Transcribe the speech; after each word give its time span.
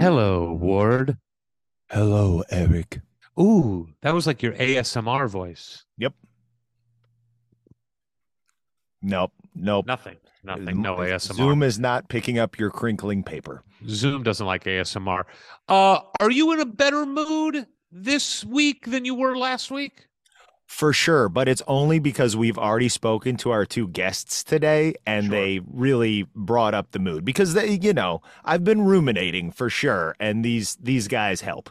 Hello, 0.00 0.52
Ward. 0.52 1.18
Hello, 1.90 2.44
Eric. 2.50 3.00
Ooh, 3.40 3.88
that 4.02 4.14
was 4.14 4.26
like 4.26 4.42
your 4.42 4.52
ASMR 4.52 5.28
voice. 5.28 5.84
Yep. 5.96 6.14
Nope. 9.02 9.32
Nope. 9.54 9.86
Nothing. 9.86 10.16
Nothing. 10.44 10.82
No 10.82 10.96
ASMR. 10.96 11.34
Zoom 11.34 11.62
is 11.62 11.78
not 11.78 12.08
picking 12.08 12.38
up 12.38 12.58
your 12.58 12.70
crinkling 12.70 13.22
paper. 13.24 13.62
Zoom 13.88 14.22
doesn't 14.22 14.46
like 14.46 14.64
ASMR. 14.64 15.24
Uh, 15.68 16.00
are 16.20 16.30
you 16.30 16.52
in 16.52 16.60
a 16.60 16.66
better 16.66 17.04
mood 17.04 17.66
this 17.90 18.44
week 18.44 18.86
than 18.86 19.04
you 19.04 19.14
were 19.14 19.36
last 19.36 19.70
week? 19.70 20.07
For 20.68 20.92
sure, 20.92 21.30
but 21.30 21.48
it's 21.48 21.62
only 21.66 21.98
because 21.98 22.36
we've 22.36 22.58
already 22.58 22.90
spoken 22.90 23.38
to 23.38 23.50
our 23.50 23.64
two 23.64 23.88
guests 23.88 24.44
today 24.44 24.94
and 25.06 25.24
Sure. 25.26 25.30
they 25.34 25.60
really 25.66 26.28
brought 26.34 26.74
up 26.74 26.90
the 26.92 26.98
mood 26.98 27.24
because 27.24 27.54
they, 27.54 27.78
you 27.80 27.94
know, 27.94 28.20
I've 28.44 28.64
been 28.64 28.82
ruminating 28.82 29.50
for 29.50 29.70
sure 29.70 30.14
and 30.20 30.44
these 30.44 30.76
these 30.76 31.08
guys 31.08 31.40
help. 31.40 31.70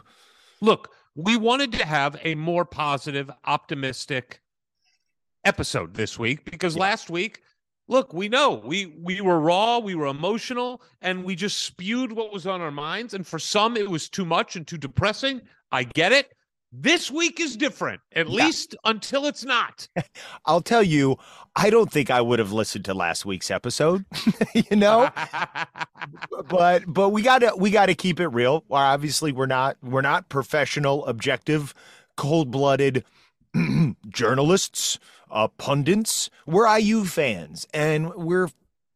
Look, 0.60 0.90
we 1.14 1.36
wanted 1.36 1.70
to 1.72 1.86
have 1.86 2.18
a 2.24 2.34
more 2.34 2.64
positive, 2.64 3.30
optimistic 3.44 4.40
episode 5.44 5.94
this 5.94 6.18
week 6.18 6.44
because 6.50 6.76
last 6.76 7.08
week, 7.08 7.42
look, 7.86 8.12
we 8.12 8.28
know 8.28 8.60
we 8.64 8.86
we 8.86 9.20
were 9.20 9.38
raw, 9.38 9.78
we 9.78 9.94
were 9.94 10.06
emotional, 10.06 10.82
and 11.00 11.22
we 11.22 11.36
just 11.36 11.60
spewed 11.60 12.10
what 12.10 12.32
was 12.32 12.48
on 12.48 12.60
our 12.60 12.72
minds. 12.72 13.14
And 13.14 13.24
for 13.24 13.38
some, 13.38 13.76
it 13.76 13.88
was 13.88 14.08
too 14.08 14.24
much 14.24 14.56
and 14.56 14.66
too 14.66 14.76
depressing. 14.76 15.42
I 15.70 15.84
get 15.84 16.10
it. 16.10 16.32
This 16.70 17.10
week 17.10 17.40
is 17.40 17.56
different, 17.56 18.02
at 18.14 18.28
Yeah. 18.28 18.44
least 18.44 18.76
until 18.84 19.24
it's 19.26 19.42
not. 19.44 19.88
I'll 20.44 20.60
tell 20.60 20.82
you, 20.82 21.16
I 21.56 21.70
don't 21.70 21.90
think 21.90 22.10
I 22.10 22.20
would 22.20 22.38
have 22.38 22.52
listened 22.52 22.84
to 22.86 22.94
last 22.94 23.24
week's 23.24 23.50
episode, 23.50 24.04
you 24.54 24.76
know? 24.76 25.10
but 26.48 26.84
but 26.86 27.08
we 27.10 27.22
got 27.22 27.38
to 27.38 27.54
we 27.56 27.70
got 27.70 27.86
to 27.86 27.94
keep 27.94 28.20
it 28.20 28.28
real. 28.28 28.64
Obviously 28.70 29.32
we're 29.32 29.46
not 29.46 29.78
we're 29.82 30.02
not 30.02 30.28
professional, 30.28 31.06
objective, 31.06 31.72
cold-blooded 32.16 33.02
journalists, 34.08 34.98
uh 35.30 35.48
pundits. 35.48 36.28
We're 36.46 36.78
IU 36.78 37.04
fans 37.06 37.66
and 37.72 38.12
we're 38.14 38.50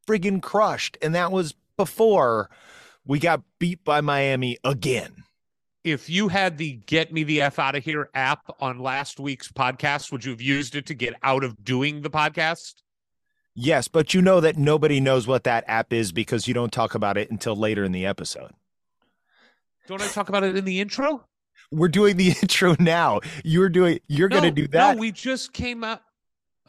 friggin' 0.06 0.42
crushed 0.42 0.98
and 1.00 1.14
that 1.14 1.32
was 1.32 1.54
before 1.78 2.50
we 3.06 3.18
got 3.18 3.42
beat 3.58 3.82
by 3.82 4.00
Miami 4.02 4.58
again. 4.62 5.21
If 5.84 6.08
you 6.08 6.28
had 6.28 6.58
the 6.58 6.74
get 6.86 7.12
me 7.12 7.24
the 7.24 7.42
F 7.42 7.58
out 7.58 7.74
of 7.74 7.84
here 7.84 8.08
app 8.14 8.54
on 8.60 8.78
last 8.78 9.18
week's 9.18 9.50
podcast, 9.50 10.12
would 10.12 10.24
you 10.24 10.30
have 10.30 10.40
used 10.40 10.74
it 10.74 10.86
to 10.86 10.94
get 10.94 11.14
out 11.22 11.44
of 11.44 11.64
doing 11.64 12.02
the 12.02 12.10
podcast? 12.10 12.74
Yes, 13.54 13.88
but 13.88 14.14
you 14.14 14.22
know 14.22 14.40
that 14.40 14.56
nobody 14.56 15.00
knows 15.00 15.26
what 15.26 15.44
that 15.44 15.64
app 15.66 15.92
is 15.92 16.12
because 16.12 16.48
you 16.48 16.54
don't 16.54 16.72
talk 16.72 16.94
about 16.94 17.18
it 17.18 17.30
until 17.30 17.54
later 17.54 17.84
in 17.84 17.92
the 17.92 18.06
episode. 18.06 18.52
Don't 19.86 20.00
I 20.00 20.06
talk 20.06 20.28
about 20.28 20.44
it 20.44 20.56
in 20.56 20.64
the 20.64 20.80
intro? 20.80 21.24
We're 21.70 21.88
doing 21.88 22.16
the 22.16 22.28
intro 22.42 22.76
now. 22.78 23.20
You're 23.44 23.68
doing 23.68 24.00
you're 24.06 24.28
no, 24.28 24.40
going 24.40 24.54
to 24.54 24.62
do 24.62 24.68
that. 24.68 24.94
No, 24.94 25.00
we 25.00 25.12
just 25.12 25.52
came 25.52 25.84
out. 25.84 26.02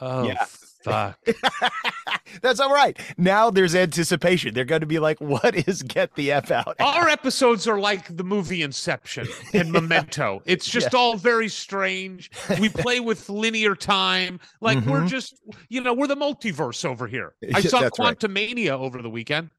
Oh, 0.01 0.23
Yeah. 0.27 0.45
fuck. 0.83 1.19
That's 2.41 2.59
all 2.59 2.73
right. 2.73 2.97
Now 3.17 3.49
there's 3.49 3.75
anticipation. 3.75 4.53
They're 4.53 4.65
going 4.65 4.81
to 4.81 4.87
be 4.87 4.99
like, 4.99 5.21
"What 5.21 5.55
is 5.67 5.83
get 5.83 6.15
the 6.15 6.31
f 6.31 6.51
out?" 6.51 6.75
Our 6.79 7.07
episodes 7.07 7.67
are 7.67 7.79
like 7.79 8.15
the 8.17 8.23
movie 8.23 8.63
Inception 8.63 9.27
and 9.53 9.71
Memento. 9.71 10.41
It's 10.45 10.65
just 10.67 10.93
all 10.95 11.15
very 11.15 11.47
strange. 11.47 12.31
We 12.59 12.69
play 12.69 12.99
with 12.99 13.29
linear 13.29 13.75
time. 13.75 14.39
Like 14.61 14.83
we're 14.85 15.01
Mhm. 15.01 15.09
just, 15.09 15.35
you 15.69 15.79
know, 15.81 15.93
we're 15.93 16.07
the 16.07 16.17
multiverse 16.17 16.83
over 16.85 17.07
here. 17.07 17.35
I 17.53 17.61
saw 17.61 17.81
that's 17.81 17.99
right. 17.99 18.69
Over 18.71 19.01
the 19.01 19.09
weekend. 19.09 19.51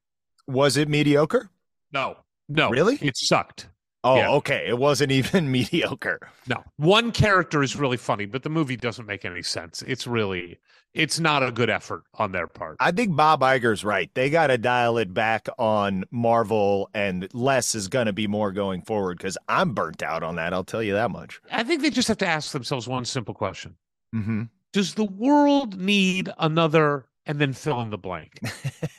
Was 0.47 0.77
it 0.77 0.89
mediocre? 0.89 1.49
No, 1.93 2.17
no. 2.49 2.71
Really? 2.71 2.99
It 3.01 3.17
sucked. 3.17 3.69
Oh, 4.05 4.17
Yeah. 4.17 4.31
okay. 4.33 4.67
It 4.69 4.79
wasn't 4.79 5.11
even 5.13 5.51
mediocre. 5.53 6.21
No, 6.47 6.63
one 6.77 7.11
character 7.11 7.63
is 7.63 7.75
really 7.75 7.97
funny, 7.97 8.27
but 8.27 8.43
the 8.43 8.51
movie 8.51 8.77
doesn't 8.77 9.07
make 9.07 9.25
any 9.25 9.43
sense. 9.43 9.83
It's 9.83 10.07
really, 10.07 10.59
it's 10.93 11.19
not 11.19 11.43
a 11.43 11.51
good 11.51 11.71
effort 11.71 12.05
on 12.15 12.31
their 12.33 12.47
part. 12.47 12.77
I 12.81 12.91
think 12.93 13.17
Bob 13.17 13.41
Iger's 13.41 13.83
right. 13.83 14.11
They 14.15 14.29
got 14.31 14.49
to 14.49 14.59
dial 14.59 14.99
it 14.99 15.13
back 15.15 15.49
on 15.59 16.05
Marvel, 16.11 16.91
and 16.95 17.29
less 17.35 17.75
is 17.75 17.89
going 17.89 18.07
to 18.07 18.13
be 18.13 18.27
more 18.27 18.53
going 18.53 18.83
forward 18.83 19.17
because 19.19 19.39
I'm 19.49 19.73
burnt 19.73 20.03
out 20.03 20.23
on 20.23 20.37
that. 20.37 20.53
I'll 20.53 20.65
tell 20.65 20.83
you 20.83 20.93
that 20.93 21.11
much. 21.11 21.41
I 21.51 21.65
think 21.65 21.83
they 21.83 21.91
just 21.91 22.09
have 22.09 22.19
to 22.19 22.27
ask 22.29 22.53
themselves 22.53 22.87
one 22.87 23.05
simple 23.07 23.35
question: 23.35 23.75
Mm-hmm. 24.15 24.43
Does 24.73 24.95
the 24.95 25.05
world 25.05 25.81
need 25.81 26.31
another? 26.39 27.07
And 27.27 27.39
then 27.41 27.55
fill 27.55 27.81
in 27.81 27.89
the 27.89 27.97
blank. 27.97 28.39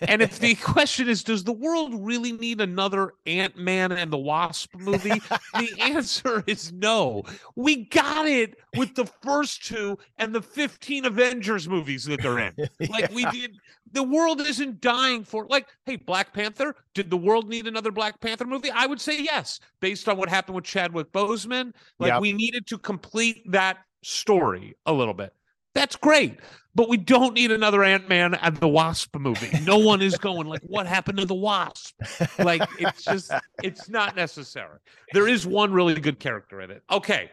and 0.01 0.19
if 0.19 0.39
the 0.39 0.55
question 0.63 1.07
is, 1.07 1.23
does 1.23 1.43
the 1.43 1.51
world 1.53 1.93
really 1.93 2.31
need 2.31 2.59
another 2.59 3.13
Ant 3.27 3.55
Man 3.55 3.91
and 3.91 4.11
the 4.11 4.17
Wasp 4.17 4.73
movie? 4.75 5.21
the 5.53 5.69
answer 5.79 6.43
is 6.47 6.71
no. 6.73 7.21
We 7.55 7.85
got 7.85 8.27
it 8.27 8.55
with 8.75 8.95
the 8.95 9.05
first 9.05 9.63
two 9.65 9.99
and 10.17 10.33
the 10.33 10.41
15 10.41 11.05
Avengers 11.05 11.69
movies 11.69 12.05
that 12.05 12.21
they're 12.23 12.39
in. 12.39 12.53
Like 12.89 13.11
we 13.13 13.25
did. 13.29 13.57
The 13.91 14.01
world 14.03 14.41
isn't 14.41 14.81
dying 14.81 15.23
for 15.23 15.45
like, 15.47 15.67
hey, 15.85 15.95
Black 15.97 16.33
Panther. 16.33 16.75
Did 16.95 17.11
the 17.11 17.17
world 17.17 17.47
need 17.47 17.67
another 17.67 17.91
Black 17.91 18.19
Panther 18.21 18.45
movie? 18.45 18.71
I 18.71 18.87
would 18.87 18.99
say 18.99 19.21
yes, 19.21 19.59
based 19.81 20.09
on 20.09 20.17
what 20.17 20.29
happened 20.29 20.55
with 20.55 20.66
Chadwick 20.66 21.11
Boseman. 21.11 21.73
Like 21.99 22.13
Yep. 22.13 22.21
we 22.21 22.33
needed 22.33 22.66
to 22.67 22.79
complete 22.79 23.43
that 23.51 23.78
story 24.01 24.75
a 24.87 24.91
little 24.93 25.13
bit. 25.13 25.33
That's 25.75 25.95
great. 25.95 26.39
But 26.73 26.89
we 26.89 26.97
don't 26.97 27.35
need 27.35 27.51
another 27.51 27.83
Ant 27.83 28.09
Man 28.09 28.33
and 28.33 28.57
the 28.57 28.67
Wasp 28.67 29.16
movie. 29.16 29.49
No 29.63 29.77
one 29.77 30.01
is 30.01 30.17
going 30.17 30.47
like, 30.47 30.61
what 30.63 30.87
happened 30.87 31.19
to 31.19 31.25
the 31.25 31.35
Wasp? 31.35 31.95
Like 32.39 32.67
it's 32.79 33.03
just 33.03 33.31
it's 33.63 33.87
not 33.87 34.16
necessary. 34.16 34.79
There 35.13 35.27
is 35.27 35.45
one 35.45 35.72
really 35.72 35.93
good 35.95 36.19
character 36.19 36.59
in 36.61 36.72
it. 36.72 36.83
Okay. 36.91 37.29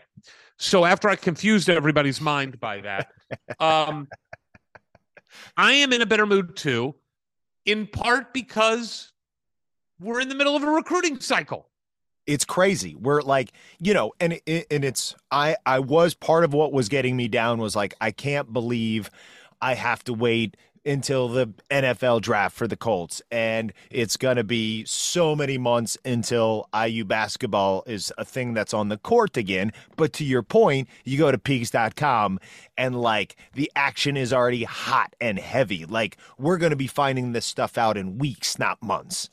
So 0.58 0.84
after 0.84 1.08
I 1.08 1.16
confused 1.16 1.68
everybody's 1.68 2.20
mind 2.20 2.60
by 2.60 2.82
that, 2.82 3.08
um 3.58 4.06
I 5.56 5.72
am 5.72 5.92
in 5.92 6.02
a 6.02 6.06
better 6.06 6.26
mood 6.26 6.54
too, 6.54 6.94
in 7.64 7.88
part 7.88 8.32
because 8.32 9.12
we're 9.98 10.20
in 10.20 10.28
the 10.28 10.36
middle 10.36 10.54
of 10.54 10.62
a 10.62 10.70
recruiting 10.70 11.18
cycle. 11.18 11.68
It's 12.26 12.44
crazy 12.44 12.94
we're 12.94 13.22
like 13.22 13.52
you 13.80 13.94
know 13.94 14.12
and 14.20 14.40
and 14.46 14.84
it's 14.84 15.14
i 15.30 15.56
i 15.66 15.78
was 15.78 16.14
part 16.14 16.44
of 16.44 16.52
what 16.52 16.72
was 16.72 16.88
getting 16.88 17.16
me 17.16 17.28
down 17.28 17.58
was 17.58 17.74
like 17.74 17.94
i 18.00 18.10
can't 18.10 18.52
believe 18.52 19.10
i 19.60 19.74
have 19.74 20.04
to 20.04 20.12
wait 20.14 20.56
until 20.84 21.28
the 21.28 21.46
NFL 21.70 22.20
draft 22.22 22.56
for 22.56 22.66
the 22.66 22.76
Colts. 22.76 23.22
And 23.30 23.72
it's 23.90 24.16
going 24.16 24.36
to 24.36 24.44
be 24.44 24.84
so 24.84 25.36
many 25.36 25.58
months 25.58 25.96
until 26.04 26.69
IU 26.74 27.04
basketball 27.04 27.84
is 27.86 28.12
a 28.19 28.24
thing 28.24 28.54
that's 28.54 28.74
on 28.74 28.88
the 28.88 28.96
court 28.96 29.36
again. 29.36 29.72
But 29.96 30.12
to 30.14 30.24
your 30.24 30.42
point, 30.42 30.88
you 31.04 31.19
go 31.19 31.30
to 31.30 31.38
Peegs.com 31.38 32.40
and 32.76 33.00
like 33.00 33.36
the 33.54 33.70
action 33.76 34.16
is 34.16 34.32
already 34.32 34.64
hot 34.64 35.14
and 35.20 35.38
heavy. 35.38 35.84
Like 35.84 36.16
we're 36.38 36.58
going 36.58 36.70
to 36.70 36.76
be 36.76 36.86
finding 36.86 37.32
this 37.32 37.46
stuff 37.46 37.78
out 37.78 37.96
in 37.96 38.19
weeks, 38.19 38.58
not 38.58 38.82
months. 38.82 39.30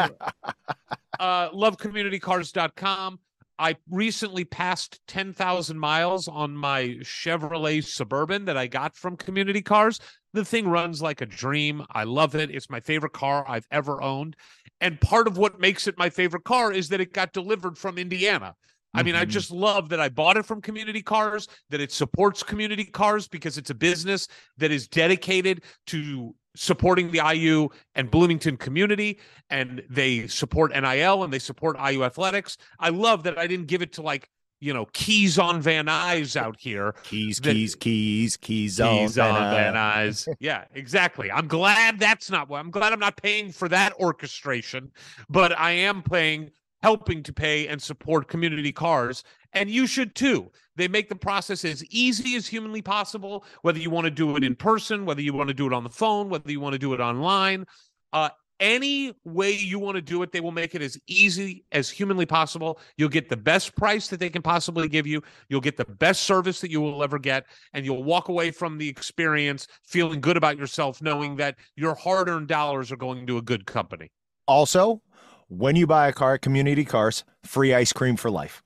uh, 1.19 1.49
love 1.55 1.79
communitycars.com. 1.79 3.19
I 3.59 3.77
recently 3.89 4.45
passed 4.45 5.01
10,000 5.07 5.79
miles 5.79 6.29
on 6.29 6.57
my 6.57 6.97
Chevrolet 7.03 7.85
Suburban 7.85 8.47
that 8.47 8.57
I 8.57 8.67
got 8.67 8.97
from 8.97 9.17
Community 9.17 9.63
Cars. 9.63 10.01
The 10.35 10.45
thing 10.45 10.69
runs 10.69 11.01
like 11.01 11.21
a 11.21 11.27
dream. 11.27 11.87
I 11.93 12.05
love 12.05 12.35
it. 12.35 12.51
It's 12.51 12.69
my 12.69 12.81
favorite 12.81 13.13
car 13.13 13.45
I've 13.49 13.69
ever 13.71 14.03
owned. 14.03 14.35
And 14.81 15.01
part 15.01 15.29
of 15.29 15.39
what 15.39 15.61
makes 15.61 15.87
it 15.87 15.97
my 15.97 16.11
favorite 16.11 16.45
car 16.45 16.73
is 16.73 16.89
that 16.89 17.01
it 17.01 17.13
got 17.13 17.33
delivered 17.33 17.79
from 17.79 17.97
Indiana. 17.99 18.57
I 18.93 19.03
mean, 19.05 19.15
I 19.15 19.25
Mhm. 19.25 19.29
just 19.31 19.51
love 19.51 19.89
that 19.89 20.01
I 20.01 20.09
bought 20.09 20.37
it 20.37 20.45
from 20.45 20.61
Community 20.61 21.03
Cars, 21.03 21.49
that 21.71 21.81
it 21.81 21.93
supports 21.93 22.43
Community 22.43 22.85
Cars 22.85 23.29
because 23.29 23.57
it's 23.59 23.71
a 23.71 23.75
business 23.75 24.29
that 24.59 24.71
is 24.71 24.89
dedicated 24.89 25.63
to 25.87 26.35
supporting 26.57 27.11
the 27.11 27.21
IU 27.21 27.69
and 27.95 28.11
Bloomington 28.11 28.57
community, 28.57 29.19
and 29.51 29.83
they 29.89 30.27
support 30.29 30.73
NIL 30.73 31.25
and 31.25 31.33
they 31.33 31.41
support 31.41 31.77
IU 31.79 32.05
athletics. 32.05 32.57
I 32.79 32.91
love 32.91 33.23
that 33.25 33.39
I 33.39 33.47
didn't 33.47 33.67
give 33.67 33.83
it 33.83 33.93
to 33.95 34.03
like, 34.03 34.29
you 34.65 34.73
know, 34.73 34.87
keys 34.95 35.39
on 35.39 35.61
Van 35.61 35.85
Nuys 35.87 36.37
out 36.37 36.57
here. 36.59 36.95
Keys, 37.03 37.39
that- 37.41 37.53
keys, 37.53 37.75
keys, 37.75 38.39
keys 38.39 38.81
on. 38.81 38.97
Keys 38.97 39.19
on 39.19 39.35
Van 39.35 39.53
Van 39.53 39.75
Nuys. 39.75 40.27
Yeah, 40.41 40.65
exactly. 40.75 41.31
I'm 41.31 41.47
glad 41.49 42.01
that's 42.01 42.31
not 42.31 42.49
what 42.49 42.61
I'm 42.61 42.71
glad 42.71 42.95
I'm 42.95 42.99
not 42.99 43.21
paying 43.21 43.53
for 43.53 43.69
that 43.69 43.93
orchestration, 44.01 44.91
but 45.29 45.59
I 45.59 45.73
am 45.73 46.03
paying 46.03 46.51
helping 46.83 47.23
to 47.25 47.33
pay 47.33 47.69
and 47.69 47.81
support 47.81 48.29
community 48.29 48.73
cars 48.73 49.25
and 49.55 49.71
you 49.71 49.87
should 49.87 50.15
too 50.15 50.51
they 50.77 50.87
make 50.87 51.09
the 51.09 51.17
process 51.17 51.65
as 51.65 51.83
easy 51.87 52.37
as 52.37 52.47
humanly 52.47 52.83
possible 52.83 53.43
whether 53.63 53.79
you 53.79 53.89
want 53.89 54.05
to 54.05 54.11
do 54.11 54.37
it 54.37 54.45
in 54.45 54.55
person 54.55 55.07
whether 55.07 55.23
you 55.23 55.33
want 55.33 55.49
to 55.49 55.55
do 55.55 55.67
it 55.67 55.73
on 55.73 55.83
the 55.83 55.89
phone 55.89 56.29
whether 56.29 56.53
you 56.53 56.61
want 56.61 56.75
to 56.75 56.79
do 56.79 56.93
it 56.93 57.01
online 57.01 57.65
uh 58.13 58.29
any 58.61 59.13
way 59.25 59.51
you 59.53 59.79
want 59.79 59.97
to 59.97 60.01
do 60.03 60.23
it 60.23 60.31
they 60.33 60.41
will 60.41 60.53
make 60.53 60.75
it 60.75 60.83
as 60.83 60.97
easy 61.09 61.65
as 61.73 61.91
humanly 61.91 62.25
possible 62.25 62.79
you'll 62.97 63.09
get 63.09 63.29
the 63.29 63.37
best 63.37 63.75
price 63.77 64.07
that 64.09 64.21
they 64.21 64.31
can 64.31 64.43
possibly 64.43 64.89
give 64.89 65.07
you 65.07 65.21
you'll 65.49 65.61
get 65.61 65.77
the 65.77 65.85
best 65.85 66.23
service 66.23 66.61
that 66.61 66.71
you 66.71 66.81
will 66.81 67.03
ever 67.03 67.19
get 67.19 67.47
and 67.73 67.85
you'll 67.85 68.05
walk 68.05 68.29
away 68.29 68.51
from 68.53 68.79
the 68.79 68.89
experience 68.89 69.67
feeling 69.83 70.21
good 70.21 70.37
about 70.37 70.57
yourself 70.57 71.03
knowing 71.03 71.35
that 71.37 71.57
your 71.77 71.95
hard-earned 71.95 72.47
dollars 72.49 72.93
are 72.93 72.97
going 72.97 73.27
to 73.27 73.39
a 73.39 73.43
good 73.43 73.67
company 73.67 74.11
Also, 74.47 75.03
when 75.49 75.75
you 75.77 75.87
buy 75.87 76.09
a 76.09 76.13
car 76.13 76.35
at 76.35 76.43
Community 76.43 76.85
Cars, 76.85 77.23
free 77.45 77.75
ice 77.75 77.93
cream 77.93 78.17
for 78.17 78.31
life. 78.31 78.63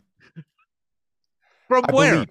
from 1.66 1.84
I 1.88 1.92
where 1.92 2.12
believe. 2.14 2.28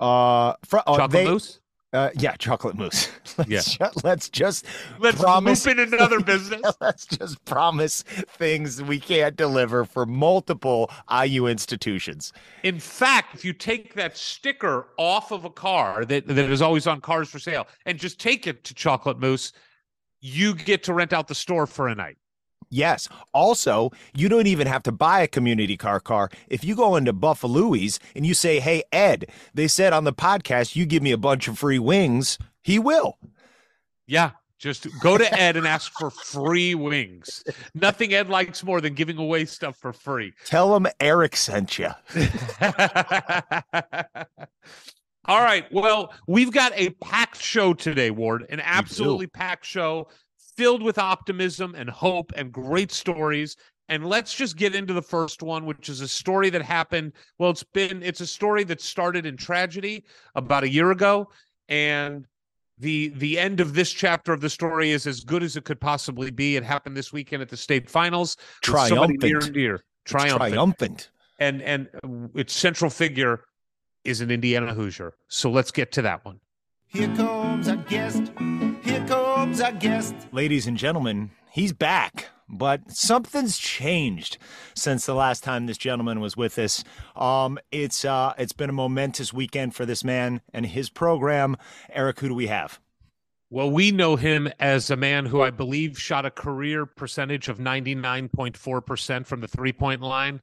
Uh, 0.00 0.54
fr- 0.64 0.78
uh, 0.78 0.96
chocolate 0.96 1.10
they- 1.12 1.24
mousse 1.24 1.60
Uh, 1.92 2.08
yeah, 2.16 2.34
chocolate 2.36 2.74
mousse. 2.74 3.10
let's 3.36 3.50
Yeah. 3.50 3.60
ju- 3.60 4.00
let's 4.02 4.30
just 4.30 4.64
let's 4.98 5.20
promise- 5.20 5.66
in 5.66 5.78
another 5.78 6.20
business 6.20 6.62
let's 6.80 7.04
just 7.04 7.44
promise 7.44 8.02
things 8.02 8.82
we 8.82 8.98
can't 8.98 9.36
deliver 9.36 9.84
for 9.84 10.06
multiple 10.06 10.90
IU 11.24 11.46
institutions. 11.46 12.32
In 12.62 12.78
fact, 12.80 13.34
if 13.34 13.44
you 13.44 13.52
take 13.52 13.92
that 13.94 14.16
sticker 14.16 14.88
off 14.96 15.32
of 15.32 15.44
a 15.44 15.50
car 15.50 16.06
that, 16.06 16.26
that 16.28 16.38
is 16.50 16.62
always 16.62 16.86
on 16.86 17.00
cars 17.02 17.28
for 17.28 17.38
sale 17.38 17.66
and 17.84 17.98
just 17.98 18.18
take 18.18 18.46
it 18.46 18.64
to 18.64 18.74
Chocolate 18.74 19.18
Moose, 19.18 19.52
you 20.20 20.54
get 20.54 20.82
to 20.84 20.94
rent 20.94 21.12
out 21.12 21.28
the 21.28 21.34
store 21.34 21.66
for 21.66 21.88
a 21.88 21.94
night. 21.94 22.16
Yes. 22.72 23.06
Also, 23.34 23.90
you 24.14 24.30
don't 24.30 24.46
even 24.46 24.66
have 24.66 24.82
to 24.84 24.92
buy 24.92 25.20
a 25.20 25.28
community 25.28 25.76
car 25.76 26.00
car. 26.00 26.30
If 26.48 26.64
you 26.64 26.74
go 26.74 26.96
into 26.96 27.12
Buffalo's 27.12 28.00
and 28.16 28.24
you 28.24 28.32
say, 28.32 28.60
"Hey 28.60 28.82
Ed, 28.90 29.26
they 29.52 29.68
said 29.68 29.92
on 29.92 30.04
the 30.04 30.12
podcast 30.12 30.74
you 30.74 30.86
give 30.86 31.02
me 31.02 31.12
a 31.12 31.18
bunch 31.18 31.48
of 31.48 31.58
free 31.58 31.78
wings," 31.78 32.38
he 32.62 32.78
will. 32.78 33.18
Yeah. 34.06 34.30
Just 34.58 34.86
go 35.00 35.18
to 35.18 35.38
Ed 35.38 35.56
and 35.56 35.66
ask 35.66 35.92
for 35.92 36.08
free 36.08 36.74
wings. 36.74 37.42
Nothing 37.74 38.14
Ed 38.14 38.28
likes 38.28 38.62
more 38.62 38.80
than 38.80 38.94
giving 38.94 39.18
away 39.18 39.44
stuff 39.44 39.76
for 39.76 39.92
free. 39.92 40.32
Tell 40.46 40.74
him 40.76 40.86
Eric 41.00 41.34
sent 41.34 41.80
you. 41.80 41.88
All 45.26 45.40
right. 45.40 45.66
Well, 45.72 46.12
we've 46.28 46.52
got 46.52 46.72
a 46.76 46.90
packed 46.90 47.42
show 47.42 47.74
today, 47.74 48.10
Ward, 48.12 48.46
an 48.50 48.60
absolutely 48.60 49.26
packed 49.26 49.66
show 49.66 50.08
filled 50.56 50.82
with 50.82 50.98
optimism 50.98 51.74
and 51.74 51.88
hope 51.90 52.32
and 52.36 52.52
great 52.52 52.92
stories. 52.92 53.56
And 53.88 54.06
let's 54.06 54.34
just 54.34 54.56
get 54.56 54.74
into 54.74 54.92
the 54.92 55.02
first 55.02 55.42
one, 55.42 55.66
which 55.66 55.88
is 55.88 56.00
a 56.00 56.08
story 56.08 56.50
that 56.50 56.62
happened. 56.62 57.12
Well, 57.38 57.50
it's 57.50 57.62
been, 57.64 58.02
it's 58.02 58.20
a 58.20 58.26
story 58.26 58.64
that 58.64 58.80
started 58.80 59.26
in 59.26 59.36
tragedy 59.36 60.04
about 60.34 60.62
a 60.64 60.68
year 60.68 60.90
ago. 60.92 61.28
And 61.68 62.26
the 62.78 63.08
the 63.16 63.38
end 63.38 63.60
of 63.60 63.74
this 63.74 63.92
chapter 63.92 64.32
of 64.32 64.40
the 64.40 64.50
story 64.50 64.90
is 64.90 65.06
as 65.06 65.20
good 65.20 65.42
as 65.42 65.56
it 65.56 65.64
could 65.64 65.80
possibly 65.80 66.30
be. 66.30 66.56
It 66.56 66.64
happened 66.64 66.96
this 66.96 67.12
weekend 67.12 67.42
at 67.42 67.48
the 67.48 67.56
state 67.56 67.88
finals. 67.88 68.36
with 68.66 68.88
somebody 68.88 69.16
near 69.18 69.40
Triumphant. 69.40 69.44
and 69.44 69.54
dear. 69.54 69.74
It's 69.74 69.84
Triumphant 70.04 70.50
triumphant. 70.52 71.10
and 71.38 71.62
and 71.62 71.88
its 72.34 72.54
central 72.54 72.90
figure 72.90 73.44
is 74.04 74.20
an 74.20 74.30
Indiana 74.30 74.74
Hoosier. 74.74 75.14
So 75.28 75.50
let's 75.50 75.70
get 75.70 75.92
to 75.92 76.02
that 76.02 76.24
one. 76.24 76.40
Here 76.88 77.08
comes 77.14 77.68
our 77.68 77.76
guest. 77.76 78.32
Here 78.82 79.04
comes 79.06 79.21
our 79.42 79.72
guest. 79.72 80.14
Ladies 80.30 80.68
and 80.68 80.76
gentlemen, 80.76 81.32
he's 81.50 81.72
back, 81.72 82.26
but 82.48 82.92
something's 82.92 83.58
changed 83.58 84.38
since 84.76 85.04
the 85.04 85.14
last 85.14 85.42
time 85.42 85.66
this 85.66 85.76
gentleman 85.76 86.20
was 86.20 86.36
with 86.36 86.56
us. 86.60 86.84
Um, 87.16 87.58
it's 87.72 88.04
uh, 88.04 88.34
it's 88.38 88.52
been 88.52 88.70
a 88.70 88.72
momentous 88.72 89.32
weekend 89.32 89.74
for 89.74 89.84
this 89.84 90.04
man 90.04 90.42
and 90.54 90.64
his 90.64 90.90
program. 90.90 91.56
Eric, 91.90 92.20
who 92.20 92.28
do 92.28 92.34
we 92.34 92.46
have? 92.46 92.78
Well, 93.50 93.68
we 93.68 93.90
know 93.90 94.14
him 94.14 94.48
as 94.60 94.90
a 94.90 94.96
man 94.96 95.26
who 95.26 95.42
I 95.42 95.50
believe 95.50 95.98
shot 95.98 96.24
a 96.24 96.30
career 96.30 96.86
percentage 96.86 97.48
of 97.48 97.58
99.4% 97.58 99.26
from 99.26 99.40
the 99.40 99.48
three 99.48 99.72
point 99.72 100.00
line. 100.00 100.40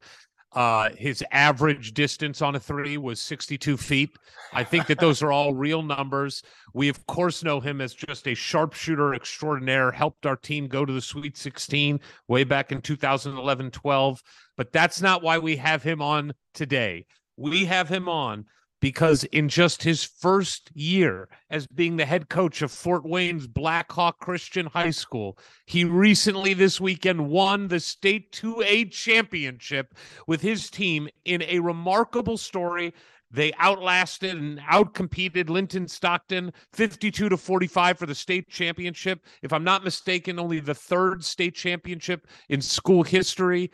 Uh, 0.53 0.89
his 0.97 1.23
average 1.31 1.93
distance 1.93 2.41
on 2.41 2.55
a 2.55 2.59
three 2.59 2.97
was 2.97 3.21
62 3.21 3.77
feet. 3.77 4.09
I 4.51 4.63
think 4.63 4.87
that 4.87 4.99
those 4.99 5.21
are 5.21 5.31
all 5.31 5.53
real 5.53 5.83
numbers. 5.83 6.41
We, 6.73 6.89
of 6.89 7.05
course, 7.05 7.43
know 7.43 7.59
him 7.59 7.81
as 7.81 7.93
just 7.93 8.27
a 8.27 8.33
sharpshooter 8.33 9.13
extraordinaire, 9.13 9.91
helped 9.91 10.25
our 10.25 10.35
team 10.35 10.67
go 10.67 10.85
to 10.85 10.93
the 10.93 11.01
Sweet 11.01 11.37
16 11.37 11.99
way 12.27 12.43
back 12.43 12.71
in 12.71 12.81
2011 12.81 13.69
12. 13.69 14.23
But 14.57 14.71
that's 14.71 15.01
not 15.01 15.21
why 15.21 15.37
we 15.37 15.55
have 15.57 15.83
him 15.83 16.01
on 16.01 16.33
today. 16.55 17.05
We 17.37 17.65
have 17.65 17.87
him 17.87 18.09
on 18.09 18.45
because 18.79 19.23
in 19.25 19.49
just 19.49 19.83
his 19.83 20.03
first 20.03 20.71
year 20.73 21.27
as 21.49 21.67
being 21.67 21.97
the 21.97 22.05
head 22.05 22.29
coach 22.29 22.61
of 22.61 22.71
Fort 22.71 23.03
Wayne's 23.05 23.47
Blackhawk 23.47 24.19
Christian 24.19 24.67
High 24.67 24.91
School, 24.91 25.37
he 25.65 25.83
recently 25.83 26.53
this 26.53 26.79
weekend 26.79 27.29
won 27.29 27.67
the 27.67 27.79
state 27.79 28.31
2A 28.31 28.91
championship 28.91 29.95
with 30.27 30.41
his 30.41 30.69
team 30.69 31.09
in 31.25 31.41
a 31.43 31.59
remarkable 31.59 32.37
story. 32.37 32.93
They 33.31 33.53
outlasted 33.59 34.35
and 34.35 34.59
outcompeted 34.59 35.49
Linton 35.49 35.87
Stockton 35.87 36.51
52 36.73 37.29
to 37.29 37.37
45 37.37 37.99
for 37.99 38.05
the 38.07 38.15
state 38.15 38.49
championship. 38.49 39.23
If 39.43 39.53
I'm 39.53 39.63
not 39.63 39.83
mistaken, 39.83 40.39
only 40.39 40.59
the 40.59 40.73
third 40.73 41.23
state 41.23 41.53
championship 41.53 42.27
in 42.47 42.61
school 42.61 43.03
history. 43.03 43.71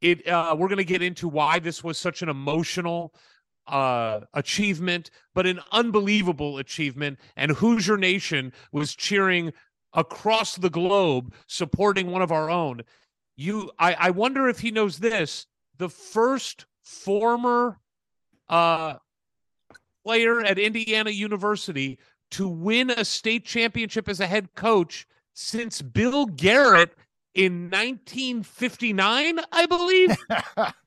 It 0.00 0.28
uh, 0.28 0.54
we're 0.56 0.68
going 0.68 0.78
to 0.78 0.84
get 0.84 1.02
into 1.02 1.28
why 1.28 1.58
this 1.58 1.82
was 1.82 1.98
such 1.98 2.22
an 2.22 2.28
emotional 2.28 3.14
uh, 3.66 4.20
achievement, 4.32 5.10
but 5.34 5.46
an 5.46 5.60
unbelievable 5.72 6.58
achievement. 6.58 7.18
And 7.36 7.52
Hoosier 7.52 7.96
Nation 7.96 8.52
was 8.72 8.94
cheering 8.94 9.52
across 9.92 10.56
the 10.56 10.70
globe, 10.70 11.32
supporting 11.46 12.10
one 12.10 12.22
of 12.22 12.32
our 12.32 12.50
own. 12.50 12.82
You, 13.36 13.70
I, 13.78 13.94
I 13.94 14.10
wonder 14.10 14.48
if 14.48 14.60
he 14.60 14.70
knows 14.70 14.98
this. 14.98 15.46
The 15.78 15.88
first 15.88 16.66
former 16.82 17.78
uh, 18.48 18.94
player 20.04 20.40
at 20.42 20.58
Indiana 20.58 21.10
University 21.10 21.98
to 22.32 22.48
win 22.48 22.90
a 22.90 23.04
state 23.04 23.44
championship 23.44 24.08
as 24.08 24.20
a 24.20 24.26
head 24.26 24.54
coach 24.54 25.06
since 25.32 25.82
Bill 25.82 26.26
Garrett 26.26 26.94
in 27.34 27.70
1959, 27.70 29.40
I 29.50 29.66
believe. 29.66 30.16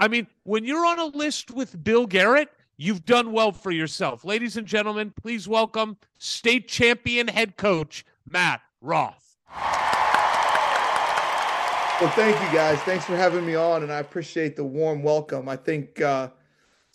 I 0.00 0.08
mean, 0.08 0.26
when 0.44 0.64
you're 0.64 0.86
on 0.86 0.98
a 0.98 1.04
list 1.04 1.50
with 1.50 1.84
Bill 1.84 2.06
Garrett, 2.06 2.48
you've 2.78 3.04
done 3.04 3.32
well 3.32 3.52
for 3.52 3.70
yourself. 3.70 4.24
Ladies 4.24 4.56
and 4.56 4.66
gentlemen, 4.66 5.12
please 5.20 5.46
welcome 5.46 5.98
state 6.16 6.68
champion 6.68 7.28
head 7.28 7.58
coach 7.58 8.06
Matt 8.26 8.62
Roth. 8.80 9.36
Well, 12.00 12.10
thank 12.12 12.34
you 12.40 12.56
guys. 12.56 12.78
Thanks 12.80 13.04
for 13.04 13.14
having 13.14 13.44
me 13.44 13.54
on, 13.56 13.82
and 13.82 13.92
I 13.92 13.98
appreciate 13.98 14.56
the 14.56 14.64
warm 14.64 15.02
welcome. 15.02 15.50
I 15.50 15.56
think 15.56 16.00
uh, 16.00 16.30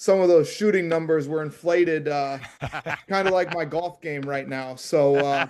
some 0.05 0.21
of 0.21 0.27
those 0.27 0.47
shooting 0.47 0.87
numbers 0.87 1.27
were 1.27 1.41
inflated, 1.41 2.07
uh, 2.07 2.37
kind 3.07 3.27
of 3.27 3.33
like 3.33 3.51
my 3.55 3.65
golf 3.65 3.99
game 4.01 4.21
right 4.21 4.47
now. 4.47 4.75
So, 4.75 5.15
uh, 5.15 5.47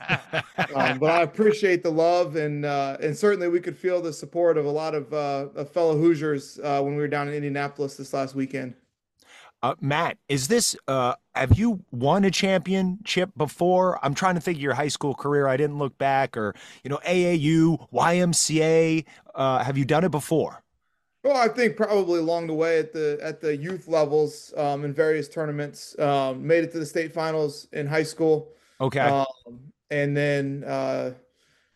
um, 0.74 0.97
but 0.97 1.12
I 1.12 1.24
appreciate 1.24 1.83
the 1.83 1.91
love, 1.91 2.38
and 2.38 2.63
uh, 2.63 2.95
and 3.01 3.15
certainly 3.17 3.50
we 3.50 3.59
could 3.59 3.77
feel 3.77 4.01
the 4.01 4.13
support 4.13 4.57
of 4.57 4.63
a 4.63 4.71
lot 4.71 4.95
of, 4.95 5.13
uh, 5.13 5.47
of 5.55 5.69
fellow 5.71 5.97
Hoosiers 5.97 6.57
uh, 6.63 6.81
when 6.81 6.95
we 6.95 7.01
were 7.01 7.09
down 7.09 7.27
in 7.27 7.33
Indianapolis 7.33 7.97
this 7.97 8.13
last 8.13 8.33
weekend. 8.33 8.75
Uh, 9.62 9.75
Matt, 9.81 10.17
is 10.29 10.47
this? 10.47 10.74
Uh, 10.88 11.15
have 11.33 11.59
you 11.59 11.83
won 11.91 12.24
a 12.24 12.31
championship 12.31 13.31
before? 13.35 14.00
I'm 14.03 14.13
trying 14.13 14.35
to 14.35 14.41
think 14.41 14.57
of 14.57 14.62
your 14.62 14.75
high 14.75 14.88
school 14.88 15.15
career. 15.15 15.47
I 15.50 15.57
didn't 15.57 15.79
look 15.79 15.97
back, 15.97 16.38
or 16.38 16.55
you 16.81 16.89
know, 16.89 17.00
AAU, 17.05 17.91
YMCA. 17.91 19.03
Uh, 19.33 19.63
have 19.65 19.77
you 19.77 19.83
done 19.83 20.05
it 20.05 20.12
before? 20.12 20.63
Well, 21.25 21.38
I 21.38 21.48
think 21.48 21.75
probably 21.75 22.20
along 22.20 22.46
the 22.46 22.53
way 22.53 22.77
at 22.77 22.94
the 22.94 23.17
at 23.20 23.41
the 23.41 23.58
youth 23.58 23.88
levels 23.88 24.53
um, 24.58 24.86
in 24.86 24.94
various 24.94 25.27
tournaments, 25.27 25.98
um, 25.98 26.46
made 26.46 26.63
it 26.63 26.72
to 26.74 26.79
the 26.79 26.86
state 26.86 27.15
finals 27.15 27.67
in 27.74 27.88
high 27.88 28.03
school. 28.03 28.51
Okay. 28.79 29.00
Um, 29.00 29.25
and 29.89 30.15
then 30.15 30.63
uh, 30.67 31.13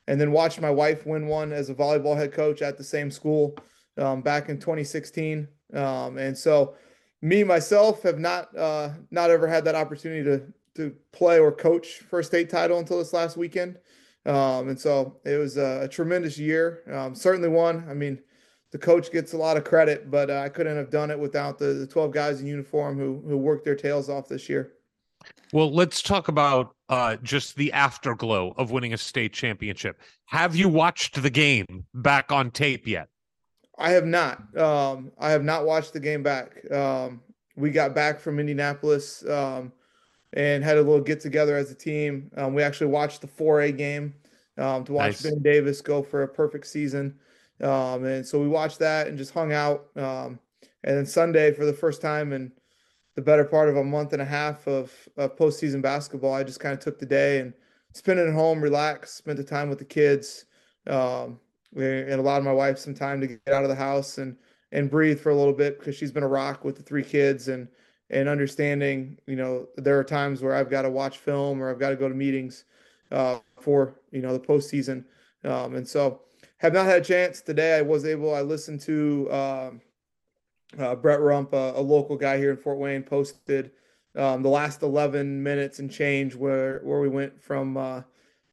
and 0.08 0.22
then 0.22 0.32
watched 0.32 0.62
my 0.62 0.70
wife 0.70 1.08
win 1.08 1.26
one 1.26 1.52
as 1.52 1.72
a 1.72 1.74
volleyball 1.74 2.16
head 2.16 2.32
coach 2.32 2.62
at 2.62 2.78
the 2.78 2.84
same 2.84 3.10
school 3.10 3.56
um, 3.98 4.22
back 4.22 4.50
in 4.50 4.60
2016. 4.60 5.48
Um, 5.74 6.20
and 6.20 6.38
so, 6.38 6.76
me 7.24 7.44
myself 7.44 8.04
have 8.04 8.20
not 8.20 8.56
uh, 8.56 8.90
not 9.10 9.32
ever 9.32 9.48
had 9.48 9.66
that 9.66 9.74
opportunity 9.74 10.24
to 10.26 10.44
to 10.76 10.96
play 11.12 11.40
or 11.40 11.52
coach 11.52 12.02
for 12.08 12.20
a 12.20 12.24
state 12.24 12.52
title 12.52 12.78
until 12.78 13.00
this 13.00 13.14
last 13.14 13.36
weekend. 13.36 13.80
Um, 14.28 14.70
and 14.70 14.80
so 14.80 15.18
it 15.26 15.40
was 15.40 15.58
a, 15.58 15.86
a 15.86 15.88
tremendous 15.88 16.38
year. 16.38 16.84
Um, 16.94 17.16
certainly 17.16 17.50
one. 17.50 17.84
I 17.90 17.96
mean 17.96 18.20
the 18.72 18.78
coach 18.78 19.12
gets 19.12 19.34
a 19.34 19.38
lot 19.38 19.58
of 19.58 19.64
credit, 19.64 20.12
but 20.12 20.30
uh, 20.30 20.40
I 20.40 20.50
couldn't 20.50 20.78
have 20.78 20.90
done 20.90 21.12
it 21.12 21.20
without 21.20 21.58
the, 21.58 21.74
the 21.74 21.88
12 21.88 22.12
guys 22.12 22.42
in 22.42 22.48
uniform 22.48 22.98
who 22.98 23.22
who 23.28 23.38
worked 23.38 23.66
their 23.66 23.76
tails 23.76 24.10
off 24.10 24.28
this 24.28 24.48
year. 24.50 24.74
Well, 25.52 25.74
let's 25.74 26.02
talk 26.02 26.28
about 26.28 26.76
uh, 26.90 27.18
just 27.18 27.56
the 27.56 27.74
afterglow 27.74 28.54
of 28.58 28.72
winning 28.72 28.94
a 28.94 28.98
state 28.98 29.34
championship. 29.34 30.00
Have 30.26 30.56
you 30.56 30.70
watched 30.70 31.22
the 31.22 31.30
game 31.30 31.86
back 31.94 32.32
on 32.32 32.52
tape 32.52 32.88
yet? 32.88 33.08
I 33.78 33.92
have 33.92 34.06
not. 34.06 34.58
Um, 34.58 35.12
I 35.18 35.32
have 35.32 35.44
not 35.44 35.66
watched 35.66 35.94
the 35.94 36.00
game 36.00 36.22
back. 36.22 36.72
Um, 36.72 37.22
we 37.56 37.72
got 37.72 37.96
back 37.96 38.20
from 38.20 38.40
Indianapolis 38.40 39.28
um, 39.28 39.72
and 40.34 40.64
had 40.64 40.78
a 40.78 40.82
little 40.82 41.02
get 41.02 41.20
together 41.20 41.58
as 41.58 41.72
a 41.72 41.76
team. 41.76 42.30
Um, 42.38 42.54
we 42.54 42.62
actually 42.62 42.88
watched 42.88 43.22
the 43.22 43.28
4A 43.28 43.76
game 43.76 44.14
um, 44.58 44.84
to 44.86 44.94
watch 44.94 45.08
Nice. 45.08 45.22
Ben 45.24 45.42
Davis 45.42 45.82
go 45.82 46.04
for 46.04 46.24
a 46.24 46.28
perfect 46.28 46.68
season. 46.68 47.18
Um, 47.62 48.06
and 48.06 48.26
so 48.26 48.40
we 48.40 48.48
watched 48.48 48.80
that 48.80 49.08
and 49.08 49.18
just 49.18 49.34
hung 49.34 49.54
out. 49.54 49.88
Um, 49.96 50.40
and 50.84 50.98
then 50.98 51.06
Sunday, 51.06 51.52
for 51.52 51.66
the 51.66 51.74
first 51.74 52.02
time 52.02 52.32
in 52.32 52.52
the 53.16 53.22
better 53.22 53.44
part 53.44 53.70
of 53.70 53.76
a 53.76 53.84
month 53.84 54.14
and 54.14 54.22
a 54.22 54.26
half 54.26 54.68
of, 54.68 54.94
of 55.18 55.36
postseason 55.36 55.82
basketball, 55.82 56.34
I 56.34 56.44
just 56.44 56.60
kind 56.60 56.74
of 56.74 56.80
took 56.80 57.00
the 57.00 57.06
day 57.06 57.40
and 57.40 57.54
spent 57.94 58.20
it 58.20 58.28
at 58.28 58.34
home, 58.34 58.62
relaxed, 58.62 59.18
spent 59.18 59.38
the 59.38 59.44
time 59.44 59.70
with 59.70 59.80
the 59.80 59.86
kids. 59.86 60.46
Um, 60.88 61.40
and 61.76 62.14
allowed 62.14 62.44
my 62.44 62.52
wife 62.52 62.78
some 62.78 62.94
time 62.94 63.22
to 63.22 63.28
get 63.28 63.54
out 63.54 63.64
of 63.64 63.70
the 63.70 63.76
house 63.76 64.18
and 64.18 64.36
and 64.72 64.90
breathe 64.90 65.20
for 65.20 65.32
a 65.32 65.36
little 65.36 65.54
bit 65.54 65.80
because 65.80 65.96
she's 65.96 66.12
been 66.12 66.24
a 66.24 66.28
rock 66.28 66.64
with 66.64 66.76
the 66.76 66.84
three 66.84 67.04
kids 67.04 67.48
and 67.48 67.68
and 68.10 68.28
understanding 68.28 69.18
you 69.28 69.36
know 69.36 69.68
there 69.78 70.00
are 70.00 70.04
times 70.04 70.42
where 70.42 70.56
I've 70.56 70.70
got 70.70 70.84
to 70.84 70.90
watch 70.90 71.18
film 71.18 71.62
or 71.62 71.70
I've 71.70 71.80
got 71.80 71.90
to 71.90 71.96
go 71.96 72.10
to 72.10 72.16
meetings 72.16 72.66
uh, 73.12 73.40
for 73.60 73.96
you 74.12 74.22
know 74.22 74.34
the 74.34 74.40
postseason 74.40 75.04
um, 75.44 75.76
and 75.76 75.88
so 75.88 76.22
have 76.60 76.74
not 76.74 76.86
had 76.86 77.02
a 77.02 77.06
chance 77.06 77.42
today 77.42 77.78
I 77.78 77.82
was 77.82 78.06
able 78.06 78.34
I 78.34 78.42
listened 78.42 78.82
to 78.82 79.32
um, 79.32 79.82
uh, 80.78 80.96
Brett 80.96 81.20
Rump 81.20 81.54
a, 81.54 81.74
a 81.76 81.82
local 81.82 82.16
guy 82.16 82.38
here 82.38 82.52
in 82.52 82.58
Fort 82.58 82.78
Wayne 82.78 83.04
posted 83.04 83.72
um, 84.16 84.42
the 84.42 84.50
last 84.50 84.82
11 84.82 85.42
minutes 85.42 85.80
and 85.80 85.92
change 85.92 86.36
where 86.36 86.80
where 86.84 87.00
we 87.00 87.10
went 87.10 87.42
from 87.42 87.78
uh, 87.78 88.02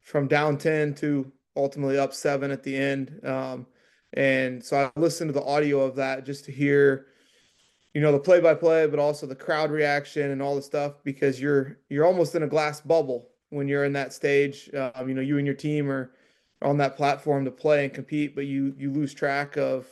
from 0.01 0.29
down 0.29 0.57
10 0.57 0.95
to 0.95 1.31
ultimately 1.57 1.99
up 1.99 2.15
seven 2.15 2.51
at 2.51 2.63
the 2.63 2.77
end. 2.77 3.21
Um, 3.25 3.67
and 4.13 4.63
so 4.65 4.91
I 4.97 5.01
listened 5.01 5.29
to 5.29 5.39
the 5.39 5.45
audio 5.45 5.81
of 5.81 5.97
that 5.97 6.25
just 6.25 6.45
to 6.45 6.53
hear, 6.53 7.07
you 7.93 8.01
know, 8.01 8.13
the 8.13 8.19
play 8.19 8.41
by 8.41 8.55
play, 8.55 8.87
but 8.87 8.99
also 8.99 9.27
the 9.27 9.35
crowd 9.35 9.71
reaction 9.71 10.31
and 10.31 10.41
all 10.41 10.55
the 10.55 10.63
stuff 10.63 11.03
because 11.03 11.41
you're 11.41 11.79
you're 11.89 12.07
almost 12.07 12.35
in 12.35 12.43
a 12.43 12.49
glass 12.49 12.81
bubble 12.81 13.31
when 13.51 13.67
you're 13.67 13.85
in 13.85 13.93
that 13.95 14.13
stage. 14.13 14.71
Um, 14.75 15.09
you 15.09 15.15
know, 15.15 15.23
you 15.23 15.39
and 15.39 15.47
your 15.47 15.57
team 15.57 15.91
are 15.91 16.13
on 16.67 16.79
that 16.79 16.97
platform 16.97 17.45
to 17.47 17.51
play 17.51 17.85
and 17.85 17.95
compete, 17.95 18.35
but 18.35 18.47
you 18.47 18.75
you 18.77 18.91
lose 18.91 19.15
track 19.15 19.57
of, 19.57 19.87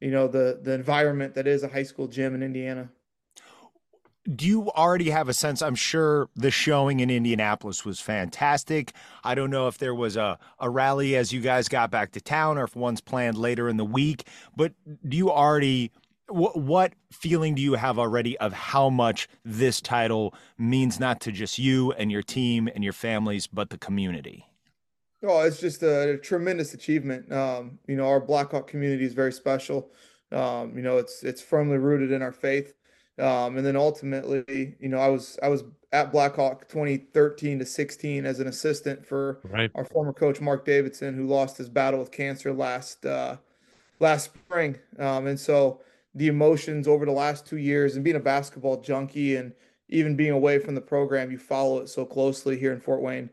you 0.00 0.10
know, 0.10 0.28
the 0.28 0.60
the 0.62 0.72
environment 0.72 1.34
that 1.34 1.46
is 1.46 1.62
a 1.62 1.68
high 1.68 1.82
school 1.82 2.08
gym 2.08 2.34
in 2.34 2.42
Indiana. 2.42 2.88
do 4.32 4.46
you 4.46 4.70
already 4.70 5.10
have 5.10 5.28
a 5.28 5.34
sense? 5.34 5.60
I'm 5.60 5.74
sure 5.74 6.28
the 6.34 6.50
showing 6.50 7.00
in 7.00 7.10
Indianapolis 7.10 7.84
was 7.84 8.00
fantastic. 8.00 8.92
I 9.22 9.34
don't 9.34 9.50
know 9.50 9.68
if 9.68 9.78
there 9.78 9.94
was 9.94 10.16
a, 10.16 10.38
a 10.58 10.70
rally 10.70 11.14
as 11.14 11.32
you 11.32 11.40
guys 11.40 11.68
got 11.68 11.90
back 11.90 12.12
to 12.12 12.20
town 12.20 12.56
or 12.56 12.64
if 12.64 12.74
one's 12.74 13.02
planned 13.02 13.36
later 13.36 13.68
in 13.68 13.76
the 13.76 13.84
week, 13.84 14.26
but 14.56 14.72
do 15.06 15.16
you 15.16 15.30
already, 15.30 15.92
wh- 16.28 16.56
what 16.56 16.94
feeling 17.12 17.54
do 17.54 17.60
you 17.60 17.74
have 17.74 17.98
already 17.98 18.38
of 18.38 18.54
how 18.54 18.88
much 18.88 19.28
this 19.44 19.82
title 19.82 20.34
means 20.56 20.98
not 20.98 21.20
to 21.20 21.32
just 21.32 21.58
you 21.58 21.92
and 21.92 22.10
your 22.10 22.22
team 22.22 22.68
and 22.74 22.82
your 22.82 22.94
families, 22.94 23.46
but 23.46 23.68
the 23.68 23.78
community? 23.78 24.46
Oh, 25.26 25.40
it's 25.40 25.58
just 25.60 25.82
a, 25.82 26.18
tremendous 26.18 26.74
achievement. 26.74 27.32
Um, 27.32 27.78
you 27.86 27.96
know, 27.96 28.06
our 28.06 28.20
Blackhawk 28.20 28.66
community 28.66 29.04
is 29.04 29.14
very 29.14 29.32
special. 29.32 29.90
Um, 30.32 30.76
you 30.76 30.82
know, 30.82 30.98
it's 30.98 31.22
it's 31.22 31.40
firmly 31.40 31.78
rooted 31.78 32.12
in 32.12 32.22
our 32.22 32.32
faith. 32.32 32.74
Um, 33.18 33.56
and 33.56 33.64
then 33.64 33.76
ultimately, 33.76 34.74
you 34.80 34.88
know, 34.88 34.98
I 34.98 35.08
was 35.08 35.38
I 35.42 35.48
was 35.48 35.64
at 35.92 36.10
Blackhawk 36.10 36.68
2013 36.68 37.60
to 37.60 37.64
16 37.64 38.26
as 38.26 38.40
an 38.40 38.48
assistant 38.48 39.06
for 39.06 39.40
Right. 39.44 39.70
our 39.76 39.84
former 39.84 40.12
coach 40.12 40.40
Mark 40.40 40.64
Davidson, 40.64 41.14
who 41.14 41.26
lost 41.26 41.56
his 41.56 41.68
battle 41.68 42.00
with 42.00 42.10
cancer 42.10 42.52
last 42.52 43.06
uh, 43.06 43.36
last 44.00 44.24
spring. 44.34 44.78
Um, 44.98 45.26
and 45.28 45.38
so 45.38 45.80
the 46.14 46.26
emotions 46.28 46.88
over 46.88 47.04
the 47.06 47.12
last 47.12 47.46
two 47.46 47.56
years, 47.58 47.94
and 47.94 48.04
being 48.04 48.16
a 48.16 48.20
basketball 48.20 48.80
junkie, 48.80 49.36
and 49.36 49.52
even 49.88 50.16
being 50.16 50.32
away 50.32 50.58
from 50.58 50.74
the 50.74 50.80
program, 50.80 51.30
you 51.30 51.38
follow 51.38 51.78
it 51.78 51.88
so 51.88 52.04
closely 52.04 52.58
here 52.58 52.72
in 52.72 52.80
Fort 52.80 53.00
Wayne. 53.00 53.30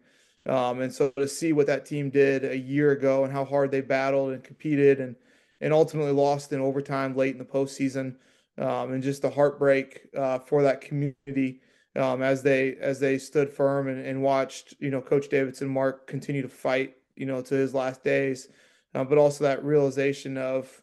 Um, 0.47 0.81
and 0.81 0.93
so 0.93 1.09
to 1.11 1.27
see 1.27 1.53
what 1.53 1.67
that 1.67 1.85
team 1.85 2.09
did 2.09 2.43
a 2.45 2.57
year 2.57 2.91
ago 2.91 3.23
and 3.23 3.31
how 3.31 3.45
hard 3.45 3.71
they 3.71 3.81
battled 3.81 4.33
and 4.33 4.43
competed 4.43 4.99
and 4.99 5.15
and 5.61 5.73
ultimately 5.73 6.11
lost 6.11 6.51
in 6.53 6.59
overtime 6.59 7.15
late 7.15 7.33
in 7.33 7.37
the 7.37 7.45
postseason, 7.45 8.15
um, 8.57 8.93
and 8.93 9.03
just 9.03 9.21
the 9.21 9.29
heartbreak 9.29 10.07
uh, 10.17 10.39
for 10.39 10.63
that 10.63 10.81
community 10.81 11.61
um, 11.95 12.21
as 12.21 12.41
they 12.41 12.75
as 12.77 12.99
they 12.99 13.17
stood 13.17 13.49
firm 13.49 13.87
and, 13.87 14.05
and 14.05 14.21
watched 14.21 14.73
you 14.79 14.89
know 14.89 15.01
Coach 15.01 15.29
Davidson 15.29 15.67
Mark 15.67 16.07
continue 16.07 16.41
to 16.41 16.47
fight 16.49 16.95
you 17.15 17.25
know 17.25 17.41
to 17.41 17.55
his 17.55 17.73
last 17.73 18.03
days, 18.03 18.47
uh, 18.95 19.03
but 19.03 19.17
also 19.17 19.43
that 19.43 19.63
realization 19.63 20.37
of 20.37 20.81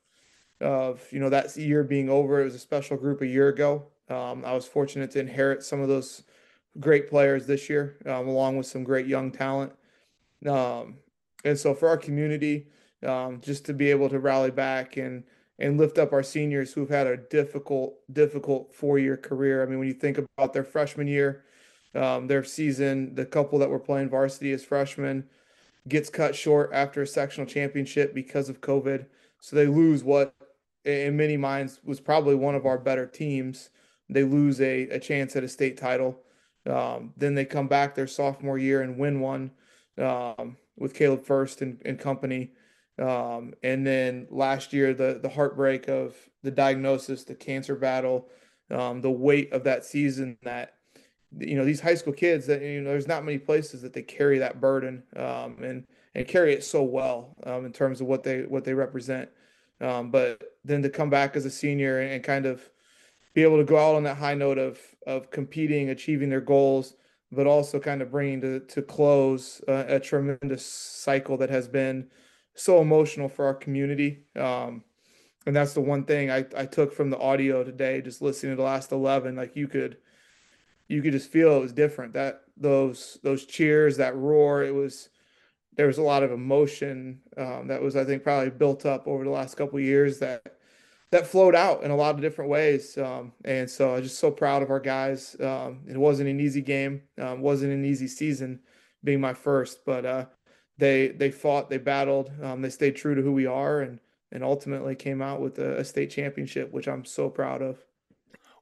of 0.61 1.05
you 1.11 1.21
know 1.21 1.31
that 1.31 1.57
year 1.57 1.83
being 1.85 2.09
over. 2.09 2.41
It 2.41 2.45
was 2.45 2.55
a 2.55 2.61
special 2.61 2.97
group 2.97 3.23
a 3.23 3.27
year 3.27 3.49
ago. 3.49 3.87
Um, 4.09 4.45
I 4.45 4.55
was 4.55 4.67
fortunate 4.67 5.11
to 5.13 5.21
inherit 5.21 5.63
some 5.63 5.81
of 5.81 5.89
those 5.89 6.23
great 6.81 7.09
players 7.09 7.47
this 7.47 7.69
year, 7.69 7.97
um, 8.07 8.29
along 8.29 8.57
with 8.57 8.67
some 8.67 8.85
great 8.85 9.07
young 9.07 9.31
talent. 9.31 9.73
Um, 10.47 10.99
and 11.45 11.59
so 11.59 11.75
for 11.75 11.89
our 11.89 11.97
community, 11.97 12.69
um, 13.07 13.41
just 13.41 13.65
to 13.67 13.75
be 13.75 13.91
able 13.91 14.09
to 14.09 14.19
rally 14.19 14.51
back 14.51 14.97
and 14.97 15.25
and 15.61 15.77
lift 15.77 15.99
up 15.99 16.13
our 16.13 16.23
seniors 16.23 16.73
who've 16.73 16.89
had 16.89 17.09
a 17.09 17.17
difficult, 17.17 17.95
difficult 18.13 18.73
four-year 18.73 19.17
career. 19.17 19.61
I 19.61 19.67
mean, 19.67 19.81
when 19.81 19.89
you 19.89 19.95
think 19.95 20.19
about 20.19 20.53
their 20.53 20.63
freshman 20.63 21.09
year, 21.09 21.43
um, 21.97 22.29
their 22.29 22.45
season, 22.45 23.13
the 23.17 23.27
couple 23.27 23.59
that 23.59 23.69
were 23.69 23.81
playing 23.81 24.09
varsity 24.09 24.53
as 24.53 24.65
freshmen 24.65 25.25
gets 25.89 26.11
cut 26.11 26.37
short 26.37 26.71
after 26.73 27.03
a 27.03 27.07
sectional 27.09 27.45
championship 27.45 28.15
because 28.15 28.49
of 28.49 28.61
COVID. 28.61 29.07
So 29.41 29.57
they 29.57 29.67
lose 29.67 30.05
what, 30.05 30.33
in 30.85 31.17
many 31.17 31.37
minds, 31.37 31.81
was 31.83 31.99
probably 31.99 32.37
one 32.37 32.55
of 32.55 32.65
our 32.65 32.79
better 32.79 33.07
teams 33.07 33.71
they 34.09 34.23
lose 34.23 34.61
a, 34.61 34.83
a 34.89 34.99
chance 34.99 35.37
at 35.37 35.45
a 35.45 35.49
state 35.49 35.77
title. 35.77 36.21
Um, 36.69 37.15
then 37.17 37.35
they 37.35 37.45
come 37.45 37.67
back 37.67 37.95
their 37.95 38.07
sophomore 38.07 38.59
year 38.59 38.83
and 38.83 38.99
win 38.99 39.21
one 39.21 39.51
um, 39.99 40.57
with 40.77 40.95
Caleb 40.95 41.25
Furst 41.25 41.63
and, 41.63 41.81
and 41.85 41.99
company. 41.99 42.53
Um, 42.99 43.55
and 43.63 43.87
then 43.87 44.27
last 44.31 44.73
year, 44.73 44.93
the 44.93 45.21
the 45.23 45.29
heartbreak 45.29 45.89
of 45.89 46.17
the 46.43 46.51
diagnosis, 46.51 47.25
the 47.25 47.35
cancer 47.35 47.77
battle, 47.77 48.29
um, 48.71 49.01
the 49.01 49.11
weight 49.11 49.53
of 49.53 49.65
that 49.65 49.85
season. 49.85 50.37
That 50.43 50.75
you 51.39 51.57
know 51.57 51.65
these 51.65 51.81
high 51.81 51.95
school 51.95 52.13
kids 52.13 52.47
that 52.47 52.61
you 52.63 52.81
know 52.81 52.91
there's 52.91 53.09
not 53.09 53.25
many 53.25 53.39
places 53.39 53.83
that 53.83 53.93
they 53.93 54.03
carry 54.03 54.39
that 54.39 54.61
burden 54.61 55.05
um, 55.17 55.63
and 55.63 55.87
and 56.15 56.27
carry 56.27 56.53
it 56.53 56.65
so 56.65 56.83
well 56.83 57.37
um, 57.45 57.65
in 57.65 57.73
terms 57.73 58.01
of 58.01 58.09
what 58.09 58.25
they 58.25 58.43
what 58.43 58.65
they 58.65 58.75
represent. 58.75 59.29
But 59.79 60.43
then 60.65 60.83
to 60.83 60.91
come 60.91 61.09
back 61.09 61.37
as 61.37 61.47
a 61.47 61.51
senior 61.51 62.01
and, 62.01 62.13
and 62.13 62.25
kind 62.25 62.47
of 62.47 62.69
be 63.33 63.45
able 63.45 63.59
to 63.59 63.65
go 63.65 63.79
out 63.79 63.95
on 63.95 64.03
that 64.03 64.17
high 64.17 64.35
note 64.35 64.59
of 64.59 64.81
of 65.09 65.31
competing, 65.31 65.89
achieving 65.89 66.29
their 66.29 66.41
goals, 66.41 66.95
but 67.33 67.47
also 67.47 67.81
kind 67.81 68.03
of 68.03 68.11
bringing 68.11 68.41
to 68.43 68.61
to 68.61 68.83
close 68.83 69.61
uh, 69.67 69.85
a 69.89 69.99
tremendous 69.99 70.65
cycle 70.65 71.37
that 71.39 71.51
has 71.51 71.67
been 71.67 72.07
so 72.55 72.81
emotional 72.81 73.29
for 73.29 73.47
our 73.47 73.55
community. 73.55 74.25
Um, 74.37 74.85
and 75.47 75.57
that's 75.57 75.73
the 75.73 75.81
one 75.81 76.05
thing 76.05 76.31
I, 76.31 76.45
I 76.57 76.67
took 76.67 76.93
from 76.93 77.09
the 77.09 77.19
audio 77.19 77.65
today, 77.65 78.03
just 78.03 78.21
listening 78.21 78.53
to 78.53 78.57
the 78.57 78.63
last 78.63 78.93
11, 78.93 79.35
like 79.37 79.57
you 79.57 79.67
could, 79.67 79.97
you 80.89 81.01
could 81.01 81.13
just 81.13 81.31
feel 81.31 81.57
it 81.57 81.61
was 81.61 81.73
different 81.73 82.13
that 82.15 82.43
those, 82.57 83.19
those 83.23 83.47
cheers, 83.47 83.97
that 83.97 84.17
roar, 84.17 84.63
it 84.63 84.75
was, 84.75 85.09
there 85.77 85.87
was 85.87 85.99
a 85.99 86.03
lot 86.03 86.23
of 86.23 86.33
emotion 86.33 87.21
um, 87.37 87.69
that 87.69 87.81
was, 87.81 87.97
I 87.97 88.05
think, 88.05 88.25
probably 88.25 88.51
built 88.51 88.85
up 88.85 89.07
over 89.07 89.25
the 89.25 89.31
last 89.31 89.57
couple 89.57 89.81
years 89.81 90.19
that, 90.19 90.58
that 91.11 91.27
flowed 91.27 91.55
out 91.55 91.83
in 91.83 91.91
a 91.91 91.97
lot 91.97 92.15
of 92.15 92.21
different 92.21 92.51
ways. 92.51 92.97
Um, 92.99 93.33
and 93.45 93.69
so 93.69 93.95
I'm 93.95 94.03
just 94.03 94.19
so 94.19 94.31
proud 94.31 94.63
of 94.63 94.71
our 94.71 94.81
guys. 94.81 95.37
Um, 95.41 95.81
it 95.89 95.97
wasn't 95.97 96.29
an 96.29 96.41
easy 96.41 96.61
game, 96.61 97.03
um, 97.19 97.41
wasn't 97.41 97.73
an 97.73 97.85
easy 97.85 98.09
season 98.09 98.61
being 99.05 99.21
my 99.21 99.33
first, 99.33 99.85
but 99.87 100.05
uh, 100.05 100.27
they 100.77 101.09
they 101.09 101.31
fought, 101.31 101.71
they 101.71 101.79
battled, 101.79 102.31
um, 102.43 102.63
they 102.63 102.71
stayed 102.71 102.97
true 102.97 103.15
to 103.15 103.23
who 103.23 103.33
we 103.33 103.47
are, 103.47 103.81
and 103.81 104.01
and 104.33 104.45
ultimately 104.45 104.95
came 104.95 105.23
out 105.23 105.41
with 105.41 105.59
a, 105.59 105.79
a 105.79 105.85
state 105.85 106.11
championship, 106.11 106.73
which 106.73 106.89
I'm 106.89 107.05
so 107.05 107.31
proud 107.31 107.63
of. 107.63 107.79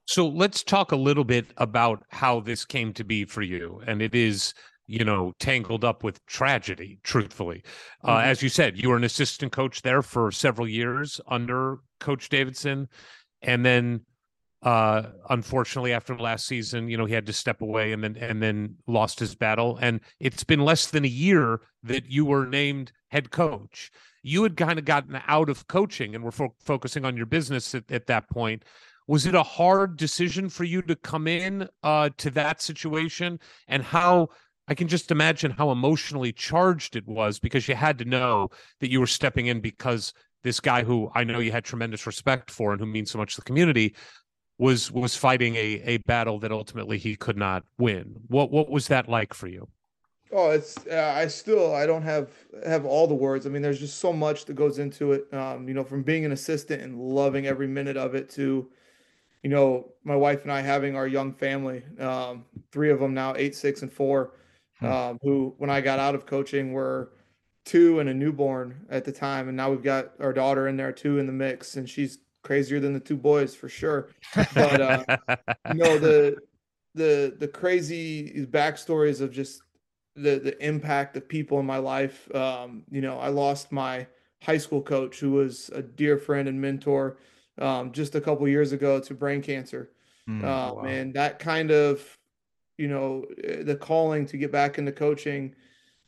So 0.05 0.25
let's 0.25 0.63
talk 0.63 0.93
a 0.93 0.95
little 0.95 1.25
bit 1.25 1.47
about 1.57 2.03
how 2.09 2.39
this 2.39 2.63
came 2.63 2.93
to 2.93 3.03
be 3.03 3.25
for 3.25 3.41
you, 3.41 3.81
and 3.85 4.01
it 4.01 4.15
is 4.15 4.53
you 4.87 5.03
know 5.03 5.33
tangled 5.39 5.83
up 5.83 6.03
with 6.03 6.25
tragedy 6.25 6.99
truthfully. 7.03 7.61
Uh, 8.03 8.17
mm-hmm. 8.17 8.29
as 8.29 8.41
you 8.41 8.49
said 8.49 8.81
you 8.81 8.89
were 8.89 8.97
an 8.97 9.03
assistant 9.03 9.51
coach 9.51 9.81
there 9.81 10.01
for 10.01 10.31
several 10.31 10.67
years 10.67 11.21
under 11.27 11.79
coach 11.99 12.29
davidson. 12.29 12.87
And 13.41 13.65
then 13.65 14.01
uh 14.63 15.03
unfortunately 15.29 15.93
after 15.93 16.17
last 16.17 16.47
season 16.47 16.89
you 16.89 16.97
know 16.97 17.05
he 17.05 17.13
had 17.13 17.27
to 17.27 17.33
step 17.33 17.61
away 17.61 17.91
and 17.91 18.03
then 18.03 18.17
and 18.17 18.41
then 18.41 18.75
lost 18.87 19.19
his 19.19 19.35
battle. 19.35 19.77
And 19.81 19.99
it's 20.19 20.43
been 20.43 20.61
less 20.61 20.87
than 20.87 21.05
a 21.05 21.09
year 21.09 21.61
that 21.83 22.09
you 22.09 22.25
were 22.25 22.47
named 22.47 22.91
head 23.09 23.29
coach. 23.29 23.91
You 24.23 24.43
had 24.43 24.57
kind 24.57 24.79
of 24.79 24.85
gotten 24.85 25.21
out 25.27 25.49
of 25.49 25.67
coaching 25.67 26.15
and 26.15 26.23
were 26.23 26.31
fo- 26.31 26.55
focusing 26.59 27.05
on 27.05 27.15
your 27.15 27.25
business 27.25 27.75
at, 27.75 27.89
at, 27.91 28.07
that 28.07 28.29
point. 28.29 28.65
Was 29.07 29.25
it 29.25 29.35
a 29.35 29.43
hard 29.43 29.95
decision 29.95 30.49
for 30.49 30.65
you 30.65 30.81
to 30.81 30.95
come 30.95 31.27
in 31.27 31.69
uh 31.83 32.09
to 32.17 32.29
that 32.31 32.61
situation? 32.61 33.39
And 33.67 33.83
how 33.83 34.29
I 34.67 34.75
can 34.75 34.87
just 34.87 35.11
imagine 35.11 35.51
how 35.51 35.71
emotionally 35.71 36.33
charged 36.33 36.95
it 36.95 37.07
was 37.07 37.39
because 37.39 37.67
you 37.67 37.75
had 37.75 37.97
to 37.99 38.05
know 38.05 38.49
that 38.81 38.91
you 38.91 38.99
were 38.99 39.07
stepping 39.07 39.47
in 39.47 39.61
because 39.61 40.13
this 40.43 40.59
guy 40.59 40.83
who 40.83 41.09
I 41.15 41.23
know 41.23 41.39
you 41.39 41.51
had 41.51 41.63
tremendous 41.63 42.05
respect 42.05 42.51
for 42.51 42.71
and 42.71 42.79
who 42.79 42.85
means 42.85 43.11
so 43.11 43.17
much 43.17 43.35
to 43.35 43.41
the 43.41 43.45
community 43.45 43.95
was 44.57 44.91
was 44.91 45.15
fighting 45.15 45.55
a 45.55 45.81
a 45.85 45.97
battle 45.99 46.39
that 46.39 46.51
ultimately 46.51 46.97
he 46.97 47.15
could 47.15 47.37
not 47.37 47.63
win. 47.77 48.15
What 48.27 48.51
what 48.51 48.69
was 48.69 48.87
that 48.87 49.07
like 49.07 49.33
for 49.33 49.47
you? 49.47 49.67
Oh, 50.31 50.49
it's 50.49 50.75
uh, 50.87 51.13
I 51.15 51.27
still 51.27 51.73
I 51.73 51.85
don't 51.85 52.01
have 52.03 52.29
have 52.65 52.85
all 52.85 53.07
the 53.07 53.15
words. 53.15 53.45
I 53.45 53.49
mean, 53.49 53.61
there's 53.61 53.79
just 53.79 53.99
so 53.99 54.11
much 54.11 54.45
that 54.45 54.55
goes 54.55 54.79
into 54.79 55.13
it. 55.13 55.33
Um, 55.33 55.67
you 55.67 55.73
know, 55.73 55.83
from 55.83 56.03
being 56.03 56.25
an 56.25 56.33
assistant 56.33 56.81
and 56.81 56.99
loving 56.99 57.47
every 57.47 57.67
minute 57.67 57.95
of 57.95 58.13
it 58.13 58.29
to, 58.31 58.67
you 59.43 59.49
know, 59.49 59.89
my 60.03 60.15
wife 60.15 60.43
and 60.43 60.51
I 60.51 60.61
having 60.61 60.95
our 60.95 61.07
young 61.07 61.33
family, 61.33 61.83
um, 61.99 62.43
three 62.71 62.89
of 62.89 62.99
them 62.99 63.13
now, 63.13 63.35
eight, 63.37 63.55
six, 63.55 63.83
and 63.83 63.91
four, 63.91 64.33
hmm. 64.79 64.85
um, 64.85 65.19
who 65.21 65.53
when 65.57 65.69
I 65.69 65.81
got 65.81 65.99
out 65.99 66.15
of 66.15 66.25
coaching 66.25 66.73
were 66.73 67.11
two 67.65 67.99
and 67.99 68.09
a 68.09 68.13
newborn 68.13 68.85
at 68.89 69.03
the 69.05 69.11
time, 69.11 69.47
and 69.47 69.57
now 69.57 69.69
we've 69.69 69.83
got 69.83 70.11
our 70.19 70.33
daughter 70.33 70.67
in 70.67 70.77
there 70.77 70.91
too 70.91 71.19
in 71.19 71.25
the 71.25 71.33
mix, 71.33 71.75
and 71.75 71.89
she's 71.89 72.19
crazier 72.43 72.79
than 72.79 72.93
the 72.93 72.99
two 72.99 73.17
boys 73.17 73.53
for 73.55 73.69
sure. 73.69 74.09
But 74.53 74.81
uh, 74.81 75.17
you 75.73 75.79
know 75.79 75.97
the 75.97 76.37
the 76.95 77.35
the 77.37 77.47
crazy 77.47 78.45
backstories 78.49 79.21
of 79.21 79.31
just 79.31 79.61
the 80.15 80.39
the 80.39 80.65
impact 80.65 81.17
of 81.17 81.27
people 81.27 81.59
in 81.59 81.65
my 81.65 81.77
life. 81.77 82.33
Um, 82.35 82.83
you 82.89 83.01
know, 83.01 83.19
I 83.19 83.29
lost 83.29 83.71
my 83.71 84.07
high 84.41 84.57
school 84.57 84.81
coach 84.81 85.19
who 85.19 85.31
was 85.31 85.69
a 85.73 85.81
dear 85.81 86.17
friend 86.17 86.47
and 86.47 86.59
mentor 86.59 87.17
um, 87.59 87.91
just 87.91 88.15
a 88.15 88.21
couple 88.21 88.47
years 88.47 88.71
ago 88.71 88.99
to 88.99 89.13
brain 89.13 89.41
cancer. 89.41 89.91
Mm, 90.29 90.43
um, 90.43 90.75
wow. 90.75 90.81
And 90.83 91.13
that 91.13 91.39
kind 91.39 91.71
of, 91.71 92.16
you 92.77 92.87
know, 92.87 93.25
the 93.61 93.75
calling 93.75 94.25
to 94.27 94.37
get 94.37 94.51
back 94.51 94.77
into 94.77 94.91
coaching 94.91 95.55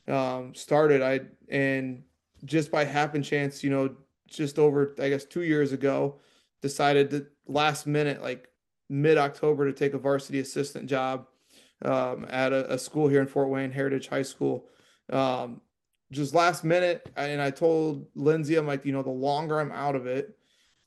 um, 0.08 0.54
started. 0.54 1.02
I 1.02 1.20
and 1.48 2.02
just 2.44 2.70
by 2.70 2.84
happen 2.84 3.22
chance, 3.22 3.62
you 3.62 3.70
know, 3.70 3.94
just 4.26 4.58
over 4.58 4.94
I 5.00 5.08
guess 5.08 5.24
two 5.24 5.42
years 5.42 5.72
ago, 5.72 6.20
decided 6.62 7.10
to 7.10 7.26
last 7.46 7.86
minute, 7.86 8.22
like 8.22 8.48
mid 8.88 9.18
October, 9.18 9.66
to 9.66 9.72
take 9.72 9.94
a 9.94 9.98
varsity 9.98 10.40
assistant 10.40 10.88
job 10.88 11.26
um, 11.84 12.26
at 12.28 12.52
a, 12.52 12.74
a, 12.74 12.78
school 12.78 13.08
here 13.08 13.20
in 13.20 13.26
Fort 13.26 13.48
Wayne, 13.48 13.70
Heritage 13.70 14.08
High 14.08 14.22
School. 14.22 14.66
Um, 15.10 15.60
just 16.12 16.34
last 16.34 16.64
minute, 16.64 17.08
and 17.16 17.40
I 17.40 17.50
told 17.50 18.06
Lindsay, 18.14 18.56
I'm 18.56 18.66
like, 18.66 18.84
you 18.84 18.92
know, 18.92 19.02
the 19.02 19.10
longer 19.10 19.60
I'm 19.60 19.72
out 19.72 19.94
of 19.94 20.06
it, 20.06 20.36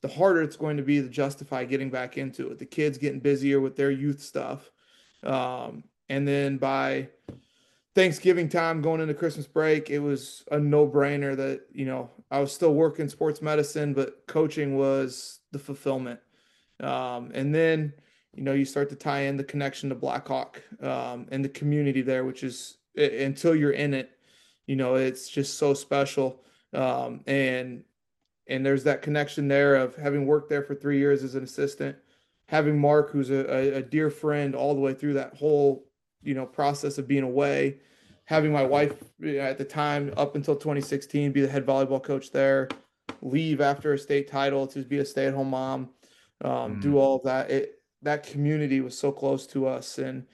the 0.02 0.08
harder 0.08 0.42
it's 0.42 0.56
going 0.56 0.76
to 0.76 0.82
be 0.82 1.00
to 1.00 1.08
justify 1.08 1.64
getting 1.64 1.88
back 1.88 2.18
into 2.18 2.50
it. 2.50 2.58
The 2.58 2.66
kids 2.66 2.98
getting 2.98 3.20
busier 3.20 3.60
with 3.60 3.74
their 3.74 3.90
youth 3.90 4.20
stuff. 4.20 4.70
Um, 5.24 5.84
and 6.08 6.26
then 6.28 6.58
by 6.58 7.08
Thanksgiving 7.94 8.48
time 8.48 8.82
going 8.82 9.00
into 9.00 9.14
Christmas 9.14 9.46
break, 9.46 9.90
it 9.90 10.00
was 10.00 10.44
a 10.50 10.58
no 10.58 10.86
brainer 10.86 11.36
that, 11.36 11.62
you 11.72 11.86
know, 11.86 12.10
I 12.30 12.40
was 12.40 12.52
still 12.52 12.74
working 12.74 13.08
sports 13.08 13.40
medicine, 13.40 13.94
but 13.94 14.26
coaching 14.26 14.76
was 14.76 15.40
the 15.52 15.58
fulfillment. 15.58 16.20
Um, 16.80 17.30
and 17.34 17.54
then, 17.54 17.92
you 18.34 18.42
know, 18.42 18.52
you 18.52 18.64
start 18.64 18.90
to 18.90 18.96
tie 18.96 19.20
in 19.20 19.36
the 19.36 19.44
connection 19.44 19.88
to 19.88 19.94
Blackhawk 19.94 20.60
um, 20.82 21.26
and 21.30 21.44
the 21.44 21.48
community 21.48 22.02
there, 22.02 22.24
which 22.24 22.42
is 22.42 22.78
until 22.96 23.54
you're 23.54 23.70
in 23.70 23.94
it, 23.94 24.10
you 24.66 24.76
know, 24.76 24.96
it's 24.96 25.28
just 25.28 25.58
so 25.58 25.74
special. 25.74 26.42
Um, 26.72 27.20
and 27.26 27.84
and 28.46 28.66
there's 28.66 28.84
that 28.84 29.02
connection 29.02 29.48
there 29.48 29.76
of 29.76 29.96
having 29.96 30.26
worked 30.26 30.50
there 30.50 30.62
for 30.62 30.74
three 30.74 30.98
years 30.98 31.22
as 31.22 31.34
an 31.34 31.44
assistant, 31.44 31.96
having 32.46 32.78
Mark, 32.78 33.10
who's 33.10 33.30
a, 33.30 33.76
a 33.76 33.82
dear 33.82 34.10
friend 34.10 34.54
all 34.54 34.74
the 34.74 34.80
way 34.80 34.94
through 34.94 35.14
that 35.14 35.36
whole, 35.36 35.86
you 36.22 36.34
know, 36.34 36.46
process 36.46 36.98
of 36.98 37.08
being 37.08 37.22
away, 37.22 37.78
having 38.24 38.52
my 38.52 38.62
wife 38.62 38.92
at 39.24 39.58
the 39.58 39.64
time 39.64 40.12
up 40.16 40.36
until 40.36 40.54
2016 40.54 41.32
be 41.32 41.40
the 41.40 41.48
head 41.48 41.66
volleyball 41.66 42.02
coach 42.02 42.30
there, 42.30 42.68
leave 43.22 43.60
after 43.60 43.94
a 43.94 43.98
state 43.98 44.28
title 44.28 44.66
to 44.66 44.82
be 44.82 44.98
a 44.98 45.04
stay-at-home 45.04 45.50
mom, 45.50 45.90
um, 46.42 46.76
mm. 46.76 46.82
do 46.82 46.98
all 46.98 47.16
of 47.16 47.22
that. 47.24 47.50
It 47.50 47.80
that 48.02 48.22
community 48.22 48.82
was 48.82 48.96
so 48.96 49.10
close 49.10 49.46
to 49.48 49.66
us, 49.66 49.98
and 49.98 50.26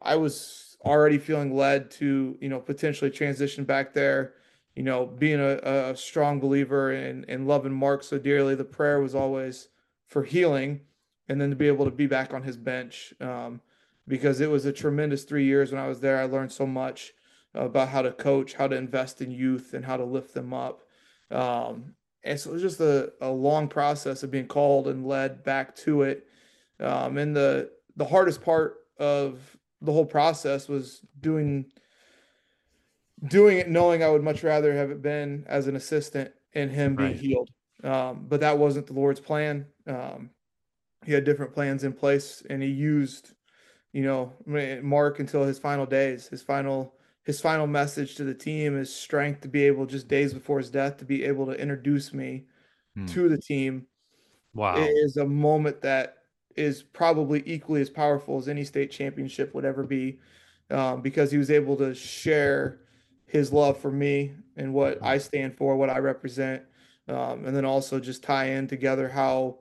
I 0.00 0.16
was 0.16 0.76
already 0.84 1.18
feeling 1.18 1.54
led 1.54 1.90
to 1.92 2.36
you 2.40 2.48
know 2.48 2.60
potentially 2.60 3.10
transition 3.10 3.64
back 3.64 3.92
there. 3.92 4.34
You 4.74 4.84
know, 4.84 5.04
being 5.04 5.40
a, 5.40 5.58
a 5.90 5.96
strong 5.96 6.40
believer 6.40 6.92
and, 6.92 7.26
in 7.26 7.46
loving 7.46 7.74
Mark 7.74 8.02
so 8.02 8.18
dearly, 8.18 8.54
the 8.54 8.64
prayer 8.64 9.00
was 9.00 9.14
always 9.14 9.68
for 10.06 10.22
healing, 10.22 10.80
and 11.28 11.40
then 11.40 11.50
to 11.50 11.56
be 11.56 11.68
able 11.68 11.84
to 11.84 11.90
be 11.90 12.06
back 12.06 12.34
on 12.34 12.42
his 12.42 12.56
bench. 12.56 13.14
Um, 13.20 13.60
because 14.08 14.40
it 14.40 14.50
was 14.50 14.66
a 14.66 14.72
tremendous 14.72 15.24
three 15.24 15.44
years 15.44 15.70
when 15.70 15.80
I 15.80 15.88
was 15.88 16.00
there. 16.00 16.18
I 16.18 16.24
learned 16.24 16.52
so 16.52 16.66
much 16.66 17.12
about 17.54 17.88
how 17.88 18.02
to 18.02 18.12
coach, 18.12 18.54
how 18.54 18.66
to 18.66 18.76
invest 18.76 19.20
in 19.20 19.30
youth, 19.30 19.74
and 19.74 19.84
how 19.84 19.96
to 19.96 20.04
lift 20.04 20.34
them 20.34 20.52
up. 20.52 20.82
Um, 21.30 21.94
and 22.24 22.38
so 22.38 22.50
it 22.50 22.54
was 22.54 22.62
just 22.62 22.80
a, 22.80 23.12
a 23.20 23.30
long 23.30 23.68
process 23.68 24.22
of 24.22 24.30
being 24.30 24.46
called 24.46 24.88
and 24.88 25.06
led 25.06 25.42
back 25.44 25.74
to 25.76 26.02
it. 26.02 26.26
Um, 26.80 27.18
and 27.18 27.34
the 27.34 27.70
the 27.96 28.04
hardest 28.04 28.42
part 28.42 28.76
of 28.98 29.56
the 29.80 29.92
whole 29.92 30.06
process 30.06 30.68
was 30.68 31.00
doing 31.20 31.66
doing 33.28 33.58
it 33.58 33.68
knowing 33.68 34.02
I 34.02 34.08
would 34.08 34.22
much 34.22 34.42
rather 34.42 34.74
have 34.74 34.90
it 34.90 35.02
been 35.02 35.44
as 35.46 35.66
an 35.66 35.76
assistant 35.76 36.32
and 36.54 36.70
him 36.70 36.96
being 36.96 37.12
right. 37.12 37.20
healed. 37.20 37.50
Um, 37.84 38.26
but 38.28 38.40
that 38.40 38.58
wasn't 38.58 38.86
the 38.86 38.92
Lord's 38.92 39.20
plan. 39.20 39.66
Um, 39.86 40.30
he 41.04 41.12
had 41.12 41.24
different 41.24 41.52
plans 41.52 41.84
in 41.84 41.92
place, 41.92 42.42
and 42.48 42.62
he 42.62 42.68
used, 42.68 43.32
you 43.92 44.02
know, 44.02 44.32
Mark 44.46 45.18
until 45.18 45.44
his 45.44 45.58
final 45.58 45.86
days, 45.86 46.28
his 46.28 46.42
final 46.42 46.94
his 47.24 47.40
final 47.40 47.68
message 47.68 48.16
to 48.16 48.24
the 48.24 48.34
team 48.34 48.76
is 48.76 48.92
strength 48.92 49.42
to 49.42 49.48
be 49.48 49.64
able 49.64 49.86
just 49.86 50.08
days 50.08 50.34
before 50.34 50.58
his 50.58 50.70
death 50.70 50.96
to 50.96 51.04
be 51.04 51.22
able 51.22 51.46
to 51.46 51.52
introduce 51.52 52.12
me 52.12 52.46
hmm. 52.96 53.06
to 53.06 53.28
the 53.28 53.38
team 53.38 53.86
wow 54.54 54.74
is 54.76 55.16
a 55.18 55.24
moment 55.24 55.80
that 55.82 56.22
is 56.56 56.82
probably 56.82 57.42
equally 57.46 57.80
as 57.80 57.90
powerful 57.90 58.38
as 58.38 58.48
any 58.48 58.64
state 58.64 58.90
championship 58.90 59.54
would 59.54 59.64
ever 59.64 59.82
be, 59.82 60.18
um, 60.70 61.00
because 61.00 61.30
he 61.30 61.38
was 61.38 61.50
able 61.50 61.76
to 61.76 61.94
share 61.94 62.80
his 63.26 63.52
love 63.52 63.78
for 63.78 63.90
me 63.90 64.32
and 64.56 64.72
what 64.74 64.98
I 65.02 65.18
stand 65.18 65.56
for, 65.56 65.76
what 65.76 65.90
I 65.90 65.98
represent, 65.98 66.62
um, 67.08 67.46
and 67.46 67.56
then 67.56 67.64
also 67.64 67.98
just 67.98 68.22
tie 68.22 68.50
in 68.50 68.66
together 68.66 69.08
how 69.08 69.58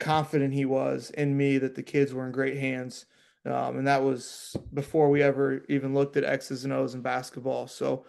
confident 0.00 0.52
he 0.52 0.64
was 0.64 1.10
in 1.10 1.36
me 1.36 1.58
that 1.58 1.76
the 1.76 1.82
kids 1.82 2.12
were 2.12 2.26
in 2.26 2.32
great 2.32 2.56
hands. 2.56 3.06
Um, 3.46 3.78
and 3.78 3.86
that 3.86 4.02
was 4.02 4.56
before 4.74 5.08
we 5.08 5.22
ever 5.22 5.64
even 5.68 5.94
looked 5.94 6.16
at 6.16 6.24
X's 6.24 6.64
and 6.64 6.72
O's 6.72 6.94
in 6.94 7.00
basketball. 7.00 7.68
So 7.68 8.04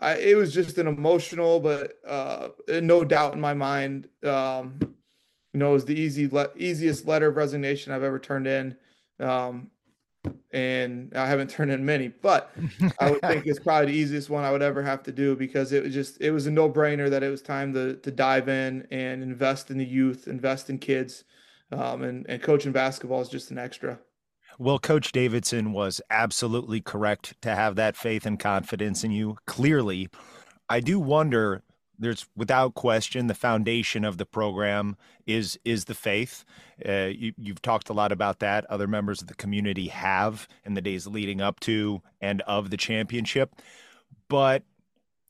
I, 0.00 0.16
it 0.16 0.36
was 0.36 0.54
just 0.54 0.78
an 0.78 0.86
emotional, 0.86 1.58
but 1.58 1.94
uh, 2.06 2.48
no 2.68 3.04
doubt 3.04 3.34
in 3.34 3.40
my 3.40 3.54
mind, 3.54 4.08
um, 4.24 4.78
you 5.52 5.60
know, 5.60 5.70
it 5.70 5.74
was 5.74 5.84
the 5.86 5.98
easy 5.98 6.28
le- 6.28 6.50
easiest 6.56 7.06
letter 7.06 7.28
of 7.28 7.36
resignation 7.36 7.92
I've 7.92 8.04
ever 8.04 8.18
turned 8.18 8.46
in. 8.46 8.76
Um, 9.18 9.70
and 10.52 11.12
I 11.14 11.26
haven't 11.26 11.50
turned 11.50 11.70
in 11.70 11.84
many, 11.84 12.08
but 12.08 12.50
I 13.00 13.10
would 13.10 13.22
think 13.22 13.46
it's 13.46 13.58
probably 13.58 13.92
the 13.92 13.98
easiest 13.98 14.30
one 14.30 14.44
I 14.44 14.50
would 14.50 14.62
ever 14.62 14.82
have 14.82 15.02
to 15.04 15.12
do 15.12 15.36
because 15.36 15.72
it 15.72 15.84
was 15.84 15.94
just 15.94 16.20
it 16.20 16.30
was 16.30 16.46
a 16.46 16.50
no 16.50 16.70
brainer 16.70 17.10
that 17.10 17.22
it 17.22 17.30
was 17.30 17.42
time 17.42 17.72
to 17.74 17.96
to 17.96 18.10
dive 18.10 18.48
in 18.48 18.86
and 18.90 19.22
invest 19.22 19.70
in 19.70 19.78
the 19.78 19.84
youth, 19.84 20.28
invest 20.28 20.70
in 20.70 20.78
kids, 20.78 21.24
um, 21.72 22.02
and 22.02 22.26
and 22.28 22.42
coaching 22.42 22.72
basketball 22.72 23.20
is 23.20 23.28
just 23.28 23.50
an 23.50 23.58
extra. 23.58 23.98
Well, 24.58 24.78
Coach 24.80 25.12
Davidson 25.12 25.72
was 25.72 26.00
absolutely 26.10 26.80
correct 26.80 27.40
to 27.42 27.54
have 27.54 27.76
that 27.76 27.96
faith 27.96 28.26
and 28.26 28.40
confidence 28.40 29.04
in 29.04 29.12
you. 29.12 29.36
Clearly, 29.46 30.08
I 30.68 30.80
do 30.80 30.98
wonder. 30.98 31.62
There's 31.98 32.26
without 32.36 32.74
question 32.74 33.26
the 33.26 33.34
foundation 33.34 34.04
of 34.04 34.18
the 34.18 34.26
program 34.26 34.96
is 35.26 35.58
is 35.64 35.86
the 35.86 35.94
faith. 35.94 36.44
Uh, 36.86 37.06
you, 37.06 37.32
you've 37.36 37.62
talked 37.62 37.88
a 37.88 37.92
lot 37.92 38.12
about 38.12 38.38
that. 38.38 38.64
Other 38.66 38.86
members 38.86 39.20
of 39.20 39.28
the 39.28 39.34
community 39.34 39.88
have 39.88 40.46
in 40.64 40.74
the 40.74 40.80
days 40.80 41.06
leading 41.06 41.40
up 41.40 41.60
to 41.60 42.02
and 42.20 42.40
of 42.42 42.70
the 42.70 42.76
championship, 42.76 43.54
but 44.28 44.62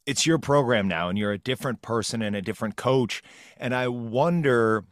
it's 0.06 0.26
your 0.26 0.38
program 0.38 0.88
now, 0.88 1.08
and 1.08 1.18
you're 1.18 1.32
a 1.32 1.38
different 1.38 1.82
person 1.82 2.22
and 2.22 2.34
a 2.34 2.42
different 2.42 2.76
coach. 2.76 3.22
And 3.58 3.74
I 3.74 3.88
wonder, 3.88 4.84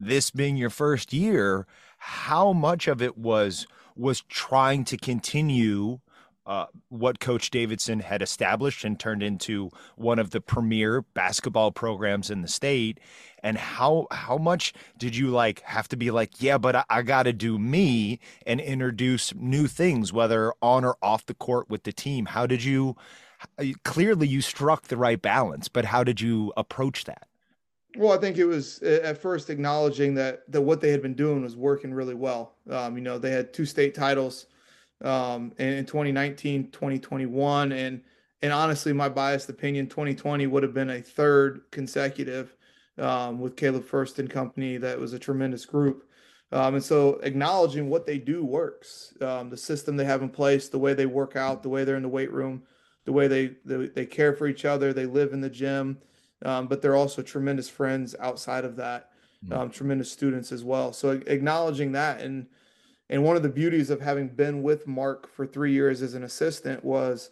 this 0.00 0.30
being 0.30 0.56
your 0.56 0.70
first 0.70 1.12
year, 1.12 1.66
how 1.98 2.52
much 2.52 2.88
of 2.88 3.02
it 3.02 3.16
was 3.18 3.66
was 3.96 4.22
trying 4.22 4.84
to 4.84 4.96
continue 4.96 6.00
uh, 6.46 6.66
what 6.88 7.20
Coach 7.20 7.50
Davidson 7.50 8.00
had 8.00 8.22
established 8.22 8.84
and 8.84 8.98
turned 8.98 9.22
into 9.22 9.70
one 9.96 10.18
of 10.18 10.30
the 10.30 10.40
premier 10.40 11.02
basketball 11.14 11.72
programs 11.72 12.30
in 12.30 12.42
the 12.42 12.48
state. 12.48 13.00
And 13.42 13.58
how 13.58 14.06
how 14.10 14.38
much 14.38 14.72
did 14.98 15.16
you 15.16 15.28
like 15.28 15.60
have 15.62 15.88
to 15.88 15.96
be 15.96 16.10
like, 16.10 16.42
yeah, 16.42 16.58
but 16.58 16.76
I, 16.76 16.84
I 16.88 17.02
got 17.02 17.24
to 17.24 17.32
do 17.32 17.58
me 17.58 18.20
and 18.46 18.60
introduce 18.60 19.34
new 19.34 19.66
things, 19.66 20.12
whether 20.12 20.52
on 20.62 20.84
or 20.84 20.96
off 21.02 21.26
the 21.26 21.34
court 21.34 21.68
with 21.68 21.84
the 21.84 21.92
team? 21.92 22.26
How 22.26 22.46
did 22.46 22.64
you? 22.64 22.96
Clearly, 23.82 24.26
you 24.26 24.40
struck 24.40 24.88
the 24.88 24.96
right 24.96 25.20
balance, 25.20 25.68
but 25.68 25.84
how 25.84 26.02
did 26.02 26.18
you 26.18 26.52
approach 26.56 27.04
that? 27.04 27.28
Well, 27.96 28.12
I 28.12 28.16
think 28.16 28.38
it 28.38 28.46
was 28.46 28.80
at 28.82 29.18
first 29.18 29.50
acknowledging 29.50 30.14
that 30.14 30.50
that 30.50 30.62
what 30.62 30.80
they 30.80 30.90
had 30.90 31.02
been 31.02 31.14
doing 31.14 31.42
was 31.42 31.56
working 31.56 31.92
really 31.92 32.14
well. 32.14 32.54
Um, 32.70 32.96
you 32.96 33.02
know, 33.02 33.18
they 33.18 33.30
had 33.30 33.52
two 33.52 33.66
state 33.66 33.94
titles 33.94 34.46
um, 35.04 35.52
in 35.58 35.84
2019, 35.84 36.70
2021, 36.70 37.72
and 37.72 38.00
and 38.42 38.52
honestly, 38.52 38.92
my 38.92 39.08
biased 39.08 39.48
opinion, 39.48 39.86
2020 39.86 40.46
would 40.48 40.62
have 40.62 40.74
been 40.74 40.90
a 40.90 41.00
third 41.00 41.62
consecutive 41.70 42.54
um, 42.98 43.40
with 43.40 43.56
Caleb 43.56 43.86
Furst 43.86 44.18
and 44.18 44.28
company. 44.28 44.76
That 44.76 44.98
was 44.98 45.14
a 45.14 45.18
tremendous 45.18 45.64
group. 45.64 46.06
Um, 46.52 46.74
and 46.74 46.84
so 46.84 47.14
acknowledging 47.22 47.88
what 47.88 48.06
they 48.06 48.18
do 48.18 48.44
works, 48.44 49.14
um, 49.22 49.48
the 49.48 49.56
system 49.56 49.96
they 49.96 50.04
have 50.04 50.22
in 50.22 50.28
place, 50.28 50.68
the 50.68 50.78
way 50.78 50.94
they 50.94 51.06
work 51.06 51.36
out, 51.36 51.62
the 51.62 51.68
way 51.68 51.84
they're 51.84 51.96
in 51.96 52.02
the 52.02 52.08
weight 52.08 52.30
room, 52.30 52.62
the 53.06 53.12
way 53.12 53.28
they 53.28 53.56
they, 53.64 53.86
they 53.86 54.06
care 54.06 54.34
for 54.34 54.46
each 54.46 54.64
other, 54.64 54.92
they 54.92 55.06
live 55.06 55.32
in 55.32 55.40
the 55.40 55.50
gym, 55.50 55.98
um, 56.44 56.66
but 56.66 56.80
they're 56.82 56.96
also 56.96 57.22
tremendous 57.22 57.68
friends 57.68 58.14
outside 58.20 58.64
of 58.64 58.76
that, 58.76 59.10
um, 59.50 59.70
tremendous 59.70 60.12
students 60.12 60.52
as 60.52 60.62
well. 60.62 60.92
So 60.92 61.20
acknowledging 61.26 61.92
that 61.92 62.20
and 62.20 62.46
and 63.10 63.22
one 63.22 63.36
of 63.36 63.42
the 63.42 63.48
beauties 63.48 63.90
of 63.90 64.00
having 64.00 64.28
been 64.28 64.62
with 64.62 64.86
Mark 64.86 65.28
for 65.28 65.46
three 65.46 65.72
years 65.72 66.02
as 66.02 66.14
an 66.14 66.24
assistant 66.24 66.84
was 66.84 67.30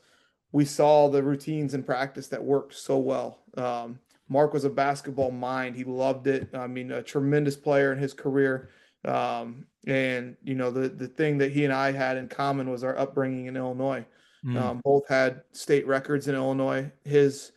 we 0.52 0.64
saw 0.64 1.08
the 1.08 1.22
routines 1.22 1.74
in 1.74 1.82
practice 1.82 2.28
that 2.28 2.44
worked 2.44 2.74
so 2.74 2.98
well. 2.98 3.38
Um, 3.56 3.98
Mark 4.28 4.52
was 4.52 4.64
a 4.64 4.70
basketball 4.70 5.30
mind. 5.30 5.76
He 5.76 5.84
loved 5.84 6.26
it. 6.26 6.54
I 6.54 6.66
mean, 6.66 6.90
a 6.90 7.02
tremendous 7.02 7.56
player 7.56 7.92
in 7.92 7.98
his 7.98 8.12
career. 8.14 8.70
Um, 9.04 9.66
and 9.86 10.36
you 10.44 10.54
know, 10.54 10.70
the 10.70 10.88
the 10.88 11.08
thing 11.08 11.38
that 11.38 11.52
he 11.52 11.64
and 11.64 11.72
I 11.72 11.92
had 11.92 12.16
in 12.16 12.28
common 12.28 12.70
was 12.70 12.84
our 12.84 12.96
upbringing 12.96 13.46
in 13.46 13.56
Illinois. 13.56 14.06
Mm. 14.44 14.60
Um, 14.60 14.80
both 14.84 15.08
had 15.08 15.42
state 15.52 15.86
records 15.86 16.28
in 16.28 16.34
Illinois. 16.34 16.90
His 17.04 17.52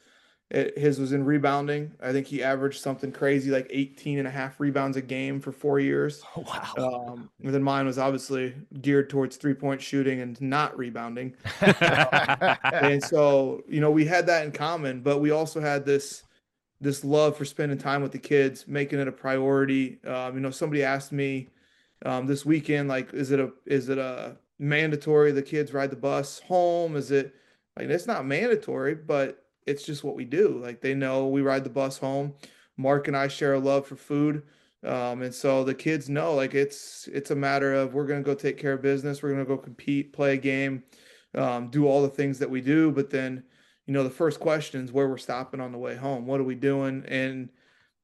it, 0.55 0.77
his 0.77 0.99
was 0.99 1.11
in 1.11 1.25
rebounding. 1.25 1.91
I 2.01 2.13
think 2.13 2.27
he 2.27 2.41
averaged 2.41 2.81
something 2.81 3.11
crazy 3.11 3.51
like 3.51 3.67
18 3.69 4.19
and 4.19 4.27
a 4.27 4.31
half 4.31 4.57
rebounds 4.57 4.95
a 4.95 5.01
game 5.01 5.41
for 5.41 5.51
four 5.51 5.81
years. 5.81 6.23
Oh, 6.37 6.41
wow. 6.77 7.09
Um, 7.11 7.29
and 7.43 7.53
then 7.53 7.61
mine 7.61 7.85
was 7.85 7.97
obviously 7.97 8.55
geared 8.81 9.09
towards 9.09 9.35
three 9.35 9.53
point 9.53 9.81
shooting 9.81 10.21
and 10.21 10.39
not 10.41 10.77
rebounding. 10.77 11.35
Um, 11.75 12.55
and 12.63 13.03
so, 13.03 13.63
you 13.67 13.81
know, 13.81 13.91
we 13.91 14.05
had 14.05 14.27
that 14.27 14.45
in 14.45 14.51
common, 14.51 15.01
but 15.01 15.19
we 15.19 15.31
also 15.31 15.59
had 15.59 15.85
this 15.85 16.23
this 16.79 17.03
love 17.03 17.35
for 17.37 17.45
spending 17.45 17.77
time 17.77 18.01
with 18.01 18.11
the 18.11 18.19
kids, 18.19 18.67
making 18.67 18.99
it 18.99 19.07
a 19.07 19.11
priority. 19.11 19.99
Um, 20.05 20.35
you 20.35 20.39
know, 20.39 20.51
somebody 20.51 20.83
asked 20.83 21.11
me 21.11 21.49
um, 22.05 22.27
this 22.27 22.45
weekend, 22.45 22.87
like, 22.87 23.13
is 23.13 23.31
it 23.31 23.39
a 23.39 23.51
is 23.65 23.89
it 23.89 23.97
a 23.97 24.37
mandatory 24.59 25.31
the 25.31 25.41
kids 25.41 25.73
ride 25.73 25.89
the 25.89 25.95
bus 25.95 26.39
home? 26.39 26.95
Is 26.95 27.11
it 27.11 27.33
like 27.77 27.89
it's 27.89 28.07
not 28.07 28.25
mandatory, 28.25 28.95
but 28.95 29.44
it's 29.65 29.83
just 29.83 30.03
what 30.03 30.15
we 30.15 30.25
do. 30.25 30.59
Like 30.63 30.81
they 30.81 30.93
know 30.93 31.27
we 31.27 31.41
ride 31.41 31.63
the 31.63 31.69
bus 31.69 31.97
home. 31.97 32.33
Mark 32.77 33.07
and 33.07 33.15
I 33.15 33.27
share 33.27 33.53
a 33.53 33.59
love 33.59 33.87
for 33.87 33.95
food. 33.95 34.43
Um, 34.83 35.21
and 35.23 35.33
so 35.33 35.63
the 35.63 35.73
kids 35.73 36.09
know 36.09 36.35
like 36.35 36.53
it's 36.53 37.09
it's 37.11 37.31
a 37.31 37.35
matter 37.35 37.73
of 37.73 37.93
we're 37.93 38.05
gonna 38.05 38.21
go 38.21 38.35
take 38.35 38.57
care 38.57 38.73
of 38.73 38.81
business, 38.81 39.23
we're 39.23 39.31
gonna 39.31 39.45
go 39.45 39.57
compete, 39.57 40.13
play 40.13 40.33
a 40.33 40.37
game, 40.37 40.83
um, 41.33 41.69
do 41.69 41.87
all 41.87 42.01
the 42.01 42.09
things 42.09 42.37
that 42.39 42.49
we 42.49 42.61
do, 42.61 42.91
but 42.91 43.09
then 43.09 43.43
you 43.87 43.93
know 43.93 44.03
the 44.03 44.09
first 44.09 44.39
question 44.39 44.83
is 44.83 44.91
where 44.91 45.07
we're 45.07 45.17
stopping 45.17 45.59
on 45.59 45.71
the 45.71 45.77
way 45.77 45.95
home. 45.95 46.27
What 46.27 46.39
are 46.39 46.43
we 46.43 46.55
doing? 46.55 47.03
And 47.07 47.49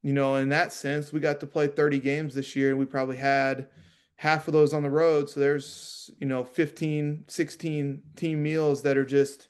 you 0.02 0.14
know, 0.14 0.36
in 0.36 0.50
that 0.50 0.74
sense, 0.74 1.14
we 1.14 1.20
got 1.20 1.40
to 1.42 1.48
play 1.48 1.68
30 1.68 2.00
games 2.00 2.34
this 2.34 2.56
year, 2.56 2.72
and 2.72 2.80
we 2.80 2.86
probably 2.86 3.18
had 3.18 3.68
half 4.16 4.48
of 4.48 4.54
those 4.54 4.74
on 4.74 4.84
the 4.84 4.90
road. 4.90 5.30
So 5.30 5.40
there's, 5.40 6.10
you 6.20 6.28
know, 6.28 6.44
15, 6.44 7.26
16 7.28 8.02
team 8.16 8.44
meals 8.44 8.82
that 8.82 8.98
are 8.98 9.06
just 9.06 9.50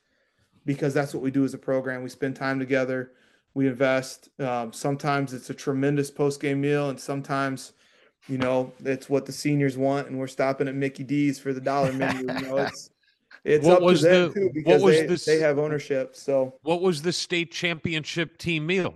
because 0.65 0.93
that's 0.93 1.13
what 1.13 1.23
we 1.23 1.31
do 1.31 1.43
as 1.43 1.53
a 1.53 1.57
program. 1.57 2.03
We 2.03 2.09
spend 2.09 2.35
time 2.35 2.59
together, 2.59 3.11
we 3.53 3.67
invest. 3.67 4.29
Um, 4.39 4.71
sometimes 4.73 5.33
it's 5.33 5.49
a 5.49 5.53
tremendous 5.53 6.09
post 6.11 6.39
game 6.41 6.61
meal, 6.61 6.89
and 6.89 6.99
sometimes, 6.99 7.73
you 8.27 8.37
know, 8.37 8.71
it's 8.85 9.09
what 9.09 9.25
the 9.25 9.31
seniors 9.31 9.77
want, 9.77 10.07
and 10.07 10.17
we're 10.19 10.27
stopping 10.27 10.67
at 10.67 10.75
Mickey 10.75 11.03
D's 11.03 11.39
for 11.39 11.53
the 11.53 11.61
dollar 11.61 11.91
menu. 11.93 12.21
You 12.21 12.41
know, 12.47 12.57
it's 12.65 12.89
it's 13.43 13.65
What 13.65 13.77
up 13.77 13.81
was 13.83 14.01
to 14.01 14.07
them 14.07 14.27
the- 14.29 14.33
too 14.39 14.51
because 14.53 14.83
they, 14.83 15.05
this- 15.07 15.25
they 15.25 15.39
have 15.39 15.57
ownership. 15.57 16.15
So 16.15 16.55
What 16.61 16.81
was 16.81 17.01
the 17.01 17.11
state 17.13 17.51
championship 17.51 18.37
team 18.37 18.65
meal? 18.67 18.95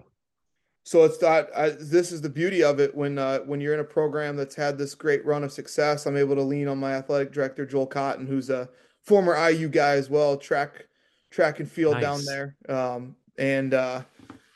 so 0.88 1.04
it's 1.04 1.18
that 1.18 1.50
I, 1.58 1.70
this 1.72 2.12
is 2.12 2.22
the 2.22 2.30
beauty 2.30 2.64
of 2.64 2.80
it 2.80 2.94
when 2.94 3.18
uh, 3.18 3.40
when 3.40 3.60
you're 3.60 3.74
in 3.74 3.80
a 3.80 3.84
program 3.84 4.36
that's 4.36 4.54
had 4.54 4.78
this 4.78 4.94
great 4.94 5.26
run 5.26 5.44
of 5.44 5.52
success. 5.52 6.06
I'm 6.06 6.16
able 6.16 6.36
to 6.36 6.44
lean 6.44 6.68
on 6.68 6.78
my 6.78 6.94
athletic 6.94 7.32
director 7.34 7.66
Joel 7.66 7.88
Cotton, 7.88 8.28
who's 8.28 8.52
a 8.52 8.70
former 9.02 9.36
IU 9.50 9.68
guy 9.68 9.94
as 9.96 10.12
well, 10.12 10.38
track 10.38 10.86
track 11.36 11.60
and 11.60 11.70
field 11.70 12.00
down 12.00 12.22
there. 12.26 12.56
Um, 12.70 13.16
and 13.38 13.74
uh, 13.74 14.02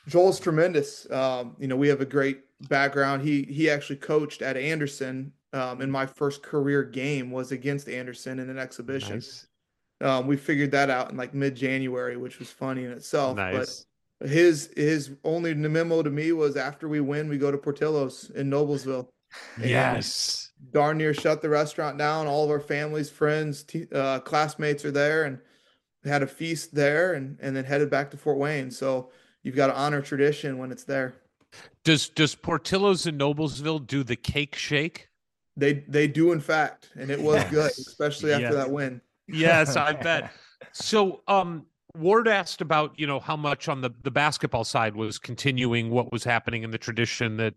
Joel's 0.08 0.40
tremendous. 0.40 1.10
Um, 1.10 1.54
you 1.58 1.68
know, 1.68 1.76
we 1.76 1.88
have 1.88 2.00
a 2.00 2.06
great 2.06 2.40
background. 2.68 3.22
He 3.22 3.42
he 3.42 3.68
actually 3.68 3.96
coached 3.96 4.40
at 4.40 4.56
Anderson. 4.56 5.32
Um, 5.52 5.80
and 5.80 5.90
my 5.90 6.06
first 6.06 6.42
career 6.42 6.84
game 6.84 7.30
was 7.32 7.52
against 7.52 7.88
Anderson 7.88 8.38
in 8.38 8.48
an 8.48 8.58
exhibition. 8.58 9.16
Nice. 9.16 9.48
Um, 10.00 10.26
we 10.28 10.36
figured 10.36 10.70
that 10.70 10.88
out 10.90 11.10
in 11.10 11.16
like 11.16 11.34
mid 11.34 11.54
January, 11.54 12.16
which 12.16 12.38
was 12.38 12.50
funny 12.50 12.84
in 12.84 12.92
itself. 12.92 13.36
Nice. 13.36 13.84
But 14.20 14.28
his 14.30 14.72
his 14.74 15.10
only 15.24 15.52
memo 15.54 16.02
to 16.02 16.10
me 16.10 16.32
was 16.32 16.56
after 16.56 16.88
we 16.88 17.00
win, 17.00 17.28
we 17.28 17.36
go 17.36 17.50
to 17.50 17.58
Portillo's 17.58 18.30
in 18.30 18.48
Noblesville. 18.48 19.08
Yes. 19.62 20.50
darn 20.72 20.98
near 20.98 21.14
shut 21.14 21.40
the 21.42 21.48
restaurant 21.48 21.98
down. 21.98 22.26
All 22.26 22.44
of 22.44 22.50
our 22.50 22.60
families, 22.60 23.10
friends, 23.10 23.62
t- 23.62 23.86
uh, 23.92 24.20
classmates 24.20 24.84
are 24.84 24.90
there, 24.90 25.24
and 25.24 25.38
had 26.04 26.22
a 26.22 26.26
feast 26.26 26.74
there, 26.74 27.14
and 27.14 27.38
and 27.40 27.54
then 27.54 27.64
headed 27.64 27.90
back 27.90 28.10
to 28.10 28.16
Fort 28.16 28.38
Wayne. 28.38 28.70
So 28.70 29.10
you've 29.42 29.56
got 29.56 29.68
to 29.68 29.76
honor 29.76 30.00
tradition 30.00 30.58
when 30.58 30.70
it's 30.72 30.84
there. 30.84 31.14
Does 31.84 32.08
does 32.08 32.34
Portillo's 32.34 33.06
in 33.06 33.18
Noblesville 33.18 33.86
do 33.86 34.02
the 34.02 34.16
cake 34.16 34.54
shake? 34.54 35.08
They 35.56 35.84
they 35.88 36.06
do 36.08 36.32
in 36.32 36.40
fact, 36.40 36.90
and 36.96 37.10
it 37.10 37.20
was 37.20 37.42
good, 37.44 37.70
especially 37.70 38.32
after 38.32 38.44
Yes. 38.44 38.54
that 38.54 38.70
win. 38.70 39.00
Yes, 39.28 39.76
I 39.76 39.92
bet. 40.02 40.32
So, 40.72 41.22
um, 41.26 41.66
Ward 41.96 42.28
asked 42.28 42.60
about 42.60 42.98
you 42.98 43.06
know 43.06 43.20
how 43.20 43.36
much 43.36 43.68
on 43.68 43.80
the 43.80 43.90
the 44.02 44.10
basketball 44.10 44.64
side 44.64 44.94
was 44.94 45.18
continuing 45.18 45.90
what 45.90 46.12
was 46.12 46.24
happening 46.24 46.62
in 46.62 46.70
the 46.70 46.78
tradition 46.78 47.36
that 47.38 47.54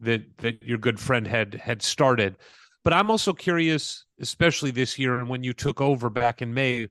that 0.00 0.22
that 0.38 0.62
your 0.62 0.78
good 0.78 0.98
friend 1.00 1.26
had 1.26 1.54
had 1.54 1.82
started. 1.82 2.36
But 2.84 2.92
I'm 2.92 3.10
also 3.10 3.32
curious, 3.32 4.04
especially 4.20 4.70
this 4.70 4.98
year 4.98 5.18
and 5.18 5.28
when 5.28 5.42
you 5.42 5.52
took 5.52 5.80
over 5.80 6.08
back 6.08 6.40
in 6.40 6.54
May, 6.54 6.88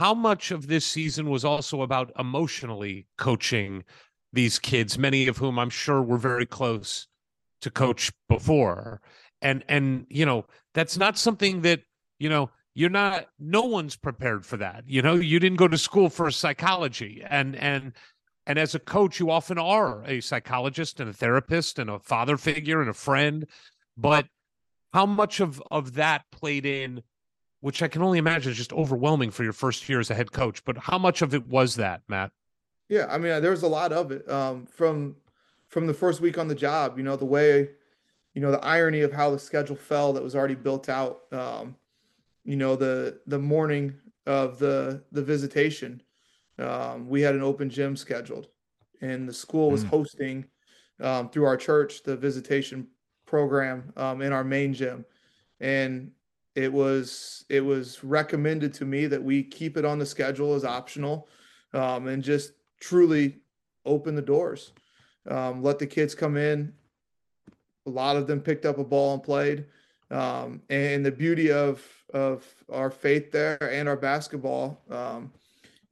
how 0.00 0.14
much 0.14 0.50
of 0.50 0.66
this 0.66 0.86
season 0.86 1.28
was 1.28 1.44
also 1.44 1.82
about 1.82 2.10
emotionally 2.18 3.06
coaching 3.18 3.84
these 4.32 4.58
kids, 4.58 4.98
many 4.98 5.28
of 5.28 5.36
whom 5.36 5.58
I'm 5.58 5.68
sure 5.68 6.00
were 6.00 6.16
very 6.16 6.46
close 6.46 7.06
to 7.60 7.70
coach 7.70 8.10
before. 8.26 9.02
And 9.42 9.62
and 9.68 10.06
you 10.08 10.24
know, 10.24 10.46
that's 10.72 10.96
not 10.96 11.18
something 11.18 11.60
that, 11.60 11.82
you 12.18 12.30
know, 12.30 12.48
you're 12.74 12.88
not 12.88 13.26
no 13.38 13.60
one's 13.60 13.94
prepared 13.94 14.46
for 14.46 14.56
that. 14.56 14.84
You 14.86 15.02
know, 15.02 15.16
you 15.16 15.38
didn't 15.38 15.58
go 15.58 15.68
to 15.68 15.76
school 15.76 16.08
for 16.08 16.30
psychology 16.30 17.22
and 17.28 17.54
and 17.56 17.92
and 18.46 18.58
as 18.58 18.74
a 18.74 18.78
coach 18.78 19.20
you 19.20 19.30
often 19.30 19.58
are 19.58 20.02
a 20.06 20.22
psychologist 20.22 21.00
and 21.00 21.10
a 21.10 21.12
therapist 21.12 21.78
and 21.78 21.90
a 21.90 21.98
father 21.98 22.38
figure 22.38 22.80
and 22.80 22.88
a 22.88 22.94
friend, 22.94 23.44
but 23.98 24.24
how 24.94 25.04
much 25.04 25.40
of 25.40 25.62
of 25.70 25.92
that 25.92 26.24
played 26.32 26.64
in 26.64 27.02
which 27.60 27.82
I 27.82 27.88
can 27.88 28.02
only 28.02 28.18
imagine 28.18 28.52
is 28.52 28.58
just 28.58 28.72
overwhelming 28.72 29.30
for 29.30 29.44
your 29.44 29.52
first 29.52 29.88
year 29.88 30.00
as 30.00 30.10
a 30.10 30.14
head 30.14 30.32
coach, 30.32 30.64
but 30.64 30.76
how 30.78 30.98
much 30.98 31.22
of 31.22 31.34
it 31.34 31.46
was 31.46 31.76
that, 31.76 32.02
Matt? 32.08 32.32
Yeah, 32.88 33.06
I 33.08 33.18
mean, 33.18 33.40
there 33.40 33.52
was 33.52 33.62
a 33.62 33.68
lot 33.68 33.92
of 33.92 34.10
it 34.10 34.28
um, 34.28 34.66
from 34.66 35.16
from 35.68 35.86
the 35.86 35.94
first 35.94 36.20
week 36.20 36.38
on 36.38 36.48
the 36.48 36.54
job. 36.54 36.98
You 36.98 37.04
know, 37.04 37.16
the 37.16 37.24
way, 37.24 37.70
you 38.34 38.40
know, 38.42 38.50
the 38.50 38.64
irony 38.64 39.02
of 39.02 39.12
how 39.12 39.30
the 39.30 39.38
schedule 39.38 39.76
fell 39.76 40.12
that 40.12 40.22
was 40.22 40.34
already 40.34 40.56
built 40.56 40.88
out. 40.88 41.32
Um, 41.32 41.76
you 42.44 42.56
know, 42.56 42.76
the 42.76 43.20
the 43.26 43.38
morning 43.38 43.94
of 44.26 44.58
the 44.58 45.04
the 45.12 45.22
visitation, 45.22 46.02
um, 46.58 47.08
we 47.08 47.20
had 47.22 47.34
an 47.34 47.42
open 47.42 47.70
gym 47.70 47.96
scheduled, 47.96 48.48
and 49.00 49.28
the 49.28 49.32
school 49.32 49.70
was 49.70 49.84
Mm. 49.84 49.88
hosting 49.88 50.44
um, 51.00 51.30
through 51.30 51.44
our 51.44 51.56
church 51.56 52.02
the 52.02 52.16
visitation 52.16 52.88
program 53.26 53.92
um, 53.96 54.20
in 54.20 54.32
our 54.32 54.42
main 54.44 54.74
gym, 54.74 55.04
and 55.60 56.10
it 56.60 56.72
was 56.72 57.44
it 57.48 57.60
was 57.64 58.04
recommended 58.04 58.74
to 58.74 58.84
me 58.84 59.06
that 59.06 59.22
we 59.22 59.42
keep 59.42 59.76
it 59.76 59.84
on 59.84 59.98
the 59.98 60.06
schedule 60.06 60.54
as 60.54 60.64
optional, 60.64 61.26
um, 61.72 62.06
and 62.08 62.22
just 62.22 62.52
truly 62.80 63.38
open 63.86 64.14
the 64.14 64.22
doors, 64.22 64.72
um, 65.28 65.62
let 65.62 65.78
the 65.78 65.86
kids 65.86 66.14
come 66.14 66.36
in. 66.36 66.72
A 67.86 67.90
lot 67.90 68.16
of 68.16 68.26
them 68.26 68.40
picked 68.40 68.66
up 68.66 68.78
a 68.78 68.84
ball 68.84 69.14
and 69.14 69.22
played. 69.22 69.66
Um, 70.10 70.60
and 70.68 71.04
the 71.04 71.10
beauty 71.10 71.50
of 71.50 71.82
of 72.12 72.44
our 72.68 72.90
faith 72.90 73.30
there 73.32 73.56
and 73.62 73.88
our 73.88 73.96
basketball, 73.96 74.82
um, 74.90 75.32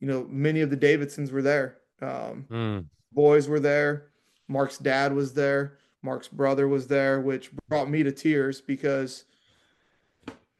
you 0.00 0.06
know, 0.08 0.26
many 0.28 0.60
of 0.60 0.70
the 0.70 0.76
Davidsons 0.76 1.32
were 1.32 1.42
there. 1.42 1.78
Um, 2.02 2.44
Mm. 2.50 2.84
boys 3.12 3.48
were 3.48 3.60
there. 3.60 4.10
Mark's 4.48 4.78
dad 4.78 5.12
was 5.14 5.32
there. 5.32 5.78
Mark's 6.02 6.28
brother 6.28 6.68
was 6.68 6.86
there, 6.86 7.20
which 7.20 7.50
brought 7.68 7.90
me 7.90 8.02
to 8.02 8.12
tears 8.12 8.60
because 8.60 9.24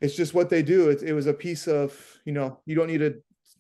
it's 0.01 0.15
just 0.15 0.35
what 0.35 0.51
they 0.51 0.63
do. 0.63 0.91
It, 0.91 1.03
it 1.03 1.13
was 1.13 1.27
a 1.27 1.35
piece 1.35 1.67
of, 1.67 1.95
you 2.25 2.33
know, 2.33 2.61
you 2.67 2.75
don't 2.75 2.87
need 2.89 3.03
a 3.03 3.15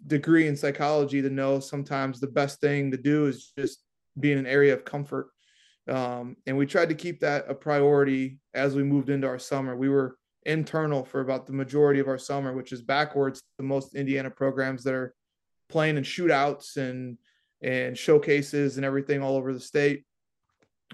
degree 0.06 0.46
in 0.46 0.56
psychology 0.56 1.20
to 1.20 1.30
know 1.30 1.60
sometimes 1.60 2.20
the 2.20 2.28
best 2.28 2.60
thing 2.60 2.90
to 2.90 2.96
do 2.96 3.26
is 3.26 3.52
just 3.58 3.82
be 4.18 4.32
in 4.32 4.38
an 4.38 4.46
area 4.46 4.72
of 4.72 4.84
comfort. 4.84 5.30
Um, 5.88 6.36
and 6.46 6.56
we 6.56 6.66
tried 6.66 6.90
to 6.90 6.94
keep 6.94 7.20
that 7.20 7.46
a 7.48 7.54
priority 7.54 8.38
as 8.54 8.74
we 8.74 8.82
moved 8.82 9.10
into 9.10 9.26
our 9.26 9.38
summer. 9.38 9.76
We 9.76 9.88
were 9.88 10.16
internal 10.44 11.04
for 11.04 11.20
about 11.20 11.46
the 11.46 11.52
majority 11.52 11.98
of 11.98 12.08
our 12.08 12.18
summer, 12.18 12.52
which 12.52 12.72
is 12.72 12.82
backwards 12.82 13.42
to 13.58 13.64
most 13.64 13.94
Indiana 13.94 14.30
programs 14.30 14.84
that 14.84 14.94
are 14.94 15.14
playing 15.68 15.96
in 15.96 16.04
shootouts 16.04 16.76
and 16.76 17.18
and 17.60 17.98
showcases 17.98 18.76
and 18.76 18.86
everything 18.86 19.20
all 19.20 19.36
over 19.36 19.52
the 19.52 19.58
state. 19.60 20.04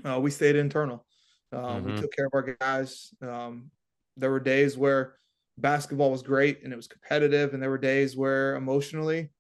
Uh, 0.03 0.19
we 0.19 0.31
stayed 0.31 0.57
internal. 0.57 1.05
Um, 1.53 1.85
We 1.85 1.93
Mhm. 1.93 2.01
took 2.01 2.13
care 2.13 2.25
of 2.27 2.33
our 2.33 2.57
guys. 2.59 3.15
Um, 3.21 3.71
there 4.17 4.31
were 4.31 4.41
days 4.41 4.79
where 4.79 5.17
basketball 5.59 6.11
was 6.11 6.23
great 6.23 6.63
and 6.63 6.73
it 6.73 6.77
was 6.77 6.89
competitive, 6.89 7.55
and 7.55 7.63
there 7.63 7.71
were 7.71 7.79
days 7.79 8.17
where 8.17 8.57
emotionally 8.57 9.31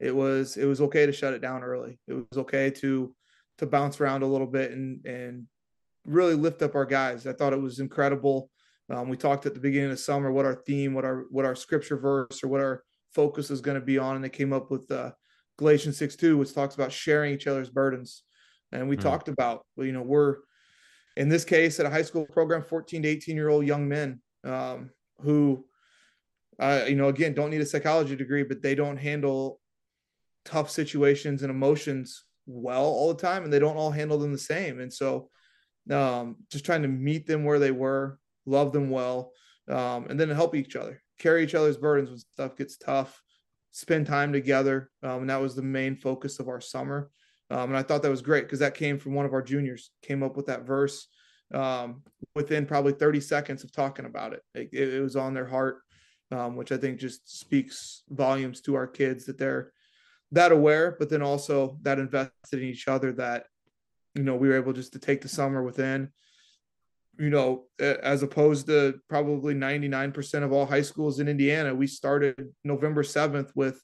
it 0.00 0.14
was 0.14 0.56
it 0.56 0.64
was 0.66 0.80
okay 0.80 1.06
to 1.06 1.12
shut 1.12 1.34
it 1.34 1.40
down 1.42 1.62
early. 1.62 1.98
It 2.08 2.14
was 2.14 2.38
okay 2.38 2.70
to 2.70 3.14
to 3.58 3.66
bounce 3.66 4.00
around 4.00 4.22
a 4.22 4.26
little 4.26 4.46
bit 4.46 4.72
and 4.72 5.04
and 5.06 5.46
really 6.04 6.34
lift 6.34 6.62
up 6.62 6.74
our 6.74 6.84
guys. 6.86 7.26
I 7.26 7.32
thought 7.32 7.52
it 7.52 7.60
was 7.60 7.78
incredible. 7.78 8.50
Um, 8.90 9.08
we 9.08 9.16
talked 9.16 9.46
at 9.46 9.54
the 9.54 9.60
beginning 9.60 9.92
of 9.92 10.00
summer 10.00 10.32
what 10.32 10.44
our 10.44 10.56
theme, 10.56 10.94
what 10.94 11.04
our 11.04 11.26
what 11.30 11.44
our 11.44 11.54
scripture 11.54 11.96
verse 11.96 12.42
or 12.42 12.48
what 12.48 12.60
our 12.60 12.82
focus 13.14 13.50
is 13.50 13.60
going 13.60 13.78
to 13.78 13.84
be 13.84 13.98
on, 13.98 14.16
and 14.16 14.24
they 14.24 14.28
came 14.28 14.52
up 14.52 14.70
with 14.70 14.90
uh, 14.90 15.12
Galatians 15.58 15.96
six 15.96 16.16
two, 16.16 16.36
which 16.36 16.52
talks 16.52 16.74
about 16.74 16.90
sharing 16.92 17.32
each 17.32 17.46
other's 17.46 17.70
burdens. 17.70 18.24
And 18.72 18.88
we 18.88 18.96
Mm. 18.96 19.02
talked 19.02 19.28
about, 19.28 19.66
well, 19.76 19.86
you 19.86 19.92
know, 19.92 20.02
we're 20.02 20.38
in 21.16 21.28
this 21.28 21.44
case 21.44 21.78
at 21.78 21.86
a 21.86 21.90
high 21.90 22.02
school 22.02 22.24
program, 22.26 22.62
14 22.62 23.02
to 23.02 23.08
18 23.08 23.36
year 23.36 23.50
old 23.50 23.66
young 23.66 23.86
men 23.86 24.20
um, 24.44 24.90
who, 25.22 25.64
uh, 26.58 26.84
you 26.86 26.96
know, 26.96 27.08
again, 27.08 27.34
don't 27.34 27.50
need 27.50 27.60
a 27.60 27.66
psychology 27.66 28.16
degree, 28.16 28.42
but 28.42 28.62
they 28.62 28.74
don't 28.74 28.96
handle 28.96 29.60
tough 30.44 30.70
situations 30.70 31.42
and 31.42 31.50
emotions 31.50 32.24
well 32.46 32.84
all 32.84 33.12
the 33.12 33.22
time, 33.22 33.44
and 33.44 33.52
they 33.52 33.58
don't 33.58 33.76
all 33.76 33.90
handle 33.90 34.18
them 34.18 34.32
the 34.32 34.38
same. 34.38 34.80
And 34.80 34.92
so, 34.92 35.30
um, 35.90 36.36
just 36.50 36.64
trying 36.64 36.82
to 36.82 36.88
meet 36.88 37.26
them 37.26 37.44
where 37.44 37.58
they 37.58 37.70
were, 37.70 38.18
love 38.46 38.72
them 38.72 38.90
well, 38.90 39.32
um, 39.68 40.06
and 40.08 40.18
then 40.18 40.30
help 40.30 40.54
each 40.54 40.76
other, 40.76 41.02
carry 41.18 41.44
each 41.44 41.54
other's 41.54 41.76
burdens 41.76 42.10
when 42.10 42.18
stuff 42.18 42.56
gets 42.56 42.76
tough, 42.76 43.20
spend 43.70 44.06
time 44.06 44.32
together, 44.32 44.90
um, 45.02 45.22
and 45.22 45.30
that 45.30 45.40
was 45.40 45.54
the 45.54 45.62
main 45.62 45.96
focus 45.96 46.38
of 46.38 46.48
our 46.48 46.60
summer. 46.60 47.10
Um, 47.50 47.70
and 47.70 47.76
I 47.76 47.82
thought 47.82 48.02
that 48.02 48.10
was 48.10 48.22
great 48.22 48.44
because 48.44 48.60
that 48.60 48.74
came 48.74 48.98
from 48.98 49.14
one 49.14 49.26
of 49.26 49.32
our 49.32 49.42
juniors, 49.42 49.90
came 50.02 50.22
up 50.22 50.36
with 50.36 50.46
that 50.46 50.66
verse 50.66 51.08
um, 51.52 52.02
within 52.34 52.66
probably 52.66 52.92
30 52.92 53.20
seconds 53.20 53.64
of 53.64 53.72
talking 53.72 54.06
about 54.06 54.32
it. 54.32 54.42
It, 54.54 54.72
it 54.72 55.00
was 55.00 55.16
on 55.16 55.34
their 55.34 55.46
heart, 55.46 55.82
um, 56.30 56.56
which 56.56 56.72
I 56.72 56.76
think 56.76 56.98
just 56.98 57.38
speaks 57.38 58.02
volumes 58.08 58.60
to 58.62 58.74
our 58.74 58.86
kids 58.86 59.26
that 59.26 59.38
they're 59.38 59.72
that 60.32 60.52
aware, 60.52 60.96
but 60.98 61.10
then 61.10 61.22
also 61.22 61.78
that 61.82 61.98
invested 61.98 62.32
in 62.54 62.62
each 62.62 62.88
other 62.88 63.12
that, 63.12 63.46
you 64.14 64.22
know, 64.22 64.34
we 64.34 64.48
were 64.48 64.56
able 64.56 64.72
just 64.72 64.94
to 64.94 64.98
take 64.98 65.20
the 65.20 65.28
summer 65.28 65.62
within, 65.62 66.10
you 67.18 67.28
know, 67.28 67.66
as 67.78 68.22
opposed 68.22 68.66
to 68.66 68.98
probably 69.08 69.54
99% 69.54 70.42
of 70.42 70.52
all 70.52 70.64
high 70.64 70.82
schools 70.82 71.20
in 71.20 71.28
Indiana. 71.28 71.74
We 71.74 71.86
started 71.86 72.48
November 72.64 73.02
7th 73.02 73.50
with 73.54 73.82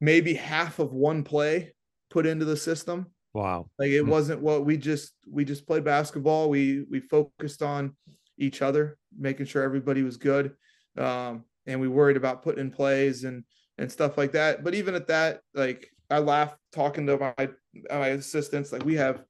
maybe 0.00 0.34
half 0.34 0.80
of 0.80 0.92
one 0.92 1.22
play 1.22 1.74
put 2.10 2.26
into 2.26 2.44
the 2.44 2.56
system. 2.56 3.06
Wow. 3.32 3.70
Like 3.78 3.90
it 3.90 4.04
Mm. 4.04 4.08
wasn't 4.08 4.40
what 4.42 4.64
we 4.64 4.76
just 4.76 5.12
we 5.30 5.44
just 5.44 5.66
played 5.66 5.84
basketball. 5.84 6.50
We 6.50 6.84
we 6.90 7.00
focused 7.00 7.62
on 7.62 7.96
each 8.38 8.62
other, 8.62 8.98
making 9.16 9.46
sure 9.46 9.62
everybody 9.62 10.02
was 10.02 10.16
good. 10.16 10.52
Um, 10.96 11.44
and 11.66 11.80
we 11.80 11.88
worried 11.88 12.16
about 12.16 12.42
putting 12.42 12.60
in 12.60 12.70
plays 12.70 13.24
and 13.24 13.44
and 13.78 13.90
stuff 13.90 14.18
like 14.18 14.32
that. 14.32 14.64
But 14.64 14.74
even 14.74 14.94
at 14.94 15.06
that, 15.08 15.40
like 15.54 15.88
I 16.10 16.18
laugh 16.18 16.56
talking 16.72 17.06
to 17.06 17.18
my 17.18 17.48
my 17.90 18.08
assistants. 18.08 18.72
Like 18.72 18.84
we 18.84 18.96
have 18.96 19.22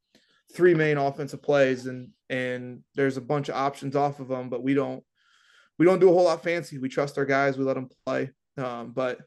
three 0.55 0.75
main 0.75 0.97
offensive 0.97 1.43
plays, 1.43 1.87
and 1.87 2.09
and 2.31 2.83
there's 2.95 3.17
a 3.19 3.21
bunch 3.21 3.49
of 3.49 3.57
options 3.57 3.97
off 3.97 4.19
of 4.21 4.29
them, 4.29 4.49
but 4.49 4.63
we 4.63 4.73
don't 4.75 5.05
we 5.79 5.85
don't 5.85 6.01
do 6.01 6.09
a 6.09 6.13
whole 6.13 6.25
lot 6.25 6.43
fancy. 6.43 6.79
We 6.79 6.89
trust 6.89 7.19
our 7.19 7.27
guys. 7.27 7.59
We 7.59 7.65
let 7.65 7.75
them 7.75 7.89
play. 8.07 8.31
Um, 8.57 8.93
but 8.93 9.21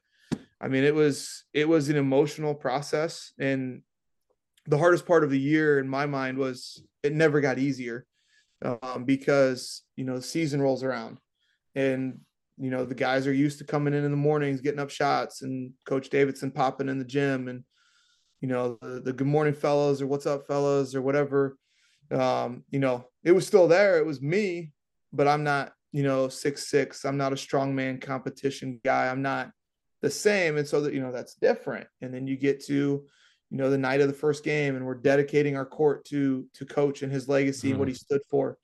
I 0.60 0.68
mean, 0.68 0.84
it 0.84 0.96
was 0.96 1.44
it 1.54 1.68
was 1.68 1.90
an 1.90 1.96
emotional 1.98 2.56
process, 2.56 3.34
and 3.38 3.84
the 4.66 4.78
hardest 4.78 5.06
part 5.06 5.24
of 5.24 5.30
the 5.30 5.40
year 5.40 5.80
in 5.80 5.88
my 5.88 6.06
mind 6.06 6.38
was 6.38 6.84
it 7.04 7.14
never 7.14 7.42
got 7.42 7.60
easier 7.60 8.06
um, 8.64 9.04
because 9.06 9.82
you 9.96 10.06
know 10.06 10.16
the 10.16 10.22
season 10.22 10.62
rolls 10.62 10.84
around, 10.84 11.18
and 11.76 12.20
you 12.58 12.70
know 12.70 12.86
the 12.86 12.96
guys 12.96 13.28
are 13.28 13.34
used 13.34 13.58
to 13.60 13.66
coming 13.66 13.94
in 13.94 14.06
in 14.06 14.12
the 14.12 14.18
mornings, 14.18 14.62
getting 14.62 14.80
up 14.80 14.90
shots, 14.90 15.42
and 15.42 15.72
Coach 15.86 16.10
Davidson 16.10 16.52
popping 16.52 16.90
in 16.90 17.00
the 17.00 17.06
gym, 17.06 17.48
and 17.48 17.64
you 18.42 18.48
know 18.48 18.78
the, 18.82 19.02
the 19.02 19.14
good 19.14 19.28
morning 19.28 19.54
fellows 19.54 20.02
or 20.02 20.08
what's 20.08 20.26
up 20.26 20.48
fellows 20.48 20.96
or 20.96 21.02
whatever. 21.02 21.58
Um, 22.12 22.64
you 22.70 22.80
know, 22.80 23.06
it 23.24 23.32
was 23.32 23.48
still 23.48 23.68
there. 23.68 23.98
It 23.98 24.06
was 24.06 24.22
me, 24.22 24.72
but 25.12 25.28
I'm 25.28 25.44
not 25.44 25.74
you 25.92 26.04
know 26.04 26.30
six 26.30 26.68
six. 26.68 27.04
I'm 27.04 27.18
not 27.18 27.34
a 27.34 27.38
strongman 27.38 28.02
competition 28.02 28.80
guy. 28.86 29.08
I'm 29.08 29.22
not 29.22 29.52
the 30.02 30.10
same, 30.10 30.58
and 30.58 30.68
so 30.68 30.82
that 30.82 30.94
you 30.94 31.02
know 31.02 31.12
that's 31.12 31.36
different. 31.36 31.88
And 32.02 32.14
then 32.14 32.28
you 32.28 32.38
get 32.38 32.64
to 32.68 33.06
you 33.54 33.60
know 33.60 33.70
the 33.70 33.78
night 33.78 34.02
of 34.02 34.08
the 34.08 34.14
first 34.14 34.44
game 34.44 34.76
and 34.76 34.84
we're 34.84 34.96
dedicating 34.96 35.56
our 35.56 35.66
court 35.66 36.04
to 36.06 36.48
to 36.56 36.66
coach 36.66 37.04
and 37.04 37.12
his 37.12 37.30
legacy 37.30 37.70
and 37.70 37.78
what 37.78 37.88
he 37.88 37.94
stood 37.94 38.22
for. 38.28 38.58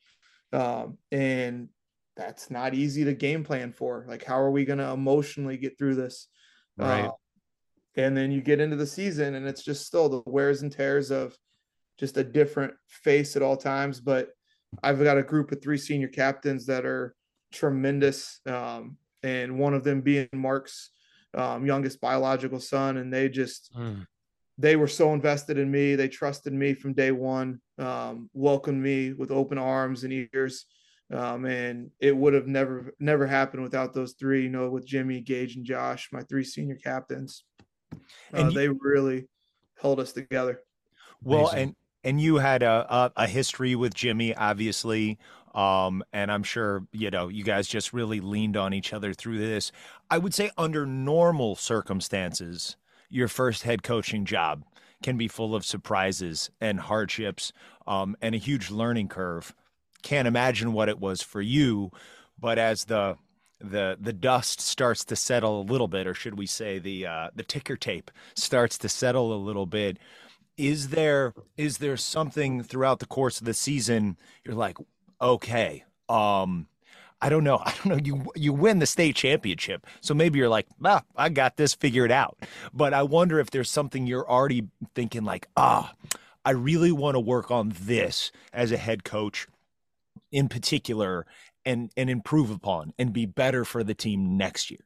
Um 0.51 0.97
and 1.11 1.69
that's 2.17 2.49
not 2.49 2.73
easy 2.73 3.05
to 3.05 3.13
game 3.13 3.43
plan 3.43 3.71
for. 3.71 4.03
Like 4.07 4.23
how 4.23 4.41
are 4.41 4.49
we 4.49 4.65
going 4.65 4.79
to 4.79 4.89
emotionally 4.89 5.57
get 5.57 5.77
through 5.77 5.93
this? 5.93 6.27
Right. 6.75 7.05
Uh, 7.05 7.11
and 7.97 8.17
then 8.17 8.31
you 8.31 8.41
get 8.41 8.59
into 8.59 8.77
the 8.77 8.87
season 8.87 9.35
and 9.35 9.47
it's 9.47 9.63
just 9.63 9.85
still 9.85 10.09
the 10.09 10.23
wears 10.25 10.63
and 10.63 10.71
tears 10.71 11.11
of 11.11 11.37
just 11.99 12.17
a 12.17 12.23
different 12.23 12.73
face 12.87 13.35
at 13.35 13.43
all 13.43 13.57
times. 13.57 14.01
But 14.01 14.29
i've 14.83 15.03
got 15.03 15.19
a 15.19 15.23
group 15.23 15.51
of 15.51 15.61
three 15.61 15.77
senior 15.77 16.07
captains 16.07 16.65
that 16.67 16.85
are 16.85 17.15
tremendous 17.51 18.39
um 18.45 18.97
and 19.23 19.57
one 19.57 19.73
of 19.73 19.83
them 19.83 20.01
being 20.01 20.29
mark's 20.31 20.91
um, 21.35 21.65
youngest 21.65 21.99
biological 21.99 22.59
son 22.59 22.97
and 22.97 23.11
they 23.13 23.29
just 23.29 23.71
Mm. 23.75 24.05
They 24.59 24.75
were 24.75 24.87
so 24.89 25.13
invested 25.13 25.57
in 25.57 25.71
me. 25.71 25.95
They 25.95 26.09
trusted 26.09 26.53
me 26.53 26.73
from 26.73 26.93
day 26.93 27.11
one, 27.11 27.61
um, 27.77 28.29
welcomed 28.33 28.83
me 28.83 29.13
with 29.13 29.31
open 29.31 29.57
arms 29.57 30.03
and 30.03 30.29
ears. 30.33 30.65
Um, 31.11 31.45
and 31.45 31.89
it 31.99 32.15
would 32.15 32.33
have 32.33 32.45
never 32.45 32.93
never 32.99 33.25
happened 33.25 33.63
without 33.63 33.93
those 33.93 34.13
three. 34.13 34.43
You 34.43 34.49
know, 34.49 34.69
with 34.69 34.85
Jimmy, 34.85 35.21
Gage, 35.21 35.55
and 35.55 35.65
Josh, 35.65 36.09
my 36.11 36.21
three 36.23 36.43
senior 36.43 36.75
captains. 36.75 37.45
Uh, 37.91 37.95
And 38.33 38.51
you- 38.51 38.59
they 38.59 38.67
really 38.69 39.27
held 39.81 39.99
us 39.99 40.11
together. 40.13 40.61
Well, 41.23 41.47
Amazing. 41.47 41.59
and 41.63 41.75
and 42.03 42.21
you 42.21 42.35
had 42.35 42.61
a, 42.63 42.85
a 42.93 43.11
a 43.15 43.27
history 43.27 43.75
with 43.75 43.93
Jimmy, 43.93 44.35
obviously, 44.35 45.17
um, 45.55 46.03
and 46.13 46.31
I'm 46.31 46.43
sure 46.43 46.85
you 46.91 47.09
know 47.09 47.27
you 47.29 47.43
guys 47.43 47.67
just 47.67 47.91
really 47.91 48.19
leaned 48.19 48.55
on 48.57 48.73
each 48.73 48.93
other 48.93 49.13
through 49.13 49.39
this. 49.39 49.71
I 50.11 50.17
would 50.19 50.33
say 50.33 50.51
under 50.57 50.85
normal 50.85 51.55
circumstances, 51.55 52.77
your 53.09 53.27
first 53.27 53.63
head 53.63 53.83
coaching 53.83 54.25
job 54.25 54.63
can 55.01 55.17
be 55.17 55.27
full 55.27 55.55
of 55.55 55.65
surprises 55.65 56.49
and 56.59 56.79
hardships, 56.79 57.51
um, 57.87 58.15
and 58.21 58.35
a 58.35 58.39
huge 58.39 58.69
learning 58.69 59.07
curve. 59.07 59.53
Can't 60.01 60.27
imagine 60.27 60.73
what 60.73 60.89
it 60.89 60.99
was 60.99 61.21
for 61.21 61.41
you, 61.41 61.91
but 62.39 62.57
as 62.57 62.85
the 62.85 63.17
the 63.59 63.97
the 63.99 64.13
dust 64.13 64.61
starts 64.61 65.03
to 65.05 65.15
settle 65.15 65.61
a 65.61 65.63
little 65.63 65.87
bit, 65.87 66.07
or 66.07 66.13
should 66.13 66.37
we 66.37 66.45
say 66.45 66.79
the 66.79 67.05
uh, 67.05 67.29
the 67.35 67.43
ticker 67.43 67.75
tape 67.75 68.11
starts 68.35 68.77
to 68.77 68.89
settle 68.89 69.33
a 69.33 69.35
little 69.35 69.65
bit, 69.65 69.97
is 70.57 70.89
there 70.89 71.33
is 71.57 71.77
there 71.79 71.97
something 71.97 72.63
throughout 72.63 72.99
the 72.99 73.05
course 73.05 73.39
of 73.39 73.45
the 73.45 73.53
season 73.53 74.17
you're 74.43 74.55
like, 74.55 74.77
okay, 75.21 75.83
um, 76.07 76.67
I 77.21 77.29
don't 77.29 77.43
know, 77.43 77.57
I 77.65 77.73
don't 77.73 77.85
know, 77.85 77.99
you 78.03 78.25
you 78.35 78.53
win 78.53 78.79
the 78.79 78.85
state 78.85 79.15
championship, 79.15 79.85
so 80.01 80.13
maybe 80.13 80.39
you're 80.39 80.49
like, 80.49 80.67
ah, 80.83 81.03
I 81.15 81.29
got 81.29 81.57
this 81.57 81.73
figured 81.73 82.11
out, 82.11 82.37
but 82.73 82.93
I 82.93 83.03
wonder 83.03 83.39
if 83.39 83.51
there's 83.51 83.69
something 83.69 84.07
you're 84.07 84.29
already 84.29 84.67
thinking 84.95 85.23
like, 85.23 85.47
ah, 85.57 85.93
I 86.45 86.51
really 86.51 86.91
want 86.91 87.15
to 87.15 87.19
work 87.19 87.51
on 87.51 87.73
this 87.81 88.31
as 88.53 88.71
a 88.71 88.77
head 88.77 89.03
coach 89.03 89.47
in 90.31 90.47
particular 90.47 91.25
and 91.65 91.91
and 91.97 92.09
improve 92.09 92.51
upon 92.51 92.93
and 92.97 93.13
be 93.13 93.25
better 93.25 93.65
for 93.65 93.83
the 93.83 93.93
team 93.93 94.37
next 94.37 94.71
year. 94.71 94.79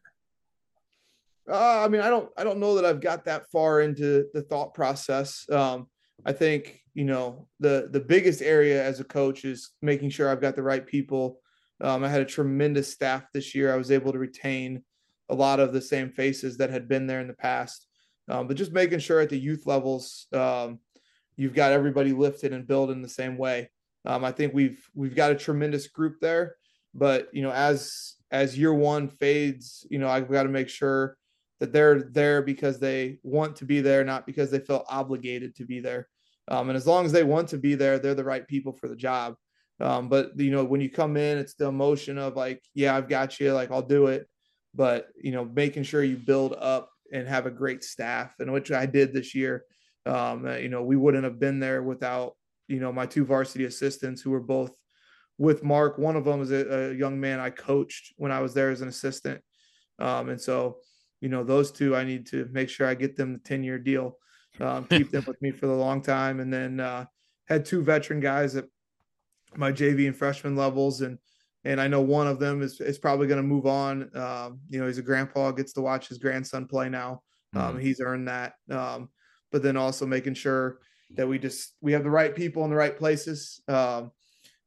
Uh, 1.49 1.83
I 1.83 1.87
mean, 1.89 2.01
I 2.01 2.09
don't, 2.09 2.29
I 2.37 2.45
don't 2.45 2.59
know 2.59 2.75
that 2.75 2.85
I've 2.85 3.01
got 3.01 3.25
that 3.25 3.51
far 3.51 3.81
into 3.81 4.27
the 4.33 4.41
thought 4.43 4.73
process. 4.73 5.45
Um, 5.49 5.87
I 6.25 6.31
think 6.31 6.81
you 6.93 7.03
know 7.03 7.47
the 7.59 7.89
the 7.91 7.99
biggest 7.99 8.41
area 8.41 8.83
as 8.83 8.99
a 8.99 9.03
coach 9.03 9.45
is 9.45 9.71
making 9.81 10.09
sure 10.09 10.29
I've 10.29 10.41
got 10.41 10.55
the 10.55 10.63
right 10.63 10.85
people. 10.85 11.39
Um, 11.81 12.03
I 12.03 12.09
had 12.09 12.21
a 12.21 12.25
tremendous 12.25 12.91
staff 12.91 13.25
this 13.33 13.53
year. 13.55 13.73
I 13.73 13.77
was 13.77 13.91
able 13.91 14.11
to 14.11 14.19
retain 14.19 14.83
a 15.29 15.35
lot 15.35 15.59
of 15.59 15.73
the 15.73 15.81
same 15.81 16.09
faces 16.09 16.57
that 16.57 16.69
had 16.69 16.87
been 16.87 17.07
there 17.07 17.19
in 17.19 17.27
the 17.27 17.33
past, 17.33 17.87
um, 18.29 18.47
but 18.47 18.57
just 18.57 18.71
making 18.71 18.99
sure 18.99 19.19
at 19.19 19.29
the 19.29 19.39
youth 19.39 19.65
levels, 19.65 20.27
um, 20.33 20.79
you've 21.35 21.53
got 21.53 21.71
everybody 21.71 22.13
lifted 22.13 22.53
and 22.53 22.67
built 22.67 22.89
in 22.89 23.01
the 23.01 23.09
same 23.09 23.37
way. 23.37 23.69
Um, 24.05 24.23
I 24.23 24.31
think 24.31 24.53
we've 24.53 24.85
we've 24.93 25.15
got 25.15 25.31
a 25.31 25.35
tremendous 25.35 25.87
group 25.87 26.19
there, 26.19 26.55
but 26.93 27.29
you 27.33 27.41
know 27.41 27.51
as 27.51 28.15
as 28.31 28.57
year 28.57 28.73
one 28.73 29.07
fades, 29.07 29.85
you 29.89 29.99
know 29.99 30.09
I've 30.09 30.29
got 30.29 30.43
to 30.43 30.49
make 30.49 30.69
sure 30.69 31.17
that 31.59 31.71
they're 31.71 32.03
there 32.11 32.41
because 32.41 32.79
they 32.79 33.19
want 33.23 33.55
to 33.57 33.65
be 33.65 33.79
there, 33.79 34.03
not 34.03 34.25
because 34.25 34.51
they 34.51 34.59
feel 34.59 34.83
obligated 34.89 35.55
to 35.55 35.65
be 35.65 35.79
there. 35.79 36.09
Um, 36.49 36.69
and 36.69 36.75
as 36.75 36.85
long 36.85 37.05
as 37.05 37.11
they 37.11 37.23
want 37.23 37.47
to 37.49 37.57
be 37.57 37.75
there, 37.75 37.99
they're 37.99 38.15
the 38.15 38.23
right 38.23 38.45
people 38.45 38.73
for 38.73 38.89
the 38.89 38.95
job. 38.95 39.35
Um, 39.79 40.07
but 40.07 40.31
you 40.39 40.51
know, 40.51 40.63
when 40.63 40.81
you 40.81 40.89
come 40.89 41.17
in, 41.17 41.37
it's 41.37 41.55
the 41.55 41.65
emotion 41.65 42.17
of 42.17 42.35
like, 42.35 42.61
yeah, 42.73 42.95
I've 42.95 43.09
got 43.09 43.39
you, 43.39 43.53
like 43.53 43.71
I'll 43.71 43.81
do 43.81 44.07
it. 44.07 44.27
But 44.75 45.07
you 45.15 45.31
know, 45.31 45.45
making 45.45 45.83
sure 45.83 46.03
you 46.03 46.17
build 46.17 46.55
up 46.57 46.89
and 47.11 47.27
have 47.27 47.45
a 47.45 47.51
great 47.51 47.83
staff, 47.83 48.33
and 48.39 48.51
which 48.51 48.71
I 48.71 48.85
did 48.85 49.13
this 49.13 49.35
year. 49.35 49.65
Um, 50.05 50.45
you 50.47 50.69
know, 50.69 50.83
we 50.83 50.97
wouldn't 50.97 51.23
have 51.23 51.39
been 51.39 51.59
there 51.59 51.83
without 51.83 52.35
you 52.67 52.79
know 52.79 52.91
my 52.91 53.05
two 53.05 53.25
varsity 53.25 53.65
assistants 53.65 54.21
who 54.21 54.31
were 54.31 54.39
both 54.39 54.75
with 55.37 55.63
Mark. 55.63 55.97
One 55.97 56.15
of 56.15 56.25
them 56.25 56.41
is 56.41 56.51
a, 56.51 56.91
a 56.91 56.93
young 56.93 57.19
man 57.19 57.39
I 57.39 57.49
coached 57.49 58.13
when 58.17 58.31
I 58.31 58.39
was 58.39 58.53
there 58.53 58.71
as 58.71 58.81
an 58.81 58.87
assistant, 58.87 59.41
um, 59.99 60.29
and 60.29 60.41
so 60.41 60.77
you 61.21 61.29
know 61.29 61.43
those 61.43 61.71
two 61.71 61.95
I 61.95 62.03
need 62.03 62.27
to 62.27 62.47
make 62.51 62.69
sure 62.69 62.87
I 62.87 62.95
get 62.95 63.15
them 63.15 63.33
the 63.33 63.39
ten 63.39 63.63
year 63.63 63.79
deal, 63.79 64.17
um, 64.59 64.85
keep 64.85 65.11
them 65.11 65.23
with 65.27 65.41
me 65.41 65.51
for 65.51 65.67
the 65.67 65.73
long 65.73 66.01
time, 66.01 66.39
and 66.39 66.51
then 66.51 66.79
uh, 66.79 67.05
had 67.47 67.65
two 67.65 67.83
veteran 67.83 68.19
guys 68.19 68.55
at 68.55 68.65
my 69.57 69.71
JV 69.71 70.07
and 70.07 70.15
freshman 70.15 70.55
levels, 70.55 71.01
and 71.01 71.17
and 71.63 71.79
I 71.79 71.87
know 71.87 72.01
one 72.01 72.27
of 72.27 72.39
them 72.39 72.61
is 72.61 72.79
is 72.81 72.97
probably 72.97 73.27
going 73.27 73.41
to 73.41 73.47
move 73.47 73.65
on. 73.65 74.09
Um, 74.15 74.59
you 74.69 74.79
know, 74.79 74.87
he's 74.87 74.97
a 74.97 75.03
grandpa, 75.03 75.51
gets 75.51 75.73
to 75.73 75.81
watch 75.81 76.07
his 76.07 76.17
grandson 76.17 76.67
play 76.67 76.89
now. 76.89 77.21
Um, 77.55 77.79
he's 77.79 77.99
earned 77.99 78.27
that. 78.27 78.53
Um, 78.71 79.09
but 79.51 79.61
then 79.61 79.77
also 79.77 80.05
making 80.05 80.33
sure 80.33 80.79
that 81.11 81.27
we 81.27 81.37
just 81.37 81.75
we 81.81 81.93
have 81.93 82.03
the 82.03 82.09
right 82.09 82.35
people 82.35 82.63
in 82.63 82.69
the 82.69 82.75
right 82.75 82.97
places. 82.97 83.61
Um, 83.67 84.11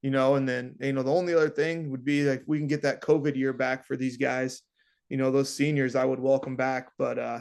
you 0.03 0.11
know, 0.11 0.37
and 0.37 0.49
then 0.49 0.77
you 0.81 0.93
know 0.93 1.03
the 1.03 1.13
only 1.13 1.35
other 1.35 1.51
thing 1.51 1.91
would 1.91 2.05
be 2.05 2.23
like 2.23 2.45
we 2.47 2.59
can 2.59 2.69
get 2.69 2.83
that 2.83 3.03
COVID 3.03 3.37
year 3.37 3.53
back 3.53 3.85
for 3.85 3.97
these 3.97 4.17
guys. 4.17 4.63
You 5.09 5.17
know, 5.17 5.31
those 5.31 5.53
seniors 5.53 5.97
I 5.97 6.05
would 6.05 6.21
welcome 6.21 6.57
back, 6.57 6.91
but 6.99 7.19
uh, 7.19 7.41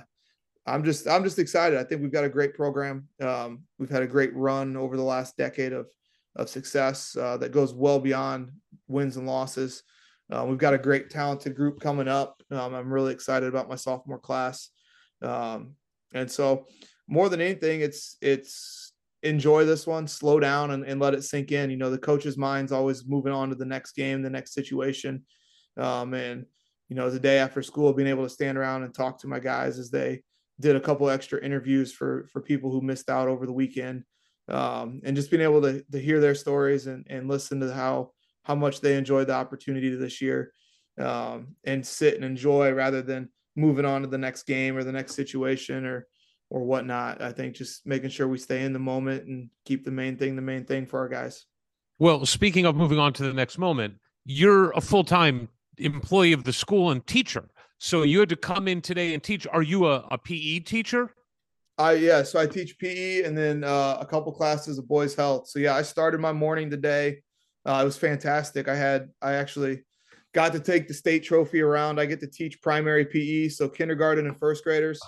I'm 0.66 0.84
just 0.84 1.08
I'm 1.08 1.24
just 1.24 1.40
excited. 1.40 1.78
I 1.78 1.84
think 1.84 2.02
we've 2.02 2.12
got 2.12 2.24
a 2.24 2.30
great 2.30 2.56
program. 2.56 3.08
Um, 3.22 3.64
we've 3.78 3.90
had 3.90 4.04
a 4.04 4.08
great 4.08 4.36
run 4.36 4.76
over 4.76 4.98
the 4.98 5.04
last 5.04 5.38
decade 5.38 5.74
of 5.74 5.88
of 6.36 6.50
success 6.50 7.16
uh, 7.18 7.38
that 7.38 7.52
goes 7.52 7.74
well 7.74 8.00
beyond 8.00 8.52
wins 8.88 9.18
and 9.18 9.28
losses. 9.28 9.84
Uh, 10.32 10.46
we've 10.48 10.58
got 10.58 10.74
a 10.74 10.78
great 10.80 11.10
talented 11.10 11.56
group 11.56 11.80
coming 11.80 12.08
up. 12.08 12.42
Um, 12.52 12.74
I'm 12.74 12.92
really 12.92 13.14
excited 13.14 13.48
about 13.48 13.70
my 13.70 13.76
sophomore 13.76 14.20
class, 14.20 14.70
um, 15.22 15.76
and 16.14 16.30
so 16.30 16.66
more 17.08 17.30
than 17.30 17.42
anything, 17.42 17.82
it's 17.82 18.18
it's 18.22 18.94
enjoy 19.22 19.66
this 19.66 19.86
one, 19.86 20.08
slow 20.08 20.40
down, 20.40 20.72
and, 20.72 20.84
and 20.84 21.00
let 21.00 21.14
it 21.14 21.24
sink 21.24 21.52
in. 21.52 21.70
You 21.70 21.78
know, 21.78 21.92
the 21.92 21.98
coach's 21.98 22.38
mind's 22.38 22.72
always 22.72 23.06
moving 23.06 23.34
on 23.34 23.50
to 23.50 23.56
the 23.56 23.66
next 23.66 23.94
game, 23.94 24.22
the 24.22 24.30
next 24.30 24.54
situation, 24.54 25.24
um, 25.78 26.14
and 26.16 26.46
you 26.90 26.96
know, 26.96 27.10
the 27.10 27.20
day 27.20 27.38
after 27.38 27.62
school, 27.62 27.94
being 27.94 28.10
able 28.10 28.24
to 28.24 28.30
stand 28.30 28.58
around 28.58 28.84
and 28.84 28.94
talk 28.94 29.20
to 29.20 29.28
my 29.28 29.40
guys 29.40 29.78
as 29.78 29.92
they 29.92 30.22
did 30.60 30.76
a 30.76 30.80
couple 30.80 31.10
extra 31.10 31.44
interviews 31.44 31.94
for 31.94 32.28
for 32.32 32.42
people 32.42 32.72
who 32.72 32.82
missed 32.82 33.10
out 33.10 33.28
over 33.28 33.46
the 33.46 33.54
weekend 33.54 34.04
um, 34.50 35.02
and 35.04 35.16
just 35.16 35.32
being 35.32 35.44
able 35.44 35.62
to, 35.62 35.84
to 35.92 36.00
hear 36.00 36.20
their 36.20 36.36
stories 36.36 36.88
and, 36.88 37.06
and 37.10 37.28
listen 37.28 37.60
to 37.60 37.74
how 37.74 38.12
how 38.44 38.56
much 38.56 38.80
they 38.80 38.96
enjoyed 38.96 39.28
the 39.28 39.34
opportunity 39.34 39.94
this 39.96 40.22
year 40.22 40.54
um, 41.00 41.56
and 41.64 41.86
sit 41.86 42.14
and 42.16 42.24
enjoy 42.24 42.72
rather 42.72 43.02
than 43.02 43.30
moving 43.56 43.86
on 43.86 44.02
to 44.02 44.08
the 44.08 44.18
next 44.18 44.44
game 44.44 44.78
or 44.78 44.84
the 44.84 44.92
next 44.92 45.16
situation 45.16 45.86
or 45.86 46.08
or 46.50 46.64
whatnot. 46.64 47.22
I 47.22 47.32
think 47.32 47.56
just 47.56 47.86
making 47.88 48.12
sure 48.12 48.28
we 48.28 48.38
stay 48.38 48.64
in 48.64 48.74
the 48.74 48.80
moment 48.80 49.26
and 49.26 49.50
keep 49.66 49.84
the 49.84 49.92
main 49.92 50.18
thing 50.18 50.36
the 50.36 50.42
main 50.42 50.66
thing 50.66 50.86
for 50.86 51.00
our 51.00 51.10
guys. 51.10 51.46
Well, 51.98 52.26
speaking 52.26 52.66
of 52.66 52.76
moving 52.76 53.00
on 53.00 53.14
to 53.14 53.24
the 53.24 53.34
next 53.34 53.58
moment, 53.58 53.96
you're 54.26 54.72
a 54.72 54.82
full 54.82 55.04
time 55.04 55.50
employee 55.78 56.34
of 56.34 56.44
the 56.44 56.54
school 56.54 56.92
and 56.92 57.06
teacher. 57.06 57.50
So 57.78 58.04
you 58.04 58.20
had 58.20 58.30
to 58.30 58.36
come 58.36 58.68
in 58.68 58.82
today 58.82 59.14
and 59.14 59.22
teach. 59.22 59.48
Are 59.48 59.62
you 59.62 59.88
a, 59.88 60.08
a 60.12 60.18
PE 60.18 60.60
teacher? 60.60 61.14
I 61.78 61.94
yeah, 61.94 62.24
so 62.24 62.40
I 62.40 62.48
teach 62.48 62.78
PE 62.80 63.24
and 63.24 63.38
then 63.38 63.64
uh, 63.64 63.98
a 64.00 64.06
couple 64.06 64.32
classes 64.32 64.78
of 64.78 64.88
boys 64.88 65.16
health. 65.16 65.48
So 65.50 65.60
yeah, 65.60 65.76
I 65.76 65.82
started 65.82 66.22
my 66.22 66.32
morning 66.32 66.70
today. 66.70 67.22
Uh, 67.66 67.80
it 67.82 67.86
was 67.86 67.98
fantastic. 67.98 68.68
I 68.68 68.76
had 68.76 69.10
I 69.22 69.34
actually 69.34 69.84
got 70.34 70.54
to 70.54 70.60
take 70.60 70.88
the 70.88 70.94
state 70.94 71.24
trophy 71.24 71.62
around. 71.62 72.00
I 72.00 72.06
get 72.06 72.20
to 72.20 72.28
teach 72.28 72.62
primary 72.62 73.06
PE, 73.06 73.50
so 73.50 73.68
kindergarten 73.68 74.28
and 74.28 74.38
first 74.38 74.64
graders. 74.64 75.00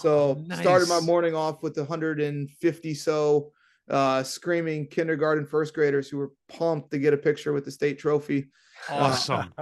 So 0.00 0.44
started 0.60 0.88
my 0.88 1.00
morning 1.00 1.34
off 1.34 1.62
with 1.62 1.76
150 1.76 2.94
so 2.94 3.52
uh, 3.90 4.22
screaming 4.22 4.86
kindergarten 4.86 5.44
first 5.44 5.74
graders 5.74 6.08
who 6.08 6.16
were 6.16 6.32
pumped 6.48 6.90
to 6.92 6.98
get 6.98 7.12
a 7.12 7.16
picture 7.16 7.52
with 7.52 7.64
the 7.64 7.70
state 7.70 7.98
trophy. 7.98 8.48
Awesome. 8.88 9.52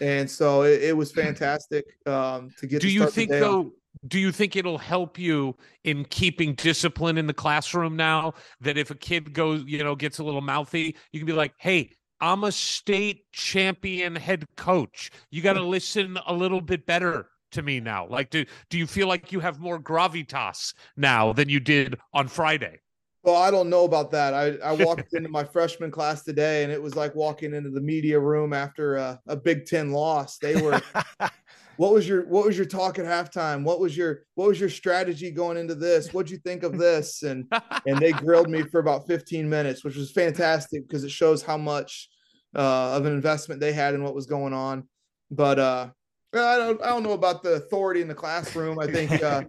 And 0.00 0.30
so 0.30 0.62
it, 0.62 0.82
it 0.82 0.96
was 0.96 1.10
fantastic 1.10 1.86
um, 2.06 2.50
to 2.58 2.66
get. 2.66 2.82
do 2.82 2.88
to 2.88 2.92
you 2.92 3.06
think 3.06 3.30
day 3.30 3.40
off. 3.40 3.66
Do 4.06 4.18
you 4.18 4.32
think 4.32 4.56
it'll 4.56 4.78
help 4.78 5.18
you 5.18 5.56
in 5.84 6.04
keeping 6.06 6.54
discipline 6.54 7.18
in 7.18 7.26
the 7.26 7.34
classroom 7.34 7.96
now 7.96 8.32
that 8.60 8.76
if 8.76 8.90
a 8.90 8.94
kid 8.94 9.32
goes 9.32 9.64
you 9.66 9.82
know 9.82 9.94
gets 9.94 10.18
a 10.18 10.24
little 10.24 10.40
mouthy 10.40 10.96
you 11.12 11.20
can 11.20 11.26
be 11.26 11.32
like 11.32 11.52
hey 11.58 11.90
i'm 12.20 12.44
a 12.44 12.52
state 12.52 13.30
champion 13.32 14.14
head 14.14 14.44
coach 14.56 15.10
you 15.30 15.42
got 15.42 15.54
to 15.54 15.62
listen 15.66 16.18
a 16.26 16.32
little 16.32 16.60
bit 16.60 16.86
better 16.86 17.28
to 17.52 17.62
me 17.62 17.80
now 17.80 18.06
like 18.08 18.30
do 18.30 18.44
do 18.70 18.78
you 18.78 18.86
feel 18.86 19.08
like 19.08 19.32
you 19.32 19.40
have 19.40 19.58
more 19.58 19.78
gravitas 19.78 20.74
now 20.96 21.32
than 21.32 21.48
you 21.48 21.60
did 21.60 21.98
on 22.12 22.28
friday 22.28 22.78
Well, 23.22 23.42
I 23.42 23.50
don't 23.50 23.68
know 23.68 23.84
about 23.84 24.12
that. 24.12 24.34
I, 24.34 24.54
I 24.62 24.72
walked 24.86 25.12
into 25.14 25.28
my 25.28 25.42
freshman 25.42 25.90
class 25.90 26.22
today 26.22 26.62
and 26.62 26.70
it 26.70 26.80
was 26.80 26.94
like 26.94 27.12
walking 27.16 27.54
into 27.54 27.70
the 27.70 27.80
media 27.80 28.20
room 28.20 28.52
after 28.52 28.94
a, 28.94 29.20
a 29.26 29.34
Big 29.34 29.66
Ten 29.66 29.90
loss. 29.90 30.38
They 30.38 30.62
were 30.62 30.80
what 31.76 31.92
was 31.92 32.08
your 32.08 32.26
what 32.26 32.46
was 32.46 32.56
your 32.56 32.66
talk 32.66 32.98
at 32.98 33.04
halftime? 33.04 33.62
What 33.62 33.80
was 33.80 33.96
your 33.96 34.24
what 34.34 34.48
was 34.48 34.60
your 34.60 34.68
strategy 34.68 35.30
going 35.30 35.56
into 35.56 35.74
this? 35.74 36.12
What'd 36.12 36.30
you 36.30 36.38
think 36.38 36.62
of 36.62 36.78
this? 36.78 37.22
And 37.22 37.52
and 37.86 37.98
they 37.98 38.12
grilled 38.12 38.50
me 38.50 38.62
for 38.62 38.80
about 38.80 39.06
15 39.06 39.48
minutes, 39.48 39.84
which 39.84 39.96
was 39.96 40.10
fantastic 40.10 40.86
because 40.86 41.04
it 41.04 41.10
shows 41.10 41.42
how 41.42 41.56
much 41.56 42.08
uh, 42.54 42.96
of 42.96 43.06
an 43.06 43.12
investment 43.12 43.60
they 43.60 43.72
had 43.72 43.94
in 43.94 44.02
what 44.02 44.14
was 44.14 44.26
going 44.26 44.52
on. 44.52 44.88
But 45.30 45.58
uh, 45.58 45.88
I 46.34 46.56
don't 46.56 46.82
I 46.82 46.88
don't 46.88 47.02
know 47.02 47.12
about 47.12 47.42
the 47.42 47.54
authority 47.54 48.00
in 48.00 48.08
the 48.08 48.14
classroom. 48.14 48.78
I 48.78 48.86
think 48.86 49.22
uh, 49.22 49.44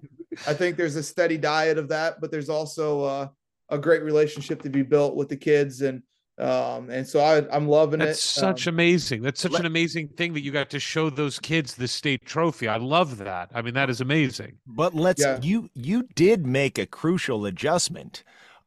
I 0.45 0.53
think 0.53 0.77
there's 0.77 0.95
a 0.95 1.03
steady 1.03 1.37
diet 1.37 1.77
of 1.77 1.89
that, 1.89 2.19
but 2.21 2.31
there's 2.31 2.49
also 2.49 3.03
uh, 3.03 3.27
a 3.69 3.77
great 3.77 4.03
relationship 4.03 4.61
to 4.63 4.69
be 4.69 4.81
built 4.81 5.15
with 5.15 5.29
the 5.29 5.37
kids 5.37 5.81
and 5.81 6.01
Um, 6.39 6.89
and 6.91 7.07
so 7.07 7.19
I, 7.19 7.47
I'm 7.55 7.67
loving 7.67 7.99
it. 7.99 8.05
That's 8.05 8.19
it. 8.19 8.39
such 8.39 8.67
Um, 8.67 8.75
amazing. 8.75 9.23
That's 9.23 9.41
such 9.41 9.53
let- 9.53 9.61
an 9.61 9.65
amazing 9.65 10.09
thing 10.09 10.33
that 10.33 10.41
you 10.41 10.51
got 10.51 10.69
to 10.69 10.79
show 10.79 11.09
those 11.09 11.39
kids 11.39 11.75
the 11.75 11.87
state 11.87 12.25
trophy. 12.25 12.67
I 12.67 12.77
love 12.77 13.17
that. 13.17 13.49
I 13.55 13.61
mean, 13.63 13.73
that 13.73 13.89
is 13.89 14.01
amazing. 14.01 14.57
But 14.67 14.93
let's 14.93 15.21
Yeah. 15.21 15.39
you 15.41 15.69
you 15.73 16.03
did 16.15 16.45
make 16.45 16.77
a 16.77 16.85
crucial 16.85 17.45
adjustment, 17.45 18.23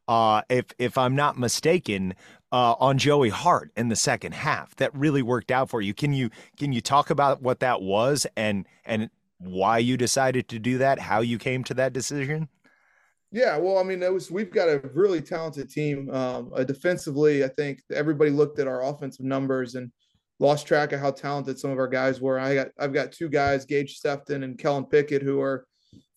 uh, 0.07 0.41
if 0.49 0.65
if 0.79 0.97
I'm 0.97 1.15
not 1.15 1.37
mistaken, 1.39 2.13
uh, 2.51 2.73
on 2.79 2.97
Joey 2.97 3.29
Hart 3.29 3.71
in 3.77 3.87
the 3.87 3.95
second 3.95 4.33
half. 4.33 4.75
That 4.75 4.93
really 4.93 5.21
worked 5.21 5.51
out 5.51 5.69
for 5.69 5.81
you. 5.81 5.93
Can 5.93 6.11
you 6.13 6.29
can 6.57 6.73
you 6.73 6.81
talk 6.81 7.09
about 7.09 7.41
what 7.41 7.61
that 7.61 7.81
was 7.81 8.27
and 8.35 8.65
and 8.85 9.09
why 9.37 9.77
you 9.77 9.95
decided 9.95 10.49
to 10.49 10.59
do 10.59 10.77
that? 10.79 10.99
How 10.99 11.21
you 11.21 11.37
came 11.37 11.63
to 11.63 11.73
that 11.75 11.93
decision? 11.93 12.49
Yeah, 13.31 13.57
well, 13.57 13.77
I 13.77 13.83
mean, 13.83 14.03
it 14.03 14.13
was 14.13 14.29
we've 14.29 14.51
got 14.51 14.67
a 14.67 14.81
really 14.93 15.21
talented 15.21 15.69
team. 15.69 16.09
Um, 16.09 16.51
uh, 16.53 16.65
defensively, 16.65 17.45
I 17.45 17.47
think 17.47 17.81
everybody 17.93 18.29
looked 18.29 18.59
at 18.59 18.67
our 18.67 18.83
offensive 18.83 19.25
numbers 19.25 19.75
and 19.75 19.89
lost 20.39 20.67
track 20.67 20.91
of 20.91 20.99
how 20.99 21.11
talented 21.11 21.57
some 21.57 21.71
of 21.71 21.77
our 21.77 21.87
guys 21.87 22.19
were. 22.19 22.37
I 22.37 22.55
got 22.55 22.67
I've 22.77 22.93
got 22.93 23.13
two 23.13 23.29
guys, 23.29 23.65
Gage 23.65 23.99
Sefton 23.99 24.43
and 24.43 24.57
Kellen 24.57 24.85
Pickett, 24.85 25.21
who 25.21 25.39
are 25.39 25.65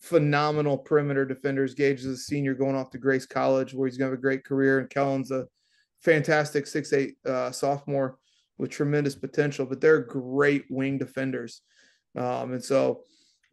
phenomenal 0.01 0.77
perimeter 0.77 1.25
defenders. 1.25 1.73
Gage 1.73 1.99
is 1.99 2.05
a 2.05 2.17
senior 2.17 2.53
going 2.53 2.75
off 2.75 2.89
to 2.91 2.97
Grace 2.97 3.25
College, 3.25 3.73
where 3.73 3.87
he's 3.87 3.97
gonna 3.97 4.11
have 4.11 4.19
a 4.19 4.21
great 4.21 4.43
career, 4.43 4.79
and 4.79 4.89
Kellen's 4.89 5.31
a 5.31 5.47
fantastic 6.01 6.67
six 6.67 6.91
eight 6.91 7.15
uh, 7.25 7.49
sophomore 7.49 8.17
with 8.57 8.71
tremendous 8.71 9.15
potential. 9.15 9.65
But 9.65 9.79
they're 9.79 10.01
great 10.01 10.65
wing 10.69 10.97
defenders, 10.97 11.61
um, 12.17 12.51
and 12.51 12.63
so 12.63 13.03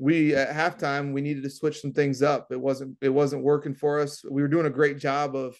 we 0.03 0.35
at 0.35 0.51
halftime 0.51 1.13
we 1.13 1.21
needed 1.21 1.45
to 1.45 1.51
switch 1.51 1.81
some 1.81 1.93
things 1.93 2.23
up. 2.23 2.49
It 2.51 2.61
wasn't 2.61 2.97
it 3.01 3.09
wasn't 3.09 3.45
working 3.45 3.73
for 3.73 4.01
us. 4.01 4.25
We 4.29 4.43
were 4.43 4.49
doing 4.49 4.67
a 4.67 4.71
great 4.71 4.99
job 4.99 5.37
of 5.37 5.57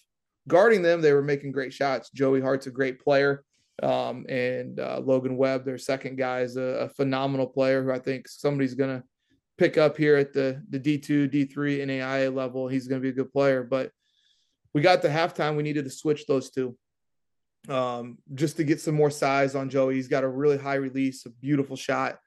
guarding 0.49 0.81
them. 0.81 0.99
They 0.99 1.13
were 1.13 1.21
making 1.21 1.53
great 1.53 1.71
shots. 1.71 2.09
Joey 2.09 2.41
Hart's 2.41 2.67
a 2.67 2.71
great 2.71 2.99
player, 2.99 3.45
um, 3.81 4.25
and 4.27 4.81
uh, 4.81 4.99
Logan 5.01 5.37
Webb, 5.37 5.63
their 5.63 5.77
second 5.77 6.17
guy, 6.17 6.41
is 6.41 6.57
a, 6.57 6.61
a 6.61 6.89
phenomenal 6.89 7.47
player 7.47 7.85
who 7.85 7.91
I 7.91 7.99
think 7.99 8.27
somebody's 8.27 8.73
gonna 8.73 9.03
pick 9.57 9.77
up 9.77 9.95
here 9.95 10.17
at 10.17 10.33
the 10.33 10.61
the 10.69 10.79
D 10.79 10.97
two 10.97 11.29
D 11.29 11.45
three 11.45 11.79
NAIA 11.79 12.33
level. 12.35 12.67
He's 12.67 12.89
gonna 12.89 12.99
be 12.99 13.09
a 13.09 13.13
good 13.13 13.31
player, 13.31 13.63
but 13.63 13.91
we 14.73 14.81
got 14.81 15.03
to 15.03 15.07
halftime. 15.07 15.55
We 15.55 15.63
needed 15.63 15.85
to 15.85 15.91
switch 15.91 16.25
those 16.25 16.49
two. 16.49 16.75
Um, 17.69 18.17
just 18.33 18.57
to 18.57 18.65
get 18.65 18.81
some 18.81 18.95
more 18.95 19.09
size 19.09 19.55
on 19.55 19.69
Joey. 19.69 19.95
He's 19.95 20.09
got 20.09 20.25
a 20.25 20.27
really 20.27 20.57
high 20.57 20.75
release, 20.75 21.25
a 21.25 21.29
beautiful 21.29 21.77
shot. 21.77 22.17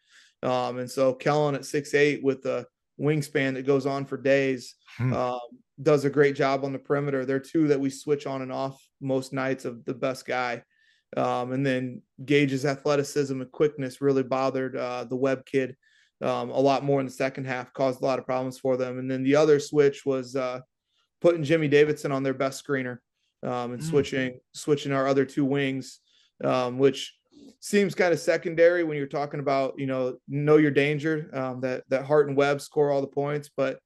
Um, 0.46 0.78
and 0.78 0.90
so 0.90 1.12
Kellen 1.12 1.54
at 1.54 1.64
six 1.64 1.92
eight 1.94 2.22
with 2.22 2.44
a 2.46 2.66
wingspan 3.00 3.54
that 3.54 3.66
goes 3.66 3.84
on 3.86 4.06
for 4.06 4.16
days 4.16 4.74
Hmm. 4.96 5.12
um, 5.12 5.40
does 5.82 6.06
a 6.06 6.10
great 6.10 6.34
job 6.36 6.64
on 6.64 6.72
the 6.72 6.78
perimeter. 6.78 7.26
They're 7.26 7.38
two 7.38 7.68
that 7.68 7.78
we 7.80 7.90
switch 7.90 8.26
on 8.26 8.40
and 8.40 8.50
off 8.50 8.82
most 9.00 9.34
nights 9.34 9.66
of 9.66 9.84
the 9.84 9.92
best 9.92 10.24
guy. 10.24 10.62
Um, 11.16 11.52
and 11.52 11.64
then 11.66 12.00
Gage's 12.24 12.64
athleticism 12.64 13.38
and 13.42 13.52
quickness 13.52 14.00
really 14.00 14.22
bothered 14.22 14.74
uh, 14.76 15.04
the 15.04 15.16
Webb 15.16 15.44
kid 15.44 15.76
um, 16.22 16.48
a 16.50 16.58
lot 16.58 16.82
more 16.82 17.00
in 17.00 17.06
the 17.06 17.12
second 17.12 17.44
half, 17.46 17.74
caused 17.74 18.00
a 18.00 18.04
lot 18.06 18.18
of 18.18 18.24
problems 18.24 18.58
for 18.58 18.78
them. 18.78 18.98
And 18.98 19.10
then 19.10 19.22
the 19.22 19.36
other 19.36 19.60
switch 19.60 20.06
was 20.06 20.34
uh, 20.34 20.60
putting 21.20 21.44
Jimmy 21.44 21.68
Davidson 21.68 22.10
on 22.12 22.22
their 22.22 22.34
best 22.34 22.64
screener 22.64 22.98
um, 23.42 23.72
and 23.74 23.82
Mm. 23.82 23.90
switching 23.90 24.40
switching 24.54 24.92
our 24.92 25.06
other 25.06 25.26
two 25.26 25.44
wings, 25.44 26.00
um, 26.42 26.78
which 26.78 27.14
seems 27.60 27.94
kind 27.94 28.12
of 28.12 28.20
secondary 28.20 28.84
when 28.84 28.96
you're 28.96 29.06
talking 29.06 29.40
about 29.40 29.74
you 29.78 29.86
know 29.86 30.16
know 30.28 30.56
your 30.56 30.70
danger 30.70 31.30
um, 31.32 31.60
that 31.60 31.84
that 31.88 32.04
Hart 32.04 32.28
and 32.28 32.36
Webb 32.36 32.60
score 32.60 32.90
all 32.90 33.00
the 33.00 33.06
points, 33.06 33.50
but 33.56 33.78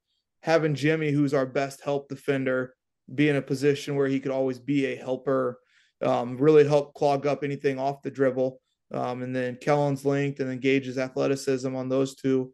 having 0.42 0.74
Jimmy, 0.74 1.10
who's 1.10 1.34
our 1.34 1.46
best 1.46 1.82
help 1.82 2.08
defender, 2.08 2.74
be 3.14 3.28
in 3.28 3.36
a 3.36 3.42
position 3.42 3.96
where 3.96 4.08
he 4.08 4.20
could 4.20 4.32
always 4.32 4.58
be 4.58 4.86
a 4.86 4.96
helper, 4.96 5.58
um, 6.02 6.36
really 6.38 6.66
help 6.66 6.94
clog 6.94 7.26
up 7.26 7.44
anything 7.44 7.78
off 7.78 8.02
the 8.02 8.10
dribble. 8.10 8.60
Um, 8.92 9.22
and 9.22 9.34
then 9.36 9.56
Kellen's 9.56 10.04
length 10.04 10.40
and 10.40 10.50
then 10.50 10.58
Gage's 10.58 10.98
athleticism 10.98 11.74
on 11.76 11.88
those 11.88 12.14
two 12.14 12.52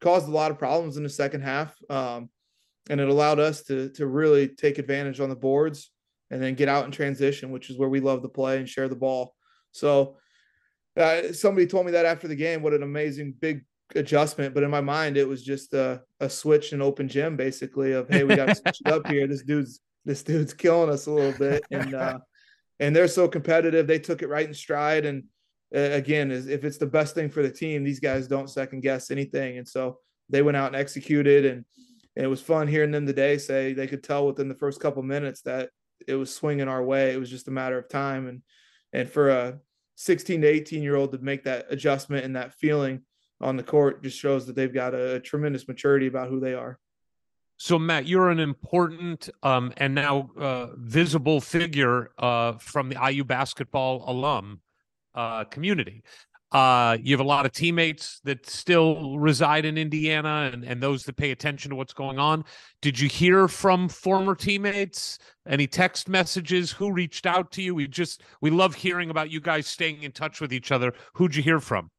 caused 0.00 0.28
a 0.28 0.32
lot 0.32 0.50
of 0.50 0.58
problems 0.58 0.96
in 0.96 1.02
the 1.02 1.08
second 1.08 1.42
half. 1.42 1.74
Um, 1.88 2.28
and 2.90 3.00
it 3.00 3.08
allowed 3.08 3.38
us 3.38 3.62
to 3.64 3.90
to 3.90 4.06
really 4.06 4.48
take 4.48 4.78
advantage 4.78 5.20
on 5.20 5.28
the 5.28 5.36
boards 5.36 5.90
and 6.30 6.42
then 6.42 6.54
get 6.54 6.68
out 6.68 6.84
in 6.84 6.90
transition, 6.90 7.50
which 7.50 7.70
is 7.70 7.78
where 7.78 7.88
we 7.88 8.00
love 8.00 8.22
to 8.22 8.28
play 8.28 8.58
and 8.58 8.68
share 8.68 8.88
the 8.88 8.96
ball. 8.96 9.34
So 9.72 10.16
uh, 10.98 11.32
somebody 11.32 11.66
told 11.66 11.86
me 11.86 11.92
that 11.92 12.06
after 12.06 12.28
the 12.28 12.36
game, 12.36 12.62
what 12.62 12.74
an 12.74 12.82
amazing 12.82 13.34
big 13.38 13.64
adjustment. 13.94 14.54
But 14.54 14.64
in 14.64 14.70
my 14.70 14.80
mind, 14.80 15.16
it 15.16 15.26
was 15.26 15.42
just 15.42 15.72
a, 15.74 16.02
a 16.20 16.28
switch 16.28 16.72
and 16.72 16.82
open 16.82 17.08
gym, 17.08 17.36
basically. 17.36 17.92
Of 17.92 18.08
hey, 18.08 18.24
we 18.24 18.36
got 18.36 18.48
to 18.48 18.54
switch 18.56 18.80
it 18.84 18.92
up 18.92 19.06
here. 19.06 19.26
This 19.26 19.42
dude's 19.42 19.80
this 20.04 20.22
dude's 20.22 20.54
killing 20.54 20.90
us 20.90 21.06
a 21.06 21.10
little 21.10 21.38
bit, 21.38 21.64
and 21.70 21.94
uh, 21.94 22.18
and 22.80 22.94
they're 22.94 23.08
so 23.08 23.28
competitive. 23.28 23.86
They 23.86 23.98
took 23.98 24.22
it 24.22 24.28
right 24.28 24.46
in 24.46 24.54
stride. 24.54 25.04
And 25.04 25.24
uh, 25.74 25.80
again, 25.80 26.30
is 26.30 26.48
if 26.48 26.64
it's 26.64 26.78
the 26.78 26.86
best 26.86 27.14
thing 27.14 27.28
for 27.30 27.42
the 27.42 27.50
team, 27.50 27.84
these 27.84 28.00
guys 28.00 28.28
don't 28.28 28.50
second 28.50 28.80
guess 28.80 29.10
anything. 29.10 29.58
And 29.58 29.68
so 29.68 29.98
they 30.28 30.42
went 30.42 30.56
out 30.56 30.68
and 30.68 30.76
executed, 30.76 31.44
and, 31.44 31.64
and 32.16 32.24
it 32.24 32.28
was 32.28 32.42
fun 32.42 32.68
hearing 32.68 32.90
them 32.90 33.06
today 33.06 33.38
say 33.38 33.72
they 33.72 33.86
could 33.86 34.02
tell 34.02 34.26
within 34.26 34.48
the 34.48 34.54
first 34.54 34.80
couple 34.80 35.02
minutes 35.02 35.42
that 35.42 35.70
it 36.06 36.14
was 36.14 36.34
swinging 36.34 36.68
our 36.68 36.82
way. 36.82 37.12
It 37.12 37.20
was 37.20 37.30
just 37.30 37.48
a 37.48 37.52
matter 37.52 37.78
of 37.78 37.88
time, 37.88 38.26
and 38.26 38.42
and 38.92 39.08
for 39.08 39.28
a 39.30 39.58
16 39.98 40.42
to 40.42 40.46
18 40.46 40.80
year 40.80 40.94
old 40.94 41.10
to 41.10 41.18
make 41.18 41.42
that 41.42 41.66
adjustment 41.70 42.24
and 42.24 42.36
that 42.36 42.54
feeling 42.54 43.02
on 43.40 43.56
the 43.56 43.64
court 43.64 44.00
just 44.00 44.16
shows 44.16 44.46
that 44.46 44.54
they've 44.54 44.72
got 44.72 44.94
a, 44.94 45.18
tremendous 45.18 45.66
maturity 45.66 46.06
about 46.06 46.28
who 46.28 46.38
they 46.38 46.54
are. 46.54 46.78
So 47.56 47.80
Matt, 47.80 48.06
you're 48.06 48.30
an 48.30 48.38
important 48.38 49.28
um, 49.42 49.72
and 49.76 49.96
now 49.96 50.30
uh, 50.38 50.68
visible 50.76 51.40
figure 51.40 52.10
uh, 52.16 52.52
from 52.58 52.90
the 52.90 53.10
IU 53.10 53.24
basketball 53.24 54.04
alum 54.06 54.60
uh, 55.16 55.42
community. 55.44 56.04
Uh, 56.50 56.96
you 57.02 57.14
have 57.14 57.20
a 57.20 57.28
lot 57.28 57.44
of 57.44 57.52
teammates 57.52 58.20
that 58.24 58.48
still 58.48 59.18
reside 59.18 59.66
in 59.66 59.76
Indiana 59.76 60.50
and, 60.50 60.64
and 60.64 60.82
those 60.82 61.04
that 61.04 61.16
pay 61.16 61.30
attention 61.30 61.68
to 61.70 61.76
what's 61.76 61.92
going 61.92 62.18
on. 62.18 62.42
Did 62.80 62.98
you 62.98 63.08
hear 63.08 63.48
from 63.48 63.88
former 63.88 64.34
teammates? 64.34 65.18
Any 65.46 65.66
text 65.66 66.08
messages? 66.08 66.72
Who 66.72 66.90
reached 66.90 67.26
out 67.26 67.52
to 67.52 67.62
you? 67.62 67.74
We 67.74 67.86
just 67.86 68.22
we 68.40 68.50
love 68.50 68.74
hearing 68.74 69.10
about 69.10 69.30
you 69.30 69.40
guys 69.40 69.66
staying 69.66 70.02
in 70.02 70.12
touch 70.12 70.40
with 70.40 70.52
each 70.52 70.72
other. 70.72 70.94
Who'd 71.14 71.36
you 71.36 71.42
hear 71.42 71.60
from? 71.60 71.90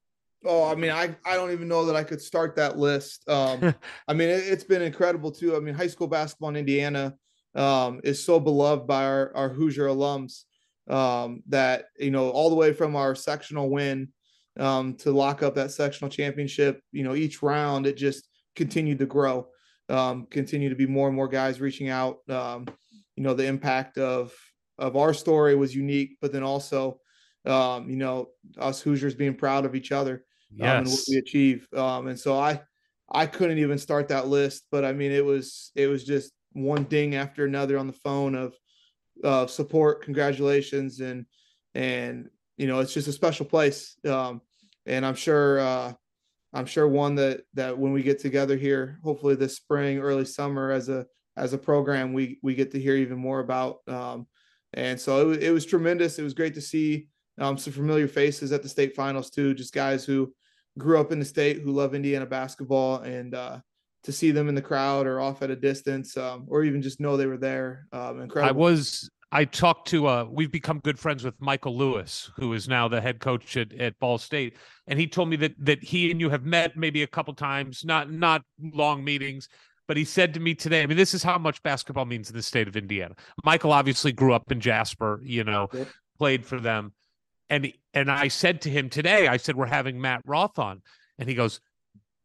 Oh, 0.46 0.64
I 0.64 0.76
mean, 0.76 0.92
I, 0.92 1.16
I 1.26 1.36
don't 1.36 1.52
even 1.52 1.68
know 1.68 1.86
that 1.86 1.96
I 1.96 2.04
could 2.04 2.22
start 2.22 2.56
that 2.56 2.78
list. 2.78 3.28
Um, 3.30 3.76
I 4.08 4.14
mean, 4.14 4.30
it, 4.30 4.44
it's 4.48 4.64
been 4.64 4.82
incredible 4.82 5.32
too. 5.32 5.56
I 5.56 5.60
mean, 5.60 5.76
high 5.76 5.88
school 5.88 6.08
basketball 6.08 6.50
in 6.50 6.56
Indiana 6.56 7.14
um, 7.56 8.02
is 8.04 8.24
so 8.24 8.40
beloved 8.40 8.88
by 8.88 9.06
our, 9.06 9.32
our 9.36 9.50
Hoosier 9.50 9.88
alums 9.88 10.44
um, 10.90 11.44
that, 11.50 11.86
you 12.00 12.10
know, 12.10 12.30
all 12.30 12.50
the 12.50 12.56
way 12.56 12.74
from 12.74 12.96
our 12.96 13.16
sectional 13.16 13.70
win 13.70 14.10
um, 14.58 14.96
to 14.96 15.12
lock 15.12 15.44
up 15.44 15.56
that 15.56 15.72
sectional 15.72 16.10
championship, 16.10 16.82
you 16.92 17.04
know, 17.04 17.16
each 17.16 17.42
round, 17.42 17.86
it 17.86 17.98
just 17.98 18.28
continued 18.56 19.00
to 19.00 19.06
grow, 19.06 19.48
um, 19.90 20.28
continue 20.30 20.70
to 20.70 20.76
be 20.76 20.86
more 20.86 21.08
and 21.08 21.16
more 21.16 21.28
guys 21.28 21.62
reaching 21.62 21.90
out. 21.90 22.18
Um, 22.30 22.68
you 23.16 23.24
know, 23.24 23.34
the 23.34 23.46
impact 23.46 23.98
of, 23.98 24.34
of 24.78 24.96
our 24.96 25.14
story 25.14 25.56
was 25.56 25.76
unique, 25.76 26.18
but 26.22 26.32
then 26.32 26.44
also, 26.44 27.00
um, 27.46 27.90
you 27.90 27.96
know, 27.96 28.30
us 28.58 28.82
Hoosiers 28.82 29.16
being 29.16 29.36
proud 29.36 29.66
of 29.66 29.76
each 29.76 29.92
other 29.92 30.24
um, 30.62 30.68
and 30.68 30.88
what 30.88 31.00
we 31.10 31.18
achieve. 31.18 31.68
Um, 31.76 32.08
and 32.08 32.20
so 32.20 32.38
I, 32.38 32.62
I 33.12 33.26
couldn't 33.26 33.60
even 33.60 33.78
start 33.78 34.08
that 34.10 34.28
list, 34.28 34.66
but 34.72 34.86
I 34.86 34.94
mean, 34.94 35.12
it 35.12 35.24
was, 35.24 35.72
it 35.76 35.88
was 35.88 36.04
just 36.04 36.32
one 36.54 36.84
ding 36.84 37.16
after 37.16 37.46
another 37.46 37.78
on 37.78 37.88
the 37.88 37.94
phone 37.94 38.36
of, 38.36 38.54
uh, 39.24 39.48
support, 39.48 40.04
congratulations. 40.04 41.00
And, 41.00 41.26
and, 41.76 42.30
you 42.60 42.68
know, 42.68 42.80
it's 42.80 42.94
just 42.94 43.08
a 43.08 43.14
special 43.14 43.46
place. 43.46 43.96
Um, 44.06 44.42
and 44.86 45.06
I'm 45.06 45.16
sure, 45.16 45.60
uh, 45.62 45.94
I'm 46.54 46.66
sure 46.66 46.88
one 46.90 47.16
that, 47.16 47.42
that 47.54 47.78
when 47.78 47.94
we 47.94 48.04
get 48.04 48.20
together 48.20 48.58
here, 48.58 49.00
hopefully 49.02 49.36
this 49.36 49.56
spring, 49.56 50.00
early 50.00 50.26
summer 50.26 50.70
as 50.70 50.90
a, 50.90 51.06
as 51.38 51.54
a 51.54 51.58
program, 51.58 52.12
we, 52.12 52.38
we 52.44 52.56
get 52.56 52.72
to 52.72 52.80
hear 52.80 52.96
even 52.96 53.18
more 53.18 53.40
about. 53.40 53.78
Um, 53.88 54.28
and 54.74 55.00
so 55.00 55.22
it, 55.22 55.26
wa- 55.26 55.48
it 55.48 55.52
was 55.52 55.66
tremendous. 55.66 56.20
It 56.20 56.24
was 56.24 56.34
great 56.34 56.54
to 56.56 56.62
see 56.62 57.08
um, 57.40 57.58
some 57.58 57.72
familiar 57.72 58.10
faces 58.10 58.52
at 58.52 58.62
the 58.62 58.70
state 58.70 58.94
finals 58.94 59.30
too, 59.30 59.54
just 59.54 59.74
guys 59.74 60.04
who 60.04 60.34
grew 60.78 61.00
up 61.00 61.14
in 61.14 61.20
the 61.20 61.26
state 61.26 61.62
who 61.62 61.72
love 61.72 61.96
Indiana 61.96 62.26
basketball 62.26 62.98
and 62.98 63.36
uh, 63.36 63.60
to 64.04 64.12
see 64.12 64.32
them 64.32 64.50
in 64.50 64.56
the 64.56 64.62
crowd 64.62 65.08
or 65.08 65.22
off 65.22 65.42
at 65.42 65.50
a 65.50 65.56
distance 65.56 66.18
um, 66.18 66.46
or 66.50 66.66
even 66.66 66.82
just 66.82 67.00
know 67.00 67.16
they 67.16 67.26
were 67.26 67.38
there. 67.38 67.86
Um, 67.94 68.20
incredible. 68.20 68.50
I 68.50 68.70
was 68.70 69.10
I 69.32 69.46
talked 69.46 69.88
to 69.90 70.08
uh 70.08 70.26
we've 70.30 70.52
become 70.52 70.80
good 70.80 70.98
friends 70.98 71.24
with 71.24 71.40
Michael 71.40 71.78
Lewis, 71.78 72.32
who 72.38 72.54
is 72.54 72.68
now 72.68 72.88
the 72.88 73.02
head 73.02 73.20
coach 73.20 73.56
at, 73.58 73.74
at 73.74 74.00
Ball 74.00 74.18
State. 74.18 74.58
And 74.88 75.00
he 75.00 75.08
told 75.08 75.30
me 75.30 75.36
that 75.38 75.54
that 75.60 75.84
he 75.84 76.10
and 76.12 76.20
you 76.20 76.30
have 76.30 76.46
met 76.46 76.76
maybe 76.78 77.04
a 77.04 77.08
couple 77.08 77.34
times, 77.34 77.86
not 77.86 78.12
not 78.12 78.42
long 78.74 79.04
meetings, 79.04 79.48
but 79.88 79.98
he 79.98 80.06
said 80.06 80.34
to 80.34 80.40
me 80.40 80.56
today, 80.56 80.82
I 80.82 80.86
mean, 80.88 80.98
this 80.98 81.14
is 81.14 81.24
how 81.24 81.38
much 81.38 81.62
basketball 81.64 82.06
means 82.06 82.30
in 82.30 82.36
the 82.36 82.42
state 82.44 82.68
of 82.68 82.76
Indiana. 82.76 83.16
Michael 83.44 83.72
obviously 83.72 84.12
grew 84.12 84.34
up 84.34 84.52
in 84.52 84.60
Jasper, 84.60 85.20
you 85.24 85.44
know, 85.44 85.68
Yep. 85.74 85.88
played 86.18 86.46
for 86.46 86.60
them. 86.60 86.94
And 87.52 87.72
and 87.94 88.12
I 88.12 88.28
said 88.30 88.62
to 88.62 88.70
him 88.70 88.90
today, 88.90 89.28
I 89.28 89.38
said, 89.38 89.56
We're 89.56 89.66
having 89.68 90.00
Matt 90.02 90.22
Roth 90.26 90.58
on. 90.60 90.82
And 91.20 91.28
he 91.30 91.36
goes, 91.36 91.60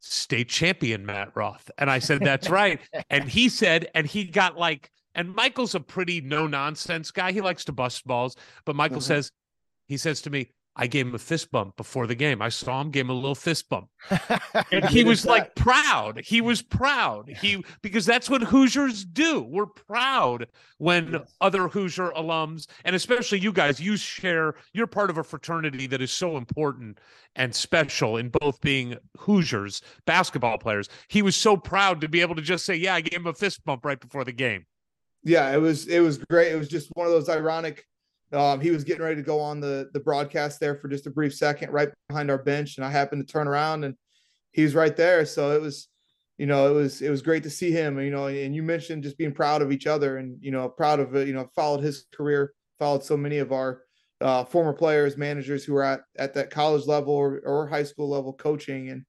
State 0.01 0.49
champion 0.51 1.05
Matt 1.07 1.35
Roth. 1.35 1.71
And 1.79 1.91
I 1.91 1.99
said, 1.99 2.21
That's 2.21 2.49
right. 2.63 2.81
And 3.11 3.29
he 3.29 3.49
said, 3.49 3.89
and 3.95 4.07
he 4.07 4.25
got 4.25 4.59
like 4.59 4.91
And 5.15 5.35
Michael's 5.35 5.75
a 5.75 5.81
pretty 5.81 6.21
no 6.21 6.47
nonsense 6.47 7.11
guy. 7.11 7.33
He 7.33 7.41
likes 7.41 7.65
to 7.67 7.73
bust 7.73 8.07
balls, 8.07 8.37
but 8.65 8.75
Michael 8.77 8.99
Mhm. 8.99 9.03
says, 9.03 9.31
he 9.87 9.97
says 9.97 10.21
to 10.23 10.31
me, 10.31 10.51
I 10.77 10.89
gave 10.89 11.07
him 11.07 11.15
a 11.15 11.19
fist 11.21 11.53
bump 11.53 11.77
before 11.77 12.09
the 12.09 12.17
game. 12.17 12.43
I 12.43 12.49
saw 12.49 12.81
him, 12.81 12.91
gave 12.91 13.05
him 13.05 13.11
a 13.11 13.15
little 13.15 13.37
fist 13.37 13.69
bump. 13.69 13.91
And 14.73 14.85
he 14.87 15.05
was 15.05 15.25
like 15.25 15.55
proud. 15.55 16.21
He 16.25 16.41
was 16.41 16.63
proud. 16.63 17.29
He 17.29 17.63
because 17.81 18.05
that's 18.05 18.29
what 18.29 18.43
Hoosiers 18.43 19.05
do. 19.05 19.43
We're 19.43 19.67
proud 19.67 20.49
when 20.79 21.13
Yes. 21.13 21.37
other 21.41 21.69
Hoosier 21.69 22.11
alums, 22.17 22.67
and 22.85 22.97
especially 22.97 23.39
you 23.39 23.53
guys, 23.53 23.79
you 23.79 23.97
share. 23.97 24.57
You're 24.73 24.89
part 24.89 25.11
of 25.11 25.19
a 25.19 25.23
fraternity 25.23 25.87
that 25.89 26.03
is 26.03 26.11
so 26.11 26.37
important 26.37 26.99
and 27.37 27.55
special 27.55 28.17
in 28.17 28.31
both 28.31 28.61
being 28.61 28.97
Hoosiers, 29.19 29.81
basketball 30.07 30.59
players. 30.59 30.89
He 31.09 31.23
was 31.23 31.37
so 31.37 31.57
proud 31.57 32.01
to 32.01 32.09
be 32.09 32.21
able 32.21 32.35
to 32.35 32.43
just 32.43 32.65
say, 32.65 32.75
"Yeah, 32.75 32.95
I 32.97 33.01
gave 33.01 33.21
him 33.21 33.27
a 33.29 33.35
fist 33.35 33.65
bump 33.65 33.85
right 33.85 34.01
before 34.01 34.25
the 34.25 34.33
game." 34.33 34.67
Yeah, 35.25 35.53
it 35.53 35.59
was 35.59 35.87
it 35.89 36.01
was 36.01 36.19
great. 36.19 36.53
It 36.53 36.59
was 36.59 36.69
just 36.69 36.91
one 36.95 37.07
of 37.07 37.13
those 37.13 37.29
ironic. 37.29 37.85
Um, 38.33 38.61
he 38.61 38.71
was 38.71 38.85
getting 38.85 39.03
ready 39.03 39.17
to 39.17 39.23
go 39.23 39.41
on 39.41 39.61
the 39.61 39.89
the 39.93 40.01
broadcast 40.01 40.61
there 40.61 40.77
for 40.77 40.89
just 40.89 41.07
a 41.07 41.11
brief 41.11 41.35
second, 41.35 41.73
right 41.73 41.89
behind 42.09 42.31
our 42.31 42.43
bench, 42.43 42.77
and 42.77 42.85
I 42.85 42.91
happened 42.91 43.27
to 43.27 43.33
turn 43.33 43.49
around 43.49 43.85
and 43.85 43.95
he 44.53 44.63
was 44.63 44.75
right 44.75 44.97
there. 44.97 45.25
So 45.25 45.53
it 45.53 45.61
was, 45.61 45.89
you 46.37 46.47
know, 46.47 46.69
it 46.69 46.75
was 46.75 47.01
it 47.01 47.11
was 47.11 47.23
great 47.23 47.43
to 47.45 47.51
see 47.51 47.71
him. 47.71 47.99
You 47.99 48.11
know, 48.11 48.27
and 48.27 48.55
you 48.55 48.63
mentioned 48.63 49.03
just 49.03 49.17
being 49.17 49.33
proud 49.33 49.63
of 49.63 49.73
each 49.73 49.87
other, 49.87 50.19
and 50.19 50.37
you 50.41 50.51
know, 50.51 50.69
proud 50.69 51.01
of. 51.01 51.15
You 51.15 51.33
know, 51.33 51.49
followed 51.57 51.83
his 51.83 52.07
career, 52.15 52.53
followed 52.79 53.03
so 53.03 53.17
many 53.17 53.39
of 53.39 53.51
our 53.51 53.83
uh, 54.21 54.45
former 54.45 54.75
players, 54.75 55.17
managers 55.17 55.65
who 55.65 55.75
are 55.77 55.85
at 55.85 56.01
at 56.19 56.35
that 56.35 56.51
college 56.51 56.87
level 56.87 57.15
or, 57.15 57.41
or 57.47 57.67
high 57.67 57.83
school 57.83 58.11
level 58.11 58.35
coaching, 58.35 58.91
and 58.91 59.05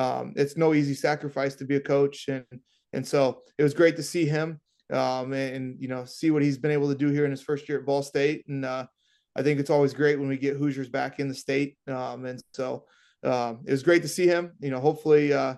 um, 0.00 0.32
it's 0.36 0.56
no 0.56 0.74
easy 0.74 0.94
sacrifice 0.94 1.56
to 1.56 1.64
be 1.64 1.74
a 1.74 1.80
coach, 1.80 2.28
and 2.28 2.44
and 2.92 3.06
so 3.06 3.42
it 3.58 3.64
was 3.64 3.74
great 3.74 3.96
to 3.96 4.02
see 4.02 4.26
him 4.26 4.60
um, 4.92 5.32
and, 5.32 5.56
and, 5.56 5.76
you 5.80 5.88
know 5.88 6.04
see 6.04 6.30
what 6.30 6.42
he's 6.42 6.58
been 6.58 6.70
able 6.70 6.88
to 6.88 6.94
do 6.94 7.08
here 7.08 7.24
in 7.24 7.30
his 7.30 7.42
first 7.42 7.68
year 7.68 7.78
at 7.78 7.86
Ball 7.86 8.02
State. 8.02 8.46
And 8.48 8.64
uh, 8.64 8.86
I 9.34 9.42
think 9.42 9.60
it's 9.60 9.70
always 9.70 9.92
great 9.94 10.18
when 10.18 10.28
we 10.28 10.36
get 10.38 10.56
Hoosiers 10.56 10.88
back 10.88 11.18
in 11.20 11.28
the 11.28 11.34
state. 11.34 11.76
Um, 11.88 12.24
and 12.24 12.40
so 12.52 12.84
um, 13.24 13.60
it 13.66 13.72
was 13.72 13.82
great 13.82 14.02
to 14.02 14.08
see 14.08 14.26
him. 14.26 14.52
You 14.60 14.70
know, 14.70 14.80
hopefully, 14.80 15.32
uh, 15.32 15.54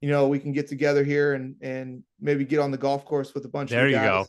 you 0.00 0.10
know, 0.10 0.28
we 0.28 0.38
can 0.38 0.52
get 0.52 0.68
together 0.68 1.02
here 1.04 1.34
and 1.34 1.56
and 1.62 2.02
maybe 2.20 2.44
get 2.44 2.60
on 2.60 2.70
the 2.70 2.78
golf 2.78 3.04
course 3.04 3.34
with 3.34 3.44
a 3.44 3.48
bunch 3.48 3.70
There 3.70 3.84
of 3.86 3.90
you 3.90 3.96
guys. 3.96 4.06
go. 4.08 4.26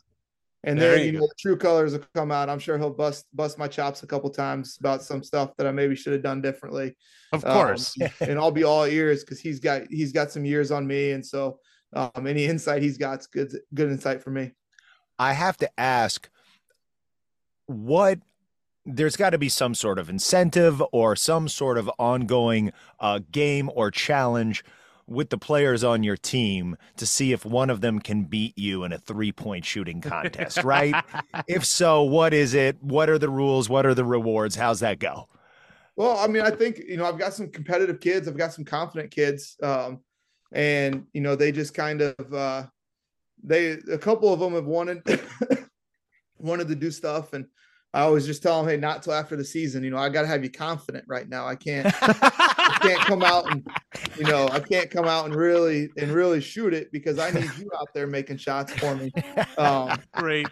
And 0.63 0.79
There 0.81 0.91
then 0.95 0.99
you 1.01 1.05
you 1.05 1.11
go. 1.13 1.19
know, 1.19 1.27
the 1.27 1.35
true 1.39 1.57
colors 1.57 1.93
will 1.93 2.03
come 2.15 2.31
out. 2.31 2.49
I'm 2.49 2.59
sure 2.59 2.77
he'll 2.77 2.89
bust 2.89 3.25
bust 3.33 3.57
my 3.59 3.67
chops 3.67 4.03
a 4.03 4.07
couple 4.07 4.29
times 4.29 4.77
about 4.79 5.03
some 5.03 5.23
stuff 5.23 5.55
that 5.57 5.67
I 5.67 5.71
maybe 5.71 5.95
should 5.95 6.13
have 6.13 6.23
done 6.23 6.41
differently 6.41 6.95
Of 7.31 7.45
um, 7.45 7.53
course. 7.53 7.95
and 8.21 8.39
I'll 8.39 8.51
be 8.51 8.63
all 8.63 8.85
ears 8.85 9.23
because 9.23 9.39
he's 9.39 9.59
got 9.59 9.83
he's 9.89 10.11
got 10.11 10.31
some 10.31 10.45
years 10.45 10.71
on 10.71 10.87
me, 10.87 11.11
and 11.11 11.25
so 11.25 11.59
um, 11.93 12.27
any 12.27 12.45
insight 12.45 12.81
he's 12.81 12.97
got's 12.97 13.27
good 13.27 13.53
good 13.73 13.89
insight 13.89 14.23
for 14.23 14.29
me. 14.29 14.51
I 15.19 15.33
have 15.33 15.57
to 15.57 15.79
ask 15.79 16.29
what 17.65 18.19
there's 18.85 19.17
got 19.17 19.31
to 19.31 19.37
be 19.37 19.49
some 19.49 19.75
sort 19.75 19.99
of 19.99 20.09
incentive 20.09 20.81
or 20.91 21.15
some 21.15 21.49
sort 21.49 21.77
of 21.77 21.91
ongoing 21.99 22.71
uh, 22.99 23.19
game 23.31 23.69
or 23.73 23.91
challenge 23.91 24.63
with 25.07 25.29
the 25.29 25.37
players 25.37 25.83
on 25.83 26.03
your 26.03 26.17
team 26.17 26.75
to 26.97 27.05
see 27.05 27.31
if 27.31 27.45
one 27.45 27.69
of 27.69 27.81
them 27.81 27.99
can 27.99 28.25
beat 28.25 28.57
you 28.57 28.83
in 28.83 28.91
a 28.91 28.97
three 28.97 29.31
point 29.31 29.65
shooting 29.65 30.01
contest, 30.01 30.63
right? 30.63 30.95
if 31.47 31.65
so, 31.65 32.03
what 32.03 32.33
is 32.33 32.53
it? 32.53 32.81
What 32.81 33.09
are 33.09 33.17
the 33.17 33.29
rules? 33.29 33.69
What 33.69 33.85
are 33.85 33.93
the 33.93 34.05
rewards? 34.05 34.55
How's 34.55 34.81
that 34.81 34.99
go? 34.99 35.27
Well, 35.95 36.17
I 36.17 36.27
mean, 36.27 36.43
I 36.43 36.51
think 36.51 36.79
you 36.87 36.97
know 36.97 37.05
I've 37.05 37.17
got 37.17 37.33
some 37.33 37.49
competitive 37.49 37.99
kids. 37.99 38.27
I've 38.27 38.37
got 38.37 38.53
some 38.53 38.65
confident 38.65 39.11
kids, 39.11 39.57
um, 39.63 40.01
and 40.51 41.05
you 41.13 41.21
know 41.21 41.35
they 41.35 41.51
just 41.51 41.73
kind 41.73 42.01
of 42.01 42.33
uh, 42.33 42.65
they 43.43 43.71
a 43.91 43.97
couple 43.97 44.31
of 44.33 44.39
them 44.39 44.53
have 44.53 44.65
wanted 44.65 45.01
wanted 46.37 46.67
to 46.67 46.75
do 46.75 46.91
stuff, 46.91 47.33
and 47.33 47.45
I 47.93 48.01
always 48.01 48.25
just 48.25 48.43
tell 48.43 48.61
them, 48.61 48.69
hey, 48.69 48.77
not 48.77 49.03
till 49.03 49.13
after 49.13 49.35
the 49.35 49.45
season. 49.45 49.83
You 49.83 49.89
know, 49.89 49.97
I 49.97 50.09
got 50.09 50.21
to 50.21 50.27
have 50.27 50.43
you 50.43 50.51
confident 50.51 51.05
right 51.07 51.27
now. 51.27 51.47
I 51.47 51.55
can't 51.55 51.87
I 52.01 52.77
can't 52.81 53.01
come 53.01 53.23
out 53.23 53.51
and 53.51 53.67
you 54.17 54.23
know 54.23 54.47
I 54.49 54.59
can't 54.59 54.91
come 54.91 55.05
out 55.05 55.25
and 55.25 55.35
really 55.35 55.89
and 55.97 56.11
really 56.11 56.41
shoot 56.41 56.73
it 56.73 56.91
because 56.91 57.17
I 57.19 57.31
need 57.31 57.49
you 57.57 57.69
out 57.79 57.89
there 57.93 58.07
making 58.07 58.37
shots 58.37 58.73
for 58.73 58.95
me. 58.95 59.11
Um, 59.57 59.97
Great. 60.13 60.47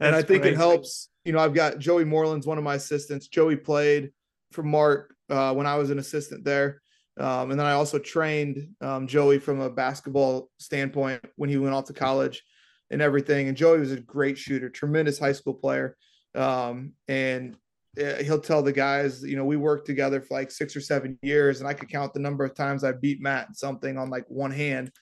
and 0.00 0.14
I 0.14 0.22
think 0.22 0.42
great. 0.42 0.54
it 0.54 0.56
helps. 0.56 1.10
You 1.24 1.32
know, 1.32 1.40
I've 1.40 1.54
got 1.54 1.78
Joey 1.78 2.04
Moreland's 2.04 2.46
one 2.46 2.58
of 2.58 2.64
my 2.64 2.74
assistants. 2.74 3.28
Joey 3.28 3.56
played 3.56 4.10
for 4.52 4.62
Mark 4.62 5.14
uh, 5.28 5.52
when 5.54 5.66
I 5.66 5.76
was 5.76 5.90
an 5.90 5.98
assistant 5.98 6.44
there, 6.44 6.80
um, 7.18 7.50
and 7.50 7.58
then 7.58 7.66
I 7.66 7.72
also 7.72 7.98
trained 7.98 8.68
um, 8.80 9.06
Joey 9.06 9.38
from 9.38 9.60
a 9.60 9.70
basketball 9.70 10.50
standpoint 10.58 11.24
when 11.36 11.50
he 11.50 11.56
went 11.56 11.74
off 11.74 11.86
to 11.86 11.92
college 11.92 12.42
and 12.90 13.02
everything. 13.02 13.48
And 13.48 13.56
Joey 13.56 13.80
was 13.80 13.92
a 13.92 14.00
great 14.00 14.38
shooter, 14.38 14.70
tremendous 14.70 15.18
high 15.18 15.32
school 15.32 15.54
player, 15.54 15.96
um, 16.34 16.92
and 17.08 17.56
uh, 18.00 18.22
he'll 18.22 18.40
tell 18.40 18.62
the 18.62 18.72
guys, 18.72 19.22
you 19.22 19.36
know, 19.36 19.44
we 19.44 19.56
worked 19.56 19.86
together 19.86 20.20
for 20.20 20.34
like 20.34 20.50
six 20.50 20.76
or 20.76 20.80
seven 20.80 21.18
years, 21.22 21.60
and 21.60 21.68
I 21.68 21.74
could 21.74 21.88
count 21.88 22.14
the 22.14 22.20
number 22.20 22.44
of 22.44 22.54
times 22.54 22.84
I 22.84 22.92
beat 22.92 23.20
Matt 23.20 23.56
something 23.56 23.98
on 23.98 24.10
like 24.10 24.24
one 24.28 24.52
hand. 24.52 24.92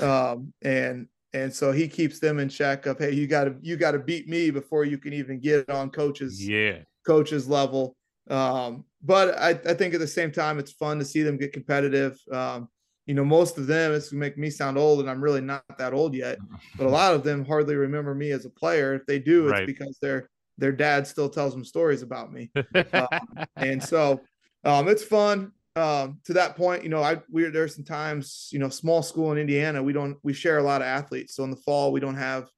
Um, 0.00 0.52
and 0.62 1.06
and 1.32 1.52
so 1.52 1.72
he 1.72 1.86
keeps 1.86 2.18
them 2.18 2.38
in 2.38 2.48
check 2.48 2.86
of 2.86 2.98
hey, 2.98 3.12
you 3.12 3.26
gotta 3.26 3.54
you 3.60 3.76
gotta 3.76 3.98
beat 3.98 4.28
me 4.28 4.50
before 4.50 4.84
you 4.84 4.98
can 4.98 5.12
even 5.12 5.40
get 5.40 5.68
on 5.68 5.90
coaches 5.90 6.46
Yeah. 6.46 6.78
coaches 7.06 7.48
level. 7.48 7.96
Um, 8.28 8.84
but 9.02 9.38
I, 9.38 9.50
I 9.50 9.74
think 9.74 9.94
at 9.94 10.00
the 10.00 10.06
same 10.06 10.32
time, 10.32 10.58
it's 10.58 10.72
fun 10.72 10.98
to 10.98 11.04
see 11.04 11.22
them 11.22 11.36
get 11.38 11.52
competitive. 11.52 12.18
Um, 12.30 12.68
you 13.06 13.14
know, 13.14 13.24
most 13.24 13.58
of 13.58 13.66
them, 13.66 13.92
it's 13.92 14.12
make 14.12 14.36
me 14.36 14.50
sound 14.50 14.78
old, 14.78 15.00
and 15.00 15.10
I'm 15.10 15.22
really 15.22 15.40
not 15.40 15.64
that 15.78 15.94
old 15.94 16.14
yet. 16.14 16.38
But 16.76 16.86
a 16.86 16.90
lot 17.00 17.14
of 17.14 17.24
them 17.24 17.44
hardly 17.44 17.74
remember 17.74 18.14
me 18.14 18.30
as 18.30 18.44
a 18.44 18.50
player. 18.50 18.94
If 18.94 19.06
they 19.06 19.18
do, 19.18 19.48
it's 19.48 19.52
Right. 19.52 19.66
because 19.66 19.98
their 20.00 20.28
their 20.58 20.72
dad 20.72 21.06
still 21.06 21.30
tells 21.30 21.54
them 21.54 21.64
stories 21.64 22.02
about 22.02 22.32
me. 22.32 22.50
Um, 22.92 23.08
and 23.56 23.82
so 23.82 24.20
um, 24.64 24.88
it's 24.88 25.04
fun. 25.04 25.52
Um, 25.76 26.20
to 26.24 26.32
that 26.34 26.56
point, 26.56 26.82
you 26.82 26.88
know, 26.88 27.02
I 27.02 27.18
we 27.30 27.44
there's 27.44 27.74
some 27.74 27.84
times, 27.84 28.48
you 28.52 28.58
know, 28.58 28.68
small 28.68 29.02
school 29.02 29.32
in 29.32 29.38
Indiana, 29.38 29.82
we 29.82 29.92
don't 29.92 30.18
we 30.22 30.32
share 30.32 30.58
a 30.58 30.62
lot 30.62 30.82
of 30.82 30.86
athletes. 30.86 31.34
So 31.34 31.44
in 31.44 31.50
the 31.50 31.56
fall, 31.56 31.92
we 31.92 32.00
don't 32.00 32.16
have 32.16 32.48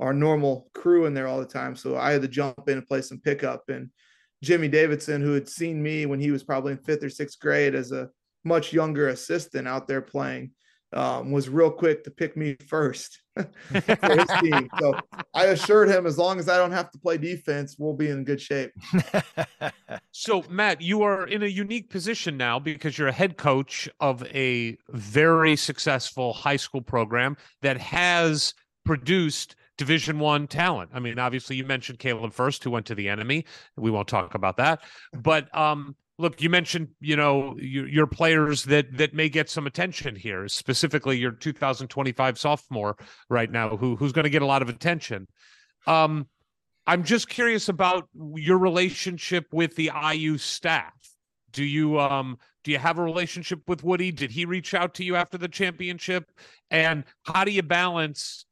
our 0.00 0.12
normal 0.12 0.70
crew 0.74 1.06
in 1.06 1.14
there 1.14 1.26
all 1.26 1.38
the 1.38 1.46
time. 1.46 1.74
So 1.76 1.96
I 1.96 2.12
had 2.12 2.22
to 2.22 2.28
jump 2.28 2.68
in 2.68 2.78
and 2.78 2.86
play 2.86 3.00
some 3.02 3.20
pickup. 3.20 3.68
And 3.68 3.90
Jimmy 4.42 4.68
Davidson, 4.68 5.20
who 5.20 5.32
had 5.32 5.48
seen 5.48 5.82
me 5.82 6.06
when 6.06 6.20
he 6.20 6.30
was 6.30 6.44
probably 6.44 6.72
in 6.72 6.78
fifth 6.78 7.02
or 7.02 7.10
sixth 7.10 7.38
grade 7.40 7.74
as 7.74 7.92
a 7.92 8.08
much 8.44 8.72
younger 8.72 9.08
assistant 9.08 9.66
out 9.66 9.88
there 9.88 10.00
playing, 10.00 10.52
um, 10.92 11.32
was 11.32 11.48
real 11.48 11.70
quick 11.70 12.04
to 12.04 12.10
pick 12.10 12.36
me 12.36 12.56
first 12.66 13.20
for 13.36 14.16
his 14.16 14.28
team. 14.40 14.68
So 14.80 14.94
I 15.34 15.46
assured 15.46 15.90
him, 15.90 16.06
as 16.06 16.16
long 16.16 16.38
as 16.38 16.48
I 16.48 16.56
don't 16.56 16.72
have 16.72 16.90
to 16.92 16.98
play 16.98 17.18
defense, 17.18 17.76
we'll 17.78 17.94
be 17.94 18.08
in 18.08 18.24
good 18.24 18.40
shape. 18.40 18.72
So, 20.10 20.42
Matt, 20.50 20.80
you 20.80 21.02
are 21.02 21.28
in 21.28 21.44
a 21.44 21.46
unique 21.46 21.90
position 21.90 22.36
now 22.36 22.58
because 22.58 22.98
you're 22.98 23.06
a 23.06 23.12
head 23.12 23.36
coach 23.36 23.88
of 24.00 24.24
a 24.26 24.76
very 24.88 25.54
successful 25.54 26.32
high 26.32 26.56
school 26.56 26.82
program 26.82 27.36
that 27.62 27.78
has 27.78 28.52
produced 28.84 29.54
Division 29.78 30.18
One 30.18 30.46
talent. 30.46 30.90
I 30.92 31.00
mean, 31.00 31.18
obviously, 31.18 31.56
you 31.56 31.64
mentioned 31.64 31.98
Caleb 31.98 32.32
Furst, 32.34 32.62
who 32.62 32.70
went 32.70 32.84
to 32.86 32.94
the 32.94 33.08
enemy. 33.08 33.46
We 33.76 33.90
won't 33.90 34.08
talk 34.08 34.34
about 34.34 34.58
that, 34.58 34.82
but 35.14 35.54
um, 35.56 35.96
look, 36.18 36.42
you 36.42 36.50
mentioned 36.50 36.88
you 37.00 37.16
know 37.16 37.56
your, 37.58 37.88
your 37.88 38.06
players 38.06 38.64
that 38.64 38.96
that 38.98 39.14
may 39.14 39.28
get 39.28 39.48
some 39.48 39.66
attention 39.66 40.14
here, 40.14 40.46
specifically 40.48 41.16
your 41.16 41.32
2025 41.32 42.38
sophomore 42.38 42.96
right 43.30 43.50
now, 43.50 43.76
who 43.76 43.96
who's 43.96 44.12
going 44.12 44.24
to 44.24 44.30
get 44.30 44.42
a 44.42 44.46
lot 44.46 44.60
of 44.60 44.68
attention. 44.68 45.26
Um, 45.86 46.26
I'm 46.86 47.04
just 47.04 47.28
curious 47.28 47.68
about 47.68 48.08
your 48.34 48.58
relationship 48.58 49.46
with 49.52 49.76
the 49.76 49.90
IU 50.12 50.38
staff. 50.38 50.92
Do 51.52 51.64
you 51.64 51.98
um 51.98 52.38
do 52.64 52.72
you 52.72 52.78
have 52.78 52.98
a 52.98 53.02
relationship 53.02 53.60
with 53.66 53.84
Woody? 53.84 54.10
Did 54.10 54.30
he 54.30 54.44
reach 54.44 54.74
out 54.74 54.94
to 54.94 55.04
you 55.04 55.16
after 55.16 55.38
the 55.38 55.48
championship? 55.48 56.30
And 56.70 57.04
how 57.24 57.44
do 57.44 57.50
you 57.50 57.62
balance, 57.62 58.44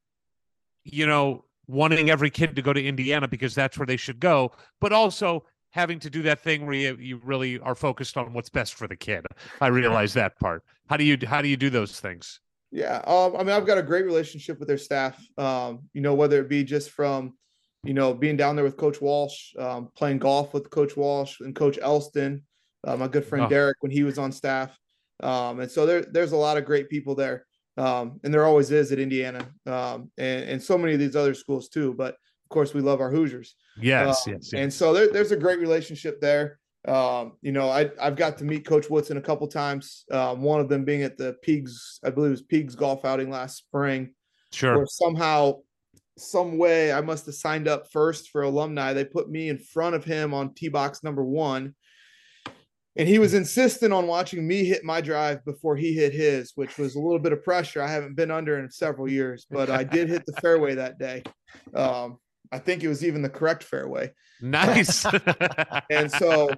you 0.86 1.06
know, 1.06 1.44
wanting 1.66 2.10
every 2.10 2.30
kid 2.30 2.54
to 2.56 2.62
go 2.62 2.72
to 2.72 2.82
Indiana 2.82 3.26
because 3.28 3.54
that's 3.54 3.76
where 3.76 3.86
they 3.86 3.96
should 3.96 4.20
go, 4.20 4.52
but 4.80 4.92
also 4.92 5.44
having 5.70 5.98
to 5.98 6.08
do 6.08 6.22
that 6.22 6.40
thing 6.40 6.64
where 6.64 6.74
you, 6.74 6.96
you 6.96 7.20
really 7.22 7.58
are 7.60 7.74
focused 7.74 8.16
on 8.16 8.32
what's 8.32 8.48
best 8.48 8.74
for 8.74 8.86
the 8.86 8.96
kid. 8.96 9.26
I 9.60 9.66
realize 9.66 10.14
that 10.14 10.38
part. 10.38 10.62
How 10.88 10.96
do 10.96 11.04
you 11.04 11.18
how 11.26 11.42
do 11.42 11.48
you 11.48 11.56
do 11.56 11.68
those 11.70 12.00
things? 12.00 12.40
Yeah, 12.70 13.02
um, 13.06 13.36
I 13.36 13.38
mean, 13.38 13.50
I've 13.50 13.66
got 13.66 13.78
a 13.78 13.82
great 13.82 14.04
relationship 14.04 14.58
with 14.58 14.68
their 14.68 14.78
staff. 14.78 15.22
Um, 15.36 15.88
you 15.92 16.00
know, 16.00 16.14
whether 16.14 16.40
it 16.40 16.48
be 16.48 16.64
just 16.64 16.90
from, 16.90 17.34
you 17.84 17.94
know, 17.94 18.14
being 18.14 18.36
down 18.36 18.56
there 18.56 18.64
with 18.64 18.76
Coach 18.76 19.00
Walsh, 19.00 19.54
um, 19.58 19.90
playing 19.96 20.18
golf 20.18 20.54
with 20.54 20.70
Coach 20.70 20.96
Walsh 20.96 21.40
and 21.40 21.54
Coach 21.54 21.78
Elston, 21.80 22.42
uh, 22.84 22.96
my 22.96 23.08
good 23.08 23.24
friend 23.24 23.46
Oh. 23.46 23.48
Derek 23.48 23.76
when 23.80 23.92
he 23.92 24.02
was 24.02 24.18
on 24.18 24.32
staff, 24.32 24.76
um, 25.22 25.60
and 25.60 25.70
so 25.70 25.86
there, 25.86 26.02
there's 26.02 26.32
a 26.32 26.36
lot 26.36 26.56
of 26.56 26.64
great 26.64 26.88
people 26.88 27.14
there, 27.14 27.46
um, 27.76 28.20
and 28.24 28.32
there 28.32 28.44
always 28.44 28.70
is 28.70 28.92
at 28.92 28.98
Indiana, 28.98 29.46
um, 29.66 30.10
and 30.18 30.44
and 30.48 30.62
so 30.62 30.76
many 30.78 30.94
of 30.94 30.98
these 31.00 31.16
other 31.16 31.34
schools 31.34 31.68
too. 31.68 31.94
But 31.94 32.14
of 32.14 32.48
course, 32.50 32.74
we 32.74 32.80
love 32.80 33.00
our 33.00 33.10
Hoosiers. 33.10 33.54
Yes, 33.80 34.26
Um, 34.26 34.34
yes, 34.34 34.52
And 34.54 34.72
so 34.72 34.92
there, 34.92 35.12
there's 35.12 35.32
a 35.32 35.36
great 35.36 35.58
relationship 35.58 36.20
there. 36.20 36.58
Um, 36.86 37.32
you 37.42 37.50
know, 37.50 37.68
I, 37.68 37.90
I've 38.00 38.14
got 38.14 38.38
to 38.38 38.44
meet 38.44 38.64
Coach 38.64 38.88
Woodson 38.88 39.16
a 39.16 39.20
couple 39.20 39.48
times. 39.48 40.04
Um, 40.12 40.42
one 40.42 40.60
of 40.60 40.68
them 40.68 40.84
being 40.84 41.02
at 41.02 41.18
the 41.18 41.36
Peegs, 41.44 41.98
I 42.04 42.10
believe 42.10 42.28
it 42.28 42.30
was 42.30 42.42
Peegs 42.44 42.76
golf 42.76 43.04
outing 43.04 43.28
last 43.30 43.56
spring, 43.56 44.14
Sure. 44.52 44.76
where 44.76 44.86
somehow 44.86 45.62
some 46.16 46.56
way 46.56 46.92
I 46.92 47.00
must 47.02 47.26
have 47.26 47.34
signed 47.34 47.68
up 47.68 47.90
first 47.92 48.30
for 48.30 48.42
alumni. 48.42 48.92
They 48.92 49.04
put 49.04 49.28
me 49.28 49.48
in 49.48 49.58
front 49.58 49.94
of 49.96 50.04
him 50.04 50.32
on 50.32 50.54
T 50.54 50.68
box 50.68 51.02
number 51.02 51.24
one. 51.24 51.74
And 52.96 53.06
he 53.08 53.18
was 53.18 53.34
insistent 53.34 53.92
on 53.92 54.06
watching 54.06 54.46
me 54.46 54.64
hit 54.64 54.84
my 54.84 55.00
drive 55.00 55.44
before 55.44 55.76
he 55.76 55.92
hit 55.92 56.14
his, 56.14 56.52
which 56.54 56.78
was 56.78 56.94
a 56.94 57.00
little 57.00 57.18
bit 57.18 57.32
of 57.32 57.44
pressure 57.44 57.82
I 57.82 57.88
haven't 57.88 58.16
been 58.16 58.30
under 58.30 58.58
in 58.58 58.70
several 58.70 59.08
years, 59.08 59.46
but 59.50 59.68
I 59.68 59.84
did 59.84 60.08
hit 60.08 60.24
the 60.24 60.32
fairway 60.40 60.74
that 60.76 60.98
day. 60.98 61.22
Um, 61.74 62.18
I 62.50 62.58
think 62.58 62.82
it 62.82 62.88
was 62.88 63.04
even 63.04 63.22
the 63.22 63.28
correct 63.28 63.64
fairway. 63.64 64.12
Nice. 64.40 65.04
and 65.90 66.10
so, 66.10 66.48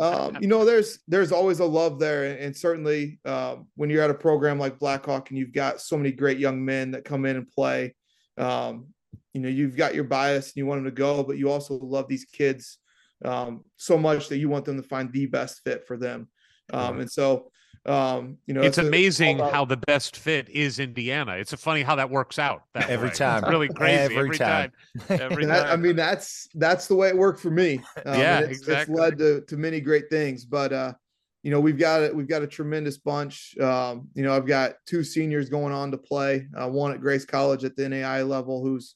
um, 0.00 0.38
you 0.40 0.48
know, 0.48 0.64
there's 0.64 1.00
there's 1.06 1.32
always 1.32 1.60
a 1.60 1.64
love 1.64 1.98
there, 1.98 2.24
and, 2.24 2.38
and 2.38 2.56
certainly 2.56 3.20
um, 3.24 3.68
when 3.76 3.90
you're 3.90 4.02
at 4.02 4.10
a 4.10 4.14
program 4.14 4.58
like 4.58 4.78
Blackhawk 4.78 5.30
and 5.30 5.38
you've 5.38 5.52
got 5.52 5.80
so 5.80 5.96
many 5.96 6.12
great 6.12 6.38
young 6.38 6.64
men 6.64 6.92
that 6.92 7.04
come 7.04 7.24
in 7.24 7.36
and 7.36 7.48
play, 7.48 7.94
um, 8.38 8.86
you 9.32 9.40
know, 9.40 9.48
you've 9.48 9.76
got 9.76 9.94
your 9.94 10.04
bias 10.04 10.48
and 10.48 10.56
you 10.56 10.66
want 10.66 10.78
them 10.78 10.92
to 10.92 10.96
go, 10.96 11.22
but 11.22 11.36
you 11.36 11.50
also 11.50 11.74
love 11.74 12.08
these 12.08 12.24
kids 12.24 12.78
um, 13.24 13.64
so 13.76 13.96
much 13.98 14.28
that 14.28 14.38
you 14.38 14.48
want 14.48 14.64
them 14.64 14.76
to 14.80 14.86
find 14.88 15.12
the 15.12 15.26
best 15.26 15.60
fit 15.64 15.86
for 15.86 15.96
them. 15.96 16.28
Um, 16.72 17.00
and 17.00 17.10
so, 17.10 17.50
um, 17.86 18.38
you 18.46 18.54
know, 18.54 18.62
it's 18.62 18.78
amazing 18.78 19.36
about- 19.40 19.52
how 19.52 19.64
the 19.66 19.76
best 19.76 20.16
fit 20.16 20.48
is 20.48 20.78
Indiana. 20.78 21.32
It's 21.32 21.52
funny 21.54 21.82
how 21.82 21.96
that 21.96 22.08
works 22.08 22.38
out. 22.38 22.62
That 22.72 22.88
Every 22.88 23.08
way. 23.10 23.14
time. 23.14 23.42
It's 23.44 23.50
really 23.50 23.68
crazy. 23.68 23.98
Every 23.98 24.16
Every, 24.16 24.38
time. 24.38 24.72
time. 25.06 25.20
Every 25.20 25.44
that, 25.46 25.66
I 25.66 25.70
time. 25.70 25.82
mean, 25.82 25.96
that's 25.96 26.48
that's 26.54 26.86
the 26.88 26.94
way 26.94 27.08
it 27.08 27.16
worked 27.16 27.40
for 27.40 27.50
me. 27.50 27.80
Um, 28.06 28.18
Yeah, 28.18 28.40
it's, 28.40 28.58
exactly. 28.60 28.94
It's 28.94 29.00
led 29.00 29.18
to 29.18 29.42
to 29.42 29.56
many 29.58 29.80
great 29.80 30.08
things, 30.10 30.46
but 30.46 30.72
uh, 30.72 30.94
you 31.42 31.50
know, 31.50 31.60
we've 31.60 31.76
got 31.78 32.02
it. 32.02 32.16
We've 32.16 32.26
got 32.26 32.40
a 32.40 32.46
tremendous 32.46 32.96
bunch. 32.96 33.54
Um, 33.58 34.08
you 34.14 34.22
know, 34.22 34.34
I've 34.34 34.46
got 34.46 34.76
two 34.86 35.04
seniors 35.04 35.50
going 35.50 35.74
on 35.74 35.90
to 35.90 35.98
play. 35.98 36.46
Uh, 36.56 36.70
one 36.70 36.92
at 36.92 37.02
Grace 37.02 37.26
College 37.26 37.64
at 37.64 37.76
the 37.76 37.86
NAI 37.86 38.22
level, 38.22 38.62
who's 38.62 38.94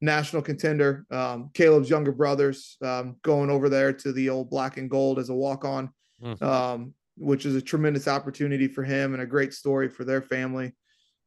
national 0.00 0.42
contender. 0.42 1.04
Um, 1.10 1.50
Caleb's 1.54 1.90
younger 1.90 2.12
brothers 2.12 2.76
um, 2.82 3.16
going 3.22 3.50
over 3.50 3.68
there 3.68 3.92
to 3.92 4.12
the 4.12 4.30
old 4.30 4.50
black 4.50 4.76
and 4.76 4.88
gold 4.90 5.18
as 5.18 5.28
a 5.28 5.34
walk 5.34 5.64
on, 5.64 5.90
Mhm. 6.22 6.42
um, 6.42 6.94
which 7.16 7.44
is 7.44 7.54
a 7.54 7.62
tremendous 7.62 8.08
opportunity 8.08 8.66
for 8.66 8.82
him 8.82 9.12
and 9.12 9.22
a 9.22 9.26
great 9.26 9.52
story 9.52 9.88
for 9.88 10.04
their 10.04 10.22
family. 10.22 10.74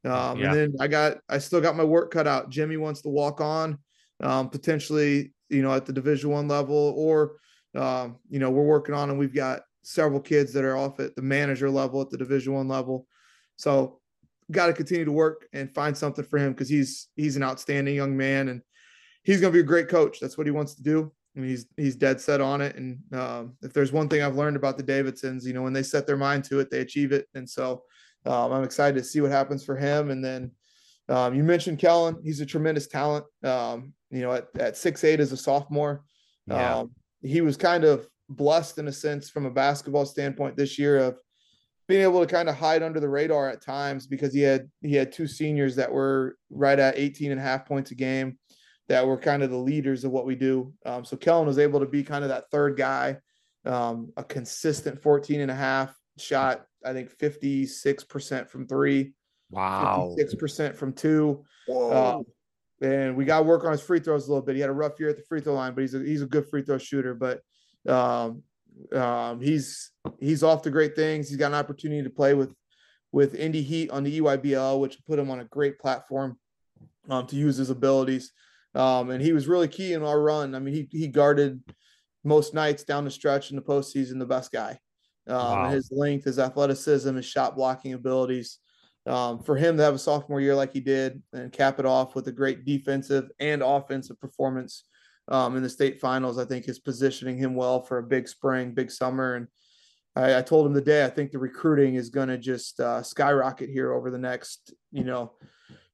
Um, 0.05 0.39
Yeah. 0.39 0.47
And 0.47 0.55
then 0.55 0.73
I 0.79 0.87
got, 0.87 1.19
I 1.29 1.37
still 1.37 1.61
got 1.61 1.75
my 1.75 1.83
work 1.83 2.11
cut 2.11 2.27
out. 2.27 2.49
Jimmy 2.49 2.77
wants 2.77 3.01
to 3.03 3.09
walk 3.09 3.41
on, 3.41 3.77
um, 4.21 4.49
potentially, 4.49 5.33
you 5.49 5.61
know, 5.61 5.73
at 5.73 5.85
the 5.85 5.93
Division 5.93 6.31
One 6.31 6.47
level, 6.47 6.93
or, 6.97 7.37
um, 7.75 8.17
you 8.29 8.39
know, 8.39 8.49
we're 8.49 8.63
working 8.63 8.95
on, 8.95 9.09
and 9.09 9.19
we've 9.19 9.35
got 9.35 9.61
several 9.83 10.19
kids 10.19 10.53
that 10.53 10.63
are 10.63 10.77
off 10.77 10.99
at 10.99 11.15
the 11.15 11.21
manager 11.21 11.69
level 11.69 12.01
at 12.01 12.09
the 12.09 12.17
Division 12.17 12.53
One 12.53 12.67
level. 12.67 13.07
So, 13.55 13.99
got 14.51 14.67
to 14.67 14.73
continue 14.73 15.05
to 15.05 15.11
work 15.11 15.47
and 15.53 15.73
find 15.73 15.97
something 15.97 16.25
for 16.25 16.37
him 16.37 16.53
because 16.53 16.69
he's 16.69 17.07
he's 17.15 17.35
an 17.35 17.43
outstanding 17.43 17.95
young 17.95 18.15
man 18.15 18.49
and 18.49 18.61
he's 19.23 19.41
going 19.41 19.51
to 19.51 19.57
be 19.57 19.61
a 19.61 19.63
great 19.67 19.89
coach. 19.89 20.19
That's 20.19 20.37
what 20.37 20.47
he 20.47 20.51
wants 20.51 20.75
to 20.75 20.83
do. 20.83 21.11
I 21.35 21.39
mean, 21.39 21.49
he's 21.49 21.65
he's 21.77 21.95
dead 21.95 22.21
set 22.21 22.41
on 22.41 22.61
it. 22.61 22.75
And 22.75 22.99
um, 23.13 23.53
if 23.61 23.73
there's 23.73 23.91
one 23.91 24.07
thing 24.07 24.21
I've 24.21 24.35
learned 24.35 24.55
about 24.55 24.77
the 24.77 24.83
Davidsons, 24.83 25.45
you 25.45 25.53
know, 25.53 25.63
when 25.63 25.73
they 25.73 25.83
set 25.83 26.05
their 26.05 26.17
mind 26.17 26.43
to 26.45 26.59
it, 26.59 26.69
they 26.69 26.79
achieve 26.81 27.11
it. 27.11 27.27
And 27.33 27.49
so 27.49 27.83
um, 28.25 28.51
I'm 28.51 28.63
excited 28.63 28.97
to 28.99 29.03
see 29.03 29.21
what 29.21 29.31
happens 29.31 29.65
for 29.65 29.75
him. 29.75 30.11
And 30.11 30.23
then 30.23 30.51
um, 31.09 31.33
you 31.33 31.43
mentioned 31.43 31.79
Kellen; 31.79 32.17
he's 32.23 32.39
a 32.39 32.45
tremendous 32.45 32.87
talent. 32.87 33.25
Um, 33.43 33.93
you 34.11 34.21
know, 34.21 34.31
at 34.33 34.47
at 34.59 34.77
six 34.77 35.03
eight 35.03 35.19
as 35.19 35.31
a 35.31 35.37
sophomore, 35.37 36.03
Yeah. 36.47 36.79
um, 36.79 36.91
he 37.21 37.41
was 37.41 37.57
kind 37.57 37.83
of 37.83 38.07
blessed 38.29 38.77
in 38.77 38.87
a 38.87 38.91
sense 38.93 39.29
from 39.29 39.45
a 39.45 39.51
basketball 39.51 40.05
standpoint 40.05 40.55
this 40.55 40.77
year 40.79 40.97
of 40.97 41.17
being 41.93 42.01
able 42.01 42.25
to 42.25 42.25
kind 42.25 42.49
of 42.49 42.55
hide 42.55 42.81
under 42.81 42.99
the 42.99 43.07
radar 43.07 43.51
at 43.51 43.61
times 43.61 44.07
because 44.07 44.33
he 44.33 44.41
had 44.41 44.67
he 44.81 44.95
had 44.95 45.11
two 45.11 45.27
seniors 45.27 45.75
that 45.75 45.91
were 45.91 46.35
right 46.49 46.79
at 46.79 46.97
18 46.97 47.29
and 47.29 47.39
a 47.39 47.43
half 47.43 47.67
points 47.67 47.91
a 47.91 47.95
game 47.95 48.35
that 48.87 49.05
were 49.05 49.15
kind 49.15 49.43
of 49.43 49.51
the 49.51 49.57
leaders 49.57 50.03
of 50.03 50.09
what 50.09 50.25
we 50.25 50.33
do. 50.33 50.73
Um, 50.87 51.05
so 51.05 51.15
Kellen 51.15 51.45
was 51.45 51.59
able 51.59 51.79
to 51.81 51.85
be 51.85 52.03
kind 52.03 52.23
of 52.23 52.31
that 52.31 52.49
third 52.49 52.77
guy, 52.77 53.17
um, 53.65 54.11
a 54.17 54.23
consistent 54.23 55.03
14 55.03 55.39
and 55.39 55.51
a 55.51 55.53
half 55.53 55.95
shot, 56.17 56.65
I 56.83 56.93
think 56.93 57.15
56% 57.15 58.49
from 58.49 58.67
three, 58.67 59.13
Wow. 59.51 60.15
56% 60.19 60.75
from 60.75 60.93
two. 60.93 61.45
Uh, 61.71 62.21
and 62.81 63.15
we 63.15 63.23
got 63.23 63.37
to 63.37 63.43
work 63.43 63.65
on 63.65 63.71
his 63.71 63.81
free 63.81 63.99
throws 63.99 64.25
a 64.25 64.31
little 64.31 64.43
bit. 64.43 64.55
He 64.55 64.61
had 64.61 64.71
a 64.71 64.73
rough 64.73 64.99
year 64.99 65.09
at 65.09 65.17
the 65.17 65.23
free 65.29 65.41
throw 65.41 65.53
line, 65.53 65.75
but 65.75 65.81
he's 65.81 65.93
a, 65.93 65.99
he's 65.99 66.23
a 66.23 66.25
good 66.25 66.49
free 66.49 66.63
throw 66.63 66.79
shooter. 66.79 67.13
But 67.13 67.41
um, 67.87 68.41
um, 68.93 69.41
he's 69.41 69.91
he's 70.19 70.43
off 70.43 70.61
to 70.63 70.71
great 70.71 70.95
things. 70.95 71.29
He's 71.29 71.37
got 71.37 71.47
an 71.47 71.57
opportunity 71.57 72.03
to 72.03 72.09
play 72.09 72.33
with 72.33 72.53
with 73.11 73.35
Indy 73.35 73.61
Heat 73.61 73.91
on 73.91 74.03
the 74.03 74.19
EYBL, 74.19 74.79
which 74.79 74.97
put 75.07 75.19
him 75.19 75.29
on 75.29 75.39
a 75.39 75.45
great 75.45 75.79
platform 75.79 76.37
um, 77.09 77.27
to 77.27 77.35
use 77.35 77.57
his 77.57 77.69
abilities. 77.69 78.31
Um, 78.75 79.11
and 79.11 79.21
he 79.21 79.33
was 79.33 79.47
really 79.47 79.67
key 79.67 79.93
in 79.93 80.03
our 80.03 80.19
run. 80.19 80.55
I 80.55 80.59
mean, 80.59 80.73
he 80.73 80.87
he 80.91 81.07
guarded 81.07 81.61
most 82.23 82.53
nights 82.53 82.83
down 82.83 83.05
the 83.05 83.11
stretch 83.11 83.49
in 83.49 83.55
the 83.55 83.61
postseason, 83.61 84.19
the 84.19 84.25
best 84.25 84.51
guy. 84.51 84.79
Um, 85.27 85.37
Wow. 85.37 85.69
His 85.69 85.89
length, 85.91 86.25
his 86.25 86.39
athleticism, 86.39 87.15
his 87.15 87.25
shot 87.25 87.55
blocking 87.55 87.93
abilities. 87.93 88.59
Um, 89.05 89.43
for 89.43 89.57
him 89.57 89.75
to 89.75 89.83
have 89.83 89.95
a 89.95 89.99
sophomore 89.99 90.39
year 90.39 90.55
like 90.55 90.71
he 90.71 90.79
did 90.79 91.21
and 91.33 91.51
cap 91.51 91.77
it 91.77 91.85
off 91.85 92.15
with 92.15 92.25
a 92.29 92.31
great 92.31 92.63
defensive 92.63 93.29
and 93.37 93.61
offensive 93.61 94.17
performance 94.17 94.85
um, 95.27 95.55
in 95.55 95.63
the 95.63 95.69
state 95.69 95.99
finals, 95.99 96.37
I 96.37 96.45
think 96.45 96.67
is 96.67 96.79
positioning 96.79 97.37
him 97.37 97.55
well 97.55 97.81
for 97.81 97.97
a 97.97 98.03
big 98.03 98.27
spring, 98.27 98.73
big 98.73 98.91
summer. 98.91 99.35
And 99.35 99.47
I, 100.15 100.39
I 100.39 100.41
told 100.41 100.65
him 100.65 100.73
today, 100.73 101.05
I 101.05 101.09
think 101.09 101.31
the 101.31 101.39
recruiting 101.39 101.95
is 101.95 102.09
going 102.09 102.29
to 102.29 102.37
just 102.37 102.79
uh, 102.79 103.01
skyrocket 103.01 103.69
here 103.69 103.93
over 103.93 104.11
the 104.11 104.17
next, 104.17 104.73
you 104.91 105.03
know, 105.03 105.33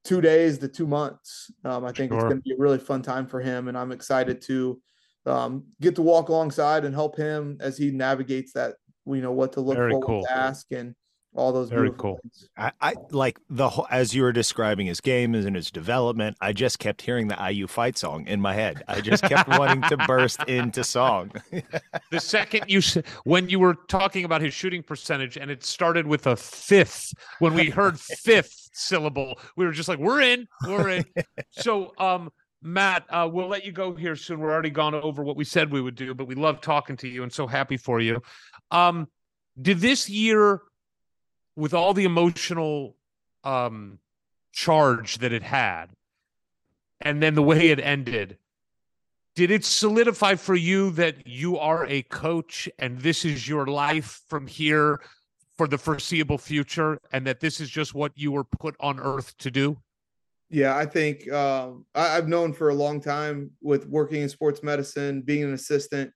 two 0.03 0.21
days 0.21 0.57
to 0.59 0.67
two 0.67 0.87
months. 0.87 1.51
Um, 1.63 1.85
I 1.85 1.91
think 1.91 2.11
it's 2.11 2.23
going 2.23 2.37
to 2.37 2.41
be 2.41 2.53
a 2.53 2.57
really 2.57 2.79
fun 2.79 3.01
time 3.01 3.27
for 3.27 3.39
him, 3.39 3.67
and 3.67 3.77
I'm 3.77 3.91
excited 3.91 4.41
to 4.43 4.81
um, 5.25 5.65
get 5.81 5.95
to 5.95 6.01
walk 6.01 6.29
alongside 6.29 6.85
and 6.85 6.95
help 6.95 7.15
him 7.15 7.57
as 7.59 7.77
he 7.77 7.91
navigates 7.91 8.53
that. 8.53 8.75
You 9.05 9.21
know 9.21 9.31
what 9.31 9.53
to 9.53 9.61
look 9.61 9.77
Very 9.77 9.91
for, 9.91 9.99
what 9.99 10.07
cool. 10.07 10.23
to 10.23 10.31
ask, 10.31 10.71
and 10.71 10.93
all 11.35 11.51
those 11.51 11.69
Very 11.69 11.91
cool. 11.97 12.19
things. 12.23 12.49
I, 12.57 12.71
I 12.81 12.95
like 13.11 13.39
the 13.49 13.69
whole, 13.69 13.87
as 13.91 14.15
you 14.15 14.23
were 14.23 14.31
describing 14.31 14.87
his 14.87 14.99
game 14.99 15.35
and 15.35 15.55
his 15.55 15.69
development. 15.69 16.35
I 16.41 16.53
just 16.53 16.79
kept 16.79 17.01
hearing 17.01 17.27
the 17.27 17.37
IU 17.51 17.67
fight 17.67 17.97
song 17.97 18.25
in 18.27 18.41
my 18.41 18.53
head. 18.53 18.83
I 18.87 19.01
just 19.01 19.23
kept 19.23 19.47
wanting 19.59 19.81
to 19.83 19.97
burst 20.07 20.41
into 20.47 20.83
song. 20.83 21.31
the 22.11 22.19
second 22.19 22.63
you 22.67 22.81
when 23.25 23.47
you 23.47 23.59
were 23.59 23.75
talking 23.87 24.25
about 24.25 24.41
his 24.41 24.53
shooting 24.53 24.81
percentage 24.81 25.37
and 25.37 25.51
it 25.51 25.63
started 25.63 26.07
with 26.07 26.27
a 26.27 26.35
fifth 26.35 27.13
when 27.39 27.53
we 27.53 27.69
heard 27.69 27.99
fifth 27.99 28.69
syllable 28.73 29.39
we 29.57 29.65
were 29.65 29.71
just 29.71 29.89
like 29.89 29.99
we're 29.99 30.21
in 30.21 30.47
we're 30.67 30.89
in 30.89 31.05
so 31.51 31.91
um 31.97 32.29
matt 32.61 33.03
uh 33.09 33.27
we'll 33.31 33.47
let 33.47 33.65
you 33.65 33.71
go 33.71 33.93
here 33.93 34.15
soon 34.15 34.39
we're 34.39 34.51
already 34.51 34.69
gone 34.69 34.95
over 34.95 35.23
what 35.23 35.35
we 35.35 35.43
said 35.43 35.71
we 35.71 35.81
would 35.81 35.95
do 35.95 36.13
but 36.13 36.27
we 36.27 36.35
love 36.35 36.61
talking 36.61 36.95
to 36.95 37.07
you 37.07 37.23
and 37.23 37.31
so 37.31 37.45
happy 37.47 37.77
for 37.77 37.99
you 37.99 38.21
um 38.71 39.07
did 39.61 39.79
this 39.79 40.09
year 40.09 40.61
with 41.59 41.73
all 41.73 41.93
the 41.93 42.05
emotional 42.05 42.95
um 43.43 43.99
charge 44.51 45.19
that 45.19 45.31
it 45.31 45.43
had 45.43 45.87
and 47.01 47.21
then 47.21 47.35
the 47.35 47.43
way 47.43 47.69
it 47.69 47.79
ended 47.79 48.37
did 49.35 49.51
it 49.51 49.63
solidify 49.63 50.35
for 50.35 50.55
you 50.55 50.89
that 50.91 51.27
you 51.27 51.57
are 51.57 51.85
a 51.87 52.01
coach 52.03 52.67
and 52.79 52.99
this 52.99 53.23
is 53.23 53.47
your 53.47 53.67
life 53.67 54.21
from 54.27 54.47
here 54.47 54.99
for 55.55 55.67
the 55.67 55.77
foreseeable 55.77 56.37
future 56.37 56.99
and 57.11 57.27
that 57.27 57.39
this 57.39 57.59
is 57.59 57.69
just 57.69 57.93
what 57.93 58.11
you 58.15 58.31
were 58.31 58.43
put 58.43 58.75
on 58.79 58.99
earth 58.99 59.37
to 59.37 59.51
do 59.51 59.77
Yeah, 60.49 60.75
I 60.75 60.85
think 60.85 61.31
um, 61.31 61.85
I, 61.93 62.17
I've 62.17 62.27
known 62.27 62.53
for 62.53 62.69
a 62.69 62.73
long 62.73 62.99
time 62.99 63.51
with 63.61 63.85
working 63.85 64.23
in 64.23 64.29
sports 64.29 64.63
medicine, 64.63 65.21
being 65.21 65.43
an 65.43 65.53
assistant, 65.53 66.11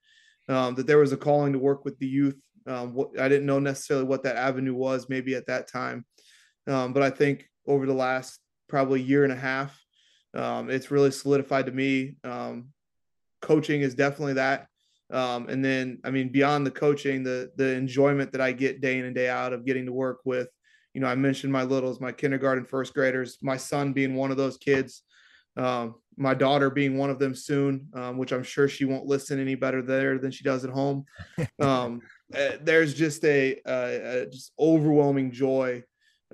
um, 0.49 0.73
that 0.75 0.87
there 0.87 0.97
was 0.97 1.11
a 1.11 1.17
calling 1.17 1.53
to 1.53 1.59
work 1.59 1.85
with 1.85 1.99
the 1.99 2.07
youth. 2.07 2.35
Um, 2.67 2.93
what, 2.93 3.19
I 3.19 3.27
didn't 3.27 3.45
know 3.45 3.59
necessarily 3.59 4.05
what 4.05 4.23
that 4.23 4.35
avenue 4.35 4.73
was, 4.73 5.09
maybe 5.09 5.35
at 5.35 5.47
that 5.47 5.67
time, 5.67 6.05
um, 6.67 6.93
but 6.93 7.03
I 7.03 7.09
think 7.09 7.49
over 7.67 7.85
the 7.85 7.93
last 7.93 8.39
probably 8.67 9.01
year 9.01 9.23
and 9.23 9.33
a 9.33 9.37
half, 9.37 9.79
um, 10.33 10.69
it's 10.69 10.91
really 10.91 11.11
solidified 11.11 11.65
to 11.67 11.71
me. 11.71 12.15
Um, 12.23 12.69
coaching 13.41 13.81
is 13.81 13.95
definitely 13.95 14.33
that, 14.33 14.67
um, 15.11 15.49
and 15.49 15.63
then 15.63 15.99
I 16.03 16.11
mean 16.11 16.29
beyond 16.29 16.65
the 16.65 16.71
coaching, 16.71 17.23
the 17.23 17.51
the 17.55 17.73
enjoyment 17.73 18.31
that 18.31 18.41
I 18.41 18.51
get 18.51 18.81
day 18.81 18.97
in 18.97 19.05
and 19.05 19.15
day 19.15 19.29
out 19.29 19.53
of 19.53 19.65
getting 19.65 19.85
to 19.85 19.93
work 19.93 20.19
with 20.25 20.47
you 20.93 21.01
know, 21.01 21.07
I 21.07 21.15
mentioned 21.15 21.51
my 21.51 21.63
littles, 21.63 21.99
my 21.99 22.11
kindergarten 22.11 22.65
first 22.65 22.93
graders, 22.93 23.37
my 23.41 23.57
son 23.57 23.93
being 23.93 24.15
one 24.15 24.31
of 24.31 24.37
those 24.37 24.57
kids, 24.57 25.03
um, 25.57 25.95
my 26.17 26.35
daughter 26.35 26.69
being 26.69 26.97
one 26.97 27.09
of 27.09 27.17
them 27.17 27.33
soon, 27.33 27.87
um, 27.95 28.17
which 28.17 28.31
I'm 28.31 28.43
sure 28.43 28.69
she 28.69 28.85
won't 28.85 29.07
listen 29.07 29.39
any 29.39 29.55
better 29.55 29.81
there 29.81 30.19
than 30.19 30.31
she 30.31 30.43
does 30.43 30.63
at 30.63 30.71
home. 30.71 31.05
Um, 31.59 32.01
uh, 32.35 32.57
there's 32.61 32.93
just 32.93 33.23
a, 33.25 33.59
a, 33.65 34.25
just 34.31 34.51
overwhelming 34.59 35.31
joy 35.31 35.83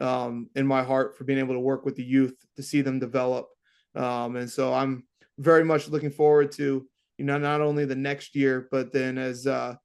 um, 0.02 0.50
in 0.56 0.66
my 0.66 0.84
heart 0.84 1.18
for 1.18 1.24
being 1.24 1.40
able 1.40 1.54
to 1.54 1.60
work 1.60 1.86
with 1.86 1.96
the 1.96 2.04
youth 2.04 2.36
to 2.56 2.64
see 2.64 2.82
them 2.82 3.00
develop. 3.00 3.48
Um, 3.96 4.36
and 4.36 4.50
so 4.50 4.74
I'm 4.74 5.04
very 5.38 5.66
much 5.66 5.90
looking 5.90 6.12
forward 6.12 6.52
to, 6.54 6.88
you 7.18 7.26
know, 7.26 7.38
not 7.38 7.62
only 7.62 7.86
the 7.86 7.96
next 7.96 8.36
year, 8.36 8.68
but 8.72 8.94
then 8.94 9.18
as, 9.18 9.48
uh, 9.48 9.76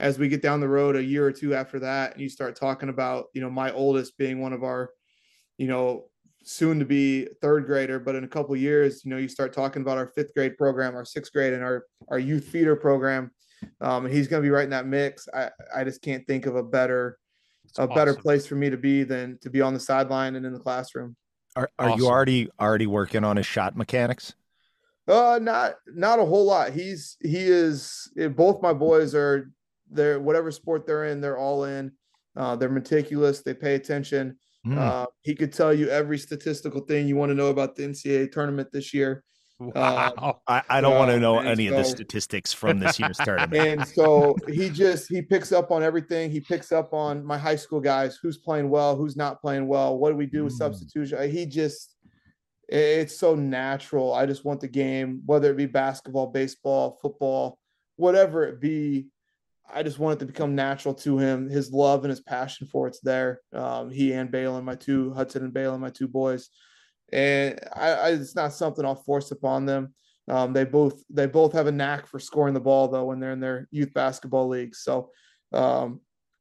as 0.00 0.18
we 0.18 0.28
get 0.28 0.42
down 0.42 0.60
the 0.60 0.68
road 0.68 0.96
a 0.96 1.02
year 1.02 1.26
or 1.26 1.32
two 1.32 1.54
after 1.54 1.78
that 1.78 2.12
and 2.12 2.20
you 2.20 2.28
start 2.28 2.56
talking 2.56 2.88
about 2.88 3.26
you 3.32 3.40
know 3.40 3.48
my 3.48 3.70
oldest 3.72 4.18
being 4.18 4.40
one 4.40 4.52
of 4.52 4.64
our 4.64 4.90
you 5.56 5.68
know 5.68 6.06
soon 6.46 6.78
to 6.78 6.84
be 6.84 7.26
third 7.40 7.66
grader, 7.66 7.98
but 7.98 8.14
in 8.14 8.24
a 8.24 8.28
couple 8.28 8.54
years, 8.54 9.04
you 9.04 9.10
know, 9.10 9.16
you 9.16 9.28
start 9.28 9.52
talking 9.52 9.82
about 9.82 9.98
our 9.98 10.08
fifth 10.08 10.34
grade 10.34 10.56
program, 10.56 10.94
our 10.94 11.04
sixth 11.04 11.32
grade, 11.32 11.52
and 11.52 11.62
our 11.62 11.84
our 12.08 12.18
youth 12.18 12.44
feeder 12.44 12.76
program. 12.76 13.30
Um, 13.80 14.06
he's 14.06 14.28
going 14.28 14.42
to 14.42 14.46
be 14.46 14.50
right 14.50 14.64
in 14.64 14.70
that 14.70 14.86
mix. 14.86 15.28
I 15.34 15.50
I 15.74 15.84
just 15.84 16.02
can't 16.02 16.26
think 16.26 16.46
of 16.46 16.56
a 16.56 16.62
better 16.62 17.18
a 17.78 17.86
better 17.88 18.14
place 18.14 18.46
for 18.46 18.54
me 18.56 18.70
to 18.70 18.76
be 18.76 19.02
than 19.04 19.38
to 19.42 19.50
be 19.50 19.60
on 19.60 19.74
the 19.74 19.80
sideline 19.80 20.36
and 20.36 20.46
in 20.46 20.52
the 20.52 20.60
classroom. 20.60 21.16
Are 21.56 21.70
are 21.78 21.96
you 21.98 22.06
already 22.06 22.48
already 22.60 22.86
working 22.86 23.24
on 23.24 23.36
his 23.36 23.46
shot 23.46 23.76
mechanics? 23.76 24.34
Uh, 25.06 25.38
not 25.40 25.74
not 25.86 26.18
a 26.18 26.24
whole 26.24 26.44
lot. 26.46 26.72
He's 26.72 27.16
he 27.20 27.38
is. 27.46 28.10
eh, 28.18 28.28
Both 28.28 28.62
my 28.62 28.72
boys 28.72 29.14
are. 29.14 29.50
They're 29.90 30.18
whatever 30.18 30.50
sport 30.50 30.86
they're 30.86 31.04
in, 31.06 31.20
they're 31.20 31.38
all 31.38 31.64
in. 31.64 31.92
Uh, 32.36 32.56
they're 32.56 32.70
meticulous. 32.70 33.42
They 33.42 33.54
pay 33.54 33.74
attention. 33.74 34.36
Hmm. 34.64 34.78
Uh, 34.78 35.06
he 35.20 35.34
could 35.34 35.52
tell 35.52 35.74
you 35.74 35.88
every 35.90 36.16
statistical 36.18 36.80
thing 36.80 37.06
you 37.06 37.16
want 37.16 37.30
to 37.30 37.34
know 37.34 37.48
about 37.48 37.76
the 37.76 37.82
NCAA 37.84 38.32
tournament 38.32 38.68
this 38.72 38.94
year. 38.94 39.22
Wow. 39.74 40.40
I, 40.48 40.62
I 40.68 40.80
don't 40.80 40.96
want 40.96 41.10
to 41.10 41.16
uh, 41.16 41.20
know 41.20 41.38
any 41.38 41.68
of 41.68 41.76
the 41.76 41.84
statistics 41.84 42.52
from 42.52 42.80
this 42.80 42.98
year's 42.98 43.18
tournament. 43.18 43.54
And 43.54 43.86
so 43.86 44.36
he 44.48 44.68
just 44.68 45.08
he 45.08 45.22
picks 45.22 45.52
up 45.52 45.70
on 45.70 45.82
everything. 45.82 46.30
He 46.30 46.40
picks 46.40 46.72
up 46.72 46.92
on 46.92 47.24
my 47.24 47.38
high 47.38 47.56
school 47.56 47.80
guys, 47.80 48.18
who's 48.20 48.36
playing 48.36 48.68
well, 48.68 48.96
who's 48.96 49.16
not 49.16 49.40
playing 49.40 49.68
well. 49.68 49.96
What 49.96 50.10
do 50.10 50.16
we 50.16 50.26
do 50.26 50.44
with 50.44 50.54
Mm. 50.54 50.58
substitution? 50.58 51.18
Uh, 51.18 51.22
He 51.22 51.46
just 51.46 51.96
it's 52.68 53.16
so 53.16 53.34
natural. 53.34 54.12
I 54.12 54.26
just 54.26 54.44
want 54.44 54.60
the 54.60 54.68
game, 54.68 55.22
whether 55.26 55.50
it 55.50 55.56
be 55.56 55.66
basketball, 55.66 56.28
baseball, 56.28 56.98
football, 57.00 57.58
whatever 57.96 58.44
it 58.44 58.60
be. 58.60 59.08
I 59.72 59.82
just 59.82 59.98
want 59.98 60.16
it 60.16 60.20
to 60.20 60.26
become 60.32 60.54
natural 60.54 60.94
to 60.94 61.18
him. 61.18 61.48
His 61.48 61.72
love 61.72 62.04
and 62.04 62.10
his 62.10 62.20
passion 62.20 62.66
for 62.66 62.86
it's 62.86 63.00
there. 63.00 63.40
Um, 63.52 63.90
he 63.90 64.12
and 64.12 64.30
Balin, 64.30 64.64
my 64.64 64.74
two 64.74 65.12
Hudson 65.14 65.44
and 65.44 65.54
Balin, 65.54 65.80
my 65.80 65.90
two 65.90 66.08
boys, 66.08 66.50
and 67.14 67.60
I, 67.74 67.90
I 67.90 68.08
it's 68.10 68.34
not 68.34 68.52
something 68.52 68.84
I'll 68.84 68.96
force 68.96 69.30
upon 69.30 69.66
them. 69.66 69.94
Um, 70.28 70.52
they 70.52 70.64
both 70.64 71.02
they 71.08 71.26
both 71.26 71.52
have 71.52 71.68
a 71.68 71.72
knack 71.72 72.06
for 72.06 72.18
scoring 72.18 72.54
the 72.54 72.60
ball 72.60 72.88
though 72.88 73.04
when 73.04 73.20
they're 73.20 73.32
in 73.32 73.40
their 73.40 73.68
youth 73.70 73.94
basketball 73.94 74.48
leagues. 74.48 74.82
So 74.82 75.10
um, 75.52 76.00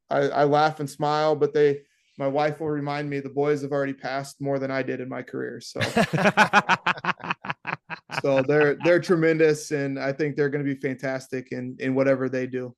I, 0.09 0.29
I 0.29 0.43
laugh 0.45 0.79
and 0.79 0.89
smile, 0.89 1.35
but 1.35 1.53
they 1.53 1.81
my 2.17 2.27
wife 2.27 2.59
will 2.59 2.69
remind 2.69 3.09
me 3.09 3.19
the 3.19 3.29
boys 3.29 3.61
have 3.61 3.71
already 3.71 3.93
passed 3.93 4.41
more 4.41 4.59
than 4.59 4.71
I 4.71 4.83
did 4.83 4.99
in 4.99 5.09
my 5.09 5.21
career. 5.21 5.61
So 5.61 5.79
so 8.21 8.41
they're 8.41 8.77
they're 8.83 8.99
tremendous, 8.99 9.71
and 9.71 9.99
I 9.99 10.13
think 10.13 10.35
they're 10.35 10.49
going 10.49 10.65
to 10.65 10.73
be 10.73 10.79
fantastic 10.79 11.51
in 11.51 11.77
in 11.79 11.93
whatever 11.93 12.29
they 12.29 12.47
do. 12.47 12.75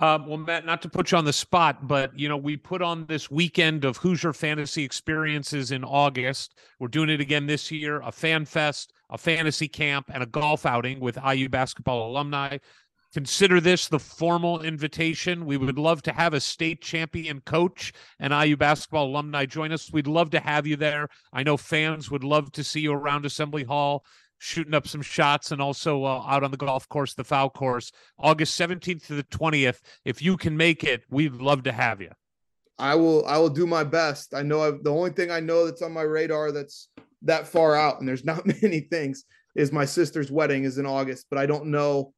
Um, 0.00 0.26
well, 0.26 0.38
Matt, 0.38 0.66
not 0.66 0.82
to 0.82 0.88
put 0.88 1.12
you 1.12 1.18
on 1.18 1.24
the 1.24 1.32
spot, 1.32 1.86
but 1.86 2.18
you 2.18 2.28
know, 2.28 2.36
we 2.36 2.56
put 2.56 2.82
on 2.82 3.06
this 3.06 3.30
weekend 3.30 3.84
of 3.84 3.96
Hoosier 3.98 4.32
fantasy 4.32 4.82
experiences 4.82 5.70
in 5.70 5.84
August. 5.84 6.56
We're 6.80 6.88
doing 6.88 7.10
it 7.10 7.20
again 7.20 7.46
this 7.46 7.70
year: 7.70 8.00
a 8.00 8.10
fan 8.10 8.44
fest, 8.44 8.92
a 9.10 9.18
fantasy 9.18 9.68
camp, 9.68 10.10
and 10.12 10.22
a 10.22 10.26
golf 10.26 10.66
outing 10.66 10.98
with 10.98 11.18
IU 11.24 11.48
basketball 11.48 12.10
alumni. 12.10 12.58
Consider 13.12 13.60
this 13.60 13.86
the 13.86 14.00
formal 14.00 14.62
invitation. 14.62 15.46
We 15.46 15.56
would 15.56 15.78
love 15.78 16.02
to 16.02 16.12
have 16.12 16.34
a 16.34 16.40
state 16.40 16.82
champion 16.82 17.40
coach 17.42 17.92
and 18.18 18.32
IU 18.32 18.56
basketball 18.56 19.06
alumni 19.06 19.46
join 19.46 19.70
us. 19.70 19.92
We'd 19.92 20.08
love 20.08 20.30
to 20.30 20.40
have 20.40 20.66
you 20.66 20.74
there. 20.74 21.08
I 21.32 21.44
know 21.44 21.56
fans 21.56 22.10
would 22.10 22.24
love 22.24 22.50
to 22.50 22.64
see 22.64 22.80
you 22.80 22.92
around 22.92 23.24
Assembly 23.24 23.62
Hall 23.62 24.04
shooting 24.44 24.74
up 24.74 24.86
some 24.86 25.00
shots 25.00 25.52
and 25.52 25.62
also 25.62 26.04
uh, 26.04 26.22
out 26.26 26.44
on 26.44 26.50
the 26.50 26.56
golf 26.56 26.86
course, 26.88 27.14
the 27.14 27.24
foul 27.24 27.48
course, 27.48 27.90
August 28.18 28.60
17th 28.60 29.06
to 29.06 29.14
the 29.14 29.24
20th. 29.24 29.80
If 30.04 30.20
you 30.20 30.36
can 30.36 30.54
make 30.54 30.84
it, 30.84 31.02
we'd 31.08 31.32
love 31.32 31.62
to 31.62 31.72
have 31.72 32.02
you. 32.02 32.10
I 32.78 32.94
will 32.96 33.24
I 33.26 33.38
will 33.38 33.50
do 33.50 33.66
my 33.66 33.84
best. 33.84 34.34
I 34.34 34.42
know 34.42 34.60
I've, 34.60 34.82
the 34.82 34.92
only 34.92 35.10
thing 35.10 35.30
I 35.30 35.40
know 35.40 35.64
that's 35.64 35.80
on 35.80 35.92
my 35.92 36.02
radar 36.02 36.52
that's 36.52 36.88
that 37.22 37.46
far 37.46 37.74
out, 37.74 38.00
and 38.00 38.08
there's 38.08 38.24
not 38.24 38.46
many 38.62 38.80
things, 38.80 39.24
is 39.54 39.72
my 39.72 39.86
sister's 39.86 40.30
wedding 40.30 40.64
is 40.64 40.76
in 40.76 40.84
August, 40.84 41.26
but 41.30 41.38
I 41.38 41.46
don't 41.46 41.66
know. 41.66 42.12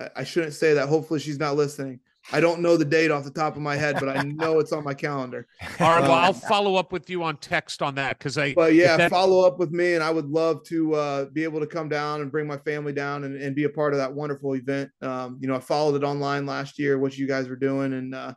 I, 0.00 0.08
I 0.16 0.24
shouldn't 0.24 0.54
say 0.54 0.74
that. 0.74 0.88
Hopefully 0.88 1.20
she's 1.20 1.38
not 1.38 1.56
listening. 1.56 2.00
I 2.30 2.40
don't 2.40 2.60
know 2.60 2.76
the 2.76 2.84
date 2.84 3.10
off 3.10 3.24
the 3.24 3.30
top 3.30 3.56
of 3.56 3.62
my 3.62 3.74
head, 3.76 3.96
but 3.98 4.08
I 4.08 4.22
know 4.22 4.58
it's 4.58 4.72
on 4.72 4.84
my 4.84 4.92
calendar. 4.94 5.46
All 5.80 5.88
right, 5.88 6.02
well, 6.02 6.12
Um, 6.12 6.24
I'll 6.24 6.32
follow 6.32 6.76
up 6.76 6.92
with 6.92 7.08
you 7.08 7.22
on 7.22 7.38
text 7.38 7.80
on 7.80 7.94
that 7.94 8.18
because 8.18 8.36
I. 8.36 8.52
But 8.54 8.74
yeah, 8.74 8.96
that- 8.96 9.10
follow 9.10 9.46
up 9.46 9.58
with 9.58 9.70
me, 9.70 9.94
and 9.94 10.02
I 10.04 10.10
would 10.10 10.26
love 10.28 10.62
to 10.64 10.94
uh, 10.94 11.24
be 11.26 11.44
able 11.44 11.60
to 11.60 11.66
come 11.66 11.88
down 11.88 12.20
and 12.20 12.30
bring 12.30 12.46
my 12.46 12.58
family 12.58 12.92
down 12.92 13.24
and, 13.24 13.36
and 13.40 13.56
be 13.56 13.64
a 13.64 13.68
part 13.70 13.94
of 13.94 13.98
that 13.98 14.12
wonderful 14.12 14.54
event. 14.56 14.90
Um, 15.00 15.38
you 15.40 15.48
know, 15.48 15.56
I 15.56 15.60
followed 15.60 15.94
it 15.96 16.04
online 16.04 16.44
last 16.44 16.78
year, 16.78 16.98
what 16.98 17.16
you 17.16 17.26
guys 17.26 17.48
were 17.48 17.56
doing, 17.56 17.94
and 17.94 18.14
uh, 18.14 18.34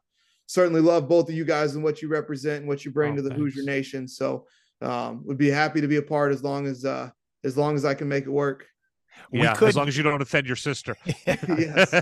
certainly 0.48 0.82
love 0.82 1.10
both 1.10 1.28
of 1.28 1.36
you 1.36 1.44
guys 1.46 1.76
and 1.76 1.84
what 1.84 2.02
you 2.02 2.08
represent 2.08 2.60
and 2.62 2.68
what 2.68 2.86
you 2.86 2.92
bring 2.92 3.14
Oh, 3.14 3.16
to 3.18 3.22
the 3.22 3.30
thanks. 3.30 3.42
Hoosier 3.42 3.64
Nation. 3.64 4.08
So, 4.08 4.46
um, 4.82 5.22
would 5.26 5.38
be 5.38 5.50
happy 5.50 5.82
to 5.82 5.88
be 5.88 5.98
a 5.98 6.02
part 6.02 6.32
as 6.32 6.44
long 6.44 6.66
as 6.66 6.86
uh, 6.86 7.10
as 7.44 7.58
long 7.58 7.76
as 7.76 7.84
I 7.86 7.94
can 7.94 8.08
make 8.08 8.24
it 8.26 8.30
work. 8.30 8.66
We 9.32 9.43
yeah, 9.43 9.53
could- 9.53 9.70
as 9.70 9.76
long 9.78 9.88
as 9.88 9.95
you 9.97 10.03
don't 10.03 10.22
offend 10.22 10.47
your 10.47 10.55
sister. 10.55 10.97
yes. 11.26 12.01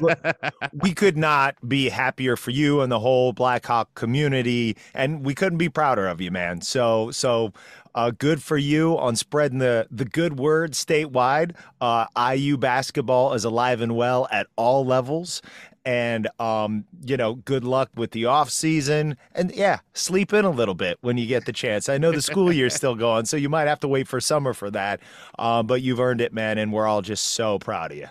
we 0.74 0.94
could 0.94 1.18
not 1.18 1.56
be 1.68 1.90
happier 1.90 2.36
for 2.36 2.52
you 2.52 2.82
and 2.82 2.92
the 2.92 3.00
whole 3.00 3.34
Blackhawk 3.34 3.94
community, 3.96 4.76
and 4.94 5.26
we 5.26 5.36
couldn't 5.36 5.58
be 5.58 5.70
prouder 5.70 6.08
of 6.08 6.22
you, 6.22 6.32
man. 6.32 6.62
So, 6.62 7.12
so 7.12 7.54
uh, 7.96 8.12
good 8.12 8.42
for 8.42 8.58
you 8.58 8.98
on 8.98 9.16
spreading 9.16 9.60
the 9.60 9.88
the 9.92 10.06
good 10.06 10.40
word 10.40 10.72
statewide. 10.74 11.56
Uh, 11.82 12.06
IU 12.34 12.58
basketball 12.58 13.34
is 13.34 13.44
alive 13.44 13.82
and 13.82 13.96
well 13.96 14.28
at 14.32 14.48
all 14.56 14.86
levels, 14.86 15.42
and 15.90 16.28
um, 16.40 16.86
you 17.04 17.18
know, 17.18 17.34
good 17.34 17.64
luck 17.64 17.90
with 17.96 18.12
the 18.12 18.26
off 18.26 18.52
season, 18.52 19.18
and 19.34 19.52
yeah, 19.56 19.80
sleep 19.96 20.34
in 20.34 20.46
a 20.46 20.50
little 20.52 20.76
bit 20.76 21.00
when 21.02 21.18
you 21.18 21.26
get 21.26 21.48
the 21.48 21.52
chance. 21.52 21.90
I 21.90 21.98
know 21.98 22.12
the 22.12 22.22
school 22.22 22.54
year's 22.54 22.76
still 22.76 22.94
going, 23.08 23.26
so 23.26 23.38
you 23.38 23.50
might 23.50 23.68
have 23.68 23.80
to 23.80 23.88
wait 23.88 24.08
for 24.08 24.22
summer 24.22 24.54
for 24.54 24.70
that, 24.70 25.00
um, 25.40 25.66
but 25.66 25.82
you've 25.82 26.00
earned 26.00 26.22
it, 26.22 26.32
man, 26.32 26.60
and 26.60 26.72
we're 26.72 26.86
all 26.86 27.02
just 27.02 27.32
so 27.32 27.58
proud 27.58 27.92
of 27.92 27.98
you. 27.98 28.08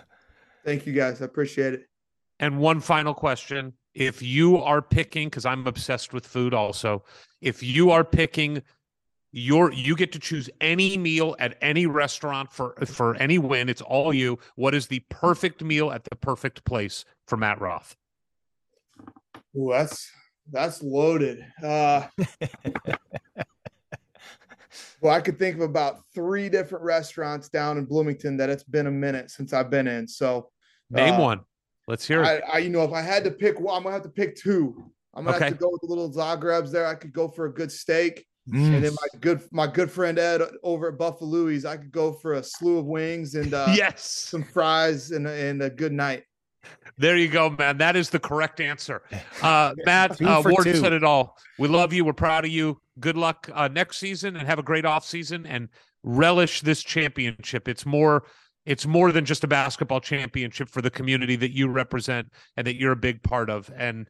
Thank 0.65 0.85
you 0.87 0.91
guys. 0.91 1.21
I 1.21 1.25
appreciate 1.25 1.73
it. 1.73 1.87
And 2.41 2.59
one 2.59 2.81
final 2.81 3.13
question. 3.13 3.71
If 3.93 4.21
you 4.21 4.57
are 4.57 4.81
picking, 4.81 5.29
because 5.29 5.45
I'm 5.45 5.65
obsessed 5.65 6.11
with 6.11 6.27
food 6.27 6.53
also, 6.53 7.05
if 7.39 7.63
you 7.63 7.91
are 7.91 8.03
picking 8.03 8.61
your 9.31 9.71
you 9.71 9.95
get 9.95 10.11
to 10.13 10.19
choose 10.19 10.49
any 10.59 10.97
meal 10.97 11.35
at 11.39 11.57
any 11.61 11.85
restaurant 11.85 12.51
for 12.51 12.73
for 12.85 13.15
any 13.15 13.37
win. 13.37 13.69
It's 13.69 13.81
all 13.81 14.13
you. 14.13 14.39
What 14.55 14.73
is 14.73 14.87
the 14.87 14.99
perfect 15.09 15.63
meal 15.63 15.91
at 15.91 16.03
the 16.03 16.15
perfect 16.15 16.65
place 16.65 17.05
for 17.27 17.37
Matt 17.37 17.61
Roth? 17.61 17.95
Ooh, 19.55 19.69
that's 19.71 20.09
that's 20.51 20.81
loaded. 20.81 21.45
Uh, 21.63 22.07
well, 25.01 25.13
I 25.13 25.21
could 25.21 25.37
think 25.37 25.55
of 25.55 25.61
about 25.61 26.01
three 26.13 26.49
different 26.49 26.83
restaurants 26.83 27.49
down 27.49 27.77
in 27.77 27.85
Bloomington 27.85 28.37
that 28.37 28.49
it's 28.49 28.63
been 28.63 28.87
a 28.87 28.91
minute 28.91 29.29
since 29.31 29.53
I've 29.53 29.69
been 29.69 29.87
in. 29.87 30.07
So 30.07 30.49
Name 30.89 31.15
Uh, 31.15 31.21
one. 31.21 31.41
Let's 31.87 32.07
hear 32.07 32.23
it. 32.23 32.43
I, 32.47 32.53
I, 32.53 32.57
you 32.59 32.69
know, 32.69 32.83
if 32.83 32.93
I 32.93 33.01
had 33.01 33.23
to 33.23 33.31
pick 33.31 33.59
one, 33.59 33.75
I'm 33.77 33.83
gonna 33.83 33.93
have 33.93 34.03
to 34.03 34.09
pick 34.09 34.35
two. 34.35 34.91
I'm 35.13 35.25
gonna 35.25 35.37
Okay. 35.37 35.45
have 35.45 35.53
to 35.53 35.59
go 35.59 35.69
with 35.71 35.81
the 35.81 35.87
little 35.87 36.11
Zagrebs 36.11 36.71
there. 36.71 36.85
I 36.85 36.95
could 36.95 37.13
go 37.13 37.27
for 37.27 37.45
a 37.45 37.53
good 37.53 37.71
steak, 37.71 38.25
Mm. 38.47 38.75
and 38.75 38.83
then 38.83 38.93
my 38.93 39.19
good 39.19 39.41
my 39.51 39.67
good 39.67 39.91
friend 39.91 40.17
Ed 40.17 40.41
over 40.63 40.87
at 40.89 40.97
Buffalouie's, 40.97 41.65
I 41.65 41.77
could 41.77 41.91
go 41.91 42.13
for 42.13 42.33
a 42.33 42.43
slew 42.43 42.79
of 42.79 42.85
wings 42.85 43.35
and 43.35 43.53
uh, 43.53 43.71
yes. 43.75 44.03
some 44.03 44.43
fries 44.43 45.11
and 45.11 45.27
a- 45.27 45.31
and 45.31 45.61
a 45.61 45.69
good 45.69 45.91
night. 45.91 46.23
There 46.97 47.15
you 47.15 47.27
go, 47.29 47.49
man. 47.49 47.77
That 47.77 47.95
is 47.95 48.09
the 48.09 48.19
correct 48.19 48.59
answer. 48.59 49.01
Uh, 49.41 49.73
Matt 49.85 50.21
uh, 50.21 50.41
Ward 50.45 50.65
two. 50.65 50.75
said 50.75 50.91
it 50.91 51.03
all. 51.03 51.37
We 51.57 51.69
love 51.69 51.93
you. 51.93 52.03
We're 52.03 52.11
proud 52.11 52.43
of 52.43 52.51
you. 52.51 52.81
Good 52.99 53.15
luck 53.15 53.49
uh, 53.53 53.69
next 53.69 53.97
season 53.97 54.35
and 54.35 54.45
have 54.45 54.59
a 54.59 54.63
great 54.63 54.83
off 54.83 55.05
season 55.05 55.45
and 55.45 55.69
relish 56.03 56.59
this 56.59 56.83
championship. 56.83 57.69
It's 57.69 57.85
more. 57.85 58.23
It's 58.65 58.85
more 58.85 59.13
than 59.13 59.23
just 59.23 59.45
a 59.45 59.47
basketball 59.47 60.01
championship 60.01 60.69
for 60.69 60.81
the 60.81 60.91
community 60.91 61.37
that 61.37 61.55
you 61.55 61.69
represent 61.69 62.27
and 62.57 62.67
that 62.67 62.75
you're 62.75 62.91
a 62.91 62.97
big 62.97 63.23
part 63.23 63.49
of. 63.49 63.71
And 63.75 64.07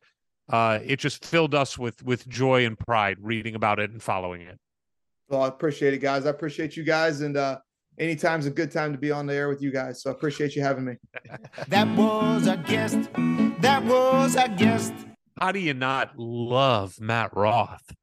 uh, 0.49 0.79
it 0.83 0.97
just 0.99 1.25
filled 1.25 1.53
us 1.53 1.77
with 1.77 2.03
with 2.03 2.27
joy 2.27 2.65
and 2.65 2.77
pride 2.77 3.17
reading 3.21 3.55
about 3.55 3.79
it 3.79 3.91
and 3.91 4.01
following 4.01 4.41
it. 4.41 4.57
Well, 5.29 5.43
I 5.43 5.47
appreciate 5.47 5.93
it, 5.93 5.99
guys. 5.99 6.25
I 6.25 6.29
appreciate 6.29 6.75
you 6.75 6.83
guys, 6.83 7.21
and 7.21 7.37
uh, 7.37 7.59
anytime's 7.99 8.45
a 8.45 8.51
good 8.51 8.71
time 8.71 8.91
to 8.91 8.97
be 8.97 9.11
on 9.11 9.27
the 9.27 9.35
air 9.35 9.47
with 9.47 9.61
you 9.61 9.71
guys. 9.71 10.01
So 10.01 10.09
I 10.09 10.13
appreciate 10.13 10.55
you 10.55 10.61
having 10.61 10.85
me. 10.85 10.95
That 11.67 11.87
was 11.95 12.47
our 12.47 12.57
guest. 12.57 12.97
That 13.61 13.83
was 13.83 14.35
our 14.35 14.47
guest. 14.47 14.93
How 15.39 15.51
do 15.51 15.59
you 15.59 15.73
not 15.73 16.17
love 16.17 16.99
Matt 16.99 17.35
Roth? 17.35 17.93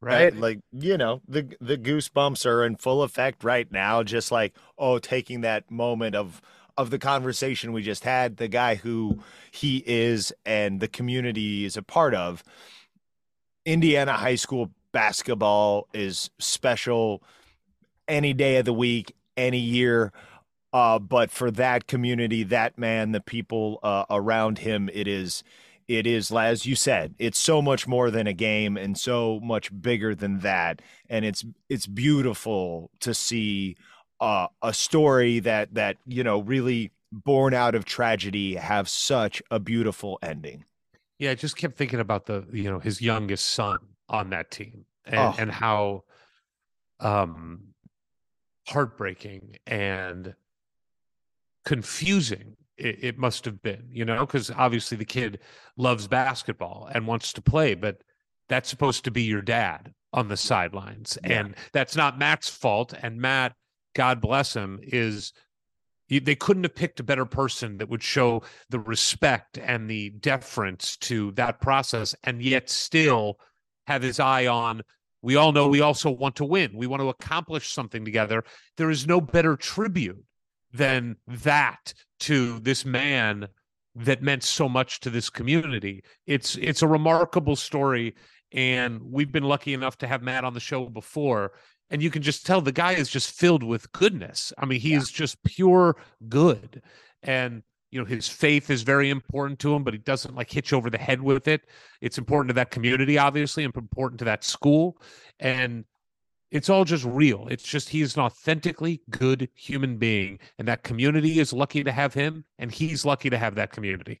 right? 0.00 0.36
Like, 0.36 0.60
you 0.72 0.96
know, 0.96 1.20
the 1.26 1.54
the 1.60 1.76
goosebumps 1.76 2.46
are 2.46 2.64
in 2.64 2.76
full 2.76 3.02
effect 3.02 3.44
right 3.44 3.70
now, 3.70 4.02
just 4.02 4.30
like, 4.30 4.54
oh, 4.78 4.98
taking 4.98 5.40
that 5.42 5.70
moment 5.70 6.14
of 6.14 6.40
of 6.76 6.90
the 6.90 6.98
conversation 6.98 7.72
we 7.72 7.82
just 7.82 8.04
had, 8.04 8.36
the 8.36 8.48
guy 8.48 8.74
who 8.74 9.18
he 9.50 9.82
is 9.86 10.32
and 10.44 10.80
the 10.80 10.88
community 10.88 11.64
is 11.64 11.76
a 11.76 11.82
part 11.82 12.14
of. 12.14 12.44
Indiana 13.64 14.12
high 14.12 14.34
school 14.34 14.70
basketball 14.92 15.88
is 15.92 16.30
special 16.38 17.22
any 18.08 18.32
day 18.32 18.56
of 18.56 18.64
the 18.64 18.72
week, 18.72 19.14
any 19.36 19.58
year. 19.58 20.12
Uh, 20.72 20.98
but 20.98 21.30
for 21.30 21.50
that 21.50 21.86
community, 21.86 22.42
that 22.42 22.78
man, 22.78 23.12
the 23.12 23.20
people 23.20 23.80
uh, 23.82 24.04
around 24.10 24.58
him, 24.58 24.90
it 24.92 25.08
is 25.08 25.42
it 25.88 26.06
is 26.06 26.32
as 26.32 26.66
you 26.66 26.74
said 26.74 27.14
it's 27.18 27.38
so 27.38 27.62
much 27.62 27.86
more 27.86 28.10
than 28.10 28.26
a 28.26 28.32
game 28.32 28.76
and 28.76 28.98
so 28.98 29.38
much 29.40 29.70
bigger 29.80 30.14
than 30.14 30.40
that 30.40 30.82
and 31.08 31.24
it's 31.24 31.44
it's 31.68 31.86
beautiful 31.86 32.90
to 32.98 33.14
see 33.14 33.76
uh, 34.20 34.46
a 34.62 34.72
story 34.72 35.38
that 35.40 35.74
that 35.74 35.96
you 36.06 36.24
know 36.24 36.40
really 36.40 36.90
born 37.12 37.54
out 37.54 37.74
of 37.74 37.84
tragedy 37.84 38.54
have 38.56 38.88
such 38.88 39.42
a 39.50 39.58
beautiful 39.60 40.18
ending 40.22 40.64
Yeah, 41.18 41.30
I 41.30 41.34
just 41.34 41.56
kept 41.56 41.76
thinking 41.76 42.00
about 42.00 42.26
the 42.26 42.46
you 42.52 42.70
know 42.70 42.78
his 42.78 43.00
youngest 43.00 43.46
son 43.50 43.78
on 44.08 44.30
that 44.30 44.50
team 44.50 44.84
and, 45.04 45.18
Oh. 45.18 45.34
and 45.38 45.50
how 45.50 46.04
um 47.00 47.74
heartbreaking 48.66 49.56
and 49.66 50.34
confusing 51.64 52.56
it, 52.76 52.98
it 53.02 53.18
must 53.18 53.44
have 53.46 53.62
been, 53.62 53.84
you 53.90 54.04
know, 54.04 54.20
because 54.26 54.50
obviously 54.50 54.96
the 54.98 55.04
kid 55.04 55.38
loves 55.76 56.06
basketball 56.08 56.88
and 56.92 57.06
wants 57.06 57.32
to 57.32 57.40
play, 57.40 57.74
but 57.74 58.02
that's 58.48 58.68
supposed 58.68 59.04
to 59.04 59.10
be 59.10 59.22
your 59.22 59.40
dad 59.42 59.94
on 60.12 60.28
the 60.28 60.36
sidelines. 60.36 61.16
Yeah. 61.24 61.40
And 61.40 61.54
that's 61.72 61.96
not 61.96 62.18
Matt's 62.18 62.48
fault. 62.50 62.92
And 63.00 63.18
Matt, 63.20 63.54
God 63.96 64.20
bless 64.20 64.54
him, 64.54 64.78
is 64.82 65.32
they 66.08 66.36
couldn't 66.36 66.62
have 66.62 66.74
picked 66.74 67.00
a 67.00 67.04
better 67.04 67.24
person 67.24 67.78
that 67.78 67.88
would 67.88 68.02
show 68.02 68.42
the 68.68 68.78
respect 68.78 69.58
and 69.58 69.90
the 69.90 70.10
deference 70.10 70.96
to 70.98 71.32
that 71.32 71.60
process 71.60 72.14
and 72.22 72.40
yet 72.40 72.70
still 72.70 73.40
have 73.88 74.02
his 74.02 74.20
eye 74.20 74.46
on 74.46 74.82
we 75.26 75.34
all 75.34 75.50
know 75.50 75.66
we 75.66 75.80
also 75.80 76.08
want 76.08 76.36
to 76.36 76.44
win. 76.44 76.70
We 76.76 76.86
want 76.86 77.02
to 77.02 77.08
accomplish 77.08 77.72
something 77.72 78.04
together. 78.04 78.44
There 78.76 78.90
is 78.90 79.08
no 79.08 79.20
better 79.20 79.56
tribute 79.56 80.22
than 80.72 81.16
that 81.26 81.94
to 82.20 82.60
this 82.60 82.84
man 82.84 83.48
that 83.96 84.22
meant 84.22 84.44
so 84.44 84.68
much 84.68 85.00
to 85.00 85.10
this 85.10 85.28
community. 85.28 86.04
It's 86.26 86.56
it's 86.56 86.82
a 86.82 86.86
remarkable 86.86 87.56
story 87.56 88.14
and 88.52 89.00
we've 89.02 89.32
been 89.32 89.42
lucky 89.42 89.74
enough 89.74 89.98
to 89.98 90.06
have 90.06 90.22
Matt 90.22 90.44
on 90.44 90.54
the 90.54 90.60
show 90.60 90.86
before 90.86 91.52
and 91.90 92.02
you 92.02 92.10
can 92.10 92.22
just 92.22 92.46
tell 92.46 92.60
the 92.60 92.72
guy 92.72 92.92
is 92.92 93.08
just 93.08 93.30
filled 93.30 93.62
with 93.62 93.90
goodness. 93.92 94.52
I 94.58 94.66
mean, 94.66 94.80
he 94.80 94.94
is 94.94 95.10
just 95.10 95.42
pure 95.44 95.96
good. 96.28 96.82
And 97.22 97.62
you 97.92 98.00
know, 98.00 98.06
his 98.06 98.28
faith 98.28 98.68
is 98.68 98.82
very 98.82 99.10
important 99.10 99.58
to 99.60 99.74
him, 99.74 99.84
but 99.84 99.94
he 99.94 99.98
doesn't 99.98 100.34
like 100.34 100.50
hitch 100.52 100.72
over 100.72 100.90
the 100.90 100.98
head 100.98 101.22
with 101.22 101.48
it. 101.48 101.62
It's 102.00 102.18
important 102.18 102.48
to 102.50 102.54
that 102.54 102.70
community, 102.70 103.16
obviously, 103.16 103.64
and 103.64 103.74
important 103.76 104.18
to 104.18 104.24
that 104.26 104.44
school. 104.44 105.00
And 105.40 105.84
it's 106.50 106.68
all 106.68 106.84
just 106.84 107.04
real. 107.04 107.46
It's 107.48 107.64
just 107.64 107.88
he's 107.88 108.16
an 108.16 108.22
authentically 108.22 109.02
good 109.10 109.48
human 109.54 109.96
being, 109.98 110.38
and 110.58 110.68
that 110.68 110.82
community 110.82 111.38
is 111.40 111.52
lucky 111.52 111.84
to 111.84 111.92
have 111.92 112.14
him, 112.14 112.44
and 112.58 112.70
he's 112.72 113.04
lucky 113.04 113.30
to 113.30 113.38
have 113.38 113.54
that 113.54 113.72
community. 113.72 114.20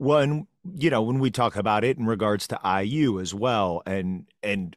when 0.00 0.46
you 0.74 0.90
know 0.90 1.02
when 1.02 1.18
we 1.18 1.30
talk 1.30 1.56
about 1.56 1.84
it 1.84 1.96
in 1.96 2.06
regards 2.06 2.46
to 2.48 2.60
IU 2.82 3.18
as 3.20 3.34
well 3.34 3.82
and 3.86 4.26
and 4.42 4.76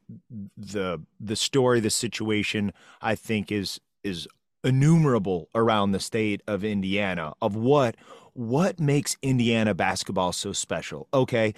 the 0.58 1.02
the 1.20 1.36
story 1.36 1.80
the 1.80 1.90
situation 1.90 2.72
I 3.02 3.16
think 3.16 3.52
is 3.52 3.80
is 4.04 4.28
innumerable 4.64 5.50
around 5.54 5.92
the 5.92 6.00
state 6.00 6.42
of 6.48 6.64
Indiana 6.64 7.34
of 7.42 7.56
what 7.56 7.96
what 8.34 8.80
makes 8.80 9.18
Indiana 9.22 9.74
basketball 9.74 10.32
so 10.32 10.54
special. 10.54 11.08
Okay 11.14 11.54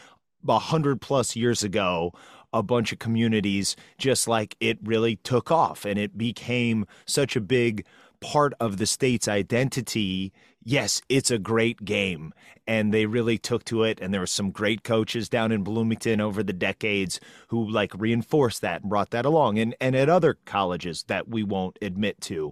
a 0.47 0.59
hundred 0.59 1.01
plus 1.01 1.36
years 1.36 1.63
ago 1.63 2.13
a 2.53 2.63
bunch 2.63 2.91
of 2.91 2.99
communities 2.99 3.76
just 3.97 4.28
like 4.28 4.55
it 4.59 4.78
really 4.84 5.17
took 5.17 5.51
off 5.51 5.86
and 5.86 5.99
it 5.99 6.17
became 6.17 6.86
such 7.05 7.36
a 7.36 7.41
big 7.41 7.86
part 8.21 8.53
of 8.59 8.78
the 8.78 8.86
state's 8.86 9.28
identity 9.28 10.32
yes 10.66 11.01
it's 11.07 11.32
a 11.32 11.39
great 11.39 11.86
game 11.86 12.34
and 12.68 12.93
they 12.93 13.05
really 13.05 13.38
took 13.38 13.63
to 13.63 13.84
it 13.84 13.99
and 14.01 14.13
there 14.13 14.22
were 14.22 14.28
some 14.28 14.51
great 14.51 14.84
coaches 14.84 15.30
down 15.30 15.51
in 15.51 15.63
bloomington 15.63 16.20
over 16.20 16.43
the 16.43 16.53
decades 16.53 17.20
who 17.49 17.70
like 17.70 17.91
reinforced 17.95 18.61
that 18.61 18.82
and 18.82 18.89
brought 18.89 19.11
that 19.11 19.26
along 19.26 19.57
and 19.59 19.76
and 19.80 19.95
at 19.95 20.09
other 20.09 20.38
colleges 20.45 21.03
that 21.07 21.28
we 21.28 21.43
won't 21.43 21.78
admit 21.82 22.20
to. 22.22 22.51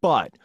But 0.00 0.36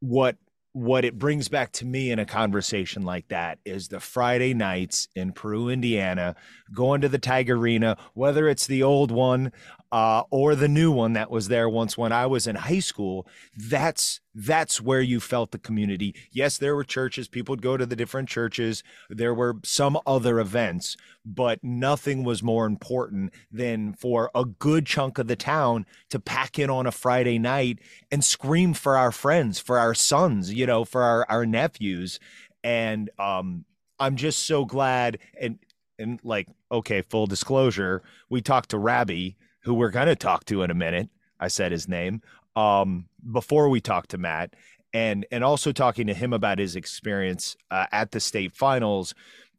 what 0.00 0.36
what 0.72 1.04
it 1.04 1.18
brings 1.18 1.48
back 1.48 1.72
to 1.72 1.84
me 1.84 2.12
in 2.12 2.20
a 2.20 2.24
conversation 2.24 3.02
like 3.02 3.26
that 3.28 3.58
is 3.64 3.88
the 3.88 3.98
Friday 3.98 4.54
nights 4.54 5.08
in 5.16 5.32
Peru, 5.32 5.68
Indiana, 5.68 6.36
going 6.72 7.00
to 7.00 7.08
the 7.08 7.18
Tiger 7.18 7.56
Arena, 7.56 7.96
whether 8.14 8.48
it's 8.48 8.68
the 8.68 8.84
old 8.84 9.10
one 9.10 9.50
uh, 9.92 10.22
or 10.30 10.54
the 10.54 10.68
new 10.68 10.92
one 10.92 11.14
that 11.14 11.30
was 11.30 11.48
there 11.48 11.68
once 11.68 11.98
when 11.98 12.12
I 12.12 12.26
was 12.26 12.46
in 12.46 12.56
high 12.56 12.78
school. 12.78 13.26
That's 13.56 14.20
that's 14.34 14.80
where 14.80 15.00
you 15.00 15.18
felt 15.18 15.50
the 15.50 15.58
community. 15.58 16.14
Yes, 16.30 16.58
there 16.58 16.76
were 16.76 16.84
churches; 16.84 17.28
people 17.28 17.52
would 17.52 17.62
go 17.62 17.76
to 17.76 17.86
the 17.86 17.96
different 17.96 18.28
churches. 18.28 18.82
There 19.08 19.34
were 19.34 19.56
some 19.64 19.98
other 20.06 20.38
events, 20.38 20.96
but 21.24 21.62
nothing 21.62 22.24
was 22.24 22.42
more 22.42 22.66
important 22.66 23.32
than 23.50 23.92
for 23.94 24.30
a 24.34 24.44
good 24.44 24.86
chunk 24.86 25.18
of 25.18 25.26
the 25.26 25.36
town 25.36 25.86
to 26.10 26.20
pack 26.20 26.58
in 26.58 26.70
on 26.70 26.86
a 26.86 26.92
Friday 26.92 27.38
night 27.38 27.80
and 28.10 28.24
scream 28.24 28.74
for 28.74 28.96
our 28.96 29.12
friends, 29.12 29.58
for 29.58 29.78
our 29.78 29.94
sons, 29.94 30.52
you 30.52 30.66
know, 30.66 30.84
for 30.84 31.02
our, 31.02 31.26
our 31.28 31.44
nephews. 31.46 32.20
And 32.62 33.10
um, 33.18 33.64
I'm 33.98 34.16
just 34.16 34.46
so 34.46 34.64
glad. 34.64 35.18
And, 35.40 35.58
and 35.98 36.20
like, 36.24 36.48
okay, 36.72 37.02
full 37.02 37.26
disclosure, 37.26 38.02
we 38.28 38.40
talked 38.40 38.70
to 38.70 38.78
Rabby, 38.78 39.36
who 39.60 39.74
we're 39.74 39.90
going 39.90 40.06
to 40.06 40.16
talk 40.16 40.44
to 40.46 40.62
in 40.62 40.70
a 40.70 40.74
minute. 40.74 41.08
I 41.38 41.48
said 41.48 41.72
his 41.72 41.88
name 41.88 42.22
um, 42.56 43.06
before 43.32 43.68
we 43.68 43.80
talked 43.80 44.10
to 44.10 44.18
Matt. 44.18 44.54
And, 44.92 45.24
and 45.30 45.44
also 45.44 45.70
talking 45.70 46.08
to 46.08 46.14
him 46.14 46.32
about 46.32 46.58
his 46.58 46.74
experience 46.74 47.56
uh, 47.70 47.86
at 47.92 48.10
the 48.10 48.18
state 48.18 48.52
finals 48.52 49.14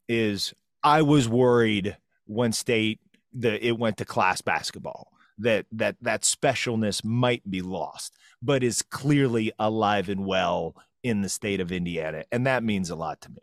is 0.06 0.52
I 0.82 1.00
was 1.00 1.26
worried 1.26 1.96
when 2.26 2.52
state 2.52 3.00
the 3.32 3.64
it 3.64 3.78
went 3.78 3.96
to 3.98 4.04
class 4.04 4.40
basketball 4.40 5.08
that 5.38 5.66
that 5.72 5.96
that 6.02 6.22
specialness 6.22 7.04
might 7.04 7.48
be 7.50 7.62
lost, 7.62 8.14
but 8.40 8.62
is 8.62 8.82
clearly 8.82 9.52
alive 9.58 10.08
and 10.08 10.26
well 10.26 10.76
in 11.02 11.22
the 11.22 11.28
state 11.28 11.60
of 11.60 11.72
Indiana, 11.72 12.24
and 12.30 12.46
that 12.46 12.62
means 12.62 12.90
a 12.90 12.96
lot 12.96 13.20
to 13.22 13.30
me. 13.30 13.42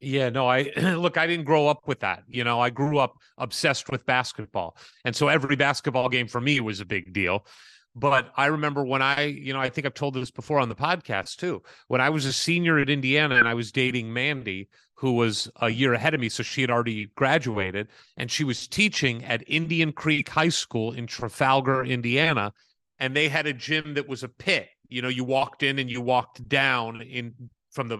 Yeah, 0.00 0.30
no, 0.30 0.46
I 0.46 0.70
look, 0.76 1.18
I 1.18 1.26
didn't 1.26 1.44
grow 1.44 1.68
up 1.68 1.86
with 1.86 2.00
that. 2.00 2.24
You 2.26 2.44
know, 2.44 2.60
I 2.60 2.70
grew 2.70 2.98
up 2.98 3.16
obsessed 3.38 3.90
with 3.90 4.06
basketball. 4.06 4.76
And 5.04 5.14
so 5.14 5.28
every 5.28 5.56
basketball 5.56 6.08
game 6.08 6.26
for 6.26 6.40
me 6.40 6.60
was 6.60 6.80
a 6.80 6.86
big 6.86 7.12
deal. 7.12 7.46
But 7.94 8.30
I 8.36 8.46
remember 8.46 8.84
when 8.84 9.02
I, 9.02 9.24
you 9.24 9.52
know, 9.52 9.60
I 9.60 9.68
think 9.68 9.86
I've 9.86 9.94
told 9.94 10.14
this 10.14 10.30
before 10.30 10.60
on 10.60 10.68
the 10.68 10.76
podcast 10.76 11.36
too. 11.36 11.62
When 11.88 12.00
I 12.00 12.08
was 12.08 12.24
a 12.24 12.32
senior 12.32 12.78
at 12.78 12.88
Indiana 12.88 13.34
and 13.34 13.48
I 13.48 13.54
was 13.54 13.72
dating 13.72 14.12
Mandy, 14.12 14.68
who 14.94 15.12
was 15.12 15.50
a 15.60 15.70
year 15.70 15.92
ahead 15.94 16.14
of 16.14 16.20
me. 16.20 16.28
So 16.28 16.42
she 16.42 16.60
had 16.60 16.70
already 16.70 17.06
graduated 17.16 17.88
and 18.16 18.30
she 18.30 18.44
was 18.44 18.68
teaching 18.68 19.24
at 19.24 19.42
Indian 19.48 19.92
Creek 19.92 20.28
High 20.28 20.50
School 20.50 20.92
in 20.92 21.06
Trafalgar, 21.06 21.84
Indiana. 21.84 22.52
And 23.00 23.16
they 23.16 23.28
had 23.28 23.46
a 23.46 23.52
gym 23.52 23.94
that 23.94 24.08
was 24.08 24.22
a 24.22 24.28
pit. 24.28 24.68
You 24.88 25.02
know, 25.02 25.08
you 25.08 25.24
walked 25.24 25.62
in 25.62 25.78
and 25.78 25.90
you 25.90 26.00
walked 26.00 26.48
down 26.48 27.02
in 27.02 27.34
from 27.70 27.88
the 27.88 27.98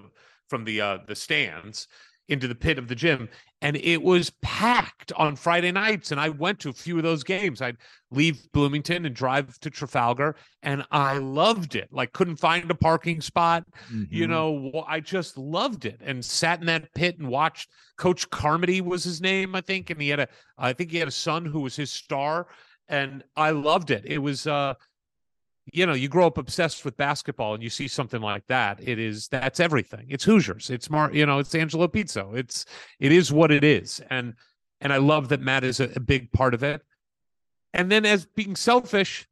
from 0.51 0.65
the 0.65 0.81
uh 0.81 0.99
the 1.07 1.15
stands 1.15 1.89
into 2.29 2.47
the 2.47 2.55
pit 2.55 2.79
of 2.79 2.87
the 2.87 2.95
gym 2.95 3.29
and 3.61 3.77
it 3.77 4.01
was 4.01 4.31
packed 4.41 5.13
on 5.15 5.35
Friday 5.35 5.73
nights 5.73 6.13
and 6.13 6.21
I 6.21 6.29
went 6.29 6.61
to 6.61 6.69
a 6.69 6.73
few 6.73 6.97
of 6.97 7.03
those 7.03 7.25
games. 7.25 7.61
I'd 7.61 7.77
leave 8.13 8.47
Bloomington 8.53 9.05
and 9.05 9.15
drive 9.15 9.59
to 9.61 9.69
Trafalgar 9.71 10.37
and 10.63 10.85
I 10.93 11.19
loved 11.19 11.75
it. 11.75 11.89
Like 11.91 12.13
couldn't 12.13 12.37
find 12.37 12.71
a 12.71 12.75
parking 12.75 13.21
spot 13.21 13.65
you 14.09 14.29
Mm-hmm. 14.29 14.31
know 14.31 14.85
I 14.87 15.01
just 15.01 15.37
loved 15.39 15.87
it 15.87 15.99
and 16.05 16.25
sat 16.25 16.61
in 16.61 16.67
that 16.67 16.95
pit 16.95 17.19
and 17.19 17.29
watched 17.29 17.69
coach 17.97 18.31
Carmody 18.31 18.81
was 18.81 19.03
his 19.03 19.21
name 19.21 19.57
I 19.57 19.61
think 19.61 19.91
and 19.91 20.01
he 20.01 20.09
had 20.11 20.21
a 20.21 20.29
I 20.57 20.73
think 20.73 20.93
he 20.93 20.99
had 20.99 21.09
a 21.09 21.13
son 21.13 21.45
who 21.45 21.61
was 21.61 21.75
his 21.75 21.91
star 21.91 22.47
and 22.89 23.25
I 23.37 23.51
loved 23.51 23.91
it. 23.91 24.05
It 24.07 24.19
was 24.19 24.47
uh 24.47 24.75
you 25.73 25.87
know, 25.87 25.95
you 25.95 26.09
grow 26.09 26.27
up 26.27 26.39
obsessed 26.39 26.85
with 26.85 26.97
basketball 26.97 27.55
and 27.55 27.63
you 27.63 27.71
see 27.71 27.89
something 27.89 28.21
like 28.21 28.47
that. 28.47 28.79
It 28.81 28.99
is 28.99 29.29
that's 29.29 29.61
everything. 29.61 30.07
It's 30.09 30.25
Hoosiers. 30.25 30.71
It's 30.71 30.91
Mar, 30.91 31.13
you 31.13 31.27
know, 31.27 31.39
it's 31.39 31.55
Angelo 31.55 31.89
Pizzo. 31.89 32.37
It's 32.37 32.67
it 32.99 33.13
is 33.13 33.33
what 33.33 33.51
it 33.51 33.65
is. 33.65 34.01
And 34.11 34.35
and 34.81 34.93
I 34.93 34.97
love 34.97 35.29
that 35.29 35.41
Matt 35.41 35.65
is 35.65 35.81
a, 35.81 35.91
a 35.97 36.01
big 36.01 36.33
part 36.33 36.55
of 36.55 36.63
it. 36.63 36.83
And 37.73 37.91
then 37.91 38.05
as 38.05 38.27
being 38.27 38.57
selfish, 38.57 39.29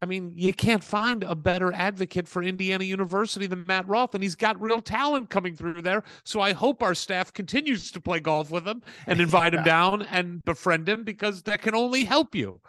I 0.00 0.06
mean, 0.06 0.32
you 0.36 0.52
can't 0.52 0.82
find 0.82 1.24
a 1.24 1.34
better 1.34 1.72
advocate 1.72 2.28
for 2.28 2.42
Indiana 2.42 2.84
University 2.84 3.46
than 3.46 3.64
Matt 3.66 3.88
Roth, 3.88 4.14
and 4.14 4.22
he's 4.22 4.36
got 4.36 4.60
real 4.60 4.80
talent 4.80 5.28
coming 5.28 5.56
through 5.56 5.82
there. 5.82 6.04
So 6.24 6.40
I 6.40 6.52
hope 6.52 6.82
our 6.82 6.94
staff 6.94 7.32
continues 7.32 7.90
to 7.92 8.00
play 8.00 8.20
golf 8.20 8.50
with 8.50 8.66
him 8.66 8.82
and 9.08 9.20
invite 9.20 9.54
him 9.54 9.62
down 9.64 10.02
and 10.02 10.44
befriend 10.44 10.88
him 10.88 11.02
because 11.02 11.42
that 11.42 11.62
can 11.62 11.74
only 11.74 12.04
help 12.04 12.34
you. 12.34 12.60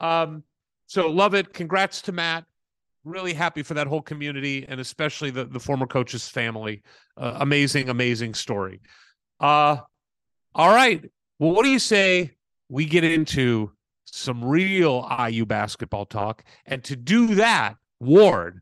Um, 0.00 0.44
so 0.86 1.10
love 1.10 1.34
it. 1.34 1.52
Congrats 1.52 2.00
to 2.02 2.12
Matt. 2.12 2.44
Really 3.08 3.32
happy 3.32 3.62
for 3.62 3.72
that 3.72 3.86
whole 3.86 4.02
community 4.02 4.66
and 4.68 4.80
especially 4.80 5.30
the 5.30 5.46
the 5.46 5.58
former 5.58 5.86
coach's 5.86 6.28
family. 6.28 6.82
Uh, 7.16 7.38
amazing, 7.40 7.88
amazing 7.88 8.34
story. 8.34 8.82
Uh, 9.40 9.78
all 10.54 10.74
right. 10.74 11.10
Well, 11.38 11.52
what 11.52 11.62
do 11.64 11.70
you 11.70 11.78
say 11.78 12.32
we 12.68 12.84
get 12.84 13.04
into 13.04 13.72
some 14.04 14.44
real 14.44 15.08
IU 15.26 15.46
basketball 15.46 16.04
talk? 16.04 16.44
And 16.66 16.84
to 16.84 16.96
do 16.96 17.34
that, 17.36 17.76
Ward 17.98 18.60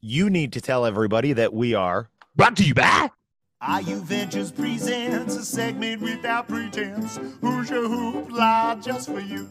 You 0.00 0.30
need 0.30 0.52
to 0.52 0.60
tell 0.60 0.86
everybody 0.86 1.32
that 1.32 1.52
we 1.52 1.74
are 1.74 2.10
brought 2.36 2.56
to 2.58 2.64
you 2.64 2.74
by 2.74 3.10
IU 3.60 3.96
Ventures 4.02 4.52
presents 4.52 5.34
a 5.34 5.44
segment 5.44 6.00
without 6.00 6.46
pretense. 6.46 7.18
Who's 7.40 7.70
your 7.70 7.88
hoopla 7.88 8.84
just 8.84 9.08
for 9.08 9.20
you? 9.20 9.50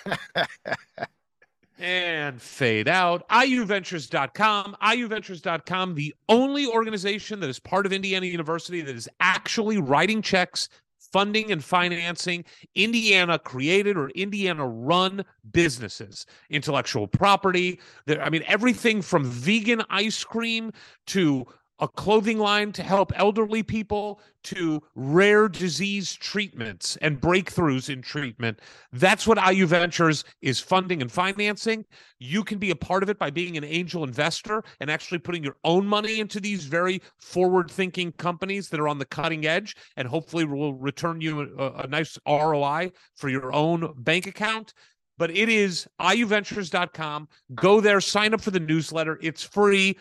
and 1.80 2.41
fade 2.41 2.88
out. 2.88 3.28
IUVentures.com. 3.30 4.78
IUVentures.com, 4.82 5.95
the 5.95 6.14
only 6.30 6.68
organization 6.68 7.39
that 7.39 7.49
is 7.49 7.60
part 7.60 7.86
of 7.86 7.93
Indiana 7.93 8.26
University 8.26 8.82
that 8.82 8.95
is 8.95 9.10
actually 9.20 9.78
writing 9.78 10.22
checks, 10.22 10.70
funding, 11.12 11.51
and 11.51 11.64
financing 11.64 12.43
Indiana 12.76 13.38
created 13.39 13.97
or 13.97 14.10
Indiana 14.10 14.68
run 14.68 15.24
businesses, 15.51 16.26
intellectual 16.49 17.08
property. 17.08 17.80
I 18.08 18.30
mean, 18.30 18.43
everything 18.47 19.01
from 19.01 19.26
vegan 19.26 19.84
ice 19.89 20.24
cream 20.24 20.72
to 21.08 21.45
a 21.80 21.88
clothing 21.88 22.39
line 22.39 22.71
to 22.71 22.84
help 22.84 23.11
elderly 23.15 23.63
people 23.63 24.19
to 24.43 24.82
rare 24.95 25.47
disease 25.47 26.13
treatments 26.13 26.97
and 27.01 27.19
breakthroughs 27.19 27.89
in 27.89 28.01
treatment. 28.01 28.59
That's 28.93 29.28
what 29.28 29.38
IU 29.38 29.67
Ventures 29.67 30.23
is 30.41 30.59
funding 30.59 31.01
and 31.01 31.11
financing. 31.11 31.86
You 32.19 32.43
can 32.43 32.57
be 32.57 32.71
a 32.71 32.75
part 32.75 33.03
of 33.03 33.09
it 33.09 33.19
by 33.19 33.30
being 33.30 33.57
an 33.57 33.63
angel 33.63 34.03
investor 34.03 34.63
and 34.80 34.89
actually 34.89 35.19
putting 35.19 35.43
your 35.43 35.57
own 35.63 35.86
money 35.86 36.19
into 36.19 36.39
these 36.39 36.65
very 36.65 37.01
forward 37.19 37.69
thinking 37.69 38.11
companies 38.13 38.69
that 38.69 38.80
are 38.80 38.88
on 38.88 38.99
the 38.99 39.05
cutting 39.05 39.45
edge 39.45 39.75
and 39.97 40.07
hopefully 40.07 40.45
will 40.45 40.73
return 40.73 41.21
you 41.21 41.41
a, 41.57 41.84
a 41.84 41.88
nice 41.88 42.17
ROI 42.28 42.91
for 43.15 43.30
your 43.30 43.53
own 43.53 43.93
bank 43.97 44.28
account 44.28 44.73
but 45.17 45.32
it 45.32 45.49
is 45.49 45.88
iuventures.com. 45.99 47.28
Go 47.55 47.82
there, 47.82 47.99
sign 47.99 48.34
up 48.34 48.41
for 48.41 48.51
the 48.51 48.59
newsletter. 48.59 49.17
It's 49.21 49.43
free. 49.43 49.97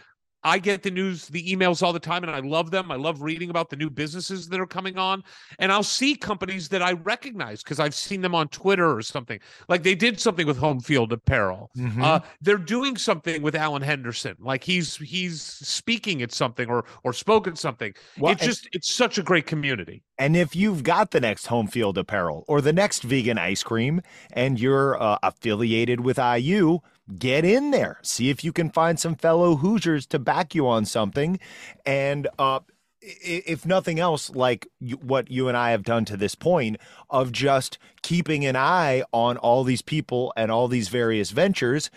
I 0.47 0.61
get 0.61 0.85
the 0.85 0.93
news, 0.93 1.27
the 1.27 1.45
emails 1.53 1.83
all 1.83 1.93
the 1.93 1.99
time, 1.99 2.23
and 2.23 2.31
I 2.31 2.39
love 2.39 2.71
them. 2.71 2.93
I 2.93 2.95
love 2.95 3.21
reading 3.21 3.51
about 3.51 3.69
the 3.69 3.75
new 3.75 3.91
businesses 3.91 4.49
that 4.49 4.61
are 4.61 4.67
coming 4.67 4.97
on. 4.97 5.25
And 5.59 5.73
I'll 5.73 5.83
see 5.83 6.15
companies 6.15 6.69
that 6.69 6.83
I 6.83 6.93
recognize 6.93 7.65
because 7.65 7.81
I've 7.81 7.97
seen 7.97 8.21
them 8.21 8.33
on 8.33 8.47
Twitter 8.49 8.97
or 8.97 9.03
something. 9.03 9.41
Like 9.69 9.83
they 9.83 9.97
did 9.97 10.21
something 10.21 10.47
with 10.47 10.57
Home 10.59 10.79
Field 10.79 11.13
Apparel. 11.13 11.73
Mhm. 11.77 12.01
Uh, 12.01 12.21
they're 12.41 12.59
doing 12.59 12.97
something 12.97 13.43
with 13.43 13.57
Alan 13.57 13.83
Henderson. 13.83 14.37
Like 14.39 14.63
he's 14.63 14.95
he's 14.99 15.43
speaking 15.43 16.23
at 16.23 16.31
something 16.31 16.69
or 16.69 16.85
or 17.03 17.13
spoken 17.13 17.57
something. 17.57 17.93
Well, 18.17 18.33
it's 18.33 18.45
just 18.45 18.69
it's 18.73 18.95
such 18.95 19.19
a 19.19 19.25
great 19.25 19.47
community. 19.47 20.05
And 20.17 20.37
if 20.37 20.55
you've 20.55 20.85
got 20.85 21.11
the 21.11 21.21
next 21.21 21.47
home 21.47 21.67
field 21.67 21.99
apparel 21.99 22.45
or 22.47 22.61
the 22.61 22.73
next 22.73 23.03
vegan 23.03 23.37
ice 23.37 23.65
cream 23.65 24.01
and 24.33 24.61
you're 24.61 25.03
uh, 25.03 25.19
affiliated 25.25 26.01
with 26.01 26.19
IU, 26.19 26.79
get 27.19 27.45
in 27.45 27.71
there. 27.71 27.99
See 28.03 28.31
if 28.31 28.43
you 28.43 28.53
can 28.53 28.71
find 28.71 28.99
some 28.99 29.15
fellow 29.15 29.57
Hoosiers 29.57 30.07
to 30.07 30.19
back 30.19 30.55
you 30.55 30.67
on 30.67 30.85
something. 30.85 31.39
And 31.85 32.29
uh, 32.39 32.61
if 33.01 33.65
nothing 33.65 34.01
else, 34.01 34.31
like 34.31 34.67
what 35.01 35.31
you 35.31 35.49
and 35.49 35.57
I 35.57 35.71
have 35.71 35.85
done 35.85 36.05
to 36.07 36.17
this 36.17 36.35
point 36.35 36.79
of 37.09 37.33
just 37.33 37.79
keeping 38.03 38.45
an 38.45 38.57
eye 38.57 39.05
on 39.13 39.37
all 39.37 39.65
these 39.65 39.83
people 39.83 40.33
and 40.37 40.51
all 40.51 40.69
these 40.69 40.89
various 40.89 41.31
ventures. 41.31 41.91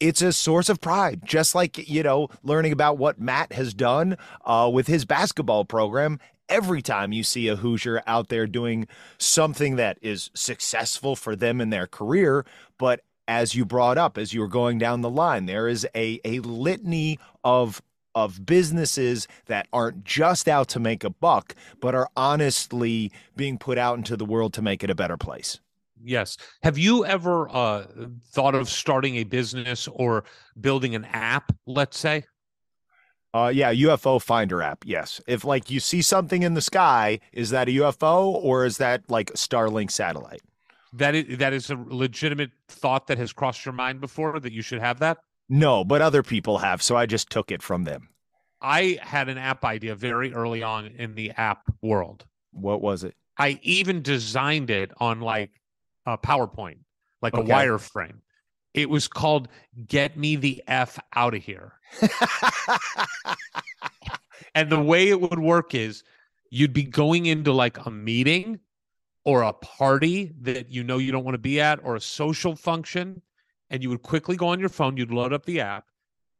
It's 0.00 0.22
a 0.22 0.32
source 0.32 0.68
of 0.68 0.80
pride, 0.80 1.20
just 1.24 1.54
like, 1.54 1.88
you 1.88 2.02
know, 2.02 2.28
learning 2.42 2.72
about 2.72 2.98
what 2.98 3.20
Matt 3.20 3.52
has 3.52 3.72
done 3.72 4.16
uh, 4.44 4.68
with 4.72 4.86
his 4.86 5.04
basketball 5.04 5.64
program 5.64 6.18
every 6.48 6.82
time 6.82 7.12
you 7.12 7.22
see 7.22 7.48
a 7.48 7.56
Hoosier 7.56 8.02
out 8.06 8.28
there 8.28 8.46
doing 8.46 8.86
something 9.18 9.76
that 9.76 9.98
is 10.02 10.30
successful 10.34 11.16
for 11.16 11.34
them 11.36 11.60
in 11.60 11.70
their 11.70 11.86
career, 11.86 12.44
but 12.78 13.00
as 13.28 13.54
you 13.54 13.64
brought 13.64 13.98
up, 13.98 14.18
as 14.18 14.32
you 14.34 14.40
were 14.40 14.48
going 14.48 14.78
down 14.78 15.00
the 15.00 15.10
line, 15.10 15.46
there 15.46 15.68
is 15.68 15.86
a 15.94 16.20
a 16.24 16.40
litany 16.40 17.18
of 17.42 17.82
of 18.14 18.46
businesses 18.46 19.26
that 19.46 19.66
aren't 19.72 20.04
just 20.04 20.48
out 20.48 20.68
to 20.68 20.78
make 20.78 21.02
a 21.02 21.10
buck, 21.10 21.54
but 21.80 21.94
are 21.94 22.08
honestly 22.16 23.10
being 23.36 23.58
put 23.58 23.76
out 23.76 23.98
into 23.98 24.16
the 24.16 24.24
world 24.24 24.52
to 24.54 24.62
make 24.62 24.84
it 24.84 24.90
a 24.90 24.94
better 24.94 25.16
place. 25.16 25.58
Yes. 26.02 26.36
Have 26.62 26.78
you 26.78 27.04
ever 27.04 27.48
uh, 27.50 27.86
thought 28.30 28.54
of 28.54 28.68
starting 28.68 29.16
a 29.16 29.24
business 29.24 29.88
or 29.88 30.24
building 30.60 30.94
an 30.94 31.06
app, 31.06 31.50
let's 31.66 31.98
say? 31.98 32.24
Uh, 33.32 33.50
yeah, 33.52 33.72
UFO 33.72 34.22
Finder 34.22 34.62
app. 34.62 34.84
Yes. 34.86 35.20
If 35.26 35.44
like 35.44 35.70
you 35.70 35.80
see 35.80 36.02
something 36.02 36.42
in 36.42 36.54
the 36.54 36.60
sky, 36.60 37.18
is 37.32 37.50
that 37.50 37.68
a 37.68 37.72
UFO 37.72 38.26
or 38.26 38.64
is 38.64 38.78
that 38.78 39.02
like 39.08 39.30
a 39.30 39.34
Starlink 39.34 39.90
satellite? 39.90 40.42
That 40.96 41.14
is, 41.14 41.38
that 41.38 41.52
is 41.52 41.70
a 41.70 41.76
legitimate 41.76 42.50
thought 42.68 43.08
that 43.08 43.18
has 43.18 43.32
crossed 43.32 43.64
your 43.64 43.74
mind 43.74 44.00
before 44.00 44.38
that 44.38 44.52
you 44.52 44.62
should 44.62 44.80
have 44.80 45.00
that? 45.00 45.18
No, 45.48 45.84
but 45.84 46.00
other 46.00 46.22
people 46.22 46.58
have, 46.58 46.82
so 46.82 46.96
I 46.96 47.06
just 47.06 47.30
took 47.30 47.50
it 47.50 47.62
from 47.62 47.84
them. 47.84 48.08
I 48.62 48.98
had 49.02 49.28
an 49.28 49.36
app 49.36 49.64
idea 49.64 49.94
very 49.94 50.32
early 50.32 50.62
on 50.62 50.86
in 50.86 51.14
the 51.14 51.32
app 51.32 51.62
world. 51.82 52.24
What 52.52 52.80
was 52.80 53.04
it? 53.04 53.14
I 53.36 53.58
even 53.62 54.00
designed 54.02 54.70
it 54.70 54.92
on 54.98 55.20
like 55.20 55.50
a 56.06 56.16
PowerPoint, 56.16 56.78
like 57.20 57.34
Okay. 57.34 57.50
a 57.50 57.54
wireframe. 57.54 58.18
It 58.72 58.88
was 58.88 59.06
called 59.08 59.48
Get 59.86 60.16
Me 60.16 60.36
the 60.36 60.62
F 60.66 60.98
Out 61.14 61.34
of 61.34 61.42
Here. 61.42 61.72
And 64.54 64.70
the 64.70 64.80
way 64.80 65.08
it 65.08 65.20
would 65.20 65.38
work 65.40 65.74
is 65.74 66.04
you'd 66.50 66.72
be 66.72 66.84
going 66.84 67.26
into 67.26 67.52
like 67.52 67.84
a 67.86 67.90
meeting 67.90 68.60
or 69.24 69.42
a 69.42 69.52
party 69.52 70.32
that 70.40 70.70
you 70.70 70.84
know 70.84 70.98
you 70.98 71.12
don't 71.12 71.24
want 71.24 71.34
to 71.34 71.38
be 71.38 71.60
at 71.60 71.80
or 71.82 71.96
a 71.96 72.00
social 72.00 72.54
function 72.54 73.22
and 73.70 73.82
you 73.82 73.88
would 73.88 74.02
quickly 74.02 74.36
go 74.36 74.48
on 74.48 74.60
your 74.60 74.68
phone 74.68 74.96
you'd 74.96 75.10
load 75.10 75.32
up 75.32 75.44
the 75.46 75.60
app 75.60 75.86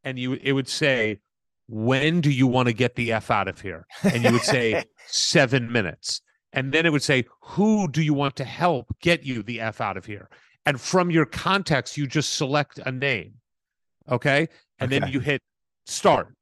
and 0.03 0.19
you 0.19 0.35
it 0.43 0.53
would 0.53 0.69
say 0.69 1.19
when 1.67 2.21
do 2.21 2.31
you 2.31 2.47
want 2.47 2.69
to 2.69 2.75
get 2.75 2.95
the 2.95 3.11
f 3.11 3.31
out 3.31 3.49
of 3.49 3.63
here? 3.63 3.87
And 4.03 4.23
you 4.23 4.33
would 4.33 4.43
say 4.43 4.85
7 5.07 5.73
minutes. 5.73 6.21
And 6.53 6.73
then 6.73 6.85
it 6.85 6.93
would 6.93 7.03
say 7.03 7.25
who 7.41 7.89
do 7.89 8.03
you 8.03 8.13
want 8.13 8.37
to 8.37 8.45
help 8.45 8.95
get 9.01 9.25
you 9.25 9.43
the 9.43 9.61
f 9.61 9.81
out 9.81 9.97
of 9.97 10.05
here? 10.05 10.29
And 10.67 10.81
from 10.81 11.11
your 11.11 11.25
context 11.25 11.97
you 11.97 12.07
just 12.07 12.35
select 12.35 12.79
a 12.85 12.93
name 12.93 13.35
okay? 14.11 14.49
And 14.79 14.91
then 14.91 15.09
you 15.09 15.21
hit 15.21 15.43
start. 15.87 16.35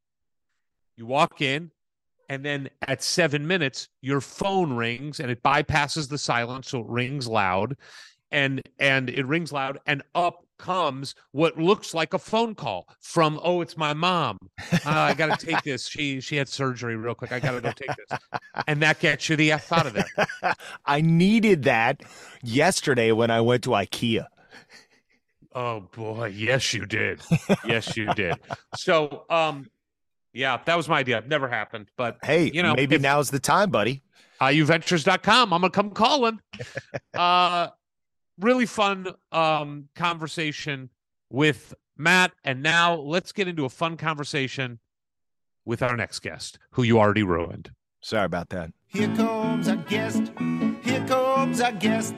You 0.96 1.06
walk 1.06 1.40
in, 1.40 1.70
and 2.32 2.42
then 2.42 2.70
at 2.88 3.02
seven 3.02 3.46
minutes, 3.46 3.88
your 4.00 4.22
phone 4.22 4.72
rings 4.72 5.20
and 5.20 5.30
it 5.30 5.42
bypasses 5.42 6.08
the 6.08 6.16
silence, 6.16 6.70
so 6.70 6.80
it 6.80 6.86
rings 6.86 7.28
loud, 7.28 7.76
and 8.30 8.62
and 8.78 9.10
it 9.10 9.26
rings 9.26 9.52
loud, 9.52 9.78
and 9.86 10.02
up 10.14 10.46
comes 10.56 11.14
what 11.32 11.58
looks 11.58 11.92
like 11.92 12.14
a 12.14 12.18
phone 12.18 12.54
call 12.54 12.88
from 13.00 13.38
oh, 13.42 13.60
it's 13.60 13.76
my 13.76 13.92
mom. 13.92 14.38
Uh, 14.72 14.78
I 14.86 15.12
got 15.12 15.38
to 15.38 15.46
take 15.46 15.60
this. 15.64 15.86
She 15.86 16.22
she 16.22 16.36
had 16.36 16.48
surgery 16.48 16.96
real 16.96 17.14
quick. 17.14 17.32
I 17.32 17.38
got 17.38 17.50
to 17.50 17.60
go 17.60 17.70
take 17.70 17.94
this, 18.08 18.18
and 18.66 18.80
that 18.80 18.98
gets 18.98 19.28
you 19.28 19.36
the 19.36 19.52
f 19.52 19.70
out 19.70 19.86
of 19.86 19.92
there. 19.92 20.54
I 20.86 21.02
needed 21.02 21.64
that 21.64 22.02
yesterday 22.42 23.12
when 23.12 23.30
I 23.30 23.42
went 23.42 23.62
to 23.64 23.70
IKEA. 23.70 24.24
Oh 25.54 25.80
boy, 25.80 26.32
yes 26.34 26.72
you 26.72 26.86
did. 26.86 27.20
Yes 27.66 27.94
you 27.94 28.06
did. 28.14 28.36
So 28.74 29.26
um, 29.28 29.66
yeah, 30.32 30.58
that 30.64 30.76
was 30.76 30.88
my 30.88 30.98
idea. 30.98 31.22
Never 31.26 31.48
happened, 31.48 31.88
but 31.96 32.18
Hey, 32.22 32.50
you 32.52 32.62
know 32.62 32.74
maybe 32.74 32.96
if- 32.96 33.02
now's 33.02 33.30
the 33.30 33.38
time, 33.40 33.70
buddy. 33.70 34.02
iuventures.com. 34.40 35.52
I'm 35.52 35.60
gonna 35.60 35.70
come 35.70 35.90
calling. 35.90 36.40
uh 37.14 37.68
really 38.40 38.66
fun 38.66 39.08
um 39.30 39.88
conversation 39.94 40.90
with 41.30 41.74
Matt. 41.96 42.32
And 42.44 42.62
now 42.62 42.94
let's 42.94 43.32
get 43.32 43.46
into 43.48 43.64
a 43.64 43.68
fun 43.68 43.96
conversation 43.96 44.78
with 45.64 45.82
our 45.82 45.96
next 45.96 46.20
guest, 46.20 46.58
who 46.72 46.82
you 46.82 46.98
already 46.98 47.22
ruined. 47.22 47.70
Sorry 48.00 48.24
about 48.24 48.48
that. 48.48 48.72
Here 48.88 49.14
comes 49.14 49.68
our 49.68 49.76
guest. 49.76 50.32
Here 50.82 51.04
comes 51.06 51.60
our 51.60 51.72
guest. 51.72 52.14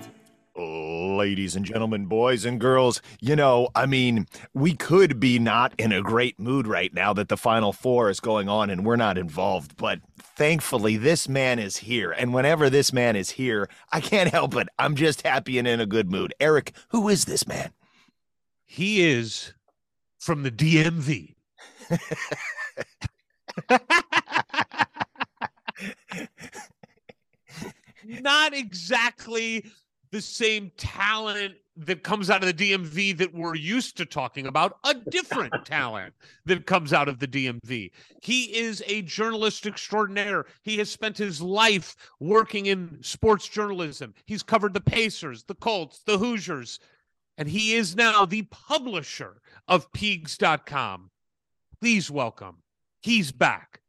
Ladies 0.56 1.56
and 1.56 1.64
gentlemen, 1.64 2.06
boys 2.06 2.44
and 2.44 2.60
girls, 2.60 3.02
you 3.20 3.34
know, 3.34 3.70
I 3.74 3.86
mean, 3.86 4.28
we 4.52 4.76
could 4.76 5.18
be 5.18 5.40
not 5.40 5.74
in 5.78 5.90
a 5.90 6.00
great 6.00 6.38
mood 6.38 6.68
right 6.68 6.94
now 6.94 7.12
that 7.12 7.28
the 7.28 7.36
Final 7.36 7.72
Four 7.72 8.08
is 8.08 8.20
going 8.20 8.48
on 8.48 8.70
and 8.70 8.86
we're 8.86 8.94
not 8.94 9.18
involved, 9.18 9.76
but 9.76 9.98
thankfully 10.16 10.96
this 10.96 11.28
man 11.28 11.58
is 11.58 11.78
here. 11.78 12.12
And 12.12 12.32
whenever 12.32 12.70
this 12.70 12.92
man 12.92 13.16
is 13.16 13.30
here, 13.30 13.68
I 13.90 14.00
can't 14.00 14.30
help 14.30 14.54
it. 14.54 14.68
I'm 14.78 14.94
just 14.94 15.22
happy 15.22 15.58
and 15.58 15.66
in 15.66 15.80
a 15.80 15.86
good 15.86 16.08
mood. 16.08 16.32
Eric, 16.38 16.72
who 16.90 17.08
is 17.08 17.24
this 17.24 17.48
man? 17.48 17.72
He 18.64 19.02
is 19.02 19.54
from 20.18 20.44
the 20.44 20.52
DMV. 20.52 21.34
Not 28.04 28.54
exactly 28.54 29.64
the 30.14 30.22
same 30.22 30.70
talent 30.76 31.56
that 31.76 32.04
comes 32.04 32.30
out 32.30 32.44
of 32.44 32.56
the 32.56 32.70
DMV 32.70 33.18
that 33.18 33.34
we're 33.34 33.56
used 33.56 33.96
to 33.96 34.06
talking 34.06 34.46
about, 34.46 34.78
a 34.84 34.94
different 34.94 35.52
talent 35.64 36.14
that 36.46 36.66
comes 36.66 36.92
out 36.92 37.08
of 37.08 37.18
the 37.18 37.26
DMV. 37.26 37.90
He 38.22 38.44
is 38.56 38.80
a 38.86 39.02
journalist 39.02 39.66
extraordinaire. 39.66 40.46
He 40.62 40.76
has 40.78 40.88
spent 40.88 41.18
his 41.18 41.42
life 41.42 41.96
working 42.20 42.66
in 42.66 43.02
sports 43.02 43.48
journalism. 43.48 44.14
He's 44.24 44.44
covered 44.44 44.72
the 44.72 44.80
Pacers, 44.80 45.42
the 45.42 45.56
Colts, 45.56 46.02
the 46.06 46.16
Hoosiers. 46.16 46.78
and 47.36 47.48
he 47.48 47.74
is 47.74 47.96
now 47.96 48.24
the 48.24 48.42
publisher 48.42 49.42
of 49.66 49.90
Peegs.com. 49.90 51.10
Please 51.80 52.08
welcome, 52.08 52.58
he's 53.02 53.32
back, 53.32 53.80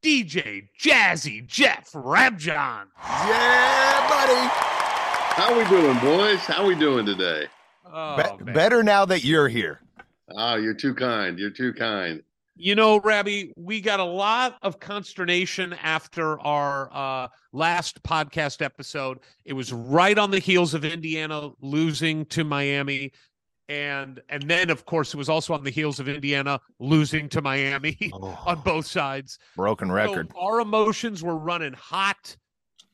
DJ 0.00 0.68
Jazzy 0.80 1.44
Jeff 1.44 1.90
Rabjohn. 1.90 2.86
Yeah, 3.04 4.08
buddy. 4.08 4.75
How 5.36 5.54
we 5.54 5.68
doing, 5.68 5.98
boys? 5.98 6.38
How 6.38 6.66
we 6.66 6.74
doing 6.74 7.04
today? 7.04 7.46
Oh, 7.84 8.38
Be- 8.38 8.52
better 8.52 8.82
now 8.82 9.04
that 9.04 9.22
you're 9.22 9.48
here. 9.48 9.82
Ah, 10.34 10.54
you're 10.54 10.72
too 10.72 10.94
kind. 10.94 11.38
You're 11.38 11.50
too 11.50 11.74
kind. 11.74 12.22
You 12.56 12.74
know, 12.74 13.00
Rabby, 13.00 13.52
we 13.54 13.82
got 13.82 14.00
a 14.00 14.04
lot 14.04 14.56
of 14.62 14.80
consternation 14.80 15.74
after 15.74 16.40
our 16.40 16.88
uh, 16.90 17.28
last 17.52 18.02
podcast 18.02 18.62
episode. 18.62 19.18
It 19.44 19.52
was 19.52 19.74
right 19.74 20.16
on 20.16 20.30
the 20.30 20.38
heels 20.38 20.72
of 20.72 20.86
Indiana 20.86 21.50
losing 21.60 22.24
to 22.26 22.42
Miami, 22.42 23.12
and 23.68 24.22
and 24.30 24.42
then 24.44 24.70
of 24.70 24.86
course 24.86 25.12
it 25.12 25.18
was 25.18 25.28
also 25.28 25.52
on 25.52 25.64
the 25.64 25.70
heels 25.70 26.00
of 26.00 26.08
Indiana 26.08 26.62
losing 26.78 27.28
to 27.28 27.42
Miami 27.42 28.10
on 28.46 28.62
both 28.64 28.86
sides. 28.86 29.38
Broken 29.54 29.92
record. 29.92 30.32
So 30.32 30.40
our 30.40 30.60
emotions 30.60 31.22
were 31.22 31.36
running 31.36 31.74
hot. 31.74 32.38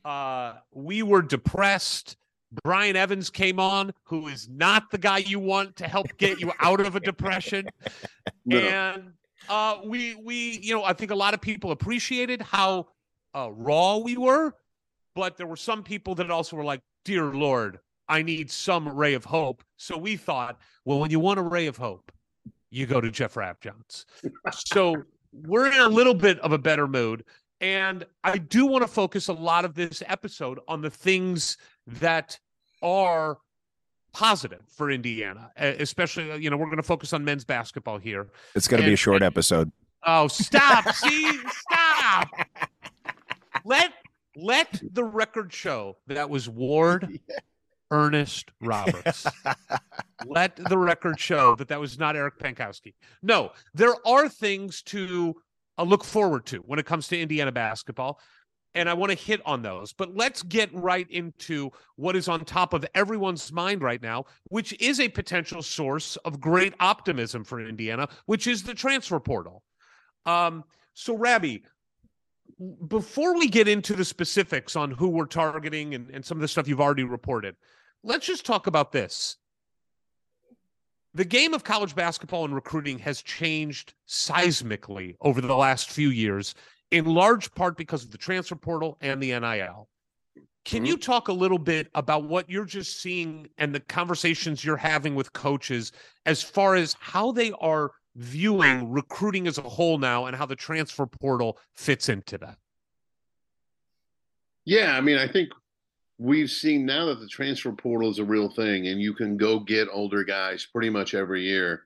Uh, 0.05 0.55
we 0.73 1.05
were 1.05 1.23
depressed. 1.23 2.17
Brian 2.63 2.97
Evans 2.97 3.31
came 3.31 3.59
on, 3.59 3.93
who 4.05 4.29
is 4.29 4.49
not 4.49 4.91
the 4.91 4.99
guy 4.99 5.19
you 5.19 5.39
want 5.39 5.77
to 5.77 5.89
help 5.89 6.07
get 6.19 6.41
you 6.41 6.53
out 6.61 6.81
of 6.81 6.97
a 6.97 7.01
depression. 7.01 7.67
No. 8.45 8.59
And 8.59 9.13
uh, 9.49 9.79
we 9.85 10.17
we 10.17 10.59
you 10.59 10.75
know 10.75 10.83
I 10.83 10.93
think 10.93 11.13
a 11.13 11.15
lot 11.15 11.33
of 11.33 11.41
people 11.41 11.71
appreciated 11.71 12.43
how 12.43 12.89
uh, 13.35 13.51
raw 13.53 13.99
we 13.99 14.17
were, 14.17 14.55
but 15.15 15.37
there 15.37 15.47
were 15.47 15.57
some 15.57 15.85
people 15.85 16.17
that 16.17 16.29
also 16.29 16.57
were 16.57 16.65
like, 16.65 16.81
"Dear 17.05 17.27
Lord, 17.27 17.79
I 18.09 18.23
need 18.23 18.51
some 18.51 18.89
ray 18.89 19.15
of 19.15 19.25
hope." 19.25 19.63
So 19.77 19.97
we 19.97 20.17
thought, 20.17 20.59
well, 20.85 20.99
when 20.99 21.13
you 21.13 21.21
want 21.21 21.39
a 21.39 21.43
ray 21.43 21.69
of 21.69 21.77
hope, 21.77 22.11
you 22.71 22.87
go 22.87 23.01
to 23.01 23.13
Jeff 23.13 23.35
Rabjohns. 23.35 24.07
so 24.53 24.97
we're 25.33 25.67
in 25.67 25.81
a 25.81 25.89
little 25.89 26.15
bit 26.15 26.39
of 26.41 26.53
a 26.53 26.59
better 26.59 26.89
mood. 26.89 27.25
And 27.63 28.05
I 28.25 28.39
do 28.39 28.67
want 28.67 28.83
to 28.83 28.89
focus 28.89 29.29
a 29.29 29.33
lot 29.33 29.65
of 29.65 29.75
this 29.75 30.03
episode 30.09 30.59
on 30.67 30.83
the 30.83 30.91
things 30.91 31.57
that 31.87 32.39
are 32.83 33.39
positive 34.13 34.61
for 34.69 34.91
Indiana, 34.91 35.53
especially, 35.57 36.43
you 36.43 36.51
know, 36.51 36.57
we're 36.57 36.67
going 36.67 36.77
to 36.77 36.83
focus 36.83 37.13
on 37.13 37.25
men's 37.25 37.45
basketball 37.45 37.99
here. 37.99 38.29
It's 38.57 38.67
going 38.67 38.81
to 38.81 38.85
be 38.85 38.91
a 38.91 38.93
and- 38.93 38.99
short 38.99 39.23
episode. 39.23 39.71
Oh, 40.05 40.27
stop. 40.27 40.89
See, 40.95 41.39
stop. 41.71 42.29
Let 43.65 43.93
let 44.35 44.83
the 44.93 45.05
record 45.05 45.53
show 45.53 45.99
that 46.09 46.29
was 46.29 46.49
Ward 46.49 47.21
Ernest 47.93 48.51
Roberts. 48.61 49.27
let 50.27 50.57
the 50.57 50.79
record 50.79 51.21
show 51.21 51.55
that 51.55 51.69
that 51.69 51.79
was 51.79 51.99
not 51.99 52.17
Eric 52.17 52.39
Pankowski. 52.39 52.95
No, 53.23 53.53
there 53.75 53.95
are 54.05 54.29
things 54.29 54.83
to 54.85 55.37
uh, 55.79 55.83
look 55.83 56.05
forward 56.05 56.47
to 56.47 56.59
when 56.59 56.79
it 56.79 56.87
comes 56.87 57.09
to 57.09 57.21
Indiana 57.21 57.53
basketball. 57.53 58.21
And 58.75 58.89
I 58.89 58.95
want 58.95 59.13
to 59.13 59.19
hit 59.19 59.43
on 59.45 59.61
those. 59.61 59.93
But 59.93 60.17
let's 60.17 60.43
get 60.43 60.73
right 60.73 61.07
into 61.11 61.71
what 61.97 62.17
is 62.17 62.27
on 62.27 62.43
top 62.47 62.73
of 62.73 62.87
everyone's 62.95 63.53
mind 63.53 63.83
right 63.83 64.01
now, 64.01 64.25
which 64.45 64.73
is 64.81 64.99
a 64.99 65.09
potential 65.09 65.61
source 65.61 66.17
of 66.25 66.41
great 66.41 66.73
optimism 66.81 67.45
for 67.45 67.61
Indiana, 67.61 68.09
which 68.25 68.47
is 68.47 68.63
the 68.63 68.73
transfer 68.73 69.21
portal. 69.21 69.63
Um, 70.25 70.65
so, 70.95 71.15
Rabby, 71.15 71.65
before 72.89 73.37
we 73.37 73.49
get 73.49 73.69
into 73.69 73.95
the 73.95 74.05
specifics 74.05 74.75
on 74.75 74.91
who 74.91 75.09
we're 75.09 75.27
targeting 75.27 75.95
and, 75.95 76.11
and 76.11 76.25
some 76.25 76.39
of 76.39 76.43
the 76.43 76.49
stuff 76.49 76.67
you've 76.67 76.81
already 76.81 77.05
reported, 77.05 77.57
let's 78.03 78.27
just 78.27 78.47
talk 78.47 78.67
about 78.67 78.93
this. 78.93 79.37
The 81.15 81.25
game 81.25 81.53
of 81.53 81.63
college 81.63 81.95
basketball 81.95 82.47
and 82.47 82.55
recruiting 82.55 82.99
has 83.01 83.21
changed 83.21 83.93
seismically 84.09 85.17
over 85.21 85.43
the 85.43 85.55
last 85.55 85.91
few 85.91 86.09
years, 86.09 86.55
in 86.91 87.05
large 87.05 87.55
part 87.55 87.77
because 87.77 88.05
of 88.05 88.11
the 88.11 88.19
transfer 88.19 88.57
portal 88.57 88.97
and 89.01 89.23
the 89.23 89.39
NIL. 89.39 89.89
Can 90.65 90.87
you 90.87 90.95
mm-hmm. 90.95 91.01
talk 91.01 91.29
a 91.29 91.33
little 91.33 91.59
bit 91.59 91.89
about 91.95 92.25
what 92.25 92.49
you're 92.49 92.65
just 92.65 93.01
seeing 93.03 93.49
and 93.59 93.75
the 93.75 93.81
conversations 93.81 94.65
you're 94.65 94.77
having 94.77 95.15
with 95.15 95.33
coaches 95.33 95.93
as 96.25 96.43
far 96.43 96.77
as 96.77 96.97
how 97.01 97.33
they 97.33 97.53
are 97.61 97.91
viewing 98.15 98.91
recruiting 98.91 99.47
as 99.47 99.59
a 99.59 99.63
whole 99.63 99.99
now 99.99 100.27
and 100.27 100.37
how 100.37 100.47
the 100.47 100.57
transfer 100.57 101.07
portal 101.07 101.59
fits 101.75 102.09
into 102.09 102.39
that? 102.39 102.57
Yeah, 104.65 104.97
I 104.97 105.01
mean, 105.01 105.19
I 105.19 105.27
think 105.27 105.51
we've 106.23 106.51
seen 106.51 106.87
now 106.87 107.07
that 107.07 107.19
the 107.19 107.27
transfer 107.27 107.73
portal 107.73 108.09
is 108.09 108.21
a 108.21 108.25
real 108.25 108.49
thing 108.49 108.87
and 108.87 109.01
you 109.01 109.13
can 109.13 109.37
go 109.37 109.59
get 109.59 109.89
older 109.91 110.23
guys 110.23 110.65
pretty 110.65 110.89
much 110.89 111.15
every 111.15 111.43
year. 111.43 111.83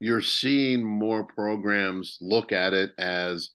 You're 0.00 0.22
seeing 0.22 0.82
more 0.82 1.22
programs 1.22 2.16
look 2.22 2.50
at 2.50 2.72
it 2.72 2.92
as 2.98 3.50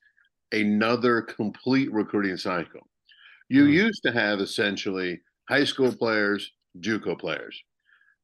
another 0.52 1.24
complete 1.24 1.92
recruiting 1.92 2.38
cycle. 2.38 2.88
You 3.50 3.64
mm-hmm. 3.64 3.74
used 3.74 4.04
to 4.04 4.12
have 4.12 4.40
essentially 4.40 5.20
high 5.50 5.64
school 5.64 5.92
players, 5.92 6.52
JUCO 6.80 7.20
players, 7.20 7.60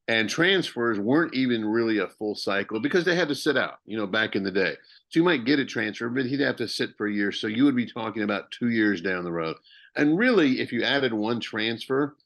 and 0.06 0.30
transfers 0.30 1.00
weren't 1.00 1.34
even 1.34 1.64
really 1.64 1.98
a 1.98 2.06
full 2.06 2.36
cycle 2.36 2.78
because 2.78 3.04
they 3.04 3.16
had 3.16 3.28
to 3.28 3.34
sit 3.34 3.56
out, 3.56 3.78
you 3.84 3.96
know, 3.96 4.06
back 4.06 4.36
in 4.36 4.44
the 4.44 4.52
day. 4.52 4.76
So 5.08 5.18
you 5.18 5.24
might 5.24 5.44
get 5.44 5.58
a 5.58 5.64
transfer, 5.64 6.08
but 6.08 6.26
he'd 6.26 6.40
have 6.40 6.56
to 6.56 6.68
sit 6.68 6.90
for 6.96 7.08
a 7.08 7.12
year. 7.12 7.32
So 7.32 7.48
you 7.48 7.64
would 7.64 7.74
be 7.74 7.90
talking 7.90 8.22
about 8.22 8.52
two 8.52 8.70
years 8.70 9.00
down 9.00 9.24
the 9.24 9.32
road. 9.32 9.56
And 9.96 10.18
really, 10.18 10.60
if 10.60 10.72
you 10.72 10.82
added 10.82 11.12
one 11.12 11.40
transfer, 11.40 12.16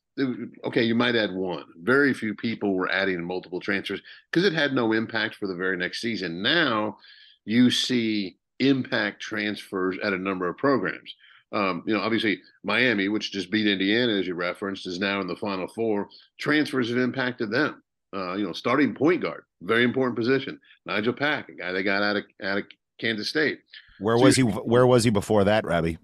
okay, 0.64 0.82
you 0.82 0.94
might 0.94 1.16
add 1.16 1.32
one. 1.32 1.64
Very 1.82 2.12
few 2.12 2.34
people 2.34 2.74
were 2.74 2.90
adding 2.90 3.22
multiple 3.24 3.60
transfers 3.60 4.00
because 4.30 4.44
it 4.44 4.52
had 4.52 4.74
no 4.74 4.92
impact 4.92 5.36
for 5.36 5.46
the 5.46 5.54
very 5.54 5.76
next 5.76 6.00
season. 6.00 6.42
Now 6.42 6.98
you 7.44 7.70
see 7.70 8.36
impact 8.58 9.20
transfers 9.20 9.96
at 10.02 10.12
a 10.12 10.18
number 10.18 10.48
of 10.48 10.58
programs. 10.58 11.14
Um, 11.52 11.82
you 11.86 11.94
know, 11.94 12.00
obviously 12.00 12.40
Miami, 12.62 13.08
which 13.08 13.32
just 13.32 13.50
beat 13.50 13.66
Indiana, 13.66 14.12
as 14.12 14.26
you 14.26 14.34
referenced, 14.34 14.86
is 14.86 15.00
now 15.00 15.20
in 15.20 15.26
the 15.26 15.36
Final 15.36 15.66
Four. 15.66 16.08
Transfers 16.38 16.90
have 16.90 16.98
impacted 16.98 17.50
them. 17.50 17.82
Uh, 18.14 18.34
you 18.34 18.44
know, 18.44 18.52
starting 18.52 18.94
point 18.94 19.22
guard, 19.22 19.44
very 19.62 19.84
important 19.84 20.16
position. 20.16 20.60
Nigel 20.84 21.12
Pack, 21.12 21.48
a 21.48 21.52
guy 21.52 21.72
they 21.72 21.82
got 21.82 22.02
out 22.02 22.16
of 22.16 22.24
out 22.42 22.58
of 22.58 22.64
Kansas 22.98 23.28
State. 23.28 23.60
Where 24.00 24.18
was 24.18 24.36
he? 24.36 24.42
Where 24.42 24.86
was 24.86 25.04
he 25.04 25.10
before 25.10 25.44
that, 25.44 25.64
Rabby? 25.64 25.96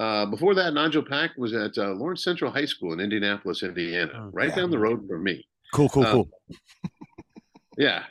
Uh, 0.00 0.24
before 0.24 0.54
that, 0.54 0.72
Nigel 0.72 1.02
Pack 1.02 1.32
was 1.36 1.52
at 1.52 1.76
uh, 1.76 1.90
Lawrence 1.90 2.24
Central 2.24 2.50
High 2.50 2.64
School 2.64 2.94
in 2.94 3.00
Indianapolis, 3.00 3.62
Indiana, 3.62 4.30
right 4.32 4.48
yeah. 4.48 4.56
down 4.56 4.70
the 4.70 4.78
road 4.78 5.06
from 5.06 5.22
me. 5.22 5.46
Cool, 5.74 5.90
cool, 5.90 6.04
Uh, 6.04 6.12
cool. 6.12 6.30
Yeah. 7.78 8.04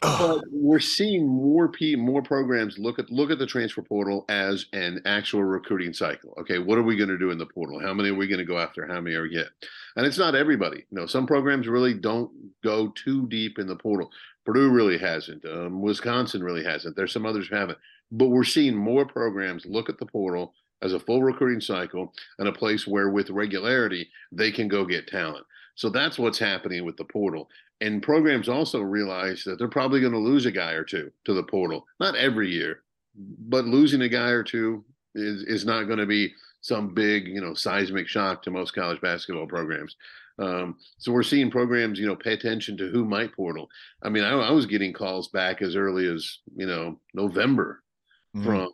But 0.00 0.42
we're 0.52 0.78
seeing 0.78 1.26
more 1.26 1.68
p 1.68 1.96
more 1.96 2.22
programs 2.22 2.78
look 2.78 3.00
at 3.00 3.10
look 3.10 3.32
at 3.32 3.40
the 3.40 3.46
transfer 3.46 3.82
portal 3.82 4.24
as 4.28 4.66
an 4.72 5.00
actual 5.04 5.42
recruiting 5.42 5.92
cycle. 5.92 6.32
Okay, 6.38 6.60
what 6.60 6.78
are 6.78 6.84
we 6.84 6.94
going 6.94 7.08
to 7.08 7.18
do 7.18 7.32
in 7.32 7.38
the 7.38 7.46
portal? 7.46 7.80
How 7.80 7.92
many 7.92 8.10
are 8.10 8.14
we 8.14 8.28
going 8.28 8.38
to 8.38 8.44
go 8.44 8.58
after? 8.58 8.86
How 8.86 9.00
many 9.00 9.16
are 9.16 9.22
we 9.22 9.30
get? 9.30 9.48
And 9.96 10.06
it's 10.06 10.18
not 10.18 10.36
everybody. 10.36 10.86
You 10.90 11.00
know, 11.00 11.06
some 11.06 11.26
programs 11.26 11.66
really 11.66 11.94
don't 11.94 12.30
go 12.62 12.92
too 12.94 13.26
deep 13.26 13.58
in 13.58 13.66
the 13.66 13.74
portal. 13.74 14.12
Purdue 14.46 14.70
really 14.70 14.98
hasn't. 14.98 15.44
Um, 15.44 15.82
Wisconsin 15.82 16.44
really 16.44 16.62
hasn't. 16.62 16.94
There's 16.94 17.12
some 17.12 17.26
others 17.26 17.48
who 17.48 17.56
haven't. 17.56 17.78
But 18.12 18.28
we're 18.28 18.44
seeing 18.44 18.76
more 18.76 19.04
programs 19.04 19.66
look 19.66 19.88
at 19.88 19.98
the 19.98 20.06
portal 20.06 20.54
as 20.82 20.92
a 20.92 21.00
full 21.00 21.22
recruiting 21.22 21.60
cycle 21.60 22.12
and 22.38 22.48
a 22.48 22.52
place 22.52 22.86
where, 22.86 23.10
with 23.10 23.30
regularity, 23.30 24.08
they 24.32 24.50
can 24.50 24.68
go 24.68 24.84
get 24.84 25.06
talent. 25.08 25.44
So 25.74 25.88
that's 25.88 26.18
what's 26.18 26.38
happening 26.38 26.84
with 26.84 26.96
the 26.96 27.04
portal. 27.04 27.48
And 27.80 28.02
programs 28.02 28.48
also 28.48 28.80
realize 28.80 29.44
that 29.44 29.58
they're 29.58 29.68
probably 29.68 30.00
going 30.00 30.12
to 30.12 30.18
lose 30.18 30.46
a 30.46 30.50
guy 30.50 30.72
or 30.72 30.84
two 30.84 31.12
to 31.24 31.34
the 31.34 31.42
portal. 31.44 31.86
Not 32.00 32.16
every 32.16 32.50
year, 32.50 32.82
but 33.14 33.64
losing 33.64 34.02
a 34.02 34.08
guy 34.08 34.30
or 34.30 34.42
two 34.42 34.84
is 35.14 35.42
is 35.44 35.64
not 35.64 35.84
going 35.84 35.98
to 36.00 36.06
be 36.06 36.32
some 36.60 36.92
big, 36.92 37.28
you 37.28 37.40
know, 37.40 37.54
seismic 37.54 38.08
shock 38.08 38.42
to 38.42 38.50
most 38.50 38.74
college 38.74 39.00
basketball 39.00 39.46
programs. 39.46 39.94
Um, 40.40 40.76
so 40.98 41.10
we're 41.12 41.22
seeing 41.24 41.50
programs, 41.50 41.98
you 41.98 42.06
know, 42.06 42.14
pay 42.16 42.32
attention 42.32 42.76
to 42.78 42.88
who 42.88 43.04
might 43.04 43.34
portal. 43.34 43.68
I 44.02 44.08
mean, 44.08 44.22
I, 44.24 44.30
I 44.30 44.50
was 44.50 44.66
getting 44.66 44.92
calls 44.92 45.28
back 45.28 45.62
as 45.62 45.74
early 45.76 46.06
as 46.06 46.38
you 46.56 46.66
know 46.66 46.98
November 47.14 47.82
Mhm. 48.36 48.44
from 48.44 48.68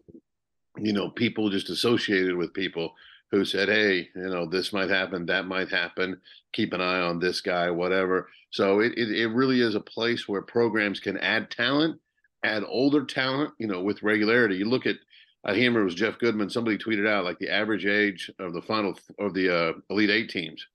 you 0.79 0.93
know 0.93 1.11
people 1.11 1.51
just 1.51 1.71
associated 1.71 2.37
with 2.37 2.55
people 2.55 2.95
who 3.31 3.45
said, 3.45 3.69
"Hey, 3.69 4.09
you 4.15 4.29
know, 4.29 4.47
this 4.47 4.73
might 4.73 4.91
happen, 4.91 5.27
that 5.27 5.47
might 5.47 5.69
happen. 5.69 6.21
Keep 6.53 6.73
an 6.73 6.81
eye 6.81 7.01
on 7.01 7.19
this 7.19 7.41
guy, 7.41 7.71
whatever." 7.71 8.29
So 8.51 8.81
it 8.81 8.93
it, 8.97 9.11
it 9.11 9.29
really 9.29 9.61
is 9.61 9.75
a 9.75 9.81
place 9.81 10.29
where 10.29 10.43
programs 10.43 11.01
can 11.01 11.17
add 11.19 11.51
talent, 11.51 12.01
add 12.45 12.65
older 12.67 13.05
talent, 13.05 13.53
you 13.59 13.67
know, 13.67 13.83
with 13.83 14.03
regularity. 14.03 14.57
You 14.57 14.67
look 14.67 14.87
at, 14.87 14.97
I 15.45 15.53
remember 15.53 15.81
it 15.81 15.85
was 15.85 15.95
Jeff 15.95 16.19
Goodman. 16.19 16.51
Somebody 16.51 16.79
tweeted 16.79 17.09
out 17.09 17.25
like 17.25 17.39
the 17.39 17.51
average 17.51 17.87
age 17.87 18.31
of 18.39 18.53
the 18.53 18.63
final 18.63 18.99
of 19.19 19.35
the 19.35 19.55
uh, 19.55 19.73
Elite 19.91 20.11
Eight 20.11 20.31
teams, 20.31 20.67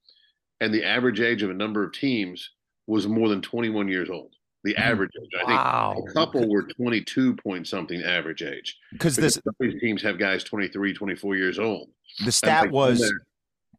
and 0.62 0.74
the 0.74 0.84
average 0.84 1.22
age 1.22 1.44
of 1.44 1.50
a 1.50 1.54
number 1.54 1.84
of 1.84 1.94
teams 1.94 2.52
was 2.88 3.08
more 3.08 3.30
than 3.30 3.42
21 3.42 3.88
years 3.88 4.10
old. 4.10 4.34
The 4.64 4.74
mm-hmm. 4.74 4.82
average 4.82 5.12
age, 5.22 5.30
I 5.36 5.46
think, 5.46 5.50
Wow. 5.50 6.04
a 6.08 6.12
couple 6.14 6.50
were 6.50 6.64
22 6.64 7.36
point 7.36 7.68
something 7.68 8.02
average 8.02 8.42
age. 8.42 8.78
Because 8.92 9.16
this 9.16 9.40
these 9.60 9.80
teams 9.80 10.02
have 10.02 10.18
guys 10.18 10.44
23, 10.44 10.94
24 10.94 11.36
years 11.36 11.60
old. 11.60 11.90
the 12.26 12.32
stat 12.32 12.64
like, 12.64 12.72
was 12.72 13.14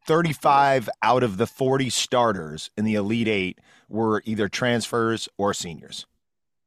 35 0.06 0.88
out 1.02 1.22
of 1.22 1.36
the 1.36 1.46
40 1.46 1.90
starters 1.90 2.70
in 2.76 2.84
the 2.84 2.94
Elite 2.94 3.28
Eight 3.28 3.58
were 3.88 4.22
either 4.24 4.48
transfers 4.48 5.28
or 5.36 5.52
seniors. 5.52 6.06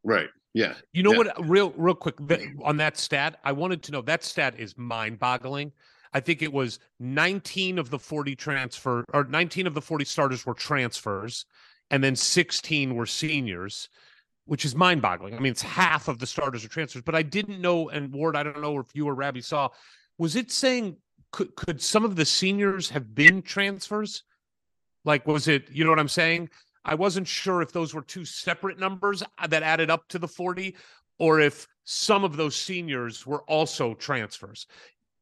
Right. 0.03 0.29
Yeah. 0.53 0.75
You 0.91 1.01
know 1.01 1.11
Yeah. 1.13 1.17
what? 1.17 1.49
Real, 1.49 1.71
real 1.71 1.95
quick 1.95 2.15
on 2.63 2.77
that 2.77 2.97
stat, 2.97 3.39
I 3.43 3.53
wanted 3.53 3.81
to 3.83 3.91
know 3.91 4.01
that 4.01 4.23
stat 4.23 4.55
is 4.57 4.77
mind 4.77 5.19
boggling. 5.19 5.71
I 6.13 6.19
think 6.19 6.43
it 6.43 6.53
was 6.53 6.79
19 6.99 7.79
of 7.79 7.89
the 7.89 7.97
40 7.97 8.35
transfer 8.35 9.03
or 9.13 9.23
19 9.23 9.65
of 9.65 9.73
the 9.73 9.81
40 9.81 10.05
starters 10.05 10.45
were 10.45 10.53
transfers, 10.53 11.45
and 11.93 12.03
then 12.03 12.15
16 12.15 12.95
were 12.95 13.05
seniors, 13.05 13.87
which 14.45 14.65
is 14.65 14.75
mind 14.75 14.99
boggling. 14.99 15.35
I 15.35 15.39
mean, 15.39 15.51
it's 15.51 15.61
half 15.61 16.07
of 16.07 16.17
the 16.17 16.25
starters 16.25 16.65
are 16.65 16.67
transfers, 16.67 17.03
but 17.03 17.13
I 17.13 17.21
didn't 17.21 17.61
know. 17.61 17.89
And 17.89 18.11
Ward, 18.11 18.35
I 18.35 18.41
don't 18.41 18.59
know 18.61 18.79
if 18.79 18.87
you 18.95 19.07
or 19.07 19.13
Rabby 19.13 19.41
saw, 19.41 19.69
was 20.17 20.35
it 20.35 20.51
saying 20.51 20.97
could 21.31 21.55
could 21.55 21.79
some 21.79 22.03
of 22.03 22.15
the 22.15 22.25
seniors 22.25 22.89
have 22.89 23.13
been 23.13 23.43
transfers? 23.43 24.23
Like, 25.05 25.27
was 25.27 25.47
it? 25.47 25.69
You 25.71 25.83
know 25.83 25.91
what 25.91 25.99
I'm 25.99 26.07
saying? 26.07 26.49
I 26.83 26.95
wasn't 26.95 27.27
sure 27.27 27.61
if 27.61 27.71
those 27.71 27.93
were 27.93 28.01
two 28.01 28.25
separate 28.25 28.79
numbers 28.79 29.21
uh, 29.37 29.45
that 29.45 29.61
added 29.61 29.91
up 29.91 30.07
to 30.09 30.17
the 30.17 30.27
40 30.27 30.75
or 31.19 31.39
if 31.41 31.67
some 31.83 32.23
of 32.23 32.37
those 32.37 32.55
seniors 32.55 33.27
were 33.27 33.43
also 33.43 33.93
transfers. 33.93 34.65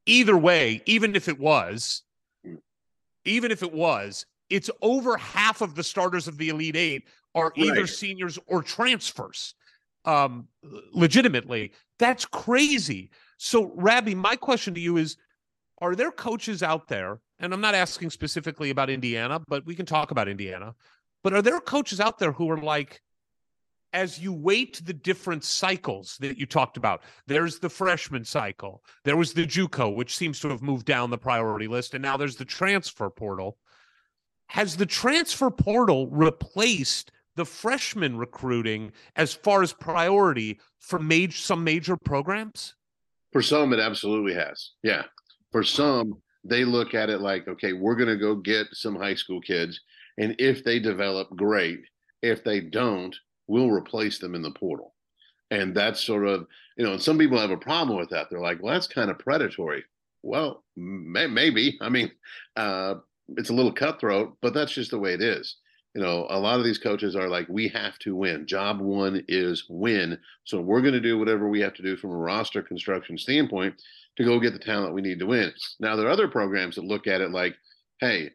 Either 0.05 0.37
way, 0.37 0.81
even 0.85 1.17
if 1.17 1.27
it 1.27 1.37
was, 1.37 2.03
even 3.25 3.51
if 3.51 3.61
it 3.61 3.73
was, 3.73 4.25
it's 4.51 4.69
over 4.81 5.17
half 5.17 5.61
of 5.61 5.75
the 5.75 5.83
starters 5.83 6.27
of 6.27 6.37
the 6.37 6.49
Elite 6.49 6.75
Eight 6.75 7.07
are 7.33 7.53
either 7.55 7.81
Right. 7.81 7.89
seniors 7.89 8.37
or 8.47 8.61
transfers. 8.61 9.55
Um, 10.03 10.47
legitimately, 10.91 11.71
that's 11.99 12.25
crazy. 12.25 13.11
So, 13.37 13.71
Rabby, 13.75 14.15
my 14.15 14.35
question 14.35 14.73
to 14.73 14.79
you 14.81 14.97
is 14.97 15.17
Are 15.81 15.95
there 15.95 16.11
coaches 16.11 16.61
out 16.61 16.87
there, 16.87 17.19
and 17.39 17.53
I'm 17.53 17.61
not 17.61 17.73
asking 17.73 18.11
specifically 18.11 18.69
about 18.69 18.91
Indiana, 18.91 19.41
but 19.47 19.65
we 19.65 19.73
can 19.73 19.85
talk 19.87 20.11
about 20.11 20.27
Indiana, 20.27 20.75
but 21.23 21.33
are 21.33 21.41
there 21.41 21.59
coaches 21.59 21.99
out 21.99 22.19
there 22.19 22.31
who 22.31 22.51
are 22.51 22.57
like, 22.57 23.01
as 23.93 24.19
you 24.19 24.31
wait 24.31 24.81
the 24.85 24.93
different 24.93 25.43
cycles 25.43 26.17
that 26.19 26.37
you 26.37 26.45
talked 26.45 26.77
about, 26.77 27.01
there's 27.25 27.59
the 27.59 27.69
freshman 27.69 28.23
cycle, 28.23 28.83
there 29.05 29.17
was 29.17 29.33
the 29.33 29.45
JUCO, 29.45 29.95
which 29.95 30.15
seems 30.15 30.39
to 30.41 30.49
have 30.49 30.61
moved 30.61 30.85
down 30.85 31.09
the 31.09 31.17
priority 31.17 31.67
list, 31.67 31.93
and 31.95 32.01
now 32.01 32.15
there's 32.15 32.35
the 32.35 32.45
transfer 32.45 33.09
portal. 33.09 33.57
Has 34.51 34.75
the 34.75 34.85
transfer 34.85 35.49
portal 35.49 36.07
replaced 36.07 37.13
the 37.37 37.45
freshman 37.45 38.17
recruiting 38.17 38.91
as 39.15 39.33
far 39.33 39.63
as 39.63 39.71
priority 39.71 40.59
for 40.77 40.99
major 40.99 41.37
some 41.37 41.63
major 41.63 41.95
programs? 41.95 42.75
For 43.31 43.41
some, 43.41 43.71
it 43.71 43.79
absolutely 43.79 44.33
has. 44.33 44.71
Yeah. 44.83 45.03
For 45.53 45.63
some, 45.63 46.17
they 46.43 46.65
look 46.65 46.93
at 46.93 47.09
it 47.09 47.21
like, 47.21 47.47
okay, 47.47 47.71
we're 47.71 47.95
going 47.95 48.09
to 48.09 48.17
go 48.17 48.35
get 48.35 48.67
some 48.73 48.93
high 48.93 49.15
school 49.15 49.39
kids. 49.39 49.79
And 50.17 50.35
if 50.37 50.65
they 50.65 50.79
develop, 50.79 51.29
great. 51.37 51.85
If 52.21 52.43
they 52.43 52.59
don't, 52.59 53.15
we'll 53.47 53.71
replace 53.71 54.19
them 54.19 54.35
in 54.35 54.41
the 54.41 54.51
portal. 54.51 54.93
And 55.49 55.73
that's 55.73 56.01
sort 56.01 56.27
of, 56.27 56.45
you 56.75 56.83
know, 56.83 56.91
and 56.91 57.01
some 57.01 57.17
people 57.17 57.39
have 57.39 57.51
a 57.51 57.57
problem 57.57 57.97
with 57.97 58.09
that. 58.09 58.29
They're 58.29 58.41
like, 58.41 58.61
well, 58.61 58.73
that's 58.73 58.87
kind 58.87 59.09
of 59.09 59.17
predatory. 59.17 59.85
Well, 60.23 60.65
may- 60.75 61.27
maybe. 61.27 61.77
I 61.79 61.87
mean, 61.87 62.11
uh, 62.57 62.95
it's 63.29 63.49
a 63.49 63.53
little 63.53 63.71
cutthroat, 63.71 64.37
but 64.41 64.53
that's 64.53 64.73
just 64.73 64.91
the 64.91 64.99
way 64.99 65.13
it 65.13 65.21
is. 65.21 65.55
You 65.93 66.01
know, 66.01 66.25
a 66.29 66.39
lot 66.39 66.57
of 66.57 66.65
these 66.65 66.77
coaches 66.77 67.15
are 67.15 67.27
like, 67.27 67.47
we 67.49 67.67
have 67.69 67.99
to 67.99 68.15
win. 68.15 68.47
Job 68.47 68.79
one 68.79 69.25
is 69.27 69.65
win. 69.69 70.17
So 70.45 70.61
we're 70.61 70.81
going 70.81 70.93
to 70.93 71.01
do 71.01 71.19
whatever 71.19 71.49
we 71.49 71.59
have 71.61 71.73
to 71.75 71.81
do 71.81 71.97
from 71.97 72.11
a 72.11 72.17
roster 72.17 72.61
construction 72.61 73.17
standpoint 73.17 73.81
to 74.17 74.23
go 74.23 74.39
get 74.39 74.53
the 74.53 74.59
talent 74.59 74.93
we 74.93 75.01
need 75.01 75.19
to 75.19 75.25
win. 75.25 75.51
Now, 75.79 75.95
there 75.95 76.07
are 76.07 76.11
other 76.11 76.27
programs 76.29 76.75
that 76.75 76.85
look 76.85 77.07
at 77.07 77.21
it 77.21 77.31
like, 77.31 77.55
hey, 77.99 78.31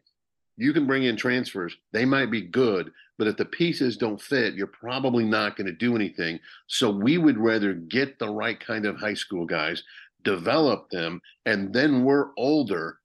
you 0.57 0.73
can 0.73 0.87
bring 0.87 1.03
in 1.03 1.15
transfers. 1.15 1.75
They 1.93 2.05
might 2.05 2.31
be 2.31 2.41
good, 2.41 2.91
but 3.17 3.27
if 3.27 3.37
the 3.37 3.45
pieces 3.45 3.97
don't 3.97 4.21
fit, 4.21 4.55
you're 4.55 4.67
probably 4.67 5.23
not 5.23 5.55
going 5.55 5.67
to 5.67 5.73
do 5.73 5.95
anything. 5.95 6.39
So 6.67 6.89
we 6.89 7.17
would 7.17 7.37
rather 7.37 7.73
get 7.73 8.19
the 8.19 8.29
right 8.29 8.59
kind 8.59 8.85
of 8.85 8.97
high 8.97 9.13
school 9.13 9.45
guys, 9.45 9.83
develop 10.23 10.89
them, 10.89 11.21
and 11.45 11.73
then 11.73 12.03
we're 12.03 12.29
older, 12.37 12.99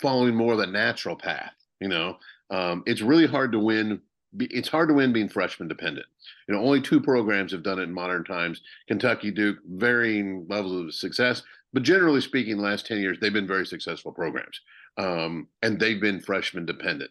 following 0.00 0.34
more 0.34 0.52
of 0.52 0.58
the 0.58 0.66
natural 0.66 1.16
path. 1.16 1.52
You 1.80 1.88
know, 1.88 2.18
um, 2.50 2.82
it's 2.86 3.02
really 3.02 3.26
hard 3.26 3.52
to 3.52 3.58
win. 3.58 4.00
It's 4.38 4.68
hard 4.68 4.88
to 4.88 4.94
win 4.94 5.12
being 5.12 5.28
freshman 5.28 5.68
dependent. 5.68 6.06
You 6.48 6.54
know, 6.54 6.60
only 6.60 6.80
two 6.80 7.00
programs 7.00 7.52
have 7.52 7.62
done 7.62 7.78
it 7.78 7.84
in 7.84 7.92
modern 7.92 8.24
times. 8.24 8.60
Kentucky, 8.86 9.30
Duke, 9.30 9.58
varying 9.66 10.46
levels 10.48 10.86
of 10.86 10.94
success, 10.94 11.42
but 11.72 11.82
generally 11.82 12.20
speaking, 12.20 12.56
the 12.56 12.62
last 12.62 12.86
ten 12.86 12.98
years 12.98 13.18
they've 13.20 13.32
been 13.32 13.46
very 13.46 13.66
successful 13.66 14.12
programs, 14.12 14.60
um, 14.98 15.48
and 15.62 15.78
they've 15.78 16.00
been 16.00 16.20
freshman 16.20 16.66
dependent. 16.66 17.10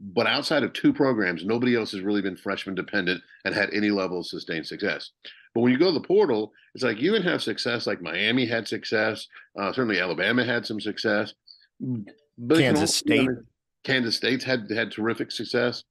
But 0.00 0.26
outside 0.26 0.64
of 0.64 0.72
two 0.72 0.92
programs, 0.92 1.44
nobody 1.44 1.76
else 1.76 1.92
has 1.92 2.00
really 2.00 2.22
been 2.22 2.36
freshman 2.36 2.74
dependent 2.74 3.22
and 3.44 3.54
had 3.54 3.72
any 3.72 3.90
level 3.90 4.20
of 4.20 4.26
sustained 4.26 4.66
success. 4.66 5.10
But 5.54 5.60
when 5.60 5.72
you 5.72 5.78
go 5.78 5.86
to 5.86 5.92
the 5.92 6.06
portal, 6.06 6.52
it's 6.74 6.82
like 6.82 7.00
you 7.00 7.12
can 7.12 7.22
have 7.22 7.42
success, 7.42 7.86
like 7.86 8.02
Miami 8.02 8.44
had 8.44 8.66
success. 8.66 9.28
Uh, 9.56 9.72
certainly, 9.72 10.00
Alabama 10.00 10.44
had 10.44 10.66
some 10.66 10.80
success. 10.80 11.32
But 12.38 12.58
Kansas 12.58 12.94
State. 12.94 13.28
Kansas 13.84 14.16
State's 14.16 14.44
had 14.44 14.70
had 14.70 14.90
terrific 14.90 15.30
success. 15.30 15.84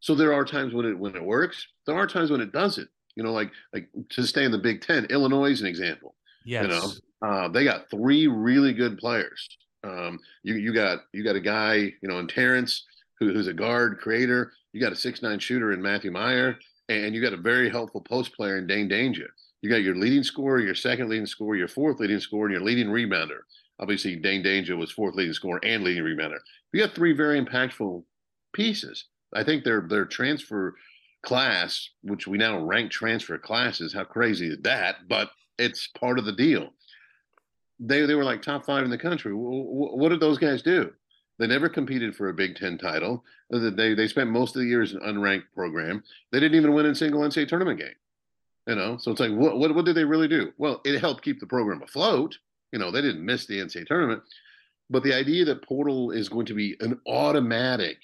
So 0.00 0.14
there 0.14 0.32
are 0.32 0.44
times 0.44 0.74
when 0.74 0.86
it 0.86 0.98
when 0.98 1.16
it 1.16 1.24
works. 1.24 1.66
There 1.86 1.96
are 1.96 2.06
times 2.06 2.30
when 2.30 2.40
it 2.40 2.52
doesn't. 2.52 2.88
You 3.16 3.24
know, 3.24 3.32
like 3.32 3.50
like 3.72 3.88
to 4.10 4.24
stay 4.24 4.44
in 4.44 4.52
the 4.52 4.58
Big 4.58 4.80
Ten, 4.80 5.06
Illinois 5.06 5.50
is 5.50 5.60
an 5.60 5.66
example. 5.66 6.14
Yes. 6.44 6.62
You 6.62 6.68
know, 6.68 7.28
uh, 7.28 7.48
they 7.48 7.64
got 7.64 7.90
three 7.90 8.26
really 8.26 8.72
good 8.72 8.98
players. 8.98 9.48
Um, 9.84 10.18
you 10.42 10.54
you 10.54 10.72
got 10.72 11.00
you 11.12 11.24
got 11.24 11.36
a 11.36 11.40
guy 11.40 11.74
you 11.74 12.08
know 12.08 12.18
in 12.18 12.28
Terrence 12.28 12.84
who, 13.18 13.32
who's 13.32 13.46
a 13.46 13.52
guard 13.52 13.98
creator. 13.98 14.52
You 14.72 14.80
got 14.80 14.92
a 14.92 14.96
six 14.96 15.22
nine 15.22 15.38
shooter 15.38 15.72
in 15.72 15.82
Matthew 15.82 16.10
Mayer, 16.10 16.58
and 16.88 17.14
you 17.14 17.22
got 17.22 17.32
a 17.32 17.38
very 17.38 17.70
helpful 17.70 18.00
post 18.00 18.34
player 18.34 18.58
in 18.58 18.66
Dain 18.66 18.88
Dainja. 18.88 19.26
You 19.62 19.70
got 19.70 19.82
your 19.82 19.96
leading 19.96 20.22
scorer, 20.22 20.60
your 20.60 20.74
second 20.74 21.08
leading 21.08 21.26
scorer, 21.26 21.56
your 21.56 21.68
fourth 21.68 21.98
leading 21.98 22.20
scorer, 22.20 22.46
and 22.46 22.52
your 22.52 22.62
leading 22.62 22.88
rebounder. 22.88 23.40
Obviously, 23.80 24.16
Dain 24.16 24.42
Dainja 24.42 24.76
was 24.76 24.90
fourth 24.90 25.14
leading 25.14 25.32
scorer 25.32 25.60
and 25.62 25.84
leading 25.84 26.04
rebounder. 26.04 26.38
You 26.72 26.80
got 26.84 26.94
three 26.94 27.12
very 27.12 27.40
impactful 27.40 28.02
pieces. 28.52 29.06
I 29.34 29.44
think 29.44 29.64
their 29.64 29.82
their 29.82 30.04
transfer 30.04 30.74
class, 31.22 31.90
which 32.02 32.26
we 32.26 32.38
now 32.38 32.58
rank 32.58 32.90
transfer 32.90 33.38
classes, 33.38 33.92
how 33.92 34.04
crazy 34.04 34.48
is 34.48 34.58
that? 34.62 35.08
But 35.08 35.30
it's 35.58 35.88
part 35.88 36.18
of 36.18 36.24
the 36.24 36.32
deal. 36.32 36.70
They 37.80 38.06
they 38.06 38.14
were 38.14 38.24
like 38.24 38.42
top 38.42 38.64
five 38.64 38.84
in 38.84 38.90
the 38.90 38.98
country. 38.98 39.32
What 39.34 40.08
did 40.08 40.20
those 40.20 40.38
guys 40.38 40.62
do? 40.62 40.92
They 41.38 41.46
never 41.46 41.68
competed 41.68 42.16
for 42.16 42.28
a 42.28 42.34
Big 42.34 42.56
Ten 42.56 42.78
title. 42.78 43.24
They 43.50 43.94
they 43.94 44.08
spent 44.08 44.30
most 44.30 44.56
of 44.56 44.62
the 44.62 44.68
years 44.68 44.92
in 44.92 45.02
an 45.02 45.14
unranked 45.14 45.52
program. 45.54 46.02
They 46.32 46.40
didn't 46.40 46.56
even 46.56 46.74
win 46.74 46.86
a 46.86 46.94
single 46.94 47.20
NCAA 47.20 47.48
tournament 47.48 47.78
game. 47.78 47.94
You 48.66 48.74
know, 48.74 48.98
so 48.98 49.12
it's 49.12 49.20
like, 49.20 49.32
what 49.32 49.58
what 49.58 49.74
what 49.74 49.84
did 49.84 49.94
they 49.94 50.04
really 50.04 50.28
do? 50.28 50.52
Well, 50.58 50.80
it 50.84 51.00
helped 51.00 51.22
keep 51.22 51.40
the 51.40 51.46
program 51.46 51.82
afloat. 51.82 52.36
You 52.72 52.78
know, 52.78 52.90
they 52.90 53.02
didn't 53.02 53.24
miss 53.24 53.46
the 53.46 53.58
NCAA 53.58 53.86
tournament, 53.86 54.22
but 54.90 55.02
the 55.02 55.14
idea 55.14 55.44
that 55.46 55.62
portal 55.62 56.10
is 56.10 56.28
going 56.28 56.46
to 56.46 56.54
be 56.54 56.76
an 56.80 57.00
automatic 57.06 57.98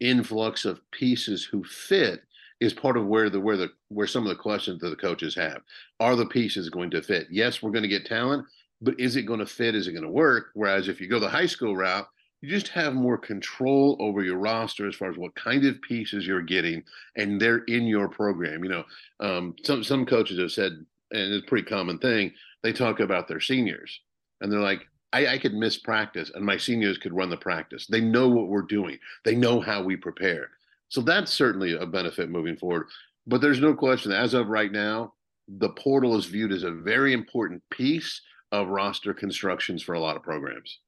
influx 0.00 0.64
of 0.64 0.80
pieces 0.90 1.44
who 1.44 1.64
fit 1.64 2.22
is 2.60 2.72
part 2.72 2.96
of 2.96 3.06
where 3.06 3.30
the 3.30 3.40
where 3.40 3.56
the 3.56 3.70
where 3.88 4.06
some 4.06 4.22
of 4.22 4.28
the 4.28 4.42
questions 4.42 4.80
that 4.80 4.90
the 4.90 4.96
coaches 4.96 5.34
have. 5.34 5.62
Are 6.00 6.16
the 6.16 6.26
pieces 6.26 6.68
going 6.70 6.90
to 6.90 7.02
fit? 7.02 7.26
Yes 7.30 7.62
we're 7.62 7.70
going 7.70 7.82
to 7.82 7.88
get 7.88 8.06
talent 8.06 8.46
but 8.80 8.98
is 9.00 9.16
it 9.16 9.22
going 9.22 9.40
to 9.40 9.46
fit? 9.46 9.74
Is 9.74 9.86
it 9.86 9.92
going 9.92 10.04
to 10.04 10.10
work? 10.10 10.48
Whereas 10.54 10.88
if 10.88 11.00
you 11.00 11.08
go 11.08 11.18
the 11.18 11.28
high 11.28 11.46
school 11.46 11.76
route 11.76 12.08
you 12.40 12.50
just 12.50 12.68
have 12.68 12.92
more 12.92 13.16
control 13.16 13.96
over 14.00 14.22
your 14.22 14.36
roster 14.36 14.86
as 14.86 14.94
far 14.94 15.08
as 15.08 15.16
what 15.16 15.34
kind 15.34 15.64
of 15.64 15.80
pieces 15.80 16.26
you're 16.26 16.42
getting 16.42 16.82
and 17.16 17.40
they're 17.40 17.64
in 17.64 17.84
your 17.84 18.08
program. 18.08 18.64
You 18.64 18.70
know 18.70 18.84
um, 19.20 19.54
some 19.64 19.82
some 19.84 20.06
coaches 20.06 20.38
have 20.38 20.52
said 20.52 20.72
and 21.10 21.32
it's 21.32 21.44
a 21.44 21.48
pretty 21.48 21.66
common 21.68 21.98
thing 21.98 22.32
they 22.64 22.72
talk 22.72 22.98
about 22.98 23.28
their 23.28 23.40
seniors 23.40 24.00
and 24.40 24.50
they're 24.50 24.58
like 24.58 24.88
I, 25.12 25.28
I 25.28 25.38
could 25.38 25.54
miss 25.54 25.78
practice 25.78 26.32
and 26.34 26.44
my 26.44 26.56
seniors 26.56 26.98
could 26.98 27.12
run 27.12 27.30
the 27.30 27.36
practice 27.36 27.86
they 27.86 28.00
know 28.00 28.28
what 28.28 28.48
we're 28.48 28.62
doing 28.62 28.98
they 29.24 29.36
know 29.36 29.60
how 29.60 29.82
we 29.82 29.94
prepare 29.94 30.50
so 30.94 31.00
that's 31.00 31.32
certainly 31.32 31.76
a 31.76 31.86
benefit 31.86 32.30
moving 32.30 32.56
forward. 32.56 32.86
But 33.26 33.40
there's 33.40 33.60
no 33.60 33.74
question, 33.74 34.12
as 34.12 34.32
of 34.32 34.46
right 34.46 34.70
now, 34.70 35.14
the 35.48 35.70
portal 35.70 36.16
is 36.16 36.26
viewed 36.26 36.52
as 36.52 36.62
a 36.62 36.70
very 36.70 37.12
important 37.12 37.62
piece 37.68 38.20
of 38.52 38.68
roster 38.68 39.12
constructions 39.12 39.82
for 39.82 39.94
a 39.94 40.00
lot 40.00 40.14
of 40.14 40.22
programs. 40.22 40.78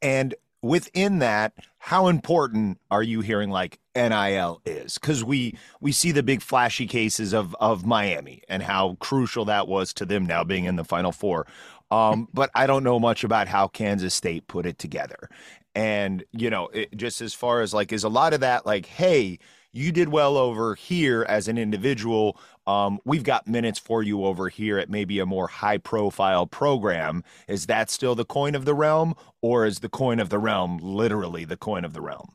And 0.00 0.34
within 0.62 1.18
that, 1.20 1.52
how 1.78 2.08
important 2.08 2.78
are 2.90 3.02
you 3.02 3.20
hearing 3.20 3.50
like 3.50 3.78
NIL 3.94 4.60
is? 4.64 4.94
Because 4.98 5.24
we 5.24 5.56
we 5.80 5.92
see 5.92 6.12
the 6.12 6.22
big 6.22 6.42
flashy 6.42 6.86
cases 6.86 7.32
of 7.32 7.54
of 7.60 7.86
Miami 7.86 8.42
and 8.48 8.62
how 8.62 8.96
crucial 9.00 9.44
that 9.46 9.68
was 9.68 9.92
to 9.94 10.04
them 10.04 10.26
now 10.26 10.44
being 10.44 10.64
in 10.64 10.76
the 10.76 10.84
Final 10.84 11.12
Four. 11.12 11.46
Um, 11.90 12.28
but 12.34 12.50
I 12.54 12.66
don't 12.66 12.84
know 12.84 12.98
much 12.98 13.24
about 13.24 13.48
how 13.48 13.68
Kansas 13.68 14.14
State 14.14 14.46
put 14.48 14.66
it 14.66 14.78
together. 14.78 15.28
And 15.74 16.24
you 16.32 16.50
know, 16.50 16.68
it, 16.68 16.96
just 16.96 17.20
as 17.20 17.34
far 17.34 17.60
as 17.60 17.72
like, 17.72 17.92
is 17.92 18.04
a 18.04 18.08
lot 18.08 18.34
of 18.34 18.40
that 18.40 18.66
like, 18.66 18.86
hey, 18.86 19.38
you 19.72 19.92
did 19.92 20.08
well 20.08 20.36
over 20.36 20.74
here 20.74 21.24
as 21.28 21.46
an 21.46 21.58
individual. 21.58 22.38
Um, 22.68 23.00
we've 23.06 23.22
got 23.24 23.48
minutes 23.48 23.78
for 23.78 24.02
you 24.02 24.26
over 24.26 24.50
here 24.50 24.78
at 24.78 24.90
maybe 24.90 25.18
a 25.20 25.26
more 25.26 25.48
high 25.48 25.78
profile 25.78 26.46
program. 26.46 27.24
Is 27.48 27.64
that 27.66 27.88
still 27.88 28.14
the 28.14 28.26
coin 28.26 28.54
of 28.54 28.66
the 28.66 28.74
realm, 28.74 29.14
or 29.40 29.64
is 29.64 29.78
the 29.78 29.88
coin 29.88 30.20
of 30.20 30.28
the 30.28 30.38
realm 30.38 30.78
literally 30.82 31.46
the 31.46 31.56
coin 31.56 31.86
of 31.86 31.94
the 31.94 32.02
realm? 32.02 32.34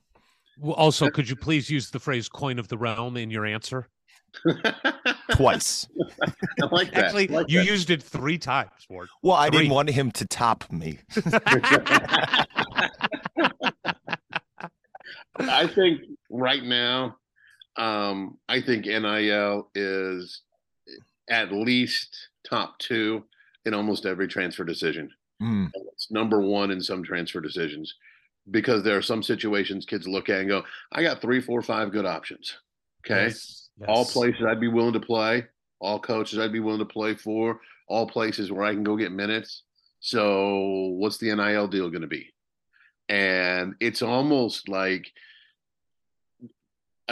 Well, 0.60 0.74
Also, 0.74 1.12
could 1.12 1.30
you 1.30 1.36
please 1.36 1.70
use 1.70 1.92
the 1.92 2.00
phrase 2.00 2.28
"coin 2.30 2.58
of 2.58 2.68
the 2.68 2.78
realm" 2.80 3.16
in 3.16 3.30
your 3.30 3.46
answer? 3.46 3.90
Twice. 5.34 5.88
I 6.60 6.66
like 6.72 6.92
that. 6.94 7.06
Actually, 7.06 7.30
I 7.30 7.34
like 7.34 7.50
you 7.52 7.60
that. 7.60 7.68
used 7.68 7.92
it 7.92 8.02
three 8.02 8.40
times, 8.40 8.72
Ward. 8.90 9.10
Well, 9.22 9.36
I 9.36 9.52
didn't 9.52 9.70
want 9.70 9.92
him 9.92 10.10
to 10.14 10.26
top 10.26 10.72
me. 10.72 10.98
I 15.38 15.68
think 15.68 16.02
right 16.32 16.64
now, 16.64 17.18
um, 17.78 18.38
I 18.48 18.62
think 18.62 18.86
NIL 18.86 19.70
is 19.76 20.42
at 21.30 21.52
least 21.52 22.30
top 22.48 22.78
two 22.80 23.24
in 23.66 23.74
almost 23.74 24.06
every 24.06 24.28
transfer 24.28 24.64
decision. 24.64 25.10
Mm. 25.42 25.72
It's 25.94 26.12
number 26.12 26.42
one 26.42 26.72
in 26.72 26.82
some 26.82 27.04
transfer 27.04 27.42
decisions 27.42 27.94
because 28.52 28.84
there 28.84 28.98
are 28.98 29.02
some 29.02 29.24
situations 29.24 29.86
kids 29.86 30.08
look 30.08 30.30
at 30.30 30.42
and 30.42 30.50
go, 30.50 30.64
I 30.92 31.02
got 31.02 31.22
three, 31.22 31.42
four, 31.42 31.62
five 31.62 31.92
good 31.92 32.06
options. 32.06 32.58
Okay. 33.06 33.26
Yes, 33.26 33.70
All 33.88 34.06
places 34.06 34.46
I'd 34.48 34.60
be 34.60 34.68
willing 34.68 34.94
to 34.94 35.00
play, 35.00 35.46
all 35.80 36.00
coaches 36.00 36.40
I'd 36.40 36.54
be 36.54 36.60
willing 36.60 36.80
to 36.80 36.86
play 36.86 37.16
for, 37.16 37.60
all 37.88 38.08
places 38.08 38.52
where 38.52 38.66
I 38.66 38.74
can 38.74 38.84
go 38.84 38.96
get 38.96 39.12
minutes. 39.12 39.64
So 40.00 40.92
what's 40.98 41.18
the 41.18 41.34
NIL 41.34 41.68
deal 41.68 41.90
going 41.90 42.02
to 42.02 42.08
be? 42.08 42.34
And 43.10 43.76
it's 43.80 44.02
almost 44.02 44.70
like 44.70 45.12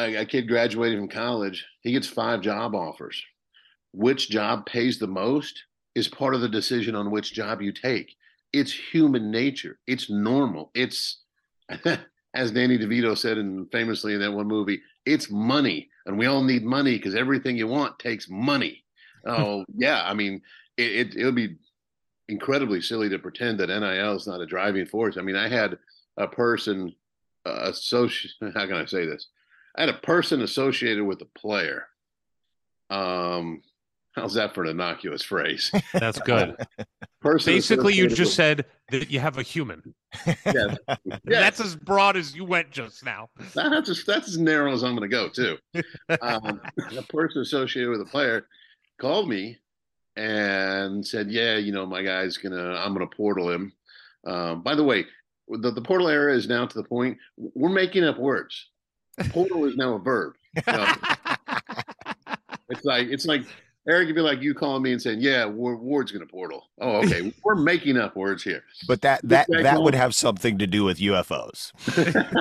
a, 0.07 0.25
kid 0.25 0.47
graduating 0.47 0.99
from 0.99 1.07
college, 1.07 1.65
he 1.81 1.91
gets 1.91 2.07
five 2.07 2.41
job 2.41 2.75
offers. 2.75 3.21
Which 3.93 4.29
job 4.29 4.65
pays 4.65 4.99
the 4.99 5.07
most 5.07 5.63
is 5.95 6.07
part 6.07 6.35
of 6.35 6.41
the 6.41 6.49
decision 6.49 6.95
on 6.95 7.11
which 7.11 7.33
job 7.33 7.61
you 7.61 7.71
take. 7.71 8.15
It's 8.53 8.71
human 8.71 9.31
nature. 9.31 9.79
It's 9.87 10.09
normal. 10.09 10.71
It's 10.73 11.21
as 12.33 12.51
Danny 12.51 12.77
DeVito 12.77 13.17
said 13.17 13.37
in 13.37 13.67
famously 13.71 14.13
in 14.13 14.21
that 14.21 14.33
one 14.33 14.47
movie, 14.47 14.81
it's 15.05 15.29
money. 15.29 15.89
And 16.05 16.17
we 16.17 16.25
all 16.25 16.43
need 16.43 16.63
money 16.63 16.97
because 16.97 17.15
everything 17.15 17.57
you 17.57 17.67
want 17.67 17.99
takes 17.99 18.29
money. 18.29 18.83
Oh, 19.25 19.65
yeah. 19.75 20.03
I 20.05 20.13
mean, 20.13 20.41
it, 20.77 20.91
it 20.91 21.15
it'll 21.15 21.31
be 21.31 21.57
incredibly 22.29 22.81
silly 22.81 23.09
to 23.09 23.19
pretend 23.19 23.59
that 23.59 23.67
NIL 23.67 24.15
is 24.15 24.27
not 24.27 24.41
a 24.41 24.45
driving 24.45 24.85
force. 24.85 25.17
I 25.17 25.21
mean, 25.21 25.35
I 25.35 25.49
had 25.49 25.77
a 26.17 26.27
person 26.27 26.93
a 27.45 27.73
social. 27.73 28.29
How 28.53 28.65
can 28.65 28.75
I 28.75 28.85
say 28.85 29.05
this? 29.05 29.27
I 29.76 29.81
had 29.81 29.89
a 29.89 29.99
person 29.99 30.41
associated 30.41 31.03
with 31.03 31.22
a 31.22 31.39
player. 31.39 31.88
Um, 32.89 33.61
how's 34.14 34.34
that 34.34 34.53
for 34.53 34.64
an 34.64 34.69
innocuous 34.72 35.23
phrase? 35.23 35.72
That's 35.93 36.19
good. 36.19 36.56
Person 37.22 37.53
Basically, 37.53 37.93
you 37.93 38.07
just 38.07 38.35
said 38.35 38.65
that 38.89 39.11
you 39.11 39.19
have 39.19 39.38
a 39.38 39.43
human. 39.43 39.93
with- 40.26 40.38
yes, 40.45 40.77
That's 41.23 41.60
as 41.60 41.76
broad 41.76 42.18
as 42.18 42.35
you 42.35 42.43
went 42.43 42.72
just 42.72 43.06
now. 43.06 43.30
that's 43.53 43.89
as, 43.89 44.03
that's 44.06 44.27
as 44.27 44.38
narrow 44.38 44.73
as 44.73 44.84
I'm 44.84 44.95
going 44.95 45.10
to 45.10 45.15
go 45.15 45.30
too. 45.30 45.57
Um, 46.22 46.60
a 46.98 47.03
person 47.03 47.41
associated 47.41 47.91
with 47.91 48.02
a 48.02 48.06
player 48.06 48.48
called 48.99 49.30
me 49.30 49.60
and 50.15 51.06
said, 51.06 51.30
"Yeah, 51.30 51.57
you 51.57 51.72
know, 51.72 51.85
my 51.85 52.02
guy's 52.02 52.38
gonna, 52.38 52.73
I'm 52.76 52.93
gonna 52.93 53.07
portal 53.07 53.49
him." 53.49 53.72
Um, 54.26 54.64
by 54.64 54.76
the 54.76 54.84
way, 54.84 55.06
the, 55.48 55.72
the 55.72 55.81
portal 55.81 56.07
era 56.07 56.35
is 56.35 56.48
now 56.48 56.65
to 56.65 56.77
the 56.77 56.88
point 56.88 57.18
we're 57.38 57.69
making 57.69 58.03
up 58.03 58.18
words. 58.18 58.70
Portal 59.30 59.65
is 59.65 59.76
now 59.76 59.93
a 59.93 59.99
verb. 59.99 60.34
You 60.56 60.73
know, 60.73 60.93
it's 62.69 62.85
like 62.85 63.07
it's 63.07 63.26
like 63.26 63.43
Eric 63.88 64.07
would 64.07 64.15
be 64.15 64.22
like 64.22 64.41
you 64.41 64.53
calling 64.53 64.84
me 64.84 64.91
and 64.91 65.02
saying, 65.02 65.22
"Yeah, 65.22 65.45
Ward's 65.45 66.11
gonna 66.11 66.26
portal." 66.26 66.68
Oh, 66.80 66.98
okay, 66.98 67.34
we're 67.43 67.56
making 67.56 67.98
up 67.98 68.15
words 68.15 68.43
here. 68.43 68.64
But 68.88 69.02
that 69.02 69.22
that 69.23 69.48
guy 69.52 69.64
that 69.64 69.81
would 69.81 69.95
have 69.95 70.14
something 70.14 70.60
to 70.60 70.68
do 70.68 70.84
with 70.84 70.99
UFOs. 70.99 71.72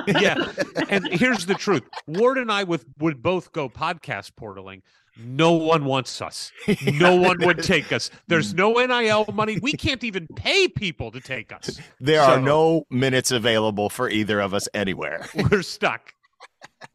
yeah. 0.21 0.51
And 0.89 1.07
here's 1.07 1.47
the 1.47 1.55
truth 1.55 1.83
Ward 2.07 2.37
and 2.37 2.51
I 2.51 2.63
would, 2.63 2.81
would 2.99 3.23
both 3.23 3.51
go 3.51 3.69
podcast 3.69 4.33
portaling. 4.39 4.81
No 5.17 5.53
one 5.53 5.85
wants 5.85 6.21
us. 6.21 6.51
No 6.85 7.15
one 7.21 7.37
would 7.41 7.63
take 7.63 7.91
us. 7.91 8.09
There's 8.27 8.51
hmm. 8.51 8.57
no 8.57 8.85
NIL 8.85 9.25
money. 9.33 9.59
We 9.61 9.73
can't 9.73 10.03
even 10.03 10.27
pay 10.35 10.67
people 10.67 11.11
to 11.11 11.19
take 11.19 11.51
us. 11.51 11.79
There 11.99 12.21
are 12.21 12.39
no 12.39 12.85
minutes 12.89 13.31
available 13.31 13.89
for 13.89 14.09
either 14.09 14.39
of 14.39 14.53
us 14.53 14.69
anywhere. 14.73 15.27
We're 15.49 15.63
stuck. 15.63 16.13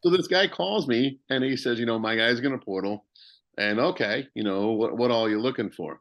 So 0.03 0.11
this 0.11 0.27
guy 0.27 0.49
calls 0.49 0.87
me 0.87 1.19
and 1.31 1.45
he 1.45 1.57
says, 1.57 1.79
you 1.79 1.87
know, 1.87 1.99
my 1.99 2.17
guy's 2.17 2.41
gonna 2.41 2.59
portal, 2.59 3.05
and 3.59 3.79
okay, 3.81 4.29
you 4.35 4.43
know, 4.43 4.73
what 4.73 4.97
what 4.97 5.11
all 5.11 5.29
you 5.29 5.41
looking 5.41 5.71
for? 5.71 6.01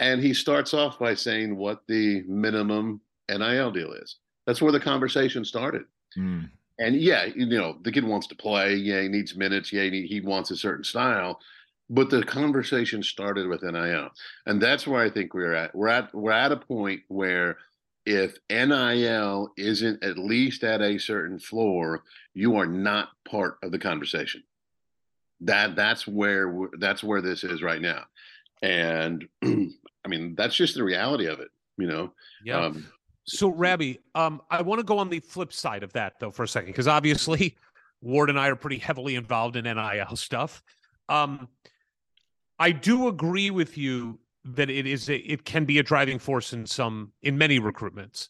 And 0.00 0.20
he 0.20 0.34
starts 0.34 0.74
off 0.74 0.98
by 0.98 1.14
saying 1.14 1.56
what 1.56 1.82
the 1.88 2.22
minimum 2.26 3.00
NIL 3.28 3.70
deal 3.70 3.92
is. 3.92 4.16
That's 4.46 4.60
where 4.60 4.72
the 4.72 4.80
conversation 4.80 5.44
started. 5.44 5.84
Mm. 6.16 6.50
And 6.78 6.96
yeah, 6.96 7.26
you 7.26 7.46
know, 7.46 7.78
the 7.82 7.92
kid 7.92 8.04
wants 8.04 8.26
to 8.28 8.34
play. 8.34 8.74
Yeah, 8.74 9.02
he 9.02 9.08
needs 9.08 9.36
minutes. 9.36 9.72
Yeah, 9.72 9.84
he, 9.84 10.06
he 10.06 10.20
wants 10.20 10.50
a 10.50 10.56
certain 10.56 10.84
style. 10.84 11.40
But 11.90 12.10
the 12.10 12.24
conversation 12.24 13.02
started 13.02 13.46
with 13.46 13.62
NIL, 13.62 14.08
and 14.46 14.60
that's 14.60 14.86
where 14.86 15.02
I 15.02 15.10
think 15.10 15.34
we're 15.34 15.54
at. 15.54 15.74
We're 15.74 15.88
at 15.88 16.14
we're 16.14 16.32
at 16.32 16.50
a 16.50 16.56
point 16.56 17.02
where 17.08 17.58
if 18.06 18.36
NIL 18.50 19.52
isn't 19.56 20.04
at 20.04 20.18
least 20.18 20.62
at 20.64 20.82
a 20.82 20.98
certain 20.98 21.38
floor, 21.38 22.02
you 22.34 22.56
are 22.56 22.66
not 22.66 23.10
part 23.28 23.58
of 23.62 23.72
the 23.72 23.78
conversation. 23.78 24.42
That 25.40 25.76
that's 25.76 26.06
where 26.06 26.68
that's 26.78 27.02
where 27.02 27.20
this 27.20 27.44
is 27.44 27.62
right 27.62 27.80
now, 27.80 28.04
and 28.62 29.26
I 29.44 30.08
mean 30.08 30.34
that's 30.34 30.54
just 30.54 30.74
the 30.74 30.84
reality 30.84 31.26
of 31.26 31.40
it. 31.40 31.48
You 31.76 31.86
know, 31.86 32.12
Yeah. 32.44 32.66
Um, 32.66 32.86
So, 33.26 33.48
Rabbi, 33.48 33.94
um, 34.14 34.42
I 34.50 34.62
want 34.62 34.80
to 34.80 34.84
go 34.84 34.98
on 34.98 35.08
the 35.08 35.20
flip 35.20 35.52
side 35.52 35.82
of 35.82 35.92
that 35.94 36.14
though 36.20 36.30
for 36.30 36.44
a 36.44 36.48
second, 36.48 36.70
because 36.70 36.88
obviously 36.88 37.56
Ward 38.00 38.30
and 38.30 38.38
I 38.38 38.48
are 38.48 38.56
pretty 38.56 38.78
heavily 38.78 39.16
involved 39.16 39.56
in 39.56 39.64
NIL 39.64 40.16
stuff. 40.16 40.62
Um, 41.08 41.48
I 42.58 42.70
do 42.70 43.08
agree 43.08 43.50
with 43.50 43.76
you 43.76 44.20
that 44.44 44.70
it 44.70 44.86
is 44.86 45.08
a, 45.08 45.16
it 45.16 45.44
can 45.44 45.64
be 45.64 45.78
a 45.78 45.82
driving 45.82 46.18
force 46.18 46.52
in 46.52 46.66
some 46.66 47.12
in 47.22 47.38
many 47.38 47.58
recruitments, 47.60 48.28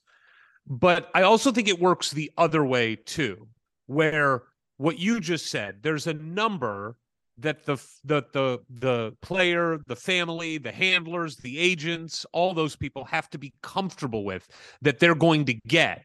but 0.66 1.10
I 1.14 1.22
also 1.22 1.52
think 1.52 1.68
it 1.68 1.80
works 1.80 2.10
the 2.10 2.30
other 2.38 2.64
way 2.64 2.96
too, 2.96 3.48
where 3.86 4.42
what 4.76 4.98
you 4.98 5.20
just 5.20 5.46
said, 5.50 5.78
there's 5.82 6.06
a 6.06 6.14
number 6.14 6.96
that 7.38 7.64
the 7.64 7.76
the 8.04 8.22
the 8.32 8.60
the 8.70 9.16
player, 9.20 9.78
the 9.86 9.96
family, 9.96 10.58
the 10.58 10.72
handlers, 10.72 11.36
the 11.36 11.58
agents, 11.58 12.24
all 12.32 12.54
those 12.54 12.76
people 12.76 13.04
have 13.04 13.28
to 13.30 13.38
be 13.38 13.52
comfortable 13.62 14.24
with 14.24 14.48
that 14.82 14.98
they're 14.98 15.14
going 15.14 15.44
to 15.46 15.54
get. 15.66 16.04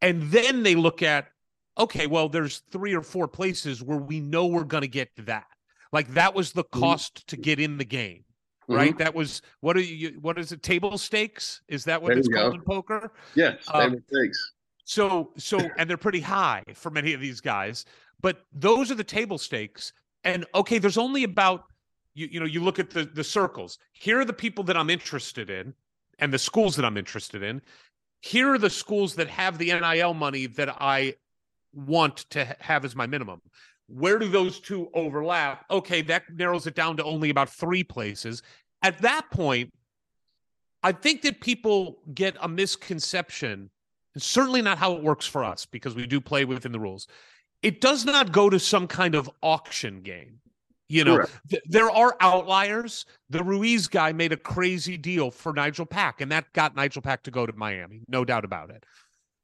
And 0.00 0.22
then 0.30 0.62
they 0.62 0.74
look 0.74 1.02
at 1.02 1.26
okay, 1.78 2.06
well 2.06 2.28
there's 2.28 2.62
three 2.70 2.94
or 2.94 3.02
four 3.02 3.26
places 3.26 3.82
where 3.82 3.98
we 3.98 4.20
know 4.20 4.46
we're 4.46 4.64
going 4.64 4.82
to 4.82 4.88
get 4.88 5.10
that. 5.18 5.46
Like 5.92 6.14
that 6.14 6.34
was 6.34 6.52
the 6.52 6.64
mm-hmm. 6.64 6.80
cost 6.80 7.26
to 7.28 7.36
get 7.36 7.58
in 7.58 7.78
the 7.78 7.84
game. 7.84 8.24
Right? 8.68 8.96
That 8.98 9.14
was 9.14 9.42
what 9.60 9.76
are 9.76 9.80
you 9.80 10.18
what 10.20 10.38
is 10.38 10.52
it 10.52 10.62
table 10.62 10.96
stakes? 10.98 11.62
Is 11.68 11.84
that 11.84 12.00
what 12.00 12.08
There 12.08 12.18
it's 12.18 12.28
called 12.28 12.54
in 12.54 12.62
poker? 12.62 13.12
yes, 13.34 13.64
Um, 13.72 13.90
table 13.90 14.02
stakes. 14.08 14.52
So 14.84 15.32
so 15.36 15.58
and 15.78 15.88
they're 15.88 15.96
pretty 15.96 16.20
high 16.20 16.62
for 16.74 16.90
many 16.90 17.12
of 17.12 17.20
these 17.20 17.40
guys, 17.40 17.84
but 18.20 18.44
those 18.52 18.90
are 18.90 18.94
the 18.94 19.04
table 19.04 19.38
stakes. 19.38 19.92
And 20.24 20.46
okay, 20.54 20.78
there's 20.78 20.98
only 20.98 21.24
about 21.24 21.64
you 22.14 22.28
you 22.30 22.40
know, 22.40 22.46
you 22.46 22.62
look 22.62 22.78
at 22.78 22.90
the 22.90 23.04
the 23.04 23.24
circles. 23.24 23.78
Here 23.92 24.20
are 24.20 24.24
the 24.24 24.32
people 24.32 24.64
that 24.64 24.76
I'm 24.76 24.90
interested 24.90 25.50
in 25.50 25.74
and 26.18 26.32
the 26.32 26.38
schools 26.38 26.76
that 26.76 26.84
I'm 26.84 26.96
interested 26.96 27.42
in. 27.42 27.60
Here 28.20 28.52
are 28.52 28.58
the 28.58 28.70
schools 28.70 29.14
that 29.16 29.28
have 29.28 29.58
the 29.58 29.66
NIL 29.66 30.14
money 30.14 30.46
that 30.46 30.74
I 30.80 31.14
want 31.74 32.18
to 32.30 32.56
have 32.60 32.84
as 32.84 32.94
my 32.94 33.06
minimum. 33.06 33.42
Where 33.86 34.18
do 34.18 34.28
those 34.28 34.60
two 34.60 34.88
overlap? 34.94 35.64
Okay, 35.70 36.02
that 36.02 36.24
narrows 36.32 36.66
it 36.66 36.74
down 36.74 36.96
to 36.96 37.04
only 37.04 37.30
about 37.30 37.50
3 37.50 37.84
places. 37.84 38.42
At 38.82 39.00
that 39.02 39.30
point, 39.30 39.72
I 40.82 40.92
think 40.92 41.22
that 41.22 41.40
people 41.40 41.98
get 42.14 42.36
a 42.40 42.48
misconception 42.48 43.70
it's 44.14 44.26
certainly 44.26 44.62
not 44.62 44.78
how 44.78 44.94
it 44.94 45.02
works 45.02 45.26
for 45.26 45.44
us 45.44 45.66
because 45.66 45.94
we 45.94 46.06
do 46.06 46.20
play 46.20 46.44
within 46.44 46.72
the 46.72 46.78
rules. 46.80 47.08
It 47.62 47.80
does 47.80 48.04
not 48.04 48.32
go 48.32 48.48
to 48.48 48.60
some 48.60 48.86
kind 48.86 49.14
of 49.14 49.30
auction 49.42 50.02
game. 50.02 50.40
You 50.88 51.02
know, 51.02 51.24
th- 51.48 51.62
there 51.66 51.90
are 51.90 52.14
outliers. 52.20 53.06
The 53.30 53.42
Ruiz 53.42 53.88
guy 53.88 54.12
made 54.12 54.32
a 54.32 54.36
crazy 54.36 54.96
deal 54.96 55.30
for 55.30 55.52
Nigel 55.52 55.86
Pack, 55.86 56.20
and 56.20 56.30
that 56.30 56.52
got 56.52 56.76
Nigel 56.76 57.00
Pack 57.00 57.22
to 57.24 57.30
go 57.30 57.46
to 57.46 57.52
Miami, 57.54 58.04
no 58.06 58.24
doubt 58.24 58.44
about 58.44 58.70
it. 58.70 58.84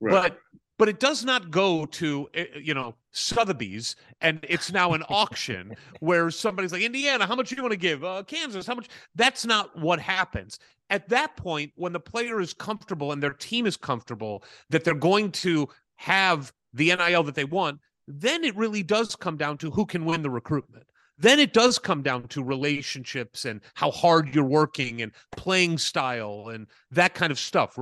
Right. 0.01 0.13
But 0.13 0.39
but 0.81 0.89
it 0.89 0.99
does 0.99 1.27
not 1.27 1.51
go 1.51 1.85
to 1.85 2.27
eh, 2.33 2.47
you 2.59 2.73
know 2.73 2.95
Sotheby's, 3.13 3.97
and 4.23 4.41
it's 4.49 4.73
now 4.73 4.95
an 4.95 5.03
auction 5.11 5.77
where 6.01 6.31
somebody's 6.31 6.73
like 6.73 6.81
Indiana, 6.81 7.27
how 7.27 7.37
much 7.37 7.51
do 7.51 7.57
you 7.57 7.63
want 7.63 7.73
to 7.73 7.79
give? 7.79 8.03
Uh, 8.03 8.23
Kansas, 8.23 8.67
how 8.67 8.75
much? 8.75 8.89
That's 9.15 9.45
not 9.45 9.79
what 9.79 10.01
happens. 10.01 10.59
At 10.89 11.07
that 11.11 11.37
point, 11.37 11.71
when 11.77 11.93
the 11.93 12.01
player 12.01 12.41
is 12.41 12.55
comfortable 12.55 13.13
and 13.13 13.23
their 13.23 13.35
team 13.35 13.67
is 13.67 13.77
comfortable 13.77 14.43
that 14.71 14.83
they're 14.83 14.95
going 14.95 15.33
to 15.33 15.69
have 15.97 16.51
the 16.73 16.87
NIL 16.97 17.25
that 17.25 17.35
they 17.35 17.45
want, 17.45 17.79
then 18.09 18.43
it 18.43 18.57
really 18.57 18.83
does 18.83 19.15
come 19.15 19.37
down 19.37 19.59
to 19.59 19.71
who 19.71 19.85
can 19.85 20.07
win 20.07 20.23
the 20.23 20.31
recruitment. 20.31 20.87
Then 21.19 21.39
it 21.39 21.53
does 21.53 21.79
come 21.79 22.03
down 22.03 22.27
to 22.29 22.43
relationships 22.43 23.45
and 23.45 23.61
how 23.75 23.91
hard 23.91 24.35
you're 24.35 24.45
working 24.45 25.03
and 25.03 25.13
playing 25.31 25.77
style 25.77 26.49
and 26.49 26.67
that 26.91 27.13
kind 27.13 27.31
of 27.31 27.39
stuff. 27.39 27.79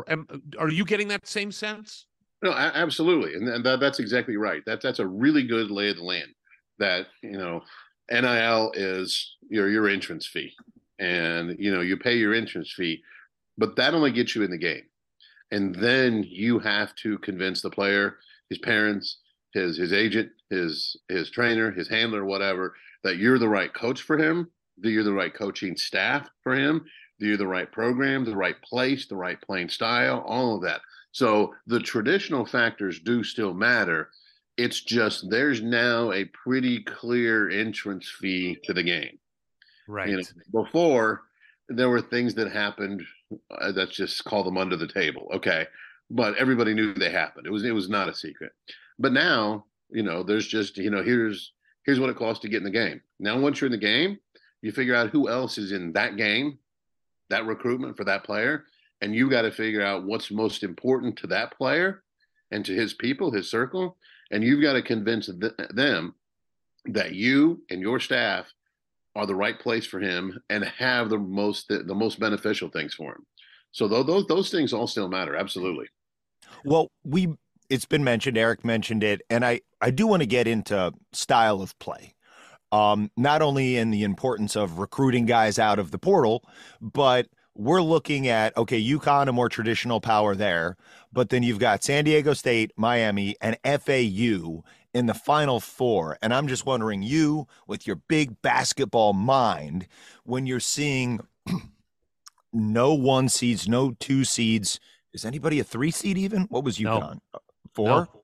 Are 0.59 0.69
you 0.69 0.85
getting 0.85 1.07
that 1.09 1.29
same 1.29 1.53
sense? 1.53 2.07
No, 2.43 2.52
absolutely, 2.52 3.35
and, 3.35 3.48
and 3.48 3.65
that, 3.65 3.81
that's 3.81 3.98
exactly 3.98 4.36
right. 4.36 4.62
That 4.65 4.81
that's 4.81 5.01
a 5.01 5.06
really 5.06 5.43
good 5.43 5.70
lay 5.70 5.90
of 5.90 5.97
the 5.97 6.05
land. 6.05 6.28
That 6.78 7.06
you 7.23 7.36
know, 7.36 7.62
NIL 8.10 8.73
is 8.74 9.36
your 9.48 9.69
your 9.69 9.89
entrance 9.89 10.27
fee, 10.27 10.55
and 11.01 11.56
you 11.59 11.74
know 11.74 11.81
you 11.81 11.97
pay 11.97 12.16
your 12.16 12.35
entrance 12.35 12.73
fee, 12.73 13.02
but 13.56 13.74
that 13.77 13.94
only 13.94 14.12
gets 14.12 14.36
you 14.36 14.44
in 14.44 14.52
the 14.52 14.59
game, 14.59 14.85
and 15.51 15.74
then 15.74 16.23
you 16.28 16.60
have 16.60 16.94
to 16.97 17.19
convince 17.19 17.60
the 17.60 17.70
player, 17.70 18.19
his 18.48 18.59
parents, 18.59 19.19
his 19.52 19.77
his 19.77 19.93
agent, 19.93 20.31
his 20.48 20.97
his 21.09 21.31
trainer, 21.31 21.73
his 21.73 21.89
handler, 21.89 22.24
whatever, 22.24 22.74
that 23.02 23.16
you're 23.16 23.39
the 23.40 23.48
right 23.48 23.74
coach 23.74 24.02
for 24.02 24.16
him, 24.16 24.48
that 24.81 24.90
you're 24.90 25.05
the 25.05 25.12
right 25.12 25.35
coaching 25.35 25.77
staff 25.77 26.28
for 26.44 26.55
him, 26.55 26.85
that 27.19 27.27
you're 27.27 27.36
the 27.36 27.47
right 27.47 27.70
program, 27.73 28.24
the 28.24 28.36
right 28.36 28.60
place, 28.62 29.06
the 29.06 29.16
right 29.16 29.40
playing 29.40 29.69
style, 29.69 30.23
all 30.27 30.55
of 30.55 30.62
that. 30.62 30.81
So 31.19 31.53
the 31.66 31.81
traditional 31.81 32.47
factors 32.47 33.01
do 33.01 33.24
still 33.24 33.53
matter. 33.53 34.11
It's 34.57 34.82
just 34.82 35.28
there's 35.28 35.61
now 35.61 36.12
a 36.12 36.27
pretty 36.27 36.85
clear 36.85 37.51
entrance 37.51 38.09
fee 38.09 38.57
to 38.62 38.73
the 38.73 38.85
game. 38.85 39.19
Right. 39.89 40.11
You 40.11 40.19
know, 40.19 40.62
before 40.62 41.23
there 41.69 41.89
were 41.89 42.01
things 42.01 42.35
that 42.35 42.53
happened. 42.53 43.03
Uh, 43.51 43.73
let's 43.74 43.97
just 43.97 44.24
call 44.27 44.45
them 44.45 44.57
under 44.57 44.77
the 44.77 44.86
table, 44.86 45.28
okay? 45.35 45.66
But 46.09 46.36
everybody 46.36 46.73
knew 46.73 46.95
they 46.95 47.11
happened. 47.11 47.49
It 47.49 47.51
was 47.51 47.65
it 47.65 47.74
was 47.74 47.89
not 47.89 48.09
a 48.09 48.15
secret. 48.15 48.53
But 49.01 49.12
now, 49.12 49.65
you 49.90 50.05
know, 50.05 50.23
there's 50.23 50.47
just 50.47 50.77
you 50.77 50.90
know 50.90 51.03
here's 51.03 51.53
here's 51.85 51.99
what 51.99 52.11
it 52.11 52.16
costs 52.16 52.43
to 52.43 52.49
get 52.49 52.59
in 52.59 52.65
the 52.65 52.70
game. 52.70 53.01
Now, 53.19 53.40
once 53.40 53.61
you're 53.61 53.66
in 53.66 53.73
the 53.73 53.78
game, 53.78 54.20
you 54.62 54.70
figure 54.70 54.95
out 54.95 55.11
who 55.11 55.28
else 55.28 55.59
is 55.59 55.73
in 55.73 55.95
that 55.95 56.16
game, 56.16 56.61
that 57.28 57.45
recruitment 57.45 57.97
for 57.97 58.05
that 58.05 58.23
player, 58.23 58.66
and 59.01 59.15
you 59.15 59.31
got 59.31 59.43
to 59.43 59.51
figure 59.51 59.83
out 59.83 60.05
what's 60.05 60.31
most 60.31 60.62
important 60.62 61.16
to 61.19 61.27
that 61.29 61.57
player 61.57 62.03
and 62.51 62.65
to 62.65 62.75
his 62.75 62.95
people, 62.95 63.31
his 63.31 63.51
circle, 63.51 63.97
and 64.31 64.43
you've 64.43 64.62
got 64.62 64.75
to 64.75 64.83
convince 64.83 65.27
th- 65.27 65.53
them 65.70 66.15
that 66.87 67.15
you 67.15 67.62
and 67.70 67.81
your 67.81 68.01
staff 68.01 68.47
are 69.15 69.27
the 69.27 69.35
right 69.35 69.59
place 69.59 69.87
for 69.87 70.01
him 70.01 70.39
and 70.49 70.65
have 70.65 71.11
the 71.11 71.19
most 71.19 71.69
the, 71.69 71.83
the 71.83 71.95
most 71.95 72.20
beneficial 72.20 72.69
things 72.69 72.95
for 72.95 73.12
him. 73.12 73.27
So 73.73 73.89
those 73.89 74.07
those 74.07 74.27
those 74.27 74.51
things 74.51 74.73
all 74.73 74.87
still 74.87 75.09
matter, 75.09 75.37
absolutely. 75.37 75.87
Well, 76.65 76.91
we 77.05 77.29
it's 77.69 77.85
been 77.85 78.05
mentioned, 78.05 78.39
Eric 78.39 78.65
mentioned 78.65 79.03
it, 79.05 79.23
and 79.29 79.45
I 79.45 79.61
I 79.81 79.91
do 79.91 80.07
want 80.07 80.23
to 80.23 80.27
get 80.27 80.47
into 80.47 80.93
style 81.12 81.61
of 81.61 81.79
play. 81.79 82.15
Um, 82.70 83.11
not 83.16 83.41
only 83.41 83.77
in 83.77 83.91
the 83.91 84.03
importance 84.03 84.55
of 84.55 84.79
recruiting 84.79 85.25
guys 85.25 85.59
out 85.59 85.79
of 85.79 85.91
the 85.91 85.99
portal, 85.99 86.45
but 86.81 87.27
we're 87.59 87.82
looking 87.82 88.28
at 88.28 88.56
okay, 88.56 88.82
UConn, 88.82 89.28
a 89.28 89.32
more 89.32 89.48
traditional 89.48 90.01
power 90.01 90.35
there, 90.35 90.76
but 91.12 91.28
then 91.28 91.43
you've 91.43 91.59
got 91.59 91.82
San 91.85 92.05
Diego 92.05 92.32
State, 92.32 92.72
Miami, 92.76 93.36
and 93.40 93.59
FAU 93.64 94.62
in 94.94 95.06
the 95.06 95.14
final 95.14 95.60
four. 95.60 96.16
And 96.22 96.32
I'm 96.32 96.48
just 96.48 96.64
wondering, 96.64 97.02
you 97.02 97.47
with 97.66 97.86
your 97.86 97.97
big 97.97 98.40
basketball 98.43 99.12
mind, 99.12 99.89
when 100.24 100.47
you're 100.47 100.60
seeing 100.60 101.20
no 102.52 102.94
one 102.94 103.28
seeds, 103.28 103.68
no 103.68 103.90
two 103.98 104.24
seeds, 104.24 104.78
is 105.12 105.24
anybody 105.24 105.59
a 105.59 105.64
three 105.64 105.90
seed 105.90 106.16
even? 106.16 106.43
What 106.44 106.62
was 106.64 106.78
No. 106.78 107.01
UConn? 107.01 107.20
Uh, 107.35 107.39
four? 107.74 107.89
No. 107.89 108.22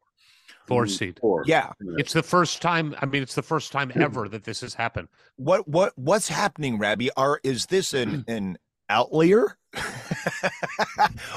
Four 0.66 0.86
seed. 0.86 1.19
Four. 1.20 1.44
Yeah. 1.47 1.73
It's 1.98 2.15
the 2.15 2.23
first 2.23 2.62
time. 2.62 2.94
I 3.02 3.06
mean, 3.06 3.23
it's 3.23 3.35
the 3.35 3.43
first 3.43 3.70
time 3.70 3.93
ever 3.97 4.28
that 4.31 4.44
this 4.44 4.62
has 4.62 4.73
happened. 4.73 5.09
What 5.36 5.69
what 5.69 5.93
what's 5.97 6.28
happening, 6.28 6.78
Rabby? 6.78 7.11
Are 7.19 7.39
is 7.44 7.66
this 7.66 7.93
an 7.93 8.24
an 8.28 8.56
outlier? 8.89 9.56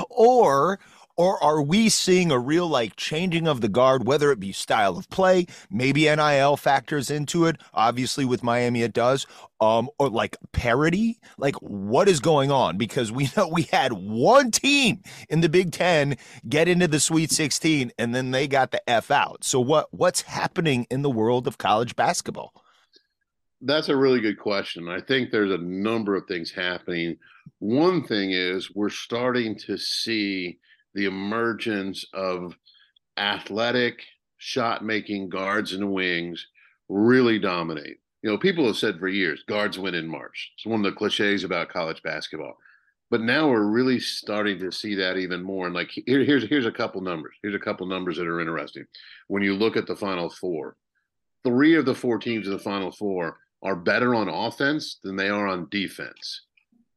or 0.10 0.80
or 1.18 1.44
are 1.44 1.62
we 1.62 1.90
seeing 1.90 2.32
a 2.32 2.38
real 2.38 2.68
like 2.68 2.96
changing 2.96 3.48
of 3.48 3.60
the 3.62 3.68
guard, 3.68 4.06
whether 4.06 4.32
it 4.32 4.40
be 4.40 4.52
style 4.52 4.98
of 4.98 5.10
play, 5.10 5.48
maybe 5.72 6.04
NIL 6.04 6.56
factors 6.58 7.10
into 7.10 7.46
it. 7.46 7.58
Obviously, 7.74 8.24
with 8.24 8.44
Miami, 8.44 8.84
it 8.84 8.94
does. 8.94 9.26
Um, 9.60 9.90
or 9.98 10.10
like 10.10 10.38
parity. 10.52 11.20
Like, 11.40 11.56
what 11.56 12.08
is 12.08 12.20
going 12.20 12.52
on? 12.52 12.78
Because 12.78 13.12
we 13.12 13.30
know 13.38 13.48
we 13.48 13.64
had 13.64 13.94
one 13.94 14.52
team 14.52 15.02
in 15.28 15.42
the 15.42 15.50
Big 15.50 15.72
Ten 15.72 16.18
get 16.48 16.68
into 16.68 16.88
the 16.88 17.00
Sweet 17.00 17.32
16, 17.32 17.92
and 17.98 18.14
then 18.14 18.30
they 18.30 18.48
got 18.48 18.70
the 18.70 18.88
f 18.88 19.10
out. 19.10 19.44
So 19.44 19.60
what 19.60 19.88
what's 19.92 20.22
happening 20.22 20.86
in 20.92 21.02
the 21.02 21.10
world 21.10 21.48
of 21.48 21.58
college 21.58 21.96
basketball? 21.96 22.54
That's 23.62 23.90
a 23.90 23.98
really 23.98 24.20
good 24.20 24.40
question. 24.40 24.88
I 24.88 25.02
think 25.02 25.32
there's 25.32 25.52
a 25.52 25.58
number 25.58 26.16
of 26.16 26.28
things 26.28 26.52
happening. 26.52 27.18
One 27.60 28.04
thing 28.04 28.32
is 28.32 28.74
we're 28.76 28.90
starting 28.90 29.56
to 29.60 29.78
see 29.78 30.60
the 30.94 31.06
emergence 31.06 32.06
of 32.14 32.56
athletic 33.18 34.02
shot 34.38 34.84
making 34.84 35.30
guards 35.30 35.74
and 35.74 35.92
wings 35.92 36.48
really 36.88 37.40
dominate. 37.40 37.98
You 38.22 38.32
know, 38.32 38.38
people 38.38 38.66
have 38.68 38.78
said 38.78 39.00
for 39.00 39.08
years, 39.08 39.44
guards 39.48 39.80
win 39.80 39.96
in 39.96 40.08
March. 40.08 40.52
It's 40.56 40.66
one 40.66 40.86
of 40.86 40.92
the 40.92 40.98
cliches 40.98 41.44
about 41.44 41.70
college 41.70 42.02
basketball. 42.04 42.58
But 43.10 43.22
now 43.22 43.50
we're 43.50 43.72
really 43.72 44.00
starting 44.00 44.60
to 44.60 44.72
see 44.72 44.96
that 44.96 45.18
even 45.18 45.42
more. 45.42 45.66
And 45.66 45.76
like 45.76 45.90
here, 45.92 46.24
here's 46.24 46.44
here's 46.48 46.66
a 46.66 46.72
couple 46.72 47.02
numbers. 47.02 47.36
Here's 47.42 47.56
a 47.56 47.60
couple 47.60 47.88
numbers 47.88 48.18
that 48.18 48.28
are 48.28 48.42
interesting. 48.42 48.86
When 49.28 49.44
you 49.44 49.54
look 49.54 49.78
at 49.78 49.88
the 49.88 49.96
final 49.96 50.30
four, 50.30 50.76
three 51.46 51.76
of 51.76 51.86
the 51.86 51.96
four 51.96 52.20
teams 52.20 52.48
in 52.48 52.54
the 52.54 52.60
final 52.60 52.92
four 52.92 53.38
are 53.64 53.76
better 53.76 54.16
on 54.16 54.30
offense 54.30 55.00
than 55.04 55.16
they 55.16 55.30
are 55.30 55.48
on 55.48 55.68
defense. 55.70 56.42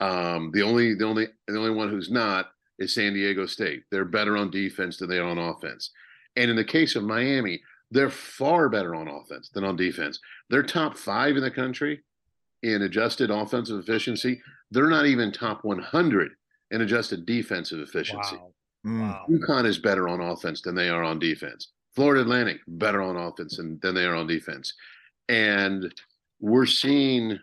Um, 0.00 0.50
the 0.52 0.62
only 0.62 0.94
the 0.94 1.04
only 1.04 1.26
the 1.46 1.58
only 1.58 1.70
one 1.70 1.90
who's 1.90 2.10
not 2.10 2.50
is 2.78 2.94
San 2.94 3.12
Diego 3.12 3.46
State. 3.46 3.82
They're 3.90 4.04
better 4.04 4.36
on 4.36 4.50
defense 4.50 4.96
than 4.96 5.08
they 5.08 5.18
are 5.18 5.28
on 5.28 5.38
offense. 5.38 5.90
And 6.36 6.50
in 6.50 6.56
the 6.56 6.64
case 6.64 6.96
of 6.96 7.04
Miami, 7.04 7.60
they're 7.90 8.10
far 8.10 8.68
better 8.68 8.94
on 8.94 9.08
offense 9.08 9.50
than 9.52 9.64
on 9.64 9.76
defense. 9.76 10.18
They're 10.48 10.62
top 10.62 10.96
five 10.96 11.36
in 11.36 11.42
the 11.42 11.50
country 11.50 12.00
in 12.62 12.82
adjusted 12.82 13.30
offensive 13.30 13.78
efficiency. 13.78 14.40
They're 14.70 14.88
not 14.88 15.06
even 15.06 15.32
top 15.32 15.64
100 15.64 16.32
in 16.70 16.80
adjusted 16.80 17.26
defensive 17.26 17.80
efficiency. 17.80 18.36
Wow. 18.84 19.26
UConn 19.28 19.66
is 19.66 19.78
better 19.78 20.08
on 20.08 20.20
offense 20.20 20.62
than 20.62 20.74
they 20.74 20.88
are 20.88 21.02
on 21.02 21.18
defense. 21.18 21.72
Florida 21.94 22.22
Atlantic 22.22 22.60
better 22.66 23.02
on 23.02 23.16
offense 23.16 23.56
than, 23.56 23.78
than 23.82 23.94
they 23.94 24.04
are 24.04 24.14
on 24.14 24.26
defense. 24.26 24.72
And 25.28 25.92
we're 26.40 26.66
seeing 26.66 27.38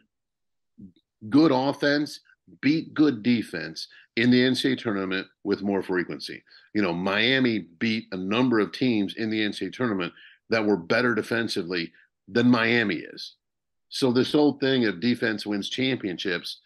good 1.30 1.52
offense 1.52 2.20
beat 2.62 2.94
good 2.94 3.24
defense 3.24 3.88
in 4.16 4.32
the 4.32 4.42
NCAA 4.42 4.78
tournament 4.78 5.28
with 5.44 5.62
more 5.62 5.84
frequency. 5.84 6.44
You 6.74 6.82
know, 6.82 6.94
Miami 6.94 7.60
beat 7.80 8.06
a 8.12 8.18
number 8.18 8.60
of 8.60 8.72
teams 8.72 9.16
in 9.16 9.30
the 9.30 9.40
NCAA 9.40 9.74
tournament 9.74 10.14
that 10.50 10.66
were 10.66 10.78
better 10.78 11.14
defensively 11.14 11.92
than 12.28 12.50
Miami 12.50 12.96
is. 12.96 13.36
So 13.90 14.12
this 14.12 14.32
whole 14.32 14.54
thing 14.54 14.86
of 14.86 15.00
defense 15.00 15.46
wins 15.46 15.70
championships. 15.70 16.60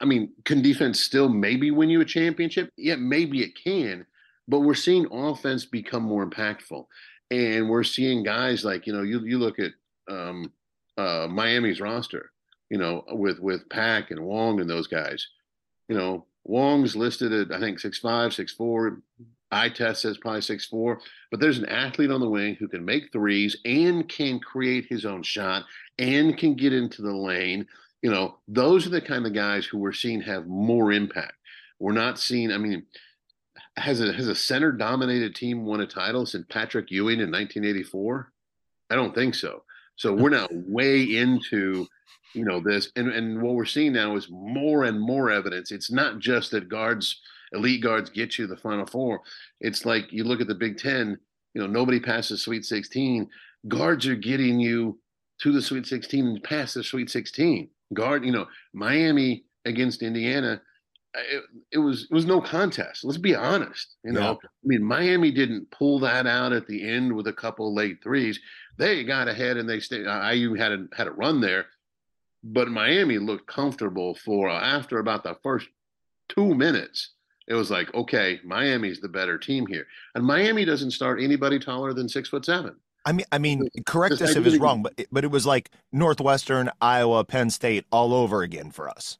I 0.00 0.04
mean, 0.04 0.32
can 0.44 0.62
defense 0.62 1.00
still 1.00 1.28
maybe 1.28 1.70
win 1.70 1.90
you 1.90 2.00
a 2.00 2.04
championship? 2.04 2.70
Yeah, 2.76 2.96
maybe 2.96 3.42
it 3.42 3.56
can, 3.62 4.04
but 4.48 4.60
we're 4.60 4.74
seeing 4.74 5.06
offense 5.12 5.64
become 5.64 6.02
more 6.02 6.28
impactful. 6.28 6.86
And 7.30 7.68
we're 7.70 7.84
seeing 7.84 8.22
guys 8.22 8.64
like, 8.64 8.86
you 8.86 8.92
know, 8.92 9.02
you 9.02 9.20
you 9.20 9.38
look 9.38 9.58
at 9.58 9.72
um, 10.10 10.52
uh, 10.96 11.26
Miami's 11.30 11.80
roster, 11.80 12.30
you 12.70 12.78
know, 12.78 13.04
with 13.08 13.38
with 13.38 13.68
Pack 13.68 14.10
and 14.10 14.24
Wong 14.24 14.60
and 14.60 14.68
those 14.68 14.86
guys. 14.86 15.26
You 15.88 15.96
know, 15.96 16.26
Wong's 16.44 16.96
listed 16.96 17.32
at 17.32 17.52
I 17.52 17.60
think 17.60 17.78
six 17.78 17.98
five, 17.98 18.32
six 18.32 18.52
four. 18.52 19.00
Eye 19.50 19.68
test 19.68 20.00
says 20.00 20.16
probably 20.16 20.40
six 20.40 20.64
four, 20.64 21.00
but 21.30 21.38
there's 21.38 21.58
an 21.58 21.66
athlete 21.66 22.10
on 22.10 22.20
the 22.20 22.28
wing 22.28 22.54
who 22.54 22.68
can 22.68 22.84
make 22.84 23.12
threes 23.12 23.54
and 23.66 24.08
can 24.08 24.40
create 24.40 24.86
his 24.88 25.04
own 25.04 25.22
shot 25.22 25.64
and 25.98 26.38
can 26.38 26.54
get 26.54 26.72
into 26.72 27.02
the 27.02 27.14
lane. 27.14 27.66
You 28.00 28.10
know, 28.10 28.38
those 28.48 28.86
are 28.86 28.90
the 28.90 29.00
kind 29.02 29.26
of 29.26 29.34
guys 29.34 29.66
who 29.66 29.76
we're 29.76 29.92
seeing 29.92 30.22
have 30.22 30.46
more 30.46 30.90
impact. 30.90 31.34
We're 31.78 31.92
not 31.92 32.18
seeing. 32.18 32.50
I 32.50 32.56
mean, 32.56 32.84
has 33.76 34.00
a 34.00 34.12
has 34.12 34.28
a 34.28 34.34
center 34.34 34.72
dominated 34.72 35.34
team 35.34 35.64
won 35.64 35.80
a 35.80 35.86
title 35.86 36.24
since 36.26 36.46
Patrick 36.48 36.90
Ewing 36.90 37.20
in 37.20 37.30
1984? 37.30 38.32
I 38.90 38.94
don't 38.94 39.14
think 39.14 39.34
so. 39.34 39.64
So 39.96 40.12
we're 40.12 40.30
now 40.30 40.48
way 40.50 41.02
into 41.02 41.86
you 42.34 42.44
know 42.44 42.60
this 42.60 42.90
and 42.96 43.08
and 43.08 43.42
what 43.42 43.54
we're 43.54 43.64
seeing 43.66 43.92
now 43.92 44.16
is 44.16 44.28
more 44.30 44.84
and 44.84 45.00
more 45.00 45.30
evidence. 45.30 45.70
It's 45.70 45.90
not 45.90 46.18
just 46.18 46.50
that 46.52 46.68
guards 46.68 47.20
elite 47.52 47.82
guards 47.82 48.10
get 48.10 48.38
you 48.38 48.46
the 48.46 48.56
final 48.56 48.86
four. 48.86 49.20
It's 49.60 49.84
like 49.84 50.10
you 50.10 50.24
look 50.24 50.40
at 50.40 50.46
the 50.48 50.54
big 50.54 50.78
10 50.78 51.18
you 51.54 51.60
know 51.60 51.66
nobody 51.66 52.00
passes 52.00 52.42
sweet 52.42 52.64
16 52.64 53.28
guards 53.68 54.06
are 54.06 54.16
getting 54.16 54.58
you 54.58 54.98
to 55.40 55.52
the 55.52 55.62
sweet 55.62 55.86
16 55.86 56.26
and 56.26 56.42
past 56.42 56.74
the 56.74 56.82
sweet 56.82 57.10
16 57.10 57.68
guard 57.94 58.24
you 58.24 58.32
know 58.32 58.46
miami 58.72 59.44
against 59.64 60.02
indiana 60.02 60.60
it, 61.14 61.44
it 61.72 61.78
was 61.78 62.06
it 62.10 62.14
was 62.14 62.24
no 62.24 62.40
contest 62.40 63.04
let's 63.04 63.18
be 63.18 63.34
honest 63.34 63.96
you 64.04 64.12
know 64.12 64.38
i 64.42 64.46
mean 64.64 64.82
miami 64.82 65.30
didn't 65.30 65.70
pull 65.70 65.98
that 65.98 66.26
out 66.26 66.52
at 66.52 66.66
the 66.66 66.88
end 66.88 67.12
with 67.12 67.26
a 67.26 67.32
couple 67.32 67.74
late 67.74 68.02
threes 68.02 68.40
they 68.78 69.04
got 69.04 69.28
ahead 69.28 69.56
and 69.58 69.68
they 69.68 69.78
stayed 69.78 70.06
iu 70.06 70.54
had 70.54 70.72
a 70.72 70.86
had 70.96 71.06
a 71.06 71.12
run 71.12 71.40
there 71.40 71.66
but 72.42 72.68
Miami 72.68 73.18
looked 73.18 73.46
comfortable 73.46 74.14
for 74.14 74.48
uh, 74.48 74.60
after 74.60 74.98
about 74.98 75.22
the 75.22 75.36
first 75.42 75.68
two 76.28 76.54
minutes. 76.54 77.10
It 77.48 77.54
was 77.54 77.70
like, 77.70 77.92
okay, 77.94 78.40
Miami's 78.44 79.00
the 79.00 79.08
better 79.08 79.36
team 79.36 79.66
here, 79.66 79.86
and 80.14 80.24
Miami 80.24 80.64
doesn't 80.64 80.92
start 80.92 81.20
anybody 81.20 81.58
taller 81.58 81.92
than 81.92 82.08
six 82.08 82.28
foot 82.28 82.44
seven. 82.44 82.76
I 83.04 83.12
mean, 83.12 83.26
I 83.32 83.38
mean, 83.38 83.68
correct 83.84 84.20
us 84.20 84.36
if 84.36 84.46
it's 84.46 84.58
wrong, 84.58 84.82
but 84.82 84.94
but 85.10 85.24
it 85.24 85.30
was 85.30 85.44
like 85.44 85.70
Northwestern, 85.90 86.70
Iowa, 86.80 87.24
Penn 87.24 87.50
State 87.50 87.84
all 87.90 88.14
over 88.14 88.42
again 88.42 88.70
for 88.70 88.88
us. 88.88 89.18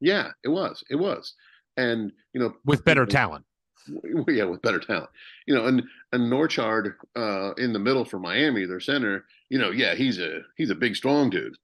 Yeah, 0.00 0.30
it 0.42 0.48
was, 0.48 0.82
it 0.90 0.96
was, 0.96 1.34
and 1.76 2.12
you 2.32 2.40
know, 2.40 2.54
with 2.64 2.84
better 2.84 3.06
talent. 3.06 3.44
yeah, 4.28 4.44
with 4.44 4.62
better 4.62 4.80
talent. 4.80 5.10
You 5.46 5.54
know, 5.54 5.66
and 5.66 5.82
and 6.12 6.32
Norchad 6.32 6.94
uh, 7.16 7.54
in 7.54 7.72
the 7.72 7.78
middle 7.78 8.04
for 8.04 8.18
Miami, 8.18 8.64
their 8.64 8.80
center. 8.80 9.24
You 9.48 9.58
know, 9.58 9.70
yeah, 9.70 9.94
he's 9.94 10.18
a 10.18 10.40
he's 10.56 10.70
a 10.70 10.74
big, 10.74 10.96
strong 10.96 11.30
dude, 11.30 11.56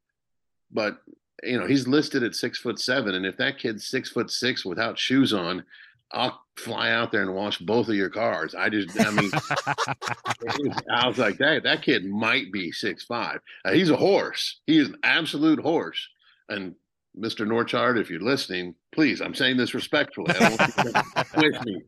but 0.70 0.98
you 1.43 1.59
know 1.59 1.66
he's 1.66 1.89
listed 1.89 2.23
at 2.23 2.35
six 2.35 2.59
foot 2.59 2.78
seven, 2.78 3.15
and 3.15 3.27
if 3.27 3.36
that 3.39 3.59
kid's 3.59 3.86
six 3.86 4.11
foot 4.11 4.31
six 4.31 4.65
without 4.65 4.98
shoes 4.98 5.32
on, 5.32 5.65
I'll 6.12 6.40
fly 6.57 6.90
out 6.90 7.12
there 7.12 7.23
and 7.23 7.35
wash 7.35 7.59
both 7.59 7.89
of 7.89 7.94
your 7.94 8.11
cars. 8.11 8.55
I 8.55 8.69
just, 8.69 9.01
I 9.01 9.11
mean, 9.11 9.31
I 10.93 11.07
was 11.07 11.19
like, 11.19 11.39
that 11.39 11.62
that 11.65 11.82
kid 11.82 12.05
might 12.05 12.52
be 12.52 12.73
six 12.73 13.05
five. 13.05 13.40
Uh, 13.65 13.73
he's 13.73 13.90
a 13.90 13.97
horse. 13.97 14.61
He 14.66 14.78
is 14.78 14.89
an 14.89 14.97
absolute 15.02 15.61
horse. 15.61 16.09
And 16.48 16.74
Mr. 17.19 17.47
Norchad, 17.47 17.99
if 17.99 18.11
you're 18.11 18.20
listening, 18.20 18.74
please, 18.93 19.20
I'm 19.20 19.35
saying 19.35 19.57
this 19.57 19.74
respectfully. 19.74 20.35
I 20.35 20.39
don't 20.39 20.61
want 20.61 21.43
you 21.43 21.53
to 21.53 21.65
me 21.65 21.82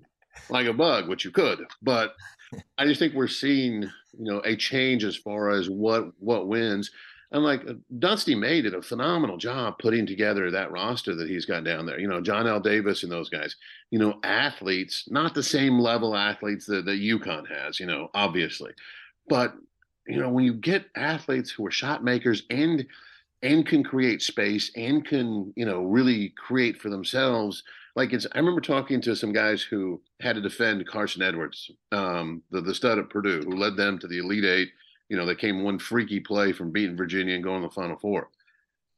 like 0.51 0.67
a 0.67 0.73
bug, 0.73 1.09
which 1.09 1.25
you 1.25 1.31
could, 1.31 1.65
but 1.81 2.15
I 2.79 2.87
just 2.87 2.99
think 2.99 3.15
we're 3.15 3.29
seeing, 3.29 3.83
you 3.83 3.91
know, 4.33 4.43
a 4.45 4.57
change 4.57 5.05
as 5.05 5.17
far 5.17 5.51
as 5.51 5.71
what 5.71 6.13
what 6.19 6.49
wins. 6.49 6.91
And 7.31 7.43
like 7.45 7.63
Dusty 7.99 8.35
May 8.35 8.61
did 8.61 8.75
a 8.75 8.83
phenomenal 8.83 9.39
job 9.39 9.79
putting 9.79 10.07
together 10.07 10.51
that 10.51 10.71
roster 10.71 11.15
that 11.15 11.31
he's 11.31 11.47
got 11.47 11.65
down 11.65 11.87
there. 11.87 11.99
You 11.99 12.09
know, 12.09 12.21
Johnell 12.21 12.63
Davis 12.63 13.05
and 13.05 13.13
those 13.13 13.31
guys. 13.31 13.57
You 13.91 13.99
know, 13.99 14.19
athletes, 14.23 15.05
not 15.09 15.35
the 15.35 15.43
same 15.43 15.79
level 15.79 16.15
athletes 16.15 16.67
that, 16.67 16.85
that 16.85 17.01
UConn 17.01 17.49
has. 17.49 17.81
You 17.81 17.87
know, 17.87 18.11
obviously, 18.13 18.73
but 19.29 19.55
you 20.07 20.21
know, 20.21 20.29
when 20.29 20.45
you 20.45 20.53
get 20.53 20.87
athletes 20.97 21.51
who 21.51 21.65
are 21.67 21.71
shot 21.71 22.05
makers 22.05 22.43
and 22.51 22.87
and 23.43 23.67
can 23.67 23.83
create 23.83 24.23
space 24.23 24.71
and 24.77 25.05
can 25.05 25.53
you 25.57 25.67
know 25.67 25.83
really 25.83 26.33
create 26.37 26.81
for 26.81 26.91
themselves 26.91 27.63
like 27.97 28.13
it's 28.13 28.27
i 28.33 28.39
remember 28.39 28.61
talking 28.61 29.01
to 29.01 29.17
some 29.17 29.33
guys 29.33 29.63
who 29.63 30.01
had 30.21 30.37
to 30.37 30.41
defend 30.41 30.87
carson 30.87 31.23
edwards 31.23 31.71
um, 31.93 32.43
the, 32.51 32.61
the 32.61 32.75
stud 32.75 32.99
at 32.99 33.11
purdue 33.11 33.43
who 33.43 33.57
led 33.57 33.77
them 33.77 33.99
to 33.99 34.07
the 34.07 34.19
elite 34.19 34.45
eight. 34.45 34.71
You 35.09 35.17
know 35.17 35.27
they 35.27 35.35
came 35.35 35.63
one 35.63 35.79
freaky 35.79 36.21
play 36.21 36.53
from 36.53 36.71
beating 36.71 36.97
virginia 36.97 37.35
and 37.35 37.45
going 37.45 37.63
to 37.63 37.69
the 37.69 37.75
final 37.75 37.99
four. 37.99 38.29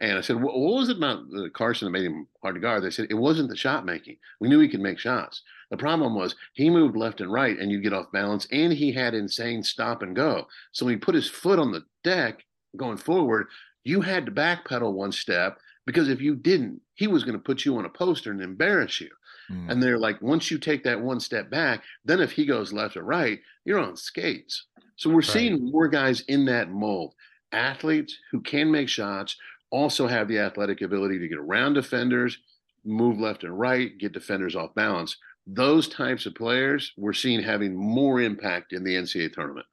And 0.01 0.19
i 0.19 0.21
said 0.21 0.41
what, 0.41 0.57
was 0.57 0.89
it 0.89 0.99
about 0.99 1.25
uh, 1.37 1.49
carson 1.55 1.87
that 1.87 1.99
made 1.99 2.07
him 2.07 2.29
hard 2.43 2.55
to 2.55 2.61
guard? 2.61 2.85
They 2.85 2.91
said 2.91 3.09
it 3.11 3.15
wasn't 3.15 3.49
the 3.49 3.57
shot 3.57 3.85
making. 3.85 4.19
We 4.41 4.49
knew 4.49 4.61
he 4.61 4.69
could 4.69 4.81
make 4.81 4.99
shots. 4.99 5.43
The 5.71 5.77
problem 5.77 6.15
was 6.15 6.37
he 6.53 6.71
moved 6.71 6.97
left 6.97 7.21
and 7.21 7.33
right 7.33 7.59
and 7.59 7.73
you 7.73 7.81
get 7.81 7.93
off 7.93 8.13
balance 8.13 8.47
and 8.53 8.73
he 8.73 8.93
had 8.93 9.15
insane 9.15 9.63
stop 9.65 10.03
and 10.03 10.15
go. 10.15 10.47
So 10.73 10.85
when 10.85 10.95
he 10.95 10.99
put 10.99 11.15
his 11.15 11.29
foot 11.29 11.59
on 11.59 11.73
the 11.73 11.85
deck 12.05 12.45
going 12.77 12.97
forward 12.97 13.47
you 13.85 14.01
had 14.01 14.27
to 14.27 14.33
backpedal 14.33 14.93
one 14.93 15.13
step 15.13 15.59
because 15.87 16.09
if 16.09 16.21
you 16.21 16.35
didn't, 16.35 16.81
he 16.95 17.07
was 17.07 17.25
going 17.25 17.37
to 17.37 17.43
put 17.43 17.65
you 17.65 17.77
on 17.77 17.85
a 17.85 17.91
poster 17.91 18.31
and 18.31 18.43
embarrass 18.43 19.01
you. 19.01 19.11
Mm. 19.51 19.71
And 19.71 19.83
they're 19.83 19.99
like, 19.99 20.21
once 20.23 20.51
you 20.51 20.59
take 20.59 20.85
that 20.85 21.01
one 21.01 21.21
step 21.21 21.51
back, 21.51 21.83
then 22.05 22.21
if 22.21 22.33
he 22.33 22.47
goes 22.47 22.73
left 22.73 22.97
or 22.97 23.03
right, 23.03 23.41
you're 23.65 23.79
on 23.79 23.97
skates. 23.97 24.67
So 24.97 25.11
we're 25.11 25.23
seeing 25.23 25.71
more 25.71 25.89
guys 25.89 26.21
in 26.23 26.45
that 26.47 26.71
mold. 26.71 27.15
Athletes 27.53 28.17
who 28.31 28.41
can 28.41 28.71
make 28.71 28.89
shots 28.89 29.37
also 29.71 30.07
have 30.07 30.29
the 30.29 30.39
athletic 30.39 30.83
ability 30.83 31.19
to 31.19 31.29
get 31.29 31.39
around 31.39 31.75
defenders, 31.75 32.39
move 32.85 33.19
left 33.19 33.45
and 33.45 33.59
right, 33.59 33.97
get 33.99 34.13
defenders 34.13 34.55
off 34.55 34.75
balance. 34.75 35.17
Those 35.47 35.89
types 35.89 36.27
of 36.27 36.35
players 36.35 36.93
we're 36.97 37.13
seeing 37.13 37.43
having 37.43 37.75
more 37.75 38.21
impact 38.21 38.73
in 38.73 38.85
the 38.85 38.95
NCAA 38.95 39.33
tournament. 39.33 39.67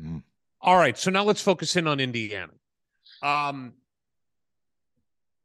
Mm. 0.00 0.22
All 0.60 0.76
right, 0.76 0.96
so 0.96 1.10
now 1.10 1.24
let's 1.24 1.42
focus 1.42 1.76
in 1.76 1.86
on 1.86 2.00
Indiana. 2.00 2.52
Um, 3.22 3.74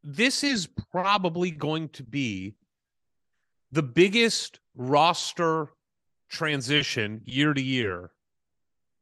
this 0.04 0.44
is 0.44 0.68
probably 0.92 1.52
going 1.52 1.90
to 1.90 2.04
be 2.04 2.56
the 3.72 3.84
biggest 3.84 4.60
roster 4.76 5.70
transition 6.30 7.22
year 7.26 7.54
to 7.54 7.62
year. 7.62 8.12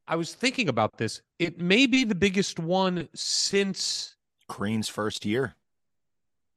I 0.08 0.16
was 0.16 0.34
thinking 0.34 0.70
about 0.70 0.98
this. 0.98 1.22
It 1.40 1.60
may 1.60 1.88
be 1.88 2.04
the 2.04 2.16
biggest 2.16 2.60
one 2.60 3.10
since 3.16 4.16
Crean's 4.48 4.88
first 4.90 5.26
year. 5.26 5.56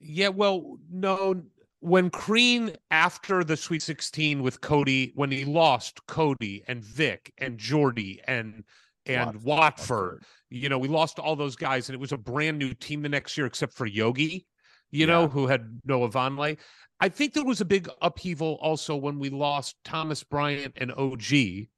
yeah, 0.00 0.28
well, 0.28 0.78
no, 0.90 1.42
when 1.80 2.10
Crean 2.10 2.72
after 2.90 3.44
the 3.44 3.56
Sweet 3.56 3.82
16 3.82 4.42
with 4.42 4.60
Cody, 4.60 5.12
when 5.14 5.30
he 5.30 5.44
lost 5.44 6.06
Cody 6.06 6.64
and 6.66 6.82
Vic 6.82 7.32
and 7.38 7.58
Jordy 7.58 8.20
and 8.26 8.64
and 9.06 9.42
Watford. 9.42 9.44
Watford, 9.44 10.24
you 10.50 10.68
know, 10.68 10.78
we 10.78 10.88
lost 10.88 11.18
all 11.18 11.36
those 11.36 11.56
guys, 11.56 11.88
and 11.88 11.94
it 11.94 12.00
was 12.00 12.12
a 12.12 12.18
brand 12.18 12.58
new 12.58 12.74
team 12.74 13.02
the 13.02 13.08
next 13.08 13.36
year, 13.36 13.46
except 13.46 13.72
for 13.72 13.86
Yogi, 13.86 14.46
you 14.90 15.06
know, 15.06 15.28
who 15.28 15.46
had 15.46 15.80
Noah 15.84 16.10
Vonleh. 16.10 16.58
I 17.00 17.08
think 17.08 17.32
there 17.32 17.44
was 17.44 17.60
a 17.60 17.66
big 17.66 17.88
upheaval 18.02 18.58
also 18.60 18.96
when 18.96 19.18
we 19.18 19.30
lost 19.30 19.76
Thomas 19.84 20.24
Bryant 20.24 20.74
and 20.76 20.92
OG, 20.92 21.68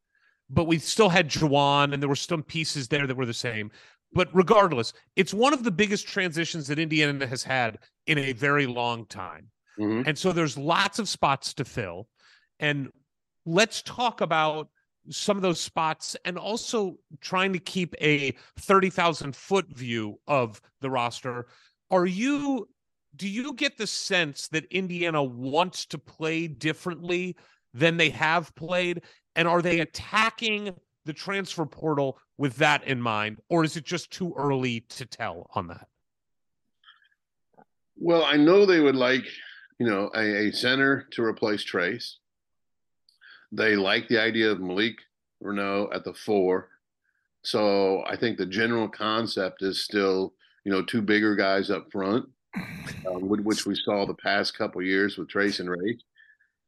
but 0.49 0.67
we 0.67 0.79
still 0.79 1.09
had 1.09 1.29
Juwan, 1.29 1.93
and 1.93 2.03
there 2.03 2.09
were 2.09 2.17
some 2.17 2.43
pieces 2.43 2.89
there 2.89 3.07
that 3.07 3.17
were 3.17 3.27
the 3.27 3.35
same. 3.35 3.71
But 4.13 4.29
regardless, 4.33 4.93
it's 5.15 5.35
one 5.35 5.53
of 5.53 5.63
the 5.63 5.71
biggest 5.71 6.09
transitions 6.09 6.67
that 6.69 6.79
Indiana 6.79 7.27
has 7.27 7.45
had 7.45 7.79
in 8.07 8.19
a 8.19 8.33
very 8.33 8.67
long 8.67 9.07
time. 9.07 9.51
Mhm. 9.79 10.07
And 10.07 10.19
so 10.19 10.33
there's 10.33 10.59
lots 10.59 10.99
of 10.99 11.09
spots 11.09 11.55
to 11.55 11.65
fill. 11.65 12.09
And 12.59 12.91
let's 13.47 13.83
talk 13.83 14.21
about 14.21 14.69
some 15.09 15.37
of 15.37 15.43
those 15.43 15.61
spots 15.61 16.17
and 16.25 16.37
also 16.37 16.97
trying 17.21 17.53
to 17.53 17.59
keep 17.59 17.95
a 18.01 18.35
30,000 18.59 19.35
foot 19.35 19.67
view 19.69 20.21
of 20.27 20.61
the 20.81 20.91
roster. 20.91 21.47
Are 21.91 22.07
you, 22.07 22.69
do 23.17 23.29
you 23.29 23.55
get 23.55 23.79
the 23.79 23.87
sense 23.87 24.49
that 24.49 24.65
Indiana 24.71 25.23
wants 25.23 25.87
to 25.87 25.99
play 25.99 26.47
differently 26.47 27.37
than 27.73 27.97
they 27.97 28.11
have 28.11 28.55
played? 28.55 29.03
And 29.35 29.49
are 29.49 29.63
they 29.63 29.81
attacking 29.81 30.75
the 31.07 31.13
transfer 31.13 31.67
portal 31.67 32.19
with 32.37 32.57
that 32.57 32.85
in 32.85 33.01
mind? 33.01 33.41
Or 33.49 33.65
is 33.65 33.77
it 33.77 33.85
just 33.85 34.11
too 34.11 34.35
early 34.37 34.81
to 34.91 35.07
tell 35.07 35.51
on 35.55 35.69
that? 35.69 35.89
Well, 37.97 38.25
I 38.25 38.37
know 38.37 38.65
they 38.65 38.81
would 38.81 38.97
like, 38.97 39.27
you 39.79 39.87
know, 39.87 40.11
a, 40.15 40.49
a 40.49 40.53
center 40.53 41.07
to 41.13 41.23
replace 41.23 41.63
Trace. 41.63 42.20
They 43.53 43.77
like 43.77 44.09
the 44.09 44.19
idea 44.21 44.51
of 44.51 44.61
Malik 44.61 44.97
Reneau 45.43 45.89
at 45.95 46.05
the 46.05 46.15
four. 46.15 46.69
So 47.43 48.03
I 48.07 48.17
think 48.17 48.37
the 48.39 48.47
general 48.47 48.89
concept 48.89 49.63
is 49.63 49.83
still, 49.83 50.35
you 50.65 50.71
know, 50.73 50.83
two 50.83 51.01
bigger 51.03 51.35
guys 51.35 51.71
up 51.71 51.91
front, 51.91 52.29
um, 53.09 53.29
which- 53.29 53.41
which 53.43 53.67
we 53.67 53.75
saw 53.75 54.05
the 54.05 54.15
past 54.15 54.57
couple 54.57 54.83
years 54.83 55.17
with 55.17 55.29
Trace 55.29 55.61
and 55.61 55.71
Ray. 55.71 55.99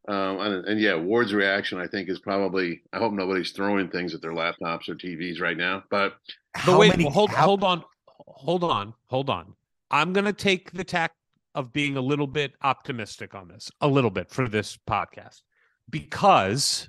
Um, 0.08 0.40
and, 0.40 0.64
and 0.66 0.80
yeah, 0.80 0.94
Ward's 0.96 1.32
reaction, 1.32 1.78
I 1.78 1.86
think, 1.86 2.08
is 2.08 2.18
probably. 2.18 2.82
I 2.92 2.98
hope 2.98 3.12
nobody's 3.12 3.52
throwing 3.52 3.88
things 3.88 4.14
at 4.14 4.20
their 4.20 4.32
laptops 4.32 4.88
or 4.88 4.96
TVs 4.96 5.40
right 5.40 5.56
now. 5.56 5.84
But 5.90 6.14
But 6.54 6.60
How 6.62 6.78
wait, 6.80 6.88
many- 6.90 7.04
well, 7.04 7.12
hold 7.12 7.30
how- 7.30 7.44
hold 7.44 7.62
on, 7.62 7.84
hold 8.26 8.64
on, 8.64 8.94
hold 9.06 9.30
on. 9.30 9.54
I'm 9.92 10.12
gonna 10.12 10.32
take 10.32 10.72
the 10.72 10.82
tack 10.82 11.12
of 11.54 11.72
being 11.72 11.96
a 11.96 12.00
little 12.00 12.26
bit 12.26 12.54
optimistic 12.62 13.32
on 13.34 13.46
this, 13.46 13.70
a 13.80 13.86
little 13.86 14.10
bit 14.10 14.30
for 14.30 14.48
this 14.48 14.76
podcast, 14.88 15.42
because 15.90 16.88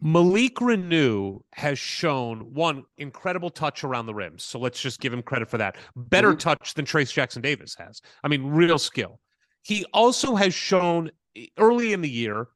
Malik 0.00 0.56
Reneau 0.56 1.40
has 1.54 1.78
shown 1.78 2.52
one 2.52 2.84
incredible 2.98 3.48
touch 3.50 3.84
around 3.84 4.06
the 4.06 4.14
rim. 4.14 4.38
So 4.38 4.58
let's 4.58 4.80
just 4.80 5.00
give 5.00 5.12
him 5.12 5.22
credit 5.22 5.48
for 5.48 5.58
that. 5.58 5.76
Better 5.96 6.34
Mhm. 6.34 6.38
touch 6.38 6.74
than 6.74 6.84
Trace 6.84 7.10
Jackson 7.10 7.40
Davis 7.40 7.74
has. 7.76 8.02
I 8.22 8.28
mean, 8.28 8.44
real 8.44 8.78
skill. 8.78 9.20
He 9.62 9.84
also 9.94 10.34
has 10.34 10.52
shown 10.54 11.10
early 11.58 11.92
in 11.92 12.02
the 12.02 12.10
year, 12.10 12.48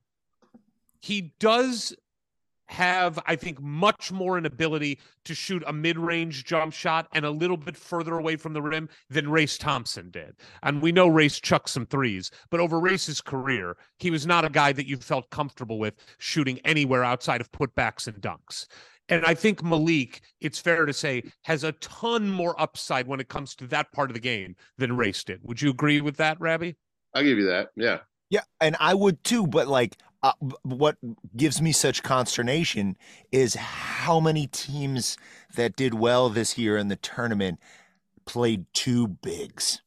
he 1.01 1.35
does 1.39 1.95
have, 2.69 3.19
I 3.27 3.37
think, 3.37 3.61
much 3.61 4.13
more 4.13 4.39
an 4.39 4.47
ability 4.47 4.99
to 5.25 5.35
shoot 5.35 5.63
a 5.67 5.73
mid 5.73 5.99
range 5.99 6.45
jump 6.45 6.73
shot 6.73 7.09
and 7.13 7.25
a 7.25 7.31
little 7.31 7.57
bit 7.57 7.77
further 7.77 8.19
away 8.19 8.37
from 8.37 8.53
the 8.53 8.63
rim 8.63 8.89
than 9.11 9.31
Race 9.31 9.59
Thompson 9.59 10.11
did. 10.11 10.37
And 10.63 10.83
we 10.83 10.93
know 10.93 11.09
Race 11.09 11.41
chucked 11.41 11.71
some 11.71 11.87
threes, 11.87 12.31
but 12.51 12.61
over 12.61 12.79
Race's 12.79 13.21
career, 13.21 13.77
he 13.99 14.11
was 14.11 14.27
not 14.27 14.45
a 14.45 14.51
guy 14.51 14.73
that 14.73 14.87
you 14.87 14.97
felt 14.99 15.31
comfortable 15.31 15.79
with 15.79 15.95
shooting 16.19 16.61
anywhere 16.65 17.05
outside 17.05 17.41
of 17.41 17.51
putbacks 17.53 18.07
and 18.07 18.21
dunks. 18.21 18.67
And 19.09 19.25
I 19.25 19.35
think 19.35 19.63
Malik, 19.63 20.21
it's 20.41 20.59
fair 20.59 20.85
to 20.85 20.93
say, 20.93 21.23
has 21.45 21.65
a 21.65 21.73
ton 21.73 22.31
more 22.31 22.61
upside 22.61 23.07
when 23.07 23.21
it 23.21 23.29
comes 23.29 23.55
to 23.57 23.67
that 23.69 23.91
part 23.93 24.11
of 24.11 24.15
the 24.15 24.21
game 24.21 24.55
than 24.77 24.97
Race 24.97 25.25
did. 25.25 25.41
Would 25.45 25.63
you 25.63 25.71
agree 25.71 26.03
with 26.03 26.19
that, 26.19 26.39
Rabby? 26.41 26.77
I'll 27.15 27.23
give 27.23 27.39
you 27.39 27.47
that. 27.47 27.69
Yeah. 27.75 28.01
Yeah, 28.31 28.43
and 28.61 28.77
I 28.79 28.93
would 28.93 29.25
too, 29.25 29.47
but 29.47 29.69
like 29.69 29.97
uh, 30.23 30.33
what 30.63 30.97
gives 31.37 31.63
me 31.63 31.73
such 31.73 32.03
consternation 32.03 32.97
is 33.31 33.55
how 33.55 34.19
many 34.19 34.47
teams 34.47 35.17
that 35.55 35.77
did 35.77 35.95
well 35.95 36.29
this 36.29 36.59
year 36.59 36.77
in 36.77 36.89
the 36.89 36.97
tournament 36.97 37.61
played 38.25 38.67
two 38.73 39.09
bigs. 39.09 39.83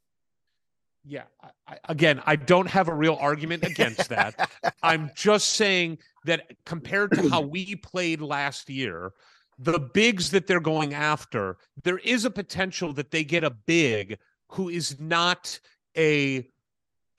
Yeah. 1.05 1.23
I, 1.67 1.77
again, 1.89 2.21
I 2.25 2.35
don't 2.35 2.69
have 2.69 2.87
a 2.87 2.93
real 2.93 3.17
argument 3.19 3.63
against 3.63 4.09
that. 4.09 4.49
I'm 4.83 5.11
just 5.15 5.51
saying 5.51 5.97
that 6.25 6.51
compared 6.65 7.11
to 7.13 7.29
how 7.29 7.41
we 7.41 7.75
played 7.75 8.21
last 8.21 8.69
year, 8.69 9.13
the 9.57 9.79
bigs 9.79 10.31
that 10.31 10.47
they're 10.47 10.59
going 10.59 10.93
after, 10.93 11.57
there 11.83 11.99
is 11.99 12.25
a 12.25 12.31
potential 12.31 12.93
that 12.93 13.11
they 13.11 13.23
get 13.23 13.43
a 13.43 13.49
big 13.49 14.17
who 14.49 14.69
is 14.69 14.99
not 14.99 15.59
a 15.97 16.47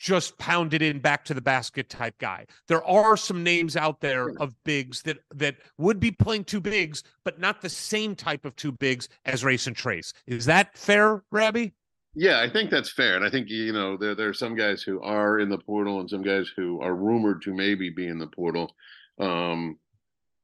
just 0.02 0.36
pounded 0.36 0.82
in 0.82 0.98
back 0.98 1.24
to 1.24 1.32
the 1.32 1.40
basket 1.40 1.88
type 1.88 2.18
guy. 2.18 2.44
There 2.66 2.84
are 2.84 3.16
some 3.16 3.44
names 3.44 3.76
out 3.76 4.00
there 4.00 4.30
of 4.40 4.52
bigs 4.64 5.00
that 5.02 5.18
that 5.32 5.58
would 5.78 6.00
be 6.00 6.10
playing 6.10 6.44
two 6.44 6.60
bigs, 6.60 7.04
but 7.24 7.38
not 7.38 7.62
the 7.62 7.68
same 7.68 8.16
type 8.16 8.44
of 8.44 8.56
two 8.56 8.72
bigs 8.72 9.08
as 9.24 9.44
Race 9.44 9.68
and 9.68 9.76
Trace. 9.76 10.12
Is 10.26 10.44
that 10.46 10.76
fair, 10.76 11.22
Rabby? 11.30 11.72
Yeah, 12.16 12.40
I 12.40 12.50
think 12.50 12.68
that's 12.68 12.90
fair, 12.90 13.14
and 13.14 13.24
I 13.24 13.30
think 13.30 13.48
you 13.48 13.72
know 13.72 13.96
there 13.96 14.16
there 14.16 14.28
are 14.28 14.34
some 14.34 14.56
guys 14.56 14.82
who 14.82 15.00
are 15.02 15.38
in 15.38 15.48
the 15.48 15.58
portal 15.58 16.00
and 16.00 16.10
some 16.10 16.22
guys 16.22 16.50
who 16.56 16.80
are 16.80 16.96
rumored 16.96 17.40
to 17.42 17.54
maybe 17.54 17.88
be 17.88 18.08
in 18.08 18.18
the 18.18 18.26
portal, 18.26 18.74
um, 19.20 19.78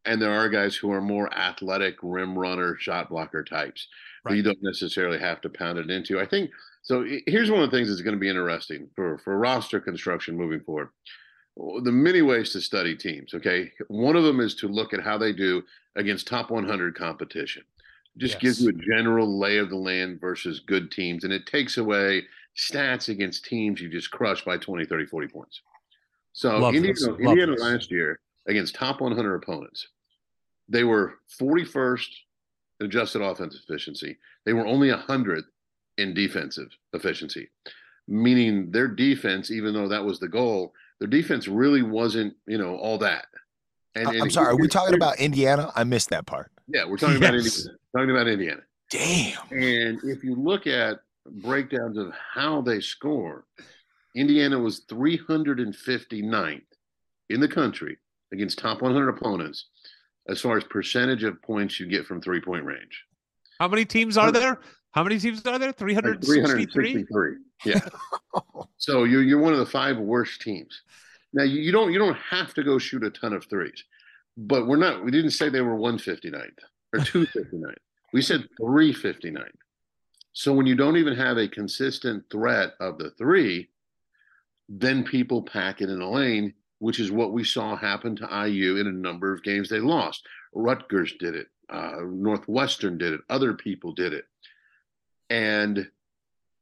and 0.04 0.22
there 0.22 0.32
are 0.32 0.48
guys 0.48 0.76
who 0.76 0.92
are 0.92 1.02
more 1.02 1.34
athletic 1.36 1.96
rim 2.00 2.38
runner, 2.38 2.76
shot 2.78 3.08
blocker 3.08 3.42
types 3.42 3.88
right. 4.24 4.36
you 4.36 4.42
don't 4.42 4.62
necessarily 4.62 5.18
have 5.18 5.40
to 5.42 5.48
pound 5.48 5.78
it 5.78 5.90
into. 5.90 6.20
I 6.20 6.26
think 6.26 6.50
so. 6.82 7.04
Here's 7.26 7.50
one 7.50 7.62
of 7.62 7.70
the 7.70 7.76
things 7.76 7.88
that's 7.88 8.02
going 8.02 8.16
to 8.16 8.20
be 8.20 8.28
interesting 8.28 8.88
for 8.94 9.18
for 9.18 9.38
roster 9.38 9.80
construction 9.80 10.36
moving 10.36 10.60
forward. 10.60 10.90
The 11.56 11.92
many 11.92 12.22
ways 12.22 12.52
to 12.52 12.60
study 12.60 12.94
teams. 12.94 13.34
Okay, 13.34 13.72
one 13.88 14.16
of 14.16 14.24
them 14.24 14.40
is 14.40 14.54
to 14.56 14.68
look 14.68 14.94
at 14.94 15.02
how 15.02 15.18
they 15.18 15.32
do 15.32 15.62
against 15.96 16.28
top 16.28 16.50
100 16.50 16.94
competition. 16.94 17.64
Just 18.16 18.34
yes. 18.34 18.42
gives 18.42 18.62
you 18.62 18.70
a 18.70 18.96
general 18.96 19.38
lay 19.38 19.58
of 19.58 19.70
the 19.70 19.76
land 19.76 20.20
versus 20.20 20.60
good 20.60 20.90
teams, 20.90 21.24
and 21.24 21.32
it 21.32 21.46
takes 21.46 21.76
away 21.76 22.22
stats 22.56 23.08
against 23.08 23.44
teams 23.44 23.80
you 23.80 23.88
just 23.88 24.10
crush 24.10 24.44
by 24.44 24.56
20, 24.56 24.84
30, 24.84 25.06
40 25.06 25.28
points. 25.28 25.60
So 26.32 26.58
Love 26.58 26.74
Indiana, 26.74 27.14
Indiana 27.14 27.52
last 27.54 27.90
year 27.90 28.20
against 28.46 28.74
top 28.74 29.00
100 29.00 29.34
opponents, 29.34 29.88
they 30.68 30.84
were 30.84 31.14
41st 31.40 32.08
adjusted 32.80 33.22
offensive 33.22 33.60
efficiency. 33.68 34.16
They 34.44 34.52
were 34.52 34.66
only 34.66 34.90
100th 34.90 35.44
in 35.96 36.14
defensive 36.14 36.68
efficiency, 36.92 37.48
meaning 38.06 38.70
their 38.70 38.88
defense, 38.88 39.50
even 39.50 39.74
though 39.74 39.88
that 39.88 40.04
was 40.04 40.20
the 40.20 40.28
goal, 40.28 40.72
their 41.00 41.08
defense 41.08 41.48
really 41.48 41.82
wasn't, 41.82 42.34
you 42.46 42.58
know, 42.58 42.76
all 42.76 42.98
that. 42.98 43.26
And, 43.94 44.08
and 44.08 44.22
I'm 44.22 44.30
sorry, 44.30 44.48
are 44.48 44.56
we 44.56 44.68
talking 44.68 44.94
about 44.94 45.18
Indiana? 45.18 45.72
I 45.74 45.84
missed 45.84 46.10
that 46.10 46.26
part. 46.26 46.50
Yeah, 46.68 46.84
we're 46.84 46.96
talking 46.96 47.20
yes. 47.20 47.28
about 47.28 47.34
Indiana. 47.34 47.78
Talking 47.96 48.10
about 48.10 48.28
Indiana. 48.28 48.60
Damn. 48.90 49.62
And 49.62 50.00
if 50.04 50.22
you 50.22 50.34
look 50.34 50.66
at 50.66 51.00
breakdowns 51.42 51.98
of 51.98 52.12
how 52.34 52.60
they 52.60 52.80
score, 52.80 53.44
Indiana 54.14 54.58
was 54.58 54.84
359th 54.90 56.62
in 57.30 57.40
the 57.40 57.48
country 57.48 57.98
against 58.32 58.58
top 58.58 58.82
100 58.82 59.08
opponents 59.08 59.66
as 60.28 60.40
far 60.40 60.56
as 60.56 60.64
percentage 60.64 61.24
of 61.24 61.40
points 61.42 61.80
you 61.80 61.86
get 61.86 62.06
from 62.06 62.20
three 62.20 62.40
point 62.40 62.64
range. 62.64 63.04
How 63.58 63.68
many 63.68 63.84
teams 63.84 64.16
are 64.16 64.30
there? 64.30 64.60
How 64.92 65.02
many 65.02 65.18
teams 65.18 65.44
are 65.46 65.58
there? 65.58 65.72
363? 65.72 67.36
Yeah. 67.64 67.80
so 68.76 69.04
you're 69.04 69.22
you're 69.22 69.40
one 69.40 69.52
of 69.52 69.58
the 69.58 69.66
five 69.66 69.98
worst 69.98 70.40
teams. 70.40 70.82
Now 71.32 71.44
you, 71.44 71.72
don't 71.72 71.92
you 71.92 71.98
don't 71.98 72.16
have 72.16 72.54
to 72.54 72.62
go 72.62 72.78
shoot 72.78 73.04
a 73.04 73.10
ton 73.10 73.32
of 73.32 73.44
threes. 73.46 73.84
But 74.36 74.66
we're 74.66 74.76
not 74.76 75.04
we 75.04 75.10
didn't 75.10 75.32
say 75.32 75.48
they 75.48 75.60
were 75.60 75.76
159th 75.76 76.50
or 76.94 77.00
259th. 77.00 77.74
we 78.12 78.22
said 78.22 78.44
359th. 78.60 79.48
So 80.32 80.52
when 80.52 80.66
you 80.66 80.76
don't 80.76 80.96
even 80.96 81.16
have 81.16 81.36
a 81.36 81.48
consistent 81.48 82.24
threat 82.30 82.74
of 82.78 82.98
the 82.98 83.10
three, 83.10 83.68
then 84.68 85.02
people 85.02 85.42
pack 85.42 85.80
it 85.80 85.90
in 85.90 86.00
a 86.00 86.08
lane 86.08 86.54
which 86.78 87.00
is 87.00 87.10
what 87.10 87.32
we 87.32 87.44
saw 87.44 87.76
happen 87.76 88.16
to 88.16 88.46
IU 88.46 88.76
in 88.76 88.86
a 88.86 88.92
number 88.92 89.32
of 89.32 89.42
games 89.42 89.68
they 89.68 89.80
lost. 89.80 90.26
Rutgers 90.52 91.14
did 91.18 91.34
it, 91.34 91.48
uh, 91.68 91.96
Northwestern 92.04 92.98
did 92.98 93.12
it, 93.14 93.20
other 93.28 93.54
people 93.54 93.92
did 93.92 94.12
it. 94.12 94.24
And 95.30 95.90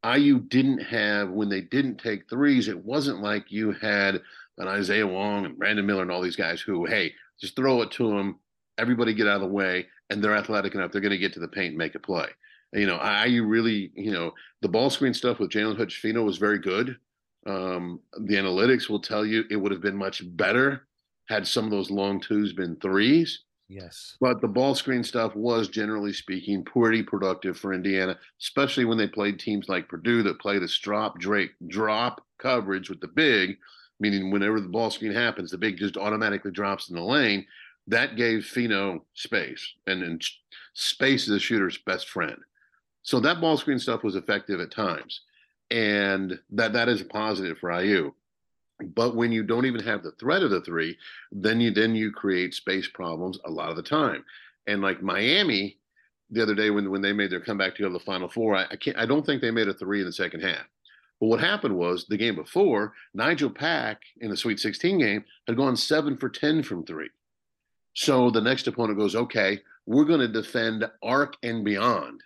IU 0.05 0.41
didn't 0.41 0.83
have, 0.83 1.31
when 1.31 1.49
they 1.49 1.61
didn't 1.61 1.99
take 1.99 2.29
threes, 2.29 2.69
it 2.69 2.85
wasn't 2.85 3.23
like 3.23 3.51
you 3.51 3.73
had 3.73 4.21
an 4.59 4.69
Isaiah 4.69 5.07
Wong 5.07 5.45
and 5.45 5.59
Brandon 5.59 5.85
Miller 5.85 6.03
and 6.03 6.11
all 6.11 6.23
these 6.23 6.37
guys 6.37 6.61
who, 6.61 6.87
hey, 6.87 7.13
just 7.41 7.57
throw 7.57 7.83
it 7.83 7.91
to 7.93 8.09
them, 8.09 8.39
everybody 8.79 9.15
get 9.15 9.27
out 9.27 9.37
of 9.37 9.41
the 9.43 9.49
way, 9.49 9.87
and 10.11 10.23
they're 10.23 10.37
athletic 10.37 10.75
enough, 10.75 10.93
they're 10.93 11.01
going 11.01 11.11
to 11.11 11.19
get 11.19 11.33
to 11.35 11.41
the 11.41 11.49
paint 11.49 11.71
and 11.71 11.79
make 11.79 11.95
a 11.95 12.01
play. 12.01 12.29
You 12.73 12.87
know, 12.87 13.01
IU 13.25 13.45
really, 13.45 13.91
you 13.95 14.13
know, 14.13 14.33
the 14.61 14.69
ball 14.69 14.91
screen 14.91 15.15
stuff 15.15 15.39
with 15.39 15.51
Jalen 15.51 15.77
Hood 15.77 16.25
was 16.25 16.39
very 16.39 16.59
good. 16.59 16.97
Um, 17.47 18.01
the 18.19 18.35
analytics 18.35 18.89
will 18.89 19.01
tell 19.01 19.25
you 19.25 19.45
it 19.51 19.57
would 19.57 19.73
have 19.73 19.81
been 19.81 19.97
much 19.97 20.23
better 20.37 20.87
had 21.29 21.47
some 21.47 21.65
of 21.65 21.71
those 21.71 21.91
long 21.91 22.21
twos 22.21 22.53
been 22.53 22.77
threes. 22.77 23.43
Yes. 23.69 24.17
But 24.21 24.41
the 24.41 24.49
ball 24.49 24.75
screen 24.77 25.03
stuff 25.03 25.35
was 25.35 25.69
generally 25.69 26.13
speaking 26.13 26.65
pretty 26.65 27.03
productive 27.03 27.59
for 27.59 27.73
Indiana, 27.73 28.17
especially 28.41 28.85
when 28.85 28.97
they 28.97 29.09
played 29.09 29.41
teams 29.41 29.69
like 29.69 29.89
Purdue 29.89 30.23
that 30.23 30.39
played 30.39 30.63
a 30.63 30.69
drop 30.69 31.19
Drake 31.19 31.51
drop 31.67 32.25
coverage 32.39 32.89
with 32.89 33.01
the 33.01 33.09
big, 33.09 33.57
meaning 33.99 34.31
whenever 34.31 34.61
the 34.61 34.69
ball 34.69 34.91
screen 34.91 35.13
happens, 35.13 35.51
the 35.51 35.59
big 35.59 35.79
just 35.79 35.97
automatically 35.97 36.53
drops 36.53 36.91
in 36.91 36.97
the 36.97 37.03
lane. 37.03 37.45
That 37.89 38.17
gave 38.17 38.45
Fino 38.45 39.05
space, 39.15 39.75
and, 39.87 40.03
and 40.03 40.25
space 40.75 41.25
is 41.25 41.35
a 41.35 41.39
shooter's 41.39 41.79
best 41.79 42.09
friend. 42.09 42.37
So 43.03 43.21
that 43.21 43.41
ball 43.41 43.57
screen 43.57 43.79
stuff 43.79 44.03
was 44.03 44.17
effective 44.17 44.61
at 44.61 44.73
times 44.73 45.23
and 45.71 46.39
that 46.51 46.73
that 46.73 46.89
is 46.89 47.01
a 47.01 47.05
positive 47.05 47.59
for 47.59 47.73
IU. 47.81 48.13
But 48.95 49.17
when 49.17 49.33
you 49.33 49.43
don't 49.43 49.65
even 49.65 49.83
have 49.85 50.03
the 50.03 50.13
threat 50.13 50.43
of 50.43 50.51
the 50.51 50.61
three, 50.61 50.99
then 51.33 51.61
you 51.61 51.71
then 51.71 51.95
you 51.95 52.11
create 52.13 52.55
space 52.55 52.89
problems 52.89 53.39
a 53.45 53.51
lot 53.51 53.71
of 53.71 53.77
the 53.77 53.83
time. 53.83 54.25
And 54.67 54.83
like 54.83 55.03
Miami, 55.03 55.79
the 56.31 56.43
other 56.43 56.55
day 56.55 56.71
when 56.71 56.91
when 56.91 57.03
they 57.03 57.13
made 57.13 57.31
their 57.31 57.41
comeback 57.41 57.75
to 57.77 57.83
go 57.83 57.89
to 57.89 57.95
the 57.95 58.01
Final 58.01 58.29
Four, 58.29 58.57
I, 58.57 58.67
I 58.71 58.77
can't 58.77 58.99
I 58.99 59.07
don't 59.07 59.25
think 59.25 59.41
they 59.41 59.51
made 59.51 59.69
a 59.69 59.75
three 59.75 60.01
in 60.01 60.07
the 60.07 60.13
second 60.13 60.43
half. 60.43 60.67
But 61.21 61.29
what 61.29 61.41
happened 61.41 61.77
was 61.77 62.05
the 62.07 62.19
game 62.19 62.35
before, 62.35 62.93
Nigel 63.15 63.51
Pack 63.51 64.03
in 64.21 64.31
the 64.31 64.37
Sweet 64.37 64.61
16 64.61 64.99
game 64.99 65.25
had 65.47 65.57
gone 65.57 65.77
seven 65.77 66.17
for 66.17 66.29
10 66.29 66.63
from 66.63 66.85
three. 66.85 67.09
So 67.95 68.31
the 68.31 68.43
next 68.43 68.67
opponent 68.67 68.99
goes, 68.99 69.17
okay, 69.17 69.61
we're 69.87 70.05
going 70.05 70.21
to 70.21 70.29
defend 70.29 70.85
arc 71.03 71.37
and 71.43 71.65
beyond. 71.65 72.23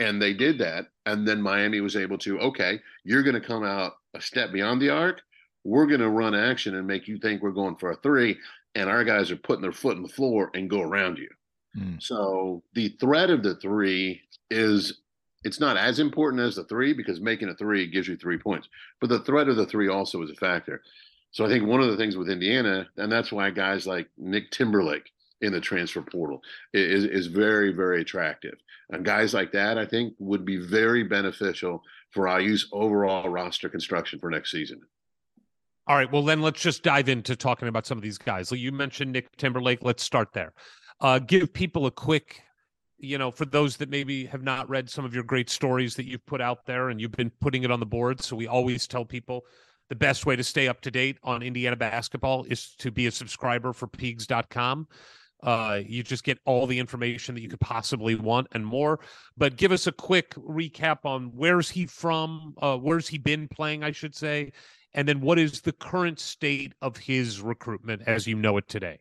And 0.00 0.20
they 0.20 0.32
did 0.32 0.58
that. 0.58 0.86
And 1.04 1.28
then 1.28 1.42
Miami 1.42 1.80
was 1.80 1.94
able 1.94 2.16
to, 2.18 2.40
okay, 2.40 2.80
you're 3.04 3.22
going 3.22 3.40
to 3.40 3.46
come 3.46 3.64
out 3.64 3.92
a 4.14 4.20
step 4.20 4.50
beyond 4.50 4.80
the 4.80 4.88
arc. 4.88 5.20
We're 5.62 5.86
going 5.86 6.00
to 6.00 6.08
run 6.08 6.34
action 6.34 6.76
and 6.76 6.86
make 6.86 7.06
you 7.06 7.18
think 7.18 7.42
we're 7.42 7.50
going 7.50 7.76
for 7.76 7.90
a 7.90 7.96
three. 7.96 8.38
And 8.74 8.88
our 8.88 9.04
guys 9.04 9.30
are 9.30 9.36
putting 9.36 9.60
their 9.60 9.72
foot 9.72 9.96
in 9.96 10.02
the 10.02 10.08
floor 10.08 10.50
and 10.54 10.70
go 10.70 10.80
around 10.80 11.18
you. 11.18 11.28
Mm. 11.78 12.02
So 12.02 12.62
the 12.74 12.88
threat 13.00 13.28
of 13.28 13.42
the 13.42 13.56
three 13.56 14.22
is 14.50 15.00
it's 15.44 15.60
not 15.60 15.76
as 15.76 15.98
important 15.98 16.42
as 16.42 16.56
the 16.56 16.64
three 16.64 16.94
because 16.94 17.20
making 17.20 17.50
a 17.50 17.54
three 17.54 17.86
gives 17.86 18.08
you 18.08 18.16
three 18.16 18.38
points. 18.38 18.68
But 19.00 19.10
the 19.10 19.20
threat 19.20 19.48
of 19.48 19.56
the 19.56 19.66
three 19.66 19.88
also 19.88 20.22
is 20.22 20.30
a 20.30 20.34
factor. 20.34 20.82
So 21.32 21.44
I 21.44 21.48
think 21.48 21.66
one 21.66 21.80
of 21.80 21.90
the 21.90 21.96
things 21.96 22.16
with 22.16 22.30
Indiana, 22.30 22.88
and 22.96 23.12
that's 23.12 23.32
why 23.32 23.50
guys 23.50 23.86
like 23.86 24.08
Nick 24.16 24.50
Timberlake 24.50 25.10
in 25.40 25.52
the 25.52 25.60
transfer 25.60 26.02
portal 26.02 26.42
is 26.72 27.04
is 27.04 27.26
very 27.26 27.72
very 27.72 28.00
attractive. 28.02 28.56
And 28.90 29.04
guys 29.04 29.32
like 29.32 29.52
that, 29.52 29.78
I 29.78 29.86
think, 29.86 30.14
would 30.18 30.44
be 30.44 30.56
very 30.56 31.04
beneficial 31.04 31.82
for 32.10 32.26
IU's 32.40 32.68
overall 32.72 33.28
roster 33.28 33.68
construction 33.68 34.18
for 34.18 34.30
next 34.30 34.50
season. 34.50 34.80
All 35.86 35.96
right, 35.96 36.10
well 36.10 36.22
then 36.22 36.42
let's 36.42 36.60
just 36.60 36.82
dive 36.82 37.08
into 37.08 37.36
talking 37.36 37.68
about 37.68 37.86
some 37.86 37.98
of 37.98 38.02
these 38.02 38.18
guys. 38.18 38.52
You 38.52 38.72
mentioned 38.72 39.12
Nick 39.12 39.34
Timberlake. 39.36 39.82
Let's 39.82 40.02
start 40.02 40.32
there. 40.32 40.52
Uh, 41.00 41.18
give 41.18 41.52
people 41.52 41.86
a 41.86 41.90
quick, 41.90 42.42
you 42.98 43.16
know, 43.16 43.30
for 43.30 43.46
those 43.46 43.76
that 43.78 43.88
maybe 43.88 44.26
have 44.26 44.42
not 44.42 44.68
read 44.68 44.90
some 44.90 45.04
of 45.04 45.14
your 45.14 45.24
great 45.24 45.48
stories 45.48 45.94
that 45.94 46.06
you've 46.06 46.24
put 46.26 46.40
out 46.40 46.66
there 46.66 46.90
and 46.90 47.00
you've 47.00 47.12
been 47.12 47.32
putting 47.40 47.62
it 47.62 47.70
on 47.70 47.80
the 47.80 47.86
board. 47.86 48.20
So 48.22 48.36
we 48.36 48.46
always 48.46 48.86
tell 48.86 49.04
people 49.04 49.44
the 49.88 49.96
best 49.96 50.26
way 50.26 50.36
to 50.36 50.44
stay 50.44 50.68
up 50.68 50.80
to 50.82 50.90
date 50.90 51.18
on 51.24 51.42
Indiana 51.42 51.76
basketball 51.76 52.44
is 52.44 52.74
to 52.78 52.90
be 52.90 53.06
a 53.06 53.10
subscriber 53.10 53.72
for 53.72 53.88
Peegs.com. 53.88 54.86
Uh, 55.42 55.80
you 55.86 56.02
just 56.02 56.24
get 56.24 56.38
all 56.44 56.66
the 56.66 56.78
information 56.78 57.34
that 57.34 57.40
you 57.40 57.48
could 57.48 57.60
possibly 57.60 58.14
want 58.14 58.46
and 58.52 58.64
more. 58.64 59.00
But 59.36 59.56
give 59.56 59.72
us 59.72 59.86
a 59.86 59.92
quick 59.92 60.34
recap 60.34 61.04
on 61.04 61.32
where's 61.34 61.70
he 61.70 61.86
from? 61.86 62.54
Uh, 62.60 62.76
where's 62.76 63.08
he 63.08 63.18
been 63.18 63.48
playing, 63.48 63.82
I 63.82 63.92
should 63.92 64.14
say, 64.14 64.52
and 64.94 65.06
then 65.08 65.20
what 65.20 65.38
is 65.38 65.60
the 65.60 65.72
current 65.72 66.18
state 66.18 66.74
of 66.82 66.96
his 66.96 67.40
recruitment 67.40 68.02
as 68.06 68.26
you 68.26 68.36
know 68.36 68.56
it 68.56 68.68
today? 68.68 68.98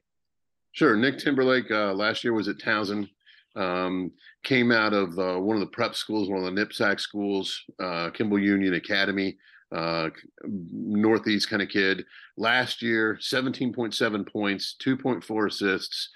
Sure. 0.71 0.95
Nick 0.95 1.17
Timberlake 1.17 1.71
uh, 1.71 1.93
last 1.93 2.23
year 2.23 2.33
was 2.33 2.47
at 2.47 2.57
Towson. 2.57 3.09
Um, 3.55 4.11
came 4.43 4.71
out 4.71 4.93
of 4.93 5.17
uh, 5.17 5.37
one 5.39 5.55
of 5.57 5.59
the 5.59 5.67
prep 5.67 5.95
schools, 5.95 6.29
one 6.29 6.43
of 6.43 6.45
the 6.45 6.61
NEPSAC 6.61 6.99
schools, 6.99 7.63
uh, 7.79 8.09
Kimball 8.11 8.39
Union 8.39 8.75
Academy, 8.75 9.37
uh, 9.71 10.09
Northeast 10.43 11.49
kind 11.49 11.61
of 11.61 11.69
kid. 11.69 12.05
Last 12.37 12.81
year, 12.81 13.17
17.7 13.19 14.31
points, 14.31 14.75
2.4 14.85 15.47
assists, 15.47 16.09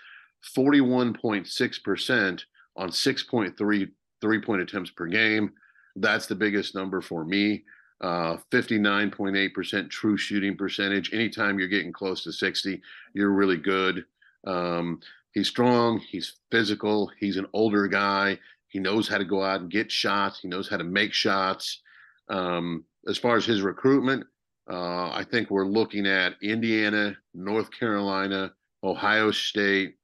41.6% 0.55 2.41
on 2.75 2.89
6.3 2.89 3.91
three 4.21 4.41
point 4.41 4.61
attempts 4.61 4.91
per 4.91 5.05
game. 5.07 5.51
That's 5.95 6.27
the 6.27 6.35
biggest 6.35 6.75
number 6.75 7.01
for 7.01 7.23
me. 7.25 7.63
uh, 8.01 8.37
59.8% 8.51 9.89
true 9.89 10.17
shooting 10.17 10.57
percentage. 10.57 11.13
Anytime 11.13 11.57
you're 11.57 11.67
getting 11.69 11.93
close 11.93 12.23
to 12.23 12.33
60, 12.33 12.81
you're 13.13 13.31
really 13.31 13.57
good. 13.57 14.05
Um, 14.45 14.99
he's 15.33 15.47
strong, 15.47 15.99
he's 15.99 16.33
physical, 16.51 17.09
he's 17.19 17.37
an 17.37 17.47
older 17.53 17.87
guy. 17.87 18.37
He 18.67 18.79
knows 18.79 19.07
how 19.07 19.17
to 19.19 19.25
go 19.25 19.41
out 19.43 19.61
and 19.61 19.71
get 19.71 19.91
shots, 19.91 20.39
he 20.41 20.47
knows 20.49 20.67
how 20.67 20.77
to 20.77 20.83
make 20.83 21.13
shots. 21.13 21.81
Um, 22.29 22.83
as 23.07 23.17
far 23.17 23.37
as 23.37 23.45
his 23.45 23.61
recruitment, 23.61 24.25
uh, 24.69 25.09
I 25.11 25.25
think 25.29 25.49
we're 25.49 25.65
looking 25.65 26.05
at 26.07 26.35
Indiana, 26.41 27.15
North 27.33 27.69
Carolina, 27.71 28.53
Ohio 28.83 29.31
State, 29.31 29.95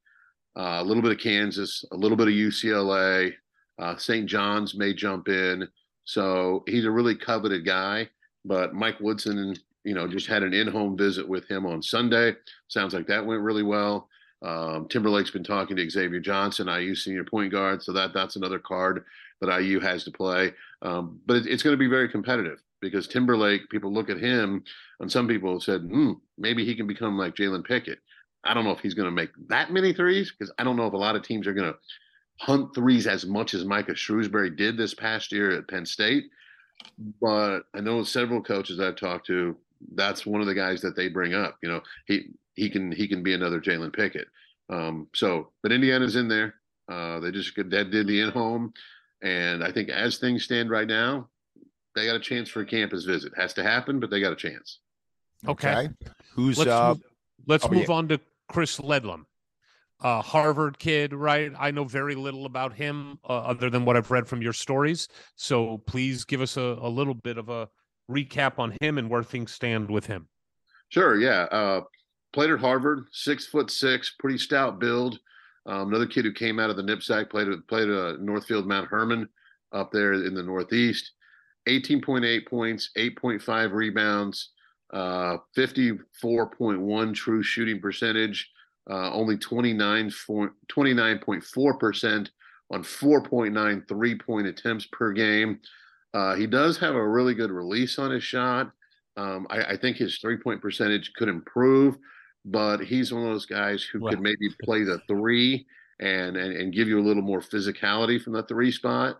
a 0.59 0.83
little 0.83 1.01
bit 1.01 1.11
of 1.11 1.19
Kansas, 1.19 1.85
a 1.91 1.95
little 1.95 2.17
bit 2.17 2.27
of 2.27 2.33
UCLA. 2.33 3.33
Uh, 3.77 3.95
St. 3.95 4.25
John's 4.25 4.75
may 4.75 4.93
jump 4.93 5.29
in. 5.29 5.67
So 6.03 6.63
he's 6.67 6.85
a 6.85 6.91
really 6.91 7.15
coveted 7.15 7.65
guy. 7.65 8.09
But 8.45 8.73
Mike 8.73 8.99
Woodson, 8.99 9.55
you 9.83 9.93
know, 9.93 10.07
just 10.07 10.27
had 10.27 10.43
an 10.43 10.53
in-home 10.53 10.97
visit 10.97 11.27
with 11.27 11.47
him 11.49 11.65
on 11.65 11.81
Sunday. 11.81 12.33
Sounds 12.67 12.93
like 12.93 13.07
that 13.07 13.25
went 13.25 13.41
really 13.41 13.63
well. 13.63 14.09
Um, 14.41 14.87
Timberlake's 14.89 15.31
been 15.31 15.43
talking 15.43 15.75
to 15.77 15.89
Xavier 15.89 16.19
Johnson, 16.19 16.67
IU 16.67 16.95
senior 16.95 17.25
point 17.25 17.51
guard. 17.51 17.83
So 17.83 17.91
that 17.93 18.13
that's 18.13 18.35
another 18.35 18.59
card 18.59 19.03
that 19.41 19.61
IU 19.61 19.79
has 19.79 20.03
to 20.05 20.11
play. 20.11 20.53
Um, 20.81 21.19
but 21.25 21.37
it, 21.37 21.47
it's 21.47 21.63
going 21.63 21.73
to 21.73 21.77
be 21.77 21.87
very 21.87 22.09
competitive 22.09 22.59
because 22.81 23.07
Timberlake, 23.07 23.69
people 23.69 23.93
look 23.93 24.09
at 24.09 24.19
him, 24.19 24.63
and 24.99 25.11
some 25.11 25.27
people 25.27 25.53
have 25.53 25.63
said, 25.63 25.81
hmm, 25.81 26.13
maybe 26.37 26.65
he 26.65 26.75
can 26.75 26.87
become 26.87 27.17
like 27.17 27.35
Jalen 27.35 27.65
Pickett. 27.65 27.99
I 28.43 28.53
don't 28.53 28.63
know 28.63 28.71
if 28.71 28.79
he's 28.79 28.93
going 28.93 29.07
to 29.07 29.15
make 29.15 29.31
that 29.47 29.71
many 29.71 29.93
threes 29.93 30.31
because 30.31 30.51
I 30.57 30.63
don't 30.63 30.77
know 30.77 30.87
if 30.87 30.93
a 30.93 30.97
lot 30.97 31.15
of 31.15 31.23
teams 31.23 31.47
are 31.47 31.53
going 31.53 31.71
to 31.71 31.77
hunt 32.39 32.73
threes 32.73 33.05
as 33.05 33.25
much 33.25 33.53
as 33.53 33.65
Micah 33.65 33.93
Shrewsberry 33.93 34.55
did 34.55 34.77
this 34.77 34.93
past 34.93 35.31
year 35.31 35.51
at 35.51 35.67
Penn 35.67 35.85
State. 35.85 36.25
But 37.21 37.61
I 37.75 37.81
know 37.81 38.03
several 38.03 38.41
coaches 38.41 38.79
I've 38.79 38.95
talked 38.95 39.27
to, 39.27 39.57
that's 39.95 40.25
one 40.25 40.41
of 40.41 40.47
the 40.47 40.53
guys 40.53 40.81
that 40.81 40.95
they 40.95 41.09
bring 41.09 41.33
up. 41.33 41.57
You 41.61 41.69
know, 41.69 41.81
he 42.05 42.29
he 42.55 42.69
can 42.69 42.91
he 42.91 43.07
can 43.07 43.23
be 43.23 43.33
another 43.33 43.59
Jalen 43.59 43.93
Pickett. 43.93 44.27
Um, 44.69 45.07
so, 45.13 45.49
but 45.61 45.71
Indiana's 45.71 46.15
in 46.15 46.27
there. 46.27 46.55
Uh, 46.89 47.19
they 47.19 47.31
just 47.31 47.55
that 47.55 47.91
did 47.91 48.07
the 48.07 48.21
in 48.21 48.29
home, 48.29 48.73
and 49.21 49.63
I 49.63 49.71
think 49.71 49.89
as 49.89 50.17
things 50.17 50.43
stand 50.43 50.69
right 50.69 50.87
now, 50.87 51.29
they 51.95 52.05
got 52.05 52.15
a 52.15 52.19
chance 52.19 52.49
for 52.49 52.61
a 52.61 52.65
campus 52.65 53.03
visit. 53.03 53.33
Has 53.35 53.53
to 53.55 53.63
happen, 53.63 53.99
but 53.99 54.09
they 54.09 54.21
got 54.21 54.33
a 54.33 54.37
chance. 54.37 54.79
Okay. 55.47 55.71
Okay. 55.71 55.89
Who's 56.33 56.57
Let's 56.57 56.69
uh 56.69 56.89
move, 56.89 57.03
let's 57.47 57.65
oh, 57.65 57.69
move 57.69 57.85
yeah. 57.89 57.95
on 57.95 58.07
to 58.09 58.19
Chris 58.47 58.79
Ledlum, 58.79 59.25
uh, 60.01 60.21
Harvard 60.21 60.79
kid, 60.79 61.13
right? 61.13 61.51
I 61.57 61.71
know 61.71 61.83
very 61.83 62.15
little 62.15 62.45
about 62.45 62.73
him 62.73 63.19
uh, 63.27 63.33
other 63.33 63.69
than 63.69 63.85
what 63.85 63.95
I've 63.95 64.11
read 64.11 64.27
from 64.27 64.41
your 64.41 64.53
stories. 64.53 65.07
So 65.35 65.79
please 65.85 66.23
give 66.23 66.41
us 66.41 66.57
a, 66.57 66.77
a 66.81 66.89
little 66.89 67.13
bit 67.13 67.37
of 67.37 67.49
a 67.49 67.69
recap 68.09 68.59
on 68.59 68.75
him 68.81 68.97
and 68.97 69.09
where 69.09 69.23
things 69.23 69.51
stand 69.51 69.89
with 69.89 70.05
him. 70.05 70.27
Sure, 70.89 71.19
yeah. 71.19 71.43
Uh, 71.51 71.81
played 72.33 72.49
at 72.49 72.59
Harvard, 72.59 73.05
six 73.11 73.45
foot 73.45 73.69
six, 73.69 74.15
pretty 74.19 74.37
stout 74.37 74.79
build. 74.79 75.19
Um, 75.65 75.89
another 75.89 76.07
kid 76.07 76.25
who 76.25 76.33
came 76.33 76.59
out 76.59 76.69
of 76.69 76.77
the 76.77 76.83
NEPSAC 76.83 77.29
played 77.29 77.47
at 77.47 77.67
played 77.67 77.89
at 77.89 78.21
Northfield 78.21 78.65
Mount 78.65 78.87
Hermon 78.87 79.29
up 79.71 79.91
there 79.91 80.13
in 80.13 80.33
the 80.33 80.43
Northeast. 80.43 81.11
18.8 81.67 82.47
points, 82.47 82.89
8.5 82.97 83.73
rebounds, 83.73 84.49
uh, 84.91 85.37
54.1 85.57 87.13
true 87.13 87.43
shooting 87.43 87.79
percentage, 87.79 88.49
uh, 88.89 89.11
only 89.11 89.37
29 89.37 90.09
for, 90.09 90.53
29.4% 90.71 92.29
on 92.71 92.83
4.9 92.83 93.87
three 93.87 94.15
point 94.15 94.47
attempts 94.47 94.87
per 94.91 95.11
game. 95.11 95.59
Uh, 96.13 96.35
he 96.35 96.47
does 96.47 96.77
have 96.77 96.95
a 96.95 97.07
really 97.07 97.33
good 97.33 97.51
release 97.51 97.99
on 97.99 98.11
his 98.11 98.23
shot. 98.23 98.71
Um, 99.17 99.47
I, 99.49 99.63
I 99.63 99.77
think 99.77 99.97
his 99.97 100.17
three 100.19 100.37
point 100.37 100.61
percentage 100.61 101.13
could 101.13 101.29
improve, 101.29 101.97
but 102.45 102.77
he's 102.77 103.11
one 103.13 103.23
of 103.23 103.29
those 103.29 103.45
guys 103.45 103.83
who 103.83 103.99
could 104.07 104.21
maybe 104.21 104.49
play 104.63 104.83
the 104.83 104.99
three 105.07 105.65
and, 105.99 106.37
and 106.37 106.55
and 106.55 106.73
give 106.73 106.87
you 106.87 106.99
a 106.99 107.03
little 107.03 107.21
more 107.21 107.41
physicality 107.41 108.21
from 108.21 108.33
the 108.33 108.43
three 108.43 108.71
spot. 108.71 109.19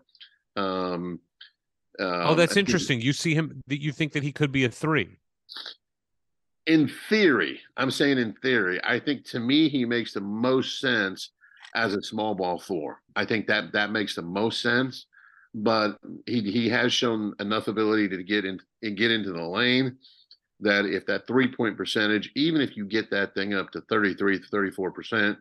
Um, 0.56 1.20
oh, 2.00 2.30
um, 2.30 2.36
that's 2.36 2.52
I 2.52 2.54
think- 2.54 2.68
interesting. 2.68 3.00
You 3.00 3.12
see 3.12 3.34
him, 3.34 3.62
that 3.66 3.80
you 3.80 3.92
think 3.92 4.12
that 4.12 4.22
he 4.22 4.32
could 4.32 4.50
be 4.50 4.64
a 4.64 4.70
three. 4.70 5.16
In 6.66 6.88
theory, 7.08 7.60
I'm 7.76 7.90
saying 7.90 8.18
in 8.18 8.34
theory, 8.34 8.80
I 8.84 9.00
think 9.00 9.24
to 9.26 9.40
me 9.40 9.68
he 9.68 9.84
makes 9.84 10.12
the 10.12 10.20
most 10.20 10.80
sense 10.80 11.30
as 11.74 11.94
a 11.94 12.02
small 12.02 12.34
ball 12.34 12.58
four. 12.58 13.00
I 13.16 13.24
think 13.24 13.46
that 13.46 13.72
that 13.72 13.90
makes 13.90 14.14
the 14.14 14.22
most 14.22 14.60
sense. 14.62 15.06
But 15.52 15.98
he 16.26 16.42
he 16.42 16.68
has 16.68 16.92
shown 16.92 17.34
enough 17.40 17.66
ability 17.66 18.08
to 18.10 18.22
get 18.22 18.44
in 18.44 18.60
and 18.82 18.96
get 18.96 19.10
into 19.10 19.32
the 19.32 19.42
lane 19.42 19.96
that 20.60 20.84
if 20.84 21.06
that 21.06 21.26
three 21.26 21.52
point 21.52 21.76
percentage, 21.76 22.30
even 22.36 22.60
if 22.60 22.76
you 22.76 22.84
get 22.84 23.10
that 23.10 23.34
thing 23.34 23.54
up 23.54 23.72
to 23.72 23.80
33, 23.82 24.38
34 24.38 24.90
percent, 24.92 25.38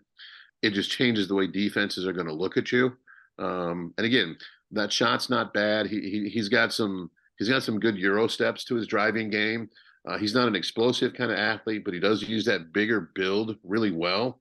it 0.64 0.72
just 0.72 0.90
changes 0.90 1.28
the 1.28 1.36
way 1.36 1.46
defenses 1.46 2.08
are 2.08 2.14
going 2.14 2.26
to 2.26 2.34
look 2.34 2.58
at 2.58 2.72
you. 2.72 2.92
Um, 3.38 3.94
and 3.98 4.06
again, 4.06 4.36
that 4.72 4.92
shot's 4.92 5.30
not 5.30 5.54
bad. 5.54 5.86
He, 5.86 6.00
he 6.02 6.30
he's 6.30 6.50
got 6.50 6.74
some 6.74 7.12
he's 7.38 7.50
got 7.50 7.62
some 7.62 7.80
good 7.80 7.98
euro 7.98 8.28
steps 8.28 8.64
to 8.66 8.76
his 8.76 8.88
driving 8.88 9.30
game. 9.30 9.70
Uh, 10.10 10.18
he's 10.18 10.34
not 10.34 10.48
an 10.48 10.56
explosive 10.56 11.14
kind 11.14 11.32
of 11.32 11.38
athlete, 11.38 11.84
but 11.86 11.94
he 11.94 12.00
does 12.00 12.24
use 12.24 12.44
that 12.46 12.74
bigger 12.74 13.12
build 13.14 13.58
really 13.64 13.92
well. 13.92 14.40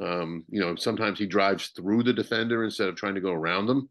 Um, 0.00 0.44
you 0.48 0.60
know, 0.60 0.76
sometimes 0.76 1.18
he 1.18 1.26
drives 1.26 1.68
through 1.68 2.04
the 2.04 2.12
defender 2.12 2.62
instead 2.62 2.88
of 2.88 2.94
trying 2.94 3.16
to 3.16 3.20
go 3.20 3.32
around 3.32 3.66
them. 3.66 3.88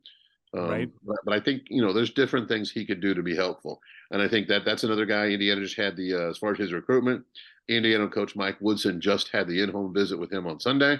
Um, 0.58 0.70
Right. 0.70 0.90
But, 1.04 1.18
but 1.26 1.34
I 1.34 1.42
think 1.42 1.64
you 1.70 1.82
know, 1.82 1.92
there's 1.92 2.14
different 2.14 2.48
things 2.48 2.72
he 2.72 2.86
could 2.86 3.02
do 3.02 3.14
to 3.14 3.22
be 3.22 3.36
helpful, 3.36 3.82
and 4.12 4.22
I 4.22 4.30
think 4.30 4.48
that 4.48 4.64
that's 4.64 4.86
another 4.86 5.06
guy. 5.06 5.28
Indiana 5.28 5.60
just 5.60 5.76
had 5.76 5.98
the 5.98 6.14
uh, 6.14 6.30
as 6.30 6.38
far 6.38 6.54
as 6.54 6.60
his 6.60 6.72
recruitment. 6.72 7.26
Indiana 7.68 8.08
coach 8.08 8.34
Mike 8.38 8.56
Woodson 8.62 9.02
just 9.02 9.28
had 9.28 9.50
the 9.50 9.62
in-home 9.62 9.94
visit 9.94 10.18
with 10.18 10.32
him 10.32 10.48
on 10.48 10.62
Sunday. 10.62 11.00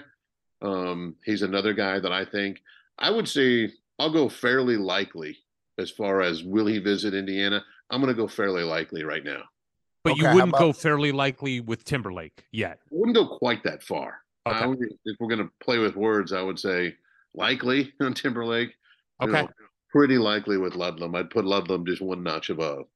Um, 0.60 1.16
he's 1.24 1.40
another 1.40 1.72
guy 1.72 1.98
that 1.98 2.12
I 2.12 2.26
think 2.26 2.60
I 2.98 3.08
would 3.10 3.26
say 3.26 3.72
I'll 3.98 4.12
go 4.12 4.28
fairly 4.28 4.76
likely 4.76 5.38
as 5.78 5.90
far 5.90 6.20
as 6.20 6.42
will 6.42 6.66
he 6.66 6.78
visit 6.78 7.14
Indiana. 7.14 7.64
I'm 7.88 8.02
going 8.02 8.14
to 8.14 8.20
go 8.20 8.28
fairly 8.28 8.64
likely 8.64 9.02
right 9.02 9.24
now. 9.24 9.44
But 10.04 10.12
Okay, 10.12 10.22
you 10.22 10.28
wouldn't 10.28 10.50
about- 10.50 10.58
go 10.60 10.72
fairly 10.72 11.12
likely 11.12 11.60
with 11.60 11.84
Timberlake 11.84 12.44
yet. 12.52 12.78
I 12.84 12.88
wouldn't 12.94 13.16
go 13.16 13.26
quite 13.38 13.62
that 13.64 13.82
far. 13.82 14.22
I 14.46 14.58
Okay. 14.60 14.66
would- 14.66 14.98
if 15.04 15.16
we're 15.20 15.28
going 15.28 15.46
to 15.46 15.52
play 15.60 15.78
with 15.78 15.96
words, 15.96 16.32
I 16.32 16.42
would 16.42 16.58
say 16.58 16.96
likely 17.34 17.92
on 18.00 18.14
Timberlake. 18.14 18.74
Okay. 19.20 19.32
know, 19.42 19.48
pretty 19.90 20.18
likely 20.18 20.56
with 20.58 20.74
Ledlum. 20.74 21.16
I'd 21.16 21.30
put 21.30 21.44
Ledlum 21.44 21.84
just 21.86 22.00
one 22.00 22.22
notch 22.22 22.50
above. 22.50 22.86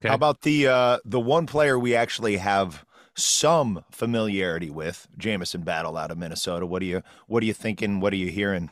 Okay. 0.00 0.08
How 0.08 0.14
about 0.14 0.42
the 0.42 0.68
uh 0.68 0.98
the 1.04 1.20
one 1.20 1.46
player 1.46 1.78
we 1.78 1.94
actually 1.94 2.36
have 2.36 2.84
some 3.16 3.84
familiarity 3.90 4.70
with, 4.70 5.08
Jamison 5.18 5.62
Battle 5.62 5.96
out 5.96 6.10
of 6.12 6.16
Minnesota? 6.18 6.64
What 6.66 6.80
are 6.82 6.86
you 6.86 7.02
what 7.26 7.42
are 7.42 7.46
you 7.46 7.52
thinking? 7.52 8.00
What 8.00 8.12
are 8.12 8.16
you 8.16 8.30
hearing? 8.30 8.70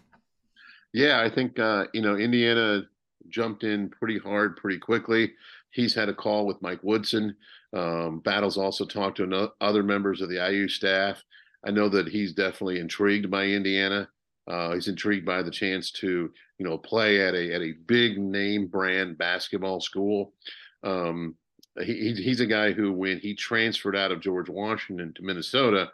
Yeah, 0.93 1.20
I 1.20 1.28
think 1.28 1.59
uh, 1.59 1.86
you 1.93 2.01
know 2.01 2.16
Indiana 2.16 2.82
jumped 3.28 3.65
in 3.65 3.90
pretty 3.90 4.19
hard, 4.19 4.57
pretty 4.57 4.78
quickly. 4.78 5.32
He's 5.70 5.94
had 5.94 6.09
a 6.09 6.15
call 6.15 6.47
with 6.47 6.62
Mike 6.62 6.81
Woodson. 6.82 7.36
Um, 7.74 8.20
Battles 8.20 8.56
also 8.59 8.84
talked 8.84 9.18
to 9.18 9.51
other 9.60 9.82
members 9.82 10.20
of 10.20 10.28
the 10.28 10.36
IU 10.51 10.68
staff. 10.68 11.22
I 11.66 11.70
know 11.70 11.88
that 11.88 12.09
he's 12.09 12.32
definitely 12.32 12.78
intrigued 12.78 13.30
by 13.30 13.47
Indiana. 13.47 14.09
Uh, 14.48 14.74
he's 14.74 14.88
intrigued 14.88 15.26
by 15.26 15.43
the 15.43 15.51
chance 15.51 15.90
to 15.90 16.30
you 16.59 16.66
know 16.66 16.78
play 16.78 17.20
at 17.26 17.34
a 17.34 17.52
at 17.52 17.62
a 17.62 17.72
big 17.86 18.18
name 18.18 18.66
brand 18.68 19.18
basketball 19.18 19.80
school. 19.80 20.32
Um, 20.84 21.34
he- 21.82 22.14
he's 22.14 22.40
a 22.40 22.47
guy 22.47 22.72
who, 22.72 22.93
when 22.93 23.18
he 23.18 23.34
transferred 23.34 23.97
out 23.97 24.12
of 24.12 24.20
George 24.20 24.48
Washington 24.48 25.12
to 25.14 25.22
Minnesota, 25.22 25.90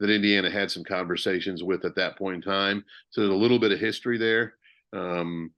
that 0.00 0.10
Indiana 0.10 0.50
had 0.50 0.70
some 0.70 0.84
conversations 0.84 1.62
with 1.62 1.84
at 1.84 1.94
that 1.94 2.18
point 2.18 2.36
in 2.36 2.42
time. 2.42 2.84
So 3.10 3.20
there's 3.20 3.32
a 3.32 3.36
little 3.36 3.58
bit 3.58 3.72
of 3.72 3.78
history 3.78 4.18
there. 4.18 4.54
Um, 4.92 5.52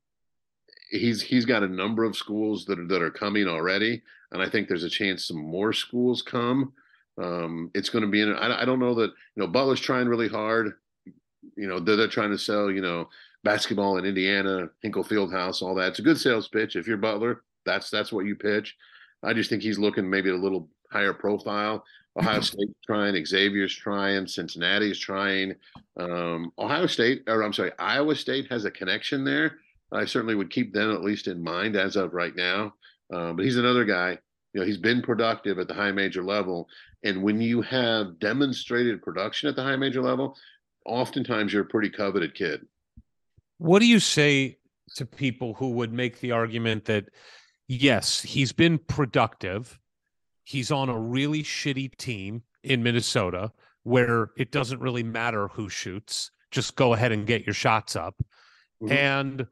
he's 0.99 1.23
he's 1.23 1.45
got 1.45 1.63
a 1.63 1.69
number 1.69 2.05
of 2.05 2.17
schools 2.17 2.65
that 2.67 2.79
are 2.79 2.87
that 2.87 3.03
are 3.03 3.11
coming 3.11 3.47
already, 3.49 4.03
and 4.33 4.43
I 4.43 4.49
think 4.49 4.69
there's 4.69 4.85
a 4.85 4.91
chance 4.91 5.27
some 5.27 5.43
more 5.43 5.73
schools 5.73 6.23
come. 6.23 6.73
Um, 7.17 7.71
it's 7.75 7.89
going 7.89 8.05
to 8.05 8.11
be 8.11 8.21
in. 8.21 8.33
I, 8.35 8.63
I 8.63 8.65
don't 8.65 8.81
know 8.81 8.95
that 8.95 9.11
you 9.11 9.43
know 9.43 9.47
Butler's 9.47 9.81
trying 9.81 10.09
really 10.09 10.29
hard. 10.29 10.75
You 11.57 11.69
know 11.69 11.81
they're, 11.81 11.97
they're 11.97 12.09
trying 12.09 12.31
to 12.31 12.39
sell 12.39 12.71
you 12.71 12.81
know 12.81 13.09
basketball 13.43 13.99
in 13.99 14.05
Indiana, 14.05 14.71
Hinkle 14.83 15.05
Fieldhouse, 15.05 15.63
all 15.63 15.75
that. 15.75 15.89
It's 15.89 15.99
a 15.99 16.03
good 16.03 16.19
sales 16.19 16.49
pitch. 16.49 16.77
If 16.77 16.87
you're 16.87 16.97
Butler, 16.97 17.43
that's 17.65 17.91
that's 17.91 18.13
what 18.13 18.27
you 18.27 18.35
pitch. 18.35 18.77
I 19.23 19.33
just 19.33 19.51
think 19.51 19.63
he's 19.63 19.79
looking 19.79 20.09
maybe 20.09 20.31
a 20.31 20.37
little 20.37 20.69
higher 20.91 21.15
profile. 21.15 21.85
Ohio 22.17 22.41
State's 22.41 22.73
trying, 22.87 23.25
Xavier's 23.25 23.75
trying, 23.75 24.27
Cincinnati's 24.27 24.99
trying. 24.99 25.55
Um, 25.97 26.53
Ohio 26.59 26.87
State, 26.87 27.25
or 27.27 27.43
I'm 27.43 27.53
sorry, 27.53 27.73
Iowa 27.79 28.15
State 28.15 28.51
has 28.51 28.65
a 28.65 28.71
connection 28.71 29.25
there. 29.25 29.59
I 29.93 30.05
certainly 30.05 30.35
would 30.35 30.51
keep 30.51 30.73
them 30.73 30.93
at 30.93 31.03
least 31.03 31.29
in 31.29 31.43
mind 31.43 31.77
as 31.77 31.97
of 31.97 32.15
right 32.15 32.35
now. 32.35 32.75
Uh, 33.13 33.33
but 33.33 33.45
he's 33.45 33.57
another 33.57 33.85
guy. 33.85 34.19
You 34.53 34.61
know, 34.61 34.67
he's 34.67 34.79
been 34.79 35.03
productive 35.03 35.59
at 35.59 35.69
the 35.69 35.75
high 35.75 35.93
major 35.93 36.23
level, 36.23 36.69
and 37.03 37.23
when 37.23 37.41
you 37.41 37.61
have 37.63 38.19
demonstrated 38.21 39.03
production 39.03 39.49
at 39.49 39.57
the 39.57 39.63
high 39.63 39.77
major 39.77 40.01
level, 40.01 40.37
oftentimes 40.87 41.53
you're 41.53 41.63
a 41.63 41.67
pretty 41.67 41.91
coveted 41.91 42.35
kid. 42.35 42.67
What 43.59 43.81
do 43.81 43.87
you 43.87 43.99
say 43.99 44.59
to 44.97 45.07
people 45.07 45.55
who 45.55 45.71
would 45.71 45.93
make 45.93 46.21
the 46.21 46.33
argument 46.33 46.85
that 46.87 47.09
yes, 47.69 48.21
he's 48.21 48.53
been 48.53 48.79
productive. 48.79 49.79
He's 50.45 50.71
on 50.71 50.89
a 50.89 50.99
really 50.99 51.43
shitty 51.43 51.97
team 51.97 52.43
in 52.63 52.83
Minnesota 52.83 53.53
where 53.83 54.31
it 54.37 54.51
doesn't 54.51 54.81
really 54.81 55.03
matter 55.03 55.49
who 55.49 55.69
shoots. 55.69 56.31
Just 56.51 56.77
go 56.77 56.95
ahead 56.95 57.13
and 57.13 57.27
get 57.27 57.47
your 57.47 57.55
shots 57.55 57.97
up. 57.97 58.23
Mhm. 58.83 58.91
And 58.91 59.47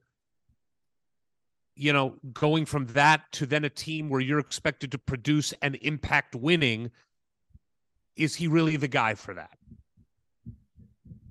you 1.74 1.92
know, 1.92 2.16
going 2.32 2.66
from 2.66 2.86
that 2.88 3.30
to 3.32 3.46
then 3.46 3.64
a 3.64 3.70
team 3.70 4.08
where 4.08 4.20
you're 4.20 4.38
expected 4.38 4.92
to 4.92 4.98
produce 4.98 5.52
and 5.62 5.76
impact 5.76 6.34
winning, 6.34 6.90
is 8.16 8.36
he 8.36 8.46
really 8.46 8.76
the 8.76 8.88
guy 8.88 9.14
for 9.14 9.34
that? 9.34 9.56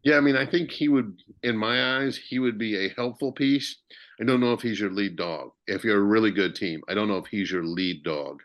Yeah, 0.04 0.18
I 0.18 0.20
mean, 0.20 0.36
I 0.36 0.48
think 0.48 0.72
he 0.72 0.88
would, 0.88 1.22
in 1.44 1.56
my 1.56 1.98
eyes, 1.98 2.18
he 2.18 2.40
would 2.40 2.58
be 2.58 2.86
a 2.86 2.94
helpful 2.96 3.32
piece. 3.32 3.78
I 4.20 4.24
don't 4.24 4.40
know 4.40 4.54
if 4.54 4.62
he's 4.62 4.80
your 4.80 4.90
lead 4.90 5.16
dog. 5.16 5.52
If 5.68 5.84
you're 5.84 6.00
a 6.00 6.04
really 6.04 6.32
good 6.32 6.56
team, 6.56 6.82
I 6.88 6.96
don't 6.96 7.08
know 7.08 7.18
if 7.18 7.28
he's 7.28 7.52
your 7.52 7.64
lead 7.64 8.04
dog. 8.04 8.42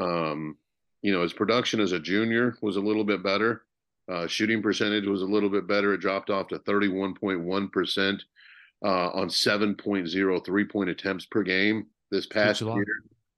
Um, 0.00 0.56
you 1.02 1.12
know, 1.12 1.22
his 1.22 1.32
production 1.32 1.80
as 1.80 1.92
a 1.92 1.98
junior 1.98 2.56
was 2.62 2.76
a 2.76 2.80
little 2.80 3.04
bit 3.04 3.22
better. 3.22 3.62
Uh, 4.08 4.26
shooting 4.26 4.62
percentage 4.62 5.06
was 5.06 5.22
a 5.22 5.26
little 5.26 5.48
bit 5.48 5.66
better. 5.66 5.92
It 5.92 6.00
dropped 6.00 6.30
off 6.30 6.48
to 6.48 6.58
31.1% 6.60 8.20
uh, 8.84 9.10
on 9.10 9.28
7.0 9.28 10.44
three 10.44 10.64
point 10.64 10.90
attempts 10.90 11.26
per 11.26 11.42
game 11.42 11.86
this 12.10 12.26
past 12.26 12.60
year. 12.60 12.84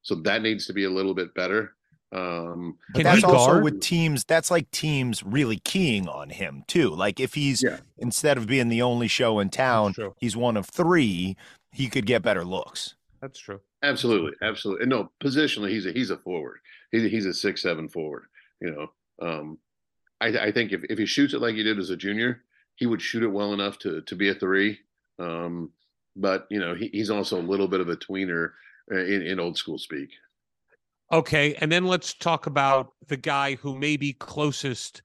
So 0.03 0.17
that 0.17 0.43
needs 0.43 0.67
to 0.67 0.73
be 0.73 0.85
a 0.85 0.91
little 0.91 1.15
bit 1.15 1.35
better. 1.35 1.75
Um, 2.13 2.79
Can 2.95 3.05
that's 3.05 3.19
he 3.21 3.25
also 3.25 3.53
guard? 3.53 3.65
with 3.65 3.81
teams. 3.81 4.25
That's 4.25 4.51
like 4.51 4.71
teams 4.71 5.23
really 5.25 5.57
keying 5.59 6.09
on 6.09 6.31
him 6.31 6.63
too. 6.69 6.91
Like 6.91 7.19
if 7.19 7.35
he's 7.35 7.63
Yeah. 7.63 7.79
instead 7.99 8.37
of 8.39 8.47
being 8.47 8.69
the 8.69 8.83
only 8.83 9.09
show 9.09 9.41
in 9.41 9.51
town, 9.51 9.95
he's 10.19 10.37
one 10.37 10.57
of 10.57 10.67
three. 10.67 11.37
He 11.73 11.89
could 11.89 12.07
get 12.07 12.23
better 12.23 12.45
looks. 12.45 12.95
That's 13.21 13.41
true. 13.41 13.61
Absolutely, 13.83 14.33
absolutely. 14.43 14.83
And 14.85 14.91
no, 14.91 15.11
positionally, 15.23 15.71
he's 15.71 15.87
a 15.87 15.93
he's 15.93 16.11
a 16.11 16.17
forward. 16.19 16.59
He's 16.93 17.11
he's 17.11 17.27
a 17.27 17.35
six 17.35 17.63
seven 17.63 17.89
forward. 17.89 18.25
You 18.61 18.71
know, 18.71 19.27
um, 19.27 19.59
I 20.21 20.29
I 20.29 20.53
think 20.53 20.73
if 20.73 20.85
if 20.89 20.99
he 20.99 21.07
shoots 21.07 21.35
it 21.35 21.41
like 21.41 21.57
he 21.57 21.63
did 21.65 21.79
as 21.81 21.91
a 21.91 21.97
junior, 21.97 22.43
he 22.77 22.87
would 22.87 23.03
shoot 23.03 23.23
it 23.25 23.29
well 23.29 23.53
enough 23.55 23.79
to 23.81 24.03
to 24.03 24.15
be 24.15 24.29
a 24.29 24.35
three. 24.35 24.79
Um, 25.19 25.71
but 26.17 26.47
you 26.51 26.61
know, 26.61 26.75
he, 26.75 26.89
he's 26.89 27.11
also 27.11 27.41
a 27.41 27.43
little 27.43 27.69
bit 27.69 27.81
of 27.81 27.89
a 27.89 27.97
tweener 27.97 28.51
uh, 28.93 28.99
in 28.99 29.23
in 29.23 29.41
old 29.41 29.57
school 29.57 29.79
speak. 29.79 30.11
Okay, 31.13 31.55
and 31.61 31.71
then 31.71 31.85
let's 31.85 32.15
talk 32.15 32.47
about 32.47 32.93
the 33.09 33.17
guy 33.17 33.57
who 33.57 33.79
may 33.79 33.97
be 33.97 34.13
closest 34.15 35.03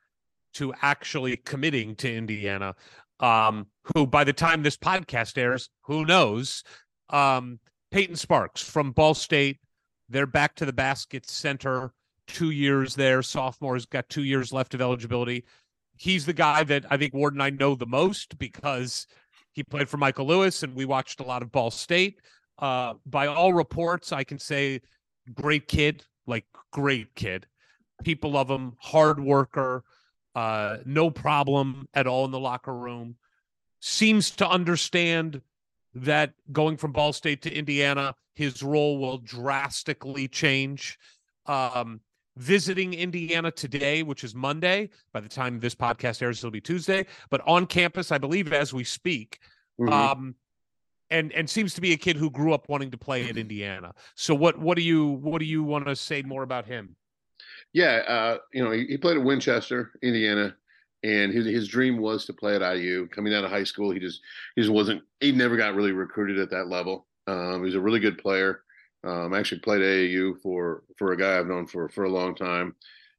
to 0.54 0.74
actually 0.82 1.38
committing 1.38 1.96
to 1.98 2.14
Indiana. 2.14 2.76
Um, 3.20 3.68
who 3.94 4.08
by 4.08 4.24
the 4.24 4.34
time 4.34 4.64
this 4.64 4.78
podcast 4.78 5.38
airs, 5.38 5.70
who 5.82 6.06
knows? 6.06 6.64
Um, 7.10 7.60
Payton 7.92 8.16
Sparks 8.16 8.62
from 8.62 8.92
Ball 8.92 9.14
State. 9.14 9.60
They're 10.08 10.26
back 10.26 10.56
to 10.56 10.66
the 10.66 10.74
basket 10.74 11.30
center. 11.30 11.94
Two 12.28 12.52
years 12.52 12.96
there. 12.96 13.20
Sophomore's 13.22 13.86
got 13.86 14.08
two 14.10 14.24
years 14.24 14.54
left 14.54 14.74
of 14.74 14.82
eligibility. 14.82 15.44
He's 15.98 16.26
the 16.26 16.34
guy 16.34 16.64
that 16.64 16.86
I 16.90 16.98
think 16.98 17.14
Ward 17.14 17.34
and 17.34 17.44
I 17.44 17.50
know 17.50 17.76
the 17.76 17.86
most 17.86 18.38
because 18.38 19.06
he 19.54 19.64
played 19.64 19.90
for 19.90 19.98
Michael 19.98 20.28
Lewis 20.28 20.64
and 20.64 20.76
we 20.76 20.86
watched 20.86 21.20
a 21.20 21.24
lot 21.24 21.42
of 21.42 21.52
Ball 21.52 21.72
State. 21.72 22.20
Uh, 22.58 22.96
by 23.06 23.28
all 23.28 23.54
reports, 23.54 24.12
I 24.12 24.24
can 24.24 24.38
say 24.38 24.82
great 25.34 25.68
kid, 25.68 26.04
like 26.28 26.46
great 26.72 27.16
kid. 27.16 27.48
People 28.04 28.32
love 28.32 28.50
him, 28.50 28.74
hard 28.80 29.20
worker, 29.20 29.84
uh, 30.36 30.78
no 30.86 31.10
problem 31.10 31.88
at 31.94 32.08
all 32.08 32.26
in 32.26 32.32
the 32.32 32.40
locker 32.40 32.74
room. 32.74 33.16
Seems 33.82 34.32
to 34.32 34.48
understand 34.48 35.42
that 35.96 36.34
going 36.52 36.78
from 36.78 36.92
Ball 36.92 37.14
State 37.14 37.42
to 37.44 37.54
Indiana, 37.54 38.16
his 38.36 38.62
role 38.62 39.00
will 39.00 39.18
drastically 39.18 40.28
change. 40.28 40.98
Um, 41.46 42.02
visiting 42.38 42.94
Indiana 42.94 43.52
today, 43.52 44.04
which 44.04 44.24
is 44.24 44.34
Monday. 44.34 44.90
By 45.12 45.20
the 45.20 45.30
time 45.30 45.60
this 45.60 45.76
podcast 45.76 46.22
airs, 46.22 46.40
it'll 46.40 46.52
be 46.52 46.62
Tuesday. 46.62 47.06
But 47.30 47.42
on 47.48 47.66
campus, 47.66 48.12
I 48.12 48.18
believe, 48.18 48.54
as 48.54 48.74
we 48.74 48.84
speak, 48.84 49.40
Mhm. 49.80 49.92
um, 49.92 50.36
and 51.10 51.32
and 51.34 51.50
seems 51.50 51.74
to 51.74 51.82
be 51.82 51.94
a 51.94 51.98
kid 51.98 52.16
who 52.16 52.30
grew 52.30 52.54
up 52.54 52.70
wanting 52.70 52.92
to 52.92 52.98
play 52.98 53.28
at 53.28 53.38
Indiana. 53.38 53.94
So 54.16 54.36
what 54.36 54.60
what 54.60 54.78
do 54.78 54.84
you 54.84 55.06
what 55.08 55.40
do 55.40 55.46
you 55.46 55.64
want 55.64 55.88
to 55.88 55.96
say 55.96 56.22
more 56.22 56.44
about 56.44 56.66
him? 56.66 56.96
Yeah, 57.74 58.04
uh, 58.08 58.38
you 58.54 58.64
know, 58.64 58.72
he, 58.72 58.86
he 58.86 58.98
played 58.98 59.18
at 59.18 59.24
Winchester, 59.24 59.92
Indiana, 60.02 60.56
and 61.04 61.34
his 61.34 61.46
his 61.46 61.68
dream 61.68 61.98
was 61.98 62.26
to 62.26 62.34
play 62.34 62.56
at 62.56 62.62
IU. 62.62 63.08
Coming 63.08 63.34
out 63.34 63.44
of 63.44 63.50
high 63.50 63.64
school, 63.64 63.92
he 63.92 64.00
just 64.00 64.22
he 64.56 64.62
just 64.62 64.72
wasn't. 64.72 65.04
He 65.20 65.32
never 65.32 65.58
got 65.58 65.76
really 65.76 65.92
recruited 65.92 66.40
at 66.40 66.52
that 66.52 66.68
level. 66.68 67.08
Um, 67.28 67.56
he 67.56 67.66
was 67.66 67.76
a 67.76 67.82
really 67.82 68.00
good 68.00 68.18
player. 68.18 68.64
Um, 69.04 69.34
I 69.34 69.40
actually 69.40 69.62
played 69.62 69.82
AAU 69.82 70.42
for 70.42 70.84
for 70.98 71.14
a 71.14 71.18
guy 71.18 71.38
I've 71.38 71.48
known 71.48 71.68
for 71.68 71.90
for 71.90 72.04
a 72.04 72.10
long 72.10 72.36
time. 72.36 72.76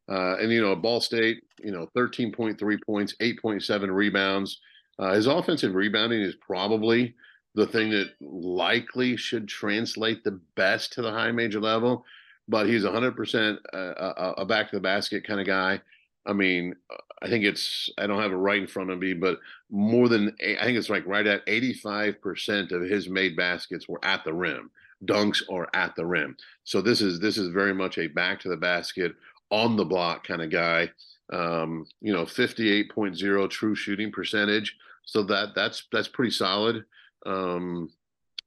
Uh, 0.08 0.36
and 0.38 0.50
you 0.50 0.60
know, 0.60 0.74
Ball 0.74 1.00
State, 1.00 1.42
you 1.62 1.72
know, 1.72 1.88
thirteen 1.94 2.32
point 2.32 2.58
three 2.58 2.78
points, 2.78 3.14
eight 3.20 3.40
point 3.40 3.62
seven 3.62 3.90
rebounds. 3.90 4.60
Uh, 4.98 5.14
his 5.14 5.26
offensive 5.26 5.74
rebounding 5.74 6.20
is 6.20 6.34
probably 6.36 7.14
the 7.54 7.66
thing 7.66 7.90
that 7.90 8.10
likely 8.20 9.16
should 9.16 9.48
translate 9.48 10.22
the 10.22 10.38
best 10.56 10.92
to 10.92 11.02
the 11.02 11.10
high 11.10 11.32
major 11.32 11.60
level 11.60 12.04
but 12.50 12.66
he's 12.66 12.82
100% 12.82 13.58
a, 13.72 13.78
a, 13.78 14.34
a 14.38 14.44
back 14.44 14.68
to 14.68 14.76
the 14.76 14.82
basket 14.82 15.24
kind 15.24 15.40
of 15.40 15.46
guy. 15.46 15.80
I 16.26 16.32
mean, 16.32 16.74
I 17.22 17.28
think 17.28 17.44
it's, 17.44 17.88
I 17.96 18.08
don't 18.08 18.20
have 18.20 18.32
it 18.32 18.36
right 18.36 18.60
in 18.60 18.66
front 18.66 18.90
of 18.90 18.98
me, 18.98 19.14
but 19.14 19.38
more 19.70 20.08
than, 20.08 20.34
I 20.42 20.64
think 20.64 20.76
it's 20.76 20.90
like 20.90 21.06
right 21.06 21.26
at 21.26 21.46
85% 21.46 22.72
of 22.72 22.82
his 22.82 23.08
made 23.08 23.36
baskets 23.36 23.88
were 23.88 24.04
at 24.04 24.24
the 24.24 24.34
rim, 24.34 24.70
dunks 25.04 25.42
or 25.48 25.68
at 25.74 25.94
the 25.96 26.04
rim. 26.04 26.36
So 26.64 26.80
this 26.80 27.00
is, 27.00 27.20
this 27.20 27.38
is 27.38 27.48
very 27.48 27.74
much 27.74 27.98
a 27.98 28.06
back 28.06 28.40
to 28.40 28.48
the 28.48 28.56
basket, 28.56 29.14
on 29.50 29.76
the 29.76 29.84
block 29.84 30.26
kind 30.26 30.42
of 30.42 30.50
guy. 30.50 30.90
Um, 31.32 31.86
you 32.00 32.12
know, 32.12 32.24
58.0 32.24 33.50
true 33.50 33.74
shooting 33.74 34.10
percentage. 34.10 34.76
So 35.04 35.22
that, 35.24 35.54
that's, 35.54 35.84
that's 35.92 36.08
pretty 36.08 36.32
solid. 36.32 36.84
Um, 37.24 37.90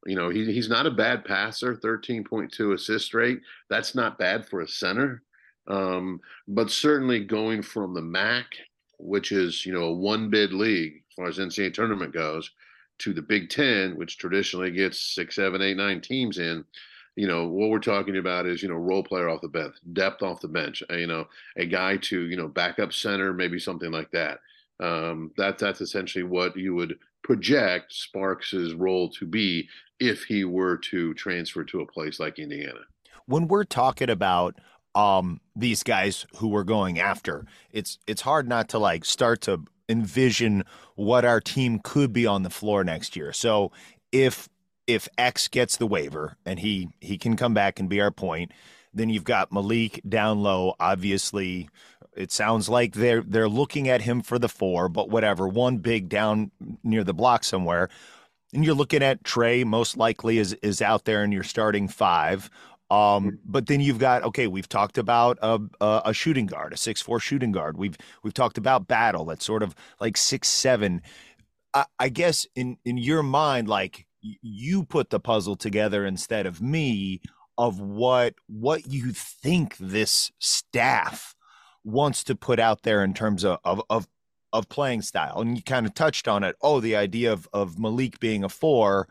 you 0.06 0.16
know, 0.16 0.30
he, 0.30 0.52
he's 0.52 0.70
not 0.70 0.86
a 0.86 0.92
bad 0.92 1.24
passer, 1.24 1.76
13.2 1.76 2.74
assist 2.74 3.14
rate. 3.14 3.42
That's 3.70 3.96
not 3.96 4.18
bad 4.18 4.46
for 4.46 4.62
a 4.62 4.68
center. 4.68 5.24
Um, 5.68 6.20
but 6.48 6.70
certainly 6.70 7.24
going 7.24 7.62
from 7.62 7.94
the 7.94 8.02
MAC, 8.02 8.46
which 8.98 9.32
is, 9.32 9.66
you 9.66 9.74
know, 9.74 9.86
a 9.86 9.94
one 9.94 10.30
bid 10.30 10.54
league 10.54 11.04
as 11.10 11.16
far 11.16 11.28
as 11.28 11.38
NCAA 11.38 11.74
tournament 11.74 12.14
goes, 12.14 12.52
to 13.04 13.14
the 13.14 13.22
Big 13.22 13.50
Ten, 13.50 13.96
which 13.98 14.18
traditionally 14.18 14.72
gets 14.72 15.00
six, 15.00 15.36
seven, 15.36 15.62
eight, 15.62 15.78
nine 15.78 16.02
teams 16.02 16.38
in, 16.38 16.66
you 17.16 17.28
know, 17.28 17.48
what 17.48 17.70
we're 17.70 17.80
talking 17.80 18.18
about 18.18 18.46
is, 18.46 18.64
you 18.64 18.70
know, 18.70 18.76
role 18.76 19.04
player 19.04 19.30
off 19.30 19.42
the 19.42 19.48
bench, 19.48 19.76
depth 19.94 20.22
off 20.24 20.42
the 20.42 20.48
bench, 20.48 20.82
uh, 20.90 20.96
you 20.96 21.08
know, 21.08 21.28
a 21.58 21.66
guy 21.66 21.98
to, 21.98 22.22
you 22.22 22.38
know, 22.38 22.48
backup 22.48 22.92
center, 22.94 23.34
maybe 23.34 23.60
something 23.60 23.92
like 23.92 24.12
that. 24.12 24.40
Um, 24.80 25.32
that 25.38 25.60
that's 25.60 25.82
essentially 25.82 26.24
what 26.24 26.58
you 26.58 26.74
would 26.76 26.98
project 27.24 27.94
Sparks's 27.94 28.74
role 28.74 29.10
to 29.12 29.26
be 29.26 29.70
if 30.00 30.24
he 30.24 30.44
were 30.44 30.78
to 30.78 31.14
transfer 31.14 31.64
to 31.66 31.82
a 31.82 31.86
place 31.86 32.20
like 32.20 32.40
Indiana. 32.40 32.82
when 33.26 33.48
we're 33.48 33.64
talking 33.64 34.10
about 34.10 34.60
um 34.96 35.40
these 35.56 35.82
guys 35.84 36.26
who 36.38 36.48
we're 36.48 36.64
going 36.64 37.00
after 37.00 37.46
it's 37.72 37.98
it's 38.06 38.22
hard 38.22 38.48
not 38.48 38.70
to 38.70 38.78
like 38.78 39.06
start 39.06 39.42
to 39.42 39.64
envision 39.90 40.64
what 40.96 41.26
our 41.26 41.40
team 41.40 41.80
could 41.84 42.14
be 42.14 42.26
on 42.26 42.44
the 42.44 42.50
floor 42.50 42.84
next 42.84 43.16
year 43.16 43.34
so 43.34 43.72
if 44.12 44.50
if 44.88 45.08
x 45.18 45.48
gets 45.48 45.78
the 45.78 45.88
waiver 45.88 46.38
and 46.46 46.60
he 46.60 46.90
he 47.00 47.18
can 47.18 47.36
come 47.36 47.54
back 47.54 47.80
and 47.80 47.90
be 47.90 48.02
our 48.02 48.12
point 48.12 48.52
then 48.94 49.10
you've 49.10 49.24
got 49.24 49.52
malik 49.52 50.02
down 50.08 50.42
low 50.42 50.74
obviously 50.80 51.70
it 52.16 52.32
sounds 52.32 52.70
like 52.70 52.94
they're 52.94 53.24
they're 53.24 53.50
looking 53.50 53.90
at 53.90 54.02
him 54.02 54.22
for 54.22 54.40
the 54.40 54.50
four 54.50 54.88
but 54.88 55.10
whatever 55.10 55.48
one 55.48 55.78
big 55.78 56.10
down 56.10 56.52
near 56.84 57.04
the 57.04 57.14
block 57.14 57.44
somewhere 57.44 57.90
and 58.54 58.64
you're 58.64 58.76
looking 58.76 59.04
at 59.04 59.24
Trey 59.24 59.64
most 59.64 59.98
likely 59.98 60.38
is 60.38 60.54
is 60.62 60.82
out 60.82 61.06
there 61.06 61.24
and 61.24 61.34
you're 61.34 61.44
starting 61.44 61.88
five. 61.88 62.50
Um, 62.94 63.40
but 63.44 63.66
then 63.66 63.82
you've 63.82 63.98
got 63.98 64.22
okay, 64.24 64.46
we've 64.46 64.70
talked 64.70 65.00
about 65.00 65.40
a, 65.42 65.60
a 65.82 66.02
a 66.06 66.14
shooting 66.14 66.46
guard, 66.46 66.74
a 66.74 66.78
six 66.78 67.02
four 67.02 67.20
shooting 67.20 67.52
guard. 67.52 67.76
We've 67.76 67.98
we've 68.22 68.36
talked 68.36 68.60
about 68.60 68.88
battle 68.88 69.26
that's 69.26 69.44
sort 69.44 69.64
of 69.64 69.74
like 70.00 70.16
six 70.16 70.48
seven. 70.48 71.02
I, 71.74 71.86
I 71.98 72.10
guess 72.10 72.46
in 72.56 72.78
in 72.86 72.98
your 72.98 73.24
mind, 73.24 73.68
like 73.68 74.06
you 74.22 74.84
put 74.84 75.10
the 75.10 75.20
puzzle 75.20 75.56
together 75.56 76.06
instead 76.06 76.46
of 76.46 76.62
me 76.62 77.22
of 77.58 77.80
what 77.80 78.36
what 78.48 78.86
you 78.86 79.12
think 79.12 79.76
this 79.78 80.32
staff 80.38 81.34
wants 81.84 82.24
to 82.26 82.36
put 82.36 82.60
out 82.60 82.84
there 82.84 83.04
in 83.04 83.16
terms 83.16 83.44
of 83.44 83.58
of, 83.64 83.82
of 83.90 84.08
of 84.52 84.70
playing 84.70 85.02
style. 85.02 85.42
And 85.42 85.58
you 85.58 85.64
kind 85.64 85.88
of 85.88 85.96
touched 85.96 86.28
on 86.28 86.44
it. 86.44 86.56
Oh, 86.62 86.80
the 86.80 86.96
idea 86.96 87.34
of 87.34 87.48
of 87.54 87.80
Malik 87.80 88.20
being 88.20 88.44
a 88.44 88.50
four, 88.50 89.08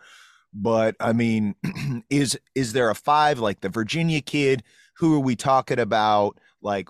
but 0.52 0.96
I 1.00 1.12
mean, 1.12 1.54
is 2.10 2.38
is 2.54 2.72
there 2.72 2.90
a 2.90 2.94
five 2.94 3.38
like 3.38 3.60
the 3.60 3.68
Virginia 3.68 4.20
kid? 4.20 4.62
Who 4.96 5.14
are 5.16 5.20
we 5.20 5.36
talking 5.36 5.78
about? 5.78 6.38
Like, 6.60 6.88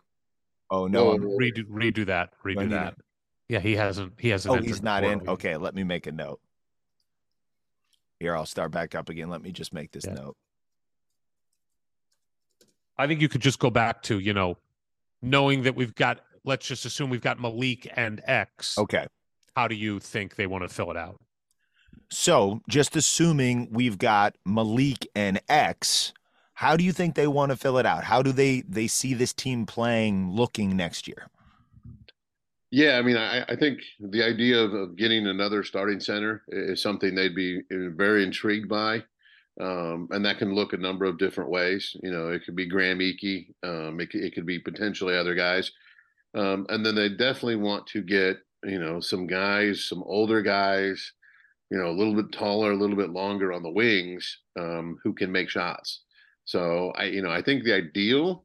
oh 0.71 0.87
no, 0.87 1.13
I'm- 1.13 1.23
Redo 1.23 1.65
redo 1.67 2.07
that. 2.07 2.31
Redo 2.45 2.69
that. 2.71 2.97
Yeah, 3.49 3.61
he 3.61 3.77
hasn't. 3.77 4.15
He 4.19 4.29
hasn't. 4.31 4.55
oh, 4.55 4.63
he's 4.63 4.83
not 4.83 5.05
in. 5.05 5.21
yet. 5.21 5.29
Okay, 5.29 5.57
let 5.57 5.75
me 5.75 5.85
make 5.85 6.07
a 6.07 6.13
note. 6.13 6.41
Here, 8.19 8.37
I'll 8.37 8.47
start 8.47 8.71
back 8.71 8.95
up 8.95 9.09
again. 9.09 9.29
Let 9.29 9.43
me 9.43 9.53
just 9.53 9.75
make 9.75 9.91
this 9.93 10.07
Yeah. 10.07 10.15
note. 10.15 10.37
I 12.97 13.07
think 13.07 13.21
you 13.21 13.29
could 13.29 13.41
just 13.41 13.59
go 13.59 13.69
back 13.71 14.03
to, 14.05 14.19
you 14.19 14.33
know, 14.33 14.59
knowing 15.23 15.63
that 15.63 15.75
we've 15.75 15.95
got, 15.95 16.21
let's 16.45 16.67
just 16.67 16.85
assume 16.85 17.11
we've 17.11 17.21
got 17.23 17.41
Malik 17.41 17.91
and 17.97 18.21
X. 18.27 18.79
Okay. 18.79 19.07
How 19.57 19.67
do 19.67 19.75
you 19.75 19.99
think 19.99 20.37
they 20.37 20.47
want 20.47 20.63
to 20.63 20.69
fill 20.69 20.91
it 20.91 20.97
out? 20.97 21.21
So, 22.11 22.61
just 22.69 22.95
assuming 22.97 23.69
we've 23.73 23.99
got 23.99 24.37
Malik 24.45 25.07
and 25.15 25.41
X, 25.49 26.13
how 26.55 26.77
do 26.77 26.85
you 26.85 26.93
think 26.93 27.15
they 27.15 27.27
want 27.27 27.51
to 27.53 27.57
fill 27.57 27.79
it 27.79 27.87
out? 27.87 28.05
How 28.05 28.23
do 28.23 28.33
they 28.33 28.63
they 28.63 28.87
see 28.87 29.15
this 29.15 29.33
team 29.33 29.67
playing 29.67 30.31
looking 30.31 30.77
next 30.77 31.09
year? 31.09 31.29
Yeah, 32.71 32.97
I 32.99 33.03
mean, 33.03 33.17
I, 33.17 33.43
I 33.49 33.57
think 33.57 33.81
the 34.01 34.23
idea 34.23 34.59
of, 34.59 34.73
of 34.73 34.97
getting 34.97 35.27
another 35.27 35.63
starting 35.63 36.01
center 36.01 36.43
is 36.49 36.81
something 36.81 37.15
they'd 37.15 37.35
be 37.35 37.61
uh, 37.71 37.91
very 37.95 38.23
intrigued 38.25 38.69
by. 38.69 39.05
Um, 39.61 40.09
and 40.11 40.25
that 40.25 40.39
can 40.39 40.55
look 40.55 40.73
a 40.73 40.79
number 40.79 41.05
of 41.05 41.19
different 41.19 41.51
ways. 41.51 41.95
You 42.03 42.11
know, 42.11 42.29
it 42.31 42.45
could 42.45 42.57
be 42.57 42.67
Graham 42.67 43.01
Ike, 43.01 43.49
um, 43.63 44.01
it, 44.01 44.11
could- 44.11 44.23
it 44.25 44.35
could 44.35 44.47
be 44.47 44.59
potentially 44.59 45.15
other 45.17 45.35
guys. 45.35 45.71
Um, 46.35 46.67
and 46.71 46.85
then 46.85 46.95
they 46.95 47.11
definitely 47.11 47.57
want 47.57 47.87
to 47.89 48.01
get, 48.03 48.39
you 48.65 48.79
know, 48.79 49.01
some 49.01 49.27
guys, 49.27 49.85
some 49.85 50.03
older 50.05 50.41
guys, 50.41 51.13
you 51.73 51.79
know, 51.79 51.89
a 51.89 51.99
little 51.99 52.15
bit 52.15 52.31
taller, 52.33 52.73
a 52.73 52.77
little 52.77 52.97
bit 52.97 53.09
longer 53.09 53.51
on 53.51 53.63
the 53.63 53.71
wings, 53.71 54.41
um, 54.59 54.99
who 55.03 55.15
can 55.15 55.33
make 55.33 55.49
shots. 55.49 56.03
So 56.45 56.93
I, 56.97 57.05
you 57.05 57.23
know, 57.23 57.31
I 57.31 57.41
think 57.41 57.65
the 57.65 57.73
ideal 57.73 58.45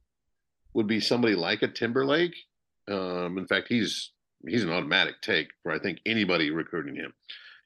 would 0.73 0.87
be 0.87 1.01
somebody 1.01 1.35
like 1.35 1.61
a 1.61 1.67
Timberlake. 1.67 2.33
Um, 2.89 3.37
in 3.37 3.45
fact, 3.45 3.67
he's 3.67 4.13
he's 4.47 4.63
an 4.63 4.71
automatic 4.71 5.15
take 5.21 5.49
for 5.61 5.73
I 5.73 5.79
think 5.79 5.99
anybody 6.05 6.51
recruiting 6.51 6.95
him. 6.95 7.13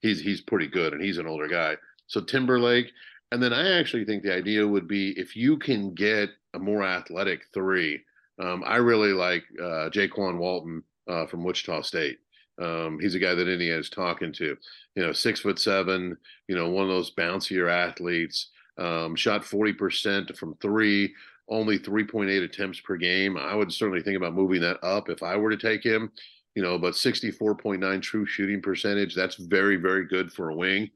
He's 0.01 0.19
he's 0.19 0.41
pretty 0.41 0.65
good 0.65 0.93
and 0.93 1.03
he's 1.03 1.19
an 1.19 1.27
older 1.27 1.47
guy. 1.47 1.77
So 2.07 2.21
Timberlake, 2.21 2.91
and 3.31 3.43
then 3.43 3.53
I 3.53 3.77
actually 3.77 4.05
think 4.05 4.23
the 4.23 4.33
idea 4.33 4.67
would 4.67 4.87
be 4.87 5.11
if 5.11 5.35
you 5.35 5.57
can 5.57 5.93
get 5.93 6.29
a 6.55 6.59
more 6.59 6.83
athletic 6.83 7.41
three. 7.53 8.01
Um, 8.41 8.63
I 8.65 8.77
really 8.77 9.13
like 9.13 9.43
uh, 9.59 9.91
Jaykwon 9.91 10.39
Walton 10.39 10.81
uh, 11.07 11.27
from 11.27 11.43
Wichita 11.43 11.83
State. 11.83 12.17
Um, 12.59 12.99
he's 12.99 13.15
a 13.15 13.19
guy 13.19 13.33
that 13.33 13.47
Indiana's 13.47 13.89
talking 13.89 14.31
to. 14.33 14.57
You 14.95 15.03
know, 15.03 15.13
six 15.13 15.39
foot 15.39 15.59
seven. 15.59 16.17
You 16.47 16.55
know, 16.55 16.69
one 16.69 16.83
of 16.83 16.89
those 16.89 17.13
bouncier 17.13 17.69
athletes. 17.69 18.49
Um, 18.77 19.15
shot 19.15 19.43
forty 19.45 19.73
percent 19.73 20.35
from 20.37 20.55
three. 20.61 21.13
Only 21.49 21.77
three 21.77 22.05
point 22.05 22.29
eight 22.29 22.43
attempts 22.43 22.79
per 22.79 22.97
game. 22.97 23.37
I 23.37 23.55
would 23.55 23.71
certainly 23.71 24.01
think 24.01 24.17
about 24.17 24.33
moving 24.33 24.61
that 24.61 24.83
up 24.83 25.09
if 25.09 25.23
I 25.23 25.35
were 25.35 25.49
to 25.49 25.57
take 25.57 25.83
him. 25.83 26.11
You 26.55 26.63
know, 26.63 26.77
but 26.77 26.95
sixty 26.95 27.31
four 27.31 27.55
point 27.55 27.81
nine 27.81 28.01
true 28.01 28.25
shooting 28.25 28.61
percentage. 28.61 29.15
That's 29.15 29.35
very 29.35 29.75
very 29.77 30.05
good 30.07 30.31
for 30.31 30.49
a 30.49 30.55
wing. 30.55 30.89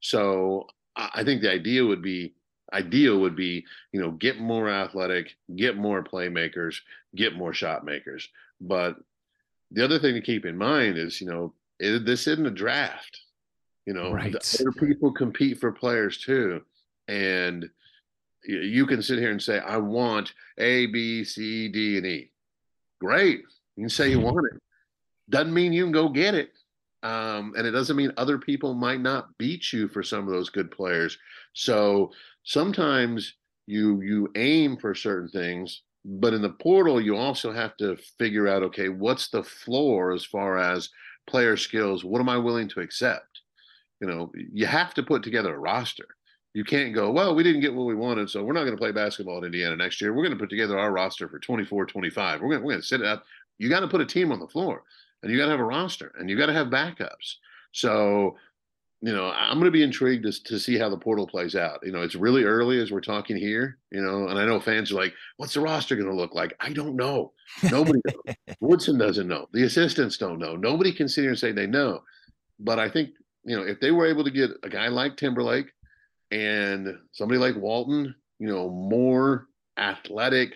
So 0.00 0.66
I 0.96 1.10
I 1.14 1.24
think 1.24 1.42
the 1.42 1.50
idea 1.52 1.84
would 1.84 2.02
be 2.02 2.34
ideal 2.72 3.20
would 3.20 3.36
be 3.36 3.64
you 3.92 4.00
know 4.00 4.12
get 4.12 4.40
more 4.40 4.68
athletic, 4.68 5.36
get 5.56 5.76
more 5.76 6.02
playmakers, 6.02 6.76
get 7.14 7.36
more 7.36 7.52
shot 7.52 7.84
makers. 7.84 8.28
But 8.60 8.96
the 9.70 9.84
other 9.84 9.98
thing 9.98 10.14
to 10.14 10.20
keep 10.20 10.44
in 10.46 10.56
mind 10.56 10.98
is 10.98 11.20
you 11.20 11.26
know 11.26 11.54
it, 11.78 12.04
this 12.06 12.26
isn't 12.26 12.46
a 12.46 12.50
draft. 12.50 13.20
You 13.86 13.94
know, 13.94 14.10
Right. 14.12 14.34
other 14.34 14.72
people 14.72 15.12
compete 15.12 15.60
for 15.60 15.70
players 15.70 16.18
too, 16.18 16.62
and 17.06 17.70
you 18.44 18.86
can 18.86 19.00
sit 19.00 19.18
here 19.18 19.30
and 19.30 19.42
say 19.42 19.60
I 19.60 19.76
want 19.76 20.32
A, 20.58 20.86
B, 20.86 21.22
C, 21.24 21.68
D, 21.68 21.96
and 21.98 22.06
E. 22.06 22.30
Great, 23.00 23.42
you 23.76 23.82
can 23.84 23.90
say 23.90 24.10
you 24.10 24.20
want 24.28 24.46
it. 24.52 24.60
Doesn't 25.30 25.54
mean 25.54 25.72
you 25.72 25.84
can 25.84 25.92
go 25.92 26.08
get 26.08 26.34
it. 26.34 26.50
Um, 27.02 27.54
and 27.56 27.66
it 27.66 27.70
doesn't 27.70 27.96
mean 27.96 28.12
other 28.16 28.38
people 28.38 28.74
might 28.74 29.00
not 29.00 29.36
beat 29.38 29.72
you 29.72 29.86
for 29.86 30.02
some 30.02 30.26
of 30.26 30.32
those 30.32 30.50
good 30.50 30.70
players. 30.72 31.16
So 31.52 32.10
sometimes 32.42 33.34
you 33.66 34.00
you 34.00 34.32
aim 34.34 34.76
for 34.76 34.94
certain 34.94 35.28
things, 35.28 35.82
but 36.06 36.32
in 36.32 36.40
the 36.40 36.50
portal 36.50 37.00
you 37.00 37.16
also 37.16 37.52
have 37.52 37.76
to 37.76 37.96
figure 38.18 38.46
out 38.46 38.62
okay, 38.62 38.88
what's 38.88 39.28
the 39.28 39.42
floor 39.42 40.12
as 40.12 40.24
far 40.24 40.58
as 40.58 40.88
player 41.26 41.56
skills? 41.56 42.04
What 42.04 42.20
am 42.20 42.28
I 42.28 42.38
willing 42.38 42.68
to 42.68 42.80
accept? 42.80 43.40
You 44.00 44.06
know, 44.06 44.32
you 44.52 44.66
have 44.66 44.94
to 44.94 45.02
put 45.02 45.22
together 45.22 45.54
a 45.54 45.58
roster. 45.58 46.06
You 46.54 46.64
can't 46.64 46.94
go, 46.94 47.10
well, 47.10 47.34
we 47.34 47.42
didn't 47.42 47.60
get 47.60 47.74
what 47.74 47.86
we 47.86 47.94
wanted, 47.94 48.30
so 48.30 48.42
we're 48.42 48.54
not 48.54 48.64
going 48.64 48.76
to 48.76 48.80
play 48.80 48.92
basketball 48.92 49.38
in 49.38 49.44
Indiana 49.44 49.76
next 49.76 50.00
year. 50.00 50.14
We're 50.14 50.22
going 50.22 50.36
to 50.36 50.42
put 50.42 50.48
together 50.48 50.78
our 50.78 50.92
roster 50.92 51.28
for 51.28 51.38
24, 51.38 51.86
25. 51.86 52.40
We're 52.40 52.48
going 52.48 52.60
to, 52.60 52.64
we're 52.64 52.72
going 52.72 52.80
to 52.80 52.86
sit 52.86 53.00
it 53.00 53.06
up. 53.06 53.24
You 53.58 53.68
got 53.68 53.80
to 53.80 53.88
put 53.88 54.00
a 54.00 54.06
team 54.06 54.32
on 54.32 54.38
the 54.38 54.48
floor 54.48 54.82
and 55.22 55.30
you 55.30 55.38
got 55.38 55.46
to 55.46 55.50
have 55.50 55.60
a 55.60 55.64
roster 55.64 56.12
and 56.18 56.30
you 56.30 56.38
got 56.38 56.46
to 56.46 56.52
have 56.52 56.68
backups. 56.68 57.34
So, 57.72 58.36
you 59.02 59.12
know, 59.12 59.30
I'm 59.30 59.58
going 59.58 59.66
to 59.66 59.70
be 59.70 59.82
intrigued 59.82 60.24
to, 60.24 60.44
to 60.44 60.58
see 60.58 60.78
how 60.78 60.88
the 60.88 60.96
portal 60.96 61.26
plays 61.26 61.54
out. 61.54 61.80
You 61.82 61.92
know, 61.92 62.02
it's 62.02 62.14
really 62.14 62.44
early 62.44 62.80
as 62.80 62.90
we're 62.90 63.00
talking 63.00 63.36
here, 63.36 63.78
you 63.90 64.00
know, 64.00 64.28
and 64.28 64.38
I 64.38 64.46
know 64.46 64.58
fans 64.58 64.90
are 64.90 64.96
like, 64.96 65.12
what's 65.36 65.54
the 65.54 65.60
roster 65.60 65.96
going 65.96 66.08
to 66.08 66.14
look 66.14 66.34
like? 66.34 66.54
I 66.60 66.72
don't 66.72 66.96
know. 66.96 67.32
Nobody 67.70 68.00
knows. 68.04 68.36
Woodson 68.60 68.98
doesn't 68.98 69.28
know. 69.28 69.48
The 69.52 69.64
assistants 69.64 70.16
don't 70.16 70.38
know. 70.38 70.56
Nobody 70.56 70.92
can 70.92 71.08
sit 71.08 71.22
here 71.22 71.30
and 71.30 71.38
say 71.38 71.52
they 71.52 71.66
know. 71.66 72.02
But 72.58 72.78
I 72.78 72.88
think, 72.88 73.10
you 73.44 73.56
know, 73.56 73.64
if 73.64 73.80
they 73.80 73.90
were 73.90 74.06
able 74.06 74.24
to 74.24 74.30
get 74.30 74.50
a 74.62 74.68
guy 74.68 74.88
like 74.88 75.16
Timberlake 75.16 75.66
and 76.30 76.96
somebody 77.12 77.38
like 77.38 77.56
Walton, 77.56 78.14
you 78.38 78.48
know, 78.48 78.70
more 78.70 79.48
athletic, 79.76 80.54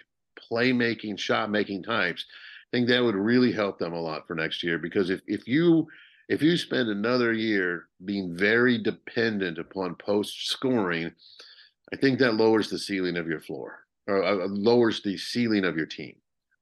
playmaking, 0.51 1.19
shot 1.19 1.51
making 1.51 1.83
types, 1.83 2.25
I 2.73 2.77
think 2.77 2.89
that 2.89 3.05
would 3.05 3.17
really 3.17 3.53
help 3.53 3.79
them 3.79 3.93
a 3.93 4.01
lot 4.01 4.27
for 4.27 4.35
next 4.35 4.63
year. 4.63 4.79
Because 4.79 5.11
if 5.11 5.21
if 5.27 5.47
you 5.47 5.87
if 6.31 6.41
you 6.41 6.57
spend 6.57 6.89
another 6.89 7.33
year 7.33 7.89
being 8.05 8.37
very 8.37 8.79
dependent 8.79 9.59
upon 9.59 9.97
post 9.97 10.47
scoring, 10.49 11.11
I 11.93 11.97
think 11.97 12.21
that 12.21 12.37
lowers 12.37 12.71
the 12.71 12.79
ceiling 12.79 13.17
of 13.17 13.27
your 13.27 13.41
floor 13.41 13.81
or 14.07 14.23
uh, 14.23 14.47
lowers 14.47 15.03
the 15.03 15.19
ceiling 15.19 15.65
of 15.65 15.77
your 15.77 15.87
team. 15.87 16.15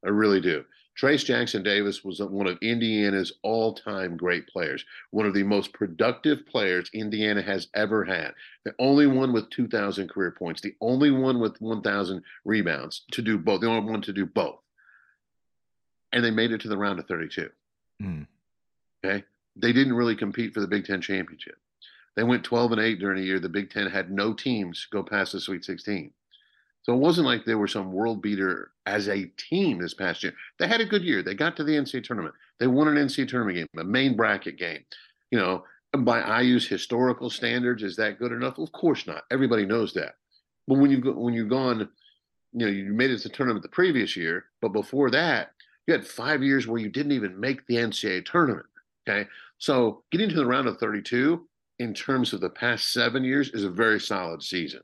I 0.03 0.09
really 0.09 0.41
do. 0.41 0.65
Trayce 0.99 1.23
Jackson-Davis 1.23 2.03
was 2.03 2.21
one 2.21 2.47
of 2.47 2.57
Indiana's 2.63 3.31
all 3.43 3.75
time 3.75 4.17
great 4.17 4.49
players, 4.49 4.83
one 5.11 5.27
of 5.27 5.35
the 5.35 5.43
most 5.43 5.75
productive 5.75 6.47
players 6.47 6.91
Indiana 6.95 7.43
has 7.43 7.69
ever 7.75 8.05
had. 8.05 8.33
The 8.65 8.75
only 8.79 9.07
one 9.07 9.35
with 9.35 9.51
2,000 9.51 10.09
career 10.09 10.31
points, 10.31 10.63
the 10.63 10.75
only 10.81 11.11
one 11.11 11.41
with 11.41 11.61
1,000 11.61 12.23
rebounds 12.47 13.03
to 13.13 13.21
do 13.21 13.37
both, 13.37 13.61
the 13.61 13.69
only 13.69 13.89
one 13.89 14.01
to 14.03 14.15
do 14.15 14.25
both. 14.25 14.61
And 16.11 16.25
they 16.25 16.31
made 16.31 16.53
it 16.53 16.63
to 16.63 16.69
the 16.69 16.79
round 16.79 16.99
of 16.99 17.07
32. 17.07 17.51
Mm. 18.03 18.27
Okay. 19.05 19.25
They 19.59 19.73
didn't 19.73 19.95
really 19.95 20.17
compete 20.17 20.55
for 20.55 20.61
the 20.61 20.67
Big 20.67 20.85
Ten 20.85 21.01
championship. 21.01 21.57
They 22.17 22.23
went 22.25 22.45
12 22.45 22.73
and 22.73 22.81
8 22.81 22.99
during 22.99 23.23
a 23.23 23.27
year. 23.27 23.39
The 23.39 23.49
Big 23.49 23.71
Ten 23.71 23.89
had 23.89 24.11
no 24.11 24.33
teams 24.33 24.87
go 24.91 25.03
past 25.03 25.33
the 25.33 25.41
Sweet 25.41 25.65
16. 25.65 26.13
So 26.83 26.95
it 26.95 26.99
wasn't 26.99 27.27
like 27.27 27.45
they 27.45 27.55
were 27.55 27.69
some 27.69 27.93
world 27.93 28.23
beater 28.23 28.71
as 28.87 29.09
a 29.09 29.27
team 29.37 29.79
this 29.79 29.95
past 29.95 30.23
year. 30.23 30.33
They 30.59 30.67
had 30.67 30.81
a 30.81 30.87
good 30.87 31.03
year. 31.03 31.23
They 31.23 31.35
got 31.35 31.55
to 31.57 31.65
the 31.65 31.73
NCAA 31.73 32.05
tournament. 32.05 32.35
They 32.59 32.67
won 32.67 32.89
an 32.89 32.97
NCAA 32.97 33.29
tournament 33.29 33.57
game, 33.59 33.81
a 33.81 33.85
main 33.85 34.17
bracket 34.17 34.57
game. 34.57 34.85
You 35.31 35.39
know, 35.39 35.65
by 35.99 36.41
IU's 36.41 36.67
historical 36.67 37.31
standards, 37.31 37.83
is 37.83 37.97
that 37.97 38.19
good 38.19 38.33
enough? 38.33 38.59
Of 38.59 38.73
course 38.73 39.07
not. 39.07 39.25
Everybody 39.31 39.67
knows 39.67 39.93
that. 39.95 40.15
But 40.67 40.79
when 40.79 40.91
you 40.91 41.01
go, 41.01 41.13
when 41.13 41.35
you've 41.35 41.49
gone, 41.49 41.89
you 42.53 42.67
know, 42.67 42.73
you 42.73 42.93
made 42.93 43.11
it 43.11 43.19
to 43.19 43.29
the 43.29 43.35
tournament 43.35 43.63
the 43.63 43.69
previous 43.69 44.17
year, 44.17 44.47
but 44.61 44.73
before 44.73 45.11
that, 45.11 45.53
you 45.87 45.95
had 45.95 46.07
five 46.07 46.43
years 46.43 46.67
where 46.67 46.81
you 46.81 46.89
didn't 46.89 47.13
even 47.13 47.39
make 47.39 47.67
the 47.67 47.77
NCAA 47.77 48.25
tournament. 48.25 48.67
Okay, 49.09 49.29
so 49.59 50.03
getting 50.11 50.29
to 50.29 50.37
the 50.37 50.47
round 50.47 50.69
of 50.69 50.79
32 50.79 51.47
in 51.79 51.95
terms 51.95 52.33
of 52.33 52.41
the 52.41 52.51
past 52.51 52.93
seven 52.93 53.25
years 53.25 53.51
is 53.51 53.65
a 53.65 53.71
very 53.71 54.01
solid 54.01 54.43
season. 54.43 54.81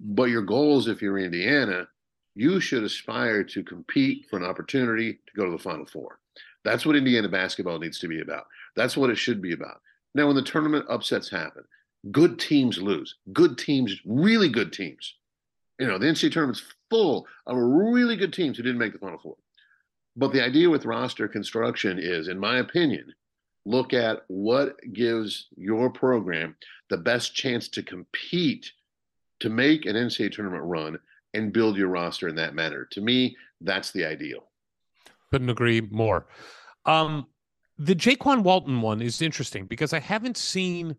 But 0.00 0.24
your 0.24 0.42
goals, 0.42 0.88
if 0.88 1.00
you're 1.00 1.18
Indiana, 1.18 1.88
you 2.34 2.60
should 2.60 2.84
aspire 2.84 3.42
to 3.44 3.62
compete 3.62 4.26
for 4.28 4.36
an 4.36 4.44
opportunity 4.44 5.14
to 5.14 5.32
go 5.36 5.46
to 5.46 5.50
the 5.50 5.58
Final 5.58 5.86
Four. 5.86 6.18
That's 6.64 6.84
what 6.84 6.96
Indiana 6.96 7.28
basketball 7.28 7.78
needs 7.78 7.98
to 8.00 8.08
be 8.08 8.20
about. 8.20 8.46
That's 8.74 8.96
what 8.96 9.08
it 9.10 9.16
should 9.16 9.40
be 9.40 9.52
about. 9.52 9.80
Now, 10.14 10.26
when 10.26 10.36
the 10.36 10.42
tournament 10.42 10.84
upsets 10.88 11.30
happen, 11.30 11.64
good 12.10 12.38
teams 12.38 12.78
lose. 12.78 13.16
Good 13.32 13.56
teams, 13.56 13.96
really 14.04 14.48
good 14.48 14.72
teams. 14.72 15.14
You 15.78 15.86
know, 15.86 15.98
the 15.98 16.06
NCAA 16.06 16.32
tournament's 16.32 16.62
full 16.90 17.26
of 17.46 17.56
really 17.56 18.16
good 18.16 18.32
teams 18.32 18.56
who 18.56 18.62
didn't 18.62 18.78
make 18.78 18.92
the 18.92 18.98
Final 18.98 19.18
Four. 19.18 19.36
But 20.16 20.32
the 20.32 20.44
idea 20.44 20.68
with 20.68 20.86
roster 20.86 21.28
construction 21.28 21.98
is, 21.98 22.28
in 22.28 22.38
my 22.38 22.58
opinion, 22.58 23.14
look 23.66 23.92
at 23.92 24.22
what 24.28 24.76
gives 24.92 25.48
your 25.56 25.90
program 25.90 26.54
the 26.88 26.96
best 26.96 27.34
chance 27.34 27.68
to 27.68 27.82
compete 27.82 28.70
to 29.40 29.50
make 29.50 29.84
an 29.84 29.96
NCAA 29.96 30.32
tournament 30.32 30.62
run 30.64 30.98
and 31.34 31.52
build 31.52 31.76
your 31.76 31.88
roster 31.88 32.28
in 32.28 32.36
that 32.36 32.54
manner. 32.54 32.86
To 32.92 33.00
me, 33.00 33.36
that's 33.60 33.90
the 33.90 34.04
ideal. 34.04 34.44
Couldn't 35.32 35.50
agree 35.50 35.80
more. 35.90 36.26
Um, 36.86 37.26
the 37.76 37.96
Jaykwon 37.96 38.42
Walton 38.44 38.80
one 38.80 39.02
is 39.02 39.20
interesting 39.20 39.66
because 39.66 39.92
I 39.92 39.98
haven't 39.98 40.36
seen 40.36 40.96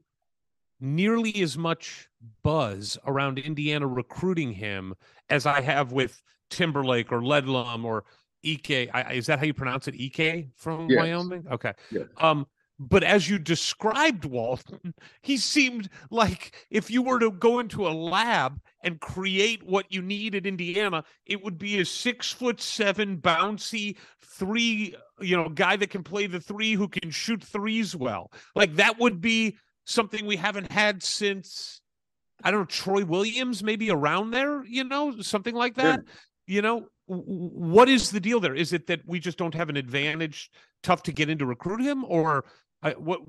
nearly 0.79 1.41
as 1.41 1.57
much 1.57 2.09
buzz 2.43 2.97
around 3.07 3.39
Indiana 3.39 3.87
recruiting 3.87 4.51
him 4.51 4.93
as 5.29 5.45
I 5.45 5.61
have 5.61 5.93
with 5.93 6.21
Timberlake 6.49 7.11
or 7.11 7.21
Ledlum 7.21 7.85
or 7.85 8.03
Ike. 8.45 8.89
I, 8.93 9.13
is 9.13 9.25
that 9.27 9.39
how 9.39 9.45
you 9.45 9.53
pronounce 9.53 9.87
it? 9.87 9.95
Ike 9.95 10.49
from 10.57 10.87
Yes. 10.89 10.99
Wyoming? 10.99 11.47
Okay. 11.49 11.73
Yes. 11.89 12.03
Um, 12.17 12.45
But 12.79 13.03
as 13.03 13.27
you 13.27 13.39
described 13.39 14.25
Walton, 14.25 14.93
he 15.21 15.37
seemed 15.37 15.89
like 16.11 16.55
if 16.69 16.91
you 16.91 17.01
were 17.01 17.19
to 17.19 17.31
go 17.31 17.59
into 17.59 17.87
a 17.87 17.89
lab 17.89 18.59
and 18.83 18.99
create 18.99 19.63
what 19.63 19.91
you 19.91 20.01
need 20.01 20.35
at 20.35 20.45
Indiana, 20.45 21.03
it 21.25 21.43
would 21.43 21.57
be 21.57 21.79
a 21.79 21.85
six 21.85 22.31
foot 22.31 22.61
seven 22.61 23.17
bouncy 23.17 23.97
three, 24.21 24.95
you 25.19 25.35
know, 25.35 25.49
guy 25.49 25.75
that 25.75 25.89
can 25.89 26.03
play 26.03 26.27
the 26.27 26.39
three 26.39 26.73
who 26.73 26.87
can 26.87 27.09
shoot 27.09 27.43
threes 27.43 27.95
well. 27.95 28.31
Like 28.55 28.75
that 28.75 28.99
would 28.99 29.21
be 29.21 29.57
something 29.85 30.25
we 30.25 30.35
haven't 30.35 30.71
had 30.71 31.01
since 31.01 31.81
I 32.43 32.51
don't 32.51 32.59
know, 32.61 32.65
Troy 32.65 33.03
Williams, 33.03 33.63
maybe 33.63 33.89
around 33.89 34.31
there, 34.31 34.63
you 34.63 34.83
know, 34.83 35.19
something 35.21 35.55
like 35.55 35.73
that. 35.75 36.01
You 36.45 36.61
know, 36.61 36.87
what 37.07 37.89
is 37.89 38.11
the 38.11 38.19
deal 38.19 38.39
there? 38.39 38.55
Is 38.55 38.73
it 38.73 38.87
that 38.87 39.01
we 39.05 39.19
just 39.19 39.37
don't 39.37 39.55
have 39.55 39.69
an 39.69 39.77
advantage, 39.77 40.51
tough 40.83 41.03
to 41.03 41.11
get 41.11 41.29
in 41.29 41.39
to 41.39 41.45
recruit 41.45 41.81
him, 41.81 42.05
or 42.05 42.45
I, 42.81 42.91
what 42.91 43.21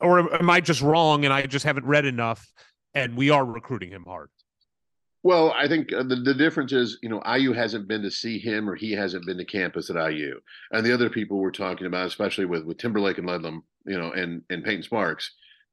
or 0.00 0.34
am 0.34 0.50
I 0.50 0.60
just 0.60 0.82
wrong 0.82 1.24
and 1.24 1.32
I 1.32 1.46
just 1.46 1.64
haven't 1.64 1.86
read 1.86 2.04
enough 2.04 2.52
and 2.94 3.16
we 3.16 3.30
are 3.30 3.44
recruiting 3.44 3.90
him 3.90 4.04
hard? 4.04 4.28
Well, 5.22 5.52
I 5.52 5.66
think 5.68 5.90
uh, 5.90 6.02
the, 6.02 6.16
the 6.16 6.34
difference 6.34 6.72
is, 6.72 6.98
you 7.02 7.08
know, 7.08 7.22
IU 7.24 7.52
hasn't 7.52 7.88
been 7.88 8.02
to 8.02 8.10
see 8.10 8.38
him 8.38 8.68
or 8.68 8.74
he 8.74 8.92
hasn't 8.92 9.24
been 9.24 9.38
to 9.38 9.44
campus 9.44 9.88
at 9.88 9.96
IU. 9.96 10.38
And 10.70 10.84
the 10.84 10.92
other 10.92 11.08
people 11.08 11.38
we're 11.38 11.50
talking 11.50 11.86
about, 11.86 12.06
especially 12.06 12.44
with, 12.44 12.64
with 12.64 12.76
Timberlake 12.76 13.16
and 13.16 13.26
Ledlum, 13.26 13.62
you 13.86 13.98
know, 13.98 14.12
and, 14.12 14.42
and 14.50 14.62
Payton 14.62 14.82
Sparks, 14.82 15.32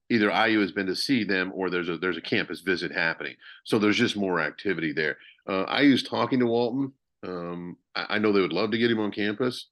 either 0.10 0.32
IU 0.32 0.62
has 0.62 0.72
been 0.72 0.88
to 0.88 0.96
see 0.96 1.26
them 1.26 1.52
or 1.54 1.70
there's 1.70 1.90
a 1.90 1.98
there's 1.98 2.18
a 2.18 2.22
campus 2.22 2.62
visit 2.62 2.92
happening. 2.92 3.36
So 3.66 3.78
there's 3.78 3.98
just 3.98 4.16
more 4.16 4.40
activity 4.40 4.94
there. 4.94 5.18
Uh, 5.48 5.66
IU's 5.82 6.04
talking 6.04 6.40
to 6.40 6.46
Walton. 6.46 6.94
Um, 7.26 7.78
I, 7.96 8.06
I 8.10 8.18
know 8.20 8.32
they 8.32 8.42
would 8.42 8.54
love 8.54 8.72
to 8.72 8.78
get 8.78 8.92
him 8.92 9.00
on 9.00 9.12
campus. 9.12 9.68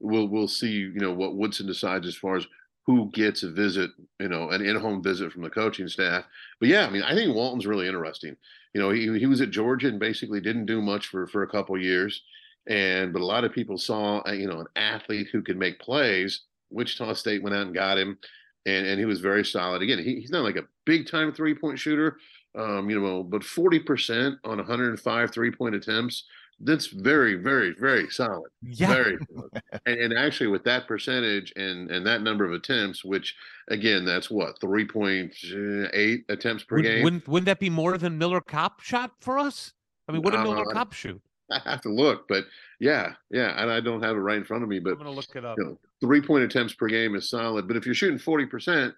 We'll 0.00 0.28
we'll 0.28 0.48
see, 0.48 0.72
you 0.72 1.00
know, 1.00 1.12
what 1.12 1.36
Woodson 1.36 1.66
decides 1.66 2.06
as 2.06 2.16
far 2.16 2.36
as 2.36 2.46
who 2.86 3.10
gets 3.12 3.42
a 3.42 3.50
visit, 3.50 3.90
you 4.20 4.28
know, 4.28 4.50
an 4.50 4.64
in-home 4.64 5.02
visit 5.02 5.32
from 5.32 5.42
the 5.42 5.50
coaching 5.50 5.88
staff. 5.88 6.24
But 6.60 6.68
yeah, 6.68 6.86
I 6.86 6.90
mean, 6.90 7.02
I 7.02 7.14
think 7.14 7.34
Walton's 7.34 7.66
really 7.66 7.86
interesting. 7.88 8.36
You 8.74 8.80
know, 8.80 8.90
he 8.90 9.18
he 9.18 9.26
was 9.26 9.40
at 9.40 9.50
Georgia 9.50 9.88
and 9.88 9.98
basically 9.98 10.40
didn't 10.40 10.66
do 10.66 10.82
much 10.82 11.06
for 11.06 11.26
for 11.26 11.42
a 11.42 11.48
couple 11.48 11.80
years, 11.80 12.22
and 12.66 13.12
but 13.12 13.22
a 13.22 13.26
lot 13.26 13.44
of 13.44 13.52
people 13.52 13.78
saw, 13.78 14.20
uh, 14.26 14.32
you 14.32 14.48
know, 14.48 14.60
an 14.60 14.66
athlete 14.76 15.28
who 15.32 15.42
could 15.42 15.56
make 15.56 15.78
plays. 15.78 16.42
Wichita 16.70 17.12
State 17.14 17.42
went 17.42 17.54
out 17.54 17.66
and 17.66 17.74
got 17.74 17.98
him, 17.98 18.18
and 18.66 18.86
and 18.86 18.98
he 18.98 19.06
was 19.06 19.20
very 19.20 19.44
solid. 19.44 19.82
Again, 19.82 19.98
he, 19.98 20.20
he's 20.20 20.30
not 20.30 20.44
like 20.44 20.56
a 20.56 20.66
big 20.84 21.08
time 21.08 21.32
three 21.32 21.54
point 21.54 21.78
shooter, 21.78 22.18
um, 22.54 22.90
you 22.90 23.00
know, 23.00 23.22
but 23.22 23.44
forty 23.44 23.78
percent 23.78 24.36
on 24.44 24.58
105 24.58 25.30
three 25.30 25.50
point 25.50 25.74
attempts 25.74 26.24
that's 26.60 26.86
very, 26.86 27.34
very, 27.34 27.74
very 27.78 28.08
solid. 28.10 28.50
Yeah. 28.62 28.88
Very 28.88 29.18
and, 29.86 30.00
and, 30.00 30.12
actually 30.12 30.48
with 30.48 30.64
that 30.64 30.86
percentage 30.86 31.52
and 31.56 31.90
and 31.90 32.06
that 32.06 32.22
number 32.22 32.44
of 32.44 32.52
attempts, 32.52 33.04
which 33.04 33.34
again, 33.68 34.04
that's 34.04 34.30
what, 34.30 34.60
three 34.60 34.86
point 34.86 35.34
eh, 35.44 35.86
eight 35.92 36.24
attempts 36.28 36.64
per 36.64 36.76
Would, 36.76 36.84
game. 36.84 37.02
Wouldn't 37.04 37.28
wouldn't 37.28 37.46
that 37.46 37.60
be 37.60 37.70
more 37.70 37.98
than 37.98 38.18
Miller 38.18 38.40
Kopp 38.40 38.80
shot 38.80 39.12
for 39.20 39.38
us? 39.38 39.72
I 40.08 40.12
mean, 40.12 40.22
what 40.22 40.32
did 40.32 40.42
Miller 40.42 40.64
Kopp 40.72 40.92
shoot? 40.92 41.20
I 41.50 41.60
have 41.64 41.82
to 41.82 41.90
look, 41.90 42.26
but 42.26 42.44
yeah, 42.80 43.14
yeah, 43.30 43.60
and 43.60 43.70
I 43.70 43.80
don't 43.80 44.02
have 44.02 44.16
it 44.16 44.20
right 44.20 44.38
in 44.38 44.44
front 44.44 44.62
of 44.62 44.68
me. 44.68 44.78
But 44.78 44.92
I'm 44.92 44.98
gonna 44.98 45.10
look 45.10 45.34
it 45.34 45.44
up. 45.44 45.58
You 45.58 45.64
know, 45.64 45.78
three 46.00 46.20
point 46.20 46.44
attempts 46.44 46.74
per 46.74 46.86
game 46.86 47.14
is 47.14 47.28
solid. 47.28 47.68
But 47.68 47.76
if 47.76 47.84
you're 47.84 47.94
shooting 47.94 48.18
forty 48.18 48.46
percent, 48.46 48.94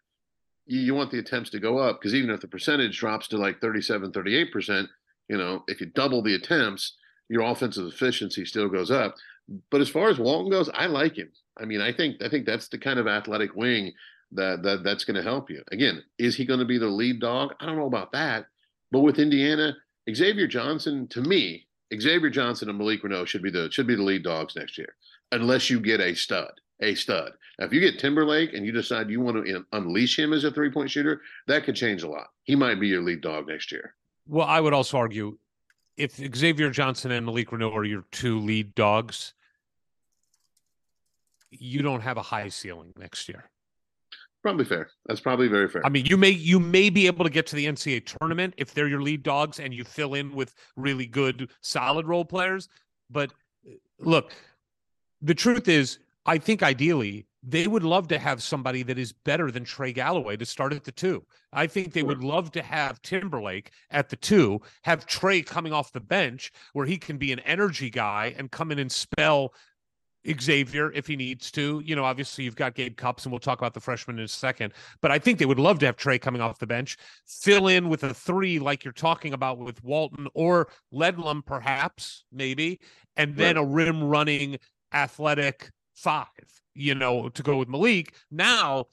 you, 0.66 0.80
you 0.80 0.94
want 0.94 1.10
the 1.10 1.18
attempts 1.18 1.50
to 1.50 1.60
go 1.60 1.78
up 1.78 2.00
because 2.00 2.14
even 2.14 2.30
if 2.30 2.40
the 2.40 2.48
percentage 2.48 2.98
drops 2.98 3.28
to 3.28 3.38
like 3.38 3.60
37, 3.60 4.12
38 4.12 4.52
percent, 4.52 4.88
you 5.28 5.38
know, 5.38 5.64
if 5.68 5.80
you 5.80 5.86
double 5.86 6.22
the 6.22 6.34
attempts, 6.34 6.96
your 7.28 7.42
offensive 7.42 7.86
efficiency 7.86 8.44
still 8.44 8.68
goes 8.68 8.90
up. 8.90 9.16
But 9.70 9.80
as 9.80 9.88
far 9.88 10.08
as 10.08 10.18
Walton 10.18 10.50
goes, 10.50 10.68
I 10.70 10.86
like 10.86 11.16
him. 11.16 11.30
I 11.58 11.64
mean, 11.64 11.80
I 11.80 11.92
think 11.92 12.22
I 12.22 12.28
think 12.28 12.46
that's 12.46 12.68
the 12.68 12.78
kind 12.78 12.98
of 12.98 13.06
athletic 13.06 13.54
wing 13.54 13.92
that, 14.32 14.62
that 14.62 14.82
that's 14.82 15.04
going 15.04 15.16
to 15.16 15.22
help 15.22 15.50
you. 15.50 15.62
Again, 15.72 16.02
is 16.18 16.36
he 16.36 16.44
going 16.44 16.60
to 16.60 16.66
be 16.66 16.78
the 16.78 16.86
lead 16.86 17.20
dog? 17.20 17.54
I 17.60 17.66
don't 17.66 17.76
know 17.76 17.86
about 17.86 18.12
that. 18.12 18.46
But 18.90 19.00
with 19.00 19.18
Indiana, 19.18 19.76
Xavier 20.12 20.46
Johnson, 20.46 21.06
to 21.08 21.20
me, 21.20 21.66
Xavier 21.94 22.30
Johnson 22.30 22.68
and 22.68 22.78
Malik 22.78 23.02
Reneau 23.02 23.26
should 23.26 23.42
be 23.42 23.50
the 23.50 23.70
should 23.70 23.86
be 23.86 23.94
the 23.94 24.02
lead 24.02 24.22
dogs 24.22 24.56
next 24.56 24.76
year, 24.78 24.94
unless 25.32 25.70
you 25.70 25.80
get 25.80 26.00
a 26.00 26.14
stud, 26.14 26.52
a 26.80 26.94
stud. 26.94 27.32
Now, 27.58 27.66
if 27.66 27.72
you 27.72 27.80
get 27.80 27.98
Timberlake 27.98 28.52
and 28.54 28.66
you 28.66 28.72
decide 28.72 29.10
you 29.10 29.20
want 29.20 29.46
to 29.46 29.64
unleash 29.72 30.18
him 30.18 30.32
as 30.32 30.44
a 30.44 30.50
three 30.50 30.70
point 30.70 30.90
shooter, 30.90 31.22
that 31.46 31.64
could 31.64 31.76
change 31.76 32.02
a 32.02 32.08
lot. 32.08 32.26
He 32.42 32.56
might 32.56 32.80
be 32.80 32.88
your 32.88 33.02
lead 33.02 33.20
dog 33.20 33.48
next 33.48 33.70
year. 33.70 33.94
Well, 34.26 34.46
I 34.46 34.60
would 34.60 34.74
also 34.74 34.98
argue 34.98 35.38
if 35.96 36.16
Xavier 36.36 36.70
Johnson 36.70 37.10
and 37.10 37.26
Malik 37.26 37.50
Reneau 37.50 37.74
are 37.74 37.84
your 37.84 38.04
two 38.12 38.38
lead 38.40 38.74
dogs, 38.74 39.34
you 41.50 41.82
don't 41.82 42.00
have 42.00 42.16
a 42.16 42.22
high 42.22 42.48
ceiling 42.48 42.92
next 42.98 43.28
year. 43.28 43.44
Probably 44.42 44.64
fair. 44.64 44.90
That's 45.06 45.20
probably 45.20 45.48
very 45.48 45.68
fair. 45.68 45.84
I 45.84 45.88
mean, 45.88 46.06
you 46.06 46.16
may 46.16 46.30
you 46.30 46.60
may 46.60 46.88
be 46.88 47.06
able 47.06 47.24
to 47.24 47.30
get 47.30 47.46
to 47.48 47.56
the 47.56 47.66
NCAA 47.66 48.16
tournament 48.18 48.54
if 48.56 48.72
they're 48.72 48.86
your 48.86 49.02
lead 49.02 49.22
dogs 49.22 49.58
and 49.58 49.74
you 49.74 49.82
fill 49.82 50.14
in 50.14 50.32
with 50.32 50.54
really 50.76 51.06
good, 51.06 51.50
solid 51.62 52.06
role 52.06 52.24
players. 52.24 52.68
But 53.10 53.32
uh, 53.66 53.72
look, 53.98 54.32
the 55.20 55.34
truth 55.34 55.66
is, 55.66 55.98
I 56.26 56.38
think 56.38 56.62
ideally 56.62 57.26
they 57.48 57.68
would 57.68 57.84
love 57.84 58.08
to 58.08 58.18
have 58.18 58.42
somebody 58.42 58.82
that 58.82 58.98
is 58.98 59.12
better 59.12 59.52
than 59.52 59.64
Trey 59.64 59.92
Galloway 59.92 60.36
to 60.36 60.44
start 60.44 60.72
at 60.72 60.82
the 60.82 60.90
two. 60.90 61.24
I 61.52 61.68
think 61.68 61.92
they 61.92 62.02
would 62.02 62.22
love 62.22 62.50
to 62.52 62.62
have 62.62 63.00
Timberlake 63.02 63.70
at 63.90 64.08
the 64.08 64.16
two, 64.16 64.60
have 64.82 65.06
Trey 65.06 65.42
coming 65.42 65.72
off 65.72 65.92
the 65.92 66.00
bench 66.00 66.50
where 66.72 66.86
he 66.86 66.98
can 66.98 67.18
be 67.18 67.30
an 67.30 67.38
energy 67.40 67.88
guy 67.88 68.34
and 68.36 68.50
come 68.50 68.72
in 68.72 68.80
and 68.80 68.90
spell 68.90 69.54
Xavier 70.40 70.90
if 70.90 71.06
he 71.06 71.14
needs 71.14 71.52
to. 71.52 71.80
You 71.84 71.94
know, 71.94 72.04
obviously 72.04 72.42
you've 72.42 72.56
got 72.56 72.74
Gabe 72.74 72.96
Cupps, 72.96 73.24
and 73.24 73.32
we'll 73.32 73.38
talk 73.38 73.60
about 73.60 73.74
the 73.74 73.80
freshman 73.80 74.18
in 74.18 74.24
a 74.24 74.28
second. 74.28 74.72
But 75.00 75.12
I 75.12 75.20
think 75.20 75.38
they 75.38 75.46
would 75.46 75.60
love 75.60 75.78
to 75.78 75.86
have 75.86 75.96
Trey 75.96 76.18
coming 76.18 76.42
off 76.42 76.58
the 76.58 76.66
bench, 76.66 76.96
fill 77.26 77.68
in 77.68 77.88
with 77.88 78.02
a 78.02 78.12
three 78.12 78.58
like 78.58 78.84
you're 78.84 78.92
talking 78.92 79.32
about 79.32 79.58
with 79.58 79.84
Walton 79.84 80.26
or 80.34 80.66
Ledlum, 80.92 81.46
perhaps, 81.46 82.24
maybe, 82.32 82.80
and 83.16 83.36
then 83.36 83.56
a 83.56 83.64
rim 83.64 84.02
running 84.02 84.58
athletic 84.92 85.70
five 85.94 86.26
you 86.76 86.94
know, 86.94 87.28
to 87.30 87.42
go 87.42 87.56
with 87.56 87.68
Malik. 87.68 88.14
Now, 88.30 88.86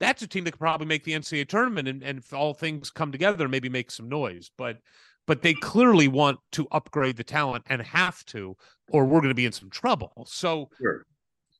that's 0.00 0.22
a 0.22 0.26
team 0.26 0.44
that 0.44 0.52
could 0.52 0.60
probably 0.60 0.86
make 0.86 1.04
the 1.04 1.12
NCAA 1.12 1.48
tournament 1.48 1.88
and, 1.88 2.02
and 2.02 2.18
if 2.18 2.32
all 2.32 2.54
things 2.54 2.90
come 2.90 3.12
together, 3.12 3.48
maybe 3.48 3.68
make 3.68 3.90
some 3.90 4.08
noise. 4.08 4.50
But 4.56 4.78
but 5.26 5.42
they 5.42 5.54
clearly 5.54 6.08
want 6.08 6.38
to 6.52 6.68
upgrade 6.70 7.16
the 7.16 7.24
talent 7.24 7.64
and 7.68 7.80
have 7.80 8.24
to, 8.26 8.56
or 8.90 9.06
we're 9.06 9.20
going 9.20 9.30
to 9.30 9.34
be 9.34 9.46
in 9.46 9.52
some 9.52 9.70
trouble. 9.70 10.12
So 10.26 10.68
sure. 10.78 11.06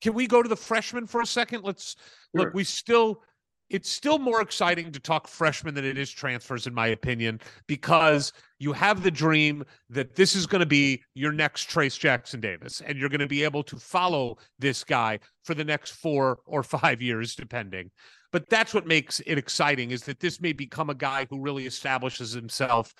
can 0.03 0.13
we 0.13 0.27
go 0.27 0.43
to 0.43 0.49
the 0.49 0.57
freshmen 0.57 1.07
for 1.07 1.23
a 1.23 1.27
second? 1.27 1.65
Let's 1.65 1.97
sure. 2.37 2.45
look, 2.45 2.55
we 2.55 2.65
still 2.65 3.23
it's 3.70 3.91
still 3.91 4.19
more 4.19 4.41
exciting 4.41 4.93
to 4.93 5.01
talk 5.01 5.27
freshmen 5.27 5.74
than 5.74 5.85
it 5.85 5.99
is 5.99 6.11
transfers, 6.11 6.66
in 6.66 6.74
my 6.74 6.89
opinion, 6.89 7.41
because 7.66 8.32
you 8.59 8.73
have 8.73 9.03
the 9.03 9.11
dream 9.11 9.65
that 9.91 10.15
this 10.15 10.36
is 10.36 10.47
going 10.47 10.61
to 10.61 10.66
be 10.66 11.03
your 11.15 11.32
next 11.32 11.69
Trayce 11.69 11.99
Jackson-Davis, 11.99 12.82
and 12.82 12.99
you're 12.99 13.09
going 13.09 13.20
to 13.20 13.27
be 13.27 13.43
able 13.43 13.62
to 13.65 13.77
follow 13.77 14.36
this 14.59 14.85
guy 14.85 15.19
for 15.45 15.55
the 15.55 15.65
next 15.65 15.93
four 15.93 16.39
or 16.47 16.62
five 16.62 17.01
years, 17.01 17.35
depending. 17.35 17.91
But 18.32 18.49
that's 18.49 18.74
what 18.74 18.86
makes 18.86 19.20
it 19.27 19.39
exciting 19.39 19.93
is 19.93 20.03
that 20.05 20.20
this 20.20 20.41
may 20.41 20.53
become 20.53 20.91
a 20.91 20.95
guy 20.95 21.27
who 21.31 21.41
really 21.41 21.66
establishes 21.66 22.32
himself 22.32 22.95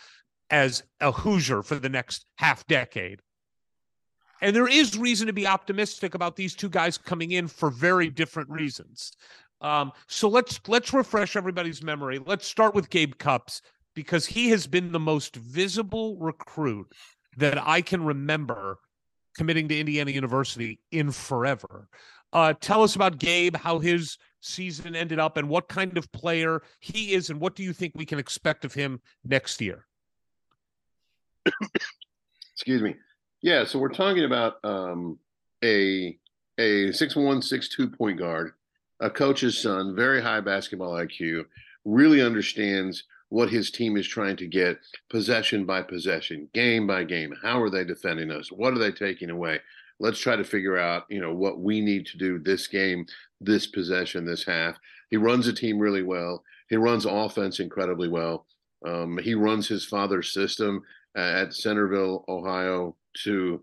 as 0.51 0.83
a 1.01 1.11
Hoosier 1.11 1.63
for 1.63 1.75
the 1.77 1.89
next 1.89 2.27
half 2.37 2.67
decade. 2.67 3.21
And 4.41 4.55
there 4.55 4.69
is 4.69 4.99
reason 4.99 5.27
to 5.27 5.33
be 5.33 5.47
optimistic 5.47 6.15
about 6.15 6.37
these 6.37 6.55
two 6.55 6.69
guys 6.69 6.99
coming 6.99 7.33
in 7.33 7.49
for 7.49 7.71
very 7.71 8.11
different 8.11 8.51
reasons. 8.51 9.13
Um, 9.65 9.93
so 10.09 10.29
let's 10.29 10.61
let's 10.69 10.93
refresh 10.93 11.37
everybody's 11.37 11.83
memory. 11.83 12.21
Let's 12.25 12.47
start 12.47 12.75
with 12.75 12.91
Gabe 12.91 13.15
Cupps 13.17 13.63
because 13.95 14.27
he 14.27 14.51
has 14.51 14.67
been 14.67 14.93
the 14.93 15.01
most 15.01 15.37
visible 15.37 16.19
recruit 16.19 16.87
that 17.39 17.57
I 17.67 17.81
can 17.81 18.05
remember 18.05 18.79
committing 19.35 19.67
to 19.69 19.81
Indiana 19.81 20.11
University 20.11 20.81
in 20.93 21.11
forever. 21.11 21.89
Uh, 22.31 22.53
tell 22.61 22.83
us 22.83 22.95
about 22.95 23.19
Gabe, 23.19 23.57
how 23.57 23.79
his 23.79 24.19
season 24.43 24.95
ended 24.95 25.19
up, 25.19 25.39
and 25.39 25.49
what 25.49 25.69
kind 25.69 25.97
of 25.97 26.13
player 26.13 26.61
he 26.81 27.15
is, 27.15 27.31
and 27.31 27.41
what 27.41 27.57
do 27.57 27.63
you 27.63 27.73
think 27.73 27.95
we 27.97 28.05
can 28.05 28.19
expect 28.19 28.67
of 28.67 28.75
him 28.75 29.01
next 29.25 29.63
year? 29.63 29.87
Excuse 32.53 32.83
me. 32.83 32.97
Yeah, 33.41 33.65
so 33.65 33.79
we're 33.79 33.89
talking 33.89 34.25
about 34.25 34.63
um, 34.63 35.19
a 35.65 36.19
a 36.59 36.93
six 36.93 37.17
one 37.17 37.41
six 37.41 37.71
two 37.71 37.89
point 37.89 38.19
guard 38.19 38.53
a 39.01 39.11
coach's 39.11 39.61
son, 39.61 39.95
very 39.95 40.23
high 40.23 40.41
basketball 40.41 40.93
IQ, 40.93 41.45
really 41.85 42.23
understands 42.23 43.05
what 43.29 43.51
his 43.51 43.71
team 43.71 43.97
is 43.97 44.07
trying 44.07 44.37
to 44.37 44.47
get 44.47 44.79
possession 45.11 45.65
by 45.65 45.83
possession, 45.83 46.49
game 46.55 46.87
by 46.87 47.03
game. 47.05 47.35
How 47.43 47.61
are 47.61 47.71
they 47.71 47.85
defending 47.85 48.31
us? 48.31 48.53
What 48.53 48.73
are 48.75 48.79
they 48.79 48.93
taking 48.93 49.31
away? 49.31 49.61
Let's 49.99 50.21
try 50.21 50.37
to 50.37 50.45
figure 50.45 50.79
out, 50.79 51.05
you 51.09 51.21
know, 51.21 51.35
what 51.35 51.61
we 51.61 51.81
need 51.81 52.07
to 52.07 52.19
do 52.19 52.39
this 52.39 52.67
game, 52.67 53.07
this 53.41 53.67
possession, 53.67 54.25
this 54.25 54.45
half. 54.45 54.77
He 55.11 55.17
runs 55.17 55.47
a 55.47 55.53
team 55.53 55.79
really 55.79 56.03
well. 56.03 56.45
He 56.69 56.77
runs 56.77 57.07
offense 57.07 57.61
incredibly 57.61 58.09
well. 58.09 58.47
Um, 58.87 59.19
he 59.19 59.35
runs 59.35 59.67
his 59.67 59.85
father's 59.85 60.33
system 60.33 60.83
at 61.17 61.55
Centerville, 61.55 62.25
Ohio, 62.29 62.97
to 63.25 63.63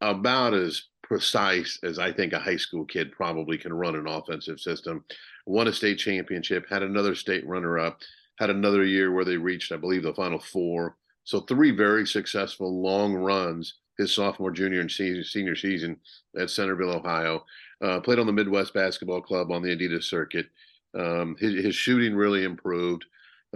about 0.00 0.54
as 0.54 0.82
precise 1.08 1.78
as 1.82 1.98
I 1.98 2.12
think 2.12 2.34
a 2.34 2.38
high 2.38 2.58
school 2.58 2.84
kid 2.84 3.10
probably 3.10 3.56
can 3.56 3.72
run 3.72 3.96
an 3.96 4.06
offensive 4.06 4.60
system. 4.60 5.04
Won 5.46 5.66
a 5.66 5.72
state 5.72 5.98
championship, 5.98 6.66
had 6.68 6.82
another 6.82 7.14
state 7.14 7.46
runner 7.46 7.78
up, 7.78 8.00
had 8.38 8.50
another 8.50 8.84
year 8.84 9.10
where 9.10 9.24
they 9.24 9.38
reached, 9.38 9.72
I 9.72 9.76
believe, 9.76 10.02
the 10.02 10.12
final 10.12 10.38
four. 10.38 10.96
So 11.24 11.40
three 11.40 11.70
very 11.70 12.06
successful 12.06 12.82
long 12.82 13.14
runs 13.14 13.74
his 13.96 14.14
sophomore, 14.14 14.52
junior, 14.52 14.80
and 14.80 14.90
senior 14.90 15.56
season 15.56 15.96
at 16.38 16.50
Centerville, 16.50 16.94
Ohio. 16.94 17.44
Uh, 17.82 18.00
played 18.00 18.18
on 18.18 18.26
the 18.26 18.32
Midwest 18.32 18.72
Basketball 18.72 19.20
Club 19.20 19.50
on 19.50 19.62
the 19.62 19.74
Adidas 19.74 20.04
circuit. 20.04 20.46
Um, 20.96 21.36
his, 21.38 21.64
his, 21.64 21.74
shooting 21.74 22.14
really 22.14 22.44
improved. 22.44 23.04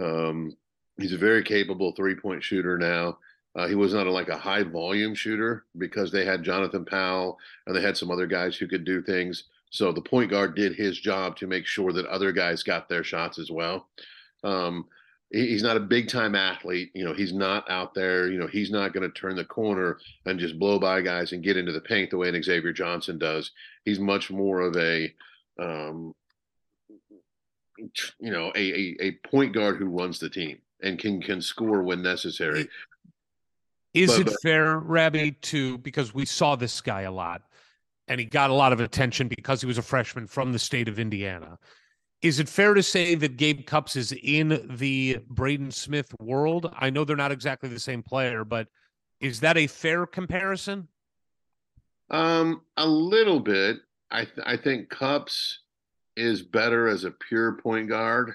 Um, 0.01 0.55
he's 0.97 1.13
a 1.13 1.17
very 1.17 1.43
capable 1.43 1.93
three 1.93 2.15
point 2.15 2.43
shooter 2.43 2.77
now. 2.77 3.17
Uh, 3.55 3.67
he 3.67 3.75
was 3.75 3.93
not 3.93 4.07
like 4.07 4.29
a 4.29 4.37
high 4.37 4.63
volume 4.63 5.13
shooter 5.13 5.65
because 5.77 6.11
they 6.11 6.25
had 6.25 6.43
Jonathan 6.43 6.85
Powell 6.85 7.37
and 7.67 7.75
they 7.75 7.81
had 7.81 7.95
some 7.95 8.09
other 8.09 8.25
guys 8.25 8.55
who 8.55 8.67
could 8.67 8.83
do 8.83 9.01
things. 9.01 9.43
So 9.69 9.91
the 9.91 10.01
point 10.01 10.31
guard 10.31 10.55
did 10.55 10.75
his 10.75 10.99
job 10.99 11.35
to 11.37 11.47
make 11.47 11.65
sure 11.65 11.93
that 11.93 12.05
other 12.07 12.31
guys 12.31 12.63
got 12.63 12.89
their 12.89 13.03
shots 13.03 13.37
as 13.39 13.51
well. 13.51 13.87
Um, 14.43 14.85
he, 15.31 15.47
he's 15.47 15.63
not 15.63 15.77
a 15.77 15.81
big 15.81 16.07
time 16.07 16.35
athlete. 16.35 16.91
You 16.93 17.05
know, 17.05 17.13
he's 17.13 17.33
not 17.33 17.69
out 17.69 17.93
there. 17.93 18.27
You 18.31 18.39
know, 18.39 18.47
he's 18.47 18.71
not 18.71 18.93
going 18.93 19.09
to 19.09 19.19
turn 19.19 19.35
the 19.35 19.45
corner 19.45 19.97
and 20.25 20.39
just 20.39 20.59
blow 20.59 20.79
by 20.79 21.01
guys 21.01 21.31
and 21.31 21.43
get 21.43 21.57
into 21.57 21.71
the 21.71 21.81
paint 21.81 22.09
the 22.09 22.17
way 22.17 22.29
an 22.29 22.41
Xavier 22.41 22.73
Johnson 22.73 23.17
does. 23.17 23.51
He's 23.85 23.99
much 23.99 24.31
more 24.31 24.61
of 24.61 24.75
a, 24.77 25.13
um, 25.59 26.15
you 27.77 28.31
know, 28.31 28.51
a, 28.55 28.59
a, 28.59 28.95
a 28.99 29.11
point 29.27 29.53
guard 29.53 29.77
who 29.77 29.85
runs 29.85 30.19
the 30.19 30.29
team 30.29 30.59
and 30.81 30.99
can 30.99 31.21
can 31.21 31.41
score 31.41 31.81
when 31.81 32.01
necessary. 32.01 32.67
Is 33.93 34.11
but, 34.11 34.21
it 34.21 34.25
but, 34.25 34.41
fair, 34.41 34.79
Rabby, 34.79 35.31
to 35.31 35.77
because 35.79 36.13
we 36.13 36.25
saw 36.25 36.55
this 36.55 36.81
guy 36.81 37.01
a 37.01 37.11
lot 37.11 37.43
and 38.07 38.19
he 38.19 38.25
got 38.25 38.49
a 38.49 38.53
lot 38.53 38.73
of 38.73 38.79
attention 38.79 39.27
because 39.27 39.61
he 39.61 39.67
was 39.67 39.77
a 39.77 39.83
freshman 39.83 40.27
from 40.27 40.51
the 40.51 40.59
state 40.59 40.87
of 40.87 40.99
Indiana. 40.99 41.57
Is 42.21 42.39
it 42.39 42.47
fair 42.47 42.73
to 42.73 42.83
say 42.83 43.15
that 43.15 43.37
Gabe 43.37 43.65
Cupps 43.65 43.95
is 43.95 44.13
in 44.13 44.65
the 44.77 45.17
Braden 45.27 45.71
Smith 45.71 46.13
world? 46.19 46.73
I 46.77 46.89
know 46.89 47.03
they're 47.03 47.15
not 47.15 47.33
exactly 47.33 47.69
the 47.69 47.79
same 47.79 48.01
player, 48.01 48.45
but 48.45 48.67
is 49.19 49.41
that 49.41 49.57
a 49.57 49.67
fair 49.67 50.05
comparison? 50.05 50.87
Um, 52.09 52.61
a 52.77 52.87
little 52.87 53.39
bit. 53.39 53.77
I 54.09 54.25
th- 54.25 54.45
I 54.45 54.57
think 54.57 54.89
Cupps 54.89 55.59
is 56.15 56.41
better 56.41 56.87
as 56.87 57.03
a 57.03 57.11
pure 57.11 57.57
point 57.57 57.89
guard. 57.89 58.31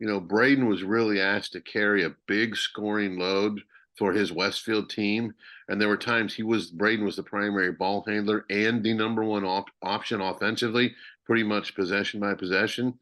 You 0.00 0.06
know, 0.06 0.20
Braden 0.20 0.66
was 0.66 0.82
really 0.82 1.20
asked 1.20 1.52
to 1.52 1.60
carry 1.60 2.04
a 2.04 2.14
big 2.26 2.56
scoring 2.56 3.18
load 3.18 3.60
for 3.98 4.12
his 4.12 4.32
Westfield 4.32 4.88
team. 4.88 5.34
And 5.68 5.80
there 5.80 5.88
were 5.88 5.96
times 5.96 6.32
he 6.32 6.44
was 6.44 6.70
Braden 6.70 7.04
was 7.04 7.16
the 7.16 7.22
primary 7.22 7.72
ball 7.72 8.04
handler 8.06 8.46
and 8.48 8.82
the 8.82 8.94
number 8.94 9.24
one 9.24 9.44
op- 9.44 9.70
option 9.82 10.20
offensively, 10.20 10.94
pretty 11.26 11.42
much 11.42 11.74
possession 11.74 12.20
by 12.20 12.34
possession. 12.34 12.94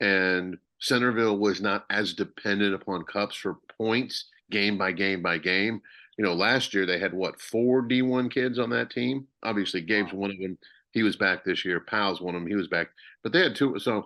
And 0.00 0.58
Centerville 0.78 1.38
was 1.38 1.60
not 1.60 1.86
as 1.90 2.12
dependent 2.12 2.74
upon 2.74 3.04
Cupps 3.04 3.36
for 3.36 3.56
points 3.78 4.26
game 4.50 4.76
by 4.76 4.92
game 4.92 5.22
by 5.22 5.38
game. 5.38 5.80
You 6.18 6.24
know, 6.24 6.34
last 6.34 6.74
year 6.74 6.86
they 6.86 6.98
had 6.98 7.14
what 7.14 7.40
four 7.40 7.82
D1 7.82 8.30
kids 8.30 8.58
on 8.58 8.70
that 8.70 8.90
team. 8.90 9.26
Obviously, 9.42 9.80
Gabe's 9.80 10.12
one 10.12 10.30
of 10.30 10.38
them. 10.38 10.58
He 10.92 11.02
was 11.02 11.16
back 11.16 11.44
this 11.44 11.64
year. 11.64 11.80
Powell's 11.80 12.20
one 12.20 12.36
of 12.36 12.42
them. 12.42 12.48
He 12.48 12.54
was 12.54 12.68
back, 12.68 12.88
but 13.22 13.32
they 13.32 13.40
had 13.40 13.56
two. 13.56 13.78
So 13.80 14.04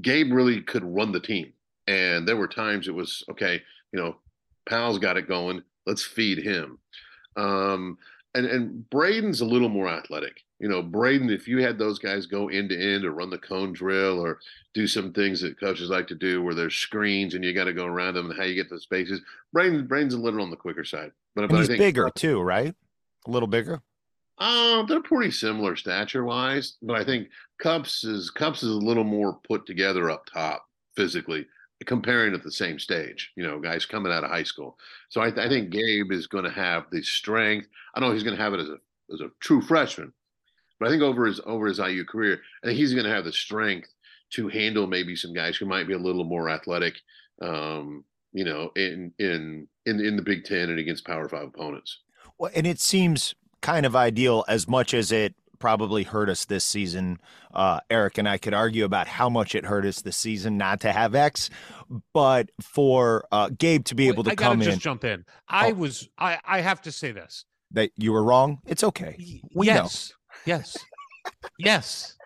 Gabe 0.00 0.32
really 0.32 0.60
could 0.62 0.82
run 0.82 1.12
the 1.12 1.20
team. 1.20 1.52
And 1.86 2.26
there 2.26 2.36
were 2.36 2.48
times 2.48 2.88
it 2.88 2.94
was 2.94 3.22
okay. 3.30 3.62
You 3.92 4.00
know, 4.00 4.16
Powell's 4.66 4.98
got 4.98 5.16
it 5.16 5.28
going. 5.28 5.62
Let's 5.86 6.04
feed 6.04 6.38
him. 6.38 6.78
Um, 7.36 7.98
and 8.34 8.46
and 8.46 8.90
Braden's 8.90 9.40
a 9.40 9.46
little 9.46 9.68
more 9.68 9.88
athletic. 9.88 10.44
You 10.58 10.68
know, 10.68 10.82
Braden, 10.82 11.30
if 11.30 11.48
you 11.48 11.62
had 11.62 11.78
those 11.78 11.98
guys 11.98 12.26
go 12.26 12.48
end 12.48 12.68
to 12.68 12.78
end 12.78 13.04
or 13.04 13.12
run 13.12 13.30
the 13.30 13.38
cone 13.38 13.72
drill 13.72 14.20
or 14.20 14.40
do 14.74 14.86
some 14.86 15.12
things 15.12 15.40
that 15.40 15.58
coaches 15.58 15.88
like 15.88 16.06
to 16.08 16.14
do 16.14 16.42
where 16.42 16.54
there's 16.54 16.76
screens 16.76 17.34
and 17.34 17.42
you 17.42 17.54
got 17.54 17.64
to 17.64 17.72
go 17.72 17.86
around 17.86 18.14
them 18.14 18.30
and 18.30 18.38
how 18.38 18.44
you 18.44 18.54
get 18.54 18.68
the 18.68 18.78
spaces, 18.78 19.22
Braden 19.52 19.86
Braden's 19.86 20.14
a 20.14 20.18
little 20.18 20.42
on 20.42 20.50
the 20.50 20.56
quicker 20.56 20.84
side. 20.84 21.12
But, 21.34 21.48
but 21.48 21.56
he's 21.56 21.68
think, 21.68 21.78
bigger 21.78 22.10
too, 22.14 22.40
right? 22.42 22.74
A 23.26 23.30
little 23.30 23.48
bigger. 23.48 23.80
Um, 24.38 24.86
they're 24.86 25.02
pretty 25.02 25.30
similar 25.30 25.76
stature 25.76 26.24
wise, 26.24 26.76
but 26.82 26.96
I 26.96 27.04
think 27.04 27.28
Cupps 27.58 28.04
is 28.04 28.30
Cupps 28.30 28.62
is 28.62 28.70
a 28.70 28.78
little 28.78 29.04
more 29.04 29.38
put 29.48 29.66
together 29.66 30.10
up 30.10 30.26
top 30.26 30.66
physically 30.96 31.46
comparing 31.86 32.34
at 32.34 32.42
the 32.42 32.52
same 32.52 32.78
stage, 32.78 33.32
you 33.36 33.42
know, 33.42 33.58
guys 33.58 33.86
coming 33.86 34.12
out 34.12 34.24
of 34.24 34.30
high 34.30 34.42
school. 34.42 34.78
So 35.08 35.20
I, 35.20 35.30
th- 35.30 35.46
I 35.46 35.48
think 35.48 35.70
Gabe 35.70 36.12
is 36.12 36.26
going 36.26 36.44
to 36.44 36.50
have 36.50 36.84
the 36.90 37.02
strength. 37.02 37.68
I 37.94 38.00
know 38.00 38.12
he's 38.12 38.22
going 38.22 38.36
to 38.36 38.42
have 38.42 38.54
it 38.54 38.60
as 38.60 38.68
a 38.68 38.76
as 39.12 39.20
a 39.20 39.30
true 39.40 39.60
freshman, 39.60 40.12
but 40.78 40.88
I 40.88 40.90
think 40.90 41.02
over 41.02 41.26
his 41.26 41.40
over 41.46 41.66
his 41.66 41.78
IU 41.78 42.04
career, 42.04 42.40
I 42.62 42.66
think 42.66 42.78
he's 42.78 42.92
going 42.92 43.06
to 43.06 43.12
have 43.12 43.24
the 43.24 43.32
strength 43.32 43.88
to 44.30 44.48
handle 44.48 44.86
maybe 44.86 45.16
some 45.16 45.32
guys 45.32 45.56
who 45.56 45.66
might 45.66 45.88
be 45.88 45.94
a 45.94 45.98
little 45.98 46.24
more 46.24 46.48
athletic, 46.48 46.94
um, 47.42 48.04
you 48.32 48.44
know, 48.44 48.70
in 48.76 49.12
in 49.18 49.66
in 49.86 50.00
in 50.00 50.16
the 50.16 50.22
Big 50.22 50.44
Ten 50.44 50.70
and 50.70 50.78
against 50.78 51.06
Power 51.06 51.28
Five 51.28 51.48
opponents. 51.48 51.98
Well, 52.38 52.50
and 52.54 52.66
it 52.66 52.78
seems 52.78 53.34
kind 53.60 53.84
of 53.84 53.96
ideal 53.96 54.44
as 54.48 54.68
much 54.68 54.94
as 54.94 55.12
it 55.12 55.34
probably 55.60 56.02
hurt 56.02 56.28
us 56.28 56.46
this 56.46 56.64
season. 56.64 57.18
Uh, 57.54 57.78
Eric 57.88 58.18
and 58.18 58.28
I 58.28 58.38
could 58.38 58.54
argue 58.54 58.84
about 58.84 59.06
how 59.06 59.28
much 59.28 59.54
it 59.54 59.64
hurt 59.64 59.86
us 59.86 60.02
this 60.02 60.16
season 60.16 60.56
not 60.56 60.80
to 60.80 60.90
have 60.92 61.14
X, 61.14 61.50
but 62.12 62.50
for 62.60 63.24
uh, 63.30 63.50
Gabe 63.56 63.84
to 63.84 63.94
be 63.94 64.08
able 64.08 64.24
to 64.24 64.32
I 64.32 64.34
come 64.34 64.60
just 64.60 64.74
in, 64.74 64.78
jump 64.80 65.04
in. 65.04 65.24
I 65.48 65.70
oh. 65.70 65.74
was 65.74 66.08
I 66.18 66.38
I 66.44 66.60
have 66.62 66.82
to 66.82 66.92
say 66.92 67.12
this 67.12 67.44
that 67.70 67.92
you 67.96 68.12
were 68.12 68.24
wrong. 68.24 68.58
It's 68.66 68.82
okay. 68.82 69.42
We 69.54 69.66
yes, 69.66 70.12
know. 70.46 70.54
yes, 70.54 70.76
yes, 71.58 72.16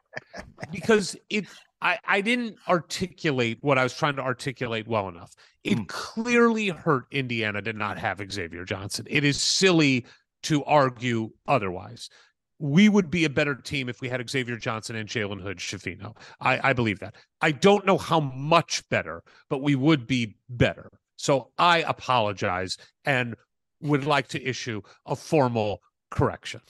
because 0.71 1.17
it. 1.29 1.47
I, 1.83 1.99
I 2.07 2.21
didn't 2.23 2.57
articulate 2.67 3.59
what 3.61 3.77
I 3.77 3.83
was 3.83 3.93
trying 3.93 4.17
to 4.17 4.23
articulate 4.23 4.89
well 4.89 5.07
enough. 5.07 5.35
It 5.65 5.77
mm. 5.77 5.87
clearly 5.87 6.69
hurt 6.69 7.05
Indiana 7.11 7.61
to 7.61 7.75
not 7.75 7.99
have 7.99 8.23
Xavier 8.33 8.65
Johnson. 8.65 9.07
It 9.11 9.23
is 9.23 9.39
silly 9.39 10.07
to 10.45 10.65
argue 10.65 11.33
otherwise 11.47 12.09
we 12.59 12.89
would 12.89 13.11
be 13.11 13.25
a 13.25 13.31
better 13.31 13.55
team 13.55 13.89
if 13.89 14.01
we 14.01 14.09
had 14.09 14.29
Xavier 14.29 14.57
Johnson 14.57 14.97
and 14.97 15.09
Jalen 15.09 15.41
Hood 15.41 15.59
Schifino. 15.59 16.17
I, 16.41 16.71
I 16.71 16.73
believe 16.73 17.01
that. 17.01 17.15
I 17.41 17.51
don't 17.51 17.85
know 17.85 17.99
how 17.99 18.21
much 18.21 18.89
better, 18.89 19.23
but 19.51 19.63
we 19.63 19.75
would 19.75 20.07
be 20.07 20.37
better. 20.49 20.91
So 21.17 21.51
I 21.59 21.79
apologize 21.79 22.77
and 23.05 23.35
would 23.81 24.05
like 24.05 24.29
to 24.29 24.43
issue 24.43 24.83
a 25.07 25.17
formal 25.17 25.81
correction. 26.11 26.61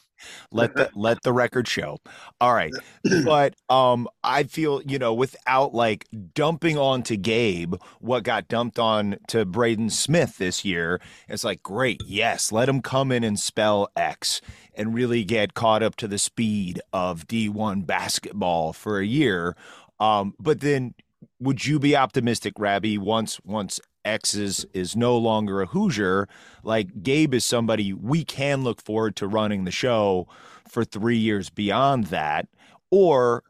Let 0.51 0.75
the 0.75 0.91
let 0.95 1.23
the 1.23 1.33
record 1.33 1.69
show. 1.69 1.99
All 2.41 2.55
right. 2.55 2.73
But 3.25 3.55
um 3.69 4.09
I 4.23 4.45
feel, 4.45 4.83
you 4.83 4.99
know, 4.99 5.13
without 5.13 5.75
like 5.75 6.07
dumping 6.35 6.79
onto 6.79 7.17
Gabe 7.17 7.75
what 8.01 8.25
got 8.25 8.49
dumped 8.49 8.79
on 8.79 9.17
to 9.29 9.45
Braden 9.45 9.91
Smith 9.91 10.39
this 10.39 10.65
year, 10.65 11.01
it's 11.29 11.45
like 11.45 11.63
great, 11.63 12.01
yes, 12.07 12.53
let 12.53 12.69
him 12.69 12.81
come 12.81 13.13
in 13.13 13.25
and 13.25 13.39
spell 13.39 13.89
X 13.97 14.41
and 14.77 14.95
really 14.95 15.25
get 15.25 15.55
caught 15.55 15.83
up 15.83 15.97
to 15.97 16.09
the 16.09 16.19
speed 16.19 16.81
of 16.93 17.27
D1 17.27 17.87
basketball 17.87 18.73
for 18.73 18.99
a 18.99 19.07
year. 19.07 19.57
Um, 20.01 20.35
but 20.39 20.61
then 20.61 20.95
would 21.41 21.67
you 21.67 21.79
be 21.79 21.97
optimistic, 21.97 22.55
Rabby, 22.59 22.99
once 22.99 23.41
once 23.45 23.81
X 24.05 24.35
is 24.35 24.67
is 24.75 24.95
no 24.95 25.17
longer 25.17 25.63
a 25.63 25.67
Hoosier, 25.67 26.29
like 26.63 27.03
Gabe 27.03 27.35
is 27.35 27.45
somebody 27.45 27.93
we 27.93 28.25
can 28.25 28.63
look 28.63 28.83
forward 28.83 29.17
to 29.17 29.27
running 29.27 29.65
the 29.65 29.71
show 29.71 30.29
for 30.69 30.85
three 30.85 31.17
years 31.17 31.51
beyond 31.51 32.07
that. 32.07 32.49
Or 32.91 33.45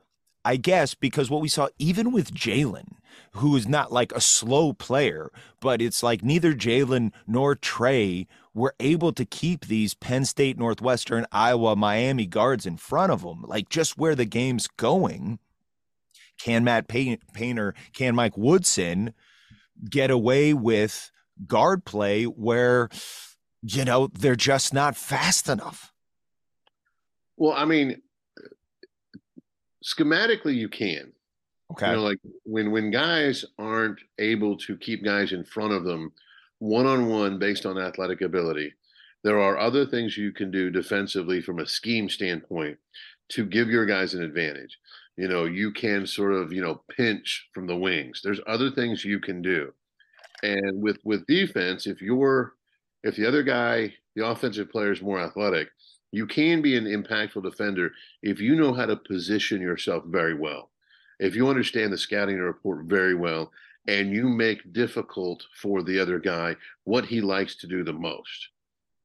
I 0.44 0.56
guess 0.56 0.94
because 0.94 1.30
what 1.30 1.40
we 1.40 1.48
saw 1.48 1.68
even 1.78 2.12
with 2.12 2.34
Jalen, 2.34 2.96
who 3.32 3.56
is 3.56 3.66
not 3.66 3.92
like 3.92 4.12
a 4.12 4.20
slow 4.20 4.72
player, 4.72 5.30
but 5.60 5.82
it's 5.82 6.02
like 6.02 6.22
neither 6.22 6.54
Jalen 6.54 7.12
nor 7.26 7.54
Trey 7.54 8.26
were 8.54 8.74
able 8.78 9.12
to 9.12 9.24
keep 9.24 9.66
these 9.66 9.94
Penn 9.94 10.24
State, 10.24 10.56
Northwestern, 10.56 11.26
Iowa, 11.32 11.74
Miami 11.74 12.26
guards 12.26 12.66
in 12.66 12.76
front 12.76 13.12
of 13.12 13.22
them, 13.22 13.42
like 13.46 13.68
just 13.68 13.98
where 13.98 14.14
the 14.14 14.24
game's 14.24 14.68
going. 14.68 15.38
Can 16.38 16.64
Matt 16.64 16.88
Painter, 16.88 17.74
can 17.92 18.14
Mike 18.14 18.36
Woodson 18.36 19.12
get 19.88 20.10
away 20.10 20.54
with 20.54 21.10
guard 21.46 21.84
play 21.84 22.24
where, 22.24 22.88
you 23.62 23.84
know, 23.84 24.08
they're 24.08 24.36
just 24.36 24.72
not 24.72 24.96
fast 24.96 25.48
enough. 25.48 25.92
Well, 27.36 27.52
I 27.52 27.64
mean, 27.64 28.02
schematically, 29.84 30.54
you 30.54 30.68
can. 30.68 31.12
Okay. 31.72 31.90
You 31.90 31.96
know, 31.96 32.02
like 32.02 32.18
when 32.44 32.70
when 32.70 32.90
guys 32.90 33.44
aren't 33.58 33.98
able 34.18 34.56
to 34.58 34.76
keep 34.76 35.04
guys 35.04 35.32
in 35.32 35.44
front 35.44 35.72
of 35.72 35.84
them 35.84 36.12
one 36.64 36.86
on 36.86 37.08
one 37.08 37.38
based 37.38 37.66
on 37.66 37.78
athletic 37.78 38.20
ability, 38.22 38.74
there 39.22 39.40
are 39.40 39.58
other 39.58 39.86
things 39.86 40.16
you 40.16 40.32
can 40.32 40.50
do 40.50 40.70
defensively 40.70 41.40
from 41.40 41.58
a 41.58 41.66
scheme 41.66 42.08
standpoint 42.08 42.78
to 43.30 43.44
give 43.46 43.68
your 43.68 43.86
guys 43.86 44.14
an 44.14 44.22
advantage. 44.22 44.78
You 45.16 45.28
know 45.28 45.44
you 45.44 45.72
can 45.72 46.06
sort 46.06 46.32
of 46.32 46.52
you 46.52 46.62
know 46.62 46.82
pinch 46.96 47.48
from 47.54 47.66
the 47.66 47.76
wings. 47.76 48.20
There's 48.22 48.40
other 48.46 48.70
things 48.70 49.04
you 49.04 49.20
can 49.20 49.42
do. 49.42 49.72
And 50.42 50.82
with 50.82 50.98
with 51.04 51.26
defense 51.26 51.86
if 51.86 52.00
you're 52.02 52.54
if 53.02 53.16
the 53.16 53.26
other 53.26 53.42
guy 53.42 53.94
the 54.16 54.26
offensive 54.26 54.70
player 54.70 54.92
is 54.92 55.02
more 55.02 55.20
athletic 55.20 55.68
You 56.12 56.26
can 56.26 56.62
be 56.62 56.76
an 56.76 56.84
impactful 56.86 57.42
defender 57.42 57.92
if 58.22 58.40
you 58.40 58.54
know 58.54 58.72
how 58.72 58.86
to 58.86 58.96
position 58.96 59.60
yourself 59.60 60.04
very 60.06 60.34
well. 60.34 60.70
If 61.20 61.34
you 61.36 61.48
understand 61.48 61.92
the 61.92 61.98
scouting 61.98 62.38
report 62.38 62.86
very 62.86 63.14
well 63.14 63.50
and 63.86 64.12
you 64.12 64.28
make 64.28 64.72
difficult 64.72 65.44
for 65.60 65.82
the 65.82 65.98
other 65.98 66.18
guy 66.18 66.56
what 66.84 67.04
he 67.04 67.20
likes 67.20 67.56
to 67.56 67.66
do 67.66 67.84
the 67.84 67.92
most. 67.92 68.48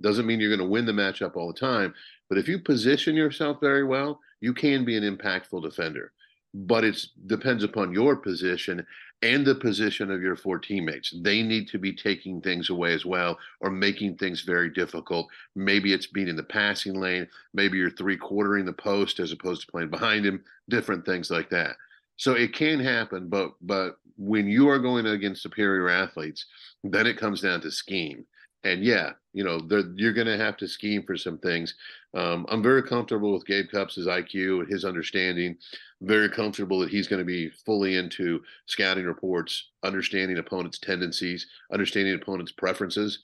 Doesn't 0.02 0.26
mean 0.26 0.40
you're 0.40 0.56
going 0.56 0.66
to 0.66 0.72
win 0.72 0.86
the 0.86 0.92
matchup 0.92 1.36
all 1.36 1.52
the 1.52 1.60
time, 1.60 1.94
but 2.30 2.38
if 2.38 2.48
you 2.48 2.60
position 2.60 3.16
yourself 3.16 3.60
very 3.60 3.84
well, 3.84 4.20
you 4.40 4.54
can 4.54 4.86
be 4.86 4.96
an 4.96 5.04
impactful 5.04 5.62
defender. 5.62 6.14
But 6.54 6.84
it 6.84 7.06
depends 7.28 7.64
upon 7.64 7.94
your 7.94 8.16
position 8.16 8.86
and 9.22 9.46
the 9.46 9.56
position 9.56 10.10
of 10.10 10.22
your 10.22 10.36
four 10.36 10.58
teammates. 10.58 11.14
They 11.22 11.44
need 11.44 11.68
to 11.70 11.78
be 11.78 11.94
taking 11.94 12.42
things 12.42 12.70
away 12.70 12.94
as 12.94 13.06
well 13.06 13.38
or 13.60 13.70
making 13.70 14.16
things 14.16 14.42
very 14.42 14.70
difficult. 14.70 15.28
Maybe 15.56 15.94
it's 15.94 16.08
being 16.08 16.30
in 16.30 16.38
the 16.38 16.44
passing 16.44 16.96
lane, 16.96 17.28
maybe 17.54 17.78
you're 17.78 17.92
three 17.92 18.18
quartering 18.18 18.66
the 18.66 18.74
post 18.74 19.20
as 19.20 19.32
opposed 19.32 19.62
to 19.62 19.72
playing 19.72 19.90
behind 19.90 20.26
him, 20.26 20.44
different 20.70 21.06
things 21.06 21.30
like 21.30 21.50
that. 21.50 21.76
So 22.20 22.34
it 22.34 22.54
can 22.54 22.82
happen, 22.82 23.30
but 23.30 23.54
but 23.62 23.98
when 24.18 24.46
you 24.46 24.68
are 24.68 24.78
going 24.78 25.06
against 25.06 25.42
superior 25.42 25.88
athletes, 25.88 26.46
then 26.84 27.08
it 27.08 27.18
comes 27.18 27.40
down 27.40 27.62
to 27.62 27.72
scheme. 27.72 28.26
And 28.66 28.84
yeah, 28.84 29.12
you 29.32 29.46
know, 29.46 29.62
you're 29.96 30.12
going 30.12 30.28
to 30.28 30.38
have 30.38 30.58
to 30.58 30.68
scheme 30.68 31.04
for 31.04 31.16
some 31.16 31.38
things. 31.38 31.76
Um, 32.14 32.46
I'm 32.50 32.62
very 32.62 32.84
comfortable 32.84 33.32
with 33.32 33.46
Gabe 33.46 33.70
Cupps' 33.72 34.00
IQ 34.00 34.60
and 34.60 34.68
his 34.68 34.84
understanding. 34.84 35.56
Very 36.02 36.28
comfortable 36.28 36.82
that 36.82 36.90
he's 36.90 37.08
going 37.08 37.20
to 37.20 37.26
be 37.26 37.52
fully 37.66 37.96
into 37.96 38.42
scouting 38.66 39.06
reports, 39.06 39.70
understanding 39.84 40.40
opponents' 40.40 40.80
tendencies, 40.80 41.48
understanding 41.72 42.16
opponents' 42.16 42.52
preferences. 42.52 43.20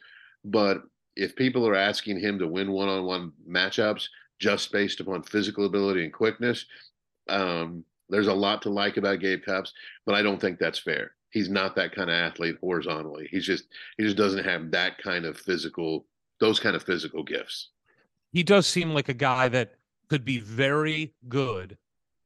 But 0.46 0.84
if 1.18 1.36
people 1.36 1.68
are 1.68 1.76
asking 1.76 2.22
him 2.22 2.40
to 2.40 2.48
win 2.48 2.72
one-on-one 2.72 3.34
matchups 3.46 4.08
just 4.40 4.72
based 4.72 5.02
upon 5.02 5.24
physical 5.24 5.66
ability 5.66 6.06
and 6.06 6.14
quickness, 6.14 6.66
um, 7.28 7.84
there's 8.10 8.28
a 8.28 8.34
lot 8.34 8.62
to 8.64 8.70
like 8.70 8.98
about 8.98 9.20
Gabe 9.20 9.44
Cupps, 9.44 9.72
but 10.06 10.16
I 10.16 10.22
don't 10.22 10.40
think 10.40 10.60
that's 10.60 10.80
fair. 10.80 11.12
He's 11.32 11.50
not 11.50 11.76
that 11.76 11.94
kind 11.94 12.10
of 12.10 12.16
athlete 12.16 12.58
horizontally. 12.62 13.28
He's 13.32 13.46
just 13.46 13.66
he 13.98 14.04
just 14.04 14.18
doesn't 14.18 14.46
have 14.46 14.72
that 14.72 14.98
kind 14.98 15.26
of 15.26 15.38
physical 15.38 16.06
those 16.40 16.60
kind 16.60 16.76
of 16.76 16.84
physical 16.84 17.24
gifts. 17.24 17.70
He 18.32 18.44
does 18.44 18.68
seem 18.68 18.94
like 18.94 19.10
a 19.10 19.14
guy 19.14 19.48
that 19.50 19.76
could 20.10 20.26
be 20.26 20.40
very 20.40 21.14
good 21.28 21.78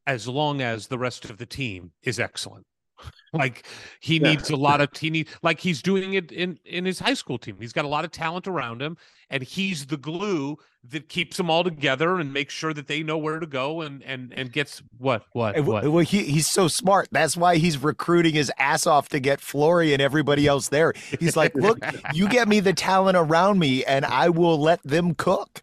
as 0.06 0.28
long 0.28 0.62
as 0.62 0.88
the 0.88 0.98
rest 0.98 1.26
of 1.26 1.38
the 1.38 1.46
team 1.46 1.92
is 2.04 2.20
excellent. 2.20 2.66
like 3.34 3.66
he 4.00 4.18
yeah. 4.18 4.30
needs 4.30 4.50
a 4.50 4.56
lot 4.56 4.82
of 4.82 4.90
he 4.98 5.10
need 5.10 5.28
like 5.42 5.60
he's 5.60 5.82
doing 5.82 6.14
it 6.14 6.32
in 6.32 6.60
in 6.66 6.86
his 6.86 7.00
high 7.00 7.14
school 7.14 7.38
team. 7.38 7.58
He's 7.60 7.74
got 7.74 7.86
a 7.86 7.88
lot 7.88 8.06
of 8.06 8.12
talent 8.12 8.48
around 8.48 8.82
him, 8.82 8.98
and 9.30 9.44
he's 9.44 9.86
the 9.86 9.98
glue 9.98 10.58
that 10.90 11.10
keeps 11.10 11.38
them 11.38 11.50
all 11.50 11.64
together 11.64 12.20
and 12.20 12.32
makes 12.32 12.54
sure 12.54 12.74
that 12.74 12.88
they 12.88 13.04
know 13.04 13.18
where 13.18 13.40
to 13.40 13.48
go 13.48 13.82
and 13.82 14.02
and 14.04 14.34
and 14.34 14.52
gets 14.52 14.82
what 14.98 15.24
what 15.34 15.60
what. 15.64 15.90
Well, 15.90 16.04
he, 16.04 16.24
he's 16.24 16.48
so 16.48 16.68
smart. 16.68 17.10
That's 17.12 17.36
why 17.36 17.58
he's 17.58 17.78
recruiting 17.78 18.34
his 18.34 18.52
ass 18.58 18.88
off 18.88 19.10
to 19.10 19.20
get 19.20 19.42
Flory 19.42 19.94
and 19.94 20.02
everybody 20.02 20.48
else 20.48 20.70
there. 20.70 20.94
He's 21.20 21.36
like, 21.36 21.54
look, 21.56 21.80
you 22.14 22.30
get 22.30 22.48
me 22.48 22.60
the 22.60 22.74
talent 22.74 23.18
around 23.18 23.60
me, 23.60 23.84
and 23.86 24.06
I 24.06 24.30
will 24.30 24.60
let 24.60 24.82
them 24.84 25.16
cook. 25.16 25.62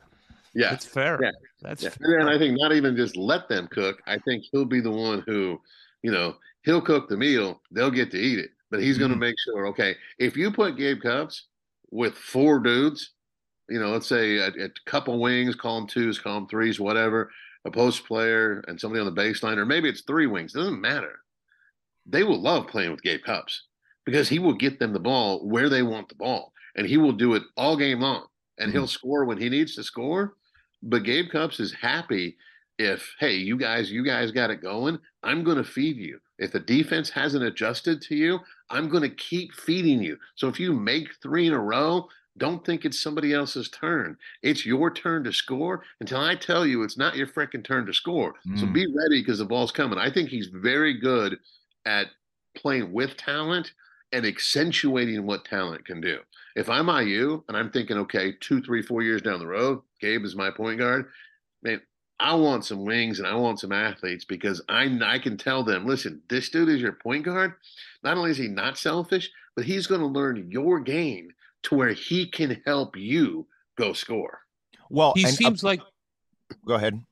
Yeah, 0.55 0.71
that's 0.71 0.87
fair. 0.87 1.19
Yeah. 1.23 1.31
That's 1.63 1.83
yeah. 1.83 1.91
Fair. 1.91 2.19
and 2.19 2.29
I 2.29 2.39
think 2.39 2.57
not 2.59 2.73
even 2.73 2.97
just 2.97 3.17
let 3.17 3.49
them 3.49 3.69
cook. 3.69 4.01
I 4.07 4.19
think 4.19 4.45
he'll 4.51 4.65
be 4.65 4.81
the 4.81 4.91
one 4.91 5.23
who, 5.27 5.61
you 6.03 6.11
know, 6.11 6.37
he'll 6.67 6.83
cook 6.83 7.09
the 7.09 7.17
meal. 7.17 7.63
They'll 7.71 7.91
get 7.91 8.11
to 8.11 8.19
eat 8.19 8.39
it, 8.39 8.51
but 8.71 8.83
he's 8.83 8.99
going 8.99 9.11
to 9.11 9.15
mm-hmm. 9.15 9.21
make 9.21 9.37
sure. 9.39 9.67
Okay, 9.69 9.97
if 10.19 10.37
you 10.37 10.51
put 10.51 10.77
Gabe 10.77 11.01
Cupps 11.01 11.47
with 11.91 12.15
four 12.15 12.59
dudes, 12.59 13.13
you 13.71 13.81
know, 13.81 13.89
let's 13.89 14.07
say 14.07 14.37
a, 14.37 14.49
a 14.49 14.69
couple 14.85 15.19
wings, 15.19 15.55
column 15.55 15.87
twos, 15.87 16.19
column 16.19 16.47
threes, 16.47 16.79
whatever, 16.79 17.31
a 17.65 17.71
post 17.71 18.07
player 18.07 18.63
and 18.69 18.79
somebody 18.79 19.01
on 19.01 19.13
the 19.13 19.21
baseline, 19.21 19.57
or 19.57 19.65
maybe 19.65 19.89
it's 19.89 20.03
three 20.03 20.27
wings. 20.27 20.55
It 20.55 20.59
doesn't 20.59 20.81
matter. 20.81 21.21
They 22.05 22.23
will 22.23 22.41
love 22.41 22.69
playing 22.69 22.91
with 22.91 23.03
Gabe 23.03 23.23
Cupps 23.25 23.63
because 24.05 24.29
he 24.29 24.39
will 24.39 24.53
get 24.53 24.79
them 24.79 24.93
the 24.93 25.01
ball 25.01 25.49
where 25.49 25.69
they 25.69 25.83
want 25.83 26.09
the 26.09 26.15
ball, 26.15 26.53
and 26.77 26.87
he 26.87 26.99
will 26.99 27.13
do 27.13 27.35
it 27.35 27.43
all 27.57 27.77
game 27.77 28.01
long. 28.01 28.27
And 28.59 28.69
mm-hmm. 28.69 28.79
he'll 28.79 28.87
score 28.87 29.25
when 29.25 29.39
he 29.39 29.49
needs 29.49 29.75
to 29.75 29.83
score. 29.83 30.35
But 30.83 31.03
Gabe 31.03 31.31
Cupps 31.31 31.61
is 31.61 31.73
happy 31.73 32.37
if, 32.79 33.15
hey, 33.19 33.35
you 33.35 33.57
guys, 33.57 33.91
you 33.91 34.05
guys 34.05 34.31
got 34.31 34.51
it 34.51 34.63
going. 34.63 34.99
I'm 35.23 35.45
going 35.45 35.57
to 35.57 35.65
feed 35.65 35.97
you. 35.97 36.21
If 36.39 36.53
the 36.53 36.61
defense 36.61 37.09
hasn't 37.11 37.45
adjusted 37.45 38.03
to 38.03 38.15
you, 38.15 38.41
I'm 38.71 38.89
going 38.89 39.03
to 39.03 39.15
keep 39.15 39.55
feeding 39.55 40.03
you. 40.03 40.19
So 40.35 40.49
if 40.49 40.61
you 40.61 40.73
make 40.75 41.09
three 41.23 41.47
in 41.47 41.55
a 41.55 41.59
row, 41.59 42.09
don't 42.39 42.65
think 42.67 42.85
it's 42.85 43.03
somebody 43.03 43.33
else's 43.33 43.71
turn. 43.71 44.17
It's 44.43 44.67
your 44.67 44.91
turn 44.91 45.25
to 45.25 45.33
score 45.33 45.83
until 46.01 46.21
I 46.21 46.35
tell 46.35 46.67
you 46.67 46.83
it's 46.83 46.99
not 46.99 47.17
your 47.17 47.27
freaking 47.27 47.65
turn 47.65 47.87
to 47.87 47.95
score. 47.95 48.35
Mm. 48.47 48.61
So 48.61 48.67
be 48.67 48.87
ready 48.87 49.23
because 49.23 49.39
the 49.39 49.47
ball's 49.47 49.73
coming. 49.73 49.99
I 49.99 50.11
think 50.11 50.29
he's 50.29 50.49
very 50.49 51.01
good 51.01 51.39
at 51.87 52.09
playing 52.55 52.93
with 52.93 53.17
talent 53.17 53.73
and 54.13 54.27
accentuating 54.27 55.25
what 55.25 55.45
talent 55.45 55.85
can 55.87 56.01
do. 56.01 56.19
If 56.55 56.69
I'm 56.69 56.89
IU 56.89 57.43
and 57.49 57.57
I'm 57.57 57.71
thinking, 57.71 57.99
okay, 57.99 58.33
two, 58.41 58.63
three, 58.63 58.83
four 58.83 59.03
years 59.03 59.23
down 59.23 59.39
the 59.39 59.47
road, 59.47 59.81
Gabe 60.01 60.25
is 60.25 60.37
my 60.37 60.51
point 60.51 60.79
guard, 60.79 61.07
man, 61.63 61.81
I 62.19 62.35
want 62.35 62.65
some 62.65 62.85
wings 62.85 63.19
and 63.19 63.29
I 63.29 63.35
want 63.35 63.61
some 63.61 63.73
athletes 63.73 64.25
because 64.25 64.63
I 64.69 64.99
I 65.05 65.19
can 65.19 65.37
tell 65.37 65.63
them, 65.63 65.87
listen, 65.87 66.23
this 66.29 66.49
dude 66.49 66.69
is 66.69 66.81
your 66.81 66.93
point 66.93 67.25
guard. 67.25 67.55
Not 68.03 68.17
only 68.17 68.31
is 68.31 68.39
he 68.39 68.49
not 68.49 68.79
selfish, 68.79 69.31
but 69.55 69.65
he's 69.65 69.87
going 69.87 70.01
to 70.01 70.07
learn 70.07 70.51
your 70.51 70.81
game 70.81 71.31
to 71.65 71.75
where 71.75 71.93
he 71.93 72.27
can 72.27 72.63
help 72.65 72.97
you 72.97 73.47
go 73.77 73.93
score. 73.93 74.41
Well, 74.89 75.13
he 75.15 75.27
seems 75.27 75.63
like. 75.63 75.81
Go 76.67 76.75
ahead. 76.75 77.03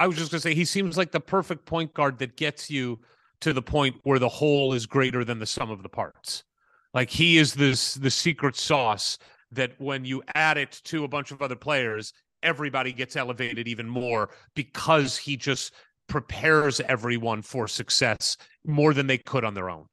I 0.00 0.06
was 0.06 0.16
just 0.16 0.30
going 0.30 0.38
to 0.38 0.42
say 0.42 0.54
he 0.54 0.64
seems 0.64 0.96
like 0.96 1.12
the 1.12 1.20
perfect 1.20 1.66
point 1.66 1.94
guard 1.94 2.18
that 2.18 2.36
gets 2.36 2.70
you 2.70 3.00
to 3.40 3.52
the 3.52 3.62
point 3.62 3.96
where 4.04 4.18
the 4.18 4.28
whole 4.28 4.72
is 4.72 4.86
greater 4.86 5.24
than 5.24 5.38
the 5.38 5.46
sum 5.46 5.70
of 5.70 5.82
the 5.82 5.88
parts. 5.88 6.44
Like 6.92 7.10
he 7.10 7.38
is 7.38 7.54
this 7.54 7.94
the 7.94 8.10
secret 8.10 8.56
sauce 8.56 9.18
that 9.50 9.72
when 9.78 10.04
you 10.04 10.22
add 10.34 10.58
it 10.58 10.80
to 10.84 11.04
a 11.04 11.08
bunch 11.08 11.30
of 11.30 11.42
other 11.42 11.56
players, 11.56 12.12
everybody 12.44 12.92
gets 12.92 13.16
elevated 13.16 13.66
even 13.66 13.88
more 13.88 14.30
because 14.54 15.16
he 15.16 15.36
just 15.36 15.72
prepares 16.06 16.80
everyone 16.80 17.42
for 17.42 17.66
success 17.66 18.36
more 18.64 18.94
than 18.94 19.06
they 19.06 19.18
could 19.18 19.44
on 19.44 19.54
their 19.54 19.70
own. 19.70 19.86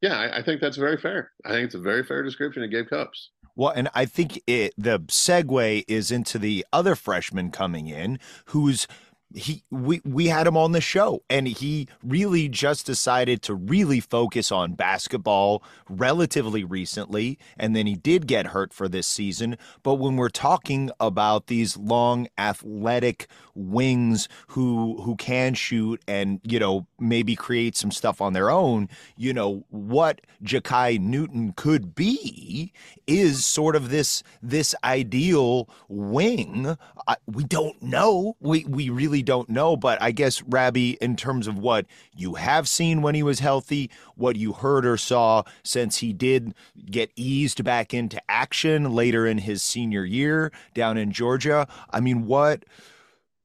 Yeah, 0.00 0.18
I, 0.18 0.38
I 0.38 0.42
think 0.42 0.60
that's 0.60 0.76
very 0.76 0.96
fair. 0.96 1.32
I 1.44 1.50
think 1.50 1.66
it's 1.66 1.74
a 1.74 1.80
very 1.80 2.04
fair 2.04 2.22
description 2.22 2.62
of 2.62 2.70
Gabe 2.70 2.86
Cupps. 2.88 3.30
Well, 3.56 3.72
and 3.74 3.88
I 3.94 4.04
think 4.04 4.40
it 4.46 4.74
the 4.76 5.00
segue 5.00 5.84
is 5.88 6.10
into 6.10 6.38
the 6.38 6.64
other 6.72 6.94
freshman 6.94 7.50
coming 7.50 7.88
in 7.88 8.18
who's 8.46 8.86
he 9.36 9.62
we 9.70 10.00
we 10.04 10.28
had 10.28 10.46
him 10.46 10.56
on 10.56 10.72
the 10.72 10.80
show 10.80 11.22
and 11.28 11.46
he 11.46 11.88
really 12.02 12.48
just 12.48 12.86
decided 12.86 13.42
to 13.42 13.54
really 13.54 14.00
focus 14.00 14.50
on 14.50 14.72
basketball 14.72 15.62
relatively 15.88 16.64
recently 16.64 17.38
and 17.58 17.76
then 17.76 17.86
he 17.86 17.94
did 17.94 18.26
get 18.26 18.48
hurt 18.48 18.72
for 18.72 18.88
this 18.88 19.06
season. 19.06 19.58
But 19.82 19.94
when 19.96 20.16
we're 20.16 20.30
talking 20.30 20.90
about 20.98 21.48
these 21.48 21.76
long 21.76 22.28
athletic 22.38 23.28
wings 23.54 24.28
who 24.48 25.02
who 25.02 25.16
can 25.16 25.54
shoot 25.54 26.02
and 26.08 26.40
you 26.42 26.58
know 26.58 26.86
maybe 26.98 27.36
create 27.36 27.76
some 27.76 27.90
stuff 27.90 28.20
on 28.20 28.32
their 28.32 28.50
own 28.50 28.88
you 29.16 29.32
know 29.32 29.64
what 29.70 30.20
Jakai 30.42 30.98
Newton 30.98 31.52
could 31.52 31.94
be 31.94 32.72
is 33.06 33.44
sort 33.44 33.76
of 33.76 33.90
this 33.90 34.22
this 34.42 34.74
ideal 34.84 35.68
wing. 35.88 36.76
I, 37.06 37.16
we 37.26 37.44
don't 37.44 37.80
know. 37.82 38.36
We 38.40 38.64
we 38.64 38.90
really 38.90 39.22
don't 39.26 39.50
know. 39.50 39.76
But 39.76 40.00
I 40.00 40.10
guess, 40.12 40.42
Rabby, 40.42 40.96
in 41.02 41.16
terms 41.16 41.46
of 41.46 41.58
what 41.58 41.84
you 42.16 42.34
have 42.34 42.66
seen 42.66 43.02
when 43.02 43.14
he 43.14 43.22
was 43.22 43.40
healthy, 43.40 43.90
what 44.14 44.36
you 44.36 44.54
heard 44.54 44.86
or 44.86 44.96
saw 44.96 45.42
since 45.62 45.98
he 45.98 46.14
did 46.14 46.54
get 46.90 47.12
eased 47.14 47.62
back 47.62 47.92
into 47.92 48.22
action 48.30 48.92
later 48.92 49.26
in 49.26 49.38
his 49.38 49.62
senior 49.62 50.04
year 50.04 50.50
down 50.72 50.96
in 50.96 51.12
Georgia, 51.12 51.68
I 51.90 52.00
mean, 52.00 52.26
what 52.26 52.64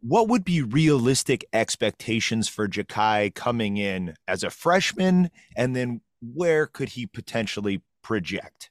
what 0.01 0.27
would 0.27 0.43
be 0.43 0.63
realistic 0.63 1.45
expectations 1.53 2.47
for 2.47 2.67
Jakai 2.67 3.35
coming 3.35 3.77
in 3.77 4.15
as 4.27 4.43
a 4.43 4.49
freshman, 4.49 5.29
and 5.55 5.75
then 5.75 6.01
where 6.21 6.65
could 6.65 6.89
he 6.89 7.05
potentially 7.05 7.81
project? 8.01 8.70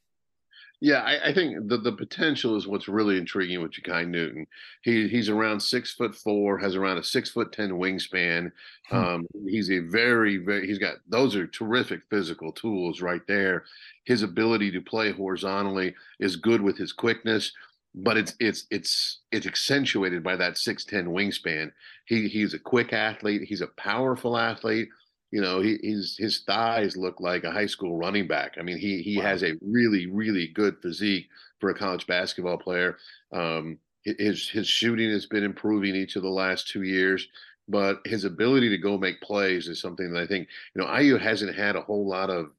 Yeah, 0.82 1.00
I, 1.00 1.28
I, 1.28 1.34
think 1.34 1.68
the, 1.68 1.76
the 1.76 1.92
potential 1.92 2.56
is 2.56 2.66
what's 2.66 2.88
really 2.88 3.18
intriguing 3.18 3.60
with 3.60 3.72
Jakai 3.72 4.08
Newton. 4.08 4.46
He 4.80 5.08
he's 5.08 5.28
around 5.28 5.60
six 5.60 5.92
foot 5.92 6.14
four, 6.14 6.56
has 6.56 6.74
around 6.74 6.96
a 6.96 7.04
six 7.04 7.28
foot 7.30 7.52
ten 7.52 7.72
wingspan. 7.72 8.50
Hmm. 8.88 8.96
Um, 8.96 9.26
he's 9.46 9.70
a 9.70 9.80
very 9.80 10.38
very 10.38 10.66
he's 10.66 10.78
got 10.78 10.96
those 11.06 11.36
are 11.36 11.46
terrific 11.46 12.00
physical 12.08 12.50
tools 12.50 13.02
right 13.02 13.20
there. 13.28 13.64
His 14.04 14.22
ability 14.22 14.70
to 14.72 14.80
play 14.80 15.12
horizontally 15.12 15.94
is 16.18 16.36
good 16.36 16.62
with 16.62 16.78
his 16.78 16.92
quickness, 16.92 17.52
but 17.94 18.16
it's 18.16 18.34
it's 18.40 18.66
it's 18.70 19.18
it's 19.32 19.46
accentuated 19.46 20.22
by 20.22 20.36
that 20.36 20.56
six 20.56 20.86
ten 20.86 21.08
wingspan. 21.08 21.72
He 22.06 22.26
he's 22.26 22.54
a 22.54 22.58
quick 22.58 22.94
athlete. 22.94 23.42
He's 23.42 23.60
a 23.60 23.66
powerful 23.66 24.38
athlete 24.38 24.88
you 25.30 25.40
know, 25.40 25.60
he, 25.60 25.78
his 25.82 26.16
his 26.18 26.40
thighs 26.40 26.96
look 26.96 27.20
like 27.20 27.44
a 27.44 27.52
high 27.52 27.66
school 27.66 27.96
running 27.96 28.26
back. 28.26 28.56
I 28.58 28.62
mean, 28.62 28.78
he 28.78 29.02
he 29.02 29.18
wow. 29.18 29.24
has 29.24 29.42
a 29.42 29.56
really 29.62 30.06
really 30.06 30.48
good 30.48 30.76
physique 30.82 31.28
for 31.60 31.70
a 31.70 31.74
college 31.74 32.06
basketball 32.06 32.58
player. 32.58 32.96
Um, 33.32 33.78
his 34.04 34.48
his 34.48 34.66
shooting 34.66 35.10
has 35.10 35.26
been 35.26 35.44
improving 35.44 35.94
each 35.94 36.16
of 36.16 36.22
the 36.22 36.28
last 36.28 36.68
two 36.68 36.82
years, 36.82 37.28
but 37.68 38.00
his 38.04 38.24
ability 38.24 38.70
to 38.70 38.78
go 38.78 38.98
make 38.98 39.20
plays 39.20 39.68
is 39.68 39.80
something 39.80 40.12
that 40.12 40.22
I 40.22 40.26
think 40.26 40.48
you 40.74 40.82
know 40.82 40.98
IU 40.98 41.16
hasn't 41.16 41.54
had 41.54 41.76
a 41.76 41.82
whole 41.82 42.08
lot 42.08 42.30
of 42.30 42.50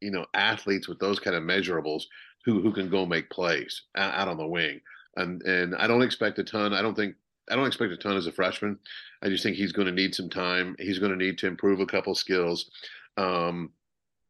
you 0.00 0.10
know 0.10 0.24
athletes 0.34 0.88
with 0.88 0.98
those 0.98 1.18
kind 1.18 1.36
of 1.36 1.42
measurables 1.42 2.04
who 2.44 2.62
who 2.62 2.72
can 2.72 2.88
go 2.88 3.04
make 3.04 3.28
plays 3.28 3.82
out 3.96 4.28
on 4.28 4.38
the 4.38 4.46
wing. 4.46 4.80
And 5.16 5.42
and 5.42 5.74
I 5.74 5.86
don't 5.86 6.02
expect 6.02 6.38
a 6.38 6.44
ton. 6.44 6.72
I 6.72 6.80
don't 6.80 6.94
think 6.94 7.16
I 7.50 7.56
don't 7.56 7.66
expect 7.66 7.92
a 7.92 7.96
ton 7.96 8.16
as 8.16 8.26
a 8.26 8.32
freshman. 8.32 8.78
I 9.22 9.28
just 9.28 9.42
think 9.42 9.56
he's 9.56 9.72
going 9.72 9.86
to 9.86 9.92
need 9.92 10.14
some 10.14 10.28
time. 10.28 10.76
He's 10.78 10.98
going 10.98 11.12
to 11.12 11.16
need 11.16 11.38
to 11.38 11.46
improve 11.46 11.80
a 11.80 11.86
couple 11.86 12.14
skills. 12.14 12.70
Um, 13.16 13.70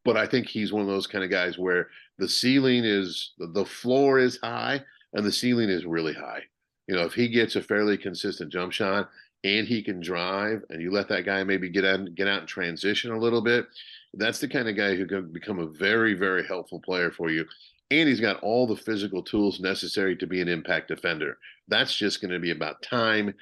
but 0.04 0.16
I 0.16 0.26
think 0.26 0.46
he's 0.46 0.72
one 0.72 0.82
of 0.82 0.88
those 0.88 1.06
kind 1.06 1.24
of 1.24 1.30
guys 1.30 1.58
where 1.58 1.88
the 2.18 2.28
ceiling 2.28 2.84
is 2.84 3.32
the 3.38 3.64
floor 3.64 4.18
is 4.18 4.38
high 4.42 4.82
and 5.12 5.24
the 5.24 5.32
ceiling 5.32 5.68
is 5.68 5.84
really 5.84 6.14
high. 6.14 6.42
You 6.86 6.96
know, 6.96 7.02
if 7.02 7.12
he 7.12 7.28
gets 7.28 7.56
a 7.56 7.62
fairly 7.62 7.98
consistent 7.98 8.50
jump 8.50 8.72
shot 8.72 9.10
and 9.44 9.68
he 9.68 9.82
can 9.82 10.00
drive, 10.00 10.62
and 10.70 10.80
you 10.80 10.90
let 10.90 11.08
that 11.08 11.26
guy 11.26 11.44
maybe 11.44 11.68
get 11.68 11.84
out 11.84 12.14
get 12.14 12.26
out 12.26 12.40
and 12.40 12.48
transition 12.48 13.12
a 13.12 13.18
little 13.18 13.42
bit, 13.42 13.66
that's 14.14 14.38
the 14.38 14.48
kind 14.48 14.68
of 14.68 14.76
guy 14.76 14.96
who 14.96 15.06
can 15.06 15.30
become 15.32 15.58
a 15.58 15.66
very 15.66 16.14
very 16.14 16.46
helpful 16.46 16.80
player 16.80 17.10
for 17.10 17.30
you. 17.30 17.44
And 17.90 18.08
he's 18.08 18.20
got 18.20 18.42
all 18.42 18.66
the 18.66 18.76
physical 18.76 19.22
tools 19.22 19.60
necessary 19.60 20.16
to 20.16 20.26
be 20.26 20.40
an 20.40 20.48
impact 20.48 20.88
defender. 20.88 21.38
That's 21.68 21.94
just 21.94 22.20
going 22.20 22.32
to 22.32 22.38
be 22.38 22.50
about 22.50 22.82
time 22.82 23.34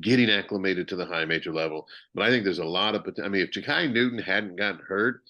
getting 0.00 0.30
acclimated 0.30 0.88
to 0.88 0.96
the 0.96 1.06
high 1.06 1.24
major 1.24 1.52
level. 1.52 1.86
But 2.14 2.24
I 2.24 2.30
think 2.30 2.44
there's 2.44 2.58
a 2.58 2.64
lot 2.64 2.94
of. 2.94 3.06
I 3.22 3.28
mean, 3.28 3.42
if 3.42 3.50
Ja'Kai 3.50 3.92
Newton 3.92 4.18
hadn't 4.18 4.56
gotten 4.56 4.80
hurt, 4.86 5.22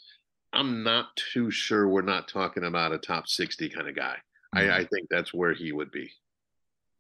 I'm 0.53 0.83
not 0.83 1.17
too 1.17 1.51
sure 1.51 1.89
we're 1.89 2.03
not 2.03 2.29
talking 2.29 2.65
about 2.65 2.93
a 2.93 2.99
top 2.99 3.29
60 3.29 3.69
kind 3.71 3.89
of 3.89 3.97
guy. 3.97 4.17
Mm-hmm. 4.55 4.71
I, 4.71 4.77
I 4.79 4.85
think 4.85 5.09
that's 5.11 5.33
where 5.33 5.55
he 5.55 5.73
would 5.73 5.91
be. 5.91 6.11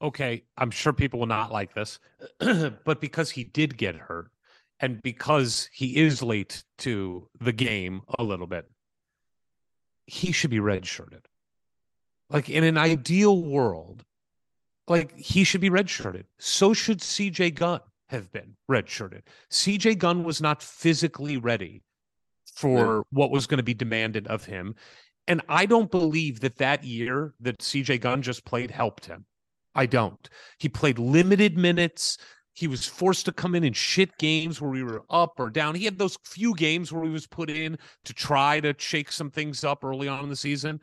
Okay, 0.00 0.42
I'm 0.56 0.70
sure 0.70 0.92
people 0.92 1.20
will 1.20 1.26
not 1.26 1.52
like 1.52 1.74
this, 1.74 2.00
but 2.38 3.00
because 3.00 3.30
he 3.30 3.44
did 3.44 3.76
get 3.76 3.94
hurt 3.94 4.30
and 4.80 5.00
because 5.00 5.68
he 5.72 5.96
is 5.96 6.22
late 6.22 6.64
to 6.78 7.28
the 7.40 7.52
game 7.52 8.02
a 8.18 8.24
little 8.24 8.48
bit, 8.48 8.68
he 10.06 10.32
should 10.32 10.50
be 10.50 10.58
redshirted. 10.58 11.20
Like 12.28 12.50
in 12.50 12.64
an 12.64 12.76
ideal 12.76 13.40
world, 13.40 14.04
like 14.93 15.16
he 15.16 15.43
should 15.43 15.62
be 15.62 15.70
redshirted. 15.70 16.24
So 16.39 16.74
should 16.74 16.98
CJ 17.01 17.55
Gunn 17.55 17.81
have 18.09 18.31
been 18.31 18.55
redshirted. 18.70 19.23
CJ 19.51 19.98
Gunn 19.98 20.23
was 20.23 20.40
not 20.40 20.62
physically 20.62 21.39
ready 21.39 21.82
for 22.55 22.97
yeah. 22.97 23.02
what 23.10 23.31
was 23.31 23.47
going 23.47 23.56
to 23.56 23.64
be 23.64 23.74
demanded 23.74 24.27
of 24.27 24.44
him. 24.44 24.74
And 25.27 25.40
I 25.48 25.64
don't 25.64 25.90
believe 25.90 26.40
that 26.40 26.59
that 26.59 26.85
year 26.85 27.32
that 27.40 27.59
CJ 27.59 28.02
Gunn 28.02 28.20
just 28.20 28.44
played 28.44 28.70
helped 28.70 29.06
him. 29.06 29.24
I 29.74 29.86
don't. 29.86 30.28
He 30.59 30.69
played 30.69 30.98
limited 30.98 31.56
minutes. 31.56 32.19
He 32.52 32.66
was 32.66 32.86
forced 32.86 33.24
to 33.24 33.32
come 33.32 33.55
in 33.55 33.64
in 33.64 33.73
shit 33.73 34.19
games 34.19 34.60
where 34.60 34.70
we 34.70 34.82
were 34.82 35.05
up 35.09 35.40
or 35.40 35.48
down. 35.48 35.74
He 35.74 35.86
had 35.86 35.97
those 35.97 36.19
few 36.23 36.55
games 36.55 36.93
where 36.93 37.05
he 37.05 37.10
was 37.10 37.27
put 37.27 37.48
in 37.48 37.78
to 38.05 38.12
try 38.12 38.60
to 38.60 38.74
shake 38.77 39.10
some 39.10 39.31
things 39.31 39.64
up 39.64 39.85
early 39.85 40.06
on 40.06 40.24
in 40.24 40.28
the 40.28 40.36
season. 40.36 40.81